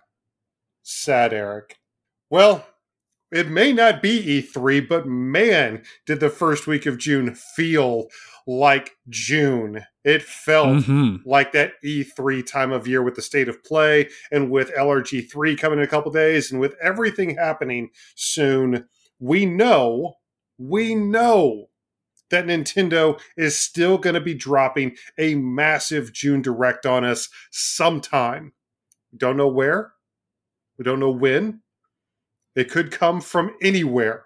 Sad 0.83 1.33
Eric. 1.33 1.77
Well, 2.31 2.67
it 3.31 3.49
may 3.49 3.73
not 3.73 4.03
be 4.03 4.43
E3, 4.43 4.89
but 4.89 5.07
man, 5.07 5.83
did 6.07 6.19
the 6.19 6.31
first 6.31 6.67
week 6.67 6.87
of 6.87 6.99
June 6.99 7.35
feel 7.35 8.09
like 8.47 8.97
June. 9.09 9.85
It 10.03 10.23
felt 10.23 10.85
mhm. 10.85 11.20
like 11.27 11.53
that 11.53 11.75
E3 11.85 12.45
time 12.45 12.73
of 12.73 12.89
year 12.89 13.03
with 13.03 13.15
the 13.15 13.23
state 13.23 13.49
of 13.49 13.62
play 13.62 14.09
and 14.33 14.51
with 14.51 14.75
LRG3 14.75 15.59
coming 15.59 15.78
in 15.78 15.85
a 15.85 15.89
couple 15.89 16.11
days 16.11 16.51
and 16.51 16.61
with 16.61 16.75
everything 16.83 17.37
happening 17.37 17.91
soon, 18.17 18.89
we 19.20 19.45
know, 19.45 20.15
we 20.57 20.95
know 20.95 21.67
that 22.31 22.47
Nintendo 22.47 23.20
is 23.36 23.58
still 23.58 23.98
going 23.98 24.15
to 24.15 24.20
be 24.20 24.34
dropping 24.34 24.97
a 25.18 25.34
massive 25.34 26.12
June 26.12 26.42
Direct 26.42 26.86
on 26.86 27.05
us 27.05 27.28
sometime. 27.50 28.52
We 29.12 29.18
don't 29.18 29.36
know 29.36 29.48
where, 29.48 29.92
we 30.78 30.84
don't 30.84 31.00
know 31.00 31.10
when. 31.10 31.60
It 32.55 32.70
could 32.70 32.90
come 32.90 33.20
from 33.20 33.55
anywhere, 33.62 34.24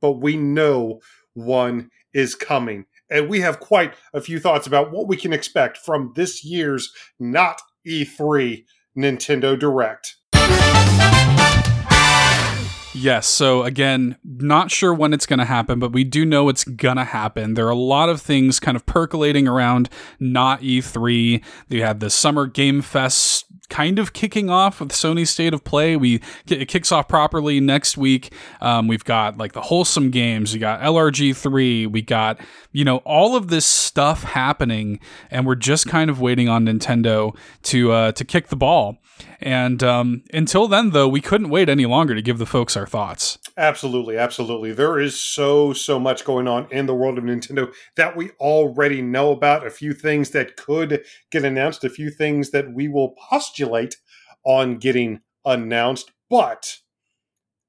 but 0.00 0.12
we 0.12 0.36
know 0.36 1.00
one 1.34 1.90
is 2.12 2.34
coming. 2.34 2.86
And 3.10 3.28
we 3.28 3.40
have 3.40 3.60
quite 3.60 3.94
a 4.12 4.20
few 4.20 4.38
thoughts 4.38 4.66
about 4.66 4.92
what 4.92 5.08
we 5.08 5.16
can 5.16 5.32
expect 5.32 5.78
from 5.78 6.12
this 6.14 6.44
year's 6.44 6.92
not 7.18 7.60
E3 7.86 8.64
Nintendo 8.96 9.58
Direct. 9.58 10.16
Yes. 12.94 13.26
So 13.26 13.64
again, 13.64 14.16
not 14.24 14.70
sure 14.70 14.94
when 14.94 15.12
it's 15.12 15.26
going 15.26 15.40
to 15.40 15.44
happen, 15.44 15.80
but 15.80 15.92
we 15.92 16.04
do 16.04 16.24
know 16.24 16.48
it's 16.48 16.64
going 16.64 16.96
to 16.96 17.04
happen. 17.04 17.54
There 17.54 17.66
are 17.66 17.70
a 17.70 17.74
lot 17.74 18.08
of 18.08 18.22
things 18.22 18.60
kind 18.60 18.76
of 18.76 18.86
percolating 18.86 19.48
around 19.48 19.88
not 20.20 20.60
E3. 20.60 21.42
You 21.68 21.82
have 21.82 21.98
the 21.98 22.08
Summer 22.08 22.46
Game 22.46 22.80
Fest 22.82 23.46
kind 23.68 23.98
of 23.98 24.12
kicking 24.12 24.50
off 24.50 24.80
with 24.80 24.90
Sony's 24.90 25.30
State 25.30 25.54
of 25.54 25.64
Play. 25.64 25.96
We 25.96 26.20
it 26.46 26.68
kicks 26.68 26.92
off 26.92 27.08
properly 27.08 27.60
next 27.60 27.96
week. 27.96 28.32
Um, 28.60 28.88
we've 28.88 29.04
got 29.04 29.36
like 29.36 29.52
the 29.52 29.62
wholesome 29.62 30.10
games. 30.10 30.52
We 30.52 30.60
got 30.60 30.80
LRG 30.80 31.36
three. 31.36 31.86
We 31.86 32.02
got 32.02 32.40
you 32.72 32.84
know 32.84 32.98
all 32.98 33.36
of 33.36 33.48
this 33.48 33.66
stuff 33.66 34.22
happening, 34.22 35.00
and 35.30 35.46
we're 35.46 35.54
just 35.54 35.88
kind 35.88 36.10
of 36.10 36.20
waiting 36.20 36.48
on 36.48 36.66
Nintendo 36.66 37.36
to 37.64 37.92
uh, 37.92 38.12
to 38.12 38.24
kick 38.24 38.48
the 38.48 38.56
ball. 38.56 38.98
And 39.40 39.82
um, 39.82 40.22
until 40.32 40.68
then, 40.68 40.90
though, 40.90 41.08
we 41.08 41.20
couldn't 41.20 41.50
wait 41.50 41.68
any 41.68 41.86
longer 41.86 42.14
to 42.14 42.22
give 42.22 42.38
the 42.38 42.46
folks 42.46 42.76
our 42.76 42.86
thoughts. 42.86 43.38
Absolutely, 43.56 44.16
absolutely. 44.16 44.72
There 44.72 44.98
is 44.98 45.18
so, 45.18 45.72
so 45.72 46.00
much 46.00 46.24
going 46.24 46.48
on 46.48 46.66
in 46.70 46.86
the 46.86 46.94
world 46.94 47.18
of 47.18 47.24
Nintendo 47.24 47.72
that 47.96 48.16
we 48.16 48.30
already 48.40 49.02
know 49.02 49.30
about. 49.30 49.66
A 49.66 49.70
few 49.70 49.92
things 49.92 50.30
that 50.30 50.56
could 50.56 51.04
get 51.30 51.44
announced, 51.44 51.84
a 51.84 51.90
few 51.90 52.10
things 52.10 52.50
that 52.50 52.72
we 52.72 52.88
will 52.88 53.10
postulate 53.54 53.96
on 54.44 54.76
getting 54.76 55.20
announced. 55.44 56.12
But 56.30 56.78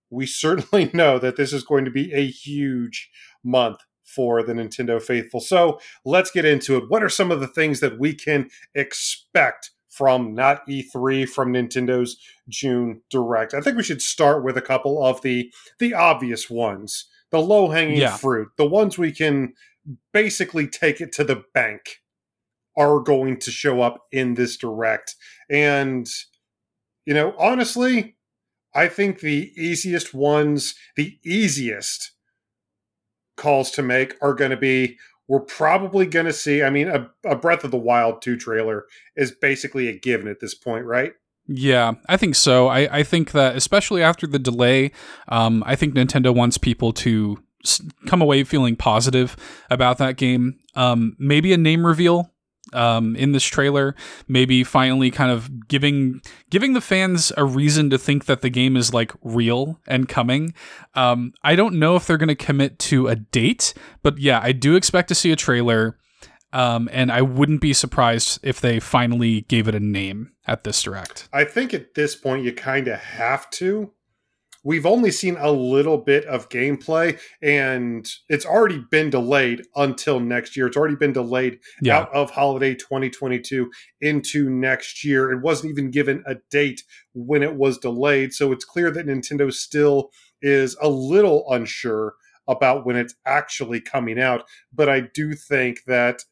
we 0.09 0.25
certainly 0.25 0.89
know 0.93 1.19
that 1.19 1.37
this 1.37 1.53
is 1.53 1.63
going 1.63 1.85
to 1.85 1.91
be 1.91 2.13
a 2.13 2.25
huge 2.25 3.09
month 3.43 3.79
for 4.03 4.43
the 4.43 4.53
Nintendo 4.53 5.01
faithful. 5.01 5.39
So 5.39 5.79
let's 6.05 6.31
get 6.31 6.45
into 6.45 6.77
it. 6.77 6.85
What 6.89 7.03
are 7.03 7.09
some 7.09 7.31
of 7.31 7.39
the 7.39 7.47
things 7.47 7.79
that 7.79 7.99
we 7.99 8.13
can 8.13 8.49
expect 8.75 9.71
from 9.89 10.33
not 10.35 10.65
E3 10.67 11.27
from 11.27 11.53
Nintendo's 11.53 12.17
June 12.47 13.01
Direct? 13.09 13.53
I 13.53 13.61
think 13.61 13.77
we 13.77 13.83
should 13.83 14.01
start 14.01 14.43
with 14.43 14.57
a 14.57 14.61
couple 14.61 15.03
of 15.03 15.21
the 15.21 15.51
the 15.79 15.93
obvious 15.93 16.49
ones, 16.49 17.05
the 17.31 17.39
low 17.41 17.69
hanging 17.69 17.97
Yeah. 17.97 18.15
fruit, 18.15 18.49
the 18.57 18.65
ones 18.67 18.97
we 18.97 19.11
can 19.11 19.53
basically 20.13 20.67
take 20.67 21.01
it 21.01 21.11
to 21.13 21.23
the 21.23 21.43
bank 21.53 22.01
are 22.77 22.99
going 22.99 23.37
to 23.37 23.51
show 23.51 23.81
up 23.81 24.05
in 24.11 24.33
this 24.33 24.57
direct. 24.57 25.15
And, 25.49 26.07
you 27.05 27.13
know, 27.13 27.33
honestly, 27.37 28.15
I 28.73 28.87
think 28.87 29.19
the 29.19 29.51
easiest 29.55 30.13
ones, 30.13 30.75
the 30.95 31.17
easiest 31.23 32.11
calls 33.37 33.71
to 33.71 33.81
make 33.81 34.15
are 34.21 34.33
going 34.33 34.51
to 34.51 34.57
be 34.57 34.97
we're 35.27 35.39
probably 35.39 36.05
going 36.05 36.27
to 36.27 36.33
see, 36.33 36.61
I 36.61 36.69
mean, 36.69 36.87
a, 36.87 37.09
a 37.25 37.35
Breath 37.35 37.63
of 37.63 37.71
the 37.71 37.77
Wild 37.77 38.21
2 38.21 38.37
trailer 38.37 38.85
is 39.15 39.31
basically 39.31 39.87
a 39.87 39.97
given 39.97 40.27
at 40.27 40.39
this 40.39 40.53
point, 40.53 40.85
right? 40.85 41.13
Yeah, 41.47 41.93
I 42.07 42.17
think 42.17 42.35
so. 42.35 42.67
I, 42.67 42.99
I 42.99 43.03
think 43.03 43.31
that 43.31 43.55
especially 43.55 44.01
after 44.03 44.27
the 44.27 44.39
delay, 44.39 44.91
um, 45.27 45.63
I 45.65 45.75
think 45.75 45.93
Nintendo 45.93 46.33
wants 46.35 46.57
people 46.57 46.93
to 46.93 47.39
come 48.07 48.21
away 48.21 48.43
feeling 48.43 48.75
positive 48.75 49.35
about 49.69 49.97
that 49.97 50.17
game. 50.17 50.59
Um, 50.75 51.15
maybe 51.17 51.53
a 51.53 51.57
name 51.57 51.85
reveal 51.85 52.31
um, 52.75 53.15
in 53.15 53.31
this 53.31 53.43
trailer, 53.43 53.95
maybe 54.27 54.63
finally 54.63 55.09
kind 55.09 55.31
of 55.31 55.67
giving 55.67 56.21
giving 56.49 56.73
the 56.73 56.81
fans 56.81 57.31
a 57.37 57.45
reason 57.45 57.89
to 57.89 57.97
think 57.97 58.25
that 58.25 58.41
the 58.41 58.49
game 58.49 58.75
is 58.77 58.93
like 58.93 59.11
real 59.23 59.79
and 59.87 60.07
coming. 60.07 60.53
Um, 60.93 61.33
I 61.43 61.55
don't 61.55 61.75
know 61.75 61.95
if 61.95 62.05
they're 62.05 62.17
going 62.17 62.27
to 62.27 62.35
commit 62.35 62.77
to 62.79 63.07
a 63.07 63.15
date, 63.15 63.73
but 64.03 64.17
yeah, 64.19 64.39
I 64.43 64.51
do 64.51 64.75
expect 64.75 65.07
to 65.09 65.15
see 65.15 65.31
a 65.31 65.35
trailer. 65.35 65.97
Um, 66.53 66.87
and 66.93 67.11
I 67.11 67.21
wouldn't 67.21 67.59
be 67.59 67.73
surprised 67.73 68.39
if 68.41 68.61
they 68.61 68.79
finally 68.79 69.41
gave 69.41 69.67
it 69.67 69.75
a 69.75 69.79
name 69.81 70.31
at 70.47 70.63
this 70.63 70.81
direct. 70.81 71.27
I 71.33 71.43
think 71.43 71.73
at 71.73 71.95
this 71.95 72.15
point 72.15 72.45
you 72.45 72.53
kind 72.53 72.87
of 72.87 72.97
have 72.97 73.49
to. 73.51 73.91
We've 74.65 74.87
only 74.87 75.11
seen 75.11 75.37
a 75.39 75.51
little 75.51 75.99
bit 75.99 76.25
of 76.25 76.49
gameplay, 76.49 77.19
and 77.39 78.09
it's 78.27 78.47
already 78.47 78.83
been 78.89 79.11
delayed 79.11 79.61
until 79.75 80.19
next 80.19 80.57
year. 80.57 80.65
It's 80.65 80.75
already 80.75 80.95
been 80.95 81.13
delayed 81.13 81.59
Yeah. 81.83 81.99
out 81.99 82.11
of 82.11 82.31
holiday 82.31 82.73
2022 82.73 83.71
into 84.01 84.49
next 84.49 85.05
year. 85.05 85.31
It 85.31 85.43
wasn't 85.43 85.69
even 85.69 85.91
given 85.91 86.23
a 86.25 86.37
date 86.49 86.83
when 87.13 87.43
it 87.43 87.53
was 87.53 87.77
delayed, 87.77 88.33
so 88.33 88.51
it's 88.51 88.65
clear 88.65 88.89
that 88.89 89.05
Nintendo 89.05 89.53
still 89.53 90.11
is 90.41 90.75
a 90.81 90.89
little 90.89 91.45
unsure 91.51 92.15
about 92.47 92.87
when 92.87 92.95
it's 92.95 93.13
actually 93.23 93.81
coming 93.81 94.19
out. 94.19 94.47
But 94.73 94.89
I 94.89 95.01
do 95.01 95.33
think 95.33 95.83
that 95.85 96.23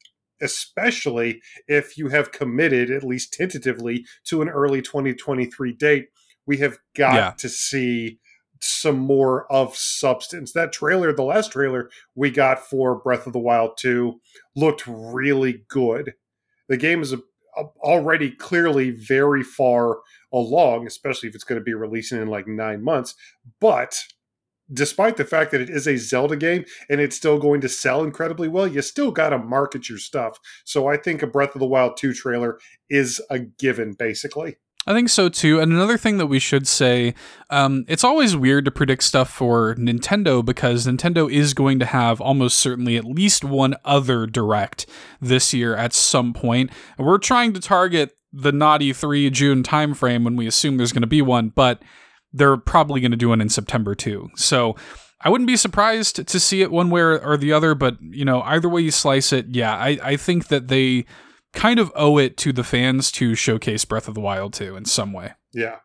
especially 0.42 1.42
if 1.68 1.98
you 1.98 2.10
have 2.10 2.32
committed, 2.32 2.90
at 2.92 3.04
least 3.04 3.32
tentatively, 3.32 4.06
to 4.26 4.42
an 4.42 4.50
early 4.50 4.82
2023 4.82 5.72
date, 5.72 6.08
we 6.46 6.58
have 6.58 6.78
got 6.96 7.16
Yeah. 7.16 7.32
to 7.38 7.50
see 7.50 8.20
some 8.62 8.98
more 9.00 9.52
of 9.52 9.76
substance. 9.76 10.54
That 10.54 10.72
trailer, 10.72 11.12
the 11.14 11.24
last 11.24 11.52
trailer 11.52 11.90
we 12.16 12.32
got 12.32 12.60
for 12.66 12.96
Breath 12.96 13.28
of 13.28 13.34
the 13.34 13.40
Wild 13.40 13.78
2, 13.78 14.20
looked 14.56 14.84
really 14.88 15.66
good. 15.68 16.14
The 16.70 16.78
game 16.78 17.02
is 17.02 17.12
a, 17.12 17.18
a- 17.58 17.66
already 17.82 18.32
clearly 18.32 18.92
very 18.92 19.44
far 19.44 19.98
along, 20.32 20.88
especially 20.88 21.28
if 21.30 21.36
it's 21.36 21.44
going 21.44 21.60
to 21.60 21.64
be 21.64 21.74
releasing 21.74 22.22
in 22.22 22.28
like 22.30 22.48
nine 22.48 22.82
months. 22.82 23.16
But 23.60 24.02
despite 24.72 25.18
the 25.18 25.26
fact 25.26 25.52
that 25.52 25.60
it 25.62 25.70
is 25.70 25.86
a 25.88 25.98
Zelda 25.98 26.38
game 26.38 26.64
and 26.90 27.02
it's 27.02 27.18
still 27.18 27.38
going 27.38 27.60
to 27.62 27.70
sell 27.70 28.02
incredibly 28.04 28.48
well, 28.48 28.66
you 28.66 28.82
still 28.82 29.12
got 29.12 29.30
to 29.30 29.38
market 29.38 29.90
your 29.90 29.98
stuff. 30.00 30.40
So 30.64 30.88
I 30.88 30.96
think 30.96 31.22
a 31.22 31.28
Breath 31.28 31.54
of 31.54 31.60
the 31.60 31.68
Wild 31.68 31.98
2 31.98 32.14
trailer 32.14 32.58
is 32.90 33.22
a 33.30 33.40
given, 33.40 33.92
basically. 33.94 34.56
I 34.86 34.94
think 34.94 35.10
so 35.10 35.30
too. 35.30 35.60
And 35.60 35.72
another 35.72 35.98
thing 35.98 36.18
that 36.18 36.28
we 36.28 36.40
should 36.40 36.68
say, 36.68 37.14
um, 37.50 37.86
it's 37.88 38.04
always 38.04 38.36
weird 38.36 38.66
to 38.66 38.72
predict 38.72 39.04
stuff 39.04 39.30
for 39.30 39.76
Nintendo 39.76 40.44
because 40.44 40.86
Nintendo 40.86 41.32
is 41.32 41.54
going 41.54 41.80
to 41.80 41.86
have 41.86 42.20
almost 42.20 42.60
certainly 42.60 42.98
at 42.98 43.06
least 43.06 43.46
one 43.46 43.76
other 43.86 44.26
direct 44.26 44.86
this 45.22 45.54
year 45.54 45.76
at 45.76 45.94
some 45.94 46.34
point. 46.34 46.70
We're 46.98 47.18
trying 47.18 47.54
to 47.54 47.62
target 47.62 48.18
the 48.34 48.52
not 48.52 48.82
E3 48.82 49.32
June 49.32 49.64
timeframe 49.64 50.26
when 50.26 50.36
we 50.36 50.48
assume 50.48 50.78
there's 50.78 50.92
going 50.92 51.02
to 51.02 51.08
be 51.08 51.22
one, 51.22 51.50
but 51.50 51.82
they're 52.34 52.58
probably 52.58 53.00
going 53.00 53.12
to 53.12 53.18
do 53.18 53.30
one 53.30 53.42
in 53.42 53.50
September 53.50 53.96
too. 53.96 54.30
So 54.36 54.76
I 55.22 55.30
wouldn't 55.30 55.48
be 55.48 55.56
surprised 55.56 56.28
to 56.28 56.40
see 56.40 56.62
it 56.62 56.72
one 56.72 56.90
way 56.90 57.02
or 57.02 57.38
the 57.38 57.54
other, 57.54 57.74
but 57.76 57.96
you 58.02 58.26
know, 58.26 58.42
either 58.42 58.68
way 58.68 58.82
you 58.82 58.92
slice 58.92 59.32
it, 59.32 59.46
yeah, 59.50 59.74
I, 59.74 59.98
I 60.04 60.18
think 60.18 60.48
that 60.48 60.68
they 60.68 61.06
kind 61.54 61.80
of 61.80 61.92
owe 61.96 62.18
it 62.18 62.38
to 62.38 62.52
the 62.52 62.64
fans 62.64 63.12
to 63.14 63.36
showcase 63.36 63.86
Breath 63.86 64.08
of 64.08 64.16
the 64.16 64.22
Wild 64.22 64.54
2 64.54 64.76
in 64.76 64.86
some 64.86 65.14
way. 65.14 65.34
Yeah. 65.54 65.78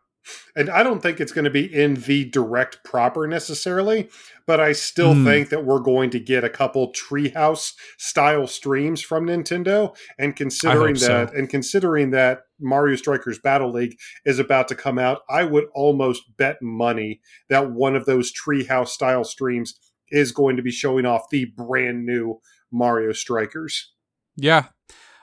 And 0.55 0.69
I 0.69 0.83
don't 0.83 1.01
think 1.01 1.19
it's 1.19 1.31
going 1.31 1.45
to 1.45 1.49
be 1.49 1.65
in 1.73 1.95
the 1.95 2.25
direct 2.25 2.83
proper 2.83 3.25
necessarily, 3.25 4.09
but 4.45 4.59
I 4.59 4.73
still 4.73 5.13
Hmm. 5.13 5.25
think 5.25 5.49
that 5.49 5.65
we're 5.65 5.79
going 5.79 6.09
to 6.11 6.19
get 6.19 6.43
a 6.43 6.49
couple 6.49 6.93
treehouse 6.93 7.73
style 7.97 8.45
streams 8.45 9.01
from 9.01 9.25
Nintendo. 9.25 9.95
And 10.19 10.35
considering 10.35 10.95
so. 10.95 11.07
that, 11.07 11.33
and 11.33 11.49
considering 11.49 12.11
that 12.11 12.41
Mario 12.59 12.95
Strikers 12.95 13.39
Battle 13.39 13.71
League 13.71 13.97
is 14.25 14.37
about 14.37 14.67
to 14.67 14.75
come 14.75 14.99
out, 14.99 15.21
I 15.29 15.45
would 15.45 15.65
almost 15.73 16.23
bet 16.37 16.61
money 16.61 17.21
that 17.49 17.71
one 17.71 17.95
of 17.95 18.05
those 18.05 18.31
treehouse 18.31 18.89
style 18.89 19.23
streams 19.23 19.79
is 20.11 20.31
going 20.31 20.57
to 20.57 20.63
be 20.63 20.71
showing 20.71 21.05
off 21.05 21.29
the 21.31 21.45
brand 21.45 22.05
new 22.05 22.39
Mario 22.71 23.13
Strikers. 23.13 23.93
Yeah, 24.35 24.65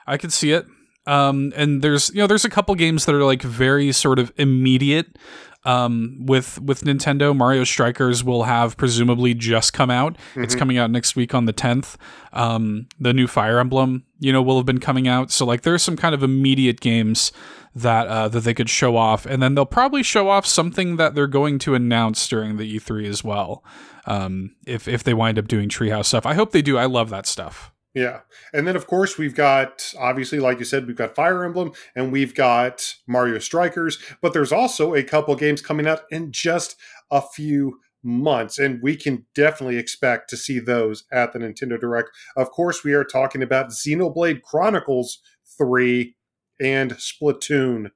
I 0.07 0.17
could 0.17 0.31
see 0.33 0.51
it. 0.51 0.65
Um, 1.05 1.53
and 1.55 1.81
there's 1.81 2.09
you 2.13 2.17
know 2.17 2.27
there's 2.27 2.45
a 2.45 2.49
couple 2.49 2.73
games 2.75 3.05
that 3.05 3.15
are 3.15 3.23
like 3.23 3.41
very 3.41 3.91
sort 3.91 4.19
of 4.19 4.31
immediate. 4.37 5.17
Um, 5.65 6.17
with 6.25 6.61
with 6.61 6.81
Nintendo, 6.83 7.35
Mario 7.35 7.63
Strikers 7.65 8.23
will 8.23 8.43
have 8.43 8.77
presumably 8.77 9.33
just 9.33 9.73
come 9.73 9.89
out. 9.89 10.17
It's 10.35 10.55
Mhm. 10.55 10.59
coming 10.59 10.77
out 10.77 10.91
next 10.91 11.15
week 11.17 11.33
on 11.33 11.43
the 11.45 11.51
10th. 11.51 11.97
Um, 12.31 12.87
the 12.99 13.11
new 13.11 13.27
Fire 13.27 13.59
Emblem, 13.59 14.03
you 14.19 14.31
know, 14.31 14.41
will 14.41 14.55
have 14.57 14.65
been 14.65 14.79
coming 14.79 15.07
out. 15.09 15.29
So 15.31 15.45
like 15.45 15.63
there's 15.63 15.83
some 15.83 15.97
kind 15.97 16.15
of 16.15 16.23
immediate 16.23 16.79
games 16.79 17.33
that 17.75 18.07
uh, 18.07 18.27
that 18.29 18.41
they 18.41 18.53
could 18.53 18.69
show 18.69 18.95
off, 18.95 19.25
and 19.25 19.41
then 19.43 19.55
they'll 19.55 19.65
probably 19.65 20.03
show 20.03 20.29
off 20.29 20.45
something 20.45 20.95
that 20.97 21.15
they're 21.15 21.27
going 21.27 21.59
to 21.59 21.75
announce 21.75 22.27
during 22.29 22.55
the 22.57 22.75
E3 22.79 23.05
as 23.05 23.23
well. 23.23 23.63
Um, 24.05 24.55
if 24.65 24.87
if 24.87 25.03
they 25.03 25.13
wind 25.13 25.37
up 25.37 25.47
doing 25.49 25.67
Treehouse 25.69 26.05
stuff, 26.05 26.25
I 26.25 26.33
hope 26.33 26.51
they 26.53 26.61
do. 26.61 26.77
I 26.77 26.85
love 26.85 27.09
that 27.09 27.25
stuff. 27.27 27.71
Yeah. 27.97 28.19
And 28.53 28.67
then, 28.67 28.75
of 28.75 28.85
course, 28.85 29.17
we've 29.17 29.33
got, 29.33 29.91
obviously, 29.97 30.39
like 30.39 30.59
you 30.59 30.65
said, 30.65 30.85
we've 30.85 30.95
got 30.95 31.15
Fire 31.15 31.43
Emblem 31.43 31.71
and 31.95 32.11
we've 32.11 32.35
got 32.35 32.93
Mario 33.07 33.39
Strikers, 33.39 33.97
but 34.21 34.33
there's 34.33 34.51
also 34.51 34.93
a 34.93 35.01
couple 35.01 35.35
games 35.35 35.63
coming 35.63 35.87
out 35.87 36.01
in 36.11 36.31
just 36.31 36.75
a 37.09 37.23
few 37.23 37.79
months, 38.03 38.59
and 38.59 38.83
we 38.83 38.95
can 38.95 39.25
definitely 39.33 39.77
expect 39.77 40.29
to 40.29 40.37
see 40.37 40.59
those 40.59 41.05
at 41.11 41.33
the 41.33 41.39
Nintendo 41.39 41.79
Direct. 41.79 42.11
Of 42.35 42.51
course, 42.51 42.83
we 42.83 42.93
are 42.93 43.03
talking 43.03 43.41
about 43.41 43.69
Xenoblade 43.69 44.43
Chronicles 44.43 45.17
3 45.57 46.15
and 46.61 46.91
Splatoon 46.97 47.89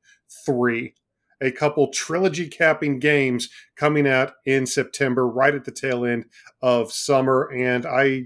3. 0.48 0.96
A 1.42 1.52
couple 1.52 1.88
trilogy 1.88 2.48
capping 2.48 3.00
games 3.00 3.50
coming 3.76 4.08
out 4.08 4.34
in 4.46 4.66
September, 4.66 5.28
right 5.28 5.56
at 5.56 5.66
the 5.66 5.72
tail 5.72 6.06
end 6.06 6.26
of 6.62 6.92
summer. 6.92 7.52
And 7.52 7.86
I, 7.86 8.26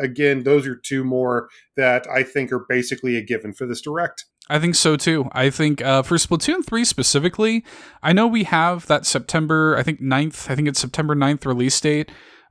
again, 0.00 0.44
those 0.44 0.66
are 0.66 0.76
two 0.76 1.04
more 1.04 1.48
that 1.76 2.06
I 2.08 2.22
think 2.22 2.52
are 2.52 2.64
basically 2.68 3.16
a 3.16 3.22
given 3.22 3.52
for 3.52 3.66
this 3.66 3.80
direct. 3.80 4.24
I 4.48 4.58
think 4.58 4.74
so 4.74 4.96
too. 4.96 5.28
I 5.32 5.50
think 5.50 5.82
uh, 5.82 6.02
for 6.02 6.16
Splatoon 6.16 6.64
3 6.64 6.84
specifically, 6.84 7.64
I 8.02 8.12
know 8.12 8.26
we 8.26 8.44
have 8.44 8.86
that 8.86 9.06
September, 9.06 9.76
I 9.76 9.82
think 9.82 10.00
9th, 10.00 10.50
I 10.50 10.56
think 10.56 10.68
it's 10.68 10.80
September 10.80 11.14
9th 11.14 11.46
release 11.46 11.80
date. 11.80 12.10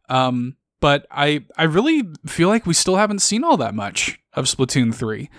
Um, 0.10 0.58
but 0.82 1.06
I 1.12 1.46
I 1.58 1.64
really 1.64 2.04
feel 2.26 2.50
like 2.50 2.66
we 2.66 2.74
still 2.74 2.98
haven't 2.98 3.20
seen 3.20 3.44
all 3.44 3.56
that 3.58 3.76
much 3.76 4.20
of 4.34 4.46
Splatoon 4.46 4.94
3. 4.94 5.30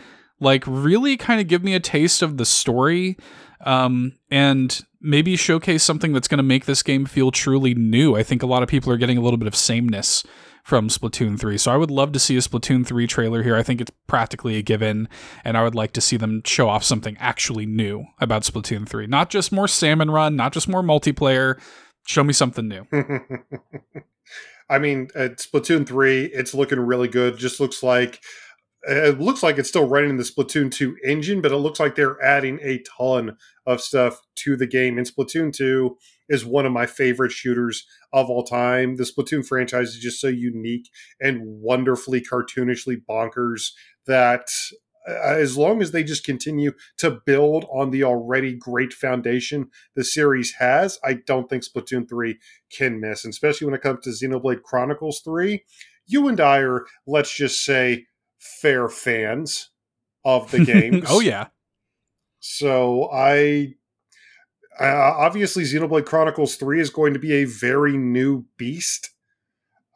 Like 0.41 0.65
really 0.67 1.17
kind 1.17 1.41
of 1.41 1.49
give 1.49 1.62
me 1.62 1.75
a 1.75 1.81
taste 1.81 2.23
of 2.23 2.36
the 2.39 2.47
story 2.47 3.17
um, 3.62 4.16
and 4.31 4.81
maybe 5.00 5.36
showcase 5.36 5.82
something 5.82 6.12
that's 6.12 6.28
going 6.28 6.39
to 6.39 6.44
make 6.44 6.65
this 6.65 6.82
game 6.82 7.05
feel 7.05 7.31
truly 7.31 7.74
new. 7.74 8.16
I 8.16 8.23
think 8.23 8.42
a 8.42 8.47
lot 8.47 8.62
of 8.62 8.68
people 8.68 8.92
are 8.92 8.97
getting 8.97 9.18
a 9.18 9.20
little 9.20 9.39
bit 9.39 9.49
of 9.49 9.57
sameness 9.57 10.24
from 10.62 10.89
Splatoon 10.89 11.39
3. 11.39 11.58
So 11.58 11.73
I 11.73 11.76
would 11.76 11.91
love 11.91 12.12
to 12.12 12.20
see 12.20 12.36
a 12.36 12.41
Splatoon 12.41 12.86
3 12.86 13.07
trailer 13.07 13.42
here. 13.42 13.57
I 13.57 13.62
think 13.62 13.81
it's 13.81 13.91
practically 14.07 14.57
a 14.57 14.62
given, 14.62 15.08
and 15.44 15.57
I 15.57 15.65
would 15.65 15.74
like 15.74 15.92
to 15.94 16.00
see 16.00 16.16
them 16.16 16.42
show 16.44 16.68
off 16.68 16.84
something 16.84 17.16
actually 17.18 17.66
new 17.66 18.05
about 18.20 18.42
Splatoon 18.42 18.89
3. 18.89 19.07
Not 19.08 19.28
just 19.28 19.52
more 19.52 19.68
salmon 19.68 20.10
run, 20.10 20.36
not 20.36 20.52
just 20.52 20.68
more 20.68 20.82
multiplayer. 20.82 21.60
Show 22.07 22.24
me 22.24 22.32
something 22.32 22.68
new. 22.68 22.86
I 24.70 24.78
mean, 24.78 25.08
at 25.15 25.39
Splatoon 25.39 25.86
3, 25.86 26.26
it's 26.26 26.55
looking 26.55 26.81
really 26.81 27.08
good. 27.08 27.36
Just 27.39 27.60
looks 27.60 27.82
like 27.82 28.23
it 28.85 29.20
looks 29.20 29.43
like 29.43 29.59
it's 29.59 29.69
still 29.69 29.89
running 29.89 30.17
the 30.17 30.25
Splatoon 30.25 30.70
2 30.70 30.97
engine, 31.05 31.41
but 31.41 31.52
it 31.52 31.57
looks 31.57 31.78
like 31.78 31.94
they're 31.94 32.23
adding 32.23 32.59
a 32.62 32.83
ton 32.99 33.36
of 33.67 33.81
stuff 33.81 34.20
to 34.36 34.57
the 34.57 34.67
game. 34.67 34.99
And 34.99 35.07
Splatoon 35.07 35.52
2, 35.52 35.97
is 36.33 36.47
one 36.47 36.65
of 36.65 36.73
my 36.73 36.86
favorite 36.86 37.31
shooters 37.31 37.86
of 38.12 38.31
all 38.31 38.43
time. 38.43 38.97
The 38.97 39.05
Splatoon 39.05 39.47
franchise 39.47 39.91
is 39.91 39.99
just 39.99 40.19
so 40.19 40.28
unique 40.28 40.89
and 41.20 41.43
wonderfully 41.44 42.23
cartoonishly 42.23 43.02
bonkers 43.09 43.73
that 44.07 44.49
uh, 45.07 45.12
as 45.12 45.59
long 45.59 45.83
as 45.83 45.91
they 45.91 46.02
just 46.02 46.25
continue 46.25 46.73
to 46.97 47.20
build 47.27 47.67
on 47.70 47.91
the 47.91 48.02
already 48.02 48.55
great 48.55 48.94
foundation 48.94 49.69
the 49.94 50.05
series 50.05 50.55
has, 50.55 50.99
I 51.05 51.15
don't 51.27 51.51
think 51.51 51.65
Splatoon 51.65 52.09
3 52.09 52.39
can 52.73 52.99
miss, 52.99 53.25
and 53.25 53.33
especially 53.33 53.67
when 53.67 53.75
it 53.75 53.83
comes 53.83 54.01
to 54.05 54.11
Xenoblade 54.11 54.62
Chronicles 54.62 55.20
3. 55.20 55.62
You 56.07 56.28
and 56.28 56.41
I 56.41 56.59
are, 56.59 56.86
let's 57.07 57.35
just 57.35 57.62
say, 57.62 58.07
fair 58.61 58.89
fans 58.89 59.71
of 60.25 60.51
the 60.51 60.65
games. 60.65 61.05
oh, 61.09 61.21
yeah. 61.21 61.49
So 62.41 63.11
I. 63.12 63.75
Uh, 64.81 65.15
obviously, 65.19 65.65
Xenoblade 65.65 66.07
Chronicles 66.07 66.57
3 66.57 66.81
is 66.81 66.89
going 66.89 67.12
to 67.12 67.19
be 67.19 67.35
a 67.35 67.45
very 67.45 67.97
new 67.99 68.47
beast 68.57 69.11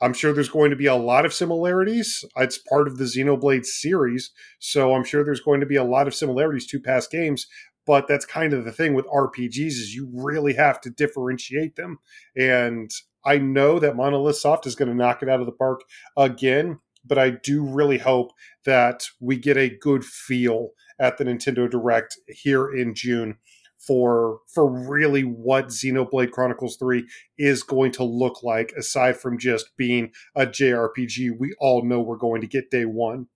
I'm 0.00 0.12
sure 0.12 0.32
there's 0.32 0.48
going 0.48 0.70
to 0.70 0.76
be 0.76 0.86
a 0.86 0.94
lot 0.94 1.24
of 1.24 1.32
similarities. 1.32 2.24
It's 2.36 2.58
part 2.58 2.86
of 2.86 2.98
the 2.98 3.04
Xenoblade 3.04 3.64
series, 3.64 4.30
so 4.58 4.94
I'm 4.94 5.04
sure 5.04 5.24
there's 5.24 5.40
going 5.40 5.60
to 5.60 5.66
be 5.66 5.76
a 5.76 5.84
lot 5.84 6.06
of 6.06 6.14
similarities 6.14 6.66
to 6.68 6.80
past 6.80 7.10
games. 7.10 7.46
But 7.86 8.08
that's 8.08 8.26
kind 8.26 8.52
of 8.52 8.64
the 8.64 8.72
thing 8.72 8.94
with 8.94 9.06
RPGs 9.06 9.66
is 9.66 9.94
you 9.94 10.10
really 10.12 10.54
have 10.54 10.80
to 10.82 10.90
differentiate 10.90 11.76
them. 11.76 11.98
And 12.36 12.90
I 13.24 13.38
know 13.38 13.78
that 13.78 13.96
Monolith 13.96 14.36
Soft 14.36 14.66
is 14.66 14.74
going 14.74 14.88
to 14.88 14.94
knock 14.94 15.22
it 15.22 15.28
out 15.28 15.40
of 15.40 15.46
the 15.46 15.52
park 15.52 15.82
again, 16.16 16.80
but 17.06 17.18
I 17.18 17.30
do 17.30 17.64
really 17.64 17.98
hope 17.98 18.32
that 18.64 19.06
we 19.20 19.36
get 19.36 19.56
a 19.56 19.68
good 19.68 20.04
feel 20.04 20.70
at 20.98 21.18
the 21.18 21.24
Nintendo 21.24 21.70
Direct 21.70 22.18
here 22.28 22.72
in 22.72 22.94
June 22.94 23.36
for 23.78 24.40
for 24.52 24.68
really 24.68 25.22
what 25.22 25.68
Xenoblade 25.68 26.30
Chronicles 26.30 26.76
3 26.76 27.06
is 27.38 27.62
going 27.62 27.92
to 27.92 28.04
look 28.04 28.42
like 28.42 28.72
aside 28.72 29.16
from 29.16 29.38
just 29.38 29.76
being 29.76 30.12
a 30.34 30.46
JRPG 30.46 31.38
we 31.38 31.54
all 31.60 31.84
know 31.84 32.00
we're 32.00 32.16
going 32.16 32.40
to 32.40 32.46
get 32.46 32.70
day 32.70 32.84
1. 32.84 33.26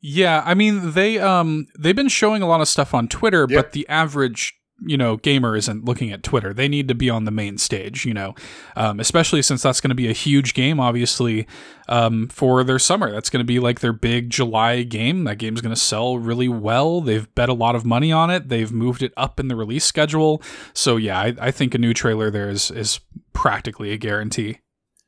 Yeah, 0.00 0.42
I 0.44 0.54
mean 0.54 0.92
they 0.92 1.18
um 1.18 1.66
they've 1.78 1.96
been 1.96 2.08
showing 2.08 2.42
a 2.42 2.46
lot 2.46 2.60
of 2.60 2.68
stuff 2.68 2.92
on 2.92 3.08
Twitter, 3.08 3.46
yep. 3.48 3.64
but 3.64 3.72
the 3.72 3.88
average 3.88 4.54
you 4.80 4.96
know 4.96 5.16
gamer 5.16 5.56
isn't 5.56 5.84
looking 5.84 6.10
at 6.10 6.22
twitter. 6.22 6.52
They 6.52 6.68
need 6.68 6.88
to 6.88 6.94
be 6.94 7.08
on 7.08 7.24
the 7.24 7.30
main 7.30 7.58
stage 7.58 8.04
you 8.04 8.14
know 8.14 8.34
um, 8.76 9.00
especially 9.00 9.42
since 9.42 9.62
that's 9.62 9.80
going 9.80 9.90
to 9.90 9.94
be 9.94 10.08
a 10.08 10.12
huge 10.12 10.54
game 10.54 10.80
obviously 10.80 11.46
um, 11.88 12.28
for 12.28 12.64
their 12.64 12.78
summer. 12.78 13.12
That's 13.12 13.30
going 13.30 13.40
to 13.40 13.46
be 13.46 13.58
like 13.58 13.80
their 13.80 13.92
big 13.92 14.30
july 14.30 14.82
game. 14.82 15.24
That 15.24 15.36
game's 15.36 15.60
going 15.60 15.74
to 15.74 15.80
sell 15.80 16.18
really 16.18 16.48
well. 16.48 17.00
They've 17.00 17.32
bet 17.34 17.48
a 17.48 17.54
lot 17.54 17.76
of 17.76 17.84
money 17.84 18.10
on 18.10 18.30
it. 18.30 18.48
They've 18.48 18.72
moved 18.72 19.02
it 19.02 19.12
up 19.16 19.38
in 19.38 19.48
the 19.48 19.56
release 19.56 19.84
schedule. 19.84 20.42
So 20.72 20.96
yeah 20.96 21.20
i, 21.20 21.34
I 21.40 21.50
think 21.50 21.74
a 21.74 21.78
new 21.78 21.94
trailer 21.94 22.30
there 22.30 22.48
is 22.50 22.70
is 22.70 23.00
practically 23.32 23.92
a 23.92 23.96
guarantee. 23.96 24.58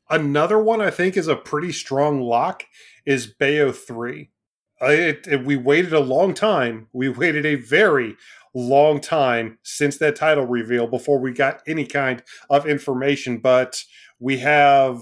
Another 0.09 0.57
one 0.57 0.81
i 0.81 0.89
think 0.89 1.17
is 1.17 1.27
a 1.27 1.35
pretty 1.35 1.71
strong 1.71 2.21
lock 2.21 2.63
is 3.05 3.27
bayo 3.27 3.71
3 3.71 4.29
it, 4.81 5.27
it, 5.27 5.45
we 5.45 5.55
waited 5.55 5.93
a 5.93 5.99
long 5.99 6.33
time. 6.33 6.87
We 6.93 7.09
waited 7.09 7.45
a 7.45 7.55
very 7.55 8.15
long 8.55 8.99
time 8.99 9.57
since 9.63 9.97
that 9.97 10.15
title 10.15 10.45
reveal 10.45 10.87
before 10.87 11.19
we 11.19 11.31
got 11.31 11.61
any 11.67 11.85
kind 11.85 12.23
of 12.49 12.67
information. 12.67 13.37
But 13.39 13.83
we 14.19 14.37
have, 14.39 15.01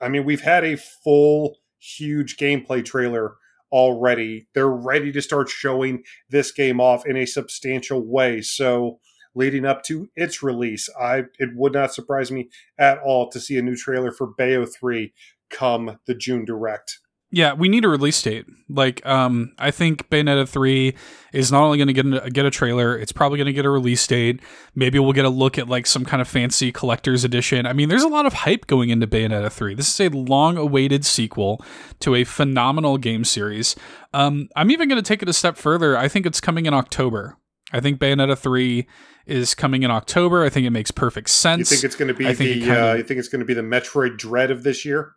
I 0.00 0.08
mean, 0.08 0.24
we've 0.24 0.42
had 0.42 0.64
a 0.64 0.76
full, 0.76 1.56
huge 1.78 2.36
gameplay 2.36 2.84
trailer 2.84 3.36
already. 3.72 4.46
They're 4.54 4.68
ready 4.68 5.12
to 5.12 5.22
start 5.22 5.48
showing 5.48 6.02
this 6.30 6.52
game 6.52 6.80
off 6.80 7.06
in 7.06 7.16
a 7.16 7.26
substantial 7.26 8.02
way. 8.06 8.40
So, 8.40 9.00
leading 9.34 9.66
up 9.66 9.82
to 9.84 10.08
its 10.16 10.42
release, 10.42 10.88
I 10.98 11.24
it 11.38 11.50
would 11.54 11.74
not 11.74 11.92
surprise 11.92 12.32
me 12.32 12.48
at 12.78 12.98
all 12.98 13.28
to 13.30 13.40
see 13.40 13.58
a 13.58 13.62
new 13.62 13.76
trailer 13.76 14.10
for 14.10 14.26
Bayo 14.26 14.64
3 14.64 15.12
come 15.50 15.98
the 16.06 16.14
June 16.14 16.44
direct. 16.44 17.00
Yeah, 17.32 17.54
we 17.54 17.68
need 17.68 17.84
a 17.84 17.88
release 17.88 18.22
date. 18.22 18.46
Like, 18.68 19.04
um, 19.04 19.52
I 19.58 19.72
think 19.72 20.08
Bayonetta 20.10 20.48
three 20.48 20.94
is 21.32 21.50
not 21.50 21.62
only 21.64 21.76
going 21.76 21.88
to 21.88 21.92
get 21.92 22.24
a, 22.24 22.30
get 22.30 22.46
a 22.46 22.50
trailer, 22.50 22.96
it's 22.96 23.12
probably 23.12 23.36
going 23.36 23.46
to 23.46 23.52
get 23.52 23.64
a 23.64 23.70
release 23.70 24.06
date. 24.06 24.40
Maybe 24.74 24.98
we'll 25.00 25.12
get 25.12 25.24
a 25.24 25.30
look 25.30 25.58
at 25.58 25.68
like 25.68 25.86
some 25.86 26.04
kind 26.04 26.20
of 26.20 26.28
fancy 26.28 26.70
collector's 26.70 27.24
edition. 27.24 27.66
I 27.66 27.72
mean, 27.72 27.88
there's 27.88 28.04
a 28.04 28.08
lot 28.08 28.26
of 28.26 28.32
hype 28.32 28.68
going 28.68 28.90
into 28.90 29.08
Bayonetta 29.08 29.50
three. 29.50 29.74
This 29.74 29.92
is 29.92 30.06
a 30.06 30.16
long 30.16 30.56
awaited 30.56 31.04
sequel 31.04 31.64
to 32.00 32.14
a 32.14 32.24
phenomenal 32.24 32.96
game 32.96 33.24
series. 33.24 33.74
Um, 34.14 34.48
I'm 34.54 34.70
even 34.70 34.88
going 34.88 35.02
to 35.02 35.06
take 35.06 35.20
it 35.20 35.28
a 35.28 35.32
step 35.32 35.56
further. 35.56 35.98
I 35.98 36.06
think 36.06 36.26
it's 36.26 36.40
coming 36.40 36.66
in 36.66 36.74
October. 36.74 37.36
I 37.72 37.80
think 37.80 37.98
Bayonetta 37.98 38.38
three 38.38 38.86
is 39.26 39.54
coming 39.56 39.82
in 39.82 39.90
October. 39.90 40.44
I 40.44 40.48
think 40.48 40.66
it 40.66 40.70
makes 40.70 40.92
perfect 40.92 41.30
sense. 41.30 41.70
You 41.70 41.76
think 41.76 41.84
it's 41.84 41.96
going 41.96 42.08
to 42.08 42.14
be 42.14 42.28
I 42.28 42.34
the? 42.34 42.60
Kinda, 42.60 42.90
uh, 42.90 42.94
you 42.94 43.02
think 43.02 43.18
it's 43.18 43.28
going 43.28 43.40
to 43.40 43.46
be 43.46 43.54
the 43.54 43.62
Metroid 43.62 44.16
Dread 44.16 44.52
of 44.52 44.62
this 44.62 44.84
year? 44.84 45.14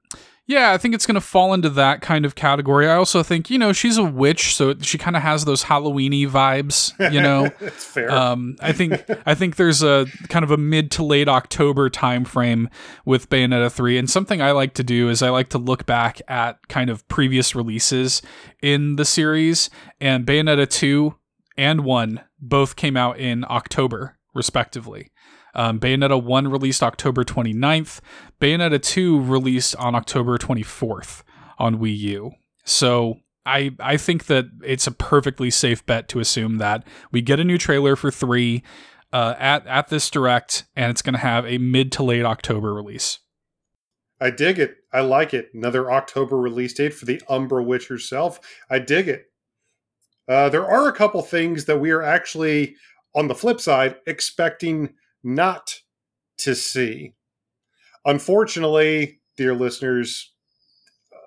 Yeah, 0.49 0.71
I 0.71 0.79
think 0.79 0.95
it's 0.95 1.05
going 1.05 1.13
to 1.13 1.21
fall 1.21 1.53
into 1.53 1.69
that 1.69 2.01
kind 2.01 2.25
of 2.25 2.33
category. 2.33 2.89
I 2.89 2.95
also 2.95 3.21
think, 3.21 3.51
you 3.51 3.59
know, 3.59 3.71
she's 3.71 3.97
a 3.97 4.03
witch, 4.03 4.55
so 4.55 4.73
she 4.81 4.97
kind 4.97 5.15
of 5.15 5.21
has 5.21 5.45
those 5.45 5.65
Halloweeny 5.65 6.27
vibes, 6.27 6.91
you 7.13 7.21
know. 7.21 7.51
That's 7.59 7.85
fair. 7.85 8.09
Um, 8.09 8.55
I 8.59 8.71
think 8.71 9.05
I 9.27 9.35
think 9.35 9.57
there's 9.57 9.83
a 9.83 10.07
kind 10.27 10.43
of 10.43 10.49
a 10.49 10.57
mid 10.57 10.89
to 10.93 11.03
late 11.03 11.27
October 11.27 11.87
time 11.87 12.25
frame 12.25 12.67
with 13.05 13.29
Bayonetta 13.29 13.71
3 13.71 13.99
and 13.99 14.09
something 14.09 14.41
I 14.41 14.49
like 14.49 14.73
to 14.73 14.83
do 14.83 15.07
is 15.09 15.21
I 15.21 15.29
like 15.29 15.49
to 15.49 15.59
look 15.59 15.85
back 15.85 16.19
at 16.27 16.67
kind 16.67 16.89
of 16.89 17.07
previous 17.09 17.53
releases 17.53 18.23
in 18.59 18.95
the 18.95 19.05
series 19.05 19.69
and 20.01 20.25
Bayonetta 20.25 20.67
2 20.67 21.13
and 21.59 21.81
1 21.81 22.21
both 22.41 22.75
came 22.75 22.97
out 22.97 23.19
in 23.19 23.45
October 23.47 24.17
respectively. 24.33 25.11
Um, 25.55 25.79
Bayonetta 25.79 26.21
1 26.21 26.47
released 26.47 26.83
October 26.83 27.23
29th. 27.23 27.99
Bayonetta 28.39 28.81
2 28.81 29.21
released 29.21 29.75
on 29.75 29.95
October 29.95 30.37
24th 30.37 31.23
on 31.57 31.77
Wii 31.77 31.97
U. 31.97 32.31
So 32.63 33.15
I 33.45 33.71
I 33.79 33.97
think 33.97 34.27
that 34.27 34.45
it's 34.63 34.87
a 34.87 34.91
perfectly 34.91 35.49
safe 35.49 35.85
bet 35.85 36.07
to 36.09 36.19
assume 36.19 36.57
that 36.57 36.85
we 37.11 37.21
get 37.21 37.39
a 37.39 37.43
new 37.43 37.57
trailer 37.57 37.95
for 37.95 38.11
3 38.11 38.63
uh, 39.11 39.35
at 39.37 39.65
at 39.65 39.89
this 39.89 40.09
direct 40.09 40.65
and 40.75 40.91
it's 40.91 41.01
going 41.01 41.13
to 41.13 41.19
have 41.19 41.45
a 41.45 41.57
mid 41.57 41.91
to 41.93 42.03
late 42.03 42.25
October 42.25 42.73
release. 42.73 43.19
I 44.21 44.31
dig 44.31 44.59
it. 44.59 44.75
I 44.91 45.01
like 45.01 45.33
it. 45.33 45.49
Another 45.53 45.91
October 45.91 46.37
release 46.37 46.73
date 46.73 46.93
for 46.93 47.05
the 47.05 47.21
Umbra 47.29 47.63
Witch 47.63 47.87
herself. 47.87 48.39
I 48.69 48.79
dig 48.79 49.07
it. 49.07 49.25
Uh, 50.27 50.49
there 50.49 50.69
are 50.69 50.87
a 50.87 50.93
couple 50.93 51.21
things 51.21 51.65
that 51.65 51.79
we 51.79 51.89
are 51.89 52.03
actually, 52.03 52.75
on 53.15 53.27
the 53.27 53.35
flip 53.35 53.59
side, 53.59 53.95
expecting 54.05 54.93
not 55.23 55.81
to 56.39 56.55
see. 56.55 57.13
Unfortunately, 58.05 59.19
dear 59.37 59.53
listeners, 59.53 60.33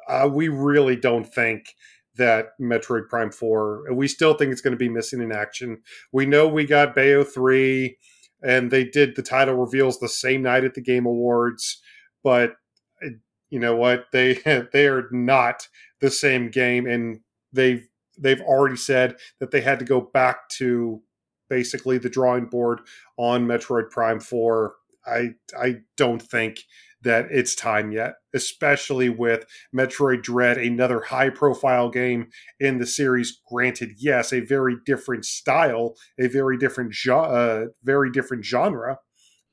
uh, 0.08 0.28
we 0.30 0.48
really 0.48 0.96
don't 0.96 1.32
think 1.32 1.74
that 2.16 2.58
Metroid 2.60 3.08
Prime 3.08 3.30
4, 3.30 3.92
we 3.92 4.08
still 4.08 4.34
think 4.34 4.52
it's 4.52 4.60
going 4.60 4.72
to 4.72 4.78
be 4.78 4.88
missing 4.88 5.22
in 5.22 5.32
action. 5.32 5.78
We 6.12 6.26
know 6.26 6.46
we 6.46 6.66
got 6.66 6.94
Bayo 6.94 7.24
3, 7.24 7.96
and 8.42 8.70
they 8.70 8.84
did 8.84 9.16
the 9.16 9.22
title 9.22 9.54
reveals 9.54 9.98
the 9.98 10.08
same 10.08 10.42
night 10.42 10.64
at 10.64 10.74
the 10.74 10.82
Game 10.82 11.06
Awards, 11.06 11.80
but 12.22 12.52
uh, 13.04 13.10
you 13.50 13.58
know 13.58 13.76
what? 13.76 14.06
They 14.12 14.34
they 14.72 14.86
are 14.86 15.08
not 15.10 15.68
the 16.00 16.10
same 16.10 16.50
game, 16.50 16.86
and 16.86 17.20
they've 17.52 17.86
they've 18.18 18.40
already 18.40 18.76
said 18.76 19.16
that 19.40 19.50
they 19.50 19.60
had 19.60 19.78
to 19.78 19.84
go 19.84 20.00
back 20.00 20.48
to 20.50 21.02
basically 21.52 21.98
the 21.98 22.08
drawing 22.08 22.46
board 22.46 22.80
on 23.18 23.46
Metroid 23.46 23.90
Prime 23.90 24.20
4. 24.20 24.74
I 25.04 25.34
I 25.60 25.80
don't 25.98 26.22
think 26.22 26.60
that 27.02 27.26
it's 27.30 27.54
time 27.54 27.92
yet, 27.92 28.14
especially 28.32 29.10
with 29.10 29.44
Metroid 29.76 30.22
Dread, 30.22 30.56
another 30.56 31.02
high 31.02 31.28
profile 31.28 31.90
game 31.90 32.28
in 32.58 32.78
the 32.78 32.86
series. 32.86 33.42
Granted, 33.50 33.90
yes, 33.98 34.32
a 34.32 34.40
very 34.40 34.76
different 34.86 35.26
style, 35.26 35.94
a 36.18 36.26
very 36.26 36.56
different 36.56 36.94
uh, 37.06 37.66
very 37.84 38.10
different 38.10 38.46
genre 38.46 38.98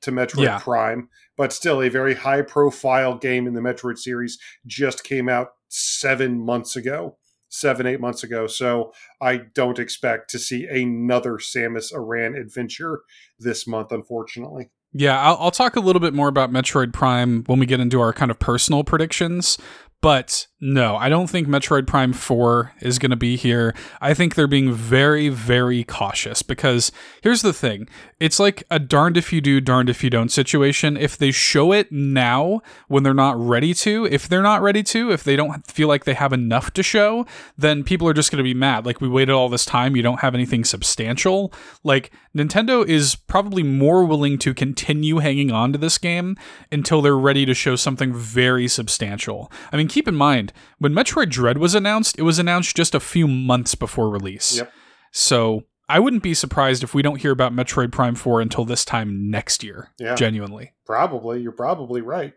to 0.00 0.10
Metroid 0.10 0.44
yeah. 0.44 0.58
Prime, 0.58 1.10
but 1.36 1.52
still 1.52 1.82
a 1.82 1.90
very 1.90 2.14
high 2.14 2.40
profile 2.40 3.18
game 3.18 3.46
in 3.46 3.52
the 3.52 3.60
Metroid 3.60 3.98
series 3.98 4.38
just 4.66 5.04
came 5.04 5.28
out 5.28 5.48
seven 5.68 6.40
months 6.40 6.76
ago 6.76 7.18
seven, 7.50 7.86
eight 7.86 8.00
months 8.00 8.22
ago. 8.22 8.46
So 8.46 8.92
I 9.20 9.42
don't 9.54 9.78
expect 9.78 10.30
to 10.30 10.38
see 10.38 10.66
another 10.66 11.34
Samus 11.34 11.92
Aran 11.92 12.34
adventure 12.34 13.02
this 13.38 13.66
month, 13.66 13.92
unfortunately. 13.92 14.70
Yeah, 14.92 15.20
I'll, 15.20 15.36
I'll, 15.38 15.50
talk 15.52 15.76
a 15.76 15.80
little 15.80 16.00
bit 16.00 16.14
more 16.14 16.26
about 16.26 16.50
Metroid 16.50 16.92
Prime 16.92 17.44
when 17.44 17.60
we 17.60 17.66
get 17.66 17.78
into 17.78 18.00
our 18.00 18.12
kind 18.12 18.30
of 18.30 18.40
personal 18.40 18.82
predictions. 18.82 19.56
But 20.02 20.46
no, 20.62 20.96
I 20.96 21.08
don't 21.08 21.28
think 21.28 21.48
Metroid 21.48 21.86
Prime 21.86 22.12
4 22.12 22.74
is 22.80 22.98
going 22.98 23.10
to 23.10 23.16
be 23.16 23.36
here. 23.36 23.74
I 24.00 24.12
think 24.12 24.34
they're 24.34 24.46
being 24.46 24.72
very, 24.72 25.30
very 25.30 25.84
cautious 25.84 26.42
because 26.42 26.92
here's 27.22 27.40
the 27.40 27.52
thing 27.52 27.88
it's 28.18 28.38
like 28.38 28.64
a 28.70 28.78
darned 28.78 29.16
if 29.16 29.32
you 29.32 29.40
do, 29.40 29.60
darned 29.60 29.88
if 29.88 30.04
you 30.04 30.10
don't 30.10 30.30
situation. 30.30 30.96
If 30.96 31.16
they 31.16 31.30
show 31.30 31.72
it 31.72 31.90
now 31.90 32.60
when 32.88 33.02
they're 33.02 33.14
not 33.14 33.38
ready 33.38 33.72
to, 33.74 34.06
if 34.06 34.28
they're 34.28 34.42
not 34.42 34.60
ready 34.60 34.82
to, 34.84 35.10
if 35.10 35.24
they 35.24 35.36
don't 35.36 35.66
feel 35.66 35.88
like 35.88 36.04
they 36.04 36.14
have 36.14 36.32
enough 36.32 36.72
to 36.72 36.82
show, 36.82 37.26
then 37.56 37.82
people 37.82 38.06
are 38.08 38.14
just 38.14 38.30
going 38.30 38.38
to 38.38 38.44
be 38.44 38.54
mad. 38.54 38.84
Like, 38.84 39.00
we 39.00 39.08
waited 39.08 39.32
all 39.32 39.48
this 39.48 39.64
time, 39.64 39.96
you 39.96 40.02
don't 40.02 40.20
have 40.20 40.34
anything 40.34 40.64
substantial. 40.64 41.52
Like, 41.84 42.10
Nintendo 42.36 42.86
is 42.86 43.16
probably 43.16 43.62
more 43.62 44.04
willing 44.04 44.38
to 44.38 44.54
continue 44.54 45.18
hanging 45.18 45.50
on 45.50 45.72
to 45.72 45.78
this 45.78 45.98
game 45.98 46.36
until 46.70 47.02
they're 47.02 47.18
ready 47.18 47.46
to 47.46 47.54
show 47.54 47.76
something 47.76 48.14
very 48.14 48.68
substantial. 48.68 49.50
I 49.72 49.76
mean, 49.76 49.88
keep 49.90 50.08
in 50.08 50.14
mind, 50.14 50.52
when 50.78 50.92
Metroid 50.92 51.28
Dread 51.28 51.58
was 51.58 51.74
announced, 51.74 52.18
it 52.18 52.22
was 52.22 52.38
announced 52.38 52.76
just 52.76 52.94
a 52.94 53.00
few 53.00 53.28
months 53.28 53.74
before 53.74 54.08
release. 54.08 54.56
Yep. 54.56 54.72
So 55.12 55.64
I 55.88 55.98
wouldn't 55.98 56.22
be 56.22 56.34
surprised 56.34 56.82
if 56.82 56.94
we 56.94 57.02
don't 57.02 57.20
hear 57.20 57.32
about 57.32 57.52
Metroid 57.52 57.90
Prime 57.90 58.14
4 58.14 58.40
until 58.40 58.64
this 58.64 58.84
time 58.84 59.30
next 59.30 59.64
year. 59.64 59.90
Yeah. 59.98 60.14
Genuinely. 60.14 60.72
Probably. 60.86 61.42
You're 61.42 61.52
probably 61.52 62.00
right. 62.00 62.32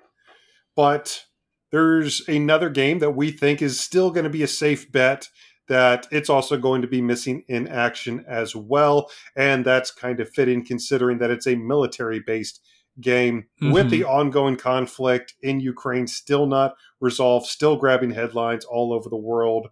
But 0.76 1.26
there's 1.72 2.28
another 2.28 2.70
game 2.70 3.00
that 3.00 3.12
we 3.12 3.32
think 3.32 3.62
is 3.62 3.80
still 3.80 4.10
going 4.12 4.24
to 4.26 4.30
be 4.30 4.44
a 4.44 4.48
safe 4.48 4.92
bet 4.92 5.28
that 5.68 6.08
it's 6.12 6.30
also 6.30 6.58
going 6.58 6.82
to 6.82 6.88
be 6.88 7.02
missing 7.02 7.44
in 7.48 7.68
action 7.68 8.26
as 8.28 8.56
well. 8.56 9.10
And 9.36 9.64
that's 9.64 9.92
kind 9.92 10.20
of 10.20 10.30
fitting 10.30 10.66
considering 10.66 11.20
that 11.20 11.32
it's 11.32 11.48
a 11.48 11.56
military 11.56 12.20
based 12.20 12.60
game 13.02 13.46
with 13.62 13.88
Mhm. 13.88 13.90
the 13.90 14.04
ongoing 14.04 14.56
conflict 14.56 15.34
in 15.42 15.60
Ukraine 15.60 16.08
still 16.08 16.46
not 16.46 16.76
resolved, 17.00 17.48
still 17.48 17.76
grabbing 17.76 18.12
headlines 18.12 18.66
all 18.66 18.94
over 18.94 19.10
the 19.10 19.18
world. 19.18 19.70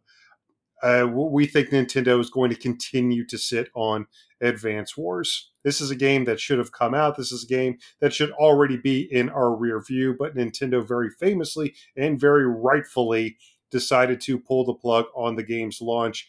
Uh, 0.83 1.07
we 1.13 1.45
think 1.45 1.69
Nintendo 1.69 2.19
is 2.19 2.31
going 2.31 2.49
to 2.49 2.55
continue 2.55 3.23
to 3.27 3.37
sit 3.37 3.69
on 3.75 4.07
Advance 4.41 4.97
Wars. 4.97 5.51
This 5.63 5.79
is 5.79 5.91
a 5.91 5.95
game 5.95 6.25
that 6.25 6.39
should 6.39 6.57
have 6.57 6.71
come 6.71 6.95
out. 6.95 7.17
This 7.17 7.31
is 7.31 7.43
a 7.43 7.47
game 7.47 7.77
that 7.99 8.13
should 8.13 8.31
already 8.31 8.77
be 8.77 9.01
in 9.11 9.29
our 9.29 9.55
rear 9.55 9.79
view, 9.79 10.15
but 10.17 10.35
Nintendo 10.35 10.85
very 10.85 11.11
famously 11.11 11.75
and 11.95 12.19
very 12.19 12.47
rightfully 12.47 13.37
decided 13.69 14.19
to 14.21 14.39
pull 14.39 14.65
the 14.65 14.73
plug 14.73 15.05
on 15.15 15.35
the 15.35 15.43
game's 15.43 15.81
launch, 15.81 16.27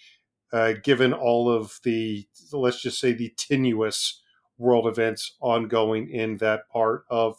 uh, 0.52 0.74
given 0.84 1.14
all 1.14 1.50
of 1.50 1.80
the, 1.82 2.26
let's 2.52 2.82
just 2.82 3.00
say, 3.00 3.12
the 3.14 3.30
tenuous 3.38 4.22
world 4.62 4.86
events 4.86 5.36
ongoing 5.41 6.08
in 6.08 6.39
that 6.39 6.68
part 6.70 7.05
of 7.10 7.36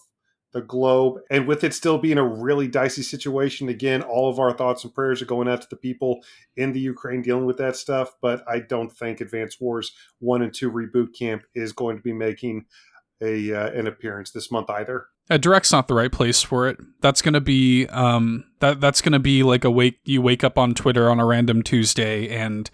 the 0.51 0.61
globe. 0.61 1.19
And 1.31 1.47
with 1.47 1.63
it 1.63 1.73
still 1.73 1.97
being 1.97 2.19
a 2.19 2.27
really 2.27 2.67
dicey 2.67 3.01
situation, 3.01 3.69
again, 3.69 4.03
all 4.03 4.29
of 4.29 4.39
our 4.39 4.53
thoughts 4.53 4.83
and 4.83 4.93
prayers 4.93 5.21
are 5.21 5.25
going 5.25 5.47
out 5.47 5.63
to 5.63 5.69
the 5.69 5.75
people 5.75 6.23
in 6.55 6.73
the 6.73 6.79
Ukraine 6.79 7.21
dealing 7.21 7.45
with 7.45 7.57
that 7.57 7.75
stuff. 7.75 8.13
But 8.21 8.43
I 8.47 8.59
don't 8.59 8.91
think 8.91 9.19
Advance 9.19 9.59
Wars 9.59 9.91
1 10.19 10.43
and 10.43 10.53
2 10.53 10.71
Reboot 10.71 11.17
Camp 11.17 11.43
is 11.55 11.73
going 11.73 11.97
to 11.97 12.03
be 12.03 12.13
making 12.13 12.65
a 13.21 13.53
uh, 13.53 13.69
an 13.71 13.87
appearance 13.87 14.31
this 14.31 14.51
month 14.51 14.69
either. 14.69 15.07
A 15.29 15.37
direct's 15.37 15.71
not 15.71 15.87
the 15.87 15.93
right 15.93 16.11
place 16.11 16.41
for 16.41 16.67
it. 16.67 16.77
That's 16.99 17.21
gonna 17.21 17.39
be 17.39 17.87
um 17.87 18.43
that 18.59 18.81
that's 18.81 19.01
gonna 19.01 19.19
be 19.19 19.41
like 19.43 19.63
a 19.63 19.71
wake 19.71 19.99
you 20.03 20.21
wake 20.21 20.43
up 20.43 20.57
on 20.57 20.73
Twitter 20.73 21.09
on 21.09 21.19
a 21.19 21.25
random 21.25 21.63
Tuesday 21.63 22.27
and 22.27 22.69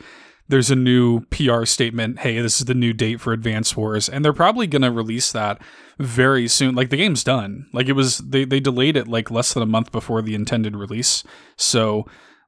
there's 0.50 0.72
a 0.72 0.76
new 0.76 1.22
PR 1.26 1.64
statement. 1.66 2.20
Hey, 2.20 2.42
this 2.42 2.60
is 2.60 2.66
the 2.66 2.74
new 2.74 2.92
date 2.92 3.22
for 3.22 3.32
Advance 3.34 3.78
Wars, 3.78 4.10
and 4.10 4.26
they're 4.26 4.34
probably 4.34 4.68
gonna 4.68 4.92
release 4.92 5.32
that 5.32 5.62
very 6.00 6.48
soon. 6.48 6.76
Like 6.76 6.90
the 6.90 6.98
game's 6.98 7.24
done. 7.24 7.68
Like 7.72 7.88
it 7.88 7.94
was 7.94 8.18
they 8.18 8.46
they 8.46 8.60
delayed 8.60 8.98
it 8.98 9.08
like 9.08 9.32
less 9.32 9.54
than 9.54 9.64
a 9.64 9.68
month 9.68 9.92
before 9.92 10.22
the 10.22 10.36
intended 10.36 10.76
release. 10.76 11.24
So 11.56 12.06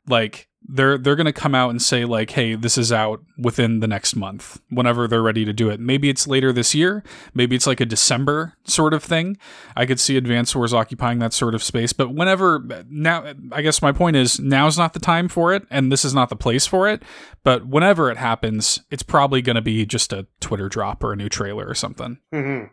like 0.07 0.49
they're 0.67 0.97
they're 0.97 1.15
gonna 1.15 1.33
come 1.33 1.55
out 1.55 1.69
and 1.69 1.81
say 1.81 2.05
like, 2.05 2.31
hey, 2.31 2.55
this 2.55 2.77
is 2.77 2.91
out 2.91 3.21
within 3.37 3.79
the 3.79 3.87
next 3.87 4.15
month, 4.15 4.61
whenever 4.69 5.07
they're 5.07 5.21
ready 5.21 5.43
to 5.45 5.53
do 5.53 5.69
it. 5.69 5.79
Maybe 5.79 6.09
it's 6.09 6.27
later 6.27 6.53
this 6.53 6.75
year. 6.75 7.03
Maybe 7.33 7.55
it's 7.55 7.67
like 7.67 7.79
a 7.79 7.85
December 7.85 8.53
sort 8.65 8.93
of 8.93 9.03
thing. 9.03 9.37
I 9.75 9.85
could 9.85 9.99
see 9.99 10.17
Advance 10.17 10.55
Wars 10.55 10.73
occupying 10.73 11.19
that 11.19 11.33
sort 11.33 11.55
of 11.55 11.63
space. 11.63 11.93
But 11.93 12.13
whenever 12.13 12.63
now, 12.89 13.33
I 13.51 13.61
guess 13.61 13.81
my 13.81 13.91
point 13.91 14.15
is 14.15 14.39
now's 14.39 14.77
not 14.77 14.93
the 14.93 14.99
time 14.99 15.27
for 15.27 15.53
it, 15.53 15.63
and 15.69 15.91
this 15.91 16.05
is 16.05 16.13
not 16.13 16.29
the 16.29 16.35
place 16.35 16.65
for 16.65 16.87
it. 16.87 17.03
But 17.43 17.67
whenever 17.67 18.11
it 18.11 18.17
happens, 18.17 18.81
it's 18.91 19.03
probably 19.03 19.41
going 19.41 19.55
to 19.55 19.61
be 19.61 19.85
just 19.85 20.13
a 20.13 20.27
Twitter 20.39 20.69
drop 20.69 21.03
or 21.03 21.13
a 21.13 21.15
new 21.15 21.29
trailer 21.29 21.65
or 21.65 21.75
something. 21.75 22.19
hmm 22.31 22.65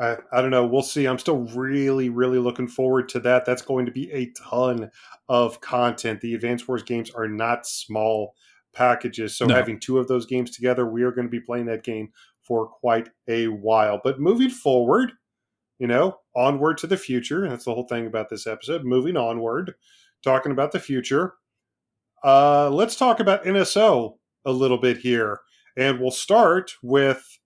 I, 0.00 0.16
I 0.32 0.40
don't 0.40 0.50
know. 0.50 0.64
We'll 0.64 0.82
see. 0.82 1.06
I'm 1.06 1.18
still 1.18 1.40
really, 1.54 2.08
really 2.08 2.38
looking 2.38 2.68
forward 2.68 3.08
to 3.10 3.20
that. 3.20 3.44
That's 3.44 3.62
going 3.62 3.84
to 3.86 3.92
be 3.92 4.10
a 4.12 4.32
ton 4.48 4.90
of 5.28 5.60
content. 5.60 6.20
The 6.20 6.34
Advance 6.34 6.66
Wars 6.66 6.82
games 6.82 7.10
are 7.10 7.28
not 7.28 7.66
small 7.66 8.34
packages. 8.72 9.36
So 9.36 9.46
No. 9.46 9.54
having 9.54 9.78
two 9.78 9.98
of 9.98 10.08
those 10.08 10.26
games 10.26 10.50
together, 10.52 10.86
we 10.86 11.02
are 11.02 11.12
going 11.12 11.26
to 11.26 11.30
be 11.30 11.40
playing 11.40 11.66
that 11.66 11.84
game 11.84 12.12
for 12.40 12.66
quite 12.66 13.10
a 13.28 13.48
while. 13.48 14.00
But 14.02 14.20
moving 14.20 14.50
forward, 14.50 15.12
you 15.78 15.86
know, 15.86 16.18
onward 16.34 16.78
to 16.78 16.86
the 16.86 16.96
future. 16.96 17.48
That's 17.48 17.64
the 17.64 17.74
whole 17.74 17.86
thing 17.86 18.06
about 18.06 18.28
this 18.30 18.46
episode. 18.46 18.84
Moving 18.84 19.16
onward, 19.16 19.74
talking 20.22 20.52
about 20.52 20.72
the 20.72 20.80
future. 20.80 21.34
Uh, 22.24 22.70
let's 22.70 22.96
talk 22.96 23.20
about 23.20 23.44
NSO 23.44 24.16
a 24.44 24.52
little 24.52 24.78
bit 24.78 24.98
here. 24.98 25.40
And 25.76 26.00
we'll 26.00 26.10
start 26.10 26.72
with 26.82 27.38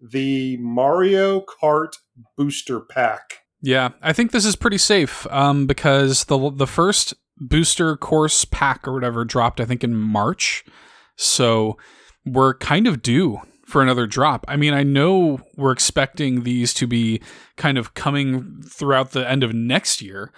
the 0.00 0.56
Mario 0.58 1.40
Kart 1.40 1.92
Booster 2.36 2.80
Pack. 2.80 3.40
Yeah, 3.62 3.90
I 4.00 4.12
think 4.12 4.32
this 4.32 4.46
is 4.46 4.56
pretty 4.56 4.78
safe 4.78 5.26
um, 5.30 5.66
because 5.66 6.24
the 6.24 6.50
the 6.50 6.66
first 6.66 7.14
booster 7.36 7.96
course 7.96 8.44
pack 8.44 8.86
or 8.86 8.92
whatever 8.92 9.24
dropped, 9.24 9.60
I 9.60 9.64
think, 9.64 9.84
in 9.84 9.94
March. 9.94 10.64
So 11.16 11.76
we're 12.24 12.54
kind 12.54 12.86
of 12.86 13.02
due 13.02 13.40
for 13.66 13.82
another 13.82 14.06
drop. 14.06 14.44
I 14.48 14.56
mean, 14.56 14.74
I 14.74 14.82
know 14.82 15.40
we're 15.56 15.72
expecting 15.72 16.42
these 16.42 16.74
to 16.74 16.86
be 16.86 17.20
kind 17.56 17.78
of 17.78 17.94
coming 17.94 18.62
throughout 18.62 19.12
the 19.12 19.28
end 19.28 19.44
of 19.44 19.54
next 19.54 20.02
year. 20.02 20.32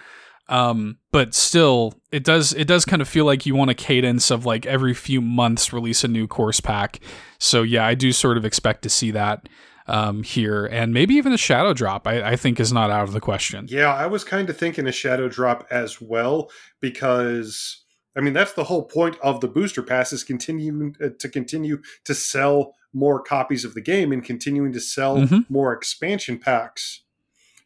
Um, 0.53 0.97
but 1.11 1.33
still, 1.33 1.95
it 2.11 2.23
does 2.23 2.53
it 2.53 2.65
does 2.67 2.85
kind 2.85 3.01
of 3.01 3.07
feel 3.07 3.25
like 3.25 3.45
you 3.47 3.55
want 3.55 3.71
a 3.71 3.73
cadence 3.73 4.29
of 4.29 4.45
like 4.45 4.65
every 4.67 4.93
few 4.93 5.19
months 5.19 5.73
release 5.73 6.03
a 6.03 6.07
new 6.07 6.27
course 6.27 6.59
pack. 6.59 6.99
So 7.39 7.63
yeah, 7.63 7.85
I 7.85 7.95
do 7.95 8.11
sort 8.11 8.37
of 8.37 8.45
expect 8.45 8.83
to 8.83 8.89
see 8.89 9.09
that 9.11 9.49
um, 9.87 10.21
here, 10.23 10.65
and 10.67 10.93
maybe 10.93 11.15
even 11.15 11.33
a 11.33 11.37
shadow 11.37 11.73
drop. 11.73 12.07
I, 12.07 12.21
I 12.33 12.35
think 12.35 12.59
is 12.59 12.71
not 12.71 12.91
out 12.91 13.03
of 13.03 13.13
the 13.13 13.19
question. 13.19 13.65
Yeah, 13.67 13.93
I 13.93 14.05
was 14.05 14.23
kind 14.23 14.47
of 14.49 14.55
thinking 14.55 14.87
a 14.87 14.91
Shadow 14.91 15.27
Drop 15.27 15.65
as 15.71 15.99
well 15.99 16.49
because 16.97 17.83
I 18.15 18.21
mean 18.21 18.33
that's 18.33 18.53
the 18.53 18.65
whole 18.65 18.83
point 18.83 19.17
of 19.23 19.41
the 19.41 19.47
booster 19.47 19.81
pass 19.81 20.13
is 20.13 20.23
continuing 20.23 20.95
uh, 21.03 21.09
to 21.19 21.29
continue 21.29 21.81
to 22.05 22.13
sell 22.13 22.75
more 22.93 23.19
copies 23.21 23.65
of 23.65 23.73
the 23.73 23.81
game 23.81 24.11
and 24.11 24.23
continuing 24.23 24.71
to 24.73 24.79
sell 24.79 25.17
Mhm. 25.17 25.49
more 25.49 25.73
expansion 25.73 26.37
packs. 26.37 27.01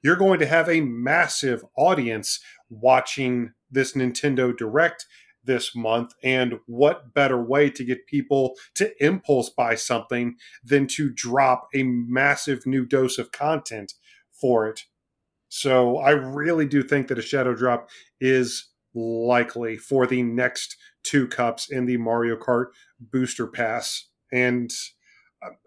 You're 0.03 0.15
going 0.15 0.39
to 0.39 0.47
have 0.47 0.69
a 0.69 0.81
massive 0.81 1.63
audience 1.77 2.39
watching 2.69 3.53
this 3.69 3.93
Nintendo 3.93 4.55
Direct 4.55 5.05
this 5.43 5.75
month 5.75 6.13
and 6.23 6.59
what 6.67 7.13
better 7.13 7.41
way 7.41 7.69
to 7.69 7.83
get 7.83 8.05
people 8.05 8.55
to 8.75 8.91
impulse 9.03 9.49
buy 9.49 9.75
something 9.75 10.35
than 10.63 10.87
to 10.87 11.09
drop 11.09 11.69
a 11.73 11.83
massive 11.83 12.65
new 12.65 12.85
dose 12.85 13.17
of 13.17 13.31
content 13.31 13.93
for 14.31 14.67
it. 14.67 14.81
So 15.49 15.97
I 15.97 16.11
really 16.11 16.67
do 16.67 16.83
think 16.83 17.07
that 17.07 17.17
a 17.17 17.21
shadow 17.23 17.55
drop 17.55 17.89
is 18.19 18.69
likely 18.93 19.77
for 19.77 20.05
the 20.05 20.21
next 20.21 20.75
two 21.03 21.27
cups 21.27 21.71
in 21.71 21.85
the 21.85 21.97
Mario 21.97 22.35
Kart 22.35 22.67
booster 22.99 23.47
pass. 23.47 24.09
And 24.31 24.69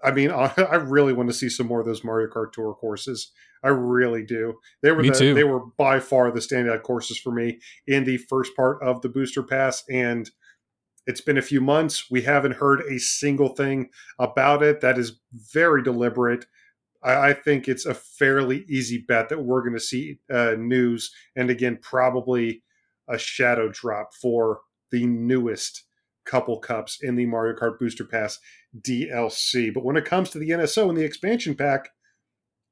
I- 0.04 0.10
mean, 0.12 0.30
I 0.32 0.76
really 0.76 1.12
want 1.12 1.28
to 1.28 1.34
see 1.34 1.48
some 1.48 1.66
more 1.66 1.80
of 1.80 1.86
those 1.86 2.04
Mario 2.04 2.28
Kart 2.28 2.52
Tour 2.52 2.74
courses. 2.74 3.30
I 3.62 3.68
really 3.68 4.24
do. 4.24 4.54
They 4.82 4.90
were 4.90 5.02
Me 5.02 5.10
the, 5.10 5.18
too. 5.18 5.34
they 5.34 5.44
were 5.44 5.60
by 5.76 6.00
far 6.00 6.30
the 6.30 6.40
standout 6.40 6.82
courses 6.82 7.18
for 7.18 7.30
me 7.30 7.60
in 7.86 8.04
the 8.04 8.16
first 8.16 8.56
part 8.56 8.82
of 8.82 9.02
the 9.02 9.08
booster 9.08 9.42
pass, 9.42 9.84
and 9.90 10.30
it's 11.06 11.20
been 11.20 11.38
a 11.38 11.42
few 11.42 11.60
months. 11.60 12.10
We 12.10 12.22
haven't 12.22 12.56
heard 12.56 12.80
a 12.82 12.98
single 12.98 13.50
thing 13.50 13.90
about 14.18 14.62
it. 14.62 14.80
That 14.80 14.98
is 14.98 15.20
very 15.52 15.82
deliberate. 15.82 16.46
I, 17.02 17.30
I 17.30 17.32
think 17.34 17.68
it's 17.68 17.84
a 17.86 17.94
fairly 17.94 18.64
easy 18.68 19.04
bet 19.06 19.28
that 19.28 19.42
we're 19.42 19.62
going 19.62 19.74
to 19.74 19.80
see 19.80 20.20
uh, 20.32 20.54
news, 20.58 21.12
and 21.36 21.50
again, 21.50 21.78
probably 21.82 22.62
a 23.08 23.18
shadow 23.18 23.68
drop 23.68 24.14
for 24.14 24.60
the 24.90 25.06
newest 25.06 25.84
couple 26.30 26.58
cups 26.58 26.98
in 27.02 27.16
the 27.16 27.26
Mario 27.26 27.56
Kart 27.58 27.78
Booster 27.78 28.04
Pass 28.04 28.38
DLC. 28.78 29.72
But 29.72 29.84
when 29.84 29.96
it 29.96 30.04
comes 30.04 30.30
to 30.30 30.38
the 30.38 30.50
NSO 30.50 30.88
and 30.88 30.96
the 30.96 31.04
expansion 31.04 31.54
pack, 31.54 31.88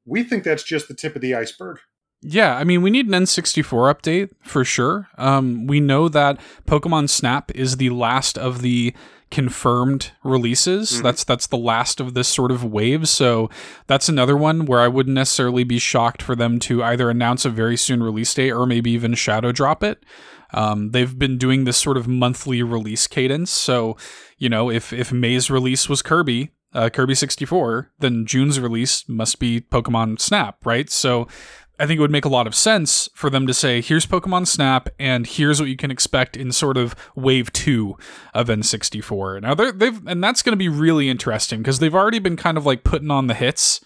we 0.04 0.22
think 0.22 0.44
that's 0.44 0.62
just 0.62 0.88
the 0.88 0.94
tip 0.94 1.16
of 1.16 1.22
the 1.22 1.34
iceberg. 1.34 1.78
Yeah, 2.20 2.56
I 2.56 2.64
mean, 2.64 2.82
we 2.82 2.90
need 2.90 3.06
an 3.06 3.12
N64 3.12 3.94
update 3.94 4.30
for 4.42 4.64
sure. 4.64 5.06
Um, 5.16 5.66
we 5.68 5.78
know 5.78 6.08
that 6.08 6.40
Pokemon 6.66 7.10
Snap 7.10 7.52
is 7.54 7.76
the 7.76 7.90
last 7.90 8.36
of 8.36 8.62
the 8.62 8.92
confirmed 9.30 10.10
releases. 10.24 10.90
Mhm. 10.94 11.02
That's 11.02 11.22
that's 11.22 11.46
the 11.46 11.58
last 11.58 12.00
of 12.00 12.14
this 12.14 12.26
sort 12.26 12.50
of 12.50 12.64
wave. 12.64 13.08
So 13.08 13.50
that's 13.86 14.08
another 14.08 14.36
one 14.36 14.64
where 14.64 14.80
I 14.80 14.88
wouldn't 14.88 15.14
necessarily 15.14 15.64
be 15.64 15.78
shocked 15.78 16.22
for 16.22 16.34
them 16.34 16.58
to 16.60 16.82
either 16.82 17.10
announce 17.10 17.44
a 17.44 17.50
very 17.50 17.76
soon 17.76 18.02
release 18.02 18.32
date 18.32 18.52
or 18.52 18.66
maybe 18.66 18.90
even 18.90 19.14
shadow 19.14 19.52
drop 19.52 19.84
it. 19.84 20.02
Um, 20.52 20.90
they've 20.90 21.18
been 21.18 21.38
doing 21.38 21.64
this 21.64 21.76
sort 21.76 21.96
of 21.96 22.08
monthly 22.08 22.62
release 22.62 23.06
cadence. 23.06 23.50
So, 23.50 23.96
you 24.38 24.48
know, 24.48 24.70
if 24.70 24.92
if 24.92 25.12
May's 25.12 25.50
release 25.50 25.88
was 25.88 26.02
Kirby, 26.02 26.50
uh, 26.74 26.90
Kirby 26.90 27.14
64, 27.14 27.92
then 27.98 28.26
June's 28.26 28.60
release 28.60 29.08
must 29.08 29.38
be 29.38 29.60
Pokemon 29.60 30.20
Snap, 30.20 30.64
right? 30.64 30.88
So 30.90 31.26
I 31.78 31.86
think 31.86 31.98
it 31.98 32.00
would 32.00 32.10
make 32.10 32.24
a 32.24 32.30
lot 32.30 32.46
of 32.46 32.54
sense 32.54 33.08
for 33.14 33.30
them 33.30 33.46
to 33.46 33.54
say, 33.54 33.80
here's 33.80 34.04
Pokemon 34.04 34.48
Snap, 34.48 34.88
and 34.98 35.26
here's 35.26 35.60
what 35.60 35.68
you 35.68 35.76
can 35.76 35.90
expect 35.90 36.36
in 36.36 36.50
sort 36.50 36.76
of 36.76 36.96
wave 37.14 37.52
two 37.52 37.96
of 38.34 38.48
N64. 38.48 39.42
Now 39.42 39.54
they've 39.54 40.06
and 40.06 40.22
that's 40.22 40.42
going 40.42 40.52
to 40.52 40.56
be 40.56 40.68
really 40.68 41.08
interesting 41.08 41.60
because 41.60 41.78
they've 41.78 41.94
already 41.94 42.18
been 42.18 42.36
kind 42.36 42.58
of 42.58 42.66
like 42.66 42.84
putting 42.84 43.10
on 43.10 43.28
the 43.28 43.34
hits, 43.34 43.80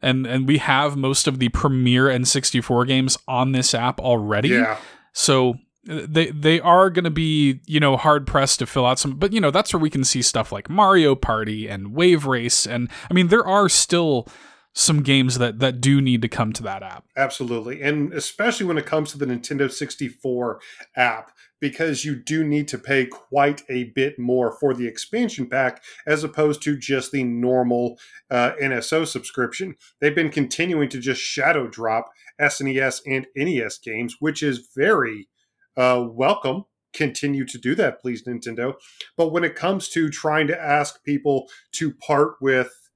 and 0.00 0.26
and 0.26 0.48
we 0.48 0.58
have 0.58 0.96
most 0.96 1.28
of 1.28 1.38
the 1.38 1.50
premier 1.50 2.06
N64 2.06 2.86
games 2.86 3.18
on 3.28 3.52
this 3.52 3.74
app 3.74 4.00
already. 4.00 4.50
Yeah. 4.50 4.78
So 5.12 5.56
they 5.86 6.30
they 6.30 6.60
are 6.60 6.90
going 6.90 7.04
to 7.04 7.10
be 7.10 7.60
you 7.66 7.80
know 7.80 7.96
hard 7.96 8.26
pressed 8.26 8.58
to 8.58 8.66
fill 8.66 8.86
out 8.86 8.98
some 8.98 9.12
but 9.12 9.32
you 9.32 9.40
know 9.40 9.50
that's 9.50 9.72
where 9.72 9.80
we 9.80 9.90
can 9.90 10.04
see 10.04 10.22
stuff 10.22 10.52
like 10.52 10.68
Mario 10.68 11.14
Party 11.14 11.68
and 11.68 11.94
Wave 11.94 12.26
Race 12.26 12.66
and 12.66 12.90
I 13.10 13.14
mean 13.14 13.28
there 13.28 13.46
are 13.46 13.68
still 13.68 14.26
some 14.72 15.02
games 15.02 15.38
that 15.38 15.58
that 15.60 15.80
do 15.80 16.02
need 16.02 16.20
to 16.20 16.28
come 16.28 16.52
to 16.52 16.62
that 16.62 16.82
app. 16.82 17.04
Absolutely. 17.16 17.80
And 17.80 18.12
especially 18.12 18.66
when 18.66 18.76
it 18.76 18.84
comes 18.84 19.10
to 19.12 19.18
the 19.18 19.24
Nintendo 19.24 19.72
64 19.72 20.60
app 20.96 21.32
because 21.60 22.04
you 22.04 22.14
do 22.14 22.44
need 22.44 22.68
to 22.68 22.76
pay 22.76 23.06
quite 23.06 23.62
a 23.70 23.84
bit 23.94 24.18
more 24.18 24.52
for 24.60 24.74
the 24.74 24.86
expansion 24.86 25.48
pack 25.48 25.82
as 26.06 26.22
opposed 26.22 26.60
to 26.62 26.76
just 26.76 27.12
the 27.12 27.24
normal 27.24 27.98
uh, 28.30 28.52
NSO 28.62 29.06
subscription. 29.06 29.74
They've 30.00 30.14
been 30.14 30.30
continuing 30.30 30.90
to 30.90 31.00
just 31.00 31.22
shadow 31.22 31.66
drop 31.66 32.10
SNES 32.38 33.00
and 33.06 33.26
NES 33.34 33.78
games, 33.78 34.16
which 34.20 34.42
is 34.42 34.68
very 34.76 35.28
uh, 35.76 36.06
welcome. 36.08 36.64
Continue 36.92 37.44
to 37.46 37.58
do 37.58 37.74
that, 37.74 38.00
please, 38.00 38.22
Nintendo. 38.22 38.74
But 39.16 39.30
when 39.30 39.44
it 39.44 39.54
comes 39.54 39.88
to 39.90 40.08
trying 40.08 40.46
to 40.46 40.58
ask 40.58 41.02
people 41.04 41.48
to 41.72 41.92
part 41.92 42.36
with 42.40 42.86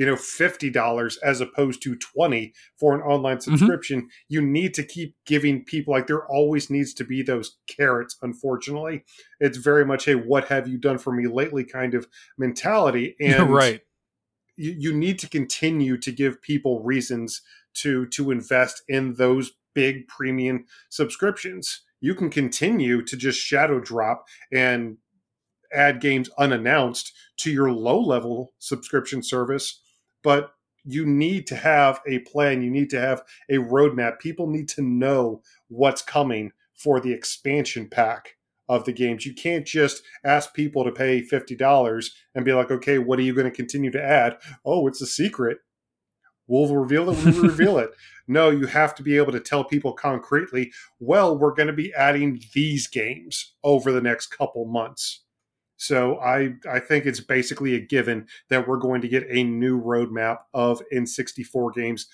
you 0.00 0.06
know 0.06 0.14
$50 0.14 1.18
as 1.22 1.42
opposed 1.42 1.82
to 1.82 1.94
20 1.94 2.54
for 2.78 2.94
an 2.94 3.02
online 3.02 3.38
subscription 3.38 4.00
mm-hmm. 4.00 4.08
you 4.30 4.40
need 4.40 4.72
to 4.72 4.82
keep 4.82 5.14
giving 5.26 5.62
people 5.62 5.92
like 5.92 6.06
there 6.06 6.26
always 6.26 6.70
needs 6.70 6.94
to 6.94 7.04
be 7.04 7.22
those 7.22 7.58
carrots 7.66 8.16
unfortunately 8.22 9.04
it's 9.40 9.58
very 9.58 9.84
much 9.84 10.08
a 10.08 10.14
what 10.14 10.48
have 10.48 10.66
you 10.66 10.78
done 10.78 10.96
for 10.96 11.12
me 11.12 11.26
lately 11.26 11.64
kind 11.64 11.92
of 11.92 12.08
mentality 12.38 13.14
and 13.20 13.52
right 13.52 13.82
you, 14.56 14.74
you 14.78 14.96
need 14.96 15.18
to 15.18 15.28
continue 15.28 15.98
to 15.98 16.10
give 16.10 16.40
people 16.40 16.82
reasons 16.82 17.42
to 17.74 18.06
to 18.06 18.30
invest 18.30 18.82
in 18.88 19.14
those 19.14 19.52
big 19.74 20.08
premium 20.08 20.64
subscriptions 20.88 21.82
you 22.00 22.14
can 22.14 22.30
continue 22.30 23.02
to 23.02 23.16
just 23.16 23.38
shadow 23.38 23.80
drop 23.80 24.26
and 24.52 24.98
add 25.72 26.00
games 26.00 26.28
unannounced 26.38 27.12
to 27.38 27.50
your 27.50 27.70
low 27.70 28.00
level 28.00 28.52
subscription 28.58 29.22
service, 29.22 29.80
but 30.22 30.52
you 30.84 31.06
need 31.06 31.46
to 31.46 31.56
have 31.56 32.00
a 32.06 32.20
plan. 32.20 32.62
You 32.62 32.70
need 32.70 32.90
to 32.90 33.00
have 33.00 33.22
a 33.48 33.54
roadmap. 33.54 34.18
People 34.18 34.48
need 34.48 34.68
to 34.70 34.82
know 34.82 35.42
what's 35.68 36.02
coming 36.02 36.52
for 36.74 37.00
the 37.00 37.12
expansion 37.12 37.88
pack 37.88 38.36
of 38.68 38.84
the 38.84 38.92
games. 38.92 39.26
You 39.26 39.34
can't 39.34 39.66
just 39.66 40.02
ask 40.24 40.54
people 40.54 40.84
to 40.84 40.92
pay 40.92 41.22
$50 41.22 42.10
and 42.34 42.44
be 42.44 42.52
like, 42.52 42.70
okay, 42.70 42.98
what 42.98 43.18
are 43.18 43.22
you 43.22 43.34
going 43.34 43.50
to 43.50 43.56
continue 43.56 43.90
to 43.90 44.02
add? 44.02 44.38
Oh, 44.64 44.86
it's 44.86 45.02
a 45.02 45.06
secret. 45.06 45.58
We'll 46.50 46.74
reveal 46.74 47.08
it 47.10 47.24
when 47.24 47.34
we 47.34 47.48
reveal 47.48 47.78
it. 47.78 47.92
No, 48.26 48.50
you 48.50 48.66
have 48.66 48.94
to 48.96 49.04
be 49.04 49.16
able 49.16 49.30
to 49.30 49.40
tell 49.40 49.62
people 49.62 49.92
concretely, 49.92 50.72
well, 50.98 51.38
we're 51.38 51.54
going 51.54 51.68
to 51.68 51.72
be 51.72 51.94
adding 51.94 52.42
these 52.54 52.88
games 52.88 53.54
over 53.62 53.92
the 53.92 54.00
next 54.00 54.36
couple 54.36 54.64
months. 54.66 55.22
So 55.76 56.18
I 56.18 56.54
I 56.68 56.80
think 56.80 57.06
it's 57.06 57.20
basically 57.20 57.74
a 57.74 57.80
given 57.80 58.26
that 58.48 58.66
we're 58.66 58.78
going 58.78 59.00
to 59.00 59.08
get 59.08 59.26
a 59.30 59.44
new 59.44 59.80
roadmap 59.80 60.38
of 60.52 60.82
N64 60.92 61.72
games 61.72 62.08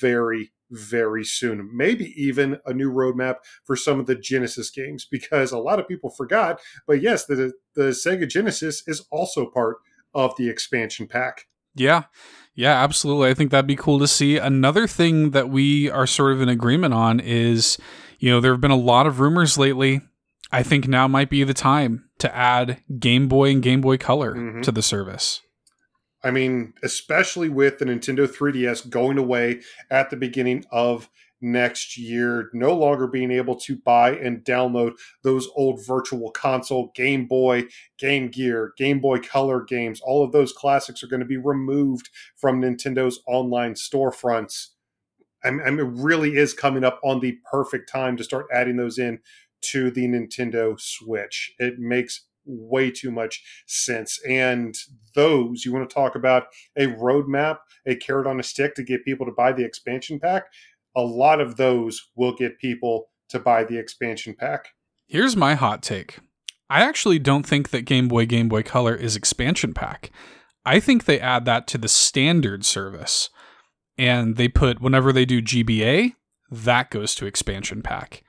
very 0.00 0.52
very 0.70 1.24
soon. 1.24 1.68
Maybe 1.76 2.14
even 2.16 2.60
a 2.64 2.72
new 2.72 2.92
roadmap 2.92 3.38
for 3.64 3.74
some 3.74 3.98
of 3.98 4.06
the 4.06 4.14
Genesis 4.14 4.70
games 4.70 5.04
because 5.04 5.50
a 5.50 5.58
lot 5.58 5.80
of 5.80 5.88
people 5.88 6.10
forgot. 6.10 6.60
But 6.86 7.02
yes, 7.02 7.26
the 7.26 7.52
the 7.74 7.90
Sega 7.90 8.28
Genesis 8.28 8.84
is 8.86 9.04
also 9.10 9.46
part 9.46 9.78
of 10.14 10.36
the 10.36 10.48
expansion 10.48 11.08
pack. 11.08 11.46
Yeah. 11.74 12.04
Yeah, 12.60 12.84
absolutely. 12.84 13.30
I 13.30 13.32
think 13.32 13.50
that'd 13.50 13.66
be 13.66 13.74
cool 13.74 13.98
to 14.00 14.06
see. 14.06 14.36
Another 14.36 14.86
thing 14.86 15.30
that 15.30 15.48
we 15.48 15.88
are 15.88 16.06
sort 16.06 16.32
of 16.32 16.42
in 16.42 16.50
agreement 16.50 16.92
on 16.92 17.18
is, 17.18 17.78
you 18.18 18.28
know, 18.28 18.38
there 18.38 18.52
have 18.52 18.60
been 18.60 18.70
a 18.70 18.76
lot 18.76 19.06
of 19.06 19.18
rumors 19.18 19.56
lately. 19.56 20.02
I 20.52 20.62
think 20.62 20.86
now 20.86 21.08
might 21.08 21.30
be 21.30 21.42
the 21.42 21.54
time 21.54 22.10
to 22.18 22.36
add 22.36 22.82
Game 22.98 23.28
Boy 23.28 23.52
and 23.52 23.62
Game 23.62 23.80
Boy 23.80 23.96
Color 23.96 24.34
mm-hmm. 24.34 24.60
to 24.60 24.72
the 24.72 24.82
service. 24.82 25.40
I 26.22 26.32
mean, 26.32 26.74
especially 26.82 27.48
with 27.48 27.78
the 27.78 27.86
Nintendo 27.86 28.26
3DS 28.26 28.90
going 28.90 29.16
away 29.16 29.62
at 29.90 30.10
the 30.10 30.16
beginning 30.16 30.66
of 30.70 31.08
next 31.40 31.96
year, 31.96 32.50
no 32.52 32.74
longer 32.74 33.06
being 33.06 33.30
able 33.30 33.56
to 33.56 33.76
buy 33.76 34.14
and 34.16 34.44
download 34.44 34.92
those 35.22 35.48
old 35.56 35.84
virtual 35.86 36.30
console 36.30 36.92
Game 36.94 37.26
Boy, 37.26 37.64
Game 37.98 38.28
Gear, 38.28 38.72
Game 38.76 39.00
Boy 39.00 39.18
Color 39.18 39.64
games. 39.64 40.00
All 40.00 40.22
of 40.24 40.32
those 40.32 40.52
classics 40.52 41.02
are 41.02 41.08
going 41.08 41.20
to 41.20 41.26
be 41.26 41.36
removed 41.36 42.10
from 42.36 42.60
Nintendo's 42.60 43.20
online 43.26 43.74
storefronts. 43.74 44.68
I 45.42 45.50
mean, 45.50 45.78
it 45.78 45.82
really 45.82 46.36
is 46.36 46.52
coming 46.52 46.84
up 46.84 47.00
on 47.02 47.20
the 47.20 47.38
perfect 47.50 47.90
time 47.90 48.16
to 48.18 48.24
start 48.24 48.46
adding 48.52 48.76
those 48.76 48.98
in 48.98 49.20
to 49.62 49.90
the 49.90 50.06
Nintendo 50.06 50.78
Switch. 50.78 51.54
It 51.58 51.78
makes 51.78 52.26
way 52.44 52.90
too 52.90 53.10
much 53.10 53.42
sense. 53.66 54.20
And 54.28 54.76
those, 55.14 55.64
you 55.64 55.72
want 55.72 55.88
to 55.88 55.94
talk 55.94 56.14
about 56.14 56.46
a 56.76 56.86
roadmap, 56.86 57.58
a 57.86 57.94
carrot 57.94 58.26
on 58.26 58.40
a 58.40 58.42
stick 58.42 58.74
to 58.74 58.82
get 58.82 59.04
people 59.04 59.26
to 59.26 59.32
buy 59.32 59.52
the 59.52 59.64
expansion 59.64 60.18
pack? 60.18 60.44
A 60.96 61.02
lot 61.02 61.40
of 61.40 61.56
those 61.56 62.08
will 62.16 62.34
get 62.34 62.58
people 62.58 63.06
to 63.28 63.38
buy 63.38 63.64
the 63.64 63.78
expansion 63.78 64.34
pack. 64.38 64.68
Here's 65.06 65.36
my 65.36 65.54
hot 65.54 65.82
take. 65.82 66.18
I 66.68 66.82
actually 66.82 67.18
don't 67.18 67.46
think 67.46 67.70
that 67.70 67.84
Game 67.84 68.08
Boy 68.08 68.26
Game 68.26 68.48
Boy 68.48 68.62
Color 68.62 68.94
is 68.94 69.16
expansion 69.16 69.74
pack. 69.74 70.10
I 70.64 70.78
think 70.78 71.04
they 71.04 71.18
add 71.18 71.44
that 71.46 71.66
to 71.68 71.78
the 71.78 71.88
standard 71.88 72.64
service. 72.64 73.30
And 73.98 74.36
they 74.36 74.48
put 74.48 74.80
whenever 74.80 75.12
they 75.12 75.24
do 75.24 75.42
GBA, 75.42 76.14
that 76.50 76.90
goes 76.90 77.14
to 77.16 77.26
expansion 77.26 77.82
pack. 77.82 78.22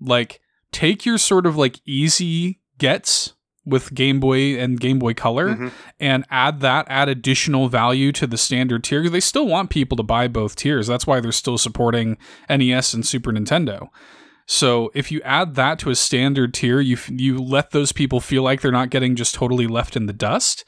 Like 0.00 0.40
take 0.72 1.06
your 1.06 1.16
sort 1.16 1.46
of 1.46 1.56
like 1.56 1.80
easy 1.86 2.60
gets 2.76 3.32
with 3.66 3.92
Game 3.92 4.20
Boy 4.20 4.56
and 4.56 4.80
Game 4.80 4.98
Boy 4.98 5.12
Color 5.12 5.48
mm-hmm. 5.50 5.68
and 5.98 6.24
add 6.30 6.60
that, 6.60 6.86
add 6.88 7.08
additional 7.08 7.68
value 7.68 8.12
to 8.12 8.26
the 8.26 8.38
standard 8.38 8.84
tier. 8.84 9.08
They 9.08 9.20
still 9.20 9.46
want 9.46 9.70
people 9.70 9.96
to 9.96 10.02
buy 10.02 10.28
both 10.28 10.56
tiers. 10.56 10.86
That's 10.86 11.06
why 11.06 11.20
they're 11.20 11.32
still 11.32 11.58
supporting 11.58 12.16
NES 12.48 12.94
and 12.94 13.04
Super 13.04 13.32
Nintendo. 13.32 13.88
So 14.46 14.92
if 14.94 15.10
you 15.10 15.20
add 15.22 15.56
that 15.56 15.80
to 15.80 15.90
a 15.90 15.96
standard 15.96 16.54
tier, 16.54 16.80
you 16.80 16.96
you 17.08 17.42
let 17.42 17.72
those 17.72 17.90
people 17.90 18.20
feel 18.20 18.44
like 18.44 18.60
they're 18.60 18.70
not 18.70 18.90
getting 18.90 19.16
just 19.16 19.34
totally 19.34 19.66
left 19.66 19.96
in 19.96 20.06
the 20.06 20.12
dust. 20.12 20.64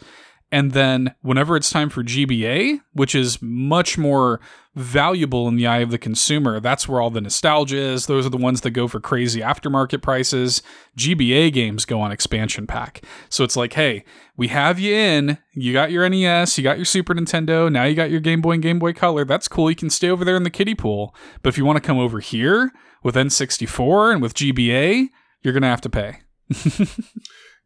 And 0.50 0.72
then 0.72 1.14
whenever 1.20 1.56
it's 1.56 1.68
time 1.68 1.90
for 1.90 2.02
GBA, 2.02 2.80
which 2.92 3.14
is 3.14 3.42
much 3.42 3.98
more 3.98 4.40
valuable 4.74 5.46
in 5.46 5.56
the 5.56 5.66
eye 5.66 5.78
of 5.78 5.90
the 5.90 5.98
consumer, 5.98 6.58
that's 6.58 6.88
where 6.88 7.02
all 7.02 7.10
the 7.10 7.20
nostalgia 7.20 7.76
is. 7.76 8.06
Those 8.06 8.24
are 8.24 8.30
the 8.30 8.38
ones 8.38 8.62
that 8.62 8.70
go 8.70 8.88
for 8.88 8.98
crazy 8.98 9.40
aftermarket 9.40 10.00
prices. 10.00 10.62
GBA 10.96 11.52
games 11.52 11.84
go 11.84 12.00
on 12.00 12.12
expansion 12.12 12.66
pack. 12.66 13.04
So 13.28 13.44
it's 13.44 13.56
like, 13.56 13.74
hey, 13.74 14.04
we 14.36 14.48
have 14.48 14.78
you 14.78 14.94
in. 14.94 15.38
You 15.52 15.74
got 15.74 15.90
your 15.90 16.08
NES, 16.08 16.56
you 16.56 16.64
got 16.64 16.78
your 16.78 16.86
Super 16.86 17.14
Nintendo, 17.14 17.70
now 17.70 17.84
you 17.84 17.94
got 17.94 18.10
your 18.10 18.20
Game 18.20 18.40
Boy 18.40 18.52
and 18.52 18.62
Game 18.62 18.78
Boy 18.78 18.94
Color. 18.94 19.26
That's 19.26 19.48
cool. 19.48 19.68
You 19.68 19.76
can 19.76 19.90
stay 19.90 20.08
over 20.08 20.24
there 20.24 20.36
in 20.36 20.44
the 20.44 20.50
kiddie 20.50 20.74
pool. 20.74 21.14
But 21.42 21.50
if 21.50 21.58
you 21.58 21.66
want 21.66 21.76
to 21.76 21.86
come 21.86 21.98
over 21.98 22.20
here 22.20 22.72
with 23.02 23.16
N64 23.16 24.12
and 24.14 24.22
with 24.22 24.34
GBA, 24.34 25.08
you're 25.42 25.52
going 25.52 25.62
to 25.62 25.68
have 25.68 25.80
to 25.82 25.90
pay. 25.90 26.20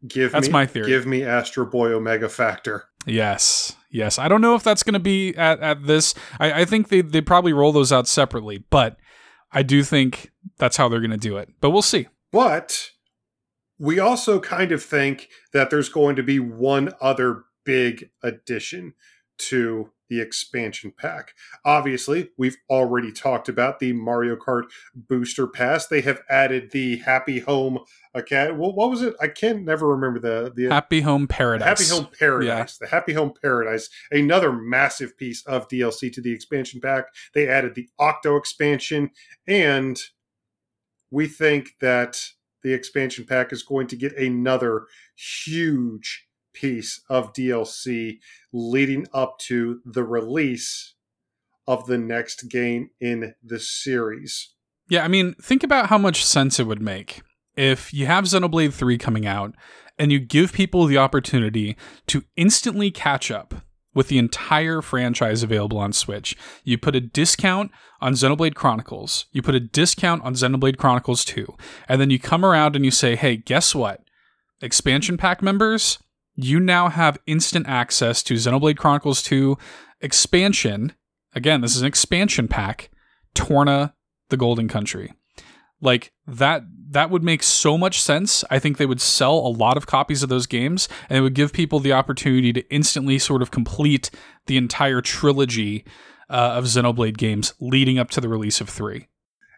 Give 0.07 0.31
that's 0.31 0.47
me, 0.47 0.53
my 0.53 0.65
theory. 0.65 0.87
Give 0.87 1.05
me 1.05 1.23
Astro 1.23 1.65
Boy 1.65 1.93
Omega 1.93 2.29
Factor. 2.29 2.85
Yes, 3.05 3.75
yes. 3.89 4.19
I 4.19 4.27
don't 4.27 4.41
know 4.41 4.55
if 4.55 4.63
that's 4.63 4.83
going 4.83 4.93
to 4.93 4.99
be 4.99 5.35
at, 5.35 5.59
at 5.61 5.85
this. 5.85 6.13
I, 6.39 6.61
I 6.61 6.65
think 6.65 6.89
they 6.89 7.01
they 7.01 7.21
probably 7.21 7.53
roll 7.53 7.71
those 7.71 7.91
out 7.91 8.07
separately, 8.07 8.63
but 8.69 8.97
I 9.51 9.63
do 9.63 9.83
think 9.83 10.31
that's 10.57 10.77
how 10.77 10.89
they're 10.89 10.99
going 10.99 11.11
to 11.11 11.17
do 11.17 11.37
it. 11.37 11.49
But 11.61 11.69
we'll 11.71 11.81
see. 11.81 12.07
But 12.31 12.91
we 13.79 13.99
also 13.99 14.39
kind 14.39 14.71
of 14.71 14.83
think 14.83 15.29
that 15.53 15.69
there's 15.69 15.89
going 15.89 16.15
to 16.15 16.23
be 16.23 16.39
one 16.39 16.93
other 17.01 17.43
big 17.65 18.09
addition 18.21 18.93
to 19.37 19.91
the 20.09 20.21
expansion 20.21 20.93
pack. 20.95 21.33
Obviously, 21.65 22.29
we've 22.37 22.57
already 22.69 23.11
talked 23.11 23.49
about 23.49 23.79
the 23.79 23.93
Mario 23.93 24.35
Kart 24.35 24.63
Booster 24.95 25.47
Pass. 25.47 25.87
They 25.87 26.01
have 26.01 26.21
added 26.29 26.71
the 26.71 26.97
Happy 26.97 27.39
Home 27.39 27.79
Okay, 28.15 28.51
well, 28.51 28.73
what 28.73 28.91
was 28.91 29.01
it? 29.01 29.15
I 29.19 29.27
can 29.27 29.65
never 29.65 29.87
remember 29.87 30.19
the 30.19 30.51
the 30.53 30.69
Happy 30.69 31.01
Home 31.01 31.27
Paradise. 31.27 31.67
Happy 31.67 31.89
Home 31.89 32.07
Paradise. 32.17 32.77
Yeah. 32.79 32.85
The 32.85 32.91
Happy 32.91 33.13
Home 33.13 33.33
Paradise. 33.41 33.89
Another 34.11 34.51
massive 34.51 35.17
piece 35.17 35.43
of 35.47 35.67
DLC 35.67 36.13
to 36.13 36.21
the 36.21 36.31
expansion 36.31 36.79
pack. 36.79 37.05
They 37.33 37.47
added 37.47 37.73
the 37.73 37.89
Octo 37.97 38.35
expansion, 38.35 39.09
and 39.47 39.99
we 41.09 41.25
think 41.25 41.71
that 41.81 42.21
the 42.61 42.73
expansion 42.73 43.25
pack 43.25 43.51
is 43.51 43.63
going 43.63 43.87
to 43.87 43.95
get 43.95 44.15
another 44.15 44.85
huge 45.15 46.27
piece 46.53 47.01
of 47.09 47.33
DLC 47.33 48.19
leading 48.51 49.07
up 49.13 49.37
to 49.39 49.81
the 49.85 50.03
release 50.03 50.95
of 51.67 51.85
the 51.85 51.97
next 51.97 52.49
game 52.49 52.89
in 52.99 53.33
the 53.43 53.59
series. 53.59 54.53
Yeah, 54.89 55.03
I 55.03 55.07
mean, 55.07 55.35
think 55.41 55.63
about 55.63 55.87
how 55.87 55.97
much 55.97 56.25
sense 56.25 56.59
it 56.59 56.67
would 56.67 56.81
make 56.81 57.21
if 57.55 57.93
you 57.93 58.05
have 58.05 58.25
Xenoblade 58.25 58.73
3 58.73 58.97
coming 58.97 59.25
out 59.25 59.55
and 59.97 60.11
you 60.11 60.19
give 60.19 60.53
people 60.53 60.85
the 60.85 60.97
opportunity 60.97 61.77
to 62.07 62.23
instantly 62.35 62.91
catch 62.91 63.31
up 63.31 63.53
with 63.93 64.07
the 64.07 64.17
entire 64.17 64.81
franchise 64.81 65.43
available 65.43 65.77
on 65.77 65.93
Switch. 65.93 66.35
You 66.63 66.77
put 66.77 66.95
a 66.95 66.99
discount 67.01 67.71
on 68.01 68.13
Xenoblade 68.13 68.55
Chronicles, 68.55 69.25
you 69.31 69.41
put 69.41 69.55
a 69.55 69.59
discount 69.59 70.23
on 70.23 70.33
Xenoblade 70.33 70.77
Chronicles 70.77 71.23
2, 71.25 71.55
and 71.87 72.01
then 72.01 72.09
you 72.09 72.19
come 72.19 72.43
around 72.43 72.75
and 72.75 72.83
you 72.83 72.91
say, 72.91 73.15
hey, 73.15 73.37
guess 73.37 73.75
what? 73.75 74.01
Expansion 74.61 75.15
pack 75.15 75.41
members, 75.41 75.99
you 76.35 76.59
now 76.59 76.89
have 76.89 77.19
instant 77.27 77.67
access 77.67 78.23
to 78.23 78.35
Xenoblade 78.35 78.77
Chronicles 78.77 79.21
2 79.23 79.57
expansion. 80.01 80.93
Again, 81.33 81.61
this 81.61 81.75
is 81.75 81.81
an 81.81 81.87
expansion 81.87 82.47
pack, 82.47 82.89
Torna 83.33 83.93
the 84.29 84.37
Golden 84.37 84.67
Country. 84.67 85.13
Like 85.81 86.13
that 86.25 86.63
that 86.91 87.09
would 87.09 87.23
make 87.23 87.43
so 87.43 87.77
much 87.77 88.01
sense. 88.01 88.43
I 88.49 88.59
think 88.59 88.77
they 88.77 88.85
would 88.85 89.01
sell 89.01 89.35
a 89.35 89.49
lot 89.49 89.77
of 89.77 89.87
copies 89.87 90.23
of 90.23 90.29
those 90.29 90.45
games 90.45 90.87
and 91.09 91.17
it 91.17 91.21
would 91.21 91.33
give 91.33 91.51
people 91.51 91.79
the 91.79 91.93
opportunity 91.93 92.53
to 92.53 92.73
instantly 92.73 93.19
sort 93.19 93.41
of 93.41 93.51
complete 93.51 94.09
the 94.45 94.57
entire 94.57 95.01
trilogy 95.01 95.85
uh, 96.29 96.53
of 96.55 96.65
Xenoblade 96.65 97.17
games 97.17 97.53
leading 97.59 97.99
up 97.99 98.09
to 98.11 98.21
the 98.21 98.29
release 98.29 98.61
of 98.61 98.69
3. 98.69 99.07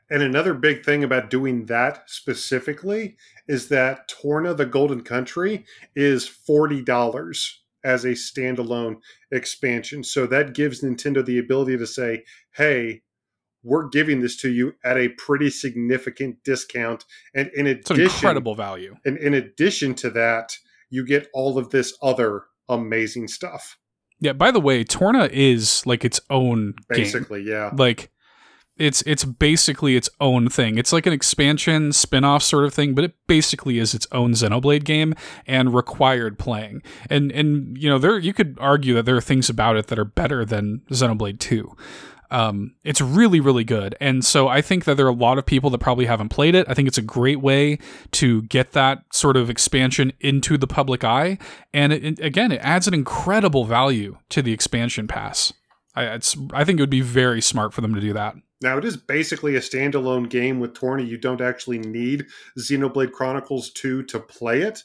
And 0.09 0.21
another 0.21 0.53
big 0.53 0.85
thing 0.85 1.03
about 1.03 1.29
doing 1.29 1.65
that 1.65 2.03
specifically 2.07 3.17
is 3.47 3.69
that 3.69 4.07
Torna 4.07 4.53
the 4.53 4.65
Golden 4.65 5.01
Country 5.01 5.65
is 5.95 6.29
$40 6.29 7.51
as 7.83 8.03
a 8.05 8.09
standalone 8.09 8.97
expansion. 9.31 10.03
So 10.03 10.25
that 10.27 10.53
gives 10.53 10.81
Nintendo 10.83 11.25
the 11.25 11.37
ability 11.39 11.77
to 11.77 11.87
say, 11.87 12.23
hey, 12.55 13.01
we're 13.63 13.87
giving 13.89 14.21
this 14.21 14.37
to 14.37 14.49
you 14.49 14.75
at 14.83 14.97
a 14.97 15.09
pretty 15.09 15.49
significant 15.49 16.43
discount. 16.43 17.03
And 17.33 17.49
in 17.55 17.65
It's 17.65 17.89
addition, 17.89 18.11
incredible 18.13 18.55
value. 18.55 18.95
and 19.05 19.17
in 19.17 19.33
addition 19.33 19.95
to 19.95 20.09
that, 20.11 20.55
you 20.91 21.03
get 21.05 21.27
all 21.33 21.57
of 21.57 21.71
this 21.71 21.97
other 22.01 22.43
amazing 22.69 23.27
stuff. 23.27 23.77
Yeah, 24.19 24.33
by 24.33 24.51
the 24.51 24.59
way, 24.59 24.83
Torna 24.83 25.29
is 25.31 25.85
like 25.85 26.05
its 26.05 26.21
own 26.29 26.73
game. 26.91 27.03
Basically, 27.03 27.43
yeah. 27.43 27.71
like 27.75 28.11
it's 28.77 29.01
it's 29.03 29.23
basically 29.25 29.95
its 29.95 30.09
own 30.19 30.49
thing. 30.49 30.77
It's 30.77 30.91
like 30.91 31.05
an 31.05 31.13
expansion 31.13 31.91
spin-off 31.93 32.43
sort 32.43 32.65
of 32.65 32.73
thing, 32.73 32.93
but 32.93 33.03
it 33.05 33.13
basically 33.27 33.79
is 33.79 33.93
its 33.93 34.07
own 34.11 34.31
Xenoblade 34.31 34.83
game 34.83 35.13
and 35.47 35.73
required 35.73 36.37
playing. 36.37 36.81
And 37.09 37.31
and 37.31 37.77
you 37.77 37.89
know, 37.89 37.97
there 37.97 38.17
you 38.19 38.33
could 38.33 38.57
argue 38.59 38.93
that 38.95 39.05
there 39.05 39.15
are 39.15 39.21
things 39.21 39.49
about 39.49 39.77
it 39.77 39.87
that 39.87 39.99
are 39.99 40.05
better 40.05 40.43
than 40.45 40.81
Xenoblade 40.91 41.39
2. 41.39 41.75
Um, 42.31 42.73
it's 42.83 43.01
really, 43.01 43.39
really 43.39 43.63
good. 43.63 43.95
And 44.01 44.25
so 44.25 44.47
I 44.47 44.59
think 44.61 44.85
that 44.85 44.97
there 44.97 45.05
are 45.05 45.09
a 45.09 45.13
lot 45.13 45.37
of 45.37 45.45
people 45.45 45.69
that 45.69 45.77
probably 45.77 46.05
haven't 46.07 46.29
played 46.29 46.55
it. 46.55 46.65
I 46.67 46.73
think 46.73 46.87
it's 46.87 46.97
a 46.97 47.03
great 47.03 47.39
way 47.39 47.77
to 48.13 48.41
get 48.43 48.71
that 48.71 49.03
sort 49.13 49.37
of 49.37 49.49
expansion 49.49 50.11
into 50.19 50.57
the 50.57 50.65
public 50.67 51.03
eye. 51.03 51.37
And 51.71 51.93
it, 51.93 52.03
it- 52.03 52.19
again, 52.19 52.51
it 52.51 52.59
adds 52.63 52.87
an 52.87 52.95
incredible 52.95 53.63
value 53.65 54.17
to 54.29 54.41
the 54.41 54.53
expansion 54.53 55.07
pass. 55.07 55.53
I, 55.95 56.19
I 56.51 56.63
think 56.65 56.79
it 56.79 56.81
would 56.81 56.89
be 56.89 56.99
very 57.01 57.41
smart 57.41 57.73
for 57.73 57.81
them 57.81 57.93
to 57.93 58.01
do 58.01 58.11
that. 58.13 58.35
Now 58.61 58.77
it 58.77 58.85
is 58.85 58.97
basically 58.97 59.55
a 59.55 59.59
standalone 59.59 60.29
game 60.29 60.59
with 60.59 60.73
Torna. 60.73 61.03
You 61.03 61.17
don't 61.17 61.41
actually 61.41 61.79
need 61.79 62.25
Xenoblade 62.57 63.11
Chronicles 63.11 63.71
2 63.71 64.03
to 64.03 64.19
play 64.19 64.61
it, 64.61 64.83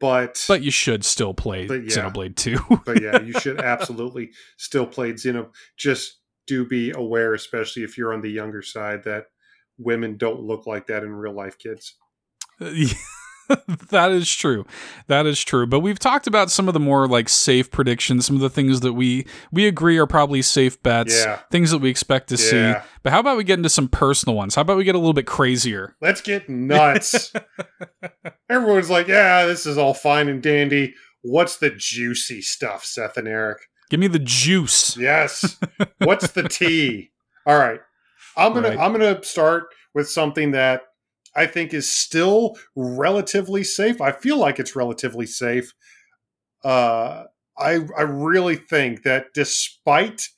but 0.00 0.44
But 0.46 0.62
you 0.62 0.70
should 0.70 1.04
still 1.04 1.34
play 1.34 1.62
yeah. 1.62 1.66
Xenoblade 1.78 2.36
2. 2.36 2.58
but 2.84 3.02
yeah, 3.02 3.20
you 3.20 3.32
should 3.40 3.60
absolutely 3.64 4.30
still 4.56 4.86
play 4.86 5.12
Xeno. 5.12 5.50
Just 5.76 6.20
do 6.46 6.64
be 6.64 6.92
aware, 6.92 7.34
especially 7.34 7.82
if 7.82 7.98
you're 7.98 8.14
on 8.14 8.22
the 8.22 8.30
younger 8.30 8.62
side, 8.62 9.04
that 9.04 9.26
women 9.78 10.16
don't 10.16 10.40
look 10.40 10.66
like 10.66 10.86
that 10.86 11.02
in 11.02 11.12
real 11.12 11.34
life, 11.34 11.58
kids. 11.58 11.94
that 13.90 14.10
is 14.10 14.30
true. 14.30 14.64
That 15.06 15.26
is 15.26 15.42
true. 15.42 15.66
But 15.66 15.80
we've 15.80 15.98
talked 15.98 16.26
about 16.26 16.50
some 16.50 16.68
of 16.68 16.74
the 16.74 16.80
more 16.80 17.06
like 17.08 17.28
safe 17.28 17.70
predictions, 17.70 18.26
some 18.26 18.36
of 18.36 18.42
the 18.42 18.50
things 18.50 18.80
that 18.80 18.92
we 18.92 19.26
we 19.52 19.66
agree 19.66 19.98
are 19.98 20.06
probably 20.06 20.42
safe 20.42 20.82
bets, 20.82 21.24
Yeah. 21.24 21.40
things 21.50 21.70
that 21.70 21.78
we 21.78 21.88
expect 21.90 22.28
to 22.28 22.36
see. 22.36 22.74
But 23.02 23.12
how 23.12 23.20
about 23.20 23.36
we 23.36 23.44
get 23.44 23.58
into 23.58 23.68
some 23.70 23.88
personal 23.88 24.36
ones? 24.36 24.54
How 24.54 24.62
about 24.62 24.76
we 24.76 24.84
get 24.84 24.94
a 24.94 24.98
little 24.98 25.14
bit 25.14 25.26
crazier? 25.26 25.96
Let's 26.00 26.20
get 26.20 26.48
nuts. 26.48 27.32
Everyone's 28.50 28.90
like, 28.90 29.08
yeah, 29.08 29.44
this 29.46 29.66
is 29.66 29.78
all 29.78 29.94
fine 29.94 30.28
and 30.28 30.42
dandy. 30.42 30.94
What's 31.22 31.56
the 31.58 31.70
juicy 31.70 32.42
stuff, 32.42 32.84
Seth 32.84 33.16
and 33.16 33.28
Eric? 33.28 33.58
Give 33.90 34.00
me 34.00 34.06
the 34.08 34.18
juice. 34.18 34.96
Yes. 34.96 35.58
What's 35.98 36.32
the 36.32 36.48
tea? 36.48 37.10
All 37.46 37.58
right. 37.58 37.80
I'm 38.36 38.52
gonna 38.54 38.76
I'm 38.78 38.92
gonna 38.92 39.22
start 39.24 39.64
with 39.94 40.08
something 40.08 40.52
that 40.52 40.82
I 41.38 41.46
think 41.46 41.72
is 41.72 41.88
still 41.88 42.58
relatively 42.74 43.62
safe. 43.62 44.00
I 44.00 44.10
feel 44.10 44.38
like 44.38 44.58
it's 44.58 44.74
relatively 44.74 45.26
safe. 45.26 45.72
Uh, 46.64 47.24
I 47.56 47.80
I 47.96 48.02
really 48.02 48.56
think 48.56 49.04
that 49.04 49.26
despite 49.34 50.28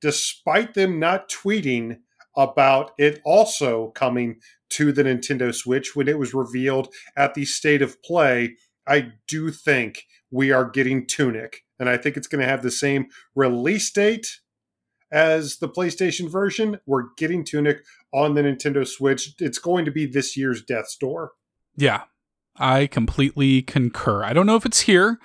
despite 0.00 0.74
them 0.74 1.00
not 1.00 1.28
tweeting 1.28 1.98
about 2.36 2.92
it 2.96 3.20
also 3.24 3.88
coming 3.96 4.36
to 4.68 4.92
the 4.92 5.02
Nintendo 5.02 5.52
Switch 5.52 5.96
when 5.96 6.06
it 6.06 6.18
was 6.18 6.34
revealed 6.34 6.94
at 7.16 7.34
the 7.34 7.44
state 7.44 7.82
of 7.82 8.00
play, 8.02 8.56
I 8.86 9.12
do 9.26 9.50
think 9.50 10.04
we 10.30 10.52
are 10.52 10.70
getting 10.70 11.06
Tunic, 11.06 11.64
and 11.80 11.88
I 11.88 11.96
think 11.96 12.16
it's 12.16 12.28
going 12.28 12.42
to 12.42 12.48
have 12.48 12.62
the 12.62 12.70
same 12.70 13.06
release 13.34 13.90
date 13.90 14.40
as 15.12 15.58
the 15.58 15.68
PlayStation 15.68 16.30
version. 16.30 16.80
We're 16.86 17.04
getting 17.16 17.44
Tunic 17.44 17.84
on 18.12 18.34
the 18.34 18.42
Nintendo 18.42 18.86
Switch. 18.86 19.34
It's 19.38 19.58
going 19.58 19.84
to 19.84 19.90
be 19.90 20.06
this 20.06 20.36
year's 20.36 20.62
Death's 20.62 20.96
Door. 20.96 21.32
Yeah, 21.76 22.02
I 22.56 22.86
completely 22.86 23.62
concur. 23.62 24.24
I 24.24 24.32
don't 24.32 24.46
know 24.46 24.56
if 24.56 24.66
it's 24.66 24.80
here. 24.80 25.18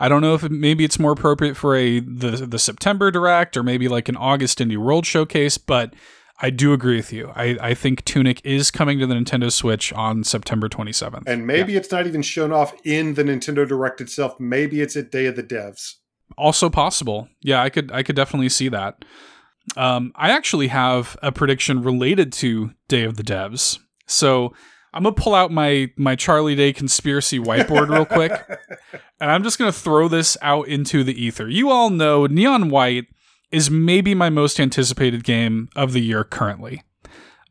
I 0.00 0.08
don't 0.08 0.22
know 0.22 0.34
if 0.34 0.44
it, 0.44 0.52
maybe 0.52 0.84
it's 0.84 0.98
more 0.98 1.12
appropriate 1.12 1.56
for 1.56 1.74
a 1.76 2.00
the 2.00 2.46
the 2.46 2.58
September 2.58 3.10
direct 3.10 3.56
or 3.56 3.62
maybe 3.62 3.88
like 3.88 4.08
an 4.08 4.16
August 4.16 4.58
Indie 4.60 4.76
World 4.76 5.04
showcase, 5.04 5.58
but 5.58 5.92
I 6.40 6.50
do 6.50 6.72
agree 6.72 6.96
with 6.96 7.12
you. 7.12 7.32
I, 7.34 7.58
I 7.60 7.74
think 7.74 8.04
Tunic 8.04 8.40
is 8.44 8.70
coming 8.70 9.00
to 9.00 9.06
the 9.06 9.14
Nintendo 9.14 9.50
Switch 9.50 9.92
on 9.92 10.22
September 10.22 10.68
27th. 10.68 11.24
And 11.26 11.46
maybe 11.46 11.74
it's 11.74 11.90
not 11.90 12.06
even 12.06 12.22
shown 12.22 12.52
off 12.52 12.72
in 12.84 13.14
the 13.14 13.24
Nintendo 13.24 13.66
Direct 13.66 14.00
itself. 14.00 14.38
Maybe 14.38 14.80
it's 14.80 14.96
at 14.96 15.10
Day 15.10 15.26
of 15.26 15.34
the 15.34 15.42
Devs. 15.42 15.94
Also 16.36 16.68
possible. 16.70 17.28
Yeah, 17.42 17.62
I 17.62 17.70
could 17.70 17.90
I 17.92 18.02
could 18.02 18.16
definitely 18.16 18.48
see 18.48 18.68
that. 18.68 19.04
Um, 19.76 20.12
I 20.14 20.30
actually 20.30 20.68
have 20.68 21.16
a 21.22 21.32
prediction 21.32 21.82
related 21.82 22.32
to 22.34 22.72
Day 22.88 23.04
of 23.04 23.16
the 23.16 23.22
Devs. 23.22 23.78
So 24.06 24.54
I'm 24.92 25.02
gonna 25.02 25.14
pull 25.14 25.34
out 25.34 25.50
my 25.50 25.90
my 25.96 26.16
Charlie 26.16 26.54
Day 26.54 26.72
conspiracy 26.72 27.38
whiteboard 27.38 27.88
real 27.88 28.06
quick, 28.06 28.32
and 29.20 29.30
I'm 29.30 29.42
just 29.42 29.58
gonna 29.58 29.72
throw 29.72 30.08
this 30.08 30.36
out 30.42 30.68
into 30.68 31.04
the 31.04 31.22
ether. 31.22 31.48
You 31.48 31.70
all 31.70 31.90
know 31.90 32.26
Neon 32.26 32.70
White 32.70 33.06
is 33.50 33.70
maybe 33.70 34.14
my 34.14 34.30
most 34.30 34.60
anticipated 34.60 35.24
game 35.24 35.68
of 35.76 35.92
the 35.92 36.00
year 36.00 36.24
currently. 36.24 36.82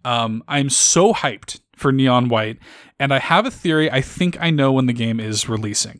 Um, 0.06 0.44
I'm 0.48 0.70
so 0.70 1.14
hyped 1.14 1.60
for 1.76 1.92
Neon 1.92 2.30
White, 2.30 2.60
and 3.00 3.14
I 3.14 3.20
have 3.20 3.46
a 3.46 3.52
theory. 3.52 3.92
I 3.92 4.02
think 4.02 4.38
I 4.40 4.50
know 4.50 4.72
when 4.72 4.86
the 4.86 4.94
game 4.94 5.20
is 5.20 5.50
releasing. 5.50 6.00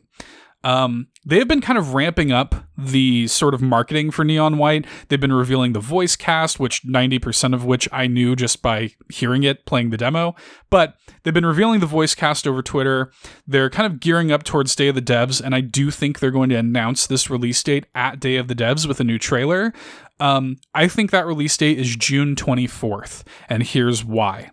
Um, 0.64 1.06
they 1.24 1.38
have 1.38 1.46
been 1.46 1.60
kind 1.60 1.78
of 1.78 1.94
ramping 1.94 2.32
up 2.32 2.54
the 2.76 3.28
sort 3.28 3.54
of 3.54 3.62
marketing 3.62 4.10
for 4.10 4.24
Neon 4.24 4.58
White. 4.58 4.86
They've 5.08 5.20
been 5.20 5.32
revealing 5.32 5.72
the 5.72 5.80
voice 5.80 6.16
cast, 6.16 6.58
which 6.58 6.82
90% 6.84 7.54
of 7.54 7.64
which 7.64 7.88
I 7.92 8.06
knew 8.06 8.34
just 8.34 8.60
by 8.60 8.90
hearing 9.10 9.44
it 9.44 9.66
playing 9.66 9.90
the 9.90 9.96
demo. 9.96 10.34
But 10.68 10.96
they've 11.22 11.34
been 11.34 11.46
revealing 11.46 11.80
the 11.80 11.86
voice 11.86 12.14
cast 12.14 12.46
over 12.46 12.62
Twitter. 12.62 13.12
They're 13.46 13.70
kind 13.70 13.92
of 13.92 14.00
gearing 14.00 14.32
up 14.32 14.42
towards 14.42 14.74
Day 14.74 14.88
of 14.88 14.94
the 14.94 15.02
Devs, 15.02 15.40
and 15.40 15.54
I 15.54 15.60
do 15.60 15.90
think 15.90 16.18
they're 16.18 16.30
going 16.30 16.50
to 16.50 16.56
announce 16.56 17.06
this 17.06 17.30
release 17.30 17.62
date 17.62 17.86
at 17.94 18.18
Day 18.18 18.36
of 18.36 18.48
the 18.48 18.54
Devs 18.54 18.86
with 18.86 19.00
a 19.00 19.04
new 19.04 19.18
trailer. 19.18 19.72
Um, 20.20 20.56
I 20.74 20.88
think 20.88 21.12
that 21.12 21.26
release 21.26 21.56
date 21.56 21.78
is 21.78 21.94
June 21.94 22.34
24th, 22.34 23.22
and 23.48 23.62
here's 23.62 24.04
why. 24.04 24.50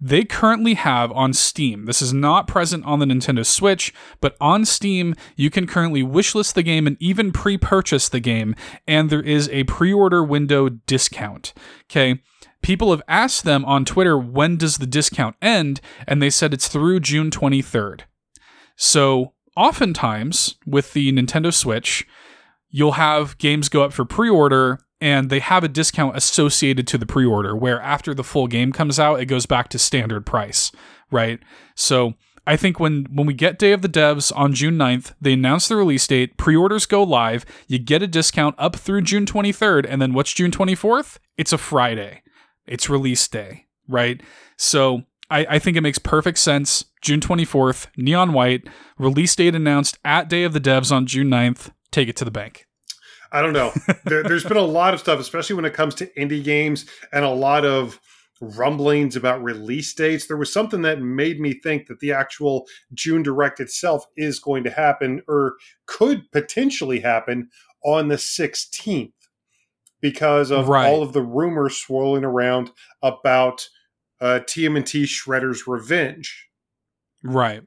They 0.00 0.24
currently 0.24 0.74
have 0.74 1.12
on 1.12 1.32
Steam, 1.32 1.86
this 1.86 2.02
is 2.02 2.12
not 2.12 2.46
present 2.46 2.84
on 2.84 2.98
the 2.98 3.06
Nintendo 3.06 3.44
Switch, 3.44 3.92
but 4.20 4.36
on 4.40 4.64
Steam, 4.64 5.14
you 5.36 5.50
can 5.50 5.66
currently 5.66 6.02
wishlist 6.02 6.54
the 6.54 6.62
game 6.62 6.86
and 6.86 6.96
even 7.00 7.32
pre 7.32 7.56
purchase 7.56 8.08
the 8.08 8.20
game, 8.20 8.54
and 8.86 9.10
there 9.10 9.22
is 9.22 9.48
a 9.50 9.64
pre 9.64 9.92
order 9.92 10.22
window 10.22 10.68
discount. 10.68 11.52
Okay. 11.90 12.20
People 12.62 12.92
have 12.92 13.02
asked 13.06 13.44
them 13.44 13.62
on 13.66 13.84
Twitter, 13.84 14.18
when 14.18 14.56
does 14.56 14.78
the 14.78 14.86
discount 14.86 15.36
end? 15.42 15.82
And 16.08 16.22
they 16.22 16.30
said 16.30 16.54
it's 16.54 16.66
through 16.66 17.00
June 17.00 17.30
23rd. 17.30 18.04
So, 18.74 19.34
oftentimes 19.54 20.56
with 20.66 20.94
the 20.94 21.12
Nintendo 21.12 21.52
Switch, 21.52 22.06
you'll 22.70 22.92
have 22.92 23.36
games 23.36 23.68
go 23.68 23.82
up 23.82 23.92
for 23.92 24.06
pre-order 24.06 24.80
and 25.04 25.28
they 25.28 25.38
have 25.38 25.62
a 25.62 25.68
discount 25.68 26.16
associated 26.16 26.86
to 26.86 26.96
the 26.96 27.04
pre-order 27.04 27.54
where 27.54 27.80
after 27.82 28.14
the 28.14 28.24
full 28.24 28.46
game 28.46 28.72
comes 28.72 28.98
out 28.98 29.20
it 29.20 29.26
goes 29.26 29.44
back 29.44 29.68
to 29.68 29.78
standard 29.78 30.24
price 30.24 30.72
right 31.10 31.40
so 31.76 32.14
I 32.46 32.56
think 32.56 32.78
when 32.78 33.06
when 33.10 33.26
we 33.26 33.34
get 33.34 33.58
Day 33.58 33.72
of 33.72 33.82
the 33.82 33.88
Devs 33.88 34.30
on 34.36 34.52
June 34.52 34.76
9th, 34.76 35.14
they 35.18 35.32
announce 35.32 35.66
the 35.66 35.76
release 35.76 36.06
date, 36.06 36.36
pre-orders 36.36 36.84
go 36.84 37.02
live, 37.02 37.46
you 37.68 37.78
get 37.78 38.02
a 38.02 38.06
discount 38.06 38.54
up 38.58 38.76
through 38.76 39.00
June 39.00 39.24
23rd, 39.24 39.86
and 39.88 40.02
then 40.02 40.12
what's 40.12 40.34
June 40.34 40.50
24th? 40.50 41.16
It's 41.38 41.54
a 41.54 41.58
Friday. 41.58 42.22
It's 42.66 42.90
release 42.90 43.26
day, 43.28 43.66
right? 43.88 44.22
So 44.58 45.04
I, 45.30 45.46
I 45.48 45.58
think 45.58 45.78
it 45.78 45.80
makes 45.80 45.98
perfect 45.98 46.38
sense. 46.38 46.84
June 47.00 47.20
24th, 47.20 47.86
neon 47.96 48.34
white, 48.34 48.66
release 48.98 49.34
date 49.34 49.54
announced 49.54 49.98
at 50.04 50.28
Day 50.28 50.44
of 50.44 50.52
the 50.52 50.60
Devs 50.60 50.92
on 50.92 51.06
June 51.06 51.28
9th. 51.28 51.70
Take 51.90 52.08
it 52.08 52.16
to 52.16 52.26
the 52.26 52.30
bank. 52.30 52.66
I 53.34 53.42
don't 53.42 53.52
know. 53.52 53.72
there, 54.04 54.22
there's 54.22 54.44
been 54.44 54.56
a 54.56 54.62
lot 54.62 54.94
of 54.94 55.00
stuff, 55.00 55.18
especially 55.18 55.56
when 55.56 55.64
it 55.64 55.74
comes 55.74 55.94
to 55.96 56.06
indie 56.14 56.42
games, 56.42 56.86
and 57.12 57.24
a 57.24 57.30
lot 57.30 57.64
of 57.64 58.00
rumblings 58.40 59.16
about 59.16 59.42
release 59.42 59.92
dates. 59.94 60.26
There 60.26 60.36
was 60.36 60.52
something 60.52 60.82
that 60.82 61.00
made 61.00 61.40
me 61.40 61.54
think 61.54 61.86
that 61.88 62.00
the 62.00 62.12
actual 62.12 62.66
June 62.92 63.22
Direct 63.22 63.60
itself 63.60 64.06
is 64.16 64.38
going 64.38 64.64
to 64.64 64.70
happen 64.70 65.22
or 65.28 65.54
could 65.86 66.30
potentially 66.32 67.00
happen 67.00 67.48
on 67.84 68.08
the 68.08 68.16
16th 68.16 69.12
because 70.00 70.50
of 70.50 70.68
Right. 70.68 70.86
all 70.86 71.02
of 71.02 71.12
the 71.12 71.22
rumors 71.22 71.76
swirling 71.76 72.24
around 72.24 72.70
about 73.02 73.68
uh, 74.20 74.40
TMNT 74.46 75.04
Shredder's 75.04 75.66
Revenge. 75.66 76.48
Right. 77.22 77.62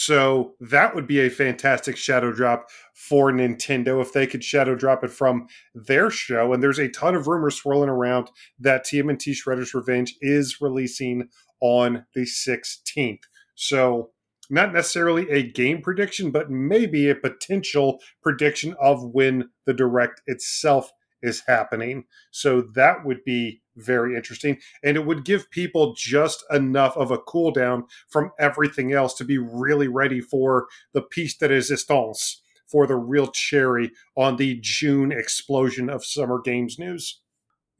So 0.00 0.54
that 0.60 0.94
would 0.94 1.08
be 1.08 1.18
a 1.18 1.28
fantastic 1.28 1.96
shadow 1.96 2.30
drop 2.30 2.70
for 2.94 3.32
Nintendo 3.32 4.00
if 4.00 4.12
they 4.12 4.28
could 4.28 4.44
shadow 4.44 4.76
drop 4.76 5.02
it 5.02 5.10
from 5.10 5.48
their 5.74 6.08
show. 6.08 6.52
And 6.52 6.62
there's 6.62 6.78
a 6.78 6.88
ton 6.88 7.16
of 7.16 7.26
rumors 7.26 7.56
swirling 7.56 7.88
around 7.88 8.30
that 8.60 8.86
TMNT 8.86 9.34
Shredder's 9.34 9.74
Revenge 9.74 10.14
is 10.20 10.60
releasing 10.60 11.30
on 11.60 12.04
the 12.14 12.20
16th. 12.20 13.24
So 13.56 14.10
not 14.48 14.72
necessarily 14.72 15.28
a 15.30 15.42
game 15.42 15.82
prediction, 15.82 16.30
but 16.30 16.48
maybe 16.48 17.10
a 17.10 17.16
potential 17.16 17.98
prediction 18.22 18.76
of 18.80 19.02
when 19.02 19.50
the 19.66 19.74
direct 19.74 20.22
itself 20.28 20.92
is 21.22 21.42
happening. 21.46 22.04
So 22.30 22.62
that 22.74 23.04
would 23.04 23.24
be 23.24 23.62
very 23.76 24.16
interesting. 24.16 24.58
And 24.82 24.96
it 24.96 25.06
would 25.06 25.24
give 25.24 25.50
people 25.50 25.94
just 25.96 26.44
enough 26.50 26.96
of 26.96 27.10
a 27.10 27.18
cool 27.18 27.50
down 27.50 27.84
from 28.08 28.32
everything 28.38 28.92
else 28.92 29.14
to 29.14 29.24
be 29.24 29.38
really 29.38 29.88
ready 29.88 30.20
for 30.20 30.68
the 30.92 31.02
piece 31.02 31.36
de 31.36 31.48
resistance, 31.48 32.42
for 32.66 32.86
the 32.86 32.96
real 32.96 33.28
cherry 33.28 33.92
on 34.16 34.36
the 34.36 34.58
June 34.60 35.12
explosion 35.12 35.88
of 35.88 36.04
Summer 36.04 36.40
Games 36.40 36.78
news. 36.78 37.20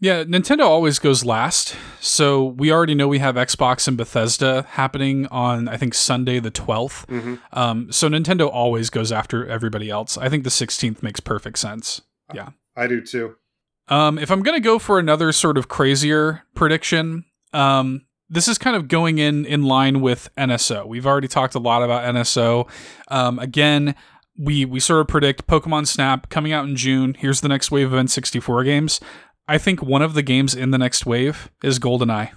Yeah, 0.01 0.23
Nintendo 0.23 0.65
always 0.65 1.01
goes 1.01 1.25
last. 1.25 1.75
So 2.01 2.45
we 2.45 2.71
already 2.71 2.95
know 2.95 3.09
we 3.09 3.19
have 3.19 3.35
Xbox 3.35 3.89
and 3.89 3.97
Bethesda 3.97 4.65
happening 4.71 5.27
on, 5.27 5.67
I 5.67 5.77
think, 5.77 5.93
Sunday 5.93 6.39
the 6.39 6.53
12th. 6.53 7.05
Mm-hmm. 7.07 7.35
Um, 7.53 7.91
so 7.91 8.09
Nintendo 8.09 8.49
always 8.49 8.91
goes 8.91 9.11
after 9.11 9.45
everybody 9.47 9.91
else. 9.91 10.17
I 10.17 10.29
think 10.29 10.45
the 10.45 10.51
16th 10.51 11.03
makes 11.03 11.19
perfect 11.19 11.59
sense. 11.59 12.01
I 12.79 12.87
do 12.87 13.01
too. 13.01 13.35
Um, 13.89 14.19
if 14.19 14.31
I'm 14.31 14.43
going 14.43 14.57
to 14.57 14.65
go 14.65 14.79
for 14.79 14.99
another 14.99 15.33
sort 15.33 15.59
of 15.59 15.69
crazier 15.69 16.43
prediction, 16.55 17.25
um, 17.53 18.07
this 18.29 18.47
is 18.47 18.59
kind 18.59 18.77
of 18.77 18.89
going 18.89 19.19
in 19.19 19.45
in 19.45 19.63
line 19.63 20.01
with 20.01 20.31
NSO. 20.37 20.87
We've 20.87 21.07
already 21.07 21.29
talked 21.29 21.55
a 21.55 21.59
lot 21.59 21.83
about 21.83 22.15
NSO. 22.15 22.69
Um, 23.09 23.39
again, 23.39 23.95
we 24.39 24.65
we 24.65 24.79
sort 24.79 25.01
of 25.01 25.09
predict 25.09 25.47
Pokemon 25.47 25.87
Snap 25.87 26.29
coming 26.29 26.53
out 26.53 26.67
in 26.67 26.77
June. 26.77 27.15
Here's 27.15 27.41
the 27.41 27.49
next 27.49 27.71
wave 27.71 27.93
of 27.93 27.99
N64 27.99 28.65
games. 28.65 29.01
I 29.49 29.59
think 29.59 29.83
one 29.83 30.03
of 30.03 30.15
the 30.15 30.23
games 30.23 30.55
in 30.55 30.71
the 30.71 30.79
next 30.79 31.07
wave 31.07 31.51
is 31.63 31.79
GoldenEye. 31.79 32.31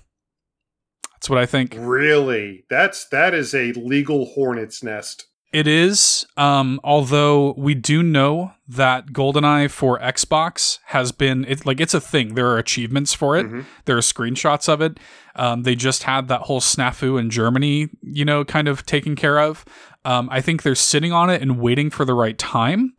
That's 1.13 1.29
what 1.29 1.37
I 1.37 1.45
think. 1.45 1.75
Really? 1.77 2.63
That's 2.69 3.07
that 3.09 3.33
is 3.33 3.53
a 3.53 3.73
legal 3.73 4.25
hornet's 4.25 4.81
nest. 4.81 5.27
It 5.53 5.67
is, 5.67 6.25
um, 6.38 6.80
although 6.81 7.53
we 7.57 7.75
do 7.75 8.01
know 8.01 8.53
that 8.69 9.07
GoldenEye 9.07 9.69
for 9.69 9.99
Xbox 9.99 10.80
has 10.85 11.11
been 11.11 11.43
it 11.45 11.65
like 11.65 11.81
it's 11.81 11.93
a 11.93 11.99
thing. 11.99 12.35
There 12.35 12.47
are 12.47 12.57
achievements 12.57 13.13
for 13.13 13.38
it. 13.38 13.45
Mhm. 13.47 13.65
There 13.83 13.97
are 13.97 14.01
screenshots 14.01 14.69
of 14.69 14.80
it. 14.80 14.97
Um, 15.35 15.63
they 15.63 15.75
just 15.75 16.03
had 16.03 16.30
that 16.30 16.41
whole 16.41 16.61
snafu 16.61 17.19
in 17.19 17.30
Germany, 17.30 17.89
you 18.01 18.23
know, 18.23 18.45
kind 18.45 18.69
of 18.69 18.85
taken 18.85 19.15
care 19.15 19.39
of. 19.39 19.65
Um, 20.05 20.30
I 20.31 20.39
think 20.39 20.63
they're 20.63 20.73
sitting 20.73 21.11
on 21.11 21.30
it 21.30 21.41
and 21.41 21.59
waiting 21.59 21.89
for 21.89 22.05
the 22.05 22.13
right 22.13 22.38
time. 22.38 22.93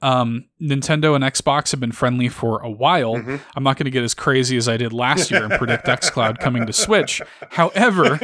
Um, 0.00 0.44
Nintendo 0.60 1.14
and 1.14 1.22
Xbox 1.24 1.70
have 1.70 1.80
been 1.80 1.92
friendly 1.92 2.28
for 2.28 2.60
a 2.62 2.70
while. 2.70 3.14
Mhm. 3.14 3.40
I'm 3.54 3.62
not 3.62 3.76
going 3.76 3.84
to 3.84 3.90
get 3.90 4.02
as 4.02 4.14
crazy 4.14 4.56
as 4.56 4.68
I 4.68 4.76
did 4.76 4.92
last 4.92 5.30
year 5.30 5.44
and 5.44 5.52
predict 5.52 5.86
XCloud 5.86 6.38
coming 6.40 6.66
to 6.66 6.72
Switch. 6.72 7.22
However, 7.50 8.18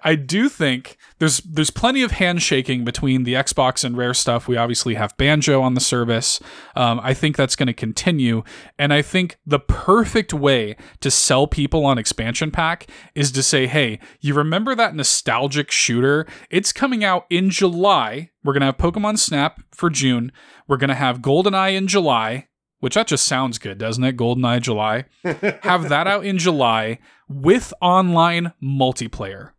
I 0.04 0.14
do 0.14 0.48
think 0.48 0.96
there's 1.18 1.38
there's 1.40 1.70
plenty 1.70 2.02
of 2.02 2.12
handshaking 2.12 2.84
between 2.84 3.24
the 3.24 3.34
Xbox 3.34 3.84
and 3.84 3.96
Rare 3.96 4.14
stuff. 4.14 4.46
We 4.46 4.56
obviously 4.56 4.94
have 4.94 5.16
Banjo 5.16 5.60
on 5.60 5.74
the 5.74 5.80
service. 5.80 6.40
Um, 6.76 7.00
I 7.02 7.14
think 7.14 7.36
that's 7.36 7.56
going 7.56 7.66
to 7.66 7.72
continue, 7.72 8.42
and 8.78 8.92
I 8.92 9.02
think 9.02 9.36
the 9.46 9.58
perfect 9.58 10.32
way 10.32 10.76
to 11.00 11.10
sell 11.10 11.46
people 11.46 11.84
on 11.84 11.98
expansion 11.98 12.50
pack 12.50 12.86
is 13.14 13.32
to 13.32 13.42
say, 13.42 13.66
"Hey, 13.66 13.98
you 14.20 14.34
remember 14.34 14.74
that 14.74 14.94
nostalgic 14.94 15.70
shooter? 15.70 16.26
It's 16.50 16.72
coming 16.72 17.02
out 17.04 17.26
in 17.30 17.50
July. 17.50 18.30
We're 18.44 18.52
going 18.54 18.60
to 18.62 18.66
have 18.66 18.78
Pokemon 18.78 19.18
Snap 19.18 19.60
for 19.70 19.88
June. 19.88 20.32
We're 20.66 20.76
going 20.76 20.88
to 20.88 20.94
have 20.94 21.20
GoldenEye 21.20 21.71
in 21.76 21.86
July." 21.88 22.48
Which 22.80 22.94
that 22.94 23.06
just 23.06 23.28
sounds 23.28 23.58
good, 23.58 23.78
doesn't 23.78 24.02
it? 24.02 24.16
GoldenEye 24.16 24.60
July. 24.60 25.04
have 25.62 25.88
that 25.88 26.08
out 26.08 26.26
in 26.26 26.36
July 26.36 26.98
with 27.28 27.72
online 27.80 28.54
multiplayer. 28.60 29.52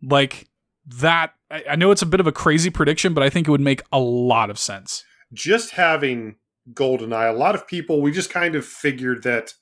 Like 0.00 0.48
that, 0.86 1.34
I 1.50 1.64
I 1.70 1.76
know 1.76 1.90
it's 1.90 2.02
a 2.02 2.06
bit 2.06 2.20
of 2.20 2.28
a 2.28 2.32
crazy 2.32 2.70
prediction, 2.70 3.14
but 3.14 3.24
I 3.24 3.30
think 3.30 3.48
it 3.48 3.50
would 3.50 3.60
make 3.60 3.82
a 3.90 3.98
lot 3.98 4.48
of 4.48 4.60
sense. 4.60 5.04
just 5.32 5.72
having 5.72 6.36
GoldenEye, 6.72 7.34
a 7.34 7.36
lot 7.36 7.56
of 7.56 7.66
people 7.66 8.00
we 8.00 8.12
just 8.12 8.30
kind 8.30 8.54
of 8.54 8.64
figured 8.64 9.24
that 9.24 9.54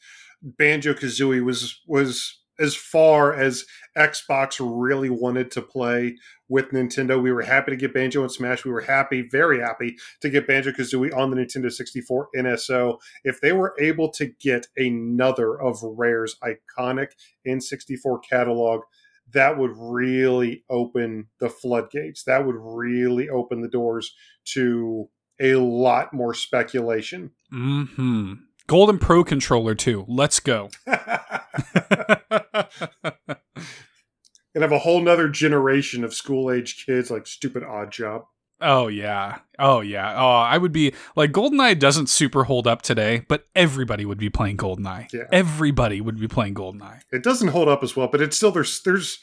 Banjo 0.42 0.92
Kazooie 0.92 1.42
was 1.42 1.80
was 1.86 2.38
as 2.58 2.74
far 2.74 3.32
as 3.32 3.64
Xbox 3.96 4.60
really 4.60 5.10
wanted 5.10 5.50
to 5.52 5.62
play 5.62 6.16
with 6.50 6.72
Nintendo. 6.72 7.22
We 7.22 7.32
were 7.32 7.42
happy 7.42 7.70
to 7.70 7.76
get 7.76 7.94
Banjo 7.94 8.22
and 8.22 8.30
Smash. 8.30 8.64
We 8.64 8.72
were 8.72 8.82
happy, 8.82 9.22
very 9.22 9.60
happy 9.60 9.96
to 10.20 10.28
get 10.28 10.46
Banjo 10.46 10.72
Kazooie 10.72 11.16
on 11.16 11.30
the 11.30 11.36
Nintendo 11.36 11.72
64 11.72 12.28
NSO. 12.36 12.98
If 13.24 13.40
they 13.40 13.52
were 13.52 13.74
able 13.80 14.10
to 14.10 14.26
get 14.26 14.66
another 14.76 15.58
of 15.58 15.78
Rare's 15.82 16.36
iconic 16.42 17.12
N64 17.46 18.22
catalog, 18.28 18.82
that 19.32 19.56
would 19.56 19.72
really 19.76 20.64
open 20.68 21.28
the 21.38 21.48
floodgates. 21.48 22.24
That 22.24 22.44
would 22.44 22.56
really 22.58 23.28
open 23.28 23.62
the 23.62 23.68
doors 23.68 24.12
to 24.46 25.08
a 25.40 25.54
lot 25.54 26.12
more 26.12 26.34
speculation. 26.34 27.30
Mm-hmm. 27.54 28.32
Golden 28.66 28.98
Pro 28.98 29.24
controller 29.24 29.76
too. 29.76 30.04
Let's 30.08 30.40
go. 30.40 30.70
and 34.54 34.62
have 34.62 34.72
a 34.72 34.78
whole 34.80 35.00
nother 35.00 35.28
generation 35.28 36.04
of 36.04 36.14
school 36.14 36.50
age 36.50 36.84
kids 36.84 37.10
like 37.10 37.26
stupid 37.26 37.62
Oddjob. 37.62 38.24
oh 38.60 38.88
yeah. 38.88 39.38
Oh 39.58 39.80
yeah. 39.80 40.14
Oh, 40.16 40.28
I 40.28 40.58
would 40.58 40.72
be 40.72 40.92
like 41.16 41.32
GoldenEye 41.32 41.78
doesn't 41.78 42.08
super 42.08 42.44
hold 42.44 42.66
up 42.66 42.82
today, 42.82 43.24
but 43.28 43.46
everybody 43.54 44.04
would 44.04 44.18
be 44.18 44.30
playing 44.30 44.56
GoldenEye. 44.56 45.12
Yeah. 45.12 45.24
Everybody 45.32 46.00
would 46.00 46.18
be 46.18 46.28
playing 46.28 46.54
GoldenEye. 46.54 47.00
It 47.12 47.22
doesn't 47.22 47.48
hold 47.48 47.68
up 47.68 47.82
as 47.82 47.96
well, 47.96 48.08
but 48.08 48.20
it's 48.20 48.36
still 48.36 48.52
there's 48.52 48.82
there's 48.82 49.18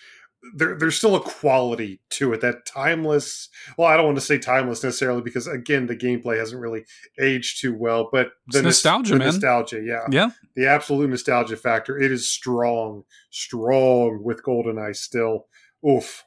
there, 0.55 0.77
there's 0.77 0.95
still 0.95 1.15
a 1.15 1.21
quality 1.21 1.99
to 2.11 2.31
it 2.31 2.41
that 2.41 2.65
timeless 2.65 3.49
well 3.77 3.87
i 3.87 3.97
don't 3.97 4.05
want 4.05 4.17
to 4.17 4.21
say 4.23 4.37
timeless 4.37 4.83
necessarily 4.83 5.21
because 5.21 5.47
again 5.47 5.87
the 5.87 5.95
gameplay 5.95 6.37
hasn't 6.37 6.61
really 6.61 6.85
aged 7.19 7.59
too 7.59 7.73
well 7.75 8.07
but 8.11 8.29
the 8.47 8.59
It's 8.59 8.63
nos- 8.63 8.63
nostalgia, 8.65 9.13
the 9.13 9.19
man. 9.19 9.27
nostalgia 9.27 9.81
yeah 9.83 10.05
Yeah. 10.11 10.29
the 10.55 10.67
absolute 10.67 11.09
nostalgia 11.09 11.57
factor 11.57 11.97
it 11.99 12.11
is 12.11 12.29
strong 12.31 13.03
strong 13.31 14.21
with 14.23 14.43
goldeneye 14.43 14.95
still 14.95 15.47
oof 15.87 16.23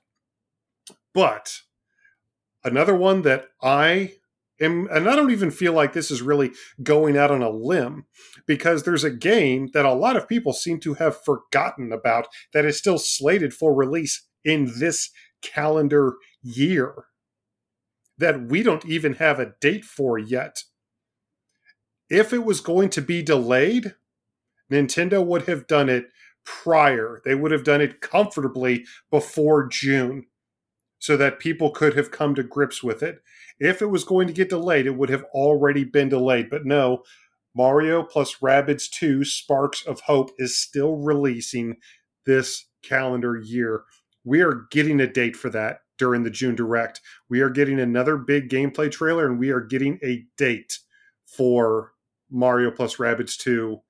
but 1.15 1.61
another 2.65 2.95
one 2.95 3.23
that 3.23 3.47
i 3.63 4.13
am 4.61 4.89
and 4.91 5.09
i 5.09 5.17
don't 5.17 5.31
even 5.31 5.51
feel 5.51 5.73
like 5.73 5.93
this 5.93 6.11
is 6.11 6.23
really 6.23 6.51
going 6.83 7.17
out 7.17 7.31
on 7.31 7.43
a 7.43 7.51
limb 7.51 8.05
because 8.47 8.83
there's 8.83 9.05
a 9.05 9.11
game 9.11 9.69
that 9.73 9.85
a 9.85 9.93
lot 9.93 10.17
of 10.17 10.29
people 10.29 10.53
seem 10.53 10.79
to 10.81 10.95
have 10.95 11.23
forgotten 11.23 11.93
about 11.93 12.27
that 12.53 12.65
is 12.65 12.79
still 12.79 12.99
slated 12.99 13.53
for 13.55 13.75
release 13.75 14.27
in 14.45 14.73
this 14.79 15.11
calendar 15.43 16.15
year 16.43 17.05
that 18.19 18.49
we 18.49 18.63
don't 18.63 18.85
even 18.85 19.15
have 19.15 19.39
a 19.39 19.53
date 19.61 19.85
for 19.85 20.19
yet 20.19 20.65
if 22.09 22.33
it 22.33 22.45
was 22.45 22.61
going 22.61 22.89
to 22.89 23.01
be 23.01 23.23
delayed 23.23 23.95
Nintendo 24.71 25.25
would 25.25 25.49
have 25.49 25.67
done 25.67 25.89
it 25.89 26.07
prior. 26.45 27.21
They 27.25 27.35
would 27.35 27.51
have 27.51 27.65
done 27.65 27.81
it 27.81 28.01
comfortably 28.01 28.85
before 29.11 29.67
June 29.67 30.27
so 31.01 31.17
that 31.17 31.41
people 31.41 31.71
could 31.71 31.97
have 31.97 32.13
come 32.13 32.37
to 32.37 32.45
grips 32.45 32.85
with 32.85 33.03
it. 33.03 33.21
If 33.59 33.83
it 33.83 33.91
was 33.91 34.05
going 34.05 34.29
to 34.29 34.33
get 34.33 34.51
delayed, 34.51 34.87
it 34.87 34.97
would 34.97 35.11
have 35.11 35.25
already 35.35 35.83
been 35.83 36.09
delayed. 36.09 36.49
But 36.49 36.65
no, 36.65 37.03
Mario 37.55 38.05
plus 38.05 38.37
Rabbids 38.37 38.89
2 38.89 39.25
Sparks 39.25 39.85
of 39.85 40.03
Hope 40.03 40.31
is 40.39 40.57
still 40.57 40.97
releasing 40.97 41.79
this 42.27 42.67
calendar 42.83 43.37
year. 43.37 43.83
We 44.25 44.43
are 44.43 44.67
getting 44.71 45.01
a 45.01 45.11
date 45.11 45.35
for 45.35 45.51
that 45.51 45.81
during 45.99 46.23
the 46.23 46.31
June 46.31 46.55
Direct. 46.55 47.01
We 47.29 47.41
are 47.41 47.51
getting 47.51 47.81
another 47.81 48.17
big 48.17 48.49
gameplay 48.49 48.91
trailer, 48.91 49.27
and 49.27 49.39
we 49.39 49.51
are 49.51 49.61
getting 49.61 49.99
a 50.05 50.25
date 50.37 50.79
for 51.27 51.93
Mario 52.31 52.71
plus 52.71 52.97
Rabbids 52.97 53.37
2 53.39 53.81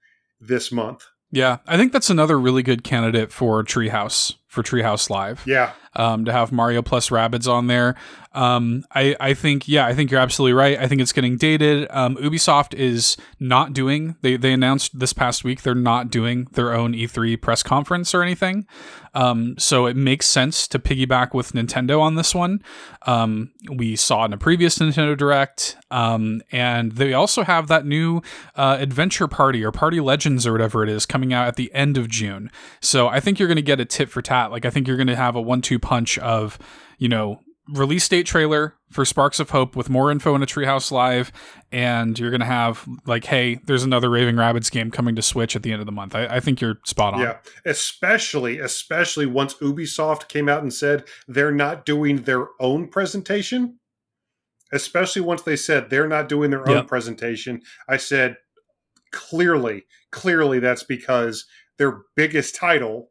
this 0.41 0.73
month. 0.73 1.07
Yeah, 1.33 1.59
I 1.67 1.77
think 1.77 1.93
that's 1.93 2.11
another 2.11 2.41
really 2.41 2.63
good 2.63 2.83
candidate 2.83 3.31
for 3.31 3.63
Treehouse 3.63 4.35
for 4.49 4.65
Treehouse 4.65 5.09
Live. 5.11 5.45
Yeah, 5.47 5.73
um, 5.97 6.25
to 6.25 6.33
have 6.33 6.53
Mario 6.53 6.83
plus 6.83 7.11
Rabbids 7.11 7.51
on 7.51 7.67
there. 7.67 7.97
Um, 8.33 8.85
I, 8.95 9.17
I 9.19 9.35
think, 9.35 9.67
yeah, 9.67 9.87
I 9.87 9.95
think 9.95 10.11
you're 10.11 10.21
absolutely 10.21 10.53
right. 10.53 10.79
I 10.79 10.87
think 10.87 11.01
it's 11.01 11.13
getting 11.13 11.37
dated. 11.37 11.89
Um, 11.91 12.17
Ubisoft 12.17 12.75
is 12.75 13.17
not 13.41 13.73
doing, 13.73 14.17
they, 14.23 14.37
they 14.37 14.53
announced 14.53 14.99
this 14.99 15.13
past 15.13 15.43
week, 15.43 15.63
they're 15.63 15.75
not 15.75 16.11
doing 16.11 16.47
their 16.53 16.73
own 16.73 16.93
E3 16.93 17.41
press 17.41 17.65
conference 17.65 18.15
or 18.15 18.23
anything. 18.23 18.67
Um, 19.15 19.57
so 19.59 19.87
it 19.87 19.97
makes 19.97 20.27
sense 20.27 20.69
to 20.69 20.79
piggyback 20.79 21.35
with 21.35 21.53
Nintendo 21.53 22.01
on 22.01 22.15
this 22.15 22.33
one. 22.33 22.63
Um, 23.07 23.51
we 23.69 23.97
saw 23.97 24.25
in 24.25 24.33
a 24.33 24.39
previous 24.39 24.79
Nintendo 24.79 25.17
Direct, 25.17 25.77
um, 25.91 26.43
and 26.53 26.93
they 26.93 27.13
also 27.13 27.43
have 27.43 27.67
that 27.67 27.85
new 27.85 28.23
uh, 28.55 28.77
Adventure 28.79 29.27
Party 29.27 29.65
or 29.65 29.73
Party 29.73 29.99
Legends 29.99 30.47
or 30.47 30.53
whatever 30.53 30.85
it 30.85 30.89
is 30.89 31.07
coming 31.07 31.33
out 31.33 31.49
at 31.49 31.57
the 31.57 31.75
end 31.75 31.99
of 31.99 32.09
June. 32.09 32.53
So 32.81 33.09
I 33.09 33.19
think 33.19 33.41
you're 33.41 33.49
going 33.49 33.57
to 33.57 33.63
get 33.63 33.81
a 33.81 33.85
tit 33.85 34.11
for 34.11 34.23
tat. 34.23 34.53
Like 34.53 34.65
I 34.65 34.71
think 34.71 34.87
you're 34.87 34.97
going 34.97 35.09
to 35.09 35.17
have 35.17 35.35
a 35.35 35.41
one-two 35.41 35.80
punch 35.81 36.19
of, 36.19 36.59
you 36.99 37.09
know, 37.09 37.41
release 37.73 38.09
date 38.09 38.27
trailer 38.27 38.75
for 38.91 39.05
Sparks 39.05 39.39
of 39.39 39.51
Hope 39.51 39.77
with 39.77 39.89
more 39.89 40.11
info 40.11 40.35
in 40.35 40.43
a 40.43 40.47
Treehouse 40.47 40.91
Live, 40.91 41.31
and 41.71 42.19
you're 42.19 42.31
gonna 42.33 42.45
have 42.45 42.87
like, 43.07 43.25
hey, 43.27 43.61
there's 43.67 43.85
another 43.85 44.11
Raving 44.11 44.35
Rabbids 44.35 44.71
game 44.71 44.91
coming 44.91 45.15
to 45.15 45.23
Switch 45.23 45.55
at 45.55 45.63
the 45.63 45.71
end 45.73 45.81
of 45.81 45.87
the 45.87 45.93
month. 45.93 46.15
I, 46.15 46.27
I 46.27 46.41
think 46.41 46.61
you're 46.61 46.81
spot 46.85 47.15
on. 47.15 47.21
Yeah, 47.21 47.37
especially 47.65 48.59
especially 48.59 49.27
once 49.27 49.55
Ubisoft 49.55 50.29
came 50.29 50.49
out 50.49 50.63
and 50.63 50.73
said 50.75 51.05
they're 51.29 51.53
not 51.53 51.85
doing 51.87 52.23
their 52.23 52.49
own 52.59 52.89
presentation. 52.89 53.79
Especially 54.73 55.21
once 55.21 55.43
they 55.43 55.57
said 55.57 55.91
they're 55.91 56.07
not 56.07 56.29
doing 56.29 56.51
their 56.51 56.69
own 56.69 56.77
Yep. 56.77 56.87
presentation, 56.87 57.61
I 57.89 57.97
said 57.97 58.37
clearly, 59.11 59.85
clearly 60.13 60.61
that's 60.61 60.85
because 60.85 61.45
their 61.79 62.03
biggest 62.15 62.55
title 62.55 63.11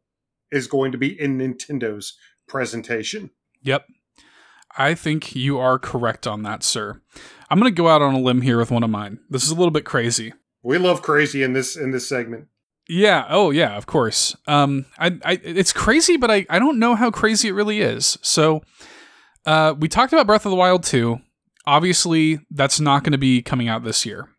is 0.50 0.66
going 0.66 0.90
to 0.92 0.98
be 0.98 1.20
in 1.20 1.36
Nintendo's 1.38 2.16
presentation. 2.50 3.30
Yep. 3.62 3.86
I 4.76 4.94
think 4.94 5.34
you 5.34 5.58
are 5.58 5.78
correct 5.78 6.26
on 6.26 6.42
that, 6.42 6.62
sir. 6.62 7.00
I'm 7.48 7.58
gonna 7.58 7.70
go 7.70 7.88
out 7.88 8.02
on 8.02 8.14
a 8.14 8.20
limb 8.20 8.42
here 8.42 8.58
with 8.58 8.70
one 8.70 8.82
of 8.82 8.90
mine. 8.90 9.20
This 9.30 9.44
is 9.44 9.50
a 9.50 9.54
little 9.54 9.70
bit 9.70 9.84
crazy. 9.84 10.34
We 10.62 10.76
love 10.78 11.00
crazy 11.00 11.42
in 11.42 11.54
this 11.54 11.76
in 11.76 11.90
this 11.90 12.08
segment. 12.08 12.48
Yeah. 12.88 13.26
Oh, 13.28 13.52
yeah. 13.52 13.76
Of 13.76 13.86
course. 13.86 14.36
Um, 14.48 14.84
I, 14.98 15.18
I, 15.24 15.40
it's 15.44 15.72
crazy, 15.72 16.16
but 16.16 16.28
I, 16.28 16.44
I 16.50 16.58
don't 16.58 16.80
know 16.80 16.96
how 16.96 17.12
crazy 17.12 17.46
it 17.46 17.52
really 17.52 17.80
is. 17.80 18.18
So, 18.20 18.62
uh, 19.46 19.74
we 19.78 19.86
talked 19.86 20.12
about 20.12 20.26
Breath 20.26 20.44
of 20.44 20.50
the 20.50 20.56
Wild 20.56 20.82
2. 20.82 21.20
Obviously, 21.66 22.40
that's 22.50 22.80
not 22.80 23.04
going 23.04 23.12
to 23.12 23.18
be 23.18 23.42
coming 23.42 23.68
out 23.68 23.84
this 23.84 24.04
year. 24.04 24.30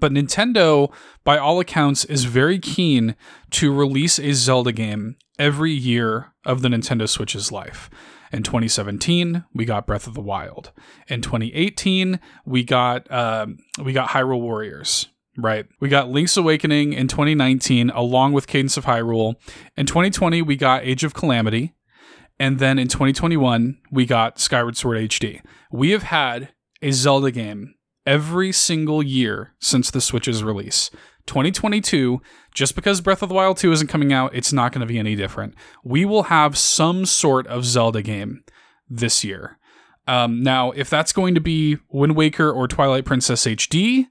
But 0.00 0.12
Nintendo, 0.12 0.92
by 1.24 1.38
all 1.38 1.60
accounts, 1.60 2.04
is 2.04 2.24
very 2.24 2.58
keen 2.58 3.16
to 3.50 3.72
release 3.72 4.18
a 4.18 4.32
Zelda 4.32 4.72
game 4.72 5.16
every 5.38 5.72
year 5.72 6.32
of 6.44 6.62
the 6.62 6.68
Nintendo 6.68 7.08
Switch's 7.08 7.50
life. 7.50 7.90
In 8.32 8.42
2017, 8.42 9.44
we 9.54 9.64
got 9.64 9.86
Breath 9.86 10.06
of 10.06 10.14
the 10.14 10.20
Wild. 10.20 10.72
In 11.08 11.20
2018, 11.20 12.18
we 12.44 12.64
got 12.64 13.10
um, 13.10 13.58
we 13.82 13.92
got 13.92 14.10
Hyrule 14.10 14.40
Warriors. 14.40 15.08
Right. 15.36 15.66
We 15.80 15.88
got 15.88 16.10
Link's 16.10 16.36
Awakening 16.36 16.92
in 16.92 17.08
2019, 17.08 17.90
along 17.90 18.32
with 18.32 18.46
Cadence 18.46 18.76
of 18.76 18.84
Hyrule. 18.84 19.34
In 19.76 19.84
2020, 19.84 20.42
we 20.42 20.54
got 20.56 20.84
Age 20.84 21.02
of 21.02 21.12
Calamity. 21.14 21.74
And 22.38 22.58
then 22.58 22.78
in 22.78 22.88
2021, 22.88 23.78
we 23.90 24.06
got 24.06 24.38
Skyward 24.38 24.76
Sword 24.76 24.98
HD. 24.98 25.40
We 25.72 25.90
have 25.90 26.04
had 26.04 26.50
a 26.82 26.90
Zelda 26.92 27.30
game 27.30 27.74
every 28.06 28.52
single 28.52 29.02
year 29.02 29.54
since 29.58 29.90
the 29.90 30.00
Switch's 30.00 30.42
release. 30.42 30.90
2022, 31.26 32.20
just 32.52 32.74
because 32.74 33.00
Breath 33.00 33.22
of 33.22 33.28
the 33.28 33.34
Wild 33.34 33.56
2 33.56 33.72
isn't 33.72 33.86
coming 33.86 34.12
out, 34.12 34.34
it's 34.34 34.52
not 34.52 34.72
going 34.72 34.80
to 34.80 34.86
be 34.86 34.98
any 34.98 35.16
different. 35.16 35.54
We 35.82 36.04
will 36.04 36.24
have 36.24 36.58
some 36.58 37.06
sort 37.06 37.46
of 37.46 37.64
Zelda 37.64 38.02
game 38.02 38.44
this 38.88 39.24
year. 39.24 39.58
Um, 40.06 40.42
now, 40.42 40.70
if 40.72 40.90
that's 40.90 41.12
going 41.12 41.34
to 41.34 41.40
be 41.40 41.78
Wind 41.88 42.14
Waker 42.14 42.50
or 42.50 42.68
Twilight 42.68 43.06
Princess 43.06 43.46
HD, 43.46 44.06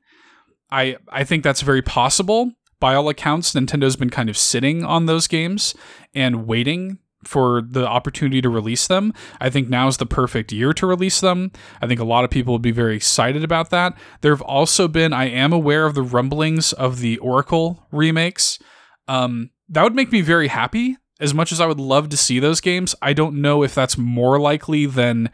I 0.71 0.97
I 1.09 1.23
think 1.23 1.43
that's 1.43 1.61
very 1.61 1.83
possible. 1.83 2.53
By 2.79 2.95
all 2.95 3.07
accounts, 3.07 3.53
Nintendo's 3.53 3.95
been 3.95 4.09
kind 4.09 4.29
of 4.29 4.37
sitting 4.37 4.83
on 4.83 5.05
those 5.05 5.27
games 5.27 5.75
and 6.15 6.47
waiting 6.47 6.97
for 7.27 7.61
the 7.61 7.87
opportunity 7.87 8.41
to 8.41 8.49
release 8.49 8.87
them. 8.87 9.13
I 9.39 9.49
think 9.49 9.69
now 9.69 9.87
is 9.87 9.97
the 9.97 10.05
perfect 10.05 10.51
year 10.51 10.73
to 10.73 10.87
release 10.87 11.19
them. 11.19 11.51
I 11.81 11.87
think 11.87 11.99
a 11.99 12.05
lot 12.05 12.23
of 12.23 12.29
people 12.29 12.53
would 12.53 12.61
be 12.61 12.71
very 12.71 12.95
excited 12.95 13.43
about 13.43 13.69
that. 13.71 13.97
There 14.21 14.33
have 14.33 14.41
also 14.41 14.87
been 14.87 15.13
I 15.13 15.25
am 15.25 15.53
aware 15.53 15.85
of 15.85 15.95
the 15.95 16.01
rumblings 16.01 16.73
of 16.73 16.99
the 16.99 17.17
Oracle 17.19 17.87
remakes. 17.91 18.59
Um, 19.07 19.51
that 19.69 19.83
would 19.83 19.95
make 19.95 20.11
me 20.11 20.21
very 20.21 20.47
happy. 20.47 20.97
As 21.19 21.33
much 21.33 21.51
as 21.51 21.61
I 21.61 21.67
would 21.67 21.79
love 21.79 22.09
to 22.09 22.17
see 22.17 22.39
those 22.39 22.59
games, 22.59 22.95
I 23.01 23.13
don't 23.13 23.41
know 23.41 23.63
if 23.63 23.73
that's 23.73 23.97
more 23.97 24.39
likely 24.39 24.85
than 24.85 25.29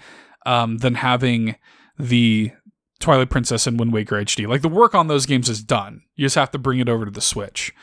um, 0.46 0.78
than 0.78 0.96
having 0.96 1.56
the 1.98 2.52
Twilight 3.00 3.30
Princess 3.30 3.66
and 3.66 3.80
Wind 3.80 3.94
Waker 3.94 4.16
HD. 4.16 4.48
Like 4.48 4.62
the 4.62 4.70
work 4.70 4.94
on 4.94 5.08
those 5.08 5.26
games 5.26 5.50
is 5.50 5.64
done. 5.64 6.02
You 6.16 6.26
just 6.26 6.36
have 6.36 6.52
to 6.52 6.60
bring 6.60 6.80
it 6.80 6.90
over 6.90 7.06
to 7.06 7.12
the 7.12 7.22
Switch. 7.22 7.74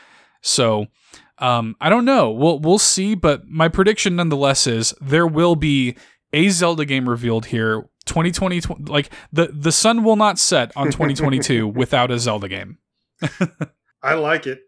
So 0.41 0.87
um, 1.39 1.75
I 1.79 1.89
don't 1.89 2.05
know. 2.05 2.31
We'll 2.31 2.59
we'll 2.59 2.79
see. 2.79 3.15
But 3.15 3.47
my 3.47 3.67
prediction, 3.67 4.15
nonetheless, 4.15 4.67
is 4.67 4.93
there 5.01 5.27
will 5.27 5.55
be 5.55 5.95
a 6.33 6.49
Zelda 6.49 6.85
game 6.85 7.07
revealed 7.07 7.47
here. 7.47 7.89
2020, 8.05 8.61
like 8.85 9.11
the 9.33 9.47
the 9.53 9.71
sun 9.71 10.03
will 10.03 10.15
not 10.15 10.39
set 10.39 10.71
on 10.77 10.87
2022 10.87 11.67
without 11.75 12.09
a 12.09 12.19
Zelda 12.19 12.47
game. 12.47 12.77
I 14.01 14.13
like 14.13 14.47
it. 14.47 14.61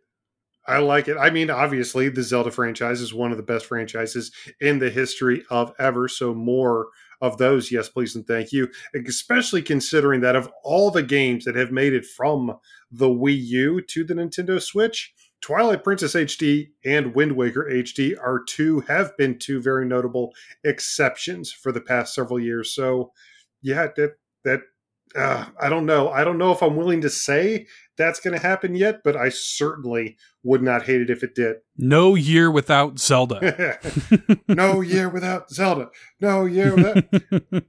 I 0.67 0.77
like 0.77 1.07
it. 1.07 1.17
I 1.17 1.31
mean, 1.31 1.49
obviously, 1.49 2.09
the 2.09 2.21
Zelda 2.21 2.51
franchise 2.51 3.01
is 3.01 3.13
one 3.13 3.31
of 3.31 3.37
the 3.37 3.43
best 3.43 3.65
franchises 3.65 4.31
in 4.61 4.77
the 4.77 4.91
history 4.91 5.43
of 5.49 5.73
ever. 5.79 6.07
So, 6.07 6.35
more 6.35 6.89
of 7.21 7.37
those, 7.37 7.71
yes, 7.71 7.89
please, 7.89 8.15
and 8.15 8.27
thank 8.27 8.51
you. 8.51 8.69
Especially 8.93 9.63
considering 9.63 10.21
that 10.21 10.35
of 10.35 10.49
all 10.63 10.91
the 10.91 11.01
games 11.01 11.45
that 11.45 11.55
have 11.55 11.71
made 11.71 11.93
it 11.93 12.05
from 12.05 12.55
the 12.91 13.07
Wii 13.07 13.39
U 13.47 13.81
to 13.81 14.03
the 14.03 14.13
Nintendo 14.13 14.61
Switch, 14.61 15.11
Twilight 15.41 15.83
Princess 15.83 16.13
HD 16.15 16.69
and 16.83 17.15
Wind 17.15 17.33
Waker 17.33 17.69
HD 17.71 18.15
are 18.19 18.43
two, 18.43 18.81
have 18.81 19.15
been 19.17 19.39
two 19.39 19.61
very 19.61 19.85
notable 19.85 20.33
exceptions 20.63 21.51
for 21.51 21.71
the 21.71 21.81
past 21.81 22.13
several 22.13 22.39
years. 22.39 22.73
So, 22.73 23.11
yeah, 23.61 23.87
that, 23.95 24.15
that, 24.43 24.61
uh, 25.15 25.45
I 25.59 25.69
don't 25.69 25.85
know. 25.85 26.09
I 26.09 26.23
don't 26.23 26.37
know 26.37 26.51
if 26.51 26.61
I'm 26.61 26.75
willing 26.75 27.01
to 27.01 27.09
say 27.09 27.67
that's 27.97 28.19
going 28.19 28.39
to 28.39 28.45
happen 28.45 28.75
yet, 28.75 29.01
but 29.03 29.15
I 29.15 29.29
certainly 29.29 30.17
would 30.43 30.61
not 30.61 30.83
hate 30.83 31.01
it 31.01 31.09
if 31.09 31.23
it 31.23 31.35
did. 31.35 31.57
No 31.77 32.15
year 32.15 32.51
without 32.51 32.99
Zelda. 32.99 33.79
no 34.47 34.81
year 34.81 35.09
without 35.09 35.49
Zelda. 35.49 35.89
No 36.19 36.45
year 36.45 36.75
without. 36.75 37.05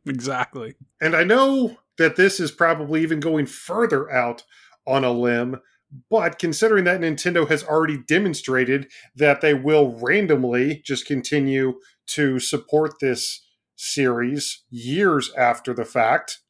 exactly. 0.07 0.75
and 1.01 1.17
I 1.17 1.25
know 1.25 1.79
that 1.99 2.17
this 2.17 2.41
is 2.41 2.51
probably 2.51 3.03
even 3.03 3.21
going 3.21 3.47
further 3.47 4.11
out 4.11 4.45
on 4.87 5.05
a 5.05 5.13
limb, 5.13 5.61
but 6.09 6.39
considering 6.39 6.85
that 6.85 7.01
Nintendo 7.01 7.49
has 7.49 7.65
already 7.65 7.99
demonstrated 7.99 8.91
that 9.17 9.41
they 9.41 9.55
will 9.55 9.99
randomly 9.99 10.83
just 10.85 11.07
continue 11.07 11.81
to 12.09 12.39
support 12.39 13.01
this 13.01 13.45
series 13.77 14.63
years 14.71 15.33
after 15.37 15.75
the 15.75 15.85
fact, 15.85 16.41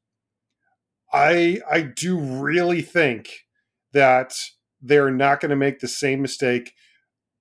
I 1.13 1.61
I 1.71 1.83
do 1.83 2.19
really 2.19 2.83
think 2.83 3.47
that 3.93 4.35
they're 4.81 5.11
not 5.11 5.41
going 5.41 5.51
to 5.51 5.57
make 5.57 5.81
the 5.81 5.89
same 5.89 6.23
mistake 6.23 6.73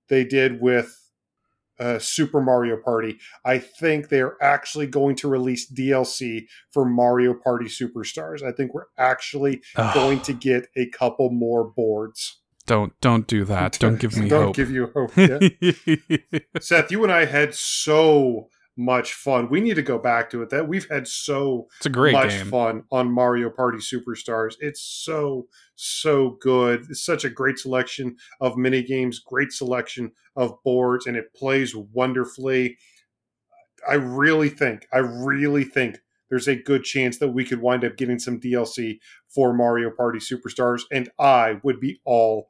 they 0.08 0.24
did 0.24 0.60
with 0.60 1.09
uh, 1.80 1.98
Super 1.98 2.40
Mario 2.40 2.76
Party. 2.76 3.18
I 3.44 3.58
think 3.58 4.08
they're 4.08 4.36
actually 4.42 4.86
going 4.86 5.16
to 5.16 5.28
release 5.28 5.70
DLC 5.72 6.46
for 6.70 6.84
Mario 6.84 7.34
Party 7.34 7.66
Superstars. 7.66 8.42
I 8.42 8.52
think 8.52 8.74
we're 8.74 8.84
actually 8.98 9.62
Ugh. 9.76 9.94
going 9.94 10.20
to 10.20 10.32
get 10.32 10.66
a 10.76 10.86
couple 10.90 11.30
more 11.30 11.64
boards. 11.64 12.36
Don't 12.66 12.92
don't 13.00 13.26
do 13.26 13.44
that. 13.46 13.78
Don't 13.80 13.98
give 13.98 14.16
me 14.16 14.28
Don't 14.28 14.46
hope. 14.46 14.56
give 14.56 14.70
you 14.70 14.92
hope. 14.94 15.10
yeah. 15.16 15.40
Seth, 16.60 16.92
you 16.92 17.02
and 17.02 17.10
I 17.12 17.24
had 17.24 17.54
so 17.54 18.48
much 18.80 19.12
fun. 19.12 19.48
We 19.50 19.60
need 19.60 19.74
to 19.74 19.82
go 19.82 19.98
back 19.98 20.30
to 20.30 20.42
it. 20.42 20.50
That 20.50 20.66
we've 20.66 20.88
had 20.90 21.06
so 21.06 21.68
it's 21.76 21.86
a 21.86 21.90
great 21.90 22.12
much 22.12 22.30
game. 22.30 22.46
fun 22.46 22.82
on 22.90 23.12
Mario 23.12 23.50
Party 23.50 23.78
Superstars. 23.78 24.54
It's 24.60 24.80
so 24.82 25.46
so 25.76 26.38
good. 26.40 26.86
It's 26.88 27.04
such 27.04 27.24
a 27.24 27.30
great 27.30 27.58
selection 27.58 28.16
of 28.40 28.56
mini 28.56 28.82
games, 28.82 29.18
great 29.18 29.52
selection 29.52 30.12
of 30.36 30.54
boards, 30.64 31.06
and 31.06 31.16
it 31.16 31.34
plays 31.34 31.74
wonderfully. 31.74 32.78
I 33.88 33.94
really 33.94 34.48
think, 34.48 34.86
I 34.92 34.98
really 34.98 35.64
think 35.64 35.98
there's 36.28 36.48
a 36.48 36.56
good 36.56 36.84
chance 36.84 37.18
that 37.18 37.30
we 37.30 37.44
could 37.44 37.60
wind 37.60 37.84
up 37.84 37.96
getting 37.96 38.18
some 38.18 38.40
DLC 38.40 38.98
for 39.28 39.52
Mario 39.54 39.90
Party 39.90 40.18
Superstars, 40.18 40.82
and 40.92 41.08
I 41.18 41.60
would 41.62 41.80
be 41.80 42.00
all 42.04 42.48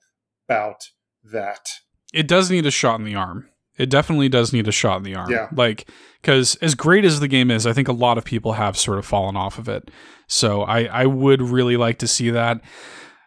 about 0.49 0.91
that. 1.25 1.69
It 2.13 2.27
does 2.27 2.51
need 2.51 2.67
a 2.67 2.71
shot 2.71 2.99
in 2.99 3.07
the 3.07 3.15
arm. 3.15 3.50
It 3.81 3.91
definitely 3.91 4.29
does 4.29 4.53
need 4.53 4.69
a 4.69 4.73
shot 4.73 4.99
in 4.99 5.03
the 5.05 5.15
arm. 5.15 5.31
Yeah. 5.31 5.49
Like, 5.53 5.89
because 6.21 6.57
as 6.57 6.75
great 6.75 7.05
as 7.05 7.21
the 7.21 7.29
game 7.29 7.51
is, 7.51 7.67
I 7.67 7.73
think 7.73 7.89
a 7.89 7.93
lot 7.93 8.19
of 8.19 8.25
people 8.25 8.53
have 8.53 8.77
sort 8.77 8.99
of 8.99 9.07
fallen 9.07 9.37
off 9.37 9.59
of 9.59 9.69
it. 9.69 9.91
So 10.27 10.63
I, 10.63 10.85
I 10.85 11.07
would 11.07 11.41
really 11.43 11.77
like 11.77 11.99
to 12.01 12.07
see 12.07 12.31
that. 12.31 12.61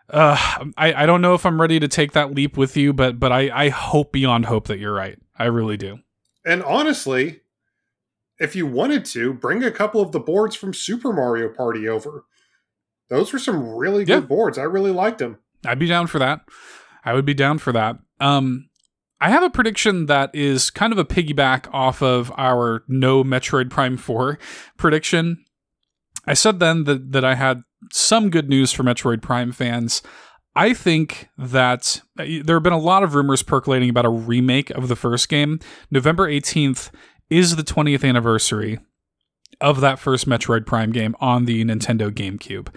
Uh, 0.09 0.37
I, 0.77 0.93
I 0.93 1.05
don't 1.05 1.21
know 1.21 1.33
if 1.33 1.45
I'm 1.45 1.59
ready 1.59 1.79
to 1.79 1.87
take 1.87 2.11
that 2.11 2.33
leap 2.35 2.55
with 2.55 2.77
you, 2.77 2.93
but 2.93 3.19
but 3.19 3.31
I, 3.31 3.49
I 3.65 3.69
hope 3.69 4.11
beyond 4.11 4.45
hope 4.45 4.67
that 4.67 4.77
you're 4.79 4.93
right. 4.93 5.17
I 5.37 5.45
really 5.45 5.77
do. 5.77 5.99
And 6.45 6.61
honestly, 6.63 7.41
if 8.39 8.55
you 8.55 8.67
wanted 8.67 9.05
to, 9.05 9.33
bring 9.33 9.63
a 9.63 9.71
couple 9.71 10.01
of 10.01 10.11
the 10.11 10.19
boards 10.19 10.55
from 10.55 10.73
Super 10.73 11.13
Mario 11.13 11.49
Party 11.49 11.87
over. 11.87 12.25
Those 13.09 13.33
were 13.33 13.39
some 13.39 13.67
really 13.75 14.05
good 14.05 14.23
Yeah. 14.23 14.27
boards. 14.27 14.57
I 14.57 14.63
really 14.63 14.91
liked 14.91 15.19
them. 15.19 15.39
I'd 15.65 15.79
be 15.79 15.87
down 15.87 16.07
for 16.07 16.19
that. 16.19 16.41
I 17.05 17.13
would 17.13 17.25
be 17.25 17.33
down 17.33 17.57
for 17.57 17.71
that. 17.73 17.97
Um, 18.19 18.69
I 19.23 19.29
have 19.29 19.41
a 19.41 19.49
prediction 19.49 20.07
that 20.07 20.35
is 20.35 20.69
kind 20.69 20.91
of 20.91 20.99
a 20.99 21.05
piggyback 21.05 21.73
off 21.73 22.01
of 22.03 22.29
our 22.37 22.83
no 22.89 23.23
Metroid 23.23 23.69
Prime 23.69 23.95
4 23.95 24.37
prediction. 24.75 25.45
I 26.27 26.33
said 26.33 26.59
then 26.59 26.83
that, 26.83 27.13
that 27.13 27.23
I 27.23 27.35
had 27.35 27.63
some 27.93 28.29
good 28.29 28.49
news 28.49 28.73
for 28.73 28.83
Metroid 28.83 29.21
Prime 29.21 29.53
fans. 29.53 30.01
I 30.57 30.73
think 30.73 31.29
that 31.37 32.01
uh, 32.19 32.25
there 32.43 32.57
have 32.57 32.63
been 32.63 32.73
a 32.73 32.77
lot 32.77 33.01
of 33.01 33.15
rumors 33.15 33.43
percolating 33.43 33.89
about 33.89 34.03
a 34.05 34.09
remake 34.09 34.71
of 34.71 34.89
the 34.89 34.95
first 34.97 35.29
game. 35.29 35.61
November 35.89 36.27
18th 36.27 36.91
is 37.29 37.55
the 37.55 37.63
20th 37.63 38.03
anniversary 38.03 38.77
of 39.61 39.79
that 39.79 39.99
first 39.99 40.27
Metroid 40.27 40.65
Prime 40.65 40.91
game 40.91 41.15
on 41.21 41.45
the 41.45 41.63
Nintendo 41.63 42.11
GameCube. 42.11 42.75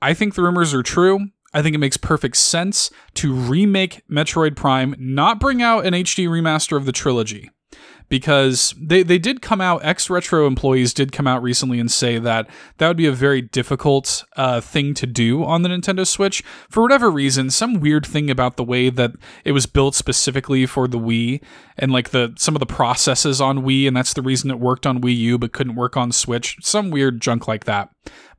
I 0.00 0.14
think 0.14 0.36
the 0.36 0.42
rumors 0.42 0.72
are 0.72 0.84
true. 0.84 1.30
I 1.52 1.62
think 1.62 1.74
it 1.74 1.78
makes 1.78 1.96
perfect 1.96 2.36
sense 2.36 2.90
to 3.14 3.32
remake 3.32 4.02
Metroid 4.10 4.56
Prime, 4.56 4.94
not 4.98 5.40
bring 5.40 5.62
out 5.62 5.86
an 5.86 5.94
HD 5.94 6.28
remaster 6.28 6.76
of 6.76 6.84
the 6.84 6.92
trilogy. 6.92 7.50
Because 8.10 8.74
they, 8.80 9.02
they 9.02 9.18
did 9.18 9.42
come 9.42 9.60
out, 9.60 9.84
ex 9.84 10.08
retro 10.08 10.46
employees 10.46 10.94
did 10.94 11.12
come 11.12 11.26
out 11.26 11.42
recently 11.42 11.78
and 11.78 11.90
say 11.90 12.18
that 12.18 12.48
that 12.78 12.88
would 12.88 12.96
be 12.96 13.04
a 13.04 13.12
very 13.12 13.42
difficult 13.42 14.24
uh, 14.34 14.62
thing 14.62 14.94
to 14.94 15.06
do 15.06 15.44
on 15.44 15.60
the 15.60 15.68
Nintendo 15.68 16.06
Switch. 16.06 16.42
For 16.70 16.82
whatever 16.82 17.10
reason, 17.10 17.50
some 17.50 17.80
weird 17.80 18.06
thing 18.06 18.30
about 18.30 18.56
the 18.56 18.64
way 18.64 18.88
that 18.88 19.12
it 19.44 19.52
was 19.52 19.66
built 19.66 19.94
specifically 19.94 20.64
for 20.64 20.88
the 20.88 20.98
Wii 20.98 21.42
and 21.76 21.92
like 21.92 22.08
the 22.08 22.32
some 22.38 22.56
of 22.56 22.60
the 22.60 22.66
processes 22.66 23.42
on 23.42 23.58
Wii, 23.58 23.86
and 23.86 23.94
that's 23.94 24.14
the 24.14 24.22
reason 24.22 24.50
it 24.50 24.58
worked 24.58 24.86
on 24.86 25.02
Wii 25.02 25.16
U 25.18 25.36
but 25.38 25.52
couldn't 25.52 25.76
work 25.76 25.94
on 25.94 26.10
Switch. 26.10 26.56
Some 26.62 26.88
weird 26.88 27.20
junk 27.20 27.46
like 27.46 27.64
that. 27.64 27.90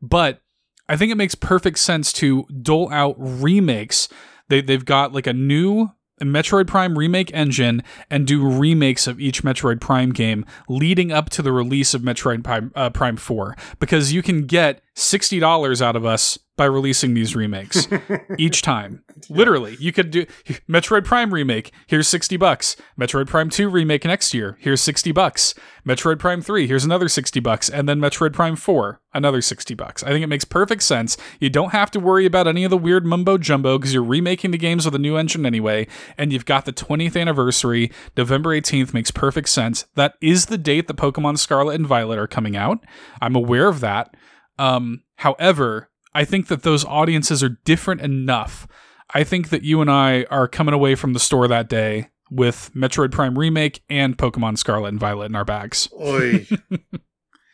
But 0.02 0.42
I 0.90 0.98
think 0.98 1.12
it 1.12 1.16
makes 1.16 1.36
perfect 1.36 1.80
sense 1.80 2.12
to 2.14 2.46
dole 2.62 2.92
out 2.92 3.16
remakes. 3.18 4.10
They, 4.48 4.62
they've 4.62 4.84
got 4.84 5.14
like 5.14 5.28
a 5.28 5.34
new 5.34 5.92
Metroid 6.20 6.68
Prime 6.68 6.98
remake 6.98 7.32
engine 7.34 7.84
and 8.10 8.28
do 8.28 8.46
remakes 8.46 9.08
of 9.08 9.20
each 9.20 9.44
Metroid 9.44 9.80
Prime 9.80 10.12
game 10.12 10.46
leading 10.68 11.12
up 11.12 11.30
to 11.30 11.42
the 11.42 11.52
release 11.52 11.94
of 11.94 12.02
Metroid 12.02 12.44
Prime, 12.44 12.72
uh, 12.76 12.90
Prime 12.90 13.16
4 13.16 13.56
because 13.80 14.12
you 14.12 14.22
can 14.22 14.46
get 14.46 14.82
$60 15.00 15.82
out 15.82 15.96
of 15.96 16.06
us 16.06 16.38
by 16.60 16.66
releasing 16.66 17.14
these 17.14 17.38
remakes 17.38 17.88
each 18.38 18.62
time. 18.62 19.02
Literally, 19.30 19.78
you 19.80 19.94
could 19.94 20.12
do 20.12 20.26
Metroid 20.70 21.06
Prime 21.06 21.34
remake, 21.34 21.72
here's 21.88 22.10
60 22.10 22.36
bucks. 22.36 22.76
Metroid 23.00 23.28
Prime 23.28 23.50
2 23.50 23.70
remake 23.70 24.04
next 24.04 24.34
year, 24.34 24.58
here's 24.60 24.82
60 24.82 25.14
bucks. 25.14 25.56
Metroid 25.88 26.20
Prime 26.20 26.42
3, 26.42 26.68
here's 26.68 26.84
another 26.84 27.08
60 27.08 27.40
bucks, 27.40 27.70
and 27.70 27.88
then 27.88 28.02
Metroid 28.02 28.34
Prime 28.34 28.58
4, 28.58 29.00
another 29.14 29.42
60 29.42 29.74
bucks. 29.74 30.04
I 30.04 30.10
think 30.10 30.22
it 30.22 30.28
makes 30.28 30.44
perfect 30.44 30.84
sense. 30.84 31.16
You 31.40 31.50
don't 31.50 31.72
have 31.72 31.92
to 31.92 32.00
worry 32.00 32.26
about 32.26 32.48
any 32.48 32.66
of 32.66 32.72
the 32.72 32.78
weird 32.78 33.06
mumbo 33.06 33.38
jumbo 33.38 33.78
because 33.78 33.94
you're 33.94 34.04
remaking 34.04 34.52
the 34.52 34.58
games 34.58 34.84
with 34.84 34.96
a 34.96 35.00
new 35.00 35.16
engine 35.16 35.46
anyway, 35.46 35.88
and 36.18 36.34
you've 36.34 36.46
got 36.46 36.66
the 36.66 36.74
20th 36.74 37.20
anniversary. 37.20 37.90
November 38.18 38.50
18th 38.50 38.94
makes 38.94 39.12
perfect 39.12 39.48
sense. 39.48 39.86
That 39.96 40.16
is 40.20 40.48
the 40.48 40.58
date 40.58 40.88
that 40.88 40.98
Pokemon 40.98 41.38
Scarlet 41.38 41.76
and 41.76 41.88
Violet 41.88 42.20
are 42.20 42.28
coming 42.28 42.58
out. 42.58 42.84
I'm 43.22 43.36
aware 43.36 43.70
of 43.70 43.80
that. 43.80 44.14
Um, 44.60 45.04
however, 45.16 45.90
I 46.14 46.26
think 46.26 46.48
that 46.48 46.64
those 46.64 46.84
audiences 46.86 47.42
are 47.44 47.58
different 47.66 48.02
enough. 48.02 48.68
I 49.14 49.24
think 49.24 49.50
that 49.50 49.64
you 49.64 49.82
and 49.82 49.90
I 49.90 50.26
are 50.30 50.48
coming 50.48 50.74
away 50.74 50.94
from 50.96 51.14
the 51.14 51.20
store 51.20 51.48
that 51.48 51.70
day 51.70 52.10
with 52.30 52.70
Metroid 52.76 53.12
Prime 53.12 53.38
Remake 53.40 53.82
and 53.90 54.18
Pokemon 54.18 54.58
Scarlet 54.60 54.90
and 54.90 55.00
Violet 55.00 55.26
in 55.28 55.36
our 55.36 55.46
bags. 55.46 55.88
Oy. 56.00 56.46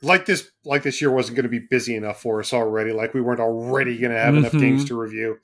like 0.03 0.27
this 0.27 0.51
like 0.65 0.83
this 0.83 1.01
year 1.01 1.11
wasn't 1.11 1.37
going 1.37 1.45
to 1.45 1.49
be 1.49 1.65
busy 1.71 1.95
enough 1.97 2.21
for 2.21 2.41
us 2.41 2.53
already. 2.53 2.93
Like 2.93 3.15
we 3.15 3.21
weren't 3.21 3.41
already 3.41 3.99
going 3.99 4.13
to 4.13 4.19
have 4.19 4.35
enough 4.37 4.53
Mhm. 4.53 4.61
games 4.61 4.85
to 4.87 4.99
review. 4.99 5.39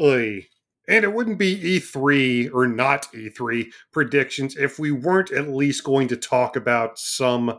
Oy. 0.00 0.46
And 0.88 1.04
it 1.04 1.12
wouldn't 1.12 1.38
be 1.38 1.56
E3 1.80 2.50
or 2.54 2.68
not 2.68 3.08
E3 3.12 3.70
predictions 3.92 4.56
if 4.56 4.78
we 4.78 4.92
weren't 4.92 5.32
at 5.32 5.48
least 5.48 5.82
going 5.82 6.06
to 6.08 6.16
talk 6.16 6.54
about 6.54 6.96
some 6.98 7.58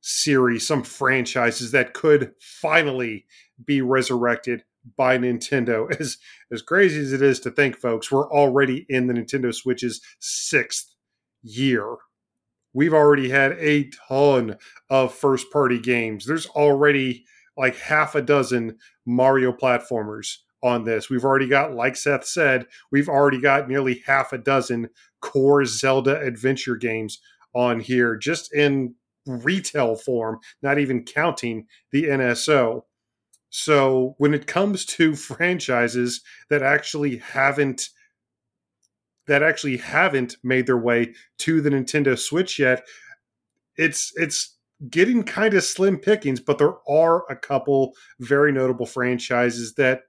series, 0.00 0.66
some 0.66 0.82
franchises 0.82 1.72
that 1.72 1.94
could 1.94 2.32
finally 2.40 3.26
be 3.64 3.80
resurrected 3.80 4.62
by 4.96 5.18
Nintendo. 5.18 5.92
As 6.00 6.18
as 6.50 6.62
crazy 6.62 7.00
as 7.00 7.12
it 7.12 7.20
is 7.20 7.40
to 7.40 7.50
think, 7.50 7.76
folks, 7.76 8.10
we're 8.10 8.30
already 8.30 8.86
in 8.88 9.06
the 9.06 9.14
Nintendo 9.14 9.54
Switch's 9.54 10.00
sixth 10.18 10.94
year. 11.42 11.96
We've 12.72 12.94
already 12.94 13.28
had 13.28 13.52
a 13.52 13.90
ton 14.08 14.56
of 14.88 15.14
first 15.14 15.50
party 15.52 15.78
games. 15.78 16.24
There's 16.24 16.46
already 16.46 17.24
like 17.56 17.76
half 17.76 18.14
a 18.14 18.22
dozen 18.22 18.78
Mario 19.04 19.52
platformers 19.52 20.36
on 20.62 20.84
this. 20.84 21.10
We've 21.10 21.24
already 21.24 21.48
got, 21.48 21.74
like 21.74 21.96
Seth 21.96 22.24
said, 22.24 22.66
we've 22.90 23.08
already 23.08 23.40
got 23.40 23.68
nearly 23.68 24.02
half 24.06 24.32
a 24.32 24.38
dozen 24.38 24.88
core 25.20 25.64
Zelda 25.64 26.20
adventure 26.20 26.76
games 26.76 27.20
on 27.54 27.80
here 27.80 28.16
just 28.16 28.52
in 28.54 28.94
retail 29.28 29.96
form, 29.96 30.38
not 30.62 30.78
even 30.78 31.04
counting 31.04 31.66
the 31.92 32.04
NSO. 32.04 32.82
So 33.50 34.14
when 34.18 34.34
it 34.34 34.46
comes 34.46 34.84
to 34.86 35.14
franchises 35.14 36.22
that 36.50 36.62
actually 36.62 37.18
haven't 37.18 37.90
that 39.26 39.42
actually 39.42 39.76
haven't 39.76 40.38
made 40.42 40.66
their 40.66 40.78
way 40.78 41.14
to 41.36 41.60
the 41.60 41.68
Nintendo 41.68 42.18
Switch 42.18 42.58
yet, 42.58 42.82
it's 43.76 44.12
it's 44.16 44.56
getting 44.88 45.22
kind 45.22 45.54
of 45.54 45.64
slim 45.64 45.98
pickings, 45.98 46.40
but 46.40 46.58
there 46.58 46.74
are 46.88 47.30
a 47.30 47.36
couple 47.36 47.94
very 48.20 48.52
notable 48.52 48.86
franchises 48.86 49.74
that 49.74 50.02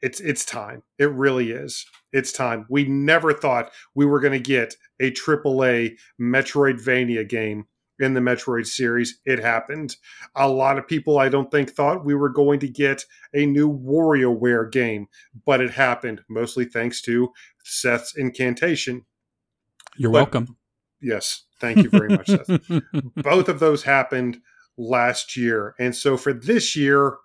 it's 0.00 0.20
it's 0.20 0.44
time. 0.44 0.82
It 0.98 1.10
really 1.10 1.50
is. 1.50 1.84
It's 2.12 2.32
time. 2.32 2.66
We 2.68 2.84
never 2.84 3.32
thought 3.32 3.72
we 3.94 4.06
were 4.06 4.20
going 4.20 4.32
to 4.32 4.38
get 4.38 4.74
a 5.00 5.10
AAA 5.10 5.98
Metroidvania 6.20 7.28
game 7.28 7.66
in 8.00 8.14
the 8.14 8.20
Metroid 8.20 8.66
series. 8.66 9.18
It 9.24 9.38
happened. 9.40 9.96
A 10.34 10.48
lot 10.48 10.78
of 10.78 10.86
people 10.86 11.18
I 11.18 11.28
don't 11.28 11.50
think 11.50 11.70
thought 11.70 12.04
we 12.04 12.14
were 12.14 12.28
going 12.28 12.60
to 12.60 12.68
get 12.68 13.04
a 13.34 13.46
new 13.46 13.70
WarioWare 13.70 14.70
game, 14.70 15.06
but 15.46 15.60
it 15.60 15.70
happened 15.72 16.22
mostly 16.28 16.64
thanks 16.64 17.00
to 17.02 17.30
Seth's 17.64 18.16
incantation. 18.16 19.04
You're 19.96 20.12
But- 20.12 20.32
welcome. 20.32 20.56
Yes, 21.00 21.44
thank 21.60 21.78
you 21.78 21.90
very 21.90 22.08
much, 22.08 22.26
Seth. 22.26 22.60
Both 23.16 23.48
of 23.48 23.60
those 23.60 23.84
happened 23.84 24.38
last 24.76 25.36
year. 25.36 25.76
And 25.78 25.94
so 25.94 26.16
for 26.16 26.32
this 26.32 26.74
year, 26.74 27.18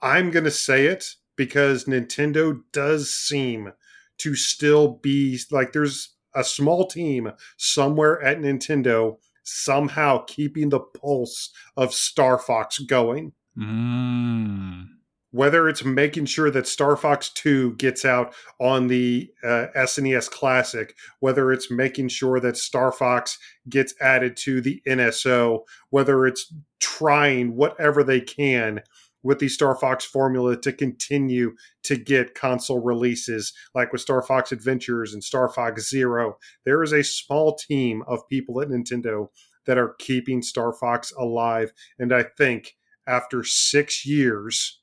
I'm 0.00 0.30
going 0.32 0.44
to 0.44 0.50
say 0.50 0.86
it 0.86 1.04
because 1.36 1.84
Nintendo 1.84 2.60
does 2.72 3.14
seem 3.14 3.72
to 4.18 4.34
still 4.34 4.98
be 5.02 5.38
like 5.52 5.72
there's 5.72 6.16
a 6.34 6.42
small 6.44 6.86
team 6.88 7.32
somewhere 7.56 8.20
at 8.22 8.38
Nintendo 8.40 9.18
somehow 9.42 10.24
keeping 10.26 10.68
the 10.68 10.80
pulse 10.80 11.50
of 11.76 11.92
Star 11.92 12.38
Fox 12.38 12.78
going. 12.78 13.32
Mm. 13.58 14.86
Whether 15.30 15.66
it's 15.68 15.84
making 15.84 16.26
sure 16.26 16.50
that 16.50 16.66
Star 16.66 16.94
Fox 16.94 17.30
2 17.30 17.76
gets 17.76 18.04
out 18.04 18.34
on 18.60 18.88
the 18.88 19.30
uh, 19.42 19.66
SNES 19.74 20.30
Classic, 20.30 20.94
whether 21.20 21.50
it's 21.52 21.70
making 21.70 22.08
sure 22.08 22.38
that 22.40 22.58
Star 22.58 22.92
Fox 22.92 23.38
gets 23.68 23.94
added 24.00 24.36
to 24.38 24.60
the 24.60 24.82
NSO, 24.86 25.60
whether 25.88 26.26
it's 26.26 26.52
trying 26.80 27.56
whatever 27.56 28.04
they 28.04 28.20
can 28.20 28.82
with 29.22 29.38
the 29.38 29.48
Star 29.48 29.76
Fox 29.76 30.04
formula 30.04 30.60
to 30.60 30.72
continue 30.72 31.54
to 31.84 31.96
get 31.96 32.34
console 32.34 32.80
releases, 32.80 33.52
like 33.74 33.92
with 33.92 34.00
Star 34.00 34.22
Fox 34.22 34.52
Adventures 34.52 35.14
and 35.14 35.22
Star 35.22 35.48
Fox 35.48 35.88
Zero. 35.88 36.38
There 36.64 36.82
is 36.82 36.92
a 36.92 37.04
small 37.04 37.56
team 37.56 38.02
of 38.06 38.28
people 38.28 38.60
at 38.60 38.68
Nintendo 38.68 39.28
that 39.66 39.78
are 39.78 39.94
keeping 39.98 40.42
Star 40.42 40.72
Fox 40.72 41.12
alive. 41.12 41.72
And 41.98 42.12
I 42.12 42.24
think 42.36 42.74
after 43.06 43.44
six 43.44 44.04
years, 44.06 44.80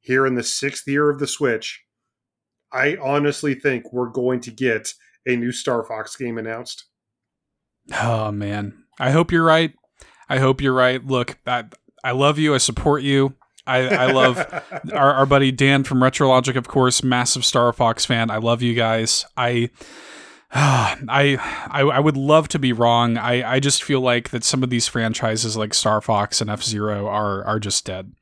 here 0.00 0.26
in 0.26 0.34
the 0.34 0.42
sixth 0.42 0.86
year 0.86 1.10
of 1.10 1.18
the 1.18 1.26
Switch, 1.26 1.82
I 2.72 2.96
honestly 3.02 3.54
think 3.54 3.92
we're 3.92 4.10
going 4.10 4.40
to 4.40 4.50
get 4.50 4.92
a 5.26 5.36
new 5.36 5.52
Star 5.52 5.84
Fox 5.84 6.16
game 6.16 6.38
announced. 6.38 6.84
Oh 7.92 8.30
man, 8.30 8.84
I 8.98 9.10
hope 9.10 9.32
you're 9.32 9.44
right. 9.44 9.72
I 10.28 10.38
hope 10.38 10.60
you're 10.60 10.74
right. 10.74 11.04
Look, 11.04 11.38
I, 11.46 11.64
I 12.04 12.12
love 12.12 12.38
you. 12.38 12.54
I 12.54 12.58
support 12.58 13.02
you. 13.02 13.34
I, 13.66 13.78
I 13.78 14.12
love 14.12 14.38
our, 14.92 15.14
our 15.14 15.26
buddy 15.26 15.50
Dan 15.50 15.84
from 15.84 15.98
Retrologic, 16.00 16.54
of 16.54 16.68
course, 16.68 17.02
massive 17.02 17.44
Star 17.44 17.72
Fox 17.72 18.04
fan. 18.04 18.30
I 18.30 18.36
love 18.36 18.62
you 18.62 18.74
guys. 18.74 19.24
I. 19.36 19.70
I, 20.56 21.36
I 21.68 21.80
I 21.80 21.98
would 21.98 22.16
love 22.16 22.46
to 22.48 22.60
be 22.60 22.72
wrong. 22.72 23.18
I, 23.18 23.54
I 23.54 23.58
just 23.58 23.82
feel 23.82 24.00
like 24.00 24.30
that 24.30 24.44
some 24.44 24.62
of 24.62 24.70
these 24.70 24.86
franchises 24.86 25.56
like 25.56 25.74
Star 25.74 26.00
Fox 26.00 26.40
and 26.40 26.48
F 26.48 26.62
Zero 26.62 27.08
are 27.08 27.42
are 27.44 27.58
just 27.58 27.84
dead, 27.84 28.12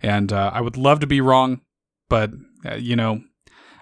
and 0.00 0.32
uh, 0.32 0.52
I 0.54 0.60
would 0.60 0.76
love 0.76 1.00
to 1.00 1.08
be 1.08 1.20
wrong, 1.20 1.60
but 2.08 2.30
uh, 2.64 2.76
you 2.76 2.94
know, 2.94 3.24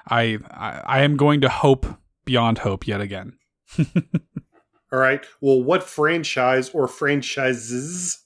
I, 0.09 0.39
I 0.51 0.83
I 0.87 1.01
am 1.01 1.19
going 1.19 1.43
to 1.43 1.51
hope 1.51 1.85
beyond 2.25 2.59
hope 2.59 2.87
yet 2.87 3.03
again. 3.03 3.35
All 4.93 4.99
right. 4.99 5.25
Well, 5.43 5.63
what 5.63 5.83
franchise 5.83 6.71
or 6.71 6.89
franchises 6.89 8.20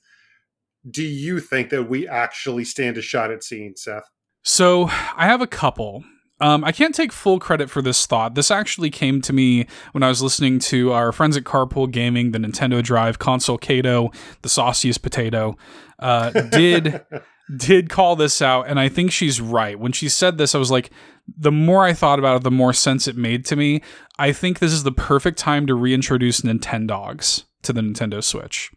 do 0.91 1.03
you 1.03 1.41
think 1.41 1.71
that 1.71 1.85
we 1.85 2.07
actually 2.09 2.65
stand 2.65 2.97
a 2.99 3.03
shot 3.03 3.31
at 3.31 3.43
seeing, 3.43 3.75
Seth? 3.77 4.09
So 4.43 4.85
I 4.85 5.27
have 5.27 5.41
a 5.41 5.47
couple. 5.47 6.05
Um, 6.41 6.65
I 6.65 6.73
can't 6.73 6.95
take 6.95 7.13
full 7.13 7.39
credit 7.39 7.71
for 7.71 7.81
this 7.81 8.07
thought. 8.07 8.35
This 8.35 8.51
actually 8.51 8.91
came 8.91 9.23
to 9.23 9.33
me 9.33 9.67
when 9.93 10.03
I 10.03 10.09
was 10.09 10.23
listening 10.23 10.59
to 10.61 10.93
our 10.93 11.13
friends 11.13 11.37
at 11.37 11.45
Carpool 11.45 11.91
Gaming, 11.91 12.33
the 12.33 12.39
Nintendo 12.39 12.83
Drive 12.83 13.19
console 13.19 13.57
Cato, 13.57 14.11
the 14.43 14.49
sauciest 14.49 15.03
potato, 15.03 15.57
uh, 16.01 16.31
did 16.31 17.01
did 17.57 17.89
call 17.89 18.17
this 18.17 18.43
out, 18.43 18.69
and 18.69 18.81
I 18.81 18.89
think 18.89 19.13
she's 19.13 19.41
right. 19.41 19.79
When 19.79 19.93
she 19.93 20.09
said 20.09 20.39
this, 20.39 20.55
I 20.55 20.59
was 20.59 20.71
like, 20.71 20.91
the 21.27 21.53
more 21.53 21.85
I 21.85 21.93
thought 21.93 22.19
about 22.19 22.37
it, 22.37 22.43
the 22.43 22.51
more 22.51 22.73
sense 22.73 23.07
it 23.07 23.17
made 23.17 23.45
to 23.47 23.57
me. 23.57 23.83
I 24.19 24.33
think 24.33 24.59
this 24.59 24.73
is 24.73 24.83
the 24.83 24.93
perfect 24.93 25.39
time 25.39 25.67
to 25.67 25.75
reintroduce 25.75 26.41
Nintendogs 26.41 27.45
to 27.63 27.73
the 27.73 27.81
Nintendo 27.81 28.23
Switch. 28.23 28.71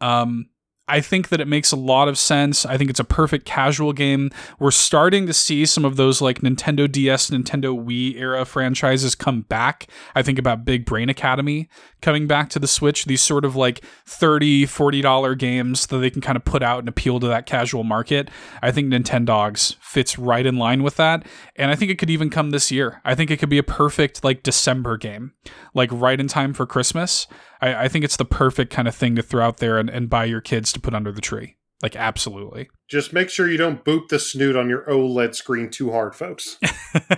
Um, 0.00 0.50
I 0.88 1.00
think 1.00 1.28
that 1.28 1.40
it 1.40 1.48
makes 1.48 1.72
a 1.72 1.76
lot 1.76 2.06
of 2.06 2.16
sense. 2.16 2.64
I 2.64 2.76
think 2.76 2.90
it's 2.90 3.00
a 3.00 3.04
perfect 3.04 3.44
casual 3.44 3.92
game. 3.92 4.30
We're 4.58 4.70
starting 4.70 5.26
to 5.26 5.32
see 5.32 5.66
some 5.66 5.84
of 5.84 5.96
those 5.96 6.22
like 6.22 6.40
Nintendo 6.40 6.90
DS, 6.90 7.30
Nintendo 7.30 7.76
Wii 7.76 8.14
era 8.16 8.44
franchises 8.44 9.16
come 9.16 9.42
back. 9.42 9.88
I 10.14 10.22
think 10.22 10.38
about 10.38 10.64
Big 10.64 10.84
Brain 10.84 11.08
Academy 11.08 11.68
coming 12.02 12.28
back 12.28 12.50
to 12.50 12.60
the 12.60 12.68
Switch. 12.68 13.04
These 13.04 13.22
sort 13.22 13.44
of 13.44 13.56
like 13.56 13.84
30 14.06 14.66
$40 14.66 15.38
games 15.38 15.86
that 15.86 15.98
they 15.98 16.10
can 16.10 16.22
kind 16.22 16.36
of 16.36 16.44
put 16.44 16.62
out 16.62 16.80
and 16.80 16.88
appeal 16.88 17.18
to 17.18 17.26
that 17.26 17.46
casual 17.46 17.82
market. 17.82 18.30
I 18.62 18.70
think 18.70 18.88
Nintendogs 18.88 19.74
fits 19.80 20.18
right 20.18 20.46
in 20.46 20.56
line 20.56 20.84
with 20.84 20.96
that. 20.96 21.26
And 21.56 21.70
I 21.70 21.74
think 21.74 21.90
it 21.90 21.98
could 21.98 22.10
even 22.10 22.30
come 22.30 22.50
this 22.50 22.70
year. 22.70 23.00
I 23.04 23.14
think 23.14 23.30
it 23.30 23.38
could 23.38 23.48
be 23.48 23.58
a 23.58 23.64
perfect 23.64 24.22
like 24.22 24.44
December 24.44 24.96
game, 24.96 25.32
like 25.74 25.90
right 25.92 26.20
in 26.20 26.28
time 26.28 26.54
for 26.54 26.64
Christmas. 26.64 27.26
I, 27.60 27.84
I 27.84 27.88
think 27.88 28.04
it's 28.04 28.16
the 28.16 28.24
perfect 28.24 28.72
kind 28.72 28.88
of 28.88 28.94
thing 28.94 29.16
to 29.16 29.22
throw 29.22 29.44
out 29.44 29.58
there 29.58 29.78
and, 29.78 29.90
and 29.90 30.10
buy 30.10 30.24
your 30.24 30.40
kids 30.40 30.72
to 30.72 30.80
put 30.80 30.94
under 30.94 31.12
the 31.12 31.20
tree. 31.20 31.56
Like, 31.82 31.96
absolutely. 31.96 32.70
Just 32.88 33.12
make 33.12 33.28
sure 33.28 33.50
you 33.50 33.58
don't 33.58 33.84
boop 33.84 34.08
the 34.08 34.18
snoot 34.18 34.56
on 34.56 34.68
your 34.68 34.82
OLED 34.88 35.34
screen 35.34 35.70
too 35.70 35.90
hard, 35.90 36.14
folks. 36.14 36.58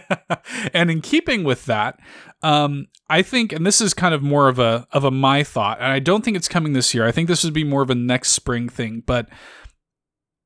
and 0.75 0.91
in 0.91 1.01
keeping 1.01 1.45
with 1.45 1.67
that, 1.67 1.99
um, 2.43 2.87
I 3.09 3.23
think, 3.23 3.53
and 3.53 3.67
this 3.67 3.81
is 3.81 3.95
kind 3.95 4.15
of 4.15 4.23
more 4.23 4.49
of 4.49 4.59
a 4.59 4.87
of 4.93 5.05
a 5.05 5.11
my 5.11 5.43
thought, 5.43 5.79
and 5.79 5.93
I 5.93 5.99
don't 5.99 6.25
think 6.25 6.37
it's 6.37 6.49
coming 6.49 6.73
this 6.73 6.95
year. 6.95 7.07
I 7.07 7.13
think 7.13 7.29
this 7.29 7.45
would 7.45 7.53
be 7.53 7.65
more 7.65 7.83
of 7.83 7.91
a 7.91 7.95
next 7.95 8.31
spring 8.31 8.69
thing. 8.69 9.03
But 9.07 9.29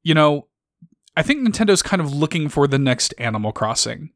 you 0.02 0.14
know, 0.14 0.48
I 1.16 1.22
think 1.22 1.46
Nintendo's 1.46 1.82
kind 1.82 2.00
of 2.00 2.12
looking 2.12 2.48
for 2.48 2.66
the 2.66 2.78
next 2.78 3.14
Animal 3.18 3.52
Crossing. 3.52 4.10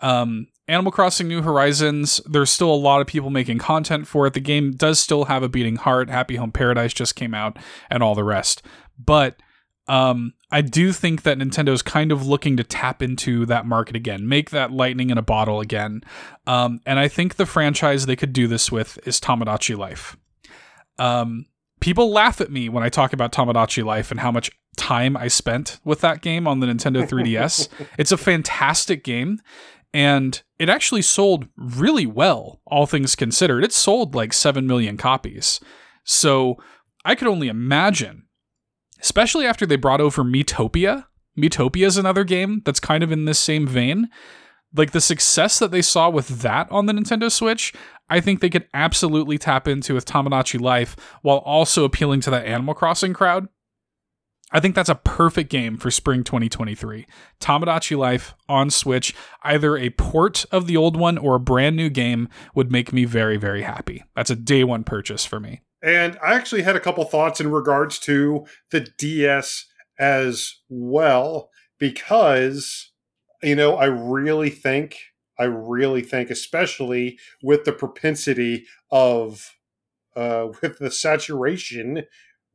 Um, 0.00 0.48
Animal 0.68 0.92
Crossing 0.92 1.28
New 1.28 1.40
Horizons, 1.40 2.20
there's 2.26 2.50
still 2.50 2.72
a 2.72 2.76
lot 2.76 3.00
of 3.00 3.06
people 3.06 3.30
making 3.30 3.58
content 3.58 4.06
for 4.06 4.26
it. 4.26 4.34
The 4.34 4.40
game 4.40 4.72
does 4.72 5.00
still 5.00 5.24
have 5.24 5.42
a 5.42 5.48
beating 5.48 5.76
heart. 5.76 6.10
Happy 6.10 6.36
Home 6.36 6.52
Paradise 6.52 6.92
just 6.92 7.16
came 7.16 7.32
out 7.32 7.58
and 7.90 8.02
all 8.02 8.14
the 8.14 8.22
rest. 8.24 8.62
But 9.02 9.40
um, 9.86 10.34
I 10.50 10.60
do 10.60 10.92
think 10.92 11.22
that 11.22 11.38
Nintendo's 11.38 11.80
kind 11.80 12.12
of 12.12 12.26
looking 12.26 12.58
to 12.58 12.64
tap 12.64 13.02
into 13.02 13.46
that 13.46 13.64
market 13.64 13.96
again, 13.96 14.28
make 14.28 14.50
that 14.50 14.70
lightning 14.70 15.08
in 15.08 15.16
a 15.16 15.22
bottle 15.22 15.60
again. 15.60 16.02
Um, 16.46 16.80
and 16.84 16.98
I 16.98 17.08
think 17.08 17.36
the 17.36 17.46
franchise 17.46 18.04
they 18.04 18.16
could 18.16 18.34
do 18.34 18.46
this 18.46 18.70
with 18.70 18.98
is 19.06 19.18
Tomodachi 19.18 19.76
Life. 19.76 20.18
Um, 20.98 21.46
people 21.80 22.10
laugh 22.10 22.42
at 22.42 22.50
me 22.50 22.68
when 22.68 22.82
I 22.82 22.90
talk 22.90 23.14
about 23.14 23.32
Tomodachi 23.32 23.82
Life 23.82 24.10
and 24.10 24.20
how 24.20 24.30
much 24.30 24.50
time 24.76 25.16
I 25.16 25.28
spent 25.28 25.80
with 25.84 26.02
that 26.02 26.20
game 26.20 26.46
on 26.46 26.60
the 26.60 26.66
Nintendo 26.66 27.08
3DS. 27.08 27.68
it's 27.98 28.12
a 28.12 28.16
fantastic 28.18 29.02
game 29.02 29.40
and 29.98 30.44
it 30.60 30.68
actually 30.68 31.02
sold 31.02 31.48
really 31.56 32.06
well, 32.06 32.60
all 32.64 32.86
things 32.86 33.16
considered. 33.16 33.64
It 33.64 33.72
sold 33.72 34.14
like 34.14 34.32
7 34.32 34.64
million 34.64 34.96
copies. 34.96 35.58
So 36.04 36.56
I 37.04 37.16
could 37.16 37.26
only 37.26 37.48
imagine, 37.48 38.28
especially 39.00 39.44
after 39.44 39.66
they 39.66 39.74
brought 39.74 40.00
over 40.00 40.22
Miitopia. 40.22 41.06
Miitopia 41.36 41.84
is 41.84 41.96
another 41.96 42.22
game 42.22 42.62
that's 42.64 42.78
kind 42.78 43.02
of 43.02 43.10
in 43.10 43.24
this 43.24 43.40
same 43.40 43.66
vein. 43.66 44.08
Like 44.72 44.92
the 44.92 45.00
success 45.00 45.58
that 45.58 45.72
they 45.72 45.82
saw 45.82 46.08
with 46.08 46.42
that 46.42 46.70
on 46.70 46.86
the 46.86 46.92
Nintendo 46.92 47.28
Switch, 47.28 47.72
I 48.08 48.20
think 48.20 48.38
they 48.38 48.50
could 48.50 48.68
absolutely 48.72 49.36
tap 49.36 49.66
into 49.66 49.94
with 49.94 50.04
Tomodachi 50.04 50.60
Life 50.60 50.94
while 51.22 51.38
also 51.38 51.82
appealing 51.82 52.20
to 52.20 52.30
that 52.30 52.46
Animal 52.46 52.74
Crossing 52.74 53.14
crowd. 53.14 53.48
I 54.50 54.60
think 54.60 54.74
that's 54.74 54.88
a 54.88 54.94
perfect 54.94 55.50
game 55.50 55.76
for 55.76 55.90
spring 55.90 56.24
2023. 56.24 57.06
Tomodachi 57.40 57.98
Life 57.98 58.34
on 58.48 58.70
Switch, 58.70 59.14
either 59.42 59.76
a 59.76 59.90
port 59.90 60.46
of 60.50 60.66
the 60.66 60.76
old 60.76 60.96
one 60.96 61.18
or 61.18 61.34
a 61.34 61.40
brand 61.40 61.76
new 61.76 61.90
game 61.90 62.28
would 62.54 62.72
make 62.72 62.92
me 62.92 63.04
very, 63.04 63.36
very 63.36 63.62
happy. 63.62 64.04
That's 64.16 64.30
a 64.30 64.36
day 64.36 64.64
one 64.64 64.84
purchase 64.84 65.26
for 65.26 65.38
me. 65.38 65.60
And 65.82 66.18
I 66.24 66.34
actually 66.34 66.62
had 66.62 66.76
a 66.76 66.80
couple 66.80 67.04
thoughts 67.04 67.40
in 67.40 67.50
regards 67.50 67.98
to 68.00 68.46
the 68.70 68.80
DS 68.80 69.66
as 69.98 70.54
well, 70.68 71.50
because, 71.78 72.90
you 73.42 73.54
know, 73.54 73.76
I 73.76 73.84
really 73.84 74.50
think, 74.50 74.96
I 75.38 75.44
really 75.44 76.02
think, 76.02 76.30
especially 76.30 77.18
with 77.42 77.64
the 77.64 77.72
propensity 77.72 78.64
of, 78.90 79.54
uh, 80.16 80.48
with 80.62 80.78
the 80.78 80.90
saturation 80.90 82.04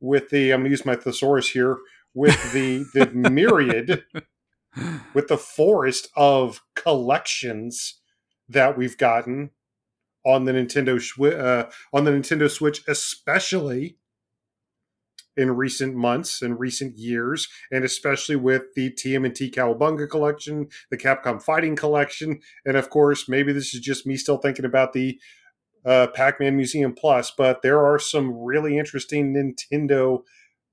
with 0.04 0.30
the 0.30 0.52
I'm 0.52 0.60
going 0.60 0.64
to 0.64 0.70
use 0.70 0.86
my 0.86 0.96
thesaurus 0.96 1.50
here 1.50 1.78
with 2.14 2.52
the 2.52 2.84
the 2.94 3.06
myriad 3.30 4.04
with 5.14 5.28
the 5.28 5.38
forest 5.38 6.08
of 6.16 6.62
collections 6.74 8.00
that 8.48 8.76
we've 8.76 8.98
gotten 8.98 9.50
on 10.24 10.44
the 10.44 10.52
Nintendo 10.52 10.98
uh, 11.38 11.70
on 11.92 12.04
the 12.04 12.10
Nintendo 12.10 12.50
Switch, 12.50 12.82
especially 12.88 13.98
in 15.36 15.56
recent 15.56 15.96
months 15.96 16.42
and 16.42 16.60
recent 16.60 16.96
years, 16.96 17.48
and 17.72 17.84
especially 17.84 18.36
with 18.36 18.62
the 18.76 18.90
TMNT 18.92 19.52
Cowabunga 19.52 20.08
collection, 20.08 20.68
the 20.90 20.96
Capcom 20.96 21.42
Fighting 21.42 21.74
collection, 21.74 22.40
and 22.64 22.76
of 22.76 22.88
course, 22.88 23.28
maybe 23.28 23.52
this 23.52 23.74
is 23.74 23.80
just 23.80 24.06
me 24.06 24.16
still 24.16 24.38
thinking 24.38 24.64
about 24.64 24.92
the 24.92 25.18
uh, 25.84 26.08
Pac-Man 26.08 26.56
Museum 26.56 26.94
Plus, 26.94 27.30
but 27.36 27.62
there 27.62 27.84
are 27.84 27.98
some 27.98 28.32
really 28.32 28.78
interesting 28.78 29.34
Nintendo 29.34 30.22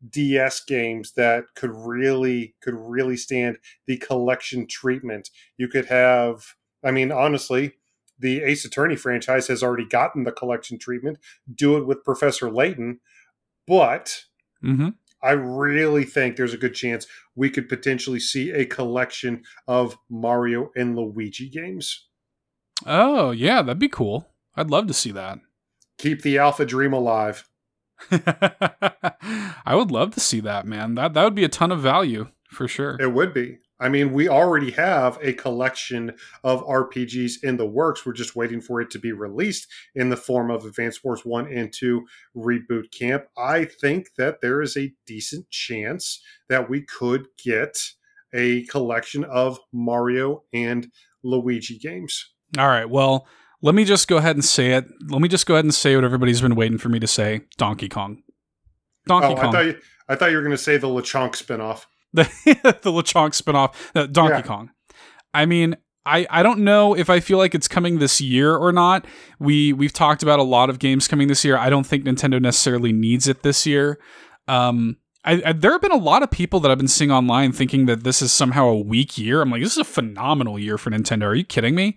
DS 0.09 0.63
games 0.63 1.13
that 1.13 1.45
could 1.55 1.71
really 1.73 2.55
could 2.61 2.75
really 2.75 3.17
stand 3.17 3.57
the 3.85 3.97
collection 3.97 4.65
treatment. 4.67 5.29
You 5.57 5.67
could 5.67 5.85
have, 5.85 6.55
I 6.83 6.91
mean, 6.91 7.11
honestly, 7.11 7.73
the 8.17 8.41
Ace 8.43 8.65
Attorney 8.65 8.95
franchise 8.95 9.47
has 9.47 9.61
already 9.63 9.85
gotten 9.85 10.23
the 10.23 10.31
collection 10.31 10.77
treatment. 10.79 11.19
Do 11.53 11.77
it 11.77 11.85
with 11.85 12.03
Professor 12.03 12.49
Layton, 12.49 12.99
but 13.67 14.23
mm-hmm. 14.63 14.89
I 15.23 15.31
really 15.31 16.03
think 16.03 16.35
there's 16.35 16.53
a 16.53 16.57
good 16.57 16.73
chance 16.73 17.05
we 17.35 17.49
could 17.49 17.69
potentially 17.69 18.19
see 18.19 18.51
a 18.51 18.65
collection 18.65 19.43
of 19.67 19.97
Mario 20.09 20.71
and 20.75 20.95
Luigi 20.95 21.49
games. 21.49 22.07
Oh 22.85 23.31
yeah, 23.31 23.61
that'd 23.61 23.77
be 23.77 23.89
cool. 23.89 24.30
I'd 24.55 24.69
love 24.69 24.87
to 24.87 24.93
see 24.93 25.11
that. 25.11 25.39
Keep 25.97 26.21
the 26.21 26.37
AlphaDream 26.37 26.93
alive. 26.93 27.47
I 28.11 29.75
would 29.75 29.91
love 29.91 30.11
to 30.15 30.19
see 30.19 30.39
that, 30.39 30.65
man. 30.65 30.95
That 30.95 31.13
that 31.13 31.23
would 31.23 31.35
be 31.35 31.43
a 31.43 31.49
ton 31.49 31.71
of 31.71 31.79
value 31.79 32.29
for 32.49 32.67
sure. 32.67 32.97
It 32.99 33.13
would 33.13 33.33
be. 33.33 33.59
I 33.81 33.89
mean, 33.89 34.13
we 34.13 34.29
already 34.29 34.69
have 34.71 35.17
a 35.23 35.33
collection 35.33 36.13
of 36.43 36.63
RPGs 36.65 37.43
in 37.43 37.57
the 37.57 37.65
works. 37.65 38.05
We're 38.05 38.13
just 38.13 38.35
waiting 38.35 38.61
for 38.61 38.79
it 38.79 38.91
to 38.91 38.99
be 38.99 39.11
released 39.11 39.67
in 39.95 40.09
the 40.09 40.17
form 40.17 40.51
of 40.51 40.65
Advance 40.65 41.03
Wars 41.03 41.25
1 41.25 41.51
and 41.51 41.73
2 41.73 42.05
Reboot 42.37 42.91
Camp. 42.91 43.25
I 43.35 43.65
think 43.65 44.09
that 44.19 44.39
there 44.39 44.61
is 44.61 44.77
a 44.77 44.93
decent 45.07 45.49
chance 45.49 46.21
that 46.47 46.69
we 46.69 46.83
could 46.83 47.25
get 47.43 47.75
a 48.35 48.65
collection 48.65 49.23
of 49.23 49.59
Mario 49.73 50.43
and 50.53 50.91
Luigi 51.23 51.79
games. 51.79 52.33
All 52.59 52.67
right. 52.67 52.89
Well, 52.89 53.27
let 53.61 53.75
me 53.75 53.85
just 53.85 54.07
go 54.07 54.17
ahead 54.17 54.35
and 54.35 54.43
say 54.43 54.71
it. 54.71 54.85
Let 55.09 55.21
me 55.21 55.27
just 55.27 55.45
go 55.45 55.55
ahead 55.55 55.65
and 55.65 55.73
say 55.73 55.95
what 55.95 56.03
everybody's 56.03 56.41
been 56.41 56.55
waiting 56.55 56.77
for 56.77 56.89
me 56.89 56.99
to 56.99 57.07
say 57.07 57.41
Donkey 57.57 57.89
Kong. 57.89 58.23
Donkey 59.07 59.27
oh, 59.27 59.35
Kong. 59.35 59.49
I 59.49 59.51
thought, 59.51 59.65
you, 59.65 59.77
I 60.09 60.15
thought 60.15 60.31
you 60.31 60.37
were 60.37 60.43
going 60.43 60.51
to 60.51 60.57
say 60.57 60.77
the 60.77 60.87
Lechonk 60.87 61.31
spinoff. 61.31 61.85
The, 62.13 62.23
the 62.81 62.91
Lechonk 62.91 63.39
spinoff, 63.39 63.73
uh, 63.95 64.07
Donkey 64.07 64.35
yeah. 64.35 64.41
Kong. 64.41 64.71
I 65.33 65.45
mean, 65.45 65.77
I, 66.05 66.25
I 66.29 66.43
don't 66.43 66.59
know 66.59 66.95
if 66.95 67.09
I 67.09 67.19
feel 67.19 67.37
like 67.37 67.53
it's 67.53 67.67
coming 67.67 67.99
this 67.99 68.19
year 68.19 68.55
or 68.55 68.71
not. 68.71 69.05
We 69.39 69.71
we've 69.71 69.93
talked 69.93 70.23
about 70.23 70.39
a 70.39 70.43
lot 70.43 70.69
of 70.69 70.79
games 70.79 71.07
coming 71.07 71.27
this 71.27 71.45
year. 71.45 71.57
I 71.57 71.69
don't 71.69 71.85
think 71.85 72.05
Nintendo 72.05 72.41
necessarily 72.41 72.91
needs 72.91 73.27
it 73.27 73.43
this 73.43 73.67
year. 73.67 73.99
Um, 74.47 74.97
I, 75.23 75.41
I, 75.45 75.53
there 75.53 75.71
have 75.71 75.81
been 75.81 75.91
a 75.91 75.97
lot 75.97 76.23
of 76.23 76.31
people 76.31 76.59
that 76.61 76.71
I've 76.71 76.79
been 76.79 76.87
seeing 76.87 77.11
online 77.11 77.51
thinking 77.51 77.85
that 77.85 78.03
this 78.03 78.23
is 78.23 78.31
somehow 78.31 78.65
a 78.65 78.79
weak 78.79 79.19
year. 79.19 79.41
I'm 79.41 79.51
like, 79.51 79.61
this 79.61 79.73
is 79.73 79.77
a 79.77 79.83
phenomenal 79.83 80.57
year 80.57 80.79
for 80.79 80.89
Nintendo. 80.89 81.25
Are 81.25 81.35
you 81.35 81.43
kidding 81.43 81.75
me? 81.75 81.95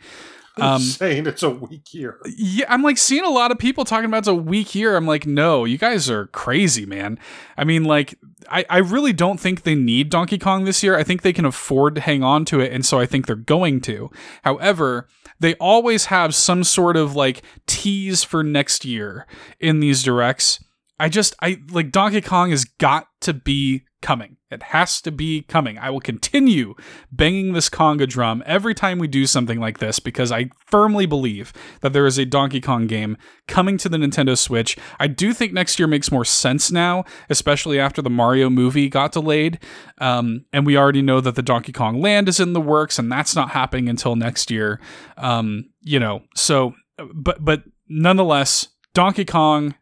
Um, 0.60 0.80
saying 0.80 1.26
it's 1.26 1.42
a 1.42 1.50
weak 1.50 1.92
year. 1.92 2.20
Yeah, 2.26 2.66
I'm 2.68 2.82
like 2.82 2.96
seeing 2.96 3.24
a 3.24 3.30
lot 3.30 3.50
of 3.50 3.58
people 3.58 3.84
talking 3.84 4.04
about 4.04 4.18
it's 4.18 4.28
a 4.28 4.34
weak 4.34 4.72
year. 4.72 4.96
I'm 4.96 5.04
like, 5.04 5.26
no, 5.26 5.64
you 5.64 5.78
guys 5.78 6.08
are 6.08 6.28
crazy, 6.28 6.86
man. 6.86 7.18
I 7.56 7.64
mean, 7.64 7.82
like, 7.82 8.16
I, 8.48 8.64
I 8.70 8.78
really 8.78 9.12
don't 9.12 9.40
think 9.40 9.62
they 9.62 9.74
need 9.74 10.10
Donkey 10.10 10.38
Kong 10.38 10.64
this 10.64 10.80
year. 10.80 10.96
I 10.96 11.02
think 11.02 11.22
they 11.22 11.32
can 11.32 11.44
afford 11.44 11.96
to 11.96 12.00
hang 12.00 12.22
on 12.22 12.44
to 12.46 12.60
it, 12.60 12.72
and 12.72 12.86
so 12.86 13.00
I 13.00 13.06
think 13.06 13.26
they're 13.26 13.34
going 13.34 13.80
to. 13.82 14.12
However, 14.42 15.08
they 15.40 15.54
always 15.56 16.06
have 16.06 16.36
some 16.36 16.62
sort 16.62 16.96
of 16.96 17.16
like 17.16 17.42
tease 17.66 18.22
for 18.22 18.44
next 18.44 18.84
year 18.84 19.26
in 19.58 19.80
these 19.80 20.04
directs. 20.04 20.62
I 21.00 21.08
just 21.08 21.34
I 21.42 21.60
like 21.70 21.90
Donkey 21.90 22.20
Kong 22.20 22.50
has 22.50 22.64
got 22.64 23.08
to 23.22 23.34
be 23.34 23.84
coming. 24.04 24.36
It 24.50 24.62
has 24.64 25.00
to 25.00 25.10
be 25.10 25.42
coming. 25.42 25.78
I 25.78 25.88
will 25.88 25.98
continue 25.98 26.74
banging 27.10 27.54
this 27.54 27.70
conga 27.70 28.06
drum 28.06 28.42
every 28.44 28.74
time 28.74 28.98
we 28.98 29.08
do 29.08 29.26
something 29.26 29.58
like 29.58 29.78
this 29.78 29.98
because 29.98 30.30
I 30.30 30.50
firmly 30.66 31.06
believe 31.06 31.54
that 31.80 31.94
there 31.94 32.06
is 32.06 32.18
a 32.18 32.26
Donkey 32.26 32.60
Kong 32.60 32.86
game 32.86 33.16
coming 33.48 33.78
to 33.78 33.88
the 33.88 33.96
Nintendo 33.96 34.36
Switch. 34.36 34.76
I 35.00 35.06
do 35.06 35.32
think 35.32 35.54
next 35.54 35.78
year 35.78 35.88
makes 35.88 36.12
more 36.12 36.24
sense 36.26 36.70
now, 36.70 37.04
especially 37.30 37.80
after 37.80 38.02
the 38.02 38.10
Mario 38.10 38.50
movie 38.50 38.90
got 38.90 39.12
delayed. 39.12 39.58
Um, 39.96 40.44
and 40.52 40.66
we 40.66 40.76
already 40.76 41.00
know 41.00 41.22
that 41.22 41.34
the 41.34 41.42
Donkey 41.42 41.72
Kong 41.72 41.98
Land 41.98 42.28
is 42.28 42.38
in 42.38 42.52
the 42.52 42.60
works, 42.60 42.98
and 42.98 43.10
that's 43.10 43.34
not 43.34 43.50
happening 43.50 43.88
until 43.88 44.16
next 44.16 44.50
year. 44.50 44.80
Um, 45.16 45.70
you 45.80 45.98
know, 45.98 46.24
so, 46.36 46.74
but, 47.14 47.42
but 47.42 47.62
nonetheless, 47.88 48.68
Donkey 48.92 49.24
Kong, 49.24 49.74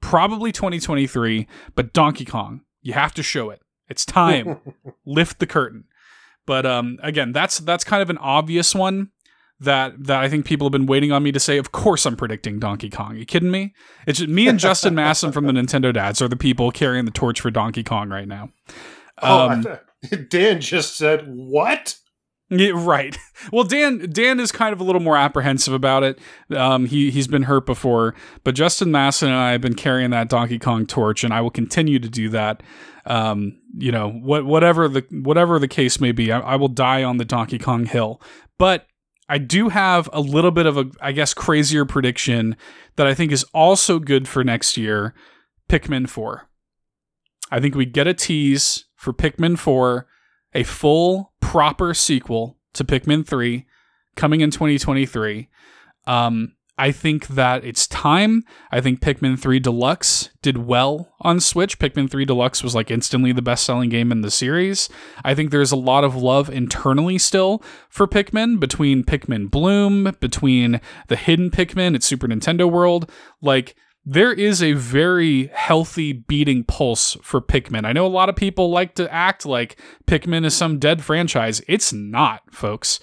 probably 0.00 0.50
2023, 0.50 1.46
but 1.74 1.92
Donkey 1.92 2.24
Kong, 2.24 2.62
you 2.80 2.94
have 2.94 3.12
to 3.12 3.22
show 3.22 3.50
it. 3.50 3.60
It's 3.88 4.04
time. 4.04 4.60
Lift 5.06 5.38
the 5.38 5.46
curtain. 5.46 5.84
But 6.46 6.64
um, 6.64 6.98
again, 7.02 7.32
that's 7.32 7.58
that's 7.58 7.84
kind 7.84 8.02
of 8.02 8.10
an 8.10 8.18
obvious 8.18 8.74
one 8.74 9.10
that 9.60 9.94
that 10.04 10.22
I 10.22 10.28
think 10.28 10.44
people 10.44 10.66
have 10.66 10.72
been 10.72 10.86
waiting 10.86 11.12
on 11.12 11.22
me 11.22 11.32
to 11.32 11.40
say. 11.40 11.58
Of 11.58 11.72
course, 11.72 12.06
I'm 12.06 12.16
predicting 12.16 12.58
Donkey 12.58 12.90
Kong. 12.90 13.12
Are 13.12 13.16
you 13.16 13.26
kidding 13.26 13.50
me? 13.50 13.74
It's 14.06 14.20
just 14.20 14.30
me 14.30 14.48
and 14.48 14.58
Justin 14.58 14.94
Masson 14.96 15.32
from 15.32 15.46
the 15.46 15.52
Nintendo 15.52 15.92
Dads 15.92 16.22
are 16.22 16.28
the 16.28 16.36
people 16.36 16.70
carrying 16.70 17.04
the 17.04 17.10
torch 17.10 17.40
for 17.40 17.50
Donkey 17.50 17.82
Kong 17.82 18.08
right 18.08 18.28
now. 18.28 18.50
Um, 19.22 19.66
oh, 19.66 20.16
Dan 20.28 20.60
just 20.60 20.96
said 20.96 21.24
what? 21.26 21.96
Yeah, 22.48 22.72
right. 22.74 23.16
Well, 23.52 23.64
Dan 23.64 24.08
Dan 24.10 24.40
is 24.40 24.50
kind 24.50 24.72
of 24.72 24.80
a 24.80 24.84
little 24.84 25.00
more 25.00 25.16
apprehensive 25.16 25.74
about 25.74 26.02
it. 26.02 26.18
Um, 26.50 26.86
he 26.86 27.10
he's 27.10 27.28
been 27.28 27.42
hurt 27.42 27.66
before, 27.66 28.14
but 28.44 28.54
Justin 28.54 28.90
Masson 28.90 29.28
and 29.28 29.36
I 29.36 29.52
have 29.52 29.60
been 29.60 29.74
carrying 29.74 30.08
that 30.10 30.30
Donkey 30.30 30.58
Kong 30.58 30.86
torch, 30.86 31.22
and 31.22 31.34
I 31.34 31.42
will 31.42 31.50
continue 31.50 31.98
to 31.98 32.08
do 32.08 32.30
that. 32.30 32.62
Um, 33.06 33.60
you 33.76 33.92
know, 33.92 34.10
what 34.10 34.44
whatever 34.44 34.88
the 34.88 35.04
whatever 35.10 35.58
the 35.58 35.68
case 35.68 36.00
may 36.00 36.12
be, 36.12 36.32
I, 36.32 36.40
I 36.40 36.56
will 36.56 36.68
die 36.68 37.04
on 37.04 37.18
the 37.18 37.24
Donkey 37.24 37.58
Kong 37.58 37.86
hill. 37.86 38.20
But 38.58 38.86
I 39.28 39.38
do 39.38 39.68
have 39.68 40.08
a 40.12 40.20
little 40.20 40.50
bit 40.50 40.66
of 40.66 40.76
a, 40.76 40.90
I 41.00 41.12
guess, 41.12 41.34
crazier 41.34 41.84
prediction 41.84 42.56
that 42.96 43.06
I 43.06 43.14
think 43.14 43.32
is 43.32 43.44
also 43.54 43.98
good 43.98 44.28
for 44.28 44.42
next 44.44 44.76
year. 44.76 45.14
Pikmin 45.68 46.08
Four. 46.08 46.48
I 47.50 47.60
think 47.60 47.74
we 47.74 47.86
get 47.86 48.06
a 48.06 48.14
tease 48.14 48.86
for 48.96 49.12
Pikmin 49.12 49.58
Four, 49.58 50.06
a 50.52 50.64
full 50.64 51.32
proper 51.40 51.94
sequel 51.94 52.58
to 52.74 52.84
Pikmin 52.84 53.26
3 53.26 53.66
coming 54.16 54.40
in 54.40 54.50
2023. 54.50 55.48
Um, 56.06 56.55
I 56.78 56.92
think 56.92 57.28
that 57.28 57.64
it's 57.64 57.86
time. 57.86 58.42
I 58.70 58.82
think 58.82 59.00
Pikmin 59.00 59.38
3 59.38 59.58
Deluxe 59.60 60.28
did 60.42 60.58
well 60.58 61.14
on 61.20 61.40
Switch. 61.40 61.78
Pikmin 61.78 62.10
3 62.10 62.26
Deluxe 62.26 62.62
was 62.62 62.74
like 62.74 62.90
instantly 62.90 63.32
the 63.32 63.40
best 63.40 63.64
selling 63.64 63.88
game 63.88 64.12
in 64.12 64.20
the 64.20 64.30
series. 64.30 64.88
I 65.24 65.34
think 65.34 65.50
there's 65.50 65.72
a 65.72 65.76
lot 65.76 66.04
of 66.04 66.14
love 66.14 66.50
internally 66.50 67.16
still 67.16 67.62
for 67.88 68.06
Pikmin 68.06 68.60
between 68.60 69.04
Pikmin 69.04 69.50
Bloom, 69.50 70.14
between 70.20 70.80
the 71.08 71.16
hidden 71.16 71.50
Pikmin 71.50 71.94
at 71.94 72.02
Super 72.02 72.28
Nintendo 72.28 72.70
World. 72.70 73.10
Like, 73.40 73.74
there 74.04 74.32
is 74.32 74.62
a 74.62 74.74
very 74.74 75.48
healthy 75.48 76.12
beating 76.12 76.62
pulse 76.62 77.16
for 77.22 77.40
Pikmin. 77.40 77.84
I 77.84 77.92
know 77.92 78.06
a 78.06 78.08
lot 78.08 78.28
of 78.28 78.36
people 78.36 78.70
like 78.70 78.94
to 78.96 79.12
act 79.12 79.44
like 79.44 79.80
Pikmin 80.06 80.44
is 80.44 80.54
some 80.54 80.78
dead 80.78 81.02
franchise. 81.02 81.60
It's 81.66 81.92
not, 81.92 82.42
folks. 82.54 83.00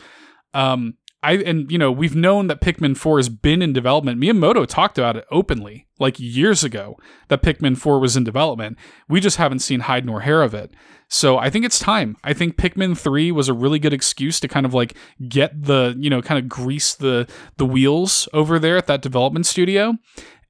Um, 0.53 0.93
I 1.23 1.33
and 1.37 1.71
you 1.71 1.77
know 1.77 1.91
we've 1.91 2.15
known 2.15 2.47
that 2.47 2.61
Pikmin 2.61 2.97
4 2.97 3.17
has 3.17 3.29
been 3.29 3.61
in 3.61 3.73
development. 3.73 4.19
Miyamoto 4.19 4.67
talked 4.67 4.97
about 4.97 5.15
it 5.15 5.25
openly, 5.31 5.87
like 5.99 6.19
years 6.19 6.63
ago, 6.63 6.97
that 7.29 7.41
Pikmin 7.41 7.77
4 7.77 7.99
was 7.99 8.17
in 8.17 8.23
development. 8.23 8.77
We 9.07 9.19
just 9.19 9.37
haven't 9.37 9.59
seen 9.59 9.81
hide 9.81 10.05
nor 10.05 10.21
hair 10.21 10.43
of 10.43 10.53
it. 10.53 10.73
So 11.07 11.37
I 11.37 11.49
think 11.49 11.65
it's 11.65 11.79
time. 11.79 12.17
I 12.23 12.33
think 12.33 12.57
Pikmin 12.57 12.97
3 12.97 13.31
was 13.31 13.47
a 13.47 13.53
really 13.53 13.79
good 13.79 13.93
excuse 13.93 14.39
to 14.41 14.47
kind 14.47 14.65
of 14.65 14.73
like 14.73 14.95
get 15.27 15.63
the, 15.63 15.95
you 15.97 16.09
know, 16.09 16.21
kind 16.21 16.39
of 16.39 16.49
grease 16.49 16.93
the 16.93 17.27
the 17.57 17.65
wheels 17.65 18.27
over 18.33 18.59
there 18.59 18.77
at 18.77 18.87
that 18.87 19.01
development 19.01 19.45
studio 19.45 19.95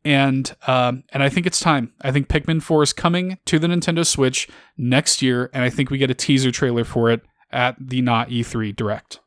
and 0.05 0.55
um, 0.67 1.03
and 1.13 1.23
I 1.23 1.29
think 1.29 1.45
it's 1.45 1.59
time. 1.59 1.93
I 2.01 2.11
think 2.11 2.27
Pikmin 2.27 2.61
4 2.61 2.83
is 2.83 2.93
coming 2.93 3.37
to 3.45 3.59
the 3.59 3.67
Nintendo 3.67 4.05
Switch 4.05 4.49
next 4.77 5.21
year, 5.21 5.49
and 5.53 5.63
I 5.63 5.69
think 5.69 5.89
we 5.89 5.97
get 5.97 6.11
a 6.11 6.15
teaser 6.15 6.51
trailer 6.51 6.83
for 6.83 7.09
it 7.09 7.21
at 7.51 7.75
the 7.79 8.01
not 8.01 8.29
E3 8.29 8.75
Direct. 8.75 9.19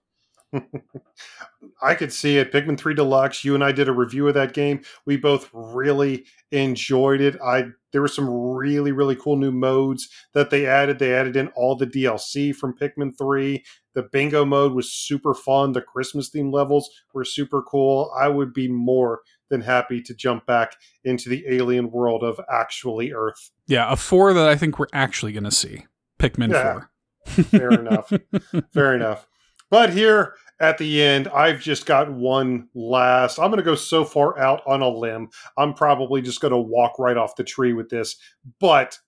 I 1.82 1.94
could 1.94 2.12
see 2.12 2.38
it. 2.38 2.52
Pikmin 2.52 2.78
3 2.78 2.94
Deluxe. 2.94 3.44
You 3.44 3.54
and 3.54 3.64
I 3.64 3.72
did 3.72 3.88
a 3.88 3.92
review 3.92 4.28
of 4.28 4.34
that 4.34 4.54
game. 4.54 4.80
We 5.04 5.16
both 5.16 5.50
really 5.52 6.24
enjoyed 6.50 7.20
it. 7.20 7.36
I 7.42 7.66
there 7.92 8.00
were 8.00 8.08
some 8.08 8.28
really 8.28 8.92
really 8.92 9.16
cool 9.16 9.36
new 9.36 9.52
modes 9.52 10.08
that 10.34 10.50
they 10.50 10.66
added. 10.66 10.98
They 10.98 11.14
added 11.14 11.36
in 11.36 11.48
all 11.48 11.76
the 11.76 11.86
DLC 11.86 12.54
from 12.54 12.76
Pikmin 12.76 13.16
3. 13.18 13.64
The 13.94 14.04
bingo 14.04 14.44
mode 14.44 14.72
was 14.72 14.92
super 14.92 15.34
fun. 15.34 15.72
The 15.72 15.82
Christmas 15.82 16.28
theme 16.28 16.50
levels 16.50 16.90
were 17.14 17.24
super 17.24 17.62
cool. 17.62 18.12
I 18.18 18.28
would 18.28 18.52
be 18.52 18.68
more 18.68 19.20
than 19.48 19.60
happy 19.60 20.02
to 20.02 20.14
jump 20.14 20.44
back 20.46 20.76
into 21.04 21.28
the 21.28 21.44
alien 21.48 21.90
world 21.90 22.22
of 22.22 22.40
actually 22.50 23.12
Earth. 23.12 23.50
Yeah, 23.66 23.90
a 23.90 23.96
4 23.96 24.34
that 24.34 24.48
I 24.48 24.56
think 24.56 24.78
we're 24.78 24.86
actually 24.92 25.32
going 25.32 25.44
to 25.44 25.50
see. 25.50 25.86
Pikmin 26.18 26.50
yeah, 26.50 26.80
4. 27.24 27.44
fair 27.44 27.70
enough. 27.70 28.12
Fair 28.72 28.94
enough. 28.94 29.26
But 29.70 29.90
here 29.90 30.34
at 30.60 30.78
the 30.78 31.02
end, 31.02 31.28
I've 31.28 31.60
just 31.60 31.86
got 31.86 32.12
one 32.12 32.68
last. 32.74 33.38
I'm 33.38 33.50
going 33.50 33.58
to 33.58 33.64
go 33.64 33.74
so 33.74 34.04
far 34.04 34.38
out 34.38 34.62
on 34.66 34.82
a 34.82 34.88
limb. 34.88 35.28
I'm 35.58 35.74
probably 35.74 36.22
just 36.22 36.40
going 36.40 36.52
to 36.52 36.58
walk 36.58 36.98
right 36.98 37.16
off 37.16 37.36
the 37.36 37.44
tree 37.44 37.72
with 37.72 37.88
this. 37.88 38.16
But 38.60 38.98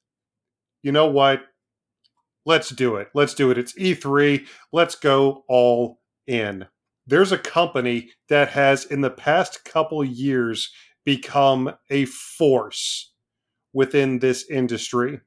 you 0.83 0.93
know 0.93 1.07
what? 1.07 1.43
Let's 2.45 2.71
do 2.71 2.97
it. 2.97 3.09
Let's 3.15 3.35
do 3.35 3.51
it. 3.51 3.59
It's 3.59 3.75
E3. 3.75 4.47
Let's 4.73 4.95
go 4.95 5.45
all 5.49 6.01
in. 6.27 6.67
There's 7.07 7.33
a 7.33 7.39
company 7.39 8.11
that 8.29 8.51
has, 8.51 8.85
in 8.85 9.01
the 9.01 9.11
past 9.11 9.65
couple 9.65 10.05
years, 10.05 10.71
become 11.05 11.73
a 11.91 12.05
force 12.05 13.13
within 13.73 14.19
this 14.19 14.49
industry. 14.51 15.21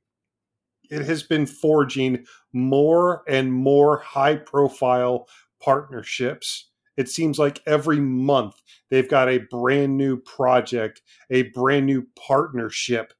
It 0.92 1.06
has 1.06 1.24
been 1.24 1.46
forging 1.46 2.26
more 2.54 3.24
and 3.28 3.52
more 3.52 4.00
high 4.00 4.36
profile 4.36 5.28
partnerships. 5.62 6.70
It 6.98 7.10
seems 7.10 7.40
like 7.40 7.64
every 7.66 8.00
month 8.00 8.56
they've 8.90 9.10
got 9.10 9.30
a 9.30 9.46
brand 9.50 9.98
new 9.98 10.18
project, 10.18 11.02
a 11.30 11.44
brand 11.44 11.86
new 11.86 12.08
partnership 12.28 13.14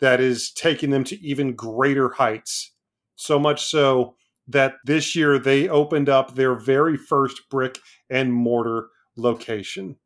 that 0.00 0.20
is 0.20 0.52
taking 0.52 0.90
them 0.90 1.04
to 1.04 1.20
even 1.20 1.54
greater 1.54 2.10
heights. 2.10 2.72
So 3.16 3.38
much 3.38 3.64
so 3.64 4.16
that 4.46 4.74
this 4.84 5.16
year 5.16 5.38
they 5.38 5.68
opened 5.68 6.10
up 6.10 6.34
their 6.34 6.54
very 6.54 6.98
first 6.98 7.48
brick 7.48 7.78
and 8.10 8.32
mortar 8.32 8.88
location. 9.16 9.96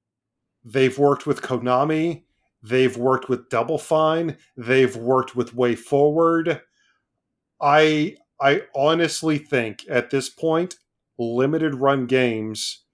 They've 0.64 0.96
worked 0.96 1.26
with 1.26 1.42
Konami, 1.42 2.22
they've 2.62 2.96
worked 2.96 3.28
with 3.28 3.48
Double 3.48 3.78
Fine, 3.78 4.36
they've 4.56 4.94
worked 4.94 5.34
with 5.34 5.56
WayForward. 5.56 6.60
I 7.60 8.16
I 8.40 8.62
honestly 8.74 9.38
think 9.38 9.84
at 9.88 10.10
this 10.10 10.28
point 10.28 10.76
limited 11.18 11.74
run 11.74 12.06
games 12.06 12.84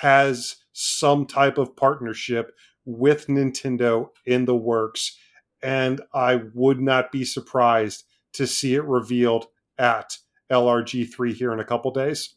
has 0.00 0.56
some 0.72 1.26
type 1.26 1.58
of 1.58 1.76
partnership 1.76 2.52
with 2.84 3.26
Nintendo 3.26 4.08
in 4.26 4.44
the 4.44 4.56
works 4.56 5.16
and 5.62 6.00
I 6.14 6.42
would 6.54 6.80
not 6.80 7.12
be 7.12 7.24
surprised 7.24 8.04
to 8.32 8.46
see 8.46 8.74
it 8.74 8.84
revealed 8.84 9.46
at 9.78 10.16
LRG3 10.50 11.34
here 11.34 11.52
in 11.52 11.60
a 11.60 11.64
couple 11.64 11.90
days. 11.90 12.34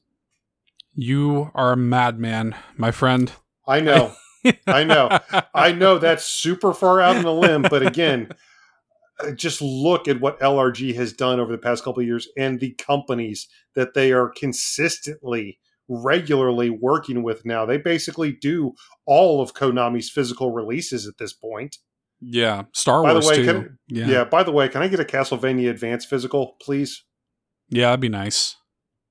You 0.95 1.51
are 1.55 1.73
a 1.73 1.77
madman, 1.77 2.55
my 2.77 2.91
friend. 2.91 3.31
I 3.67 3.79
know. 3.79 4.13
I 4.67 4.83
know. 4.83 5.19
I 5.53 5.71
know 5.71 5.97
that's 5.97 6.25
super 6.25 6.73
far 6.73 7.01
out 7.01 7.15
on 7.15 7.23
the 7.23 7.33
limb, 7.33 7.63
but 7.63 7.85
again, 7.85 8.29
Uh, 9.23 9.31
just 9.31 9.61
look 9.61 10.07
at 10.07 10.19
what 10.19 10.39
LRG 10.39 10.95
has 10.95 11.13
done 11.13 11.39
over 11.39 11.51
the 11.51 11.57
past 11.57 11.83
couple 11.83 12.03
years 12.03 12.27
and 12.37 12.59
the 12.59 12.71
companies 12.73 13.47
that 13.75 13.93
they 13.93 14.11
are 14.11 14.29
consistently 14.29 15.59
regularly 15.87 16.69
working 16.69 17.23
with 17.23 17.45
now. 17.45 17.65
They 17.65 17.77
basically 17.77 18.31
do 18.31 18.73
all 19.05 19.41
of 19.41 19.53
Konami's 19.53 20.09
physical 20.09 20.51
releases 20.51 21.07
at 21.07 21.17
this 21.17 21.33
point. 21.33 21.77
Yeah, 22.21 22.63
Star 22.73 23.03
By 23.03 23.13
the 23.13 23.27
way, 23.27 23.35
too. 23.37 23.45
can- 23.45 23.79
yeah. 23.89 24.07
Yeah. 24.07 24.23
By 24.23 24.43
the 24.43 24.51
way, 24.51 24.69
can 24.69 24.81
I 24.81 24.87
get 24.87 24.99
a 25.01 25.03
Castlevania 25.03 25.69
Advance 25.69 26.05
physical, 26.05 26.55
please? 26.61 27.03
yeah, 27.69 27.87
that'd 27.87 27.99
be 27.99 28.09
nice. 28.09 28.55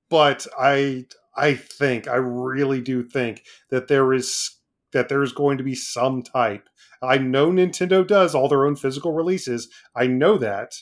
But 0.09 0.47
I 0.59 1.05
I 1.35 1.55
think 1.55 2.07
I 2.07 2.15
really 2.15 2.81
do 2.81 3.03
think 3.03 3.43
that 3.69 3.87
there 3.87 4.13
is 4.13 4.57
that 4.93 5.09
there 5.09 5.23
is 5.23 5.31
going 5.33 5.57
to 5.57 5.63
be 5.63 5.75
some 5.75 6.21
type. 6.23 6.67
I 7.03 7.17
know 7.17 7.51
Nintendo 7.51 8.05
does 8.07 8.33
all 8.33 8.47
their 8.47 8.65
own 8.65 8.75
physical 8.75 9.13
releases. 9.13 9.69
I 9.95 10.07
know 10.07 10.37
that, 10.37 10.73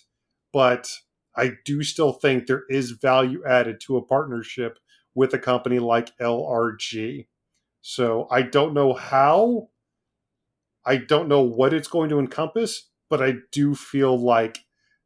but 0.53 0.89
I 1.35 1.53
do 1.65 1.83
still 1.83 2.13
think 2.13 2.45
there 2.45 2.63
is 2.69 2.91
value 2.91 3.43
added 3.45 3.79
to 3.81 3.97
a 3.97 4.05
partnership 4.05 4.77
with 5.15 5.33
a 5.33 5.39
company 5.39 5.79
like 5.79 6.15
LRG. 6.17 7.27
So 7.81 8.27
I 8.29 8.43
don't 8.43 8.73
know 8.73 8.93
how. 8.93 9.69
I 10.85 10.97
don't 10.97 11.27
know 11.27 11.41
what 11.41 11.73
it's 11.73 11.87
going 11.87 12.09
to 12.09 12.19
encompass, 12.19 12.89
but 13.09 13.21
I 13.21 13.35
do 13.51 13.75
feel 13.75 14.17
like 14.17 14.59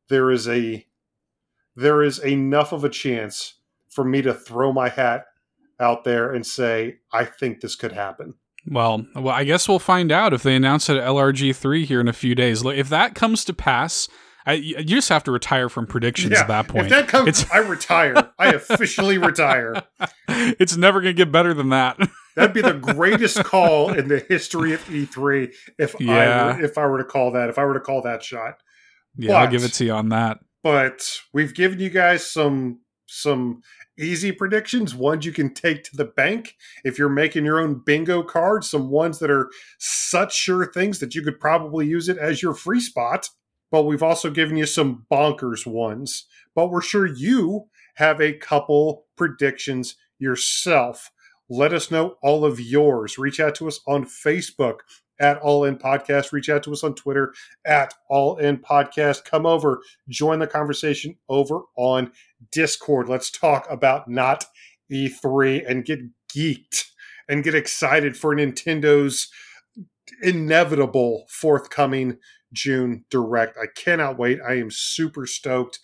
there 0.10 0.32
is 0.32 0.48
a 0.48 0.85
there 1.76 2.02
is 2.02 2.19
enough 2.19 2.72
of 2.72 2.84
a 2.84 2.90
chance 2.90 3.56
for 3.90 4.06
me 4.06 4.22
to 4.22 4.34
throw 4.34 4.72
my 4.72 4.90
hat 4.90 5.26
out 5.80 6.06
there 6.06 6.34
and 6.34 6.45
say 6.45 6.98
I 7.11 7.26
think 7.26 7.60
this 7.60 7.76
could 7.76 7.92
happen. 7.92 8.35
Well, 8.68 9.06
well, 9.16 9.30
I 9.34 9.44
guess 9.44 9.68
we'll 9.68 9.80
find 9.80 10.11
out 10.11 10.34
if 10.34 10.44
they 10.44 10.56
announce 10.56 10.90
it 10.90 10.98
at 10.98 11.03
LRG 11.08 11.56
three 11.56 11.85
here 11.85 12.02
in 12.02 12.08
a 12.08 12.14
few 12.14 12.34
days. 12.35 12.64
If 12.66 12.90
that 12.90 13.14
comes 13.16 13.45
to 13.45 13.53
pass, 13.53 14.08
I, 14.48 14.53
you 14.53 14.84
just 14.84 15.10
have 15.10 15.24
to 15.26 15.32
retire 15.32 15.69
from 15.69 15.88
predictions 15.88 16.34
at 16.40 16.48
that 16.48 16.68
point. 16.68 16.85
If 16.85 16.90
that 16.92 17.08
comes, 17.08 17.27
It's- 17.30 17.48
I 17.52 17.58
retire. 17.60 18.32
I 18.40 18.48
officially 18.53 19.18
retire. 19.18 19.84
it's 20.27 20.77
never 20.77 21.02
going 21.02 21.16
to 21.16 21.18
get 21.26 21.32
better 21.32 21.53
than 21.53 21.69
that. 21.69 21.98
That'd 22.35 22.53
be 22.53 22.61
the 22.61 22.74
greatest 22.94 23.44
call 23.44 23.92
in 23.94 24.08
the 24.08 24.19
history 24.19 24.74
of 24.74 24.84
E3 24.85 25.53
if 25.80 25.95
I 26.00 26.03
Yeah. 26.03 26.58
were, 26.58 26.64
if 26.64 26.77
I 26.77 26.85
were 26.85 26.98
to 27.00 27.03
call 27.06 27.32
that. 27.32 27.50
If 27.50 27.58
I 27.58 27.66
were 27.66 27.74
to 27.76 27.80
call 27.80 28.02
that 28.03 28.24
shot. 28.24 28.56
yeah, 29.18 29.34
I'll 29.35 29.48
give 29.48 29.64
it 29.64 29.74
to 29.74 29.85
you 29.85 29.94
on 29.94 30.10
that. 30.10 30.40
But 30.64 31.08
we've 31.34 31.53
given 31.53 31.80
you 31.80 31.90
guys 31.90 32.26
some 32.26 32.80
some 33.08 33.61
easy 33.98 34.32
predictions, 34.32 34.95
ones 34.95 35.25
you 35.25 35.32
can 35.32 35.53
take 35.53 35.83
to 35.85 35.95
the 35.95 36.06
bank 36.06 36.56
if 36.83 36.98
you're 36.98 37.09
making 37.09 37.45
your 37.45 37.59
own 37.59 37.82
bingo 37.85 38.24
cards, 38.24 38.69
some 38.69 38.90
ones 38.90 39.19
that 39.19 39.32
are 39.32 39.49
such 39.77 40.35
sure 40.35 40.65
things 40.65 40.99
that 40.99 41.15
you 41.15 41.22
could 41.22 41.40
probably 41.40 41.88
use 41.88 42.09
it 42.09 42.17
as 42.17 42.41
your 42.41 42.53
free 42.53 42.80
spot. 42.80 43.30
But 43.72 43.83
we've 43.83 44.03
also 44.03 44.30
given 44.30 44.57
you 44.57 44.65
some 44.65 45.06
bonkers 45.11 45.65
ones. 45.65 46.25
But 46.53 46.69
we're 46.69 46.82
sure 46.82 47.06
you 47.06 47.65
have 47.95 48.22
a 48.22 48.33
couple 48.33 49.06
predictions 49.15 49.95
yourself. 50.19 51.11
Let 51.49 51.74
us 51.74 51.91
know 51.91 52.15
all 52.22 52.45
of 52.45 52.59
yours. 52.59 53.17
Reach 53.17 53.40
out 53.40 53.56
to 53.56 53.67
us 53.67 53.80
on 53.88 54.06
Facebook 54.06 54.80
at 55.19 55.38
All 55.38 55.66
In 55.66 55.77
Podcast. 55.77 56.32
Reach 56.32 56.50
out 56.50 56.64
to 56.64 56.74
us 56.74 56.84
on 56.84 56.95
Twitter 56.95 57.34
at 57.66 57.94
All 58.10 58.38
In 58.38 58.58
Podcast. 58.58 59.26
Come 59.26 59.45
over, 59.45 59.82
join 60.10 60.40
the 60.40 60.48
conversation 60.48 61.16
over 61.30 61.61
on 61.76 62.11
Discord. 62.52 63.10
Let's 63.10 63.32
talk 63.32 63.68
about 63.69 64.08
not 64.10 64.45
E3 64.92 65.69
and 65.69 65.85
get 65.85 66.00
geeked 66.34 66.85
and 67.27 67.44
get 67.44 67.56
excited 67.56 68.18
for 68.18 68.35
Nintendo's 68.35 69.30
inevitable 70.22 71.26
forthcoming 71.30 72.18
June 72.53 73.06
Direct. 73.10 73.58
I 73.58 73.66
cannot 73.76 74.18
wait. 74.18 74.40
I 74.48 74.56
am 74.56 74.72
super 74.72 75.26
stoked. 75.26 75.80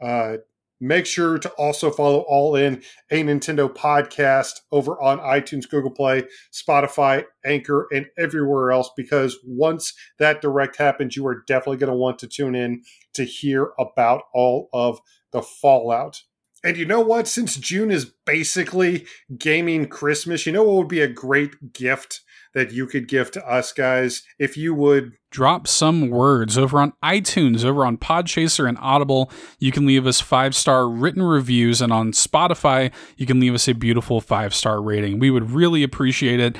Uh, 0.00 0.38
make 0.82 1.06
sure 1.06 1.38
to 1.38 1.48
also 1.50 1.90
follow 1.90 2.24
All 2.28 2.56
In, 2.56 2.82
a 3.10 3.22
Nintendo 3.22 3.72
podcast 3.72 4.60
over 4.72 5.00
on 5.00 5.20
iTunes, 5.20 5.68
Google 5.68 5.92
Play, 5.92 6.24
Spotify, 6.52 7.24
Anchor, 7.44 7.86
and 7.92 8.06
everywhere 8.18 8.72
else 8.72 8.90
because 8.96 9.38
once 9.46 9.94
that 10.18 10.42
direct 10.42 10.76
happens, 10.76 11.16
you 11.16 11.26
are 11.28 11.44
definitely 11.46 11.76
going 11.76 11.92
to 11.92 11.96
want 11.96 12.18
to 12.18 12.26
tune 12.26 12.56
in 12.56 12.82
to 13.14 13.24
hear 13.24 13.70
about 13.78 14.22
all 14.34 14.68
of 14.72 15.00
the 15.30 15.40
fallout. 15.40 16.22
And 16.64 16.76
you 16.76 16.84
know 16.84 17.00
what? 17.00 17.28
Since 17.28 17.56
June 17.56 17.90
is 17.90 18.12
basically 18.26 19.06
gaming 19.38 19.86
Christmas, 19.86 20.46
you 20.46 20.52
know 20.52 20.64
what 20.64 20.76
would 20.76 20.88
be 20.88 21.00
a 21.00 21.08
great 21.08 21.72
gift 21.72 22.22
that 22.54 22.72
you 22.72 22.86
could 22.86 23.08
give 23.08 23.30
to 23.32 23.48
us 23.48 23.72
guys 23.72 24.22
if 24.38 24.56
you 24.56 24.74
would 24.74 25.12
drop 25.32 25.66
some 25.66 26.10
words 26.10 26.58
over 26.58 26.78
on 26.78 26.92
iTunes, 27.02 27.64
over 27.64 27.84
on 27.86 27.96
Podchaser 27.96 28.68
and 28.68 28.78
Audible. 28.80 29.32
You 29.58 29.72
can 29.72 29.86
leave 29.86 30.06
us 30.06 30.20
five 30.20 30.54
star 30.54 30.88
written 30.88 31.22
reviews, 31.22 31.80
and 31.80 31.92
on 31.92 32.12
Spotify, 32.12 32.92
you 33.16 33.26
can 33.26 33.40
leave 33.40 33.54
us 33.54 33.66
a 33.66 33.74
beautiful 33.74 34.20
five 34.20 34.54
star 34.54 34.80
rating. 34.80 35.18
We 35.18 35.30
would 35.30 35.50
really 35.50 35.82
appreciate 35.82 36.38
it. 36.38 36.56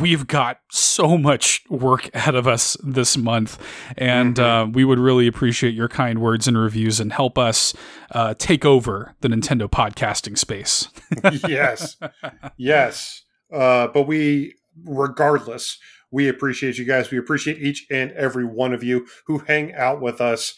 We've 0.00 0.26
got 0.26 0.60
so 0.70 1.18
much 1.18 1.62
work 1.68 2.08
ahead 2.14 2.36
of 2.36 2.46
us 2.46 2.76
this 2.82 3.16
month, 3.16 3.60
and 3.98 4.38
uh, 4.38 4.68
we 4.72 4.84
would 4.84 5.00
really 5.00 5.26
appreciate 5.26 5.74
your 5.74 5.88
kind 5.88 6.20
words 6.20 6.46
and 6.46 6.56
reviews 6.56 7.00
and 7.00 7.12
help 7.12 7.36
us 7.36 7.74
uh, 8.12 8.34
take 8.38 8.64
over 8.64 9.14
the 9.20 9.28
Nintendo 9.28 9.68
podcasting 9.68 10.38
space. 10.38 10.88
yes, 11.48 11.96
yes. 12.56 13.22
Uh, 13.52 13.88
but 13.88 14.06
we, 14.06 14.54
regardless, 14.82 15.78
we 16.10 16.28
appreciate 16.28 16.78
you 16.78 16.84
guys. 16.84 17.10
We 17.10 17.18
appreciate 17.18 17.58
each 17.58 17.86
and 17.90 18.12
every 18.12 18.44
one 18.44 18.72
of 18.72 18.82
you 18.82 19.06
who 19.26 19.38
hang 19.38 19.74
out 19.74 20.00
with 20.00 20.20
us, 20.20 20.54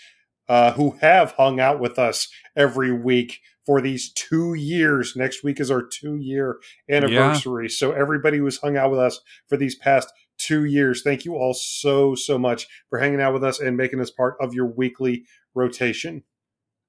uh, 0.48 0.72
who 0.72 0.92
have 1.00 1.32
hung 1.32 1.60
out 1.60 1.80
with 1.80 1.98
us 1.98 2.28
every 2.54 2.92
week 2.92 3.40
for 3.64 3.80
these 3.80 4.12
two 4.12 4.54
years. 4.54 5.16
Next 5.16 5.42
week 5.42 5.58
is 5.60 5.70
our 5.70 5.82
two 5.82 6.16
year 6.16 6.58
anniversary. 6.90 7.68
So 7.68 7.92
everybody 7.92 8.38
who's 8.38 8.58
hung 8.58 8.76
out 8.76 8.90
with 8.90 9.00
us 9.00 9.20
for 9.48 9.56
these 9.56 9.74
past 9.74 10.12
two 10.38 10.64
years, 10.64 11.02
thank 11.02 11.24
you 11.24 11.34
all 11.34 11.54
so, 11.54 12.14
so 12.14 12.38
much 12.38 12.68
for 12.88 12.98
hanging 12.98 13.20
out 13.20 13.32
with 13.32 13.42
us 13.42 13.58
and 13.58 13.76
making 13.76 14.00
us 14.00 14.10
part 14.10 14.36
of 14.40 14.54
your 14.54 14.66
weekly 14.66 15.24
rotation. 15.54 16.22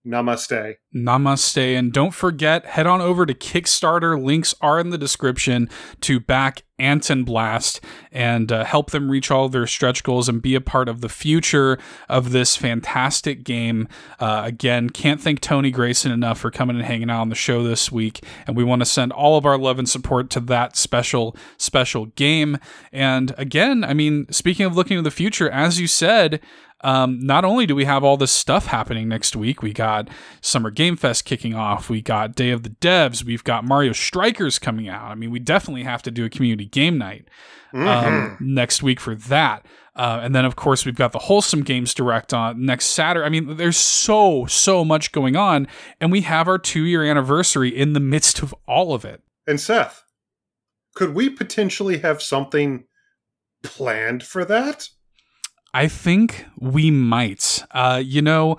Namaste. 0.07 0.75
Namaste. 0.95 1.77
And 1.77 1.91
don't 1.91 2.13
forget, 2.13 2.65
head 2.65 2.87
on 2.87 3.01
over 3.01 3.25
to 3.25 3.33
Kickstarter. 3.33 4.21
Links 4.21 4.55
are 4.61 4.79
in 4.79 4.89
the 4.89 4.97
description 4.97 5.69
to 6.01 6.19
back 6.19 6.63
Antonblast 6.79 7.79
and 8.11 8.51
uh, 8.51 8.63
help 8.63 8.91
them 8.91 9.09
reach 9.11 9.31
all 9.31 9.49
their 9.49 9.67
stretch 9.67 10.03
goals 10.03 10.29
and 10.29 10.41
be 10.41 10.55
a 10.55 10.61
part 10.61 10.87
of 10.87 11.01
the 11.01 11.09
future 11.09 11.77
of 12.07 12.31
this 12.31 12.55
fantastic 12.55 13.43
game. 13.43 13.87
Uh, 14.19 14.43
again, 14.45 14.89
can't 14.89 15.19
thank 15.19 15.41
Tony 15.41 15.71
Grayson 15.71 16.11
enough 16.11 16.39
for 16.39 16.51
coming 16.51 16.77
and 16.77 16.85
hanging 16.85 17.09
out 17.09 17.21
on 17.21 17.29
the 17.29 17.35
show 17.35 17.63
this 17.63 17.91
week. 17.91 18.23
And 18.45 18.55
we 18.55 18.63
want 18.63 18.81
to 18.81 18.85
send 18.85 19.11
all 19.11 19.37
of 19.37 19.45
our 19.45 19.57
love 19.57 19.79
and 19.79 19.89
support 19.89 20.29
to 20.31 20.39
that 20.41 20.77
special, 20.77 21.35
special 21.57 22.05
game. 22.07 22.57
And 22.91 23.33
again, 23.37 23.83
I 23.83 23.93
mean, 23.93 24.31
speaking 24.31 24.65
of 24.65 24.75
looking 24.75 24.97
to 24.97 25.03
the 25.03 25.11
future, 25.11 25.49
as 25.49 25.79
you 25.79 25.87
said, 25.87 26.39
um, 26.81 27.19
not 27.19 27.43
only 27.43 27.65
do 27.65 27.75
we 27.75 27.85
have 27.85 28.03
all 28.03 28.17
this 28.17 28.31
stuff 28.31 28.67
happening 28.67 29.07
next 29.07 29.35
week, 29.35 29.61
we 29.61 29.73
got 29.73 30.09
Summer 30.41 30.69
Game 30.69 30.95
Fest 30.95 31.25
kicking 31.25 31.55
off, 31.55 31.89
we 31.89 32.01
got 32.01 32.35
Day 32.35 32.51
of 32.51 32.63
the 32.63 32.69
Devs, 32.69 33.23
we've 33.23 33.43
got 33.43 33.65
Mario 33.65 33.93
Strikers 33.93 34.59
coming 34.59 34.87
out. 34.87 35.09
I 35.11 35.15
mean, 35.15 35.31
we 35.31 35.39
definitely 35.39 35.83
have 35.83 36.03
to 36.03 36.11
do 36.11 36.25
a 36.25 36.29
community 36.29 36.65
game 36.65 36.97
night 36.97 37.27
um, 37.73 37.81
Mhm. 37.81 38.41
next 38.41 38.81
week 38.83 38.99
for 38.99 39.15
that. 39.15 39.65
Uh, 39.95 40.19
and 40.21 40.35
then, 40.35 40.45
of 40.45 40.55
course, 40.55 40.85
we've 40.85 40.95
got 40.95 41.11
the 41.11 41.17
Wholesome 41.19 41.63
Games 41.63 41.93
Direct 41.95 42.31
on 42.31 42.63
next 42.63 42.85
Saturday. 42.85 43.25
I 43.25 43.29
mean, 43.29 43.57
there's 43.57 43.77
so, 43.77 44.45
so 44.45 44.85
much 44.85 45.11
going 45.11 45.35
on. 45.35 45.67
And 45.99 46.11
we 46.11 46.21
have 46.21 46.47
our 46.47 46.59
two 46.59 46.83
year 46.85 47.03
anniversary 47.03 47.75
in 47.75 47.93
the 47.93 47.99
midst 47.99 48.43
of 48.43 48.53
all 48.67 48.93
of 48.93 49.03
it. 49.03 49.23
And 49.47 49.59
Seth, 49.59 50.03
could 50.93 51.15
we 51.15 51.29
potentially 51.29 51.97
have 51.99 52.21
something 52.21 52.85
planned 53.63 54.21
for 54.23 54.45
that? 54.45 54.89
I 55.77 55.87
think 55.87 56.47
we 56.59 56.89
might. 56.89 57.63
Uh, 57.69 58.01
you 58.03 58.19
know, 58.19 58.57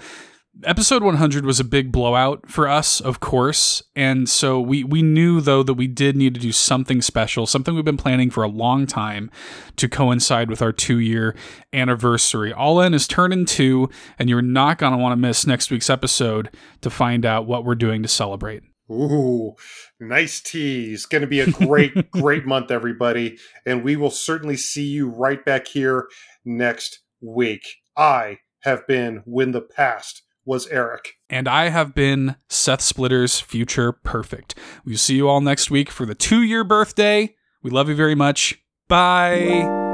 episode 0.62 1.02
100 1.02 1.44
was 1.44 1.58
a 1.58 1.64
big 1.64 1.90
blowout 1.90 2.48
for 2.48 2.68
us, 2.68 3.00
of 3.00 3.18
course, 3.18 3.82
and 3.96 4.28
so 4.28 4.60
we 4.60 4.84
we 4.84 5.02
knew 5.02 5.40
though 5.40 5.64
that 5.64 5.74
we 5.74 5.88
did 5.88 6.14
need 6.14 6.32
to 6.34 6.40
do 6.40 6.52
something 6.52 7.02
special, 7.02 7.44
something 7.44 7.74
we've 7.74 7.84
been 7.84 7.96
planning 7.96 8.30
for 8.30 8.44
a 8.44 8.48
long 8.48 8.86
time 8.86 9.32
to 9.74 9.88
coincide 9.88 10.48
with 10.48 10.62
our 10.62 10.72
2-year 10.72 11.34
anniversary. 11.72 12.52
All 12.52 12.80
in 12.80 12.94
is 12.94 13.08
turning 13.08 13.46
2, 13.46 13.90
and 14.20 14.28
you're 14.28 14.40
not 14.40 14.78
going 14.78 14.92
to 14.92 14.98
want 14.98 15.10
to 15.10 15.16
miss 15.16 15.44
next 15.44 15.72
week's 15.72 15.90
episode 15.90 16.50
to 16.82 16.88
find 16.88 17.26
out 17.26 17.48
what 17.48 17.64
we're 17.64 17.74
doing 17.74 18.00
to 18.04 18.08
celebrate. 18.08 18.62
Ooh, 18.92 19.56
nice 19.98 20.40
tease. 20.40 21.04
Going 21.04 21.22
to 21.22 21.26
be 21.26 21.40
a 21.40 21.50
great, 21.50 22.10
great 22.12 22.46
month, 22.46 22.70
everybody. 22.70 23.38
And 23.66 23.82
we 23.82 23.96
will 23.96 24.12
certainly 24.12 24.56
see 24.56 24.86
you 24.86 25.10
right 25.10 25.44
back 25.44 25.66
here 25.66 26.06
next 26.44 27.00
week. 27.20 27.66
I 27.96 28.38
have 28.60 28.86
been 28.86 29.22
When 29.24 29.52
the 29.52 29.60
Past 29.60 30.22
Was 30.44 30.66
Eric. 30.68 31.14
And 31.28 31.48
I 31.48 31.68
have 31.68 31.94
been 31.94 32.36
Seth 32.48 32.80
Splitter's 32.80 33.40
Future 33.40 33.92
Perfect. 33.92 34.54
We'll 34.84 34.96
see 34.96 35.16
you 35.16 35.28
all 35.28 35.40
next 35.40 35.70
week 35.70 35.90
for 35.90 36.06
the 36.06 36.14
2-year 36.14 36.64
birthday. 36.64 37.34
We 37.62 37.70
love 37.70 37.88
you 37.88 37.94
very 37.94 38.14
much. 38.14 38.62
Bye. 38.88 39.87